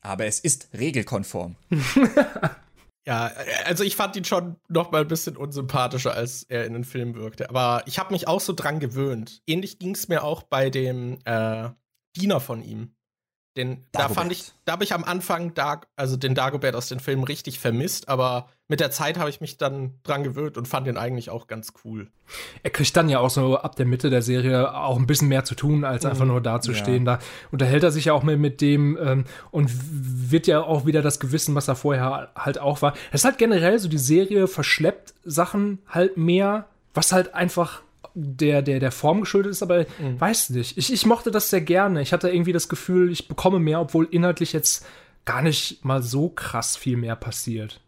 Aber 0.02 0.26
es 0.26 0.40
ist 0.40 0.70
regelkonform. 0.78 1.56
Ja, 3.10 3.32
also 3.66 3.84
ich 3.84 3.96
fand 3.96 4.16
ihn 4.18 4.24
schon 4.24 4.58
noch 4.68 4.92
mal 4.92 5.02
ein 5.02 5.08
bisschen 5.08 5.36
unsympathischer, 5.36 6.14
als 6.14 6.44
er 6.44 6.66
in 6.66 6.74
den 6.74 6.84
Film 6.84 7.16
wirkte. 7.16 7.50
Aber 7.50 7.82
ich 7.88 7.98
habe 7.98 8.14
mich 8.14 8.28
auch 8.28 8.40
so 8.40 8.54
dran 8.54 8.80
gewöhnt. 8.80 9.42
Ähnlich 9.48 9.80
ging 9.80 9.96
es 9.96 10.10
mir 10.10 10.24
auch 10.24 10.44
bei 10.44 10.70
dem 10.70 11.18
äh, 11.26 11.70
Diener 12.16 12.40
von 12.40 12.62
ihm. 12.62 12.96
Den, 13.60 13.84
da 13.92 14.08
fand 14.08 14.32
ich, 14.32 14.54
da 14.64 14.72
habe 14.72 14.86
ich 14.86 14.94
am 14.94 15.04
Anfang 15.04 15.54
Dag, 15.54 15.88
also 15.98 16.16
den 16.16 16.34
Dagobert 16.34 16.76
aus 16.76 16.88
den 16.88 17.02
Filmen 17.02 17.26
richtig 17.26 17.60
vermisst, 17.60 18.08
aber 18.08 18.48
mit 18.70 18.80
der 18.80 18.90
Zeit 18.90 19.20
habe 19.20 19.30
ich 19.30 19.42
mich 19.42 19.58
dann 19.58 19.96
dran 20.04 20.24
gewöhnt 20.24 20.58
und 20.58 20.66
fand 20.66 20.88
den 20.88 20.96
eigentlich 20.96 21.30
auch 21.30 21.48
ganz 21.48 21.74
cool. 21.84 22.08
Er 22.64 22.70
kriegt 22.70 22.96
dann 22.96 23.10
ja 23.10 23.20
auch 23.20 23.30
so 23.30 23.58
ab 23.58 23.76
der 23.76 23.86
Mitte 23.86 24.10
der 24.10 24.22
Serie 24.22 24.74
auch 24.74 24.98
ein 24.98 25.08
bisschen 25.08 25.28
mehr 25.28 25.44
zu 25.44 25.56
tun, 25.56 25.84
als 25.84 26.06
einfach 26.06 26.24
nur 26.24 26.40
dazustehen. 26.40 27.04
Da 27.04 27.20
unterhält 27.52 27.84
er 27.84 27.92
sich 27.92 28.06
ja 28.06 28.14
auch 28.14 28.24
mit, 28.24 28.40
mit 28.40 28.62
dem 28.62 28.98
ähm, 29.02 29.26
und 29.52 29.70
wird 30.32 30.48
ja 30.48 30.62
auch 30.62 30.86
wieder 30.86 31.02
das 31.02 31.20
Gewissen, 31.20 31.54
was 31.54 31.68
er 31.68 31.76
vorher 31.76 32.32
halt 32.38 32.60
auch 32.60 32.82
war. 32.82 32.94
Es 33.12 33.22
ist 33.22 33.26
halt 33.26 33.40
generell 33.40 33.78
so, 33.78 33.90
die 33.90 33.98
Serie 33.98 34.48
verschleppt 34.48 35.16
Sachen 35.26 35.80
halt 35.86 36.16
mehr, 36.16 36.68
was 36.94 37.12
halt 37.12 37.34
einfach 37.34 37.82
der, 38.22 38.62
der, 38.62 38.80
der 38.80 38.92
Form 38.92 39.22
geschuldet 39.22 39.52
ist, 39.52 39.64
aber 39.64 39.86
weiß 40.20 40.52
nicht. 40.52 40.78
Ich, 40.78 40.92
ich 40.92 41.06
mochte 41.06 41.32
das 41.32 41.50
sehr 41.50 41.62
gerne. 41.62 42.02
Ich 42.02 42.14
hatte 42.14 42.30
irgendwie 42.30 42.54
das 42.54 42.70
Gefühl, 42.70 43.12
ich 43.12 43.28
bekomme 43.28 43.60
mehr, 43.60 43.82
obwohl 43.82 44.08
inhaltlich 44.12 44.54
jetzt 44.54 44.86
gar 45.26 45.42
nicht 45.42 45.84
mal 45.86 46.02
so 46.02 46.30
krass 46.30 46.76
viel 46.76 46.98
mehr 46.98 47.16
passiert. 47.16 47.82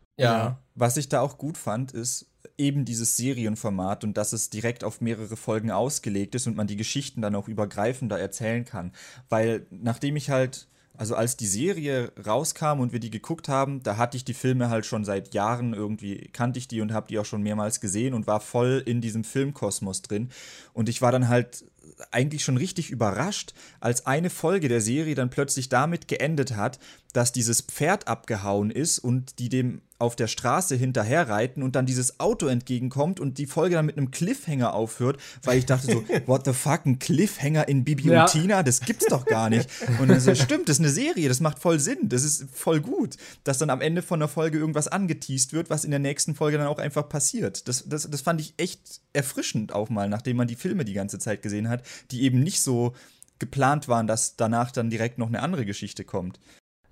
Was 0.75 0.97
ich 0.97 1.09
da 1.09 1.21
auch 1.21 1.37
gut 1.37 1.57
fand, 1.57 1.91
ist 1.91 2.27
eben 2.57 2.85
dieses 2.85 3.17
Serienformat 3.17 4.03
und 4.03 4.17
dass 4.17 4.33
es 4.33 4.49
direkt 4.49 4.83
auf 4.83 5.01
mehrere 5.01 5.35
Folgen 5.35 5.71
ausgelegt 5.71 6.35
ist 6.35 6.47
und 6.47 6.55
man 6.55 6.67
die 6.67 6.75
Geschichten 6.75 7.21
dann 7.21 7.35
auch 7.35 7.47
übergreifender 7.47 8.19
erzählen 8.19 8.65
kann. 8.65 8.91
Weil 9.29 9.65
nachdem 9.71 10.15
ich 10.15 10.29
halt, 10.29 10.67
also 11.01 11.15
als 11.15 11.35
die 11.35 11.47
Serie 11.47 12.11
rauskam 12.27 12.79
und 12.79 12.93
wir 12.93 12.99
die 12.99 13.09
geguckt 13.09 13.49
haben, 13.49 13.81
da 13.81 13.97
hatte 13.97 14.17
ich 14.17 14.23
die 14.23 14.35
Filme 14.35 14.69
halt 14.69 14.85
schon 14.85 15.03
seit 15.03 15.33
Jahren 15.33 15.73
irgendwie, 15.73 16.29
kannte 16.31 16.59
ich 16.59 16.67
die 16.67 16.79
und 16.79 16.93
habe 16.93 17.07
die 17.07 17.17
auch 17.17 17.25
schon 17.25 17.41
mehrmals 17.41 17.81
gesehen 17.81 18.13
und 18.13 18.27
war 18.27 18.39
voll 18.39 18.83
in 18.85 19.01
diesem 19.01 19.23
Filmkosmos 19.23 20.03
drin. 20.03 20.29
Und 20.73 20.89
ich 20.89 21.01
war 21.01 21.11
dann 21.11 21.27
halt 21.27 21.65
eigentlich 22.11 22.43
schon 22.43 22.57
richtig 22.57 22.91
überrascht, 22.91 23.55
als 23.79 24.05
eine 24.05 24.29
Folge 24.29 24.67
der 24.67 24.79
Serie 24.79 25.15
dann 25.15 25.31
plötzlich 25.31 25.69
damit 25.69 26.07
geendet 26.07 26.55
hat, 26.55 26.77
dass 27.13 27.31
dieses 27.31 27.61
Pferd 27.61 28.07
abgehauen 28.07 28.71
ist 28.71 28.99
und 28.99 29.39
die 29.39 29.49
dem 29.49 29.81
auf 29.99 30.15
der 30.15 30.25
Straße 30.27 30.75
hinterherreiten 30.75 31.61
und 31.61 31.75
dann 31.75 31.85
dieses 31.85 32.19
Auto 32.19 32.47
entgegenkommt 32.47 33.19
und 33.19 33.37
die 33.37 33.45
Folge 33.45 33.75
dann 33.75 33.85
mit 33.85 33.97
einem 33.97 34.09
Cliffhanger 34.09 34.73
aufhört, 34.73 35.17
weil 35.43 35.59
ich 35.59 35.67
dachte 35.67 35.91
so, 35.91 36.03
what 36.25 36.43
the 36.45 36.53
fuck, 36.53 36.87
ein 36.87 36.97
Cliffhanger 36.97 37.67
in 37.67 37.83
Bibi 37.83 38.07
Ja. 38.09 38.23
und 38.23 38.31
Tina, 38.31 38.63
das 38.63 38.79
gibt's 38.81 39.05
doch 39.05 39.25
gar 39.25 39.51
nicht. 39.51 39.69
Und 39.99 40.07
dann 40.07 40.19
so, 40.19 40.33
stimmt, 40.33 40.69
das 40.69 40.77
ist 40.77 40.85
eine 40.85 40.89
Serie, 40.89 41.29
das 41.29 41.39
macht 41.39 41.59
voll 41.59 41.79
Sinn, 41.79 42.09
das 42.09 42.23
ist 42.23 42.45
voll 42.51 42.81
gut, 42.81 43.17
dass 43.43 43.59
dann 43.59 43.69
am 43.69 43.79
Ende 43.81 44.01
von 44.01 44.19
der 44.19 44.27
Folge 44.27 44.57
irgendwas 44.57 44.87
angeteased 44.87 45.53
wird, 45.53 45.69
was 45.69 45.85
in 45.85 45.91
der 45.91 45.99
nächsten 45.99 46.33
Folge 46.33 46.57
dann 46.57 46.67
auch 46.67 46.79
einfach 46.79 47.07
passiert. 47.07 47.67
Das, 47.67 47.87
das, 47.87 48.09
das 48.09 48.21
fand 48.21 48.41
ich 48.41 48.55
echt 48.57 49.01
erfrischend 49.13 49.71
auch 49.71 49.89
mal, 49.89 50.09
nachdem 50.09 50.37
man 50.37 50.47
die 50.47 50.55
Filme 50.55 50.83
die 50.83 50.93
ganze 50.93 51.19
Zeit 51.19 51.43
gesehen 51.43 51.69
hat, 51.69 51.83
die 52.09 52.23
eben 52.23 52.39
nicht 52.39 52.61
so 52.61 52.95
geplant 53.37 53.87
waren, 53.87 54.07
dass 54.07 54.35
danach 54.35 54.71
dann 54.71 54.89
direkt 54.89 55.19
noch 55.19 55.27
eine 55.27 55.41
andere 55.43 55.65
Geschichte 55.65 56.05
kommt. 56.05 56.39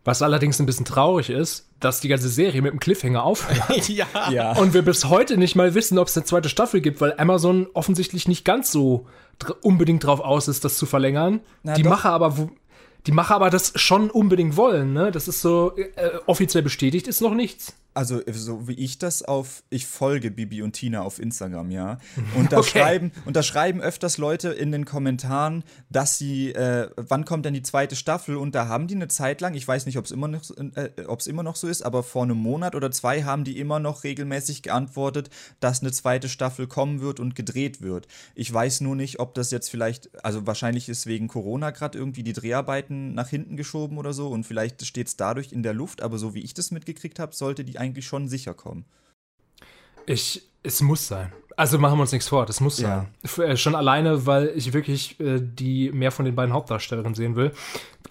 Was 0.06 0.22
allerdings 0.22 0.60
ein 0.60 0.66
bisschen 0.66 0.86
traurig 0.86 1.30
ist, 1.30 1.70
dass 1.80 2.00
die 2.00 2.08
ganze 2.08 2.30
Serie 2.30 2.62
mit 2.62 2.72
einem 2.72 2.80
Cliffhanger 2.80 3.24
aufhört. 3.24 3.88
ja. 3.90 4.08
Ja. 4.32 4.52
Und 4.54 4.74
wir 4.74 4.82
bis 4.82 5.06
heute 5.06 5.38
nicht 5.38 5.56
mal 5.56 5.76
wissen, 5.76 5.98
ob 5.98 6.08
es 6.08 6.18
eine 6.18 6.26
zweite 6.26 6.50
Staffel 6.50 6.82
gibt, 6.82 7.02
weil 7.02 7.14
Amazon 7.18 7.68
offensichtlich 7.74 8.28
nicht 8.28 8.46
ganz 8.46 8.72
so 8.72 9.08
dr 9.40 9.58
unbedingt 9.62 10.04
drauf 10.04 10.20
aus 10.20 10.48
ist, 10.48 10.66
das 10.66 10.78
zu 10.78 10.86
verlängern. 10.86 11.42
Na 11.64 11.74
die 11.74 11.84
doch. 11.84 11.92
Macher 11.92 12.12
aber, 12.12 12.50
die 13.08 13.12
Macher 13.12 13.36
aber 13.36 13.50
das 13.50 13.74
schon 13.76 14.10
unbedingt 14.10 14.58
wollen, 14.58 14.94
ne? 14.94 15.12
Das 15.12 15.28
ist 15.28 15.42
so 15.42 15.76
äh, 15.78 16.12
offiziell 16.26 16.64
bestätigt 16.64 17.08
ist 17.08 17.22
noch 17.22 17.34
nichts. 17.34 17.76
Also, 18.00 18.22
so 18.32 18.66
wie 18.70 18.76
ich 18.76 18.98
das 18.98 19.24
auf, 19.24 19.62
ich 19.70 19.86
folge 19.86 20.32
Bibi 20.32 20.62
und 20.62 20.72
Tina 20.72 21.02
auf 21.02 21.20
Instagram, 21.20 21.70
ja. 21.70 21.98
Und 22.38 22.54
da 22.54 22.60
Okay. 22.60 22.80
schreiben, 22.80 23.12
und 23.26 23.36
da 23.36 23.44
schreiben 23.44 23.82
öfters 23.82 24.18
Leute 24.18 24.50
in 24.50 24.72
den 24.72 24.86
Kommentaren, 24.86 25.66
dass 25.90 26.18
sie, 26.18 26.54
äh, 26.54 26.90
wann 26.96 27.26
kommt 27.26 27.46
denn 27.46 27.54
die 27.54 27.62
zweite 27.62 27.98
Staffel? 27.98 28.38
Und 28.38 28.56
da 28.56 28.70
haben 28.70 28.88
die 28.88 28.96
eine 28.96 29.10
Zeit 29.10 29.42
lang, 29.42 29.54
ich 29.54 29.68
weiß 29.68 29.86
nicht, 29.86 29.98
ob 29.98 30.06
es 30.06 30.12
immer 30.12 30.30
noch, 30.30 30.42
äh, 30.76 30.92
ob 31.08 31.20
es 31.20 31.28
immer 31.28 31.44
noch 31.44 31.58
so 31.58 31.68
ist, 31.68 31.82
aber 31.82 32.04
vor 32.04 32.24
einem 32.24 32.38
Monat 32.38 32.74
oder 32.74 32.90
zwei 32.92 33.24
haben 33.24 33.44
die 33.44 33.60
immer 33.60 33.80
noch 33.80 34.06
regelmäßig 34.06 34.62
geantwortet, 34.64 35.30
dass 35.60 35.82
eine 35.82 35.92
zweite 35.92 36.30
Staffel 36.30 36.68
kommen 36.68 37.02
wird 37.02 37.20
und 37.20 37.36
gedreht 37.36 37.82
wird. 37.82 38.08
Ich 38.34 38.54
weiß 38.54 38.80
nur 38.80 38.96
nicht, 38.96 39.20
ob 39.20 39.34
das 39.34 39.52
jetzt 39.52 39.70
vielleicht, 39.70 40.24
also 40.24 40.48
wahrscheinlich 40.48 40.88
ist 40.88 41.06
wegen 41.06 41.28
Corona 41.28 41.72
gerade 41.72 41.98
irgendwie 41.98 42.24
die 42.24 42.32
Dreharbeiten 42.34 43.14
nach 43.14 43.28
hinten 43.28 43.58
geschoben 43.58 43.98
oder 43.98 44.14
so 44.14 44.30
und 44.30 44.46
vielleicht 44.46 44.86
steht 44.86 45.08
es 45.08 45.18
dadurch 45.18 45.52
in 45.52 45.64
der 45.64 45.74
Luft, 45.74 46.02
aber 46.02 46.18
so 46.18 46.34
wie 46.34 46.40
ich 46.40 46.54
das 46.54 46.72
mitgekriegt 46.72 47.20
habe, 47.20 47.36
sollte 47.36 47.66
die 47.66 47.78
eigentlich 47.78 47.89
schon 48.02 48.28
sicher 48.28 48.54
kommen. 48.54 48.86
Ich, 50.06 50.42
es 50.64 50.82
muss 50.82 51.08
sein. 51.08 51.32
Also 51.56 51.78
machen 51.78 51.98
wir 51.98 52.02
uns 52.02 52.12
nichts 52.14 52.30
vor, 52.30 52.46
das 52.46 52.62
muss 52.62 52.80
Ja. 52.80 53.00
sein. 53.02 53.14
F 53.24 53.38
äh, 53.40 53.58
schon 53.58 53.76
alleine, 53.76 54.26
weil 54.26 54.48
ich 54.56 54.72
wirklich 54.74 55.20
äh, 55.20 55.40
die 55.42 55.92
mehr 55.92 56.12
von 56.12 56.24
den 56.26 56.36
beiden 56.36 56.54
Hauptdarstellerinnen 56.54 57.16
sehen 57.16 57.36
will. 57.36 57.52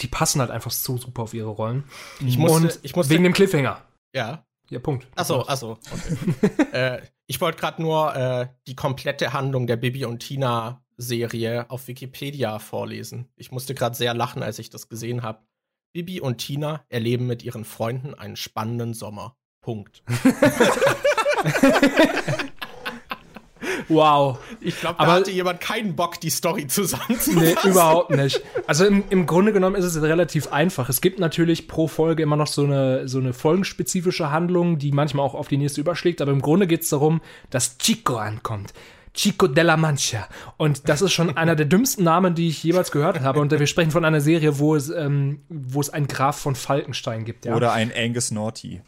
Die 0.00 0.06
passen 0.06 0.40
halt 0.40 0.50
einfach 0.50 0.70
so 0.70 0.96
super 0.98 1.22
auf 1.22 1.32
ihre 1.34 1.48
Rollen. 1.48 1.84
Ich 2.20 2.36
musste, 2.36 2.56
Und 2.58 2.78
ich 2.82 2.94
musste, 2.94 3.12
wegen 3.14 3.24
dem 3.24 3.32
Cliffhanger. 3.32 3.82
ja. 4.14 4.44
Ja, 4.70 4.80
Punkt. 4.80 5.08
Achso, 5.16 5.46
achso. 5.46 5.78
Okay. 5.90 6.66
äh, 6.72 7.02
ich 7.26 7.40
wollte 7.40 7.58
gerade 7.58 7.80
nur 7.80 8.14
äh, 8.14 8.48
die 8.66 8.76
komplette 8.76 9.32
Handlung 9.32 9.66
der 9.66 9.76
Bibi 9.78 10.04
und 10.04 10.18
Tina 10.18 10.84
Serie 10.98 11.70
auf 11.70 11.88
Wikipedia 11.88 12.58
vorlesen. 12.58 13.30
Ich 13.36 13.50
musste 13.50 13.74
gerade 13.74 13.96
sehr 13.96 14.12
lachen, 14.12 14.42
als 14.42 14.58
ich 14.58 14.68
das 14.68 14.90
gesehen 14.90 15.22
habe. 15.22 15.38
Bibi 15.94 16.20
und 16.20 16.36
Tina 16.36 16.84
erleben 16.90 17.26
mit 17.26 17.42
ihren 17.42 17.64
Freunden 17.64 18.12
einen 18.12 18.36
spannenden 18.36 18.92
Sommer. 18.92 19.37
Punkt. 19.68 20.02
Wow. 23.88 24.38
Ich 24.60 24.78
glaube, 24.80 24.96
da 24.98 25.04
Aber- 25.04 25.12
hatte 25.12 25.30
jemand 25.30 25.60
keinen 25.60 25.96
Bock, 25.96 26.20
die 26.20 26.30
Story 26.30 26.66
zusammenzufassen. 26.66 27.36
Nee, 27.64 27.70
überhaupt 27.70 28.10
nicht. 28.10 28.40
Also 28.66 28.84
im, 28.84 29.04
im 29.10 29.26
Grunde 29.26 29.52
genommen 29.52 29.76
ist 29.76 29.84
es 29.84 30.00
relativ 30.00 30.52
einfach. 30.52 30.88
Es 30.88 31.00
gibt 31.00 31.18
natürlich 31.18 31.68
pro 31.68 31.88
Folge 31.88 32.22
immer 32.22 32.36
noch 32.36 32.46
so 32.46 32.64
eine, 32.64 33.08
so 33.08 33.18
eine 33.18 33.32
folgenspezifische 33.32 34.30
Handlung, 34.30 34.78
die 34.78 34.92
manchmal 34.92 35.24
auch 35.26 35.34
auf 35.34 35.48
die 35.48 35.56
nächste 35.56 35.80
überschlägt, 35.80 36.20
aber 36.20 36.32
im 36.32 36.42
Grunde 36.42 36.66
geht 36.66 36.82
es 36.82 36.88
darum, 36.90 37.20
dass 37.50 37.78
Chico 37.78 38.16
ankommt. 38.16 38.72
Chico 39.18 39.48
de 39.48 39.64
la 39.64 39.76
Mancha. 39.76 40.28
Und 40.58 40.88
das 40.88 41.02
ist 41.02 41.12
schon 41.12 41.36
einer 41.36 41.56
der 41.56 41.66
dümmsten 41.66 42.04
Namen, 42.04 42.36
die 42.36 42.46
ich 42.46 42.62
jeweils 42.62 42.92
gehört 42.92 43.20
habe. 43.20 43.40
Und 43.40 43.50
wir 43.50 43.66
sprechen 43.66 43.90
von 43.90 44.04
einer 44.04 44.20
Serie, 44.20 44.60
wo 44.60 44.76
es, 44.76 44.90
ähm, 44.90 45.40
wo 45.48 45.80
es 45.80 45.90
einen 45.90 46.06
Graf 46.06 46.38
von 46.38 46.54
Falkenstein 46.54 47.24
gibt. 47.24 47.44
Ja? 47.44 47.56
Oder 47.56 47.72
ein 47.72 47.90
Angus 47.92 48.30
Naughty. 48.30 48.80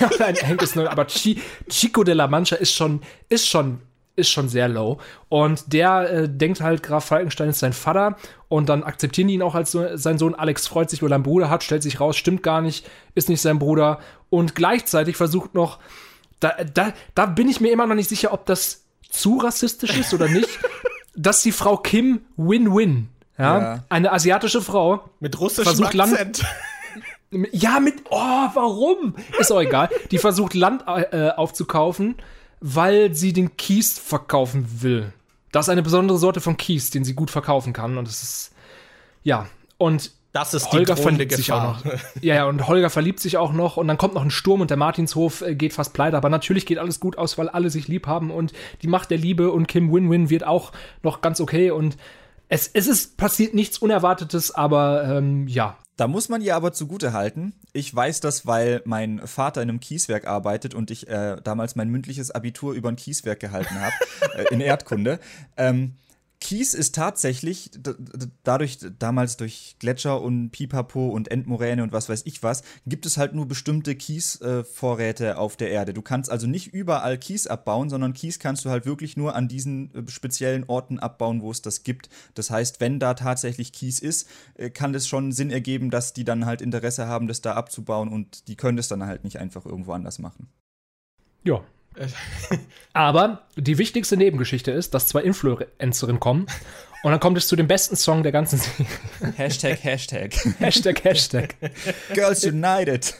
ja, 0.00 0.10
ein 0.26 0.36
Angus 0.44 0.74
Noll, 0.74 0.88
aber 0.88 1.06
Chi, 1.06 1.40
Chico 1.68 2.02
de 2.02 2.14
la 2.14 2.26
Mancha 2.26 2.56
ist 2.56 2.72
schon, 2.72 3.00
ist 3.28 3.46
schon, 3.46 3.78
ist 4.16 4.28
schon 4.28 4.48
sehr 4.48 4.66
low. 4.66 4.98
Und 5.28 5.72
der 5.72 6.10
äh, 6.10 6.28
denkt 6.28 6.60
halt, 6.62 6.82
Graf 6.82 7.04
Falkenstein 7.04 7.50
ist 7.50 7.60
sein 7.60 7.72
Vater 7.72 8.16
und 8.48 8.68
dann 8.68 8.82
akzeptieren 8.82 9.28
die 9.28 9.34
ihn 9.34 9.42
auch 9.42 9.54
als 9.54 9.70
so, 9.70 9.96
sein 9.96 10.18
Sohn. 10.18 10.34
Alex 10.34 10.66
freut 10.66 10.90
sich, 10.90 11.00
weil 11.00 11.12
er 11.12 11.16
einen 11.16 11.22
Bruder 11.22 11.48
hat, 11.48 11.62
stellt 11.62 11.84
sich 11.84 12.00
raus, 12.00 12.16
stimmt 12.16 12.42
gar 12.42 12.60
nicht, 12.60 12.84
ist 13.14 13.28
nicht 13.28 13.40
sein 13.40 13.60
Bruder. 13.60 14.00
Und 14.30 14.56
gleichzeitig 14.56 15.16
versucht 15.16 15.54
noch, 15.54 15.78
da, 16.40 16.56
da, 16.74 16.92
da 17.14 17.26
bin 17.26 17.48
ich 17.48 17.60
mir 17.60 17.70
immer 17.70 17.86
noch 17.86 17.94
nicht 17.94 18.08
sicher, 18.08 18.32
ob 18.32 18.46
das 18.46 18.85
zu 19.08 19.38
rassistisch 19.38 19.96
ist 19.98 20.12
oder 20.14 20.28
nicht, 20.28 20.48
dass 21.16 21.42
die 21.42 21.52
Frau 21.52 21.76
Kim 21.76 22.20
Win-Win, 22.36 23.08
ja, 23.38 23.58
Ja. 23.58 23.84
eine 23.88 24.12
asiatische 24.12 24.60
Frau, 24.62 25.08
Mit 25.20 25.38
russischem 25.40 25.64
Versucht 25.64 25.94
Land- 25.94 26.12
Akzent. 26.12 26.44
ja, 27.52 27.80
mit. 27.80 28.02
Oh, 28.10 28.16
warum? 28.54 29.14
Ist 29.38 29.50
auch 29.52 29.60
egal. 29.60 29.88
Die 30.10 30.18
versucht 30.18 30.54
Land 30.54 30.84
äh, 30.86 31.30
aufzukaufen, 31.30 32.16
weil 32.60 33.14
sie 33.14 33.32
den 33.32 33.56
Kies 33.56 33.98
verkaufen 33.98 34.82
will. 34.82 35.12
Das 35.52 35.66
ist 35.66 35.70
eine 35.70 35.82
besondere 35.82 36.18
Sorte 36.18 36.40
von 36.40 36.56
Kies, 36.56 36.90
den 36.90 37.04
sie 37.04 37.14
gut 37.14 37.30
verkaufen 37.30 37.72
kann. 37.72 37.98
Und 37.98 38.08
es 38.08 38.22
ist. 38.22 38.52
Ja, 39.22 39.46
und 39.78 40.12
das 40.36 40.52
ist 40.52 40.70
Holger 40.70 40.94
die 40.96 41.02
verliebt 41.02 41.32
sich 41.32 41.50
auch 41.50 41.62
noch. 41.62 41.84
Ja, 42.20 42.34
ja, 42.34 42.44
und 42.44 42.68
Holger 42.68 42.90
verliebt 42.90 43.20
sich 43.20 43.38
auch 43.38 43.54
noch 43.54 43.78
und 43.78 43.88
dann 43.88 43.96
kommt 43.96 44.12
noch 44.12 44.22
ein 44.22 44.30
Sturm 44.30 44.60
und 44.60 44.68
der 44.68 44.76
Martinshof 44.76 45.40
äh, 45.40 45.54
geht 45.54 45.72
fast 45.72 45.94
pleite. 45.94 46.14
Aber 46.14 46.28
natürlich 46.28 46.66
geht 46.66 46.76
alles 46.76 47.00
gut 47.00 47.16
aus, 47.16 47.38
weil 47.38 47.48
alle 47.48 47.70
sich 47.70 47.88
lieb 47.88 48.06
haben 48.06 48.30
und 48.30 48.52
die 48.82 48.86
Macht 48.86 49.10
der 49.10 49.16
Liebe 49.16 49.50
und 49.50 49.66
Kim 49.66 49.90
Win-Win 49.90 50.28
wird 50.28 50.44
auch 50.44 50.72
noch 51.02 51.22
ganz 51.22 51.40
okay 51.40 51.70
und 51.70 51.96
es, 52.48 52.70
es 52.72 52.86
ist 52.86 53.16
passiert 53.16 53.54
nichts 53.54 53.78
Unerwartetes, 53.78 54.54
aber 54.54 55.04
ähm, 55.04 55.48
ja. 55.48 55.78
Da 55.96 56.06
muss 56.06 56.28
man 56.28 56.42
ihr 56.42 56.54
aber 56.54 56.74
zugute 56.74 57.14
halten. 57.14 57.54
Ich 57.72 57.94
weiß 57.94 58.20
das, 58.20 58.46
weil 58.46 58.82
mein 58.84 59.26
Vater 59.26 59.62
in 59.62 59.70
einem 59.70 59.80
Kieswerk 59.80 60.26
arbeitet 60.26 60.74
und 60.74 60.90
ich 60.90 61.08
äh, 61.08 61.36
damals 61.42 61.74
mein 61.76 61.88
mündliches 61.88 62.30
Abitur 62.30 62.74
über 62.74 62.90
ein 62.90 62.96
Kieswerk 62.96 63.40
gehalten 63.40 63.80
habe, 63.80 63.94
äh, 64.36 64.52
in 64.52 64.60
Erdkunde. 64.60 65.18
Ähm, 65.56 65.94
Kies 66.40 66.74
ist 66.74 66.94
tatsächlich, 66.94 67.70
dadurch, 68.44 68.78
damals 68.98 69.36
durch 69.36 69.76
Gletscher 69.78 70.20
und 70.20 70.50
Pipapo 70.50 71.08
und 71.08 71.30
Endmoräne 71.30 71.82
und 71.82 71.92
was 71.92 72.08
weiß 72.08 72.22
ich 72.26 72.42
was, 72.42 72.62
gibt 72.86 73.06
es 73.06 73.16
halt 73.16 73.34
nur 73.34 73.46
bestimmte 73.46 73.94
Kiesvorräte 73.94 75.38
auf 75.38 75.56
der 75.56 75.70
Erde. 75.70 75.94
Du 75.94 76.02
kannst 76.02 76.30
also 76.30 76.46
nicht 76.46 76.74
überall 76.74 77.16
Kies 77.18 77.46
abbauen, 77.46 77.88
sondern 77.88 78.12
Kies 78.12 78.38
kannst 78.38 78.64
du 78.64 78.70
halt 78.70 78.84
wirklich 78.84 79.16
nur 79.16 79.34
an 79.34 79.48
diesen 79.48 79.94
äh, 79.94 80.10
speziellen 80.10 80.64
Orten 80.68 80.98
abbauen, 80.98 81.40
wo 81.40 81.50
es 81.50 81.62
das 81.62 81.84
gibt. 81.84 82.10
Das 82.34 82.50
heißt, 82.50 82.80
wenn 82.80 83.00
da 83.00 83.14
tatsächlich 83.14 83.72
Kies 83.72 83.98
ist, 83.98 84.28
äh, 84.54 84.68
kann 84.70 84.94
es 84.94 85.08
schon 85.08 85.32
Sinn 85.32 85.50
ergeben, 85.50 85.90
dass 85.90 86.12
die 86.12 86.24
dann 86.24 86.44
halt 86.44 86.60
Interesse 86.60 87.06
haben, 87.06 87.28
das 87.28 87.40
da 87.40 87.54
abzubauen 87.54 88.08
und 88.08 88.48
die 88.48 88.56
können 88.56 88.76
das 88.76 88.88
dann 88.88 89.06
halt 89.06 89.24
nicht 89.24 89.38
einfach 89.38 89.64
irgendwo 89.64 89.92
anders 89.92 90.18
machen. 90.18 90.48
Ja, 91.44 91.64
aber 92.92 93.42
die 93.56 93.78
wichtigste 93.78 94.16
Nebengeschichte 94.16 94.70
ist, 94.70 94.94
dass 94.94 95.08
zwei 95.08 95.22
Influencerinnen 95.22 96.20
kommen 96.20 96.46
und 97.02 97.10
dann 97.10 97.20
kommt 97.20 97.38
es 97.38 97.48
zu 97.48 97.56
dem 97.56 97.68
besten 97.68 97.96
Song 97.96 98.22
der 98.22 98.32
ganzen 98.32 98.58
Serie. 98.58 98.86
Hashtag, 99.36 99.84
Hashtag. 99.84 100.34
Hashtag, 100.58 101.04
Hashtag. 101.04 101.54
Girls 102.14 102.44
United. 102.44 103.14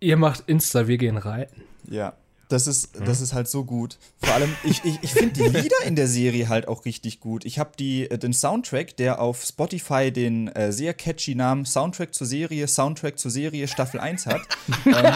Ihr 0.00 0.16
macht 0.16 0.44
Insta, 0.46 0.88
wir 0.88 0.98
gehen 0.98 1.16
reiten. 1.16 1.62
Ja. 1.88 2.14
Das 2.50 2.66
ist, 2.66 2.96
das 2.98 3.18
hm? 3.18 3.24
ist 3.24 3.32
halt 3.32 3.48
so 3.48 3.64
gut. 3.64 3.96
Vor 4.18 4.34
allem, 4.34 4.52
ich, 4.64 4.84
ich, 4.84 4.98
ich 5.02 5.12
finde 5.12 5.34
die 5.34 5.48
Lieder 5.56 5.76
in 5.86 5.94
der 5.94 6.08
Serie 6.08 6.48
halt 6.48 6.66
auch 6.66 6.84
richtig 6.84 7.20
gut. 7.20 7.44
Ich 7.44 7.60
habe 7.60 7.70
äh, 7.78 8.18
den 8.18 8.32
Soundtrack, 8.32 8.96
der 8.96 9.20
auf 9.20 9.44
Spotify 9.44 10.10
den 10.10 10.48
äh, 10.48 10.72
sehr 10.72 10.92
catchy 10.92 11.36
Namen 11.36 11.64
Soundtrack 11.64 12.12
zur 12.12 12.26
Serie, 12.26 12.66
Soundtrack 12.66 13.20
zur 13.20 13.30
Serie 13.30 13.68
Staffel 13.68 14.00
1 14.00 14.26
hat. 14.26 14.40
ähm, 14.86 15.14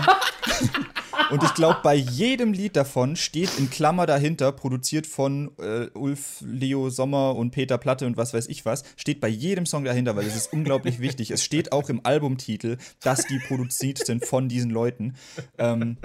und 1.31 1.43
ich 1.43 1.55
glaube, 1.55 1.81
bei 1.83 1.97
jedem 1.97 2.53
Lied 2.53 2.77
davon 2.77 3.17
steht 3.17 3.59
in 3.59 3.69
Klammer 3.69 4.07
dahinter, 4.07 4.53
produziert 4.53 5.09
von 5.09 5.51
äh, 5.59 5.89
Ulf, 5.95 6.37
Leo 6.47 6.89
Sommer 6.89 7.35
und 7.35 7.51
Peter 7.51 7.79
Platte 7.79 8.07
und 8.07 8.17
was 8.17 8.33
weiß 8.33 8.47
ich 8.47 8.65
was, 8.65 8.85
steht 8.95 9.21
bei 9.21 9.29
jedem 9.29 9.67
Song 9.67 9.83
dahinter, 9.83 10.15
weil 10.15 10.27
es 10.27 10.37
ist 10.37 10.53
unglaublich 10.53 11.01
wichtig. 11.01 11.33
Es 11.33 11.43
steht 11.43 11.73
auch 11.73 11.89
im 11.89 12.01
Albumtitel, 12.05 12.77
dass 13.01 13.27
die 13.27 13.41
produziert 13.41 14.07
sind 14.07 14.25
von 14.25 14.49
diesen 14.49 14.71
Leuten. 14.71 15.17
Ähm, 15.59 15.97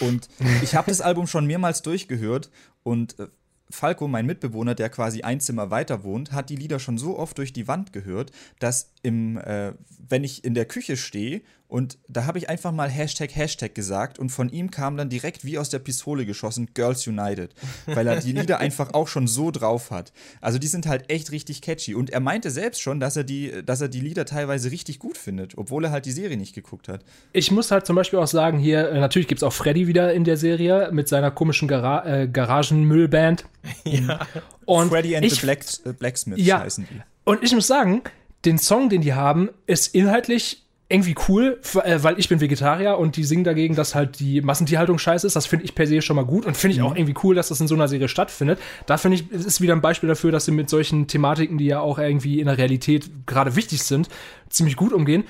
und 0.00 0.28
ich 0.62 0.74
habe 0.74 0.90
das 0.90 1.00
Album 1.00 1.26
schon 1.26 1.46
mehrmals 1.46 1.82
durchgehört 1.82 2.50
und 2.82 3.18
äh, 3.18 3.28
Falco, 3.72 4.06
mein 4.06 4.26
Mitbewohner, 4.26 4.74
der 4.74 4.90
quasi 4.90 5.22
ein 5.22 5.40
Zimmer 5.40 5.70
weiter 5.70 6.04
wohnt, 6.04 6.32
hat 6.32 6.50
die 6.50 6.56
Lieder 6.56 6.78
schon 6.78 6.98
so 6.98 7.18
oft 7.18 7.38
durch 7.38 7.54
die 7.54 7.68
Wand 7.68 7.92
gehört, 7.92 8.30
dass 8.58 8.92
im, 9.02 9.38
äh, 9.38 9.72
wenn 10.08 10.24
ich 10.24 10.44
in 10.44 10.54
der 10.54 10.66
Küche 10.66 10.96
stehe 10.96 11.40
und 11.72 11.96
da 12.06 12.26
habe 12.26 12.36
ich 12.36 12.50
einfach 12.50 12.70
mal 12.70 12.90
Hashtag 12.90 13.34
Hashtag 13.34 13.74
gesagt 13.74 14.18
und 14.18 14.28
von 14.28 14.50
ihm 14.50 14.70
kam 14.70 14.98
dann 14.98 15.08
direkt 15.08 15.42
wie 15.46 15.56
aus 15.56 15.70
der 15.70 15.78
Pistole 15.78 16.26
geschossen 16.26 16.68
Girls 16.74 17.06
United, 17.06 17.54
weil 17.86 18.06
er 18.06 18.20
die 18.20 18.32
Lieder 18.38 18.58
einfach 18.58 18.92
auch 18.92 19.08
schon 19.08 19.26
so 19.26 19.50
drauf 19.50 19.90
hat. 19.90 20.12
Also 20.42 20.58
die 20.58 20.66
sind 20.66 20.84
halt 20.84 21.08
echt 21.08 21.32
richtig 21.32 21.62
catchy 21.62 21.94
und 21.94 22.10
er 22.10 22.20
meinte 22.20 22.50
selbst 22.50 22.82
schon, 22.82 23.00
dass 23.00 23.16
er 23.16 23.24
die, 23.24 23.64
dass 23.64 23.80
er 23.80 23.88
die 23.88 24.00
Lieder 24.00 24.26
teilweise 24.26 24.70
richtig 24.70 24.98
gut 24.98 25.16
findet, 25.16 25.56
obwohl 25.56 25.86
er 25.86 25.92
halt 25.92 26.04
die 26.04 26.12
Serie 26.12 26.36
nicht 26.36 26.54
geguckt 26.54 26.88
hat. 26.88 27.06
Ich 27.32 27.50
muss 27.50 27.70
halt 27.70 27.86
zum 27.86 27.96
Beispiel 27.96 28.18
auch 28.18 28.26
sagen, 28.26 28.58
hier, 28.58 28.90
äh, 28.90 29.00
natürlich 29.00 29.26
gibt 29.26 29.38
es 29.38 29.42
auch 29.42 29.54
Freddy 29.54 29.86
wieder 29.86 30.12
in 30.12 30.24
der 30.24 30.36
Serie 30.36 30.90
mit 30.92 31.08
seiner 31.08 31.30
komischen 31.30 31.68
Gara 31.68 32.04
äh, 32.04 32.28
Garagenmüllband. 32.28 33.46
Ja. 33.84 34.26
Und 34.66 34.90
Freddy 34.90 35.16
and 35.16 35.24
ich, 35.24 35.36
the 35.36 35.46
Black, 35.46 35.64
äh, 35.84 35.92
Blacksmiths 35.92 36.44
ja, 36.44 36.60
heißen 36.60 36.86
die. 36.90 37.00
Und 37.24 37.42
ich 37.44 37.54
muss 37.54 37.68
sagen, 37.68 38.02
den 38.44 38.58
Song, 38.58 38.88
den 38.88 39.00
die 39.02 39.14
haben, 39.14 39.50
ist 39.66 39.94
inhaltlich 39.94 40.61
irgendwie 40.92 41.14
cool, 41.28 41.58
äh, 41.82 41.98
weil 42.02 42.18
ich 42.18 42.28
bin 42.28 42.40
Vegetarier 42.40 42.98
und 42.98 43.16
die 43.16 43.24
singen 43.24 43.44
dagegen, 43.44 43.74
dass 43.74 43.94
halt 43.94 44.20
die 44.20 44.42
Massentierhaltung 44.42 44.98
scheiße 44.98 45.26
ist. 45.26 45.34
Das 45.34 45.46
finde 45.46 45.64
ich 45.64 45.74
per 45.74 45.86
se 45.86 46.02
schon 46.02 46.16
mal 46.16 46.24
gut 46.24 46.44
und 46.44 46.56
finde 46.56 46.74
ich 46.74 46.80
mhm. 46.80 46.86
auch 46.86 46.94
irgendwie 46.94 47.14
cool, 47.22 47.34
dass 47.34 47.48
das 47.48 47.60
in 47.60 47.68
so 47.68 47.74
einer 47.74 47.88
Serie 47.88 48.08
stattfindet. 48.08 48.58
Da 48.86 48.98
finde 48.98 49.16
ich, 49.16 49.30
ist 49.30 49.60
wieder 49.60 49.74
ein 49.74 49.80
Beispiel 49.80 50.08
dafür, 50.08 50.32
dass 50.32 50.44
sie 50.44 50.52
mit 50.52 50.68
solchen 50.68 51.06
Thematiken, 51.06 51.58
die 51.58 51.66
ja 51.66 51.80
auch 51.80 51.98
irgendwie 51.98 52.40
in 52.40 52.46
der 52.46 52.58
Realität 52.58 53.10
gerade 53.26 53.56
wichtig 53.56 53.82
sind, 53.82 54.08
ziemlich 54.50 54.76
gut 54.76 54.92
umgehen. 54.92 55.24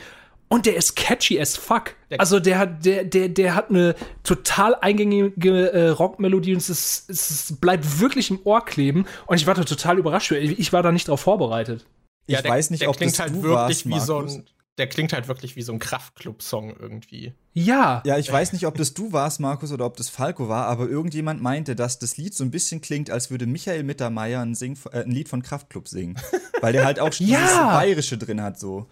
Und 0.49 0.67
der 0.67 0.77
ist 0.77 0.97
catchy 0.97 1.41
as 1.41 1.57
fuck. 1.57 1.95
Also 2.19 2.39
der 2.39 2.59
hat, 2.59 2.85
der, 2.85 3.05
der, 3.05 3.31
der 3.31 3.55
hat 3.55 3.71
eine 3.71 3.95
total 4.23 4.75
eingängige 4.75 5.73
äh, 5.73 5.89
Rockmelodie 5.89 6.53
und 6.53 6.59
es, 6.59 6.69
ist, 6.69 7.09
es 7.09 7.57
bleibt 7.59 8.01
wirklich 8.01 8.31
im 8.31 8.39
Ohr 8.45 8.63
kleben. 8.63 9.07
Und 9.27 9.37
ich 9.37 9.47
war 9.47 9.55
da 9.55 9.65
total 9.65 9.99
überrascht. 9.99 10.31
Ich 10.33 10.73
war 10.75 10.83
da 10.83 10.93
nicht 10.93 11.09
drauf 11.09 11.21
vorbereitet. 11.21 11.87
Ich 12.27 12.35
ja, 12.35 12.43
der, 12.43 12.51
weiß 12.51 12.69
nicht, 12.71 12.87
ob 12.87 12.99
klingt 12.99 13.13
das 13.13 13.21
halt 13.21 13.31
du 13.33 13.43
wirklich 13.43 13.57
warst, 13.57 13.89
wie 13.89 14.01
so 14.01 14.19
ein 14.19 14.45
der 14.79 14.87
klingt 14.87 15.13
halt 15.13 15.29
wirklich 15.29 15.55
wie 15.55 15.63
so 15.63 15.73
ein 15.73 15.79
Kraftclub-Song 15.79 16.75
irgendwie. 16.79 17.35
Ja. 17.53 18.03
Ja, 18.07 18.17
ich 18.17 18.33
weiß 18.33 18.55
nicht, 18.55 18.67
ob 18.67 18.77
das 18.77 18.95
du 18.95 19.13
warst, 19.13 19.39
Markus, 19.39 19.71
oder 19.71 19.85
ob 19.85 19.99
das 19.99 20.09
Falco 20.09 20.49
war, 20.49 20.67
aber 20.67 20.89
irgendjemand 20.89 21.43
meinte, 21.43 21.77
dass 21.77 21.99
das 21.99 22.17
Lied 22.17 22.35
so 22.35 22.43
ein 22.43 22.51
bisschen 22.51 22.81
klingt, 22.81 23.11
als 23.11 23.31
würde 23.31 23.47
Michael 23.47 23.83
Mittermeier 23.83 24.41
ein, 24.41 24.55
Sing, 24.55 24.79
äh, 24.91 25.03
ein 25.03 25.11
Lied 25.11 25.29
von 25.29 25.43
Kraftclub 25.43 25.89
singen. 25.89 26.19
Weil 26.61 26.73
der 26.73 26.87
halt 26.87 27.01
auch 27.01 27.13
schon 27.13 27.27
ja. 27.27 27.41
dieses 27.41 27.57
Bayerische 27.57 28.19
drin 28.19 28.41
hat, 28.41 28.59
so. 28.59 28.87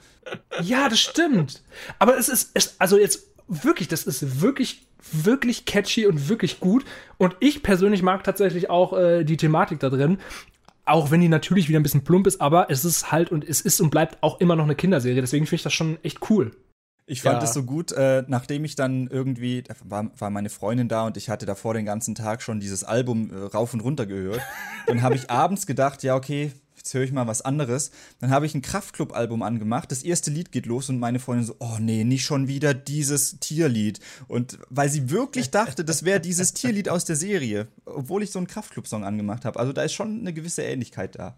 Ja, 0.62 0.90
das 0.90 1.00
stimmt. 1.00 1.62
Aber 1.98 2.18
es 2.18 2.28
ist, 2.28 2.50
es, 2.52 2.74
also 2.78 2.98
jetzt 2.98 3.28
wirklich, 3.48 3.88
das 3.88 4.04
ist 4.04 4.42
wirklich, 4.42 4.86
wirklich 5.12 5.64
catchy 5.64 6.06
und 6.06 6.28
wirklich 6.28 6.60
gut. 6.60 6.84
Und 7.16 7.36
ich 7.40 7.62
persönlich 7.62 8.02
mag 8.02 8.22
tatsächlich 8.22 8.68
auch 8.68 8.92
äh, 8.92 9.24
die 9.24 9.38
Thematik 9.38 9.80
da 9.80 9.88
drin. 9.88 10.18
Auch 10.90 11.12
wenn 11.12 11.20
die 11.20 11.28
natürlich 11.28 11.68
wieder 11.68 11.78
ein 11.78 11.84
bisschen 11.84 12.02
plump 12.02 12.26
ist, 12.26 12.40
aber 12.40 12.68
es 12.68 12.84
ist 12.84 13.12
halt 13.12 13.30
und 13.30 13.48
es 13.48 13.60
ist 13.60 13.80
und 13.80 13.90
bleibt 13.90 14.20
auch 14.22 14.40
immer 14.40 14.56
noch 14.56 14.64
eine 14.64 14.74
Kinderserie. 14.74 15.20
Deswegen 15.20 15.46
finde 15.46 15.56
ich 15.56 15.62
das 15.62 15.72
schon 15.72 15.98
echt 16.02 16.30
cool. 16.30 16.50
Ich 17.06 17.22
fand 17.22 17.42
es 17.42 17.52
so 17.52 17.62
gut, 17.62 17.92
äh, 17.92 18.24
nachdem 18.26 18.64
ich 18.64 18.74
dann 18.74 19.06
irgendwie, 19.08 19.62
war, 19.84 20.10
war 20.18 20.30
meine 20.30 20.48
Freundin 20.48 20.88
da 20.88 21.06
und 21.06 21.16
ich 21.16 21.28
hatte 21.28 21.46
davor 21.46 21.74
den 21.74 21.84
ganzen 21.84 22.16
Tag 22.16 22.42
schon 22.42 22.58
dieses 22.58 22.82
Album 22.82 23.30
äh, 23.32 23.36
rauf 23.36 23.72
und 23.72 23.80
runter 23.80 24.06
gehört. 24.06 24.40
dann 24.88 25.02
habe 25.02 25.14
ich 25.14 25.30
abends 25.30 25.66
gedacht, 25.66 26.02
ja, 26.02 26.16
okay, 26.16 26.52
jetzt 26.80 26.94
höre 26.94 27.02
ich 27.02 27.12
mal 27.12 27.26
was 27.26 27.42
anderes. 27.42 27.90
Dann 28.20 28.30
habe 28.30 28.46
ich 28.46 28.54
ein 28.54 28.62
Kraftclub-Album 28.62 29.42
angemacht. 29.42 29.90
Das 29.90 30.02
erste 30.02 30.30
Lied 30.30 30.50
geht 30.50 30.66
los 30.66 30.88
und 30.88 30.98
meine 30.98 31.18
Freundin 31.18 31.46
so, 31.46 31.56
oh 31.58 31.76
nee, 31.78 32.04
nicht 32.04 32.24
schon 32.24 32.48
wieder 32.48 32.74
dieses 32.74 33.38
Tierlied. 33.38 34.00
Und 34.28 34.58
weil 34.68 34.88
sie 34.88 35.10
wirklich 35.10 35.50
dachte, 35.50 35.84
das 35.84 36.04
wäre 36.04 36.20
dieses 36.20 36.54
Tierlied 36.54 36.88
aus 36.88 37.04
der 37.04 37.16
Serie, 37.16 37.68
obwohl 37.84 38.22
ich 38.22 38.30
so 38.30 38.38
einen 38.38 38.48
Kraftclub-Song 38.48 39.04
angemacht 39.04 39.44
habe. 39.44 39.58
Also 39.58 39.72
da 39.72 39.82
ist 39.82 39.92
schon 39.92 40.20
eine 40.20 40.32
gewisse 40.32 40.62
Ähnlichkeit 40.62 41.16
da. 41.16 41.36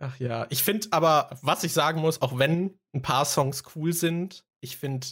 Ach 0.00 0.18
ja, 0.18 0.46
ich 0.50 0.62
finde 0.62 0.88
aber, 0.92 1.38
was 1.42 1.64
ich 1.64 1.72
sagen 1.72 2.00
muss, 2.00 2.22
auch 2.22 2.38
wenn 2.38 2.74
ein 2.94 3.02
paar 3.02 3.24
Songs 3.24 3.64
cool 3.74 3.92
sind, 3.92 4.44
ich 4.60 4.76
finde, 4.76 5.06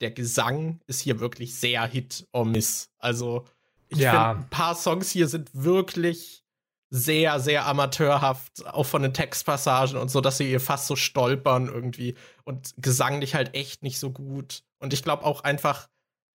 der 0.00 0.12
Gesang 0.12 0.80
ist 0.86 1.00
hier 1.00 1.20
wirklich 1.20 1.56
sehr 1.56 1.84
Hit 1.86 2.26
or 2.32 2.44
Miss. 2.44 2.88
Also, 2.98 3.46
ich 3.88 3.98
ja. 3.98 4.10
finde, 4.10 4.44
ein 4.44 4.50
paar 4.50 4.74
Songs 4.76 5.10
hier 5.10 5.28
sind 5.28 5.50
wirklich 5.52 6.44
sehr, 6.90 7.38
sehr 7.40 7.66
amateurhaft, 7.66 8.66
auch 8.66 8.86
von 8.86 9.02
den 9.02 9.12
Textpassagen 9.12 9.98
und 9.98 10.10
so, 10.10 10.20
dass 10.20 10.38
sie 10.38 10.50
ihr 10.50 10.60
fast 10.60 10.86
so 10.86 10.96
stolpern 10.96 11.66
irgendwie 11.66 12.14
und 12.44 12.74
gesanglich 12.78 13.34
halt 13.34 13.54
echt 13.54 13.82
nicht 13.82 13.98
so 13.98 14.10
gut. 14.10 14.62
Und 14.78 14.92
ich 14.92 15.02
glaube 15.02 15.24
auch 15.24 15.44
einfach, 15.44 15.88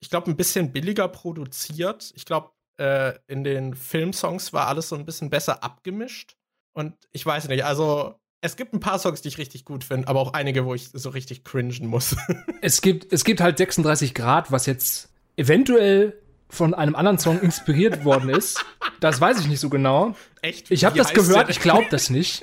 ich 0.01 0.11
glaube, 0.11 0.31
ein 0.31 0.37
bisschen 0.37 0.73
billiger 0.73 1.09
produziert. 1.09 2.13
Ich 2.17 2.25
glaube, 2.25 2.51
äh, 2.79 3.15
in 3.27 3.45
den 3.45 3.75
Filmsongs 3.75 4.53
war 4.53 4.69
alles 4.69 4.89
so 4.89 4.97
ein 4.97 5.05
bisschen 5.05 5.29
besser 5.29 5.63
abgemischt. 5.63 6.37
Und 6.73 6.95
ich 7.13 7.27
weiß 7.27 7.49
nicht, 7.49 7.65
also 7.65 8.15
es 8.41 8.57
gibt 8.57 8.73
ein 8.73 8.81
paar 8.81 8.99
Songs, 8.99 9.21
die 9.21 9.29
ich 9.29 9.39
richtig 9.39 9.65
gut 9.65 9.85
finde, 9.85 10.09
aber 10.09 10.21
auch 10.21 10.33
einige, 10.33 10.65
wo 10.65 10.75
ich 10.75 10.91
so 10.93 11.11
richtig 11.11 11.45
cringen 11.45 11.87
muss. 11.87 12.17
es 12.63 12.81
gibt, 12.81 13.13
es 13.13 13.25
gibt 13.25 13.41
halt 13.41 13.59
36 13.59 14.15
Grad, 14.15 14.53
was 14.53 14.67
jetzt 14.67 15.11
eventuell 15.37 16.23
von 16.49 16.75
einem 16.75 16.97
anderen 16.97 17.19
Song 17.19 17.41
inspiriert 17.41 18.05
worden 18.05 18.31
ist. 18.31 18.65
Das 19.01 19.21
weiß 19.21 19.41
ich 19.41 19.49
nicht 19.49 19.61
so 19.61 19.69
genau. 19.69 20.15
Echt? 20.43 20.71
Ich 20.71 20.85
habe 20.85 20.97
das 20.97 21.13
gehört, 21.13 21.51
ich 21.51 21.61
glaube 21.61 21.87
das 21.91 22.11
nicht. 22.11 22.43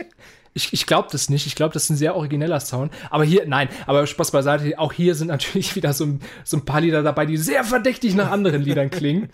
Ich, 0.53 0.71
ich 0.71 0.85
glaube 0.85 1.09
das 1.11 1.29
nicht. 1.29 1.47
Ich 1.47 1.55
glaube, 1.55 1.73
das 1.73 1.83
ist 1.83 1.89
ein 1.89 1.97
sehr 1.97 2.15
origineller 2.15 2.61
Sound. 2.61 2.93
Aber 3.09 3.25
hier, 3.25 3.45
nein, 3.45 3.67
aber 3.87 4.07
Spaß 4.07 4.31
beiseite. 4.31 4.79
Auch 4.79 4.93
hier 4.93 5.13
sind 5.13 5.27
natürlich 5.27 5.75
wieder 5.75 5.91
so 5.91 6.05
ein, 6.05 6.21
so 6.45 6.57
ein 6.57 6.65
paar 6.65 6.79
Lieder 6.79 7.03
dabei, 7.03 7.25
die 7.25 7.35
sehr 7.35 7.65
verdächtig 7.65 8.15
nach 8.15 8.31
anderen 8.31 8.61
Liedern 8.61 8.89
klingen. 8.89 9.29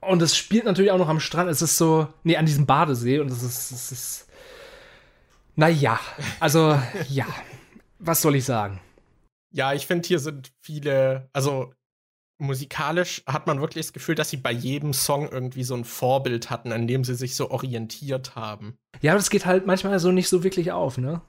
Und 0.00 0.20
es 0.20 0.36
spielt 0.36 0.64
natürlich 0.64 0.90
auch 0.90 0.98
noch 0.98 1.08
am 1.08 1.20
Strand. 1.20 1.48
Es 1.48 1.62
ist 1.62 1.76
so, 1.76 2.08
nee, 2.24 2.36
an 2.36 2.46
diesem 2.46 2.66
Badesee. 2.66 3.20
Und 3.20 3.30
es 3.30 3.42
ist, 3.42 3.70
es 3.70 3.92
ist, 3.92 4.26
naja, 5.54 6.00
also, 6.40 6.80
ja. 7.08 7.26
Was 8.00 8.22
soll 8.22 8.34
ich 8.34 8.46
sagen? 8.46 8.80
Ja, 9.52 9.74
ich 9.74 9.86
finde, 9.86 10.08
hier 10.08 10.18
sind 10.18 10.50
viele, 10.60 11.28
also 11.32 11.72
musikalisch 12.40 13.22
hat 13.26 13.46
man 13.46 13.60
wirklich 13.60 13.86
das 13.86 13.92
Gefühl, 13.92 14.14
dass 14.14 14.30
sie 14.30 14.36
bei 14.36 14.52
jedem 14.52 14.92
Song 14.92 15.28
irgendwie 15.30 15.64
so 15.64 15.74
ein 15.74 15.84
Vorbild 15.84 16.50
hatten, 16.50 16.72
an 16.72 16.86
dem 16.86 17.04
sie 17.04 17.14
sich 17.14 17.36
so 17.36 17.50
orientiert 17.50 18.34
haben. 18.34 18.76
Ja, 19.00 19.12
aber 19.12 19.18
das 19.18 19.30
geht 19.30 19.46
halt 19.46 19.66
manchmal 19.66 19.98
so 19.98 20.10
nicht 20.10 20.28
so 20.28 20.42
wirklich 20.42 20.72
auf, 20.72 20.98
ne? 20.98 21.20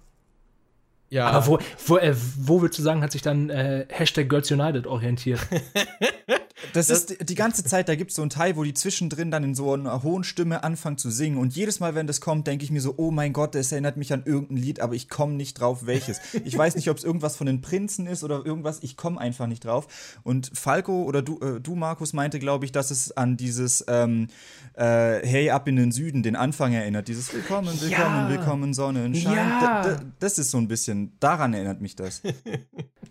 Ja. 1.10 1.28
Aber 1.28 1.46
wo, 1.46 1.60
wo, 1.88 1.98
äh, 1.98 2.16
wo 2.16 2.62
würdest 2.62 2.80
du 2.80 2.84
sagen, 2.84 3.04
hat 3.04 3.12
sich 3.12 3.22
dann 3.22 3.50
äh, 3.50 3.86
Hashtag 3.90 4.30
Girls 4.30 4.50
United 4.50 4.88
orientiert? 4.88 5.40
Das, 6.74 6.88
das 6.88 7.04
ist 7.04 7.30
die 7.30 7.36
ganze 7.36 7.64
Zeit, 7.64 7.90
da 7.90 7.96
gibt 7.96 8.12
es 8.12 8.16
so 8.16 8.22
einen 8.22 8.30
Teil, 8.30 8.56
wo 8.56 8.64
die 8.64 8.74
zwischendrin 8.74 9.32
dann 9.32 9.44
in 9.44 9.56
so 9.56 9.74
einer 9.74 10.04
hohen 10.04 10.24
Stimme 10.24 10.64
anfangen 10.64 10.98
zu 10.98 11.10
singen. 11.10 11.38
Und 11.38 11.56
jedes 11.56 11.80
Mal, 11.80 11.96
wenn 11.96 12.08
das 12.08 12.22
kommt, 12.22 12.48
denke 12.48 12.64
ich 12.64 12.72
mir 12.72 12.82
so, 12.82 12.94
oh 12.98 13.12
mein 13.12 13.34
Gott, 13.34 13.56
das 13.56 13.72
erinnert 13.72 13.98
mich 13.98 14.14
an 14.14 14.24
irgendein 14.26 14.58
Lied, 14.58 14.80
aber 14.80 14.94
ich 14.94 15.10
komme 15.10 15.34
nicht 15.34 15.60
drauf, 15.60 15.86
welches. 15.86 16.20
Ich 16.46 16.58
weiß 16.58 16.76
nicht, 16.76 16.90
ob 16.90 16.98
es 16.98 17.04
irgendwas 17.04 17.36
von 17.36 17.48
den 17.48 17.62
Prinzen 17.62 18.08
ist 18.08 18.24
oder 18.24 18.46
irgendwas, 18.46 18.80
ich 18.82 18.98
komme 18.98 19.20
einfach 19.20 19.48
nicht 19.48 19.66
drauf. 19.66 20.20
Und 20.24 20.52
Falco 20.54 21.04
oder 21.04 21.22
du, 21.22 21.40
äh, 21.40 21.60
du 21.60 21.76
Markus, 21.76 22.14
meinte, 22.14 22.40
glaube 22.40 22.66
ich, 22.66 22.72
dass 22.72 22.92
es 22.92 23.12
an 23.12 23.38
dieses 23.38 23.84
ähm, 23.88 24.28
äh, 24.74 25.20
Hey 25.26 25.50
ab 25.50 25.68
in 25.68 25.76
den 25.76 25.92
Süden, 25.92 26.24
den 26.24 26.36
Anfang 26.36 26.74
erinnert. 26.74 27.08
Dieses 27.08 27.34
Willkommen, 27.34 27.80
Willkommen, 27.82 27.92
ja. 27.92 28.30
Willkommen, 28.30 28.74
Sonnenschein. 28.74 29.34
Ja. 29.34 29.84
Da, 29.84 29.96
da, 29.96 30.04
das 30.20 30.38
ist 30.38 30.52
so 30.52 30.58
ein 30.58 30.68
bisschen, 30.68 31.14
daran 31.20 31.54
erinnert 31.54 31.82
mich 31.82 31.96
das. 31.96 32.22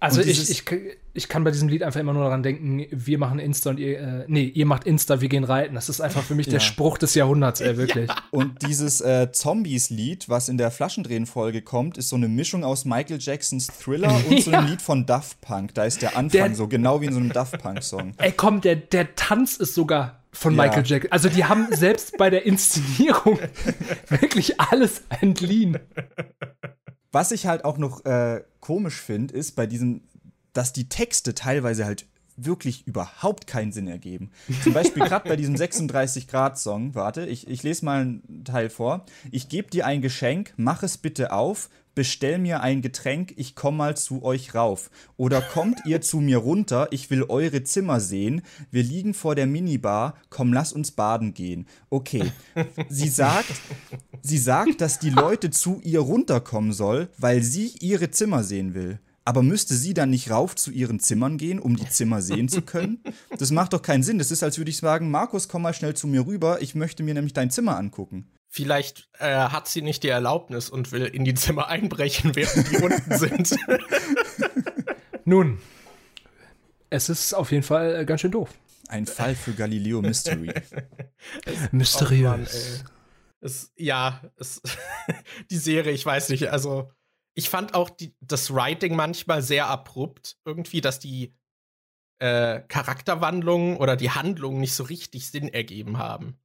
Also 0.01 0.23
ich, 0.23 0.49
ich, 0.49 0.65
ich 1.13 1.29
kann 1.29 1.45
bei 1.45 1.51
diesem 1.51 1.69
Lied 1.69 1.83
einfach 1.83 2.01
immer 2.01 2.15
nur 2.15 2.25
daran 2.25 2.43
denken, 2.43 2.87
wir 2.91 3.19
machen 3.19 3.39
Insta 3.51 3.71
und 3.71 3.81
ihr, 3.81 3.99
äh, 3.99 4.25
nee, 4.29 4.45
ihr 4.45 4.65
macht 4.65 4.85
Insta, 4.85 5.21
wir 5.21 5.29
gehen 5.29 5.43
reiten. 5.43 5.75
Das 5.75 5.89
ist 5.89 6.01
einfach 6.01 6.23
für 6.23 6.37
mich 6.37 6.47
ja. 6.47 6.53
der 6.53 6.61
Spruch 6.61 6.99
des 6.99 7.15
Jahrhunderts, 7.17 7.61
ey, 7.61 7.77
wirklich. 7.77 8.09
Ja. 8.09 8.17
Und 8.31 8.63
dieses 8.63 9.01
äh, 9.01 9.33
Zombies-Lied, 9.33 10.29
was 10.29 10.49
in 10.49 10.57
der 10.57 10.71
Flaschendrehen-Folge 10.71 11.63
kommt, 11.63 11.99
ist 11.99 12.11
so 12.11 12.17
eine 12.17 12.29
Mischung 12.29 12.63
aus 12.63 12.85
Michael 12.85 13.19
Jacksons 13.21 13.67
Thriller 13.67 14.15
und 14.29 14.41
so 14.41 14.53
einem 14.53 14.67
Lied 14.71 14.81
von 14.81 15.05
Daft 15.05 15.41
Punk. 15.41 15.75
Da 15.75 15.85
ist 15.85 16.01
der 16.01 16.17
Anfang 16.17 16.31
der, 16.31 16.55
so 16.55 16.69
genau 16.69 17.01
wie 17.01 17.07
in 17.07 17.13
so 17.13 17.19
einem 17.19 17.33
Daft 17.33 17.61
Punk-Song. 17.61 18.13
Ey, 18.19 18.33
komm, 18.33 18.61
der, 18.61 18.77
der 18.77 19.17
Tanz 19.17 19.57
ist 19.57 19.75
sogar 19.75 20.23
von 20.31 20.55
ja. 20.55 20.63
Michael 20.63 20.87
Jackson. 20.87 21.11
Also 21.11 21.29
die 21.29 21.45
haben 21.45 21.67
selbst 21.73 22.17
bei 22.17 22.31
der 22.31 22.47
Inszenierung 22.47 23.41
wirklich 24.09 24.61
alles 24.61 25.03
entliehen. 25.21 25.79
Was 27.11 27.33
ich 27.33 27.47
halt 27.47 27.65
auch 27.65 27.79
noch 27.79 28.05
äh, 28.05 28.45
komisch 28.61 29.01
finde, 29.01 29.35
ist 29.35 29.57
bei 29.57 29.67
diesem 29.67 30.03
dass 30.53 30.73
die 30.73 30.89
Texte 30.89 31.35
teilweise 31.35 31.85
halt 31.85 32.07
wirklich 32.45 32.87
überhaupt 32.87 33.47
keinen 33.47 33.73
Sinn 33.73 33.87
ergeben. 33.87 34.31
Zum 34.63 34.73
Beispiel 34.73 35.05
gerade 35.05 35.29
bei 35.29 35.37
diesem 35.37 35.55
36-Grad-Song, 35.57 36.95
warte, 36.95 37.27
ich, 37.27 37.49
ich 37.49 37.63
lese 37.63 37.85
mal 37.85 38.01
einen 38.01 38.45
Teil 38.45 38.71
vor. 38.71 39.05
Ich 39.31 39.49
gebe 39.49 39.71
dir 39.71 39.87
ein 39.87 40.03
Geschenk, 40.03 40.53
mach 40.57 40.83
es 40.83 40.99
bitte 40.99 41.33
auf, 41.33 41.69
bestell 41.95 42.39
mir 42.39 42.61
ein 42.61 42.83
Getränk, 42.83 43.35
ich 43.37 43.55
komm 43.55 43.77
mal 43.77 43.97
zu 43.97 44.23
euch 44.23 44.55
rauf. 44.55 44.91
Oder 45.17 45.43
kommt 45.43 45.85
ihr 45.87 46.01
zu 46.01 46.21
mir 46.21 46.39
runter, 46.39 46.89
ich 46.91 47.11
will 47.11 47.25
eure 47.25 47.63
Zimmer 47.65 48.01
sehen, 48.01 48.43
wir 48.71 48.83
liegen 48.83 49.15
vor 49.15 49.35
der 49.35 49.47
Minibar, 49.47 50.15
komm, 50.29 50.53
lass 50.53 50.73
uns 50.73 50.93
baden 50.93 51.35
gehen. 51.35 51.67
Okay, 51.91 52.33
sie 52.89 53.09
sagt, 53.09 53.53
sie 54.23 54.39
sagt, 54.39 54.81
dass 54.81 54.99
die 54.99 55.11
Leute 55.11 55.51
zu 55.51 55.81
ihr 55.83 56.01
runterkommen 56.01 56.73
soll, 56.73 57.09
weil 57.19 57.43
sie 57.43 57.73
ihre 57.81 58.11
Zimmer 58.11 58.45
sehen 58.45 58.75
will. 58.75 58.99
Aber 59.25 59.43
müsste 59.43 59.75
sie 59.75 59.95
dann 59.95 60.11
nicht 60.11 60.31
rauf 60.31 60.57
zu 60.57 60.71
ihren 60.71 60.99
Zimmern 60.99 61.37
gehen, 61.37 61.59
um 61.59 61.77
die 61.77 61.89
Zimmer 61.89 62.23
sehen 62.23 62.49
zu 62.49 62.63
können? 62.63 63.03
Das 63.39 63.51
macht 63.51 63.73
doch 63.73 63.83
keinen 63.83 64.03
Sinn. 64.03 64.19
Das 64.19 64.31
ist, 64.31 64.43
als 64.43 64.59
würde 64.59 64.71
ich 64.71 64.79
sagen, 64.79 65.11
Markus, 65.11 65.49
komm 65.49 65.63
mal 65.63 65.75
schnell 65.75 65.95
zu 65.95 66.07
mir 66.07 66.27
rüber. 66.27 66.63
Ich 66.63 66.75
möchte 66.75 67.03
mir 67.03 67.15
nämlich 67.15 67.35
dein 67.35 67.51
Zimmer 67.51 67.77
angucken. 67.77 68.31
Vielleicht 68.49 69.09
äh, 69.19 69.33
hat 69.33 69.69
sie 69.69 69.83
nicht 69.83 70.03
die 70.03 70.09
Erlaubnis 70.09 70.71
und 70.71 70.91
will 70.91 71.05
in 71.05 71.25
die 71.25 71.35
Zimmer 71.35 71.69
einbrechen, 71.69 72.35
während 72.35 72.71
die 72.71 72.77
unten 72.79 73.19
sind. 73.19 73.57
Nun, 75.25 75.59
es 76.89 77.09
ist 77.09 77.35
auf 77.35 77.53
jeden 77.53 77.63
Fall 77.63 77.95
äh, 77.95 78.05
ganz 78.05 78.23
schön 78.23 78.33
doof. 78.33 78.51
Ein 78.89 79.07
Fall 79.07 79.37
für 79.37 79.53
Galileo 79.53 80.03
Mystery. 80.03 80.53
Mysteriös. 81.71 82.25
Oh 82.25 82.83
Mann, 82.83 82.91
es, 83.41 83.73
ja, 83.77 84.21
es, 84.37 84.61
die 85.51 85.57
Serie, 85.57 85.93
ich 85.93 86.05
weiß 86.05 86.31
nicht, 86.31 86.51
also 86.51 86.91
ich 87.35 87.49
fand 87.49 87.75
auch 87.75 87.91
die, 87.91 88.15
das 88.21 88.53
Writing 88.53 88.97
manchmal 88.97 89.43
sehr 89.43 89.67
abrupt. 89.69 90.37
Irgendwie, 90.45 90.81
dass 90.81 90.99
die 90.99 91.35
äh, 92.19 92.61
Charakterwandlungen 92.61 93.77
oder 93.77 93.97
die 93.97 94.11
Handlungen 94.11 94.61
nicht 94.61 94.75
so 94.75 94.85
richtig 94.85 95.31
Sinn 95.31 95.49
ergeben 95.49 95.99
haben. 95.99 96.39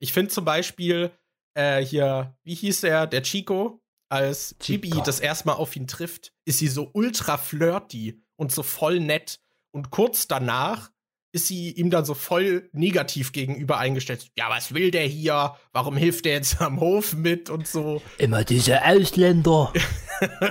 Ich 0.00 0.12
finde 0.12 0.30
zum 0.30 0.44
Beispiel 0.44 1.10
äh, 1.54 1.84
hier, 1.84 2.36
wie 2.44 2.54
hieß 2.54 2.84
er, 2.84 3.06
der 3.06 3.22
Chico, 3.22 3.82
als 4.10 4.56
Chibi 4.58 4.90
das 5.04 5.20
erstmal 5.20 5.56
auf 5.56 5.76
ihn 5.76 5.86
trifft, 5.86 6.32
ist 6.46 6.58
sie 6.58 6.68
so 6.68 6.90
ultra 6.94 7.36
flirty 7.36 8.22
und 8.36 8.52
so 8.52 8.62
voll 8.62 9.00
nett. 9.00 9.40
Und 9.70 9.90
kurz 9.90 10.28
danach 10.28 10.90
ist 11.32 11.48
sie 11.48 11.72
ihm 11.72 11.90
dann 11.90 12.06
so 12.06 12.14
voll 12.14 12.70
negativ 12.72 13.32
gegenüber 13.32 13.78
eingestellt. 13.78 14.30
Ja, 14.36 14.48
was 14.48 14.72
will 14.72 14.90
der 14.90 15.06
hier? 15.06 15.56
Warum 15.72 15.96
hilft 15.96 16.24
der 16.24 16.32
jetzt 16.34 16.60
am 16.60 16.80
Hof 16.80 17.12
mit 17.12 17.50
und 17.50 17.68
so? 17.68 18.00
Immer 18.16 18.44
diese 18.44 18.82
Ausländer. 18.82 19.72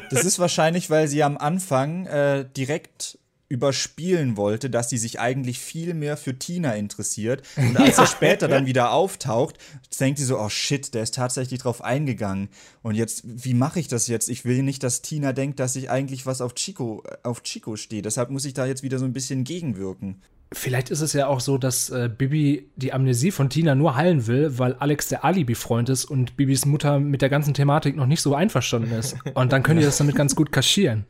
das 0.10 0.26
ist 0.26 0.40
wahrscheinlich, 0.40 0.90
weil 0.90 1.08
sie 1.08 1.24
am 1.24 1.38
Anfang 1.38 2.06
äh, 2.08 2.46
direkt 2.56 3.20
überspielen 3.50 4.36
wollte, 4.36 4.70
dass 4.70 4.90
sie 4.90 4.98
sich 4.98 5.20
eigentlich 5.20 5.60
viel 5.60 5.94
mehr 5.94 6.18
für 6.18 6.38
Tina 6.38 6.74
interessiert. 6.74 7.44
Und 7.56 7.78
als 7.78 7.98
ja. 7.98 8.04
er 8.04 8.08
später 8.08 8.48
dann 8.48 8.66
wieder 8.66 8.92
auftaucht, 8.92 9.58
denkt 10.00 10.20
sie 10.20 10.26
so, 10.26 10.40
oh 10.40 10.50
shit, 10.50 10.94
der 10.94 11.04
ist 11.04 11.16
tatsächlich 11.16 11.62
drauf 11.62 11.82
eingegangen. 11.82 12.50
Und 12.82 12.96
jetzt, 12.96 13.22
wie 13.24 13.54
mache 13.54 13.80
ich 13.80 13.88
das 13.88 14.08
jetzt? 14.08 14.30
Ich 14.30 14.44
will 14.44 14.64
nicht, 14.64 14.84
dass 14.84 15.02
Tina 15.02 15.32
denkt, 15.32 15.60
dass 15.60 15.78
ich 15.78 15.90
eigentlich 15.90 16.26
was 16.26 16.42
auf 16.42 16.56
Chico, 16.56 17.04
auf 17.24 17.42
Chico 17.44 17.78
stehe. 17.78 18.02
Deshalb 18.02 18.30
muss 18.32 18.46
ich 18.46 18.54
da 18.54 18.66
jetzt 18.66 18.84
wieder 18.84 19.00
so 19.00 19.06
ein 19.06 19.14
bisschen 19.14 19.46
gegenwirken. 19.46 20.22
Vielleicht 20.54 20.92
ist 20.92 21.02
es 21.02 21.12
ja 21.14 21.28
auch 21.28 21.42
so, 21.42 21.58
dass 21.58 21.90
äh, 21.90 22.10
Bibi 22.16 22.70
die 22.78 22.94
Amnesie 22.94 23.32
von 23.32 23.50
Tina 23.50 23.76
nur 23.76 23.96
heilen 23.96 24.28
will, 24.28 24.58
weil 24.58 24.76
Alex 24.76 25.10
der 25.10 25.26
Alibi-Freund 25.26 25.90
ist 25.90 26.06
und 26.06 26.38
Bibis 26.38 26.66
Mutter 26.66 27.00
mit 27.00 27.22
der 27.22 27.30
ganzen 27.30 27.54
Thematik 27.54 27.98
noch 27.98 28.06
nicht 28.06 28.22
so 28.22 28.34
einverstanden 28.34 28.92
ist. 28.94 29.18
Und 29.34 29.52
dann 29.52 29.64
können 29.64 29.80
die 29.80 29.86
das 29.86 29.98
damit 29.98 30.16
ganz 30.16 30.36
gut 30.36 30.54
kaschieren. 30.54 31.06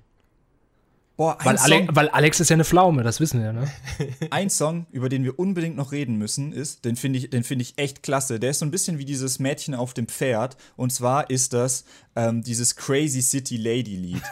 Boah, 1.17 1.37
weil, 1.43 1.57
Ale 1.57 1.87
weil, 1.91 2.09
Alex 2.09 2.39
ist 2.39 2.49
ja 2.49 2.55
eine 2.55 2.63
Pflaume, 2.63 3.01
das 3.01 3.19
wissen 3.19 3.41
wir, 3.41 3.51
ne? 3.51 3.67
Ein 4.29 4.51
Song, 4.51 4.85
über 4.91 5.09
den 5.09 5.23
wir 5.23 5.39
unbedingt 5.39 5.75
noch 5.75 5.91
reden 5.91 6.17
müssen, 6.17 6.51
ist, 6.51 6.85
den 6.85 6.95
finde 6.95 7.17
ich, 7.17 7.29
find 7.45 7.61
ich 7.61 7.77
echt 7.77 8.03
klasse. 8.03 8.39
Der 8.39 8.51
ist 8.51 8.59
so 8.59 8.65
ein 8.65 8.71
bisschen 8.71 8.99
wie 8.99 9.05
dieses 9.05 9.39
Mädchen 9.39 9.73
auf 9.73 9.95
dem 9.95 10.07
Pferd. 10.07 10.57
Und 10.75 10.93
zwar 10.93 11.31
ist 11.31 11.53
das 11.53 11.85
ähm, 12.15 12.43
dieses 12.43 12.75
Crazy 12.75 13.21
City 13.21 13.57
Lady 13.57 13.95
Lied. 13.95 14.21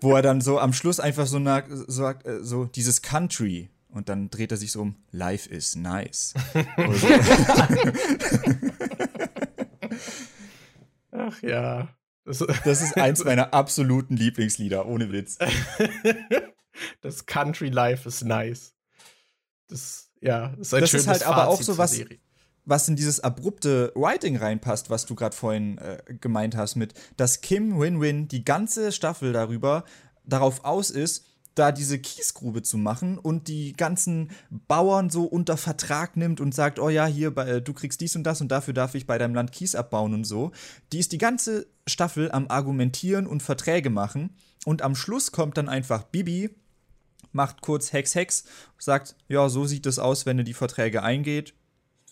wo 0.00 0.14
er 0.14 0.22
dann 0.22 0.40
so 0.40 0.58
am 0.58 0.72
Schluss 0.72 1.00
einfach 1.00 1.26
so 1.26 1.42
sagt, 1.44 1.72
so, 1.88 2.12
so 2.42 2.64
dieses 2.66 3.02
Country 3.02 3.70
und 3.88 4.08
dann 4.08 4.30
dreht 4.30 4.50
er 4.50 4.56
sich 4.56 4.72
so 4.72 4.82
um, 4.82 4.96
Life 5.10 5.48
is 5.48 5.76
nice. 5.76 6.34
Ach 11.12 11.42
ja. 11.42 11.88
Das, 12.24 12.44
das 12.64 12.82
ist 12.82 12.96
eins 12.96 13.24
meiner 13.24 13.54
absoluten 13.54 14.16
Lieblingslieder, 14.16 14.86
ohne 14.86 15.12
Witz. 15.12 15.38
das 17.00 17.26
Country 17.26 17.68
Life 17.68 18.08
is 18.08 18.24
nice. 18.24 18.74
Das, 19.68 20.10
ja, 20.20 20.48
ist 20.58 20.74
ein 20.74 20.80
Das 20.80 20.92
ist 20.92 21.06
halt 21.06 21.24
aber 21.24 21.46
auch 21.46 21.62
so 21.62 21.78
was, 21.78 22.00
was 22.64 22.88
in 22.88 22.96
dieses 22.96 23.20
abrupte 23.20 23.92
Writing 23.94 24.36
reinpasst, 24.36 24.90
was 24.90 25.06
du 25.06 25.14
gerade 25.14 25.36
vorhin 25.36 25.78
äh, 25.78 26.02
gemeint 26.20 26.56
hast, 26.56 26.74
mit, 26.74 26.94
dass 27.16 27.42
Kim 27.42 27.78
Win-Win 27.78 28.26
die 28.26 28.44
ganze 28.44 28.90
Staffel 28.90 29.32
darüber 29.32 29.84
darauf 30.24 30.64
aus 30.64 30.90
ist, 30.90 31.26
da 31.56 31.72
diese 31.72 31.98
Kiesgrube 31.98 32.62
zu 32.62 32.78
machen 32.78 33.18
und 33.18 33.48
die 33.48 33.72
ganzen 33.72 34.30
Bauern 34.50 35.10
so 35.10 35.24
unter 35.24 35.56
Vertrag 35.56 36.16
nimmt 36.16 36.40
und 36.40 36.54
sagt, 36.54 36.78
oh 36.78 36.90
ja, 36.90 37.06
hier, 37.06 37.36
äh, 37.38 37.62
du 37.62 37.72
kriegst 37.72 38.00
dies 38.00 38.14
und 38.14 38.24
das 38.24 38.40
und 38.40 38.48
dafür 38.48 38.74
darf 38.74 38.94
ich 38.94 39.06
bei 39.06 39.18
deinem 39.18 39.34
Land 39.34 39.52
Kies 39.52 39.74
abbauen 39.74 40.14
und 40.14 40.24
so. 40.24 40.52
Die 40.92 40.98
ist 40.98 41.12
die 41.12 41.18
ganze 41.18 41.66
Staffel 41.86 42.30
am 42.30 42.48
Argumentieren 42.48 43.26
und 43.26 43.42
Verträge 43.42 43.90
machen 43.90 44.36
und 44.66 44.82
am 44.82 44.94
Schluss 44.94 45.32
kommt 45.32 45.56
dann 45.56 45.68
einfach 45.68 46.04
Bibi, 46.04 46.50
macht 47.32 47.62
kurz 47.62 47.92
Hex 47.92 48.14
Hex, 48.14 48.44
sagt, 48.78 49.16
ja, 49.28 49.48
so 49.48 49.64
sieht 49.64 49.86
es 49.86 49.98
aus, 49.98 50.26
wenn 50.26 50.38
ihr 50.38 50.44
die 50.44 50.54
Verträge 50.54 51.02
eingeht. 51.02 51.54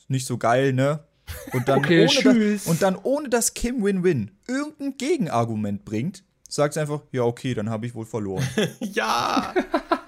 Nicht 0.08 0.26
so 0.26 0.38
geil, 0.38 0.72
ne? 0.72 1.04
Und 1.52 1.68
dann, 1.68 1.78
okay, 1.84 2.08
ohne, 2.08 2.52
das, 2.52 2.66
und 2.66 2.80
dann 2.80 2.96
ohne 2.96 3.28
dass 3.28 3.52
Kim 3.54 3.84
Win-Win 3.84 4.30
irgendein 4.48 4.96
Gegenargument 4.96 5.84
bringt, 5.84 6.24
sagt 6.55 6.78
einfach, 6.78 7.02
ja, 7.12 7.22
okay, 7.22 7.55
dann 7.55 7.70
habe 7.70 7.86
ich 7.86 7.94
wohl 7.94 8.06
verloren. 8.06 8.47
ja, 8.81 9.52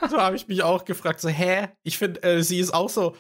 so 0.09 0.19
habe 0.19 0.37
ich 0.37 0.49
mich 0.49 0.63
auch 0.63 0.85
gefragt, 0.85 1.21
so, 1.21 1.29
hä? 1.29 1.69
Ich 1.83 1.99
finde, 1.99 2.23
äh, 2.23 2.43
sie 2.43 2.59
ist 2.59 2.73
auch 2.73 2.89
so 2.89 3.17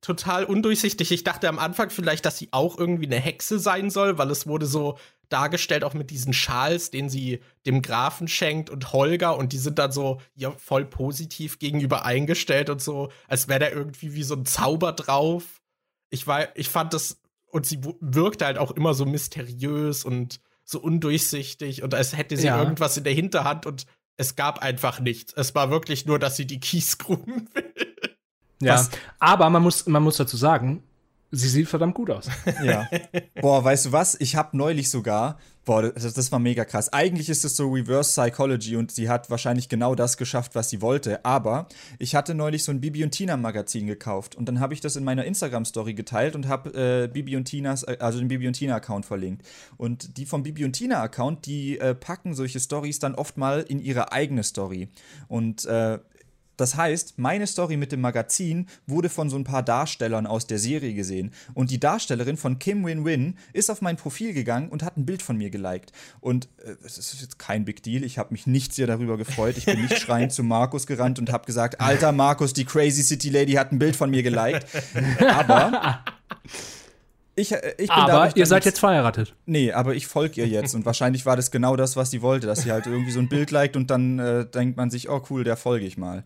total 0.00 0.44
undurchsichtig. 0.44 1.12
Ich 1.12 1.24
dachte 1.24 1.48
am 1.48 1.58
Anfang 1.58 1.90
vielleicht, 1.90 2.24
dass 2.24 2.38
sie 2.38 2.48
auch 2.52 2.78
irgendwie 2.78 3.06
eine 3.06 3.20
Hexe 3.20 3.58
sein 3.58 3.90
soll, 3.90 4.16
weil 4.16 4.30
es 4.30 4.46
wurde 4.46 4.66
so 4.66 4.98
dargestellt, 5.28 5.84
auch 5.84 5.94
mit 5.94 6.10
diesen 6.10 6.32
Schals, 6.32 6.90
den 6.90 7.08
sie 7.08 7.40
dem 7.66 7.82
Grafen 7.82 8.26
schenkt 8.26 8.70
und 8.70 8.92
Holger 8.92 9.36
und 9.36 9.52
die 9.52 9.58
sind 9.58 9.78
dann 9.78 9.92
so 9.92 10.20
ja, 10.34 10.50
voll 10.52 10.84
positiv 10.84 11.58
gegenüber 11.58 12.04
eingestellt 12.04 12.70
und 12.70 12.82
so, 12.82 13.10
als 13.28 13.46
wäre 13.48 13.60
da 13.60 13.68
irgendwie 13.68 14.14
wie 14.14 14.22
so 14.22 14.34
ein 14.34 14.46
Zauber 14.46 14.92
drauf. 14.92 15.60
Ich 16.08 16.26
war, 16.26 16.56
ich 16.56 16.68
fand 16.68 16.94
das, 16.94 17.20
und 17.46 17.66
sie 17.66 17.80
wirkte 18.00 18.46
halt 18.46 18.58
auch 18.58 18.70
immer 18.70 18.94
so 18.94 19.04
mysteriös 19.04 20.04
und 20.04 20.40
so 20.70 20.80
undurchsichtig 20.80 21.82
und 21.82 21.94
als 21.94 22.16
hätte 22.16 22.36
sie 22.36 22.46
ja. 22.46 22.58
irgendwas 22.58 22.96
in 22.96 23.04
der 23.04 23.12
Hinterhand 23.12 23.66
und 23.66 23.86
es 24.16 24.36
gab 24.36 24.60
einfach 24.60 25.00
nichts. 25.00 25.32
Es 25.34 25.54
war 25.54 25.70
wirklich 25.70 26.06
nur, 26.06 26.18
dass 26.18 26.36
sie 26.36 26.46
die 26.46 26.60
Kiesgruben 26.60 27.48
will. 27.54 28.16
Ja, 28.62 28.74
Was? 28.74 28.90
aber 29.18 29.48
man 29.48 29.62
muss, 29.62 29.86
man 29.86 30.02
muss 30.02 30.18
dazu 30.18 30.36
sagen, 30.36 30.82
Sie 31.32 31.48
sieht 31.48 31.68
verdammt 31.68 31.94
gut 31.94 32.10
aus. 32.10 32.28
Ja. 32.64 32.88
Boah, 33.40 33.64
weißt 33.64 33.86
du 33.86 33.92
was? 33.92 34.16
Ich 34.20 34.36
habe 34.36 34.56
neulich 34.56 34.90
sogar, 34.90 35.38
boah, 35.64 35.82
das, 35.82 36.12
das, 36.12 36.32
war 36.32 36.38
mega 36.38 36.64
krass. 36.64 36.92
Eigentlich 36.92 37.28
ist 37.28 37.44
es 37.44 37.56
so 37.56 37.70
Reverse 37.70 38.20
Psychology 38.20 38.76
und 38.76 38.90
sie 38.90 39.08
hat 39.08 39.30
wahrscheinlich 39.30 39.68
genau 39.68 39.94
das 39.94 40.16
geschafft, 40.16 40.54
was 40.54 40.68
sie 40.68 40.82
wollte. 40.82 41.24
Aber 41.24 41.68
ich 41.98 42.14
hatte 42.14 42.34
neulich 42.34 42.64
so 42.64 42.72
ein 42.72 42.80
Bibi 42.80 43.04
und 43.04 43.12
Tina 43.12 43.36
Magazin 43.36 43.86
gekauft 43.86 44.34
und 44.34 44.46
dann 44.46 44.60
habe 44.60 44.74
ich 44.74 44.80
das 44.80 44.96
in 44.96 45.04
meiner 45.04 45.24
Instagram 45.24 45.64
Story 45.64 45.94
geteilt 45.94 46.34
und 46.34 46.48
habe 46.48 47.04
äh, 47.04 47.08
Bibi 47.08 47.36
und 47.36 47.44
Tinas, 47.44 47.84
äh, 47.84 47.96
also 48.00 48.18
den 48.18 48.28
Bibi 48.28 48.46
und 48.46 48.54
Tina 48.54 48.74
Account 48.74 49.06
verlinkt. 49.06 49.46
Und 49.76 50.16
die 50.16 50.26
vom 50.26 50.42
Bibi 50.42 50.64
und 50.64 50.72
Tina 50.72 51.00
Account, 51.00 51.46
die 51.46 51.78
äh, 51.78 51.94
packen 51.94 52.34
solche 52.34 52.58
Stories 52.60 52.98
dann 52.98 53.14
oft 53.14 53.36
mal 53.36 53.60
in 53.60 53.80
ihre 53.80 54.12
eigene 54.12 54.42
Story. 54.42 54.88
Und 55.28 55.64
äh, 55.66 55.98
das 56.60 56.76
heißt, 56.76 57.18
meine 57.18 57.46
Story 57.46 57.76
mit 57.76 57.92
dem 57.92 58.00
Magazin 58.00 58.66
wurde 58.86 59.08
von 59.08 59.30
so 59.30 59.36
ein 59.36 59.44
paar 59.44 59.62
Darstellern 59.62 60.26
aus 60.26 60.46
der 60.46 60.58
Serie 60.58 60.94
gesehen. 60.94 61.32
Und 61.54 61.70
die 61.70 61.80
Darstellerin 61.80 62.36
von 62.36 62.58
Kim 62.58 62.84
Win-Win 62.84 63.36
ist 63.52 63.70
auf 63.70 63.80
mein 63.80 63.96
Profil 63.96 64.34
gegangen 64.34 64.68
und 64.68 64.82
hat 64.82 64.96
ein 64.96 65.06
Bild 65.06 65.22
von 65.22 65.36
mir 65.36 65.50
geliked. 65.50 65.92
Und 66.20 66.48
äh, 66.64 66.74
es 66.84 66.98
ist 66.98 67.20
jetzt 67.20 67.38
kein 67.38 67.64
Big 67.64 67.82
Deal. 67.82 68.04
Ich 68.04 68.18
habe 68.18 68.32
mich 68.32 68.46
nicht 68.46 68.74
sehr 68.74 68.86
darüber 68.86 69.16
gefreut. 69.16 69.56
Ich 69.56 69.64
bin 69.64 69.80
nicht 69.80 69.98
schreiend 70.00 70.32
zu 70.32 70.42
Markus 70.42 70.86
gerannt 70.86 71.18
und 71.18 71.32
habe 71.32 71.46
gesagt: 71.46 71.80
Alter 71.80 72.12
Markus, 72.12 72.52
die 72.52 72.64
Crazy 72.64 73.02
City 73.02 73.30
Lady 73.30 73.52
hat 73.52 73.72
ein 73.72 73.78
Bild 73.78 73.96
von 73.96 74.10
mir 74.10 74.22
geliked. 74.22 74.66
Aber. 75.28 76.04
Ich, 77.36 77.52
äh, 77.52 77.74
ich 77.78 77.90
aber 77.90 78.36
ihr 78.36 78.46
seid 78.46 78.64
jetzt 78.64 78.80
verheiratet. 78.80 79.34
Nee, 79.46 79.72
aber 79.72 79.94
ich 79.94 80.06
folge 80.06 80.40
ihr 80.40 80.48
jetzt 80.48 80.74
und 80.74 80.84
wahrscheinlich 80.84 81.24
war 81.24 81.36
das 81.36 81.50
genau 81.50 81.76
das, 81.76 81.96
was 81.96 82.10
sie 82.10 82.20
wollte, 82.22 82.46
dass 82.46 82.62
sie 82.62 82.72
halt 82.72 82.86
irgendwie 82.86 83.12
so 83.12 83.20
ein 83.20 83.28
Bild 83.28 83.50
liked 83.50 83.76
und 83.76 83.90
dann 83.90 84.18
äh, 84.18 84.44
denkt 84.44 84.76
man 84.76 84.90
sich, 84.90 85.08
oh 85.08 85.22
cool, 85.30 85.44
der 85.44 85.56
folge 85.56 85.86
ich 85.86 85.96
mal. 85.96 86.24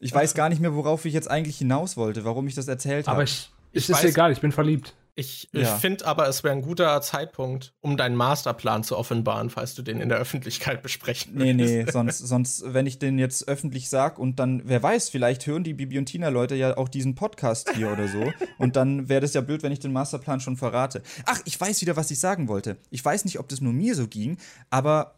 Ich 0.00 0.14
weiß 0.14 0.34
gar 0.34 0.48
nicht 0.48 0.60
mehr, 0.60 0.74
worauf 0.74 1.04
ich 1.04 1.12
jetzt 1.12 1.30
eigentlich 1.30 1.58
hinaus 1.58 1.96
wollte, 1.96 2.24
warum 2.24 2.46
ich 2.48 2.54
das 2.54 2.68
erzählt 2.68 3.06
habe. 3.06 3.16
Aber 3.16 3.22
ich, 3.24 3.50
ich 3.72 3.88
ist 3.88 3.96
weiß, 3.96 4.04
egal, 4.04 4.32
ich 4.32 4.40
bin 4.40 4.50
verliebt. 4.50 4.94
Ich, 5.14 5.48
ich 5.52 5.62
ja. 5.62 5.76
finde 5.76 6.06
aber, 6.06 6.28
es 6.28 6.44
wäre 6.44 6.54
ein 6.54 6.62
guter 6.62 7.02
Zeitpunkt, 7.02 7.74
um 7.80 7.98
deinen 7.98 8.16
Masterplan 8.16 8.84
zu 8.84 8.96
offenbaren, 8.96 9.50
falls 9.50 9.74
du 9.74 9.82
den 9.82 10.00
in 10.00 10.08
der 10.08 10.16
Öffentlichkeit 10.16 10.82
besprechen 10.82 11.32
willst. 11.34 11.56
Nee, 11.56 11.82
nee, 11.82 11.90
sonst, 11.90 12.18
sonst, 12.18 12.62
wenn 12.66 12.86
ich 12.86 12.98
den 12.98 13.18
jetzt 13.18 13.46
öffentlich 13.46 13.90
sag 13.90 14.18
und 14.18 14.38
dann, 14.38 14.62
wer 14.64 14.82
weiß, 14.82 15.10
vielleicht 15.10 15.46
hören 15.46 15.64
die 15.64 15.74
Bibi 15.74 15.98
und 15.98 16.06
Tina-Leute 16.06 16.54
ja 16.54 16.76
auch 16.78 16.88
diesen 16.88 17.16
Podcast 17.16 17.70
hier 17.74 17.92
oder 17.92 18.08
so. 18.08 18.32
Und 18.56 18.76
dann 18.76 19.10
wäre 19.10 19.20
das 19.20 19.34
ja 19.34 19.42
blöd, 19.42 19.62
wenn 19.62 19.72
ich 19.72 19.80
den 19.80 19.92
Masterplan 19.92 20.40
schon 20.40 20.56
verrate. 20.56 21.02
Ach, 21.26 21.40
ich 21.44 21.60
weiß 21.60 21.82
wieder, 21.82 21.96
was 21.96 22.10
ich 22.10 22.20
sagen 22.20 22.48
wollte. 22.48 22.78
Ich 22.90 23.04
weiß 23.04 23.26
nicht, 23.26 23.38
ob 23.40 23.48
das 23.48 23.60
nur 23.60 23.74
mir 23.74 23.94
so 23.94 24.06
ging, 24.06 24.38
aber 24.70 25.16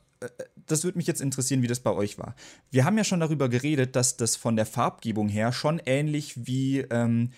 das 0.66 0.84
würde 0.84 0.98
mich 0.98 1.06
jetzt 1.06 1.20
interessieren, 1.20 1.62
wie 1.62 1.66
das 1.66 1.80
bei 1.80 1.92
euch 1.92 2.18
war. 2.18 2.34
Wir 2.70 2.84
haben 2.84 2.98
ja 2.98 3.04
schon 3.04 3.20
darüber 3.20 3.48
geredet, 3.48 3.96
dass 3.96 4.16
das 4.16 4.36
von 4.36 4.56
der 4.56 4.66
Farbgebung 4.66 5.28
her 5.28 5.52
schon 5.52 5.80
ähnlich 5.84 6.46
wie 6.46 6.80
ähm, 6.90 7.30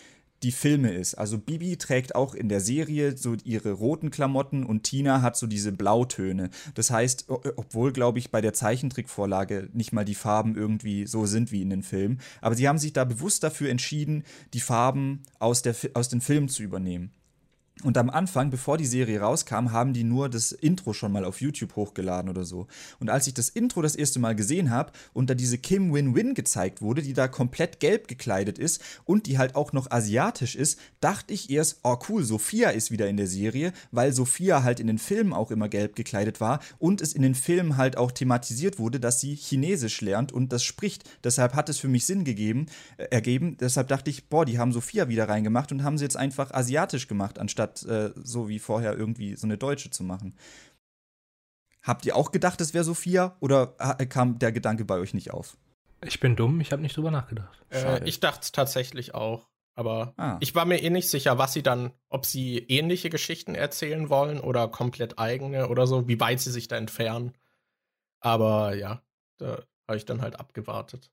die 0.44 0.52
Filme 0.52 0.92
ist. 0.92 1.14
Also 1.14 1.38
Bibi 1.38 1.76
trägt 1.78 2.14
auch 2.14 2.34
in 2.34 2.48
der 2.48 2.60
Serie 2.60 3.16
so 3.16 3.34
ihre 3.44 3.72
roten 3.72 4.10
Klamotten 4.10 4.64
und 4.64 4.82
Tina 4.82 5.22
hat 5.22 5.36
so 5.36 5.46
diese 5.46 5.72
Blautöne. 5.72 6.50
Das 6.74 6.90
heißt, 6.90 7.26
obwohl, 7.28 7.92
glaube 7.92 8.18
ich, 8.18 8.30
bei 8.30 8.40
der 8.40 8.52
Zeichentrickvorlage 8.52 9.70
nicht 9.72 9.92
mal 9.92 10.04
die 10.04 10.14
Farben 10.14 10.54
irgendwie 10.54 11.06
so 11.06 11.24
sind 11.26 11.50
wie 11.50 11.62
in 11.62 11.70
den 11.70 11.82
Filmen, 11.82 12.20
aber 12.42 12.54
sie 12.54 12.68
haben 12.68 12.78
sich 12.78 12.92
da 12.92 13.04
bewusst 13.04 13.42
dafür 13.42 13.70
entschieden, 13.70 14.24
die 14.52 14.60
Farben 14.60 15.22
aus, 15.38 15.62
der, 15.62 15.74
aus 15.94 16.10
den 16.10 16.20
Filmen 16.20 16.48
zu 16.48 16.62
übernehmen. 16.62 17.10
Und 17.82 17.98
am 17.98 18.08
Anfang, 18.08 18.50
bevor 18.50 18.78
die 18.78 18.86
Serie 18.86 19.20
rauskam, 19.20 19.72
haben 19.72 19.92
die 19.94 20.04
nur 20.04 20.28
das 20.28 20.52
Intro 20.52 20.92
schon 20.92 21.10
mal 21.10 21.24
auf 21.24 21.40
YouTube 21.40 21.74
hochgeladen 21.74 22.30
oder 22.30 22.44
so. 22.44 22.68
Und 23.00 23.10
als 23.10 23.26
ich 23.26 23.34
das 23.34 23.48
Intro 23.48 23.82
das 23.82 23.96
erste 23.96 24.20
Mal 24.20 24.36
gesehen 24.36 24.70
habe 24.70 24.92
und 25.12 25.28
da 25.28 25.34
diese 25.34 25.58
Kim 25.58 25.92
Win-Win 25.92 26.34
gezeigt 26.34 26.82
wurde, 26.82 27.02
die 27.02 27.14
da 27.14 27.26
komplett 27.26 27.80
gelb 27.80 28.06
gekleidet 28.06 28.60
ist 28.60 28.80
und 29.04 29.26
die 29.26 29.38
halt 29.38 29.56
auch 29.56 29.72
noch 29.72 29.90
asiatisch 29.90 30.54
ist, 30.54 30.78
dachte 31.00 31.34
ich 31.34 31.50
erst, 31.50 31.80
oh 31.82 31.98
cool, 32.08 32.22
Sophia 32.22 32.70
ist 32.70 32.92
wieder 32.92 33.08
in 33.08 33.16
der 33.16 33.26
Serie, 33.26 33.72
weil 33.90 34.12
Sophia 34.12 34.62
halt 34.62 34.78
in 34.78 34.86
den 34.86 34.98
Filmen 34.98 35.32
auch 35.32 35.50
immer 35.50 35.68
gelb 35.68 35.96
gekleidet 35.96 36.40
war 36.40 36.60
und 36.78 37.00
es 37.00 37.12
in 37.12 37.22
den 37.22 37.34
Filmen 37.34 37.76
halt 37.76 37.96
auch 37.96 38.12
thematisiert 38.12 38.78
wurde, 38.78 39.00
dass 39.00 39.20
sie 39.20 39.34
Chinesisch 39.34 40.00
lernt 40.00 40.30
und 40.30 40.52
das 40.52 40.62
spricht. 40.62 41.02
Deshalb 41.24 41.54
hat 41.54 41.68
es 41.68 41.80
für 41.80 41.88
mich 41.88 42.06
Sinn 42.06 42.22
gegeben, 42.22 42.66
äh, 42.98 43.06
ergeben. 43.10 43.56
Deshalb 43.58 43.88
dachte 43.88 44.10
ich, 44.10 44.28
boah, 44.28 44.44
die 44.44 44.60
haben 44.60 44.72
Sophia 44.72 45.08
wieder 45.08 45.28
reingemacht 45.28 45.72
und 45.72 45.82
haben 45.82 45.98
sie 45.98 46.04
jetzt 46.04 46.16
einfach 46.16 46.52
asiatisch 46.52 47.08
gemacht, 47.08 47.40
anstatt 47.40 47.63
statt 47.64 47.84
äh, 47.84 48.12
so 48.22 48.48
wie 48.48 48.58
vorher 48.58 48.96
irgendwie 48.96 49.36
so 49.36 49.46
eine 49.46 49.58
deutsche 49.58 49.90
zu 49.90 50.04
machen. 50.04 50.36
Habt 51.82 52.06
ihr 52.06 52.16
auch 52.16 52.32
gedacht, 52.32 52.60
es 52.60 52.72
wäre 52.72 52.84
Sophia 52.84 53.36
oder 53.40 53.66
kam 54.08 54.38
der 54.38 54.52
Gedanke 54.52 54.84
bei 54.84 54.98
euch 54.98 55.12
nicht 55.12 55.32
auf? 55.32 55.56
Ich 56.02 56.20
bin 56.20 56.36
dumm, 56.36 56.60
ich 56.60 56.72
habe 56.72 56.82
nicht 56.82 56.96
drüber 56.96 57.10
nachgedacht. 57.10 57.58
Äh, 57.70 58.06
ich 58.08 58.20
dachte 58.20 58.40
es 58.42 58.52
tatsächlich 58.52 59.14
auch. 59.14 59.48
Aber 59.76 60.14
ah. 60.16 60.36
ich 60.40 60.54
war 60.54 60.66
mir 60.66 60.82
eh 60.82 60.90
nicht 60.90 61.10
sicher, 61.10 61.36
was 61.36 61.52
sie 61.52 61.62
dann, 61.62 61.92
ob 62.08 62.26
sie 62.26 62.58
ähnliche 62.58 63.10
Geschichten 63.10 63.54
erzählen 63.54 64.08
wollen 64.08 64.38
oder 64.38 64.68
komplett 64.68 65.18
eigene 65.18 65.68
oder 65.68 65.86
so, 65.86 66.06
wie 66.06 66.20
weit 66.20 66.40
sie 66.40 66.52
sich 66.52 66.68
da 66.68 66.76
entfernen. 66.76 67.32
Aber 68.20 68.74
ja, 68.76 69.02
da 69.38 69.64
habe 69.88 69.96
ich 69.96 70.04
dann 70.04 70.22
halt 70.22 70.38
abgewartet. 70.38 71.10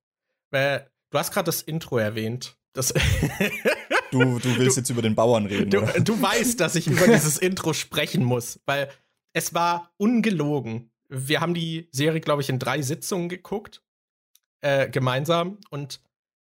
Weil, 0.51 0.89
du 1.09 1.17
hast 1.17 1.33
gerade 1.33 1.47
das 1.47 1.63
Intro 1.63 1.97
erwähnt. 1.97 2.55
Das 2.73 2.93
Du, 4.11 4.39
du 4.39 4.57
willst 4.57 4.77
du, 4.77 4.81
jetzt 4.81 4.89
über 4.89 5.01
den 5.01 5.15
Bauern 5.15 5.45
reden. 5.45 5.69
Du, 5.69 5.81
du 6.01 6.21
weißt, 6.21 6.59
dass 6.59 6.75
ich 6.75 6.87
über 6.87 7.07
dieses 7.07 7.37
Intro 7.39 7.73
sprechen 7.73 8.23
muss, 8.23 8.59
weil 8.65 8.89
es 9.33 9.53
war 9.53 9.91
ungelogen. 9.97 10.91
Wir 11.07 11.41
haben 11.41 11.53
die 11.53 11.87
Serie, 11.91 12.21
glaube 12.21 12.41
ich, 12.41 12.49
in 12.49 12.59
drei 12.59 12.81
Sitzungen 12.81 13.29
geguckt, 13.29 13.81
äh, 14.61 14.89
gemeinsam, 14.89 15.57
und 15.69 16.01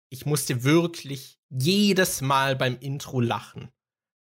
ich 0.10 0.26
musste 0.26 0.64
wirklich 0.64 1.40
jedes 1.50 2.22
Mal 2.22 2.56
beim 2.56 2.78
Intro 2.80 3.20
lachen, 3.20 3.70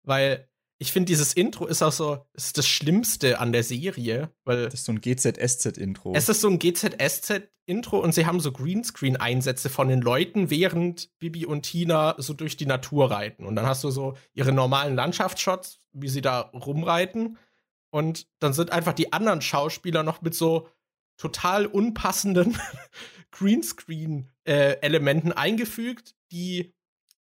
weil 0.02 0.48
ich 0.78 0.92
finde, 0.92 1.06
dieses 1.06 1.32
Intro 1.32 1.66
ist 1.66 1.82
auch 1.82 1.92
so, 1.92 2.26
ist 2.34 2.58
das 2.58 2.66
Schlimmste 2.66 3.40
an 3.40 3.52
der 3.52 3.62
Serie, 3.62 4.30
weil. 4.44 4.64
Das 4.64 4.74
ist 4.74 4.84
so 4.84 4.92
ein 4.92 5.00
GZSZ-Intro. 5.00 6.12
Es 6.14 6.28
ist 6.28 6.42
so 6.42 6.48
ein 6.48 6.58
GZSZ-Intro 6.58 7.98
und 7.98 8.12
sie 8.12 8.26
haben 8.26 8.40
so 8.40 8.52
Greenscreen-Einsätze 8.52 9.70
von 9.70 9.88
den 9.88 10.02
Leuten, 10.02 10.50
während 10.50 11.08
Bibi 11.18 11.46
und 11.46 11.62
Tina 11.62 12.14
so 12.18 12.34
durch 12.34 12.58
die 12.58 12.66
Natur 12.66 13.10
reiten. 13.10 13.46
Und 13.46 13.56
dann 13.56 13.66
hast 13.66 13.84
du 13.84 13.90
so 13.90 14.18
ihre 14.34 14.52
normalen 14.52 14.94
Landschaftsshots, 14.94 15.80
wie 15.92 16.08
sie 16.08 16.20
da 16.20 16.40
rumreiten. 16.40 17.38
Und 17.90 18.26
dann 18.40 18.52
sind 18.52 18.70
einfach 18.70 18.92
die 18.92 19.14
anderen 19.14 19.40
Schauspieler 19.40 20.02
noch 20.02 20.20
mit 20.20 20.34
so 20.34 20.68
total 21.16 21.64
unpassenden 21.64 22.58
Greenscreen-Elementen 23.30 25.30
äh, 25.30 25.36
eingefügt, 25.36 26.14
die 26.30 26.74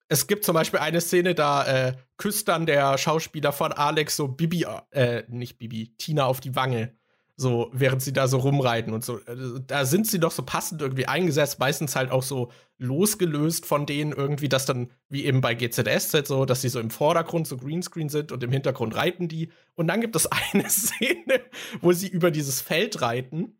es 0.09 0.27
gibt 0.27 0.45
zum 0.45 0.55
Beispiel 0.55 0.81
eine 0.81 1.01
Szene, 1.01 1.35
da 1.35 1.67
äh, 1.67 1.97
küsst 2.17 2.49
dann 2.49 2.67
der 2.67 2.99
Schauspieler 2.99 3.53
von 3.53 3.73
Alex 3.73 4.17
so 4.17 4.29
Bibi, 4.29 4.67
äh, 4.91 5.25
nicht 5.29 5.59
Bibi, 5.59 5.95
Tina 5.97 6.27
auf 6.27 6.41
die 6.41 6.55
Wange. 6.55 6.97
So, 7.37 7.69
während 7.73 8.01
sie 8.01 8.13
da 8.13 8.29
so 8.29 8.39
rumreiten 8.39 8.93
und 8.93 9.05
so. 9.05 9.19
Äh, 9.19 9.61
da 9.67 9.85
sind 9.85 10.07
sie 10.07 10.21
doch 10.21 10.31
so 10.31 10.45
passend 10.45 10.81
irgendwie 10.83 11.07
eingesetzt, 11.07 11.59
meistens 11.59 11.97
halt 11.97 12.13
auch 12.13 12.23
so 12.23 12.53
losgelöst 12.79 13.67
von 13.67 13.87
denen 13.87 14.13
irgendwie, 14.13 14.49
dass 14.49 14.67
dann, 14.67 14.93
wie 15.09 15.25
eben 15.25 15.41
bei 15.41 15.55
GZSZ 15.55 16.29
so, 16.29 16.45
dass 16.45 16.61
sie 16.61 16.69
so 16.69 16.79
im 16.79 16.91
Vordergrund 16.91 17.49
so 17.49 17.57
Greenscreen 17.57 18.09
sind 18.09 18.31
und 18.31 18.43
im 18.45 18.53
Hintergrund 18.53 18.95
reiten 18.95 19.27
die. 19.27 19.51
Und 19.75 19.89
dann 19.89 20.01
gibt 20.01 20.15
es 20.15 20.29
eine 20.53 20.69
Szene, 20.69 21.41
wo 21.81 21.93
sie 21.93 22.09
über 22.09 22.31
dieses 22.31 22.61
Feld 22.61 23.01
reiten. 23.01 23.59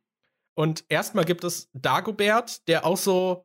Und 0.55 0.85
erstmal 0.89 1.25
gibt 1.25 1.43
es 1.43 1.69
Dagobert, 1.73 2.69
der 2.69 2.87
auch 2.87 2.97
so 2.97 3.45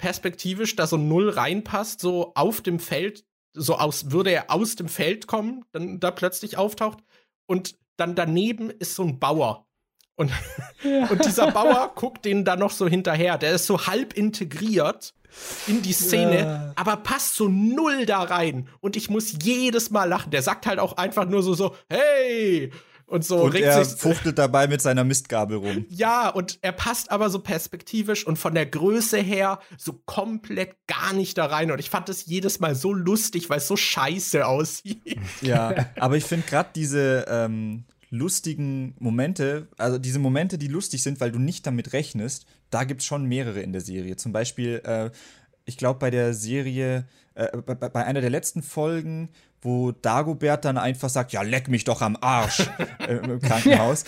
perspektivisch 0.00 0.74
da 0.76 0.86
so 0.86 0.96
null 0.96 1.28
reinpasst, 1.28 2.00
so 2.00 2.32
auf 2.34 2.62
dem 2.62 2.80
Feld, 2.80 3.24
so 3.52 3.76
aus, 3.76 4.10
würde 4.10 4.30
er 4.30 4.50
aus 4.50 4.74
dem 4.74 4.88
Feld 4.88 5.26
kommen, 5.26 5.64
dann 5.72 6.00
da 6.00 6.10
plötzlich 6.10 6.56
auftaucht. 6.56 6.98
Und 7.46 7.76
dann 7.96 8.14
daneben 8.14 8.70
ist 8.70 8.94
so 8.94 9.02
ein 9.02 9.18
Bauer. 9.18 9.66
Und, 10.16 10.32
ja. 10.82 11.06
und 11.08 11.24
dieser 11.24 11.50
Bauer 11.50 11.92
guckt 11.94 12.24
den 12.24 12.44
da 12.44 12.56
noch 12.56 12.70
so 12.70 12.88
hinterher. 12.88 13.38
Der 13.38 13.52
ist 13.52 13.66
so 13.66 13.86
halb 13.86 14.14
integriert 14.14 15.14
in 15.66 15.82
die 15.82 15.92
Szene, 15.92 16.38
ja. 16.40 16.72
aber 16.76 16.96
passt 16.96 17.36
so 17.36 17.48
null 17.48 18.06
da 18.06 18.22
rein. 18.22 18.68
Und 18.80 18.96
ich 18.96 19.10
muss 19.10 19.36
jedes 19.42 19.90
Mal 19.90 20.04
lachen. 20.04 20.30
Der 20.30 20.42
sagt 20.42 20.66
halt 20.66 20.78
auch 20.78 20.96
einfach 20.96 21.26
nur 21.26 21.42
so, 21.42 21.54
so, 21.54 21.76
hey, 21.88 22.72
und 23.10 23.24
so 23.24 23.42
und 23.42 23.54
er 23.56 23.84
fuchtelt 23.84 24.38
dabei 24.38 24.68
mit 24.68 24.80
seiner 24.80 25.04
Mistgabel 25.04 25.58
rum. 25.58 25.84
Ja, 25.90 26.28
und 26.28 26.58
er 26.62 26.72
passt 26.72 27.10
aber 27.10 27.28
so 27.28 27.40
perspektivisch 27.40 28.26
und 28.26 28.38
von 28.38 28.54
der 28.54 28.66
Größe 28.66 29.18
her 29.18 29.58
so 29.76 30.00
komplett 30.06 30.76
gar 30.86 31.12
nicht 31.12 31.36
da 31.36 31.46
rein. 31.46 31.70
Und 31.70 31.80
ich 31.80 31.90
fand 31.90 32.08
das 32.08 32.26
jedes 32.26 32.60
Mal 32.60 32.74
so 32.74 32.92
lustig, 32.92 33.50
weil 33.50 33.58
es 33.58 33.66
so 33.66 33.76
scheiße 33.76 34.46
aussieht. 34.46 35.00
Ja, 35.42 35.86
aber 35.98 36.16
ich 36.16 36.24
finde 36.24 36.46
gerade 36.46 36.70
diese 36.74 37.24
ähm, 37.28 37.84
lustigen 38.10 38.94
Momente, 38.98 39.68
also 39.78 39.98
diese 39.98 40.18
Momente, 40.18 40.58
die 40.58 40.68
lustig 40.68 41.02
sind, 41.02 41.20
weil 41.20 41.32
du 41.32 41.38
nicht 41.38 41.66
damit 41.66 41.92
rechnest, 41.92 42.46
da 42.70 42.84
gibt 42.84 43.00
es 43.00 43.06
schon 43.06 43.24
mehrere 43.24 43.60
in 43.60 43.72
der 43.72 43.80
Serie. 43.80 44.16
Zum 44.16 44.32
Beispiel, 44.32 44.82
äh, 44.84 45.10
ich 45.64 45.76
glaube, 45.76 45.98
bei 45.98 46.10
der 46.10 46.34
Serie, 46.34 47.06
äh, 47.34 47.56
bei, 47.58 47.74
bei 47.74 48.04
einer 48.04 48.20
der 48.20 48.30
letzten 48.30 48.62
Folgen, 48.62 49.30
wo 49.62 49.92
Dagobert 49.92 50.64
dann 50.64 50.78
einfach 50.78 51.10
sagt, 51.10 51.32
ja, 51.32 51.42
leck 51.42 51.68
mich 51.68 51.84
doch 51.84 52.00
am 52.00 52.16
Arsch 52.20 52.68
äh, 52.98 53.16
im 53.16 53.40
Krankenhaus. 53.40 54.04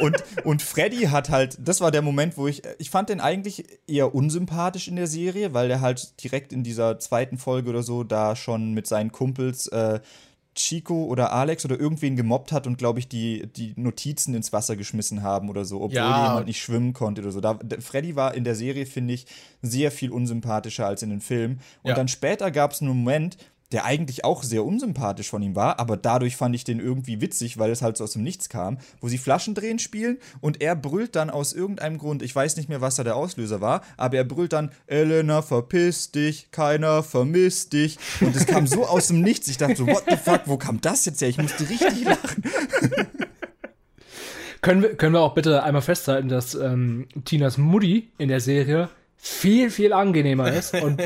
und, 0.00 0.22
und 0.44 0.62
Freddy 0.62 1.04
hat 1.06 1.30
halt, 1.30 1.56
das 1.62 1.80
war 1.80 1.90
der 1.90 2.02
Moment, 2.02 2.36
wo 2.36 2.46
ich, 2.46 2.62
ich 2.78 2.90
fand 2.90 3.08
den 3.08 3.20
eigentlich 3.20 3.64
eher 3.86 4.14
unsympathisch 4.14 4.88
in 4.88 4.96
der 4.96 5.06
Serie, 5.06 5.54
weil 5.54 5.68
der 5.68 5.80
halt 5.80 6.22
direkt 6.22 6.52
in 6.52 6.64
dieser 6.64 6.98
zweiten 6.98 7.38
Folge 7.38 7.70
oder 7.70 7.82
so 7.82 8.04
da 8.04 8.36
schon 8.36 8.74
mit 8.74 8.86
seinen 8.86 9.10
Kumpels 9.10 9.68
äh, 9.68 10.00
Chico 10.54 11.04
oder 11.04 11.32
Alex 11.32 11.64
oder 11.64 11.78
irgendwen 11.78 12.16
gemobbt 12.16 12.52
hat 12.52 12.66
und, 12.66 12.78
glaube 12.78 13.00
ich, 13.00 13.08
die, 13.08 13.46
die 13.46 13.74
Notizen 13.76 14.34
ins 14.34 14.52
Wasser 14.52 14.76
geschmissen 14.76 15.22
haben 15.22 15.50
oder 15.50 15.64
so, 15.64 15.80
obwohl 15.80 15.96
ja. 15.96 16.28
jemand 16.28 16.46
nicht 16.46 16.60
schwimmen 16.60 16.92
konnte 16.92 17.22
oder 17.22 17.32
so. 17.32 17.40
Da, 17.40 17.58
Freddy 17.80 18.14
war 18.14 18.34
in 18.34 18.44
der 18.44 18.54
Serie, 18.54 18.86
finde 18.86 19.14
ich, 19.14 19.26
sehr 19.62 19.90
viel 19.90 20.10
unsympathischer 20.10 20.86
als 20.86 21.02
in 21.02 21.10
den 21.10 21.20
Filmen. 21.20 21.60
Und 21.82 21.90
ja. 21.90 21.94
dann 21.94 22.08
später 22.08 22.50
gab 22.50 22.72
es 22.72 22.80
einen 22.80 22.90
Moment, 22.90 23.36
der 23.72 23.84
eigentlich 23.84 24.24
auch 24.24 24.42
sehr 24.42 24.64
unsympathisch 24.64 25.30
von 25.30 25.42
ihm 25.42 25.56
war, 25.56 25.80
aber 25.80 25.96
dadurch 25.96 26.36
fand 26.36 26.54
ich 26.54 26.64
den 26.64 26.80
irgendwie 26.80 27.20
witzig, 27.20 27.58
weil 27.58 27.70
es 27.70 27.82
halt 27.82 27.96
so 27.96 28.04
aus 28.04 28.12
dem 28.12 28.22
Nichts 28.22 28.48
kam, 28.48 28.78
wo 29.00 29.08
sie 29.08 29.18
Flaschendrehen 29.18 29.78
spielen 29.78 30.18
und 30.40 30.60
er 30.60 30.76
brüllt 30.76 31.16
dann 31.16 31.30
aus 31.30 31.52
irgendeinem 31.52 31.98
Grund, 31.98 32.22
ich 32.22 32.34
weiß 32.34 32.56
nicht 32.56 32.68
mehr, 32.68 32.80
was 32.80 32.96
da 32.96 33.04
der 33.04 33.16
Auslöser 33.16 33.60
war, 33.60 33.82
aber 33.96 34.16
er 34.16 34.24
brüllt 34.24 34.52
dann, 34.52 34.70
Elena, 34.86 35.42
verpiss 35.42 36.10
dich, 36.10 36.50
keiner 36.50 37.02
vermisst 37.02 37.72
dich. 37.72 37.98
Und 38.20 38.36
es 38.36 38.46
kam 38.46 38.66
so 38.66 38.86
aus 38.86 39.08
dem 39.08 39.20
Nichts, 39.22 39.48
ich 39.48 39.58
dachte 39.58 39.76
so, 39.76 39.86
what 39.86 40.04
the 40.08 40.16
fuck, 40.16 40.42
wo 40.46 40.56
kam 40.56 40.80
das 40.80 41.04
jetzt 41.04 41.20
her? 41.20 41.28
Ich 41.28 41.38
musste 41.38 41.68
richtig 41.68 42.04
lachen. 42.04 42.44
können, 44.60 44.82
wir, 44.82 44.96
können 44.96 45.14
wir 45.14 45.20
auch 45.20 45.34
bitte 45.34 45.62
einmal 45.62 45.82
festhalten, 45.82 46.28
dass 46.28 46.54
ähm, 46.54 47.06
Tinas 47.24 47.58
Mutti 47.58 48.10
in 48.18 48.28
der 48.28 48.40
Serie 48.40 48.88
viel, 49.24 49.70
viel 49.70 49.94
angenehmer 49.94 50.52
ist. 50.52 50.74
Und 50.74 51.02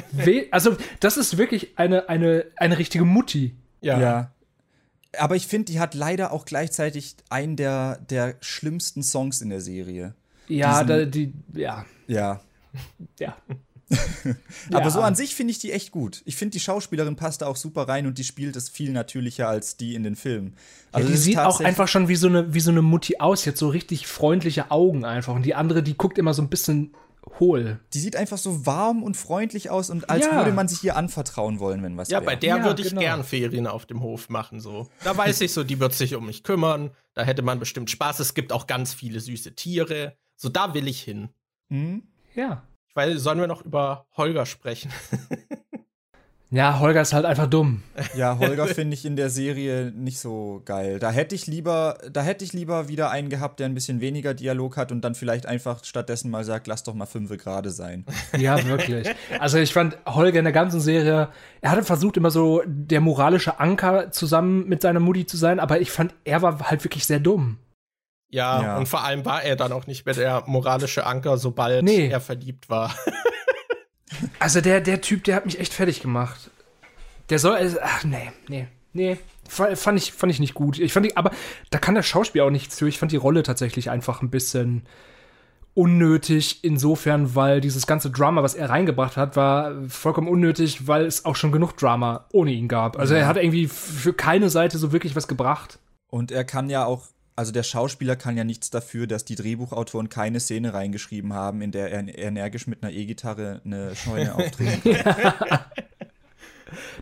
also, 0.51 0.77
das 0.99 1.17
ist 1.17 1.39
wirklich 1.39 1.79
eine, 1.79 2.09
eine, 2.09 2.47
eine 2.57 2.79
richtige 2.79 3.05
Mutti. 3.05 3.55
Ja. 3.81 4.01
ja. 4.01 4.33
Aber 5.17 5.37
ich 5.37 5.47
finde, 5.47 5.73
die 5.73 5.81
hat 5.81 5.95
leider 5.95 6.33
auch 6.33 6.45
gleichzeitig 6.45 7.17
einen 7.31 7.57
der, 7.57 7.99
der 8.11 8.35
schlimmsten 8.41 9.03
Songs 9.03 9.41
in 9.41 9.51
der 9.51 9.61
Serie. 9.61 10.15
Ja, 10.49 10.83
Diesen, 10.83 10.89
da, 10.89 11.05
die, 11.05 11.33
ja. 11.55 11.87
Ja. 12.09 12.41
Ja. 13.21 13.37
Aber 14.73 14.85
ja. 14.85 14.91
so 14.91 15.01
an 15.01 15.15
sich 15.15 15.35
finde 15.35 15.53
ich 15.53 15.61
die 15.61 15.73
echt 15.73 15.93
gut. 15.93 16.23
Ich 16.25 16.37
finde, 16.37 16.53
die 16.53 16.61
Schauspielerin 16.61 17.17
passt 17.17 17.41
da 17.41 17.47
auch 17.47 17.57
super 17.57 17.89
rein 17.89 18.07
und 18.07 18.19
die 18.19 18.25
spielt 18.25 18.57
es 18.57 18.69
viel 18.69 18.93
natürlicher 18.93 19.49
als 19.49 19.77
die 19.77 19.95
in 19.95 20.03
den 20.03 20.17
Filmen. 20.17 20.55
Also 20.93 21.09
ja, 21.09 21.15
die 21.15 21.21
sieht 21.21 21.39
auch 21.39 21.61
einfach 21.61 21.89
schon 21.89 22.09
wie 22.09 22.17
so, 22.17 22.27
eine, 22.27 22.53
wie 22.53 22.61
so 22.61 22.71
eine 22.71 22.83
Mutti 22.83 23.19
aus. 23.19 23.45
Jetzt 23.45 23.61
so 23.61 23.69
richtig 23.69 24.07
freundliche 24.07 24.71
Augen 24.71 25.05
einfach. 25.05 25.35
Und 25.35 25.47
die 25.47 25.55
andere, 25.55 25.83
die 25.83 25.97
guckt 25.97 26.19
immer 26.19 26.35
so 26.35 26.43
ein 26.43 26.49
bisschen 26.49 26.93
hohl. 27.41 27.81
Die 27.93 27.99
sieht 28.01 28.17
einfach 28.17 28.39
so 28.39 28.67
warm 28.67 29.03
und 29.03 29.17
freundlich 29.17 29.71
aus 29.71 29.91
und 29.91 30.11
als 30.11 30.27
ja. 30.27 30.37
würde 30.37 30.53
man 30.53 30.69
sich 30.69 30.83
ihr 30.85 30.97
anvertrauen 30.97 31.61
wollen, 31.61 31.83
wenn 31.83 31.97
was 31.97 32.09
Ja, 32.09 32.21
wär. 32.21 32.27
bei 32.27 32.37
der 32.37 32.59
ja, 32.59 32.65
würde 32.65 32.83
ich 32.83 32.89
genau. 32.91 33.01
gern 33.01 33.25
Ferien 33.25 33.67
auf 33.67 33.87
dem 33.87 34.03
Hof 34.03 34.29
machen, 34.29 34.61
so. 34.61 34.89
Da 35.05 35.17
weiß 35.17 35.41
ich 35.41 35.53
so, 35.53 35.65
die 35.65 35.81
wird 35.81 35.95
sich 35.95 36.15
um 36.15 36.27
mich 36.27 36.43
kümmern, 36.45 36.91
da 37.15 37.23
hätte 37.23 37.43
man 37.43 37.59
bestimmt 37.59 37.91
Spaß. 37.91 38.21
Es 38.21 38.35
gibt 38.35 38.53
auch 38.53 38.67
ganz 38.67 38.95
viele 38.95 39.21
süße 39.21 39.55
Tiere. 39.55 40.17
So, 40.37 40.49
da 40.49 40.75
will 40.75 40.87
ich 40.87 41.03
hin. 41.03 41.31
Mhm. 41.69 42.05
Ja. 42.35 42.63
Ich 42.89 42.97
weiß, 42.97 43.21
sollen 43.21 43.41
wir 43.41 43.47
noch 43.47 43.65
über 43.65 44.07
Holger 44.17 44.47
sprechen? 44.47 44.93
Ja, 46.51 46.79
Holger 46.79 47.03
ist 47.03 47.13
halt 47.13 47.27
einfach 47.27 47.47
dumm. 47.47 47.83
Ja, 48.17 48.39
Holger 48.39 48.67
finde 48.67 48.95
ich 48.95 49.05
in 49.05 49.17
der 49.17 49.29
Serie 49.29 49.93
nicht 49.95 50.19
so 50.19 50.63
geil. 50.65 50.99
Da 50.99 51.11
hätte 51.11 51.35
ich 51.35 51.47
lieber, 51.47 51.99
da 52.11 52.23
hätte 52.23 52.43
ich 52.43 52.55
lieber 52.55 52.89
wieder 52.89 53.11
einen 53.11 53.29
gehabt, 53.29 53.61
der 53.61 53.67
ein 53.67 53.75
bisschen 53.75 54.01
weniger 54.01 54.33
Dialog 54.33 54.79
hat 54.79 54.91
und 54.91 55.03
dann 55.03 55.15
vielleicht 55.15 55.45
einfach 55.45 55.85
stattdessen 55.85 56.31
mal 56.31 56.45
sagt, 56.45 56.67
lass 56.67 56.85
doch 56.85 56.95
mal 56.95 57.07
fünf 57.07 57.29
gerade 57.37 57.71
sein. 57.71 58.07
Ja, 58.39 58.65
wirklich. 58.67 59.09
Also 59.39 59.59
ich 59.59 59.73
fand 59.73 59.99
Holger 60.07 60.39
in 60.39 60.45
der 60.45 60.53
ganzen 60.53 60.81
Serie, 60.81 61.29
er 61.61 61.71
hatte 61.71 61.85
versucht 61.85 62.17
immer 62.17 62.31
so 62.31 62.63
der 62.65 63.01
moralische 63.01 63.61
Anker 63.61 64.11
zusammen 64.11 64.67
mit 64.69 64.81
seiner 64.81 65.01
Mutti 65.01 65.27
zu 65.27 65.37
sein, 65.37 65.61
aber 65.61 65.81
ich 65.81 65.91
fand, 65.91 66.15
er 66.25 66.41
war 66.41 66.71
halt 66.71 66.83
wirklich 66.85 67.05
sehr 67.05 67.21
dumm. 67.21 67.59
Ja, 68.31 68.63
ja. 68.63 68.79
und 68.79 68.89
vor 68.89 69.05
allem 69.05 69.25
war 69.25 69.43
er 69.43 69.57
dann 69.57 69.73
auch 69.73 69.87
nicht 69.87 70.07
mehr 70.07 70.15
der 70.15 70.45
moralische 70.47 71.07
Anker, 71.07 71.39
sobald 71.39 71.83
nee. 71.83 72.09
er 72.09 72.21
verliebt 72.21 72.69
war. 72.71 72.95
Also 74.39 74.61
der, 74.61 74.81
der 74.81 75.01
Typ, 75.01 75.25
der 75.25 75.37
hat 75.37 75.47
mich 75.47 75.59
echt 75.61 75.73
fertig 75.73 76.01
gemacht. 76.01 76.51
Der 77.31 77.39
soll, 77.39 77.57
also, 77.57 77.79
ach 77.83 78.05
nee, 78.05 78.33
nee, 78.49 78.67
nee. 78.93 79.19
Fand 79.49 79.99
ich, 79.99 80.13
fand 80.13 80.31
ich 80.31 80.41
nicht 80.41 80.55
gut. 80.55 80.79
Ich 80.79 80.93
fand 80.93 81.07
die, 81.07 81.17
aber 81.17 81.31
da 81.71 81.79
kann 81.79 81.95
der 81.95 82.03
Schauspieler 82.03 82.45
auch 82.45 82.51
nichts 82.51 82.79
für. 82.79 82.89
Ich 82.89 82.99
fand 82.99 83.13
die 83.13 83.17
Rolle 83.17 83.43
tatsächlich 83.43 83.89
einfach 83.89 84.21
ein 84.21 84.31
bisschen 84.31 84.83
unnötig, 85.73 86.65
insofern, 86.65 87.35
weil 87.35 87.61
dieses 87.61 87.87
ganze 87.87 88.11
Drama, 88.11 88.43
was 88.43 88.55
er 88.55 88.69
reingebracht 88.69 89.17
hat, 89.17 89.37
war 89.37 89.73
vollkommen 89.89 90.29
unnötig, 90.29 90.87
weil 90.87 91.07
es 91.07 91.25
auch 91.25 91.37
schon 91.37 91.53
genug 91.53 91.77
Drama 91.77 92.27
ohne 92.33 92.51
ihn 92.51 92.69
gab. 92.69 92.99
Also 92.99 93.15
er 93.15 93.27
hat 93.27 93.37
irgendwie 93.37 93.69
für 93.69 94.13
keine 94.13 94.51
Seite 94.51 94.77
so 94.77 94.93
wirklich 94.93 95.15
was 95.17 95.29
gebracht. 95.29 95.79
Und 96.11 96.33
er 96.33 96.45
kann 96.45 96.69
ja 96.69 96.85
auch 96.85 97.07
also 97.39 97.53
der 97.53 97.63
Schauspieler 97.63 98.17
kann 98.17 98.37
ja 98.37 98.43
nichts 98.43 98.69
dafür, 98.69 99.07
dass 99.07 99.25
die 99.25 99.37
Drehbuchautoren 99.37 100.09
keine 100.09 100.41
Szene 100.41 100.75
reingeschrieben 100.75 101.33
haben, 101.33 101.63
in 101.63 101.71
der 101.71 101.93
er 101.93 102.19
energisch 102.19 102.67
mit 102.67 102.83
einer 102.83 102.93
E-Gitarre 102.93 103.61
eine 103.65 103.95
Scheune 103.95 104.35
auftritt. 104.35 104.81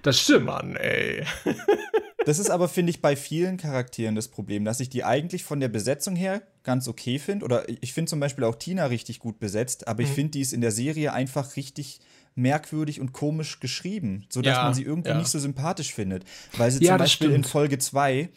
das 0.02 0.20
stimmt. 0.20 0.44
Mann, 0.44 0.76
ey. 0.76 1.24
das 2.26 2.38
ist 2.38 2.50
aber, 2.50 2.68
finde 2.68 2.90
ich, 2.90 3.00
bei 3.00 3.16
vielen 3.16 3.56
Charakteren 3.56 4.14
das 4.14 4.28
Problem, 4.28 4.66
dass 4.66 4.78
ich 4.80 4.90
die 4.90 5.04
eigentlich 5.04 5.42
von 5.42 5.58
der 5.58 5.68
Besetzung 5.68 6.16
her 6.16 6.42
ganz 6.64 6.86
okay 6.86 7.18
finde. 7.18 7.42
Oder 7.46 7.66
ich 7.66 7.94
finde 7.94 8.10
zum 8.10 8.20
Beispiel 8.20 8.44
auch 8.44 8.56
Tina 8.56 8.84
richtig 8.84 9.20
gut 9.20 9.38
besetzt, 9.38 9.88
aber 9.88 10.02
ich 10.02 10.10
mhm. 10.10 10.14
finde, 10.14 10.30
die 10.32 10.42
ist 10.42 10.52
in 10.52 10.60
der 10.60 10.70
Serie 10.70 11.14
einfach 11.14 11.56
richtig 11.56 12.00
merkwürdig 12.34 13.00
und 13.00 13.14
komisch 13.14 13.58
geschrieben, 13.58 14.26
sodass 14.28 14.54
ja, 14.54 14.64
man 14.64 14.74
sie 14.74 14.82
irgendwie 14.82 15.08
ja. 15.08 15.16
nicht 15.16 15.30
so 15.30 15.38
sympathisch 15.38 15.94
findet. 15.94 16.24
Weil 16.58 16.70
sie 16.70 16.84
ja, 16.84 16.90
zum 16.90 16.98
Beispiel 16.98 17.30
in 17.30 17.42
Folge 17.42 17.78
2 17.78 18.28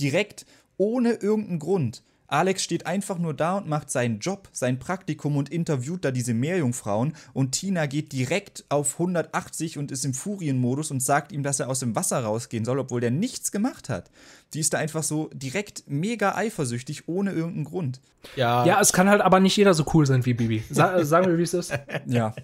direkt 0.00 0.46
ohne 0.82 1.12
irgendeinen 1.12 1.60
Grund. 1.60 2.02
Alex 2.26 2.64
steht 2.64 2.86
einfach 2.86 3.18
nur 3.18 3.34
da 3.34 3.58
und 3.58 3.68
macht 3.68 3.90
seinen 3.90 4.18
Job, 4.18 4.48
sein 4.52 4.80
Praktikum 4.80 5.36
und 5.36 5.50
interviewt 5.50 6.04
da 6.04 6.10
diese 6.10 6.34
Meerjungfrauen 6.34 7.14
und 7.34 7.52
Tina 7.52 7.84
geht 7.86 8.12
direkt 8.12 8.64
auf 8.68 8.94
180 8.94 9.76
und 9.78 9.92
ist 9.92 10.04
im 10.06 10.12
Furienmodus 10.14 10.90
und 10.90 11.00
sagt 11.00 11.30
ihm, 11.30 11.42
dass 11.42 11.60
er 11.60 11.68
aus 11.68 11.80
dem 11.80 11.94
Wasser 11.94 12.24
rausgehen 12.24 12.64
soll, 12.64 12.78
obwohl 12.78 13.00
der 13.02 13.10
nichts 13.12 13.52
gemacht 13.52 13.90
hat. 13.90 14.10
Die 14.54 14.60
ist 14.60 14.72
da 14.72 14.78
einfach 14.78 15.02
so 15.02 15.28
direkt 15.34 15.84
mega 15.86 16.34
eifersüchtig, 16.34 17.06
ohne 17.06 17.32
irgendeinen 17.32 17.64
Grund. 17.64 18.00
Ja. 18.34 18.64
Ja, 18.64 18.80
es 18.80 18.92
kann 18.94 19.10
halt 19.10 19.20
aber 19.20 19.38
nicht 19.38 19.56
jeder 19.56 19.74
so 19.74 19.84
cool 19.92 20.06
sein 20.06 20.24
wie 20.24 20.34
Bibi. 20.34 20.64
Sa 20.70 21.04
sagen 21.04 21.26
wir, 21.26 21.36
wie 21.36 21.42
es 21.42 21.52
ist. 21.52 21.78
Ja. 22.06 22.34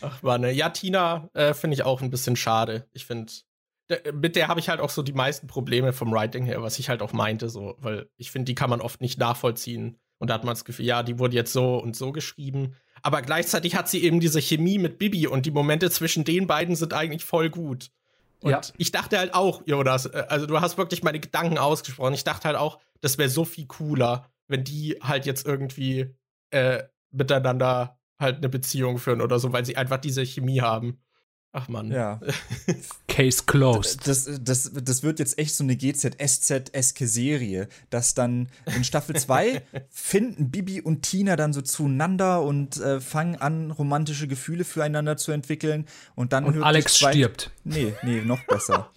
Ach, 0.00 0.22
Mann. 0.22 0.42
Ja, 0.52 0.70
Tina 0.70 1.30
äh, 1.34 1.54
finde 1.54 1.74
ich 1.74 1.84
auch 1.84 2.02
ein 2.02 2.10
bisschen 2.10 2.34
schade. 2.34 2.84
Ich 2.92 3.06
finde, 3.06 3.32
mit 4.12 4.36
der 4.36 4.48
habe 4.48 4.60
ich 4.60 4.68
halt 4.68 4.80
auch 4.80 4.90
so 4.90 5.02
die 5.02 5.12
meisten 5.12 5.46
Probleme 5.46 5.92
vom 5.92 6.12
Writing 6.12 6.44
her, 6.44 6.62
was 6.62 6.78
ich 6.78 6.88
halt 6.88 7.02
auch 7.02 7.12
meinte, 7.12 7.48
so, 7.48 7.76
weil 7.78 8.08
ich 8.16 8.30
finde, 8.30 8.44
die 8.46 8.54
kann 8.54 8.70
man 8.70 8.80
oft 8.80 9.00
nicht 9.00 9.18
nachvollziehen. 9.18 9.96
Und 10.18 10.30
da 10.30 10.34
hat 10.34 10.44
man 10.44 10.52
das 10.52 10.64
Gefühl, 10.64 10.84
ja, 10.84 11.02
die 11.02 11.18
wurde 11.18 11.36
jetzt 11.36 11.52
so 11.52 11.76
und 11.76 11.96
so 11.96 12.12
geschrieben. 12.12 12.74
Aber 13.02 13.22
gleichzeitig 13.22 13.76
hat 13.76 13.88
sie 13.88 14.02
eben 14.02 14.20
diese 14.20 14.40
Chemie 14.40 14.78
mit 14.78 14.98
Bibi 14.98 15.26
und 15.26 15.46
die 15.46 15.50
Momente 15.50 15.90
zwischen 15.90 16.24
den 16.24 16.46
beiden 16.46 16.76
sind 16.76 16.92
eigentlich 16.92 17.24
voll 17.24 17.50
gut. 17.50 17.90
Und 18.40 18.50
ja. 18.50 18.60
ich 18.76 18.92
dachte 18.92 19.18
halt 19.18 19.34
auch, 19.34 19.62
Jonas, 19.66 20.06
äh, 20.06 20.24
also 20.28 20.46
du 20.46 20.60
hast 20.60 20.78
wirklich 20.78 21.02
meine 21.02 21.20
Gedanken 21.20 21.58
ausgesprochen. 21.58 22.14
Ich 22.14 22.24
dachte 22.24 22.48
halt 22.48 22.56
auch, 22.56 22.78
das 23.00 23.18
wäre 23.18 23.28
so 23.28 23.44
viel 23.44 23.66
cooler, 23.66 24.30
wenn 24.48 24.64
die 24.64 24.98
halt 25.00 25.26
jetzt 25.26 25.46
irgendwie 25.46 26.14
äh, 26.50 26.82
miteinander 27.10 27.98
halt 28.18 28.38
eine 28.38 28.48
Beziehung 28.48 28.98
führen 28.98 29.20
oder 29.20 29.38
so, 29.38 29.52
weil 29.52 29.64
sie 29.64 29.76
einfach 29.76 29.98
diese 29.98 30.24
Chemie 30.24 30.60
haben. 30.60 30.98
Ach 31.52 31.68
man. 31.68 31.90
Ja. 31.90 32.20
Case 33.08 33.44
closed. 33.46 34.06
Das, 34.06 34.28
das, 34.40 34.70
das 34.74 35.02
wird 35.02 35.18
jetzt 35.18 35.38
echt 35.38 35.54
so 35.54 35.64
eine 35.64 35.76
GZSZ-eske 35.76 37.06
Serie, 37.06 37.68
dass 37.88 38.14
dann 38.14 38.48
in 38.66 38.84
Staffel 38.84 39.16
2 39.20 39.62
finden 39.88 40.50
Bibi 40.50 40.82
und 40.82 41.02
Tina 41.02 41.36
dann 41.36 41.52
so 41.54 41.62
zueinander 41.62 42.42
und 42.42 42.76
äh, 42.76 43.00
fangen 43.00 43.36
an, 43.36 43.70
romantische 43.70 44.28
Gefühle 44.28 44.64
füreinander 44.64 45.16
zu 45.16 45.32
entwickeln. 45.32 45.86
Und 46.14 46.32
dann 46.34 46.44
und 46.44 46.62
Alex 46.62 46.98
stirbt. 46.98 47.50
Nee, 47.64 47.94
nee, 48.02 48.20
noch 48.20 48.44
besser. 48.44 48.90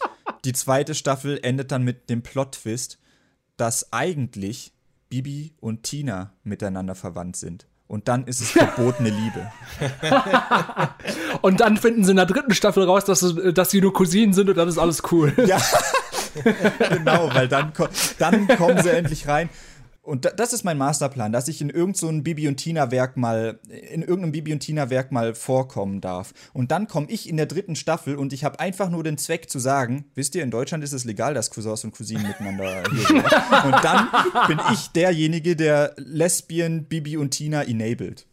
die 0.43 0.53
zweite 0.53 0.93
Staffel 0.93 1.39
endet 1.41 1.71
dann 1.71 1.83
mit 1.83 2.09
dem 2.09 2.21
Plot-Twist, 2.21 2.99
dass 3.55 3.93
eigentlich 3.93 4.73
Bibi 5.09 5.53
und 5.59 5.83
Tina 5.83 6.33
miteinander 6.43 6.95
verwandt 6.95 7.37
sind. 7.37 7.67
Und 7.91 8.07
dann 8.07 8.25
ist 8.25 8.39
es 8.39 8.51
verbotene 8.51 9.09
Liebe. 9.09 9.51
und 11.41 11.59
dann 11.59 11.75
finden 11.75 12.05
sie 12.05 12.11
in 12.11 12.15
der 12.15 12.25
dritten 12.25 12.53
Staffel 12.53 12.85
raus, 12.85 13.03
dass, 13.03 13.35
dass 13.53 13.69
sie 13.69 13.81
nur 13.81 13.91
Cousinen 13.91 14.31
sind 14.31 14.49
und 14.49 14.55
dann 14.55 14.69
ist 14.69 14.77
alles 14.77 15.03
cool. 15.11 15.33
Ja. 15.45 15.57
genau, 16.89 17.29
weil 17.33 17.49
dann, 17.49 17.73
dann 18.17 18.47
kommen 18.47 18.81
sie 18.81 18.91
endlich 18.91 19.27
rein. 19.27 19.49
Und 20.03 20.33
das 20.37 20.51
ist 20.51 20.63
mein 20.63 20.79
Masterplan, 20.79 21.31
dass 21.31 21.47
ich 21.47 21.61
in 21.61 21.69
irgendeinem 21.69 22.17
so 22.17 22.23
Bibi 22.23 22.47
und 22.47 22.57
Tina 22.57 22.89
Werk 22.89 23.17
mal 23.17 23.59
in 23.69 24.01
irgendeinem 24.01 24.31
Bibi 24.31 24.51
und 24.51 24.59
Tina 24.59 24.89
Werk 24.89 25.11
mal 25.11 25.35
vorkommen 25.35 26.01
darf. 26.01 26.33
Und 26.53 26.71
dann 26.71 26.87
komme 26.87 27.05
ich 27.09 27.29
in 27.29 27.37
der 27.37 27.45
dritten 27.45 27.75
Staffel 27.75 28.15
und 28.15 28.33
ich 28.33 28.43
habe 28.43 28.59
einfach 28.59 28.89
nur 28.89 29.03
den 29.03 29.19
Zweck 29.19 29.49
zu 29.51 29.59
sagen, 29.59 30.05
wisst 30.15 30.33
ihr, 30.33 30.41
in 30.41 30.49
Deutschland 30.49 30.83
ist 30.83 30.93
es 30.93 31.05
legal, 31.05 31.35
dass 31.35 31.51
Cousins 31.51 31.83
und 31.83 31.95
Cousinen 31.95 32.25
miteinander 32.25 32.83
hier. 33.07 33.15
Und 33.15 33.83
dann 33.83 34.07
bin 34.47 34.59
ich 34.73 34.87
derjenige, 34.87 35.55
der 35.55 35.93
Lesbien 35.97 36.85
Bibi 36.85 37.17
und 37.17 37.29
Tina 37.29 37.61
enabled. 37.61 38.25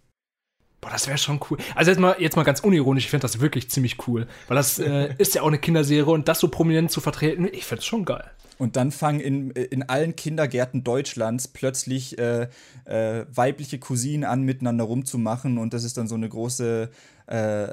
Boah, 0.81 0.91
das 0.91 1.07
wäre 1.07 1.19
schon 1.19 1.41
cool. 1.51 1.59
Also 1.75 1.91
jetzt 1.91 2.01
mal, 2.01 2.17
jetzt 2.19 2.37
mal 2.37 2.45
ganz 2.45 2.61
unironisch, 2.61 3.05
ich 3.05 3.11
finde 3.11 3.23
das 3.23 3.41
wirklich 3.41 3.69
ziemlich 3.69 4.07
cool. 4.07 4.27
Weil 4.47 4.57
das 4.57 4.79
äh, 4.79 5.13
ist 5.19 5.35
ja 5.35 5.43
auch 5.43 5.49
eine 5.49 5.59
Kinderserie 5.59 6.07
und 6.07 6.29
das 6.29 6.39
so 6.41 6.49
prominent 6.49 6.91
zu 6.91 7.01
vertreten, 7.01 7.47
ich 7.51 7.67
finde 7.67 7.81
es 7.81 7.87
schon 7.87 8.05
geil. 8.05 8.31
Und 8.59 8.77
dann 8.77 8.91
fangen 8.91 9.21
in, 9.21 9.51
in 9.53 9.85
allen 9.85 10.17
Kindergärten 10.17 10.85
Deutschlands 10.85 11.49
plötzlich 11.49 12.19
äh, 12.19 12.49
äh, 12.85 13.25
weibliche 13.33 13.79
Cousinen 13.79 14.25
an, 14.25 14.43
miteinander 14.43 14.85
rumzumachen. 14.85 15.59
Und 15.59 15.73
das 15.73 15.85
ist 15.85 15.97
dann 15.97 16.09
so 16.09 16.17
eine 16.17 16.29
große, 16.29 16.91
äh, 17.27 17.69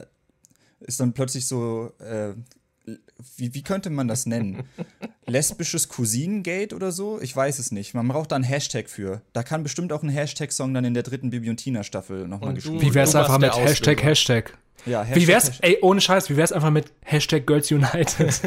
ist 0.81 0.99
dann 0.99 1.14
plötzlich 1.14 1.47
so, 1.47 1.91
äh, 1.99 2.33
wie, 3.38 3.53
wie 3.55 3.64
könnte 3.64 3.89
man 3.89 4.07
das 4.07 4.27
nennen? 4.27 4.64
Lesbisches 5.25 5.89
Cousinengate 5.89 6.75
oder 6.75 6.91
so? 6.91 7.19
Ich 7.19 7.35
weiß 7.35 7.57
es 7.57 7.72
nicht. 7.72 7.95
Man 7.95 8.07
braucht 8.07 8.31
da 8.31 8.35
einen 8.35 8.43
Hashtag 8.43 8.89
für. 8.89 9.22
Da 9.33 9.41
kann 9.41 9.64
bestimmt 9.64 9.91
auch 9.91 10.03
ein 10.03 10.09
Hashtag-Song 10.09 10.73
dann 10.73 10.85
in 10.85 10.93
der 10.93 11.01
dritten 11.01 11.31
Bibi 11.31 11.49
und 11.49 11.57
Tina-Staffel 11.57 12.27
nochmal 12.27 12.53
gespielt 12.53 12.81
Wie 12.81 12.93
wär's 12.93 13.15
einfach 13.15 13.39
mit 13.39 13.55
Hashtag, 13.57 14.03
Hashtag? 14.03 14.55
Ja, 14.85 15.01
Hashtag, 15.03 15.15
wie 15.22 15.27
wär's, 15.27 15.47
Hashtag. 15.49 15.69
ey, 15.69 15.77
ohne 15.81 16.01
Scheiß, 16.01 16.30
wie 16.30 16.38
wär's 16.38 16.51
einfach 16.51 16.69
mit 16.72 16.93
Hashtag 17.03 17.47
Girls 17.47 17.72
United? 17.72 18.41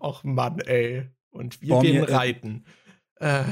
Och 0.00 0.24
Mann, 0.24 0.58
ey. 0.60 1.08
Und 1.30 1.60
wir 1.62 1.68
Boah, 1.70 1.82
gehen 1.82 2.04
äh, 2.04 2.14
reiten. 2.14 2.64
Äh. 3.20 3.44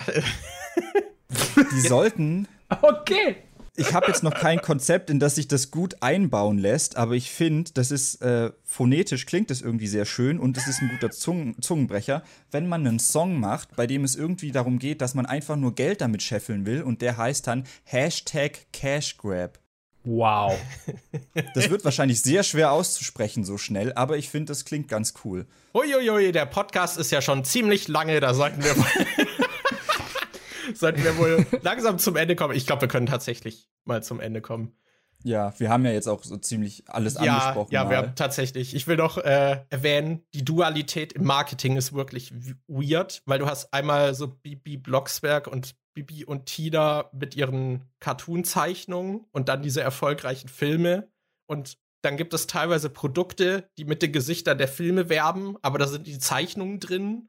Die 1.72 1.80
sollten. 1.80 2.48
Okay. 2.82 3.34
Ich 3.80 3.94
habe 3.94 4.08
jetzt 4.08 4.22
noch 4.22 4.34
kein 4.34 4.60
Konzept, 4.60 5.08
in 5.08 5.18
das 5.18 5.36
sich 5.36 5.48
das 5.48 5.70
gut 5.70 6.02
einbauen 6.02 6.58
lässt, 6.58 6.98
aber 6.98 7.14
ich 7.14 7.30
finde, 7.30 7.70
das 7.72 7.90
ist 7.90 8.20
äh, 8.20 8.50
phonetisch 8.62 9.24
klingt 9.24 9.48
das 9.48 9.62
irgendwie 9.62 9.86
sehr 9.86 10.04
schön 10.04 10.38
und 10.38 10.58
es 10.58 10.68
ist 10.68 10.82
ein 10.82 10.90
guter 10.90 11.10
Zungen 11.10 11.56
Zungenbrecher, 11.62 12.22
wenn 12.50 12.68
man 12.68 12.86
einen 12.86 12.98
Song 12.98 13.40
macht, 13.40 13.74
bei 13.76 13.86
dem 13.86 14.04
es 14.04 14.16
irgendwie 14.16 14.52
darum 14.52 14.78
geht, 14.78 15.00
dass 15.00 15.14
man 15.14 15.24
einfach 15.24 15.56
nur 15.56 15.74
Geld 15.74 16.02
damit 16.02 16.22
scheffeln 16.22 16.66
will 16.66 16.82
und 16.82 17.00
der 17.00 17.16
heißt 17.16 17.46
dann 17.46 17.64
Hashtag 17.84 18.66
Cashgrab. 18.74 19.58
Wow. 20.04 20.58
Das 21.54 21.70
wird 21.70 21.84
wahrscheinlich 21.84 22.20
sehr 22.20 22.42
schwer 22.42 22.72
auszusprechen 22.72 23.44
so 23.44 23.56
schnell, 23.56 23.92
aber 23.94 24.18
ich 24.18 24.28
finde, 24.28 24.50
das 24.50 24.64
klingt 24.66 24.88
ganz 24.88 25.14
cool. 25.24 25.46
Uiuiui, 25.74 26.32
der 26.32 26.46
Podcast 26.46 26.98
ist 26.98 27.12
ja 27.12 27.22
schon 27.22 27.44
ziemlich 27.44 27.88
lange, 27.88 28.20
da 28.20 28.34
sollten 28.34 28.62
wir, 28.62 28.74
sollten 30.74 31.04
wir 31.04 31.16
wohl 31.18 31.46
langsam 31.62 31.98
zum 31.98 32.16
Ende 32.16 32.36
kommen. 32.36 32.54
Ich 32.54 32.66
glaube, 32.66 32.82
wir 32.82 32.88
können 32.88 33.06
tatsächlich 33.06 33.68
mal 33.84 34.02
zum 34.02 34.20
Ende 34.20 34.40
kommen. 34.40 34.74
Ja, 35.22 35.52
wir 35.58 35.68
haben 35.68 35.84
ja 35.84 35.92
jetzt 35.92 36.08
auch 36.08 36.24
so 36.24 36.36
ziemlich 36.38 36.84
alles 36.86 37.14
ja, 37.14 37.20
angesprochen. 37.20 37.72
Ja, 37.72 37.84
mal. 37.84 37.90
wir 37.90 37.96
haben 37.98 38.14
tatsächlich. 38.14 38.74
Ich 38.74 38.86
will 38.86 38.96
noch 38.96 39.18
äh, 39.18 39.60
erwähnen, 39.68 40.22
die 40.34 40.44
Dualität 40.44 41.12
im 41.12 41.24
Marketing 41.24 41.76
ist 41.76 41.92
wirklich 41.92 42.32
weird, 42.68 43.22
weil 43.26 43.38
du 43.38 43.46
hast 43.46 43.72
einmal 43.74 44.14
so 44.14 44.28
Bibi 44.28 44.78
Blocksberg 44.78 45.46
und 45.46 45.74
Bibi 45.92 46.24
und 46.24 46.46
Tina 46.46 47.10
mit 47.12 47.36
ihren 47.36 47.82
Cartoon-Zeichnungen 47.98 49.26
und 49.32 49.48
dann 49.48 49.62
diese 49.62 49.82
erfolgreichen 49.82 50.48
Filme. 50.48 51.08
Und 51.46 51.78
dann 52.02 52.16
gibt 52.16 52.32
es 52.32 52.46
teilweise 52.46 52.88
Produkte, 52.88 53.68
die 53.76 53.84
mit 53.84 54.00
den 54.00 54.12
Gesichtern 54.12 54.56
der 54.56 54.68
Filme 54.68 55.08
werben, 55.08 55.56
aber 55.62 55.78
da 55.78 55.86
sind 55.86 56.06
die 56.06 56.18
Zeichnungen 56.18 56.80
drin. 56.80 57.28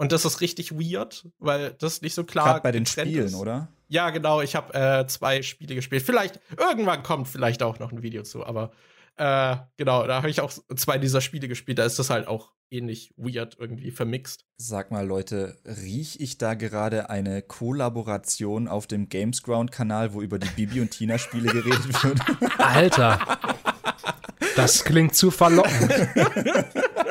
Und 0.00 0.12
das 0.12 0.24
ist 0.24 0.40
richtig 0.40 0.72
weird, 0.72 1.28
weil 1.40 1.74
das 1.78 2.00
nicht 2.00 2.14
so 2.14 2.24
klar 2.24 2.46
Gerade 2.46 2.62
bei 2.62 2.72
den 2.72 2.86
Spielen, 2.86 3.26
ist. 3.26 3.34
oder? 3.34 3.68
Ja, 3.88 4.08
genau. 4.08 4.40
Ich 4.40 4.56
habe 4.56 4.72
äh, 4.72 5.06
zwei 5.06 5.42
Spiele 5.42 5.74
gespielt. 5.74 6.02
Vielleicht 6.02 6.40
irgendwann 6.56 7.02
kommt 7.02 7.28
vielleicht 7.28 7.62
auch 7.62 7.78
noch 7.80 7.92
ein 7.92 8.02
Video 8.02 8.22
zu, 8.22 8.42
aber 8.46 8.72
äh, 9.18 9.56
genau, 9.76 10.06
da 10.06 10.16
habe 10.16 10.30
ich 10.30 10.40
auch 10.40 10.50
zwei 10.74 10.96
dieser 10.96 11.20
Spiele 11.20 11.48
gespielt. 11.48 11.78
Da 11.78 11.84
ist 11.84 11.98
das 11.98 12.08
halt 12.08 12.28
auch 12.28 12.52
ähnlich 12.70 13.12
weird 13.18 13.58
irgendwie 13.60 13.90
vermixt. 13.90 14.46
Sag 14.56 14.90
mal, 14.90 15.06
Leute, 15.06 15.58
riech 15.66 16.18
ich 16.18 16.38
da 16.38 16.54
gerade 16.54 17.10
eine 17.10 17.42
Kollaboration 17.42 18.68
auf 18.68 18.86
dem 18.86 19.10
Gamesground-Kanal, 19.10 20.14
wo 20.14 20.22
über 20.22 20.38
die 20.38 20.48
Bibi 20.48 20.80
und 20.80 20.92
Tina-Spiele 20.92 21.52
geredet 21.52 22.02
wird? 22.02 22.20
Alter, 22.56 23.20
das 24.56 24.82
klingt 24.82 25.14
zu 25.14 25.30
verlockend. 25.30 25.92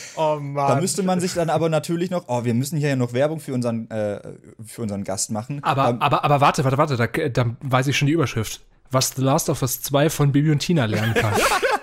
Oh 0.16 0.38
Mann. 0.40 0.68
Da 0.68 0.80
müsste 0.80 1.02
man 1.02 1.20
sich 1.20 1.34
dann 1.34 1.50
aber 1.50 1.68
natürlich 1.68 2.10
noch, 2.10 2.24
oh, 2.28 2.44
wir 2.44 2.54
müssen 2.54 2.78
hier 2.78 2.90
ja 2.90 2.96
noch 2.96 3.12
Werbung 3.12 3.38
für 3.38 3.52
unseren, 3.52 3.90
äh, 3.90 4.20
für 4.64 4.82
unseren 4.82 5.04
Gast 5.04 5.30
machen. 5.30 5.62
Aber, 5.62 5.90
ähm, 5.90 6.00
aber, 6.00 6.24
aber 6.24 6.40
warte, 6.40 6.64
warte, 6.64 6.78
warte, 6.78 6.96
da, 6.96 7.06
da 7.06 7.56
weiß 7.60 7.86
ich 7.88 7.96
schon 7.96 8.06
die 8.06 8.12
Überschrift 8.12 8.62
was 8.90 9.10
The 9.16 9.22
Last 9.22 9.48
of 9.48 9.62
Us 9.62 9.82
2 9.82 10.10
von 10.10 10.32
Bibi 10.32 10.50
und 10.50 10.60
Tina 10.60 10.84
lernen 10.84 11.14
kann. 11.14 11.34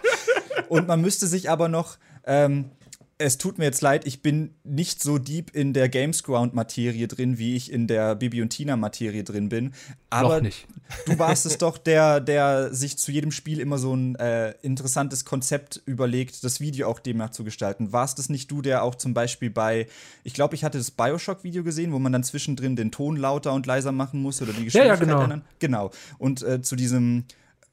und 0.69 0.87
man 0.87 1.01
müsste 1.01 1.27
sich 1.27 1.49
aber 1.49 1.67
noch 1.67 1.97
ähm, 2.25 2.71
es 3.17 3.37
tut 3.37 3.57
mir 3.57 3.65
jetzt 3.65 3.81
leid, 3.81 4.05
ich 4.07 4.21
bin 4.21 4.55
nicht 4.63 5.01
so 5.01 5.17
deep 5.17 5.55
in 5.55 5.73
der 5.73 5.87
Gamesground-Materie 5.87 7.07
drin, 7.07 7.37
wie 7.37 7.55
ich 7.55 7.71
in 7.71 7.87
der 7.87 8.15
Bibi 8.15 8.41
und 8.41 8.49
Tina-Materie 8.49 9.23
drin 9.23 9.49
bin. 9.49 9.73
Aber 10.09 10.41
du 10.41 11.19
warst 11.19 11.45
es 11.45 11.57
doch, 11.57 11.77
der, 11.77 12.19
der 12.19 12.73
sich 12.73 12.97
zu 12.97 13.11
jedem 13.11 13.31
Spiel 13.31 13.59
immer 13.59 13.77
so 13.77 13.95
ein 13.95 14.15
äh, 14.15 14.51
interessantes 14.61 15.25
Konzept 15.25 15.81
überlegt, 15.85 16.43
das 16.43 16.59
Video 16.59 16.87
auch 16.87 16.99
demnach 16.99 17.29
zu 17.29 17.43
gestalten. 17.43 17.93
Warst 17.93 18.19
es 18.19 18.29
nicht 18.29 18.49
du, 18.49 18.61
der 18.61 18.83
auch 18.83 18.95
zum 18.95 19.13
Beispiel 19.13 19.49
bei, 19.49 19.87
ich 20.23 20.33
glaube, 20.33 20.55
ich 20.55 20.63
hatte 20.63 20.77
das 20.77 20.91
Bioshock-Video 20.91 21.63
gesehen, 21.63 21.93
wo 21.93 21.99
man 21.99 22.11
dann 22.11 22.23
zwischendrin 22.23 22.75
den 22.75 22.91
Ton 22.91 23.15
lauter 23.15 23.53
und 23.53 23.65
leiser 23.65 23.91
machen 23.91 24.21
muss 24.21 24.41
oder 24.41 24.53
die 24.53 24.65
Geschwindigkeit 24.65 24.99
ja, 24.99 25.05
ja, 25.05 25.13
genau. 25.13 25.23
ändern? 25.23 25.45
Genau. 25.59 25.91
Und 26.17 26.41
äh, 26.41 26.61
zu 26.61 26.75
diesem, 26.75 27.25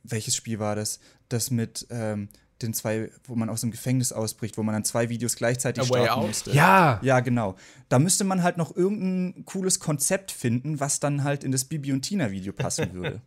welches 0.03 0.37
Spiel 0.37 0.59
war 0.59 0.77
das? 0.77 1.01
Das 1.29 1.51
mit, 1.51 1.87
ähm, 1.91 2.29
den 2.63 2.75
zwei, 2.75 3.11
wo 3.25 3.35
man 3.35 3.49
aus 3.49 3.63
dem 3.63 3.71
Gefängnis 3.71 4.13
ausbricht, 4.13 4.59
wo 4.59 4.63
man 4.63 4.75
dann 4.75 4.85
zwei 4.85 5.09
Videos 5.09 5.37
gleichzeitig 5.37 5.87
starten 5.87 6.27
musste. 6.27 6.53
Ja. 6.53 7.01
Ja, 7.03 7.21
genau. 7.21 7.57
Da 7.89 7.99
müsste 7.99 8.25
man 8.25 8.43
halt 8.43 8.57
noch 8.57 8.75
irgendein 8.77 9.45
cooles 9.45 9.81
Konzept 9.81 10.31
finden, 10.31 10.81
was 10.81 11.01
dann 11.01 11.25
halt 11.25 11.45
in 11.45 11.53
das 11.53 11.65
Bibi 11.65 11.93
und 11.93 12.03
Tina 12.03 12.31
Video 12.31 12.53
passen 12.53 12.93
würde. 12.95 13.21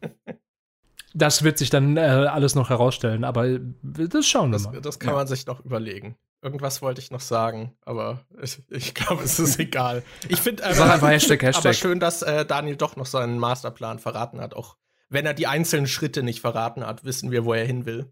Das 1.14 1.44
wird 1.44 1.58
sich 1.58 1.70
dann 1.70 1.98
äh, 1.98 2.02
alles 2.02 2.56
noch 2.56 2.70
herausstellen, 2.70 3.24
aber 3.24 3.60
das 3.84 4.26
schauen 4.26 4.50
wir 4.50 4.58
das, 4.58 4.64
mal. 4.64 4.82
Das 4.82 5.00
kann 5.00 5.12
ja. 5.12 5.16
man 5.16 5.28
sich 5.28 5.46
noch 5.46 5.64
überlegen. 5.64 6.16
Irgendwas 6.42 6.82
wollte 6.82 7.00
ich 7.00 7.10
noch 7.10 7.22
sagen, 7.22 7.72
aber 7.86 8.26
ich, 8.42 8.62
ich 8.70 8.94
glaube, 8.94 9.24
es 9.24 9.40
ist 9.40 9.60
egal. 9.60 10.04
Ich 10.28 10.42
finde 10.42 10.64
äh, 10.64 10.76
aber, 10.76 11.08
Hashtag, 11.08 11.42
Hashtag. 11.42 11.66
aber 11.66 11.74
schön, 11.74 12.00
dass 12.00 12.22
äh, 12.22 12.46
Daniel 12.46 12.76
doch 12.76 12.96
noch 12.96 13.06
seinen 13.06 13.38
Masterplan 13.38 14.00
verraten 14.00 14.42
hat. 14.42 14.54
Auch 14.54 14.76
wenn 15.10 15.26
er 15.26 15.34
die 15.34 15.48
einzelnen 15.48 15.88
Schritte 15.88 16.24
nicht 16.24 16.42
verraten 16.42 16.86
hat, 16.86 17.06
wissen 17.06 17.32
wir, 17.32 17.46
wo 17.46 17.54
er 17.54 17.66
hin 17.66 17.86
will. 17.86 18.12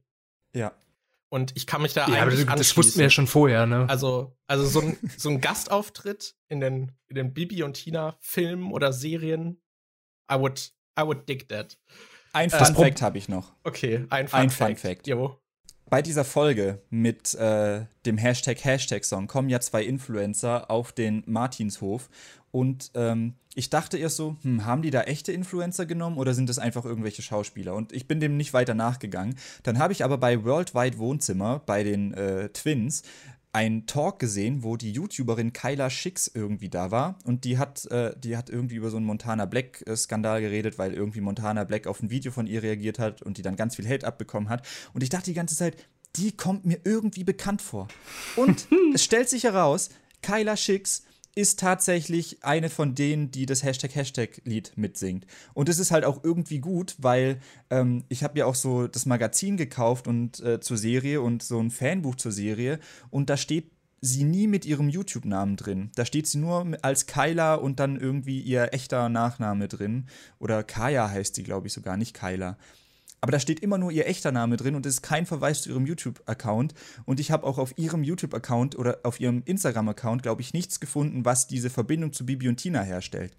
Ja. 0.53 0.72
Und 1.34 1.53
ich 1.56 1.66
kann 1.66 1.82
mich 1.82 1.93
da 1.93 2.10
ja, 2.10 2.24
eigentlich 2.24 2.45
aber 2.45 2.58
das 2.58 2.76
wussten 2.76 3.00
wir 3.00 3.06
ja 3.06 3.10
schon 3.10 3.26
vorher, 3.26 3.66
ne? 3.66 3.85
Also, 3.88 4.35
also 4.48 4.66
so 4.66 4.82
ein, 4.82 4.98
so 5.18 5.30
ein 5.30 5.40
Gastauftritt 5.40 6.35
in 6.50 6.60
den, 6.60 6.92
in 7.08 7.16
den 7.16 7.34
Bibi 7.34 7.64
und 7.64 7.76
Tina 7.76 8.18
Filmen 8.19 8.74
oder 8.74 8.92
Serien, 8.92 9.61
I 10.30 10.35
would, 10.35 10.74
I 11.00 11.03
would 11.03 11.30
dig 11.30 11.48
that. 11.48 11.80
Ein 12.34 12.50
äh, 12.50 12.66
Fun 12.66 12.76
Fact 12.76 13.01
habe 13.01 13.18
ich 13.18 13.30
noch. 13.30 13.53
Okay, 13.64 14.06
ein 14.10 14.27
Fun 14.27 14.40
ein 14.42 14.50
Fact. 14.50 14.80
Fun 14.82 14.90
Fact. 14.90 15.08
Jo. 15.08 15.40
Bei 15.90 16.01
dieser 16.01 16.26
Folge 16.26 16.82
mit 16.90 17.34
äh, 17.35 17.85
dem 18.06 18.18
Hashtag 18.18 18.64
Hashtag 18.66 19.06
Song 19.06 19.27
kommen 19.27 19.48
ja 19.48 19.61
zwei 19.61 19.84
Influencer 19.84 20.69
auf 20.69 20.92
den 20.92 21.24
Martinshof 21.27 22.10
und 22.52 22.92
ähm, 22.96 23.34
ich 23.54 23.70
dachte 23.70 23.98
erst 23.98 24.18
so, 24.18 24.38
hm, 24.44 24.66
haben 24.66 24.82
die 24.82 24.92
da 24.92 25.02
echte 25.02 25.32
Influencer 25.32 25.86
genommen 25.86 26.18
oder 26.18 26.34
sind 26.34 26.50
das 26.50 26.60
einfach 26.60 26.86
irgendwelche 26.86 27.22
Schauspieler? 27.22 27.76
Und 27.76 27.92
ich 27.92 28.08
bin 28.08 28.20
dem 28.20 28.38
nicht 28.38 28.54
weiter 28.54 28.74
nachgegangen. 28.74 29.36
Dann 29.64 29.80
habe 29.80 29.94
ich 29.94 30.04
aber 30.04 30.18
bei 30.18 30.44
Worldwide 30.46 30.98
Wohnzimmer, 30.98 31.62
bei 31.66 31.84
den 31.84 32.14
äh, 32.14 32.50
Twins, 32.50 33.04
einen 33.54 33.86
Talk 33.86 34.20
gesehen, 34.20 34.64
wo 34.64 34.78
die 34.78 34.94
YouTuberin 34.94 35.52
Kyla 35.52 35.90
Schicks 35.90 36.32
irgendwie 36.34 36.70
da 36.70 36.92
war 36.92 37.18
und 37.26 37.44
die 37.44 37.58
hat, 37.58 37.86
äh, 37.92 38.16
die 38.18 38.38
hat 38.38 38.50
irgendwie 38.50 38.76
über 38.76 38.90
so 38.90 38.98
einen 38.98 39.06
Montana 39.06 39.46
Black 39.46 39.84
äh, 39.86 39.96
Skandal 39.96 40.40
geredet, 40.40 40.78
weil 40.78 40.94
irgendwie 40.94 41.20
Montana 41.20 41.66
Black 41.66 41.88
auf 41.88 42.02
ein 42.02 42.10
Video 42.10 42.32
von 42.32 42.48
ihr 42.48 42.64
reagiert 42.64 42.98
hat 42.98 43.22
und 43.22 43.38
die 43.38 43.42
dann 43.42 43.58
ganz 43.58 43.76
viel 43.76 43.88
Hate 43.88 44.08
abbekommen 44.08 44.48
hat. 44.48 44.66
Und 44.94 45.04
ich 45.04 45.10
dachte 45.10 45.26
die 45.26 45.34
ganze 45.34 45.58
Zeit, 45.58 45.76
die 46.16 46.32
kommt 46.32 46.66
mir 46.66 46.80
irgendwie 46.86 47.26
bekannt 47.26 47.62
vor. 47.62 47.90
Und 48.38 48.68
es 48.94 49.04
stellt 49.04 49.28
sich 49.28 49.44
heraus, 49.44 49.90
Kyla 50.22 50.56
Schicks 50.56 51.04
ist 51.35 51.60
tatsächlich 51.60 52.43
eine 52.43 52.69
von 52.69 52.95
denen, 52.95 53.32
die 53.32 53.45
das 53.45 53.64
Hashtag 53.64 53.95
Hashtag-Lied 53.95 54.74
mitsingt. 54.76 55.26
Und 55.53 55.69
es 55.69 55.80
ist 55.80 55.92
halt 55.92 56.03
auch 56.03 56.24
irgendwie 56.24 56.60
gut, 56.60 56.95
weil 56.98 57.40
ähm, 57.69 58.03
ich 58.10 58.24
habe 58.24 58.40
ja 58.40 58.45
auch 58.45 58.56
so 58.56 58.88
das 58.88 59.06
Magazin 59.06 59.58
gekauft 59.58 60.08
und 60.08 60.40
äh, 60.42 60.60
zur 60.60 60.77
Serie 60.77 61.22
und 61.22 61.43
so 61.43 61.60
ein 61.60 61.72
Fanbuch 61.72 62.16
zur 62.16 62.32
Serie 62.32 62.80
und 63.10 63.30
da 63.30 63.38
steht 63.38 63.72
sie 64.01 64.24
nie 64.24 64.48
mit 64.48 64.66
ihrem 64.66 64.90
YouTube-Namen 64.90 65.56
drin. 65.58 65.92
Da 65.95 66.06
steht 66.06 66.27
sie 66.27 66.40
nur 66.40 66.77
als 66.82 67.06
Kyla 67.06 67.56
und 67.56 67.80
dann 67.80 67.98
irgendwie 67.98 68.42
ihr 68.42 68.74
echter 68.74 69.10
Nachname 69.10 69.68
drin. 69.68 70.08
Oder 70.40 70.64
Kaya 70.64 71.08
heißt 71.08 71.35
sie, 71.35 71.43
glaube 71.43 71.68
ich, 71.68 71.74
sogar, 71.74 71.98
nicht 71.98 72.16
Kyla 72.16 72.58
aber 73.22 73.32
da 73.32 73.40
steht 73.40 73.59
immer 73.59 73.77
nur 73.77 73.91
ihr 73.91 74.08
echter 74.08 74.32
Name 74.32 74.58
drin 74.58 74.74
und 74.75 74.85
es 74.88 74.95
ist 74.95 75.01
kein 75.03 75.27
Verweis 75.27 75.61
zu 75.61 75.69
ihrem 75.69 75.85
YouTube-Account. 75.85 76.74
Und 77.06 77.19
ich 77.19 77.30
habe 77.30 77.45
auch 77.45 77.59
auf 77.59 77.77
ihrem 77.77 78.03
YouTube-Account 78.03 78.75
oder 78.77 79.00
auf 79.03 79.19
ihrem 79.19 79.43
Instagram-Account, 79.45 80.24
glaube 80.24 80.41
ich, 80.41 80.53
nichts 80.53 80.80
gefunden, 80.80 81.24
was 81.24 81.45
diese 81.45 81.69
Verbindung 81.69 82.14
zu 82.14 82.25
Bibi 82.25 82.50
und 82.50 82.58
Tina 82.58 82.82
herstellt. 82.82 83.33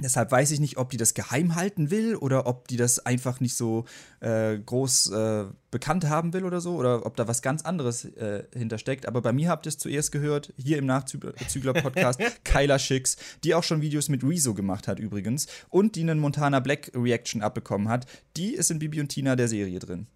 Deshalb 0.00 0.30
weiß 0.30 0.52
ich 0.52 0.60
nicht, 0.60 0.76
ob 0.76 0.90
die 0.90 0.96
das 0.96 1.12
geheim 1.12 1.56
halten 1.56 1.90
will 1.90 2.14
oder 2.14 2.46
ob 2.46 2.68
die 2.68 2.76
das 2.76 3.00
einfach 3.00 3.40
nicht 3.40 3.56
so 3.56 3.84
äh, 4.20 4.56
groß 4.56 5.10
äh, 5.10 5.46
bekannt 5.72 6.08
haben 6.08 6.32
will 6.32 6.44
oder 6.44 6.60
so 6.60 6.76
oder 6.76 7.04
ob 7.04 7.16
da 7.16 7.26
was 7.26 7.42
ganz 7.42 7.62
anderes 7.62 8.04
äh, 8.04 8.44
hintersteckt. 8.54 9.06
Aber 9.08 9.22
bei 9.22 9.32
mir 9.32 9.48
habt 9.48 9.66
ihr 9.66 9.70
es 9.70 9.78
zuerst 9.78 10.12
gehört, 10.12 10.54
hier 10.56 10.78
im 10.78 10.86
Nachzügler-Podcast, 10.86 12.20
Kyla 12.44 12.78
Schicks, 12.78 13.16
die 13.42 13.56
auch 13.56 13.64
schon 13.64 13.80
Videos 13.80 14.08
mit 14.08 14.22
Rezo 14.22 14.54
gemacht 14.54 14.86
hat 14.86 15.00
übrigens 15.00 15.48
und 15.68 15.96
die 15.96 16.02
einen 16.02 16.20
Montana 16.20 16.60
Black 16.60 16.92
Reaction 16.94 17.42
abbekommen 17.42 17.88
hat. 17.88 18.06
Die 18.36 18.54
ist 18.54 18.70
in 18.70 18.78
Bibi 18.78 19.00
und 19.00 19.08
Tina 19.08 19.34
der 19.34 19.48
Serie 19.48 19.80
drin. 19.80 20.06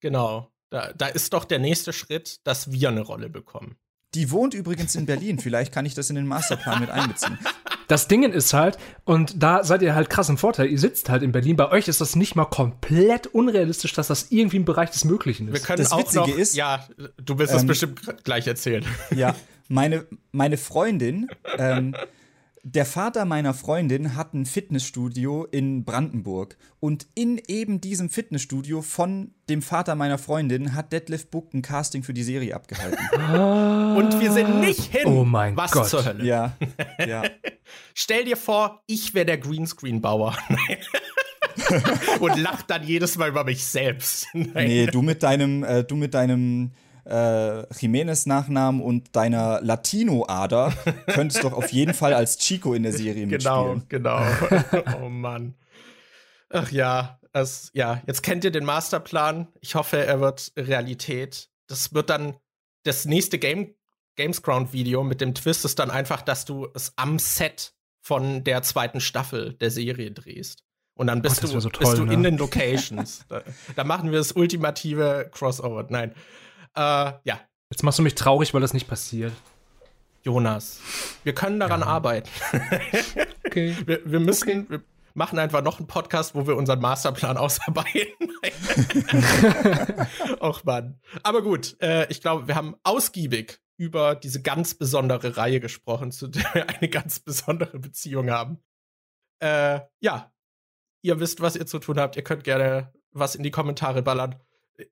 Genau. 0.00 0.52
Da, 0.70 0.92
da 0.92 1.08
ist 1.08 1.32
doch 1.32 1.44
der 1.44 1.58
nächste 1.58 1.92
Schritt, 1.92 2.40
dass 2.44 2.70
wir 2.70 2.90
eine 2.90 3.02
Rolle 3.02 3.28
bekommen. 3.28 3.74
Die 4.14 4.30
wohnt 4.30 4.54
übrigens 4.54 4.94
in 4.94 5.06
Berlin. 5.06 5.38
Vielleicht 5.40 5.72
kann 5.72 5.84
ich 5.84 5.94
das 5.94 6.10
in 6.10 6.16
den 6.16 6.26
Masterplan 6.26 6.80
mit 6.80 6.90
einbeziehen. 6.90 7.38
Das 7.92 8.08
Ding 8.08 8.22
ist 8.22 8.54
halt, 8.54 8.78
und 9.04 9.42
da 9.42 9.62
seid 9.64 9.82
ihr 9.82 9.94
halt 9.94 10.08
krass 10.08 10.30
im 10.30 10.38
Vorteil, 10.38 10.68
ihr 10.68 10.78
sitzt 10.78 11.10
halt 11.10 11.22
in 11.22 11.30
Berlin. 11.30 11.56
Bei 11.56 11.70
euch 11.70 11.88
ist 11.88 12.00
das 12.00 12.16
nicht 12.16 12.34
mal 12.36 12.46
komplett 12.46 13.26
unrealistisch, 13.26 13.92
dass 13.92 14.06
das 14.06 14.28
irgendwie 14.30 14.56
im 14.56 14.64
Bereich 14.64 14.90
des 14.90 15.04
Möglichen 15.04 15.48
ist. 15.48 15.52
Wir 15.54 15.60
können 15.60 15.76
Das 15.82 15.92
auch 15.92 15.98
Witzige 15.98 16.20
noch, 16.20 16.28
ist- 16.28 16.56
ja, 16.56 16.88
du 17.22 17.38
wirst 17.38 17.52
das 17.52 17.60
Ähm, 17.62 17.68
bestimmt 17.68 18.24
gleich 18.24 18.46
erzählen. 18.46 18.82
Ja, 19.14 19.34
meine, 19.68 20.06
meine 20.30 20.56
Freundin, 20.56 21.28
ähm, 21.58 21.94
der 22.64 22.86
Vater 22.86 23.24
meiner 23.24 23.54
Freundin 23.54 24.14
hat 24.14 24.34
ein 24.34 24.46
Fitnessstudio 24.46 25.44
in 25.44 25.84
Brandenburg. 25.84 26.56
Und 26.78 27.08
in 27.14 27.40
eben 27.48 27.80
diesem 27.80 28.08
Fitnessstudio 28.08 28.82
von 28.82 29.34
dem 29.48 29.62
Vater 29.62 29.96
meiner 29.96 30.16
Freundin 30.16 30.74
hat 30.74 30.92
Detlef 30.92 31.28
Book 31.28 31.52
ein 31.54 31.62
Casting 31.62 32.04
für 32.04 32.14
die 32.14 32.22
Serie 32.22 32.54
abgehalten. 32.54 32.98
Und 33.96 34.20
wir 34.20 34.30
sind 34.30 34.60
nicht 34.60 34.92
hin. 34.92 35.06
Oh 35.06 35.24
mein 35.24 35.56
Was 35.56 35.72
Gott. 35.72 35.88
zur 35.88 36.04
Hölle? 36.04 36.24
ja, 36.24 36.56
ja. 37.04 37.24
Stell 37.94 38.24
dir 38.24 38.36
vor, 38.36 38.82
ich 38.86 39.12
wäre 39.12 39.26
der 39.26 39.38
Greenscreen-Bauer. 39.38 40.36
Und 42.20 42.38
lacht 42.38 42.70
dann 42.70 42.84
jedes 42.84 43.18
Mal 43.18 43.28
über 43.28 43.44
mich 43.44 43.64
selbst. 43.64 44.28
Nein. 44.32 44.52
Nee, 44.54 44.86
du 44.86 45.02
mit 45.02 45.22
deinem, 45.22 45.64
äh, 45.64 45.84
du 45.84 45.96
mit 45.96 46.14
deinem 46.14 46.70
äh, 47.04 47.62
Jimenez-Nachnamen 47.78 48.80
und 48.80 49.14
deiner 49.16 49.60
Latino-Ader 49.62 50.72
könntest 51.06 51.44
doch 51.44 51.52
auf 51.52 51.72
jeden 51.72 51.94
Fall 51.94 52.14
als 52.14 52.38
Chico 52.38 52.74
in 52.74 52.82
der 52.82 52.92
Serie 52.92 53.26
Genau, 53.26 53.74
mitspielen. 53.74 53.88
genau. 53.88 54.22
oh 55.02 55.08
Mann. 55.08 55.54
Ach 56.50 56.70
ja, 56.70 57.18
es, 57.32 57.70
ja, 57.72 58.02
jetzt 58.06 58.22
kennt 58.22 58.44
ihr 58.44 58.50
den 58.50 58.64
Masterplan. 58.64 59.48
Ich 59.60 59.74
hoffe, 59.74 60.04
er 60.04 60.20
wird 60.20 60.52
Realität. 60.56 61.48
Das 61.66 61.94
wird 61.94 62.10
dann 62.10 62.36
das 62.84 63.04
nächste 63.04 63.38
Game, 63.38 63.74
Gamesground-Video 64.16 65.02
mit 65.04 65.20
dem 65.20 65.34
Twist 65.34 65.64
ist 65.64 65.78
dann 65.78 65.90
einfach, 65.90 66.20
dass 66.22 66.44
du 66.44 66.68
es 66.74 66.92
am 66.96 67.18
Set 67.18 67.72
von 68.02 68.44
der 68.44 68.62
zweiten 68.62 69.00
Staffel 69.00 69.54
der 69.54 69.70
Serie 69.70 70.10
drehst. 70.10 70.64
Und 70.94 71.06
dann 71.06 71.22
bist 71.22 71.38
Oh, 71.42 71.46
du, 71.46 71.60
so 71.60 71.68
bist 71.70 71.80
toll, 71.82 71.96
du 71.96 72.04
ne? 72.04 72.12
in 72.12 72.22
den 72.22 72.36
Locations. 72.36 73.24
da, 73.28 73.42
da 73.76 73.84
machen 73.84 74.10
wir 74.10 74.18
das 74.18 74.32
ultimative 74.32 75.30
Crossover. 75.32 75.86
Nein. 75.88 76.12
Äh, 76.76 77.12
ja, 77.24 77.40
Jetzt 77.70 77.82
machst 77.84 77.98
du 77.98 78.02
mich 78.02 78.14
traurig, 78.14 78.52
weil 78.52 78.60
das 78.60 78.74
nicht 78.74 78.86
passiert. 78.86 79.32
Jonas. 80.24 80.78
Wir 81.24 81.34
können 81.34 81.58
daran 81.58 81.80
Ja. 81.80 81.86
arbeiten. 81.86 82.28
Okay. 83.44 83.76
Wir, 83.84 84.00
wir 84.10 84.20
müssen, 84.20 84.70
wir 84.70 84.82
machen 85.12 85.38
einfach 85.38 85.60
noch 85.62 85.78
einen 85.78 85.86
Podcast, 85.86 86.34
wo 86.34 86.46
wir 86.46 86.56
unseren 86.56 86.80
Masterplan 86.80 87.36
ausarbeiten. 87.36 88.30
Och 90.40 90.64
Mann. 90.64 90.98
Aber 91.22 91.42
gut, 91.42 91.76
äh, 91.82 92.06
ich 92.10 92.20
glaube, 92.22 92.48
wir 92.48 92.54
haben 92.54 92.76
ausgiebig 92.82 93.60
über 93.76 94.14
diese 94.14 94.40
ganz 94.42 94.74
besondere 94.74 95.36
Reihe 95.36 95.60
gesprochen, 95.60 96.12
zu 96.12 96.28
der 96.28 96.44
wir 96.54 96.66
eine 96.68 96.88
ganz 96.88 97.20
besondere 97.20 97.78
Beziehung 97.78 98.30
haben. 98.30 98.58
Äh, 99.40 99.80
ja, 100.00 100.32
ihr 101.02 101.20
wisst, 101.20 101.40
was 101.42 101.56
ihr 101.56 101.66
zu 101.66 101.78
tun 101.78 101.98
habt. 101.98 102.16
Ihr 102.16 102.24
könnt 102.24 102.44
gerne 102.44 102.90
was 103.10 103.34
in 103.34 103.42
die 103.42 103.50
Kommentare 103.50 104.02
ballern. 104.02 104.36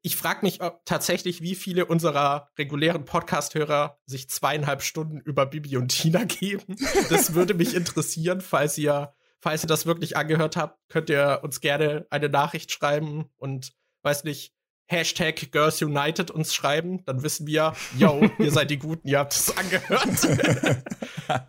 Ich 0.02 0.16
frage 0.16 0.40
mich 0.42 0.62
ob 0.62 0.84
tatsächlich, 0.84 1.42
wie 1.42 1.54
viele 1.54 1.86
unserer 1.86 2.48
regulären 2.58 3.04
Podcast-Hörer 3.04 3.98
sich 4.06 4.28
zweieinhalb 4.28 4.82
Stunden 4.82 5.20
über 5.20 5.46
Bibi 5.46 5.76
und 5.76 5.88
Tina 5.88 6.24
geben. 6.24 6.76
Das 7.08 7.34
würde 7.34 7.54
mich 7.54 7.74
interessieren, 7.74 8.40
falls 8.40 8.76
ihr, 8.78 9.14
falls 9.38 9.64
ihr 9.64 9.68
das 9.68 9.86
wirklich 9.86 10.16
angehört 10.16 10.56
habt, 10.56 10.78
könnt 10.88 11.10
ihr 11.10 11.40
uns 11.42 11.60
gerne 11.60 12.06
eine 12.10 12.28
Nachricht 12.28 12.72
schreiben 12.72 13.30
und 13.36 13.72
weiß 14.02 14.24
nicht, 14.24 14.54
Hashtag 14.90 15.52
Girls 15.52 15.80
United 15.80 16.32
uns 16.32 16.52
schreiben, 16.52 17.04
dann 17.04 17.22
wissen 17.22 17.46
wir, 17.46 17.74
yo, 17.96 18.28
ihr 18.38 18.50
seid 18.50 18.70
die 18.70 18.78
Guten, 18.78 19.06
ihr 19.06 19.20
habt 19.20 19.32
es 19.32 19.56
angehört. 19.56 20.84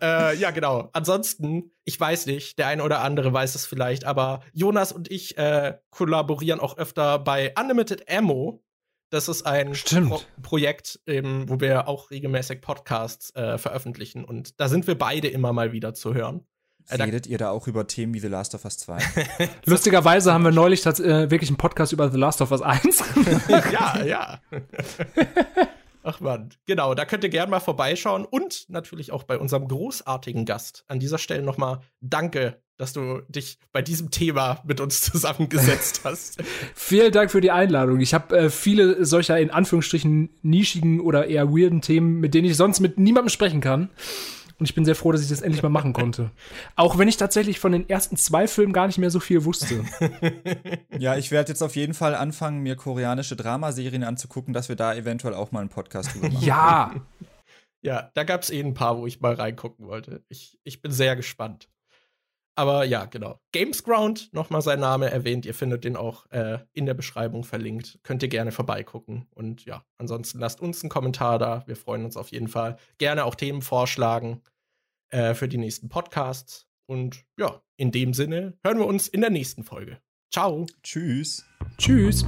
äh, 0.00 0.36
ja, 0.36 0.52
genau. 0.52 0.90
Ansonsten, 0.92 1.72
ich 1.84 1.98
weiß 1.98 2.26
nicht, 2.26 2.58
der 2.58 2.68
eine 2.68 2.84
oder 2.84 3.00
andere 3.00 3.32
weiß 3.32 3.56
es 3.56 3.66
vielleicht, 3.66 4.04
aber 4.04 4.42
Jonas 4.52 4.92
und 4.92 5.10
ich 5.10 5.36
äh, 5.38 5.76
kollaborieren 5.90 6.60
auch 6.60 6.78
öfter 6.78 7.18
bei 7.18 7.52
Unlimited 7.58 8.08
Ammo. 8.08 8.62
Das 9.10 9.28
ist 9.28 9.42
ein. 9.42 9.72
Pro 9.72 10.20
Projekt, 10.40 11.00
ähm, 11.06 11.46
wo 11.48 11.60
wir 11.60 11.88
auch 11.88 12.10
regelmäßig 12.10 12.62
Podcasts 12.62 13.34
äh, 13.34 13.58
veröffentlichen. 13.58 14.24
Und 14.24 14.58
da 14.60 14.68
sind 14.68 14.86
wir 14.86 14.96
beide 14.96 15.28
immer 15.28 15.52
mal 15.52 15.72
wieder 15.72 15.92
zu 15.94 16.14
hören. 16.14 16.46
Äh, 16.88 17.02
Redet 17.02 17.26
ihr 17.26 17.38
da 17.38 17.50
auch 17.50 17.66
über 17.66 17.86
Themen 17.86 18.14
wie 18.14 18.20
The 18.20 18.28
Last 18.28 18.54
of 18.54 18.64
Us 18.64 18.78
2? 18.78 18.98
Lustigerweise 19.64 20.32
haben 20.32 20.44
wir 20.44 20.52
neulich 20.52 20.84
äh, 20.84 21.30
wirklich 21.30 21.50
einen 21.50 21.56
Podcast 21.56 21.92
über 21.92 22.10
The 22.10 22.18
Last 22.18 22.40
of 22.40 22.50
Us 22.50 22.62
1. 22.62 23.04
ja, 23.72 24.04
ja. 24.04 24.40
Ach 26.04 26.20
man, 26.20 26.50
genau, 26.66 26.94
da 26.94 27.04
könnt 27.04 27.22
ihr 27.22 27.30
gerne 27.30 27.50
mal 27.50 27.60
vorbeischauen 27.60 28.24
und 28.24 28.68
natürlich 28.68 29.12
auch 29.12 29.22
bei 29.22 29.38
unserem 29.38 29.68
großartigen 29.68 30.44
Gast. 30.44 30.84
An 30.88 30.98
dieser 30.98 31.18
Stelle 31.18 31.42
nochmal 31.42 31.80
danke, 32.00 32.60
dass 32.76 32.92
du 32.92 33.22
dich 33.28 33.58
bei 33.70 33.82
diesem 33.82 34.10
Thema 34.10 34.60
mit 34.64 34.80
uns 34.80 35.00
zusammengesetzt 35.02 36.00
hast. 36.02 36.42
Vielen 36.74 37.12
Dank 37.12 37.30
für 37.30 37.40
die 37.40 37.52
Einladung. 37.52 38.00
Ich 38.00 38.14
habe 38.14 38.36
äh, 38.36 38.50
viele 38.50 39.04
solcher 39.04 39.38
in 39.38 39.50
Anführungsstrichen 39.50 40.30
nischigen 40.42 41.00
oder 41.00 41.28
eher 41.28 41.50
weirden 41.50 41.80
Themen, 41.80 42.18
mit 42.18 42.34
denen 42.34 42.48
ich 42.48 42.56
sonst 42.56 42.80
mit 42.80 42.98
niemandem 42.98 43.28
sprechen 43.28 43.60
kann. 43.60 43.88
Und 44.62 44.68
ich 44.68 44.76
bin 44.76 44.84
sehr 44.84 44.94
froh, 44.94 45.10
dass 45.10 45.22
ich 45.22 45.28
das 45.28 45.40
endlich 45.40 45.60
mal 45.64 45.70
machen 45.70 45.92
konnte. 45.92 46.30
Auch 46.76 46.96
wenn 46.96 47.08
ich 47.08 47.16
tatsächlich 47.16 47.58
von 47.58 47.72
den 47.72 47.90
ersten 47.90 48.16
zwei 48.16 48.46
Filmen 48.46 48.72
gar 48.72 48.86
nicht 48.86 48.96
mehr 48.96 49.10
so 49.10 49.18
viel 49.18 49.44
wusste. 49.44 49.84
ja, 51.00 51.16
ich 51.16 51.32
werde 51.32 51.48
jetzt 51.48 51.62
auf 51.62 51.74
jeden 51.74 51.94
Fall 51.94 52.14
anfangen, 52.14 52.60
mir 52.60 52.76
koreanische 52.76 53.34
Dramaserien 53.34 54.04
anzugucken, 54.04 54.54
dass 54.54 54.68
wir 54.68 54.76
da 54.76 54.94
eventuell 54.94 55.34
auch 55.34 55.50
mal 55.50 55.58
einen 55.58 55.68
Podcast 55.68 56.14
drüber 56.14 56.28
machen. 56.28 56.46
Ja, 56.46 56.94
ja, 57.80 58.12
da 58.14 58.22
gab 58.22 58.42
es 58.42 58.50
eh 58.50 58.60
ein 58.60 58.72
paar, 58.72 58.98
wo 58.98 59.08
ich 59.08 59.20
mal 59.20 59.34
reingucken 59.34 59.88
wollte. 59.88 60.22
Ich, 60.28 60.60
ich 60.62 60.80
bin 60.80 60.92
sehr 60.92 61.16
gespannt. 61.16 61.68
Aber 62.54 62.84
ja, 62.84 63.06
genau. 63.06 63.40
Gamesground, 63.50 64.32
nochmal 64.32 64.62
sein 64.62 64.78
Name 64.78 65.10
erwähnt. 65.10 65.44
Ihr 65.44 65.54
findet 65.54 65.82
den 65.82 65.96
auch 65.96 66.30
äh, 66.30 66.60
in 66.72 66.86
der 66.86 66.94
Beschreibung 66.94 67.42
verlinkt. 67.42 67.98
Könnt 68.04 68.22
ihr 68.22 68.28
gerne 68.28 68.52
vorbeigucken. 68.52 69.26
Und 69.34 69.64
ja, 69.64 69.84
ansonsten 69.98 70.38
lasst 70.38 70.60
uns 70.60 70.84
einen 70.84 70.90
Kommentar 70.90 71.40
da. 71.40 71.64
Wir 71.66 71.74
freuen 71.74 72.04
uns 72.04 72.16
auf 72.16 72.30
jeden 72.30 72.46
Fall. 72.46 72.76
Gerne 72.98 73.24
auch 73.24 73.34
Themen 73.34 73.62
vorschlagen 73.62 74.40
äh, 75.12 75.34
für 75.34 75.48
die 75.48 75.58
nächsten 75.58 75.88
Podcasts. 75.88 76.66
Und 76.86 77.24
ja, 77.38 77.62
in 77.76 77.92
dem 77.92 78.12
Sinne 78.12 78.58
hören 78.64 78.78
wir 78.78 78.86
uns 78.86 79.08
in 79.08 79.20
der 79.20 79.30
nächsten 79.30 79.64
Folge. 79.64 79.98
Ciao. 80.30 80.66
Tschüss. 80.82 81.44
tschüss. 81.78 82.24